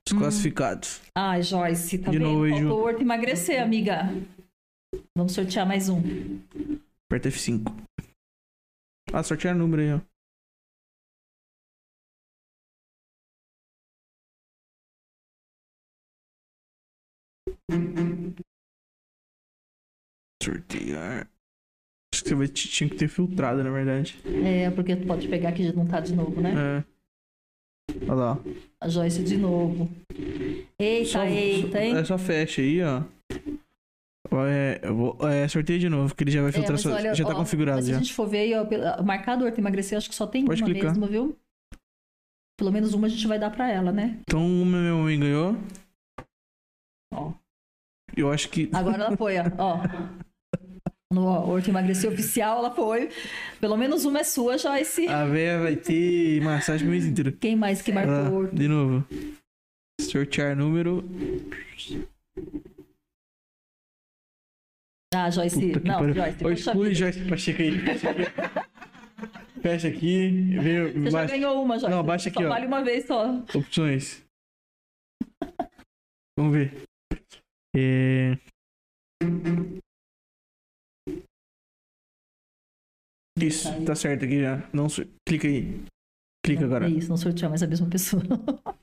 Os 0.07 0.13
classificados. 0.13 1.01
Ai, 1.15 1.43
Joyce, 1.43 1.99
tá 1.99 2.11
De 2.11 2.19
vendo? 2.19 2.29
novo 2.31 2.49
Faltou 2.49 2.81
o 2.81 2.85
horto 2.85 3.01
emagrecer, 3.03 3.63
amiga. 3.63 4.03
Vamos 5.17 5.33
sortear 5.33 5.67
mais 5.67 5.89
um. 5.89 6.01
Aperta 7.09 7.29
F5. 7.29 7.63
Ah, 9.13 9.23
sortear 9.23 9.55
número 9.55 9.83
aí, 9.83 9.93
ó. 9.93 10.01
Sortear. 20.43 21.29
Acho 22.13 22.23
que 22.25 22.29
você 22.29 22.35
vai, 22.35 22.49
tinha 22.49 22.91
que 22.91 22.97
ter 22.97 23.09
filtrado, 23.09 23.63
na 23.63 23.71
verdade. 23.71 24.21
É, 24.45 24.71
porque 24.71 24.97
tu 24.97 25.07
pode 25.07 25.29
pegar 25.29 25.53
que 25.53 25.65
já 25.65 25.73
não 25.73 25.87
tá 25.87 26.01
de 26.01 26.15
novo, 26.15 26.41
né? 26.41 26.53
É. 26.53 26.85
Olha 28.05 28.15
lá. 28.15 28.39
A 28.83 28.89
Joyce 28.89 29.23
de 29.23 29.37
novo. 29.37 29.89
Eita, 30.79 31.09
Só- 31.11 31.23
eita, 31.25 31.85
hein? 31.85 31.97
É 31.97 32.05
só 32.05 32.19
fecha 32.19 32.61
aí, 32.61 32.83
ó. 32.83 33.03
É, 34.49 34.81
eu 34.83 34.95
vou, 34.97 35.19
é, 35.29 35.47
sorteio 35.47 35.79
de 35.79 35.89
novo, 35.89 36.15
que 36.15 36.25
ele 36.25 36.31
já 36.31 36.41
vai 36.41 36.49
É, 36.51 36.53
filtrar. 36.53 36.73
mas 36.73 36.81
sua- 36.81 36.95
olha, 36.95 37.15
já 37.15 37.25
tá 37.25 37.33
ó, 37.33 37.37
configurado 37.37 37.83
se 37.83 37.91
já. 37.91 37.97
a 37.97 37.99
gente 38.01 38.13
for 38.15 38.27
ver 38.27 38.39
aí, 38.39 38.55
ó, 38.55 38.65
pela- 38.65 39.01
marcado 39.03 39.45
horto 39.45 39.59
emagrecer, 39.61 39.97
acho 39.97 40.09
que 40.09 40.15
só 40.15 40.27
tem 40.27 40.45
Pode 40.45 40.63
uma 40.63 40.71
clicar. 40.71 40.91
mesmo, 40.91 41.07
viu? 41.07 41.37
Pelo 42.59 42.73
menos 42.73 42.93
uma 42.95 43.07
a 43.07 43.11
gente 43.11 43.27
vai 43.27 43.39
dar 43.39 43.51
pra 43.51 43.71
ela, 43.71 43.93
né? 43.93 44.19
Então, 44.23 44.45
uma 44.45 44.79
minha 44.79 44.95
mãe 44.95 45.21
ganhou. 45.21 45.57
Ó. 47.15 47.33
Eu 48.17 48.33
acho 48.33 48.49
que. 48.49 48.69
Agora 48.73 49.05
ela 49.05 49.17
foi, 49.17 49.37
ó. 49.39 49.45
ó. 49.59 49.79
No 51.13 51.25
horto 51.27 51.69
emagrecer 51.69 52.11
oficial, 52.11 52.59
ela 52.59 52.75
foi. 52.75 53.11
Pelo 53.61 53.77
menos 53.77 54.05
uma 54.05 54.21
é 54.21 54.25
sua, 54.25 54.57
Joyce. 54.57 55.07
A 55.09 55.25
véia 55.27 55.61
vai 55.61 55.77
ter 55.77 56.41
massagem 56.43 56.87
pro 56.87 56.91
mês 56.93 57.05
inteiro. 57.05 57.33
Quem 57.33 57.55
mais 57.55 57.83
que 57.83 57.93
marcou 57.93 58.15
Ah, 58.15 58.31
o 58.31 58.35
horto? 58.35 58.55
de 58.57 58.67
novo. 58.69 59.05
Sortear 60.01 60.57
número. 60.57 61.05
Ah, 65.15 65.31
Joyce. 65.31 65.73
Puta 65.73 65.87
Não. 65.89 66.13
Joyce. 66.15 66.39
Poxa 66.39 66.55
exclui. 66.71 66.95
Joyce 66.95 67.29
Pacheco 67.29 67.63
aí. 67.63 67.73
Fecha 69.61 69.89
aqui. 69.89 70.31
Vem, 70.59 70.93
Você 70.93 71.05
já 71.05 71.11
baixa- 71.11 71.35
ganhou 71.37 71.63
uma, 71.63 71.79
Joyce. 71.79 71.95
Não, 71.95 72.03
baixa 72.03 72.29
aqui, 72.31 72.39
Só 72.41 72.47
ó. 72.47 72.49
vale 72.49 72.67
uma 72.67 72.83
vez 72.83 73.07
só. 73.07 73.31
Opções. 73.55 74.25
Vamos 76.39 76.53
ver. 76.55 76.83
É... 77.77 78.37
Isso, 83.47 83.85
tá 83.85 83.95
certo 83.95 84.25
aqui 84.25 84.41
já. 84.41 84.63
Não, 84.73 84.89
sor- 84.89 85.07
clica 85.29 85.47
aí. 85.49 85.83
Clica 86.45 86.65
agora. 86.65 86.87
É 86.87 86.91
isso, 86.91 87.09
não 87.09 87.17
sorteou 87.17 87.51
mais 87.51 87.63
a 87.63 87.67
mesma 87.67 87.89
pessoa. 87.89 88.23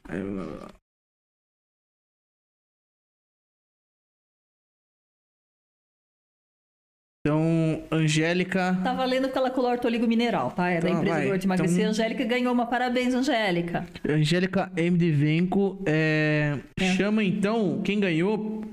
Então, 7.26 7.84
Angélica. 7.92 8.80
Tá 8.84 8.94
valendo 8.94 9.24
porque 9.26 9.38
ela 9.38 9.52
colou 9.52 9.72
ortoligo 9.72 10.08
mineral, 10.08 10.52
tá? 10.52 10.70
É 10.70 10.80
da 10.80 10.88
Tá, 10.88 10.94
empresa 10.94 11.16
vai. 11.16 11.26
do 11.28 11.32
Horto 11.34 11.46
Emagrecer. 11.46 11.78
Então- 11.80 11.90
Angélica 11.90 12.24
ganhou 12.26 12.54
uma. 12.54 12.66
Parabéns, 12.66 13.14
Angélica. 13.14 13.86
Angélica 14.08 14.72
M. 14.78 14.98
de 14.98 15.12
Venco. 15.12 15.84
É... 15.86 16.58
É. 16.80 16.96
Chama 16.96 17.24
então, 17.24 17.82
quem 17.82 18.00
ganhou, 18.00 18.64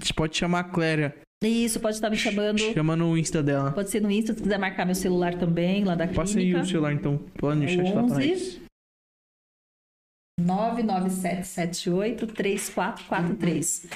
você 0.00 0.12
pode 0.14 0.36
chamar 0.36 0.60
a 0.60 0.64
Cléria. 0.64 1.14
Isso, 1.42 1.80
pode 1.80 1.96
estar 1.96 2.08
me 2.10 2.16
chamando. 2.16 2.58
Chama 2.58 2.94
no 2.96 3.16
Insta 3.18 3.42
dela. 3.42 3.72
Pode 3.72 3.90
ser 3.90 4.00
no 4.00 4.10
Insta, 4.10 4.32
se 4.34 4.42
quiser 4.42 4.58
marcar 4.58 4.84
meu 4.86 4.94
celular 4.94 5.36
também, 5.38 5.84
lá 5.84 5.94
da 5.94 6.06
Passa 6.06 6.38
aí 6.38 6.44
clínica. 6.46 6.60
o 6.62 6.66
celular 6.66 6.92
então. 6.92 7.18
Pode 7.38 7.60
pra 7.76 8.02
11. 8.02 8.28
nós. 8.28 8.60
99778 10.40 12.26
3443. 12.28 13.86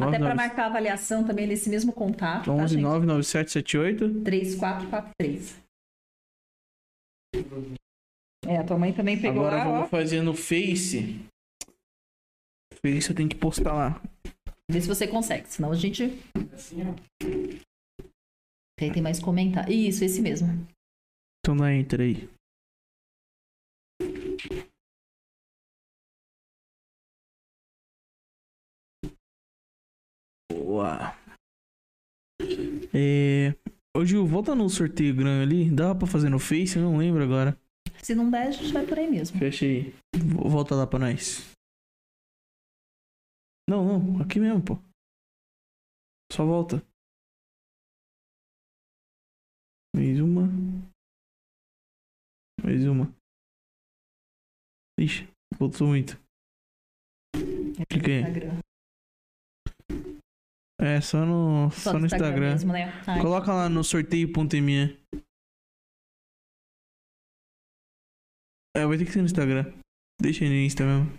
Até 0.00 0.18
para 0.18 0.34
marcar 0.34 0.64
a 0.64 0.66
avaliação 0.66 1.22
também 1.24 1.46
nesse 1.46 1.68
mesmo 1.68 1.92
contato, 1.92 2.46
tá, 2.46 2.52
11 2.52 2.74
gente? 2.74 2.82
99778. 2.82 4.22
3443. 4.24 5.60
É, 8.46 8.56
a 8.56 8.64
tua 8.64 8.78
mãe 8.78 8.92
também 8.92 9.20
pegou 9.20 9.46
Agora 9.46 9.58
lá, 9.58 9.64
vamos 9.64 9.84
ó. 9.84 9.86
fazer 9.88 10.22
no 10.22 10.34
Face. 10.34 11.20
Face 12.80 13.10
eu 13.10 13.14
tenho 13.16 13.28
que 13.28 13.36
postar 13.36 13.72
lá. 13.72 14.00
Vê 14.70 14.80
se 14.80 14.88
você 14.88 15.06
consegue, 15.06 15.48
senão 15.48 15.70
a 15.70 15.76
gente 15.76 16.04
Assim, 16.52 16.82
ó. 16.82 16.94
tem 18.76 19.02
mais 19.02 19.18
comentar. 19.18 19.70
Isso, 19.70 20.04
esse 20.04 20.20
mesmo. 20.20 20.48
Então 21.40 21.56
dá 21.56 21.72
enter 21.72 22.00
aí. 22.00 22.28
Boa. 30.52 31.16
É... 32.94 33.54
Ô 33.96 34.04
Gil, 34.04 34.26
volta 34.26 34.54
no 34.54 34.68
sorteio 34.68 35.14
grande 35.14 35.42
ali. 35.42 35.70
Dá 35.70 35.94
pra 35.94 36.06
fazer 36.06 36.28
no 36.28 36.38
Face? 36.38 36.76
Eu 36.76 36.82
não 36.82 36.96
lembro 36.96 37.22
agora. 37.22 37.58
Se 38.02 38.14
não 38.14 38.30
der, 38.30 38.48
a 38.48 38.50
gente 38.50 38.72
vai 38.72 38.86
por 38.86 38.98
aí 38.98 39.10
mesmo. 39.10 39.38
Fecha 39.38 39.64
aí. 39.64 39.94
Volta 40.14 40.74
lá 40.74 40.86
pra 40.86 40.98
nós. 40.98 41.50
Não, 43.68 43.84
não. 43.84 44.22
Aqui 44.22 44.40
mesmo, 44.40 44.62
pô. 44.64 44.74
Só 46.32 46.44
volta. 46.44 46.76
Mais 49.94 50.18
uma. 50.20 50.48
Mais 52.62 52.86
uma. 52.86 53.14
Ixi, 54.98 55.28
voltou 55.58 55.88
muito. 55.88 56.16
Aí. 57.36 57.82
Instagram. 57.90 58.60
É, 60.80 61.00
só 61.00 61.24
no, 61.24 61.70
só, 61.70 61.98
no 61.98 62.06
Instagram. 62.06 62.52
mesmo, 62.52 62.72
né? 62.72 62.90
Coloca 63.20 63.52
lá 63.52 63.68
no 63.68 63.84
sorteio.me. 63.84 64.98
É, 68.74 68.86
vai 68.86 68.98
ter 68.98 69.04
que 69.04 69.12
ser 69.12 69.20
no 69.20 69.26
Instagram. 69.26 69.64
Deixa 70.20 70.44
aí 70.44 70.50
no 70.50 70.56
Insta 70.56 70.84
mesmo. 70.84 71.16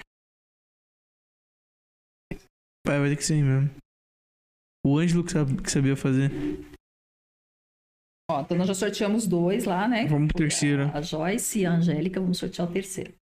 Vai, 2.85 2.99
vai 2.99 3.09
ter 3.09 3.15
que 3.17 3.23
ser 3.23 3.35
aí 3.35 3.43
mesmo. 3.43 3.69
O 4.85 4.97
Ângelo 4.97 5.23
que, 5.23 5.31
sabe- 5.31 5.61
que 5.61 5.71
sabia 5.71 5.95
fazer. 5.95 6.29
Ó, 8.29 8.41
então 8.41 8.57
nós 8.57 8.67
já 8.67 8.73
sorteamos 8.73 9.27
dois 9.27 9.65
lá, 9.65 9.87
né? 9.87 10.05
Vamos 10.07 10.27
pro 10.29 10.37
terceiro. 10.37 10.83
A 10.95 11.01
Joyce 11.01 11.59
e 11.61 11.65
a 11.65 11.71
Angélica, 11.71 12.19
vamos 12.19 12.37
sortear 12.37 12.69
o 12.69 12.73
terceiro. 12.73 13.13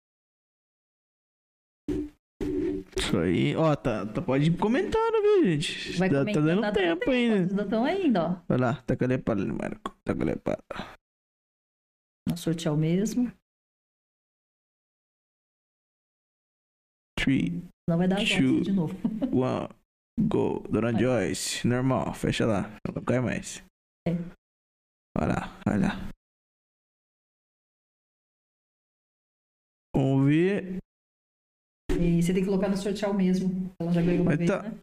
Isso 2.97 3.17
aí. 3.17 3.55
Ó, 3.55 3.75
tá, 3.75 4.05
tá, 4.05 4.21
pode 4.21 4.45
ir 4.49 4.57
comentando, 4.57 5.21
viu, 5.21 5.43
gente? 5.45 5.97
Vai 5.97 6.09
Tá- 6.09 6.25
tá, 6.25 6.31
dando 6.39 6.61
tá 6.61 6.71
tempo 6.71 7.09
ainda. 7.11 7.35
Ainda 7.35 7.63
estão 7.63 7.85
ainda, 7.85 8.23
ó. 8.23 8.41
Vai 8.47 8.57
lá, 8.57 8.81
taca 8.83 9.05
a 9.05 9.19
para 9.19 9.45
Marco. 9.45 9.95
Taca 10.03 10.31
a 10.31 10.37
para. 10.37 10.95
Vamos 12.27 12.41
sortear 12.41 12.73
o 12.73 12.77
mesmo. 12.77 13.31
3, 17.19 17.61
Não 17.91 17.97
vai 17.97 18.07
dar. 18.07 18.19
Joyce 18.23 18.61
de 18.61 18.71
novo. 18.71 18.93
1, 19.27 20.27
go. 20.29 20.59
Dona 20.69 20.93
Vai. 20.93 21.01
Joyce. 21.01 21.67
Normal, 21.67 22.13
fecha 22.13 22.45
lá. 22.45 22.71
Não 22.95 23.03
cai 23.03 23.19
mais. 23.19 23.61
É. 24.07 24.13
Vai 25.17 25.27
lá, 25.27 25.59
vai 25.65 25.77
lá. 25.77 25.89
Vamos 29.93 30.25
ver. 30.25 30.77
E 31.99 32.23
você 32.23 32.33
tem 32.33 32.43
que 32.43 32.49
colocar 32.49 32.69
no 32.69 32.77
sortear 32.77 33.11
o 33.11 33.13
mesmo. 33.13 33.69
Ela 33.77 33.91
já 33.91 34.01
ganhou 34.01 34.21
uma 34.21 34.31
Mas 34.31 34.37
vez, 34.37 34.49
tá- 34.49 34.63
né? 34.63 34.79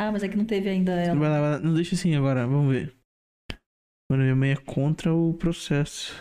Ah, 0.00 0.10
mas 0.10 0.24
é 0.24 0.28
que 0.28 0.36
não 0.36 0.44
teve 0.44 0.68
ainda 0.68 0.92
ela. 0.92 1.18
Vai 1.18 1.28
lá, 1.28 1.40
vai 1.40 1.50
lá. 1.52 1.58
Não 1.60 1.74
deixa 1.74 1.94
assim 1.94 2.16
agora, 2.16 2.44
vamos 2.44 2.72
ver. 2.74 2.92
Mano, 4.10 4.24
minha 4.24 4.34
mãe 4.34 4.50
é 4.50 4.56
contra 4.56 5.14
o 5.14 5.32
processo. 5.34 6.12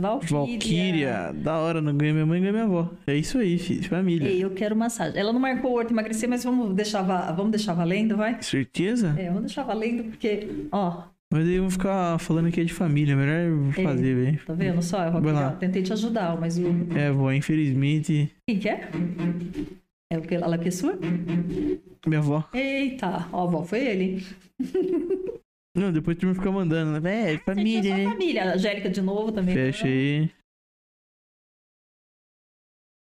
Valkyria. 0.00 0.38
Valkyria, 0.38 1.32
da 1.34 1.58
hora, 1.58 1.80
não 1.80 1.92
ganha 1.96 2.12
minha 2.12 2.24
mãe, 2.26 2.40
ganha 2.40 2.52
minha 2.52 2.64
avó. 2.66 2.88
É 3.04 3.16
isso 3.16 3.36
aí, 3.38 3.58
filho, 3.58 3.82
família. 3.88 4.28
Ei, 4.28 4.44
eu 4.44 4.50
quero 4.50 4.76
massagem. 4.76 5.18
Ela 5.18 5.32
não 5.32 5.40
marcou 5.40 5.72
o 5.72 5.74
horto 5.74 5.92
emagrecer, 5.92 6.28
mas 6.28 6.44
vamos 6.44 6.72
deixar, 6.74 7.02
va- 7.02 7.32
vamos 7.32 7.50
deixar 7.50 7.74
valendo, 7.74 8.16
vai? 8.16 8.40
Certeza? 8.40 9.16
É, 9.18 9.26
vamos 9.26 9.42
deixar 9.46 9.64
valendo, 9.64 10.04
porque, 10.04 10.46
ó, 10.70 11.02
Mas 11.32 11.46
aí 11.48 11.58
vou 11.58 11.68
ficar 11.68 12.16
falando 12.20 12.50
que 12.50 12.60
é 12.60 12.64
de 12.64 12.72
família, 12.72 13.14
melhor 13.16 13.40
eu 13.40 13.68
É. 13.76 13.82
fazer, 13.84 14.14
velho. 14.14 14.40
tá 14.46 14.54
vendo 14.54 14.80
só? 14.82 15.04
Eu 15.04 15.20
Vai 15.20 15.32
lá. 15.32 15.50
tentei 15.52 15.82
te 15.82 15.92
ajudar, 15.92 16.40
mas 16.40 16.56
o. 16.58 16.64
É, 16.96 17.10
vó, 17.10 17.30
infelizmente, 17.32 18.30
Quem 18.48 18.58
que 18.58 18.68
é? 18.68 18.88
É 20.12 20.16
o 20.16 20.22
que? 20.22 20.36
Ela 20.36 20.56
que 20.56 20.68
é 20.68 20.70
sua? 20.70 20.96
minha 22.06 22.20
avó. 22.20 22.44
Eita, 22.54 23.26
ó, 23.32 23.42
avó, 23.48 23.62
foi 23.64 23.80
ele. 23.84 24.24
Não, 25.78 25.92
depois 25.92 26.18
tu 26.18 26.26
me 26.26 26.34
fica 26.34 26.50
mandando, 26.50 27.00
né? 27.00 27.34
É, 27.34 27.38
família, 27.38 27.94
Sua 27.94 28.04
né? 28.04 28.10
família. 28.10 28.42
A 28.42 28.54
Angélica 28.54 28.90
de 28.90 29.00
novo 29.00 29.30
também. 29.30 29.54
Fecha 29.54 29.86
aí. 29.86 30.30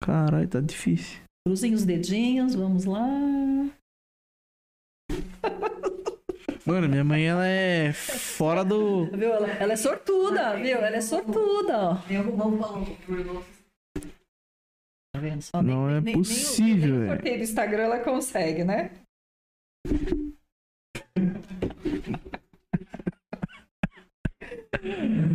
Caralho, 0.04 0.48
tá 0.48 0.60
difícil. 0.60 1.22
Cruzem 1.48 1.74
os 1.74 1.86
dedinhos, 1.86 2.56
vamos 2.56 2.86
lá. 2.86 3.08
Mano, 6.66 6.90
minha 6.90 7.04
mãe, 7.04 7.26
ela 7.26 7.48
é 7.48 7.94
fora 7.94 8.66
do. 8.66 9.06
Viu? 9.06 9.32
Ela, 9.34 9.48
ela 9.54 9.74
é 9.74 9.78
sortuda, 9.78 10.58
viu? 10.58 10.78
Ela 10.78 10.98
é 10.98 11.02
sortuda, 11.02 11.92
ó. 11.92 11.98
Eu 12.10 12.24
vou 12.26 12.58
falar 12.58 12.78
um 12.78 12.84
pouco. 12.86 13.46
Tá 15.16 15.22
vendo 15.22 15.42
só? 15.42 15.64
Não 15.64 15.90
é 15.90 16.02
possível, 16.02 16.76
nem 16.76 16.98
o 16.98 17.00
velho. 17.00 17.12
sorteio 17.14 17.38
do 17.38 17.44
Instagram 17.44 17.84
ela 17.84 18.00
consegue, 18.00 18.66
né? 18.66 18.92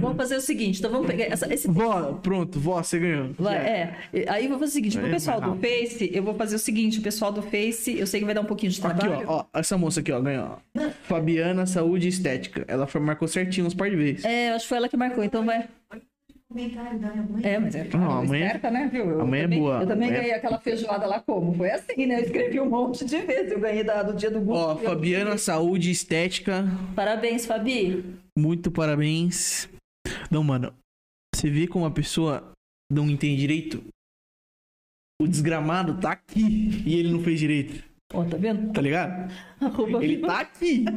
Vamos 0.00 0.16
fazer 0.16 0.36
o 0.36 0.40
seguinte, 0.40 0.78
então 0.78 0.90
vamos 0.90 1.06
pegar 1.06 1.24
essa, 1.24 1.52
esse 1.52 1.68
Vó, 1.68 2.14
pronto, 2.22 2.58
vó, 2.58 2.82
você 2.82 2.98
ganhou. 2.98 3.30
Vai, 3.38 3.56
é. 3.56 3.96
Aí 4.28 4.44
eu 4.44 4.50
vou 4.50 4.58
fazer 4.58 4.70
o 4.70 4.74
seguinte, 4.74 4.98
pro 4.98 5.06
É, 5.06 5.10
pessoal 5.10 5.40
do 5.40 5.56
Face, 5.56 6.10
eu 6.12 6.22
vou 6.22 6.34
fazer 6.34 6.56
o 6.56 6.58
seguinte, 6.58 6.98
o 6.98 7.02
pessoal 7.02 7.32
do 7.32 7.42
Face, 7.42 7.98
eu 7.98 8.06
sei 8.06 8.20
que 8.20 8.26
vai 8.26 8.34
dar 8.34 8.40
um 8.40 8.44
pouquinho 8.46 8.70
de 8.72 8.84
Aqui, 8.84 8.98
trabalho. 9.00 9.24
ó, 9.28 9.44
ó, 9.52 9.58
essa 9.58 9.76
moça 9.78 10.00
aqui, 10.00 10.10
ó, 10.12 10.20
ganhou. 10.20 10.58
Fabiana 11.04 11.66
Saúde 11.66 12.08
Estética. 12.08 12.64
Ela 12.68 12.86
foi, 12.86 13.00
marcou 13.00 13.28
certinho 13.28 13.66
uns 13.66 13.74
par 13.74 13.88
de 13.90 13.96
vezes. 13.96 14.24
É, 14.24 14.50
eu 14.50 14.54
acho 14.54 14.64
que 14.64 14.68
foi 14.68 14.78
ela 14.78 14.88
que 14.88 14.96
marcou, 14.96 15.22
então 15.24 15.44
vai. 15.44 15.68
Comentário 16.52 16.98
da 16.98 17.10
minha 17.10 17.22
mãe. 17.22 17.40
É, 17.44 17.58
mas 17.58 17.74
é 17.74 17.84
Não, 17.92 18.10
a 18.10 18.24
mãe 18.24 18.42
é- 18.42 18.46
esperta, 18.46 18.70
né, 18.70 18.88
viu? 18.92 19.04
Eu 19.10 19.20
a 19.20 19.24
mãe 19.24 19.40
é 19.40 19.42
também- 19.44 19.58
boa, 19.60 19.82
Eu 19.82 19.86
também 19.86 20.08
a 20.08 20.10
mãe 20.12 20.18
é- 20.18 20.20
ganhei 20.22 20.34
aquela 20.34 20.58
feijoada 20.60 21.06
lá 21.06 21.20
como? 21.20 21.54
Foi 21.54 21.70
assim, 21.70 22.06
né? 22.06 22.18
Eu 22.20 22.24
escrevi 22.24 22.60
um 22.60 22.68
monte 22.68 23.04
de 23.04 23.18
vezes. 23.18 23.52
Eu 23.52 23.60
ganhei 23.60 23.82
da- 23.84 24.02
do 24.02 24.14
dia 24.14 24.30
do 24.30 24.38
Google. 24.40 24.56
Ó, 24.56 24.76
Fabiana 24.76 25.38
Saúde 25.38 25.90
Estética. 25.90 26.64
Parabéns, 26.94 27.46
Fabi. 27.46 28.04
Muito 28.38 28.70
parabéns. 28.70 29.68
Não, 30.30 30.42
mano. 30.44 30.74
Você 31.34 31.48
vê 31.50 31.66
como 31.66 31.84
a 31.86 31.90
pessoa 31.90 32.52
não 32.90 33.08
entende 33.08 33.40
direito? 33.40 33.82
O 35.20 35.26
desgramado 35.26 36.00
tá 36.00 36.12
aqui 36.12 36.82
e 36.86 36.94
ele 36.98 37.12
não 37.12 37.20
fez 37.20 37.38
direito. 37.38 37.82
Ó, 38.12 38.24
tá 38.24 38.36
vendo? 38.36 38.72
Tá 38.72 38.80
ligado? 38.80 39.32
Arroba 39.60 40.04
Ele 40.04 40.18
tá 40.18 40.40
aqui. 40.40 40.84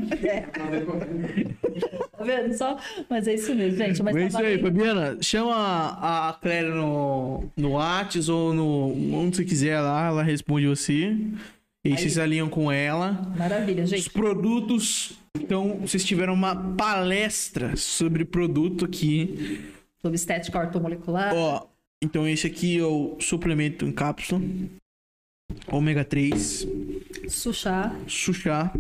Tá 2.18 2.24
vendo 2.24 2.54
só? 2.58 2.78
Mas 3.10 3.28
é 3.28 3.34
isso 3.34 3.54
mesmo, 3.54 3.78
gente. 3.78 4.02
Mas 4.02 4.16
é 4.16 4.20
tá 4.22 4.28
isso 4.28 4.38
aí. 4.38 4.58
Fabiana. 4.62 5.18
Chama 5.22 5.54
a 5.54 6.34
Cléria 6.42 6.74
no, 6.74 7.44
no 7.58 7.74
Whats 7.74 8.30
ou 8.30 8.54
no. 8.54 9.16
onde 9.18 9.36
você 9.36 9.44
quiser 9.44 9.82
lá, 9.82 10.08
ela 10.08 10.24
responde 10.24 10.66
você. 10.66 11.14
E 11.84 11.90
aí, 11.90 11.98
vocês 11.98 12.18
alinham 12.18 12.48
com 12.48 12.72
ela. 12.72 13.22
Maravilha, 13.38 13.84
Os 13.84 13.90
gente. 13.90 14.10
produtos. 14.10 15.20
Então, 15.38 15.80
vocês 15.82 16.06
tiveram 16.06 16.34
uma 16.34 16.56
palestra 16.56 17.76
sobre 17.76 18.24
produto 18.24 18.86
aqui. 18.86 19.60
Sobre 20.02 20.16
estética 20.16 20.58
ortomolecular. 20.58 21.36
Ó, 21.36 21.68
então 22.02 22.28
esse 22.28 22.48
aqui 22.48 22.80
é 22.80 22.84
o 22.84 23.18
suplemento 23.20 23.86
em 23.86 23.92
cápsula. 23.92 24.42
Ômega 25.72 26.06
3, 26.06 26.68
Suchá, 27.28 27.94
Suchá, 28.08 28.74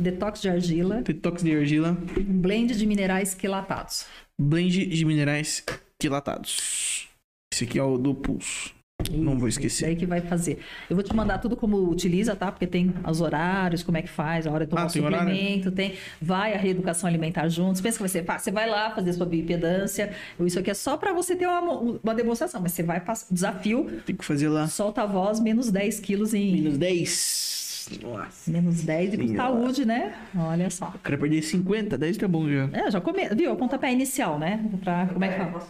detox 0.00 0.40
de 0.40 0.48
argila, 0.48 1.02
detox 1.02 1.42
de 1.42 1.54
argila, 1.54 1.96
um 2.16 2.40
blend 2.40 2.74
de 2.76 2.86
minerais 2.86 3.34
quelatados. 3.34 4.06
blend 4.38 4.86
de 4.86 5.04
minerais 5.04 5.62
quilatados. 6.00 7.08
Esse 7.52 7.64
aqui 7.64 7.78
é 7.78 7.82
o 7.82 7.98
do 7.98 8.14
pulso. 8.14 8.72
Não 9.12 9.38
vou 9.38 9.48
Isso, 9.48 9.58
esquecer. 9.58 9.86
Daí 9.86 9.96
que 9.96 10.06
vai 10.06 10.20
fazer. 10.20 10.58
Eu 10.88 10.96
vou 10.96 11.02
te 11.02 11.14
mandar 11.14 11.38
tudo 11.38 11.56
como 11.56 11.76
utiliza, 11.90 12.34
tá? 12.36 12.50
Porque 12.52 12.66
tem 12.66 12.92
os 13.08 13.20
horários, 13.20 13.82
como 13.82 13.96
é 13.98 14.02
que 14.02 14.08
faz, 14.10 14.46
a 14.46 14.50
hora 14.50 14.64
de 14.64 14.70
tomar 14.70 14.82
Ah, 14.82 14.86
o 14.86 14.90
tem 14.92 15.02
horário? 15.04 15.28
suplemento, 15.28 15.70
tem. 15.72 15.94
Vai 16.20 16.54
a 16.54 16.58
reeducação 16.58 17.08
alimentar 17.08 17.48
juntos. 17.48 17.80
Pensa 17.80 17.96
que 17.96 18.02
vai 18.02 18.08
ser 18.08 18.24
fácil. 18.24 18.44
Você 18.44 18.50
vai 18.50 18.68
lá 18.68 18.90
fazer 18.94 19.12
sua 19.12 19.26
bioimpedância. 19.26 20.12
Isso 20.40 20.58
aqui 20.58 20.70
é 20.70 20.74
só 20.74 20.96
para 20.96 21.12
você 21.12 21.34
ter 21.36 21.46
uma, 21.46 21.60
uma 22.02 22.14
demonstração, 22.14 22.60
mas 22.60 22.72
você 22.72 22.82
vai 22.82 23.00
passar. 23.00 23.26
Desafio, 23.32 24.00
Tem 24.06 24.14
que 24.16 24.24
fazer 24.24 24.48
lá. 24.48 24.66
solta 24.66 25.02
a 25.02 25.06
voz, 25.06 25.40
menos 25.40 25.70
10 25.70 26.00
quilos 26.00 26.34
em. 26.34 26.52
Menos 26.52 26.78
10. 26.78 27.88
Nossa. 28.02 28.50
Menos 28.50 28.82
10 28.82 29.14
e 29.14 29.16
com 29.16 29.26
Senhora. 29.26 29.36
saúde, 29.48 29.84
né? 29.84 30.14
Olha 30.36 30.70
só. 30.70 30.90
Eu 30.94 31.00
quero 31.02 31.18
perder 31.18 31.42
50, 31.42 31.98
10 31.98 32.16
tá 32.18 32.28
bom 32.28 32.48
já. 32.48 32.68
É, 32.72 32.90
já 32.90 33.00
come... 33.00 33.28
Viu? 33.30 33.52
O 33.52 33.56
pontapé 33.56 33.92
inicial, 33.92 34.38
né? 34.38 34.64
Pra... 34.82 35.06
Como 35.08 35.24
é 35.24 35.28
que 35.28 35.38
fala? 35.38 35.66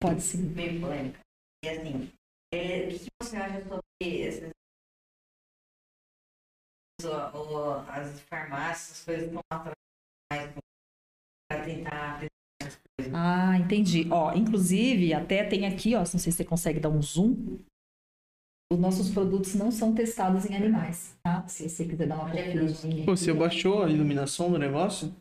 Pode 0.00 0.22
ser. 0.22 0.38
meio 0.38 0.80
polêmica. 0.80 1.18
E 1.64 1.68
assim, 1.68 2.08
é, 2.52 2.86
o 2.86 2.88
que 2.90 2.98
que 3.00 3.06
você 3.22 3.36
acha 3.36 3.62
sobre 3.62 3.82
o- 7.02 7.90
as 7.90 8.20
farmácias, 8.22 8.98
as 8.98 9.04
coisas 9.04 9.26
estão 9.26 9.40
atrás 9.50 9.74
mais 10.32 10.52
para 11.50 11.64
tentar 11.64 12.26
Ah, 13.14 13.56
entendi. 13.58 14.08
Ó, 14.10 14.32
inclusive, 14.34 15.14
até 15.14 15.44
tem 15.44 15.66
aqui, 15.66 15.94
ó, 15.94 16.00
não 16.00 16.06
sei 16.06 16.18
se 16.20 16.32
você 16.32 16.44
consegue 16.44 16.80
dar 16.80 16.88
um 16.90 17.00
zoom. 17.00 17.58
Os 18.70 18.78
nossos 18.78 19.10
produtos 19.10 19.54
não 19.54 19.70
são 19.70 19.94
testados 19.94 20.44
em 20.44 20.54
animais, 20.54 21.16
tá? 21.22 21.46
Se 21.48 21.68
você 21.68 21.86
quiser 21.86 22.06
dar 22.08 22.16
uma 22.16 22.30
conferidinha. 22.30 23.06
Pô, 23.06 23.16
você 23.16 23.30
abaixou 23.30 23.82
a 23.84 23.88
iluminação 23.90 24.50
do 24.50 24.58
negócio? 24.58 25.14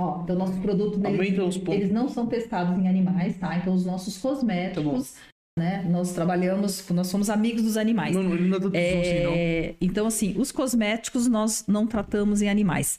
Ó, 0.00 0.22
então 0.22 0.34
nossos 0.36 0.58
produtos 0.60 0.94
eles, 1.04 1.06
Aumenta 1.20 1.44
os 1.44 1.58
pontos. 1.58 1.74
eles 1.74 1.92
não 1.92 2.08
são 2.08 2.26
testados 2.26 2.78
em 2.78 2.88
animais, 2.88 3.36
tá? 3.38 3.58
Então 3.58 3.74
os 3.74 3.84
nossos 3.84 4.16
cosméticos, 4.16 5.16
né? 5.58 5.84
Nós 5.88 6.12
trabalhamos, 6.12 6.88
nós 6.90 7.06
somos 7.08 7.28
amigos 7.28 7.62
dos 7.62 7.76
animais. 7.76 8.14
Não, 8.14 8.22
não 8.22 8.50
dá 8.50 8.60
tanto 8.60 8.76
zoom 8.76 9.00
assim, 9.00 9.24
não. 9.24 9.32
É, 9.34 9.74
então, 9.80 10.06
assim, 10.06 10.34
os 10.38 10.50
cosméticos 10.50 11.26
nós 11.26 11.64
não 11.66 11.86
tratamos 11.86 12.40
em 12.42 12.48
animais. 12.48 12.98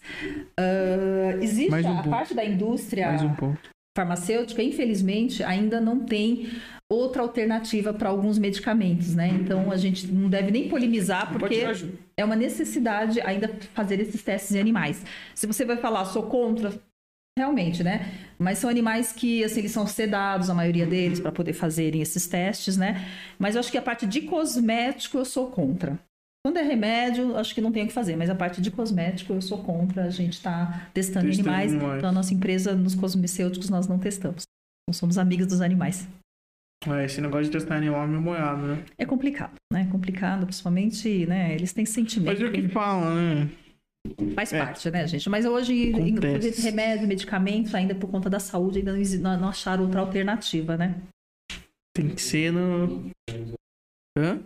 Ah, 0.60 1.38
existe 1.42 1.74
um 1.74 1.78
a 1.78 1.98
ponto. 1.98 2.10
parte 2.10 2.34
da 2.34 2.46
indústria 2.46 3.10
um 3.10 3.56
farmacêutica, 3.98 4.64
infelizmente, 4.64 5.44
ainda 5.44 5.82
não 5.82 6.00
tem 6.00 6.50
outra 6.90 7.22
alternativa 7.22 7.94
para 7.94 8.10
alguns 8.10 8.38
medicamentos, 8.38 9.16
né? 9.16 9.30
Então, 9.30 9.72
a 9.72 9.78
gente 9.78 10.08
não 10.08 10.30
deve 10.30 10.52
nem 10.52 10.70
polemizar, 10.70 11.32
porque 11.32 11.66
é 12.18 12.24
uma 12.24 12.36
necessidade 12.36 13.20
ainda 13.22 13.50
fazer 13.74 14.00
esses 14.00 14.22
testes 14.22 14.56
em 14.56 14.60
animais. 14.60 15.04
Se 15.34 15.48
você 15.48 15.66
vai 15.66 15.78
falar, 15.78 16.06
sou 16.06 16.24
contra, 16.24 16.74
realmente, 17.38 17.84
né? 17.84 18.12
Mas 18.38 18.58
são 18.58 18.70
animais 18.70 19.12
que, 19.12 19.44
assim, 19.44 19.60
eles 19.60 19.72
são 19.72 19.88
sedados, 19.88 20.50
a 20.50 20.54
maioria 20.54 20.86
deles, 20.86 21.20
para 21.20 21.32
poder 21.32 21.54
fazerem 21.54 22.02
esses 22.02 22.28
testes, 22.28 22.78
né? 22.78 23.06
Mas 23.40 23.56
eu 23.56 23.60
acho 23.60 23.72
que 23.72 23.78
a 23.78 23.82
parte 23.82 24.06
de 24.06 24.22
cosmético 24.22 25.18
eu 25.18 25.26
sou 25.26 25.50
contra. 25.50 25.98
Quando 26.46 26.58
é 26.58 26.64
remédio, 26.64 27.38
acho 27.38 27.54
que 27.54 27.62
não 27.62 27.72
tem 27.72 27.84
o 27.84 27.88
que 27.88 27.94
fazer, 27.94 28.16
mas 28.16 28.30
a 28.30 28.36
parte 28.36 28.62
de 28.62 28.72
cosmético 28.72 29.34
eu 29.34 29.42
sou 29.42 29.60
contra. 29.60 30.06
A 30.06 30.10
gente 30.10 30.34
está 30.34 30.90
testando, 30.94 31.28
Testando 31.28 31.50
animais, 31.50 31.72
animais. 31.72 31.98
então 32.00 32.10
a 32.10 32.14
nossa 32.14 32.34
empresa, 32.34 32.74
nos 32.74 32.96
cosmecêuticos, 32.96 33.70
nós 33.70 33.88
não 33.88 34.00
testamos. 34.00 34.44
Nós 34.90 34.98
somos 34.98 35.18
amigos 35.18 35.46
dos 35.48 35.62
animais. 35.62 36.08
É, 36.88 37.06
esse 37.06 37.22
negócio 37.22 37.46
de 37.46 37.52
testar 37.52 37.76
animal 37.76 38.04
é 38.06 38.08
meio 38.08 38.22
moiado, 38.22 38.64
né? 38.64 38.84
É 38.98 39.06
complicado, 39.06 39.54
né? 39.72 39.84
É 39.88 39.92
complicado, 39.92 40.46
principalmente, 40.48 41.28
né? 41.28 41.54
Eles 41.54 41.74
têm 41.74 41.86
sentimento. 41.86 42.34
Mas 42.34 42.42
é 42.42 42.46
o 42.46 42.52
que 42.52 42.68
fala, 42.70 43.14
né? 43.14 43.50
Faz 44.36 44.52
É. 44.54 44.60
parte, 44.60 44.90
né, 44.90 45.08
gente? 45.08 45.30
Mas 45.30 45.46
hoje, 45.46 45.92
inclusive, 45.92 46.62
remédio, 46.62 47.08
medicamento, 47.08 47.76
ainda 47.76 47.94
por 47.94 48.10
conta 48.10 48.30
da 48.30 48.40
saúde, 48.40 48.80
ainda 48.80 48.94
não, 49.20 49.42
não 49.42 49.50
acharam 49.50 49.84
outra 49.84 50.00
alternativa, 50.00 50.76
né? 50.78 50.96
Tem 51.94 52.10
que 52.10 52.22
ser 52.22 52.52
no. 52.52 53.12
Hã? 54.18 54.40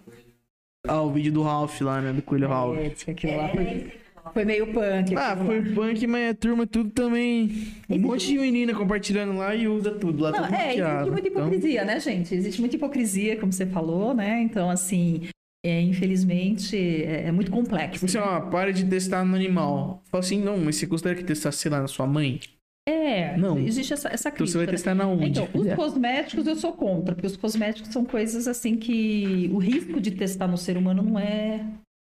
Ah, 0.88 1.02
o 1.02 1.12
vídeo 1.12 1.32
do 1.32 1.42
Ralph 1.42 1.82
lá, 1.82 2.02
né? 2.02 2.14
Do 2.14 2.22
Coelho 2.22 2.48
Ralph. 2.48 2.78
É, 2.78 3.36
lá 3.38 3.50
foi, 3.50 3.92
foi 4.34 4.46
meio 4.46 4.74
punk. 4.74 5.16
Ah, 5.16 5.36
foi 5.38 5.62
lá. 5.62 5.76
punk, 5.76 6.08
mas 6.08 6.32
a 6.32 6.34
turma 6.34 6.68
tudo 6.68 6.90
também. 6.92 7.74
Um 7.90 7.98
monte 8.00 8.28
de 8.28 8.38
menina 8.38 8.74
compartilhando 8.74 9.38
lá 9.38 9.56
e 9.56 9.68
usa 9.68 9.92
tudo 9.92 10.24
lá. 10.24 10.32
Não, 10.32 10.44
tudo 10.44 10.56
é, 10.56 10.76
existe 10.76 11.12
muita 11.12 11.28
Então, 11.28 11.42
hipocrisia, 11.42 11.86
né, 11.86 12.00
gente? 12.00 12.36
Existe 12.36 12.60
muita 12.60 12.76
hipocrisia, 12.76 13.38
como 13.40 13.52
você 13.52 13.66
falou, 13.66 14.14
né? 14.14 14.42
Então, 14.42 14.70
assim, 14.70 15.28
é, 15.68 15.82
infelizmente, 15.82 16.78
é, 16.78 17.28
é 17.28 17.32
muito 17.32 17.52
complexo. 17.52 18.06
Tipo 18.06 18.06
assim, 18.06 18.18
ó, 18.18 18.50
para 18.50 18.72
de 18.72 18.86
testar 18.86 19.24
no 19.26 19.36
animal. 19.36 20.02
Fala 20.06 20.24
assim, 20.24 20.40
não, 20.40 20.58
mas 20.58 20.76
você 20.76 20.86
gostaria 20.86 21.18
que 21.18 21.24
testasse, 21.24 21.58
sei 21.58 21.72
lá, 21.72 21.82
na 21.82 21.88
sua 21.88 22.06
mãe? 22.06 22.40
É, 22.88 23.36
Não. 23.36 23.58
existe 23.58 23.94
essa, 23.94 24.10
essa 24.10 24.30
Então 24.30 24.46
você 24.46 24.54
crítica. 24.54 24.58
vai 24.60 24.66
né? 24.68 24.72
testar 24.72 24.94
na 24.94 25.08
onde? 25.08 25.26
Então, 25.30 25.50
os 25.56 25.74
cosméticos 25.74 26.46
eu 26.46 26.56
sou 26.56 26.72
contra, 26.74 27.16
porque 27.16 27.26
os 27.26 27.36
cosméticos 27.36 27.92
são 27.92 28.06
coisas 28.06 28.48
assim 28.48 28.78
que 28.78 29.50
o 29.52 29.58
risco 29.58 30.00
de 30.00 30.12
testar 30.12 30.48
no 30.48 30.56
ser 30.56 30.78
humano 30.78 31.02
não 31.02 31.18
é 31.20 31.64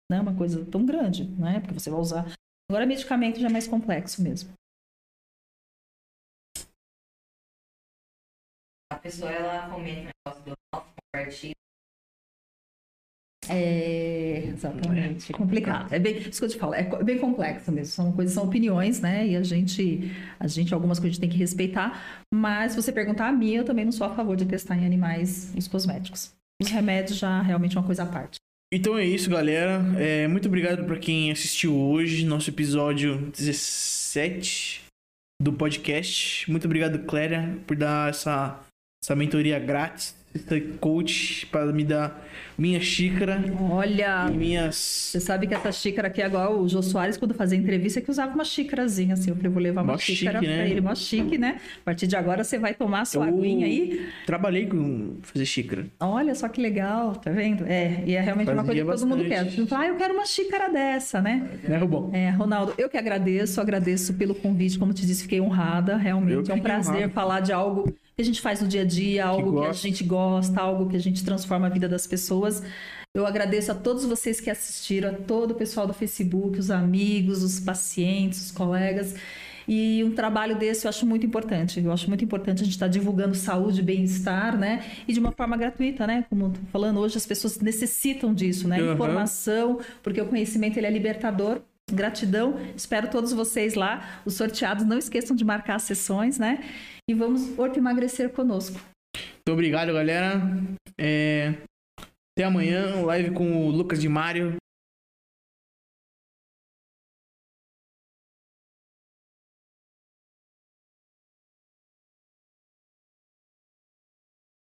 né, 0.08 0.20
uma 0.20 0.36
coisa 0.36 0.64
tão 0.66 0.86
grande, 0.86 1.24
né? 1.36 1.58
Porque 1.58 1.74
você 1.74 1.90
vai 1.90 1.98
usar. 1.98 2.32
Agora, 2.70 2.86
medicamento 2.86 3.40
já 3.40 3.48
é 3.48 3.52
mais 3.52 3.66
complexo 3.66 4.22
mesmo. 4.22 4.50
A 8.92 8.96
pessoa, 8.96 9.30
ela 9.32 9.68
comenta 9.70 10.10
o 10.10 10.30
negócio 10.30 10.44
do 10.44 10.54
compartilha. 10.72 11.57
É, 13.50 14.44
exatamente. 14.48 15.32
É 15.32 15.36
complicado. 15.36 15.92
É 15.92 15.98
bem, 15.98 16.18
isso 16.18 16.38
que 16.40 16.44
eu 16.44 16.48
te 16.48 16.56
falo, 16.58 16.74
é 16.74 16.84
co- 16.84 17.02
bem 17.04 17.18
complexo 17.18 17.70
mesmo. 17.72 17.92
São 17.92 18.12
coisas, 18.12 18.34
são 18.34 18.44
opiniões, 18.44 19.00
né? 19.00 19.26
E 19.26 19.36
a 19.36 19.42
gente, 19.42 20.10
a 20.38 20.46
gente, 20.46 20.72
algumas 20.74 20.98
coisas 20.98 21.12
a 21.12 21.14
gente 21.14 21.20
tem 21.20 21.30
que 21.30 21.36
respeitar. 21.38 22.22
Mas 22.32 22.72
se 22.72 22.82
você 22.82 22.92
perguntar 22.92 23.28
a 23.28 23.32
mim, 23.32 23.52
eu 23.54 23.64
também 23.64 23.84
não 23.84 23.92
sou 23.92 24.06
a 24.06 24.14
favor 24.14 24.36
de 24.36 24.44
testar 24.46 24.76
em 24.76 24.84
animais 24.86 25.52
os 25.56 25.66
cosméticos. 25.68 26.32
Os 26.62 26.68
remédios 26.70 27.18
já 27.18 27.40
realmente 27.40 27.76
é 27.76 27.80
uma 27.80 27.86
coisa 27.86 28.02
à 28.02 28.06
parte. 28.06 28.36
Então 28.72 28.98
é 28.98 29.04
isso, 29.04 29.30
galera. 29.30 29.80
É, 29.96 30.28
muito 30.28 30.46
obrigado 30.48 30.84
pra 30.84 30.98
quem 30.98 31.30
assistiu 31.30 31.74
hoje, 31.74 32.26
nosso 32.26 32.50
episódio 32.50 33.30
17 33.36 34.82
do 35.40 35.52
podcast. 35.52 36.50
Muito 36.50 36.64
obrigado, 36.66 36.98
Cléria, 37.06 37.56
por 37.66 37.76
dar 37.76 38.10
essa, 38.10 38.60
essa 39.02 39.14
mentoria 39.14 39.58
grátis, 39.58 40.14
esse 40.38 40.60
coach 40.80 41.46
para 41.46 41.66
me 41.72 41.84
dar 41.84 42.26
minha 42.56 42.80
xícara 42.80 43.42
Olha, 43.70 44.26
minhas. 44.28 44.76
Você 44.76 45.20
sabe 45.20 45.46
que 45.46 45.54
essa 45.54 45.70
xícara 45.70 46.08
aqui, 46.08 46.20
agora 46.22 46.50
o 46.50 46.68
Jô 46.68 46.82
Soares, 46.82 47.16
quando 47.16 47.34
fazia 47.34 47.56
entrevista, 47.58 48.00
que 48.00 48.10
usava 48.10 48.34
uma 48.34 48.44
xícarazinha, 48.44 49.14
assim. 49.14 49.30
Eu 49.30 49.36
falei, 49.36 49.50
vou 49.50 49.62
levar 49.62 49.82
uma 49.82 49.92
Mó 49.92 49.98
xícara 49.98 50.38
chique, 50.40 50.46
pra 50.52 50.56
né? 50.64 50.70
ele, 50.70 50.80
mó 50.80 50.94
chique, 50.94 51.38
né? 51.38 51.60
A 51.82 51.84
partir 51.84 52.06
de 52.06 52.16
agora 52.16 52.42
você 52.42 52.58
vai 52.58 52.74
tomar 52.74 53.02
a 53.02 53.04
sua 53.04 53.28
Eu- 53.28 53.34
aguinha 53.36 53.66
aí. 53.66 54.06
Trabalhei 54.26 54.66
com 54.66 55.16
fazer 55.22 55.44
xícara. 55.46 55.86
Olha 56.00 56.34
só 56.34 56.48
que 56.48 56.60
legal, 56.60 57.14
tá 57.16 57.30
vendo? 57.30 57.64
É, 57.66 58.02
e 58.06 58.14
é 58.14 58.20
realmente 58.20 58.50
uma 58.50 58.64
coisa 58.64 58.84
Fazia 58.84 58.92
que 58.94 59.00
todo 59.00 59.08
mundo 59.08 59.28
quer. 59.28 59.44
bastante. 59.44 59.60
Você 59.62 59.66
fala, 59.66 59.84
ah, 59.84 59.88
eu 59.88 59.96
quero 59.96 60.14
uma 60.14 60.26
xícara 60.26 60.68
dessa, 60.72 61.20
né? 61.22 61.48
Né, 61.66 61.76
Rubão? 61.78 62.10
É, 62.12 62.30
Ronaldo, 62.30 62.74
eu 62.76 62.88
que 62.88 62.96
agradeço, 62.96 63.60
agradeço 63.60 64.14
pelo 64.14 64.34
convite, 64.34 64.78
como 64.78 64.92
te 64.92 65.06
disse, 65.06 65.22
fiquei 65.22 65.40
honrada, 65.40 65.92
Eu 65.92 65.98
realmente. 65.98 66.42
que 66.44 66.50
É 66.52 66.54
um 66.54 66.60
prazer 66.60 66.94
honrado. 66.96 67.12
falar 67.12 67.40
de 67.40 67.52
algo 67.52 67.94
que 68.18 68.22
a 68.22 68.24
gente 68.24 68.40
faz 68.40 68.60
no 68.60 68.66
dia 68.66 68.82
a 68.82 68.84
dia, 68.84 69.24
algo 69.24 69.52
que, 69.52 69.58
a 69.58 69.68
gosta. 69.68 69.88
gente 69.88 70.02
gosta, 70.02 70.60
algo 70.60 70.90
que 70.90 70.96
a 70.96 70.98
gente 70.98 71.24
transforma 71.24 71.68
a 71.68 71.70
vida 71.70 71.88
das 71.88 72.04
pessoas. 72.04 72.64
Eu 73.14 73.24
agradeço 73.24 73.70
a 73.70 73.76
todos 73.76 74.04
vocês 74.04 74.40
que 74.40 74.50
assistiram, 74.50 75.10
a 75.10 75.12
todo 75.12 75.52
o 75.52 75.54
pessoal 75.54 75.86
do 75.86 75.94
Facebook, 75.94 76.58
os 76.58 76.68
amigos, 76.68 77.44
os 77.44 77.60
pacientes, 77.60 78.46
os 78.46 78.50
colegas. 78.50 79.14
E 79.68 80.02
um 80.02 80.10
trabalho 80.10 80.58
desse 80.58 80.84
eu 80.84 80.88
acho 80.88 81.06
muito 81.06 81.24
importante. 81.24 81.78
Eu 81.78 81.92
acho 81.92 82.08
muito 82.08 82.24
importante 82.24 82.62
a 82.62 82.64
gente 82.64 82.72
estar 82.72 82.88
divulgando 82.88 83.36
saúde 83.36 83.78
e 83.78 83.84
bem-estar, 83.84 84.58
né? 84.58 84.84
E 85.06 85.12
de 85.12 85.20
uma 85.20 85.30
forma 85.30 85.56
gratuita, 85.56 86.04
né? 86.04 86.24
Como 86.28 86.50
tô 86.50 86.58
falando 86.72 86.98
hoje, 86.98 87.16
as 87.16 87.26
pessoas 87.26 87.60
necessitam 87.60 88.34
disso, 88.34 88.66
né? 88.66 88.80
Aham. 88.80 88.94
Informação, 88.94 89.78
porque 90.02 90.20
o 90.20 90.26
conhecimento 90.26 90.76
ele 90.76 90.88
é 90.88 90.90
libertador. 90.90 91.60
Gratidão, 91.90 92.58
espero 92.76 93.08
todos 93.08 93.32
vocês 93.32 93.74
lá. 93.74 94.20
Os 94.26 94.34
sorteados, 94.34 94.84
não 94.84 94.98
esqueçam 94.98 95.36
de 95.36 95.44
marcar 95.44 95.76
as 95.76 95.82
sessões, 95.82 96.36
né? 96.36 96.58
E 97.08 97.14
vamos 97.14 97.58
Horto 97.58 97.78
emagrecer 97.78 98.30
conosco. 98.30 98.78
Muito 99.16 99.50
obrigado, 99.50 99.94
galera. 99.94 100.42
É, 101.00 101.54
Até 102.36 102.44
amanhã, 102.44 103.02
live 103.02 103.30
com 103.30 103.66
o 103.66 103.70
Lucas 103.70 103.98
de 104.00 104.08
Mário. 104.08 104.56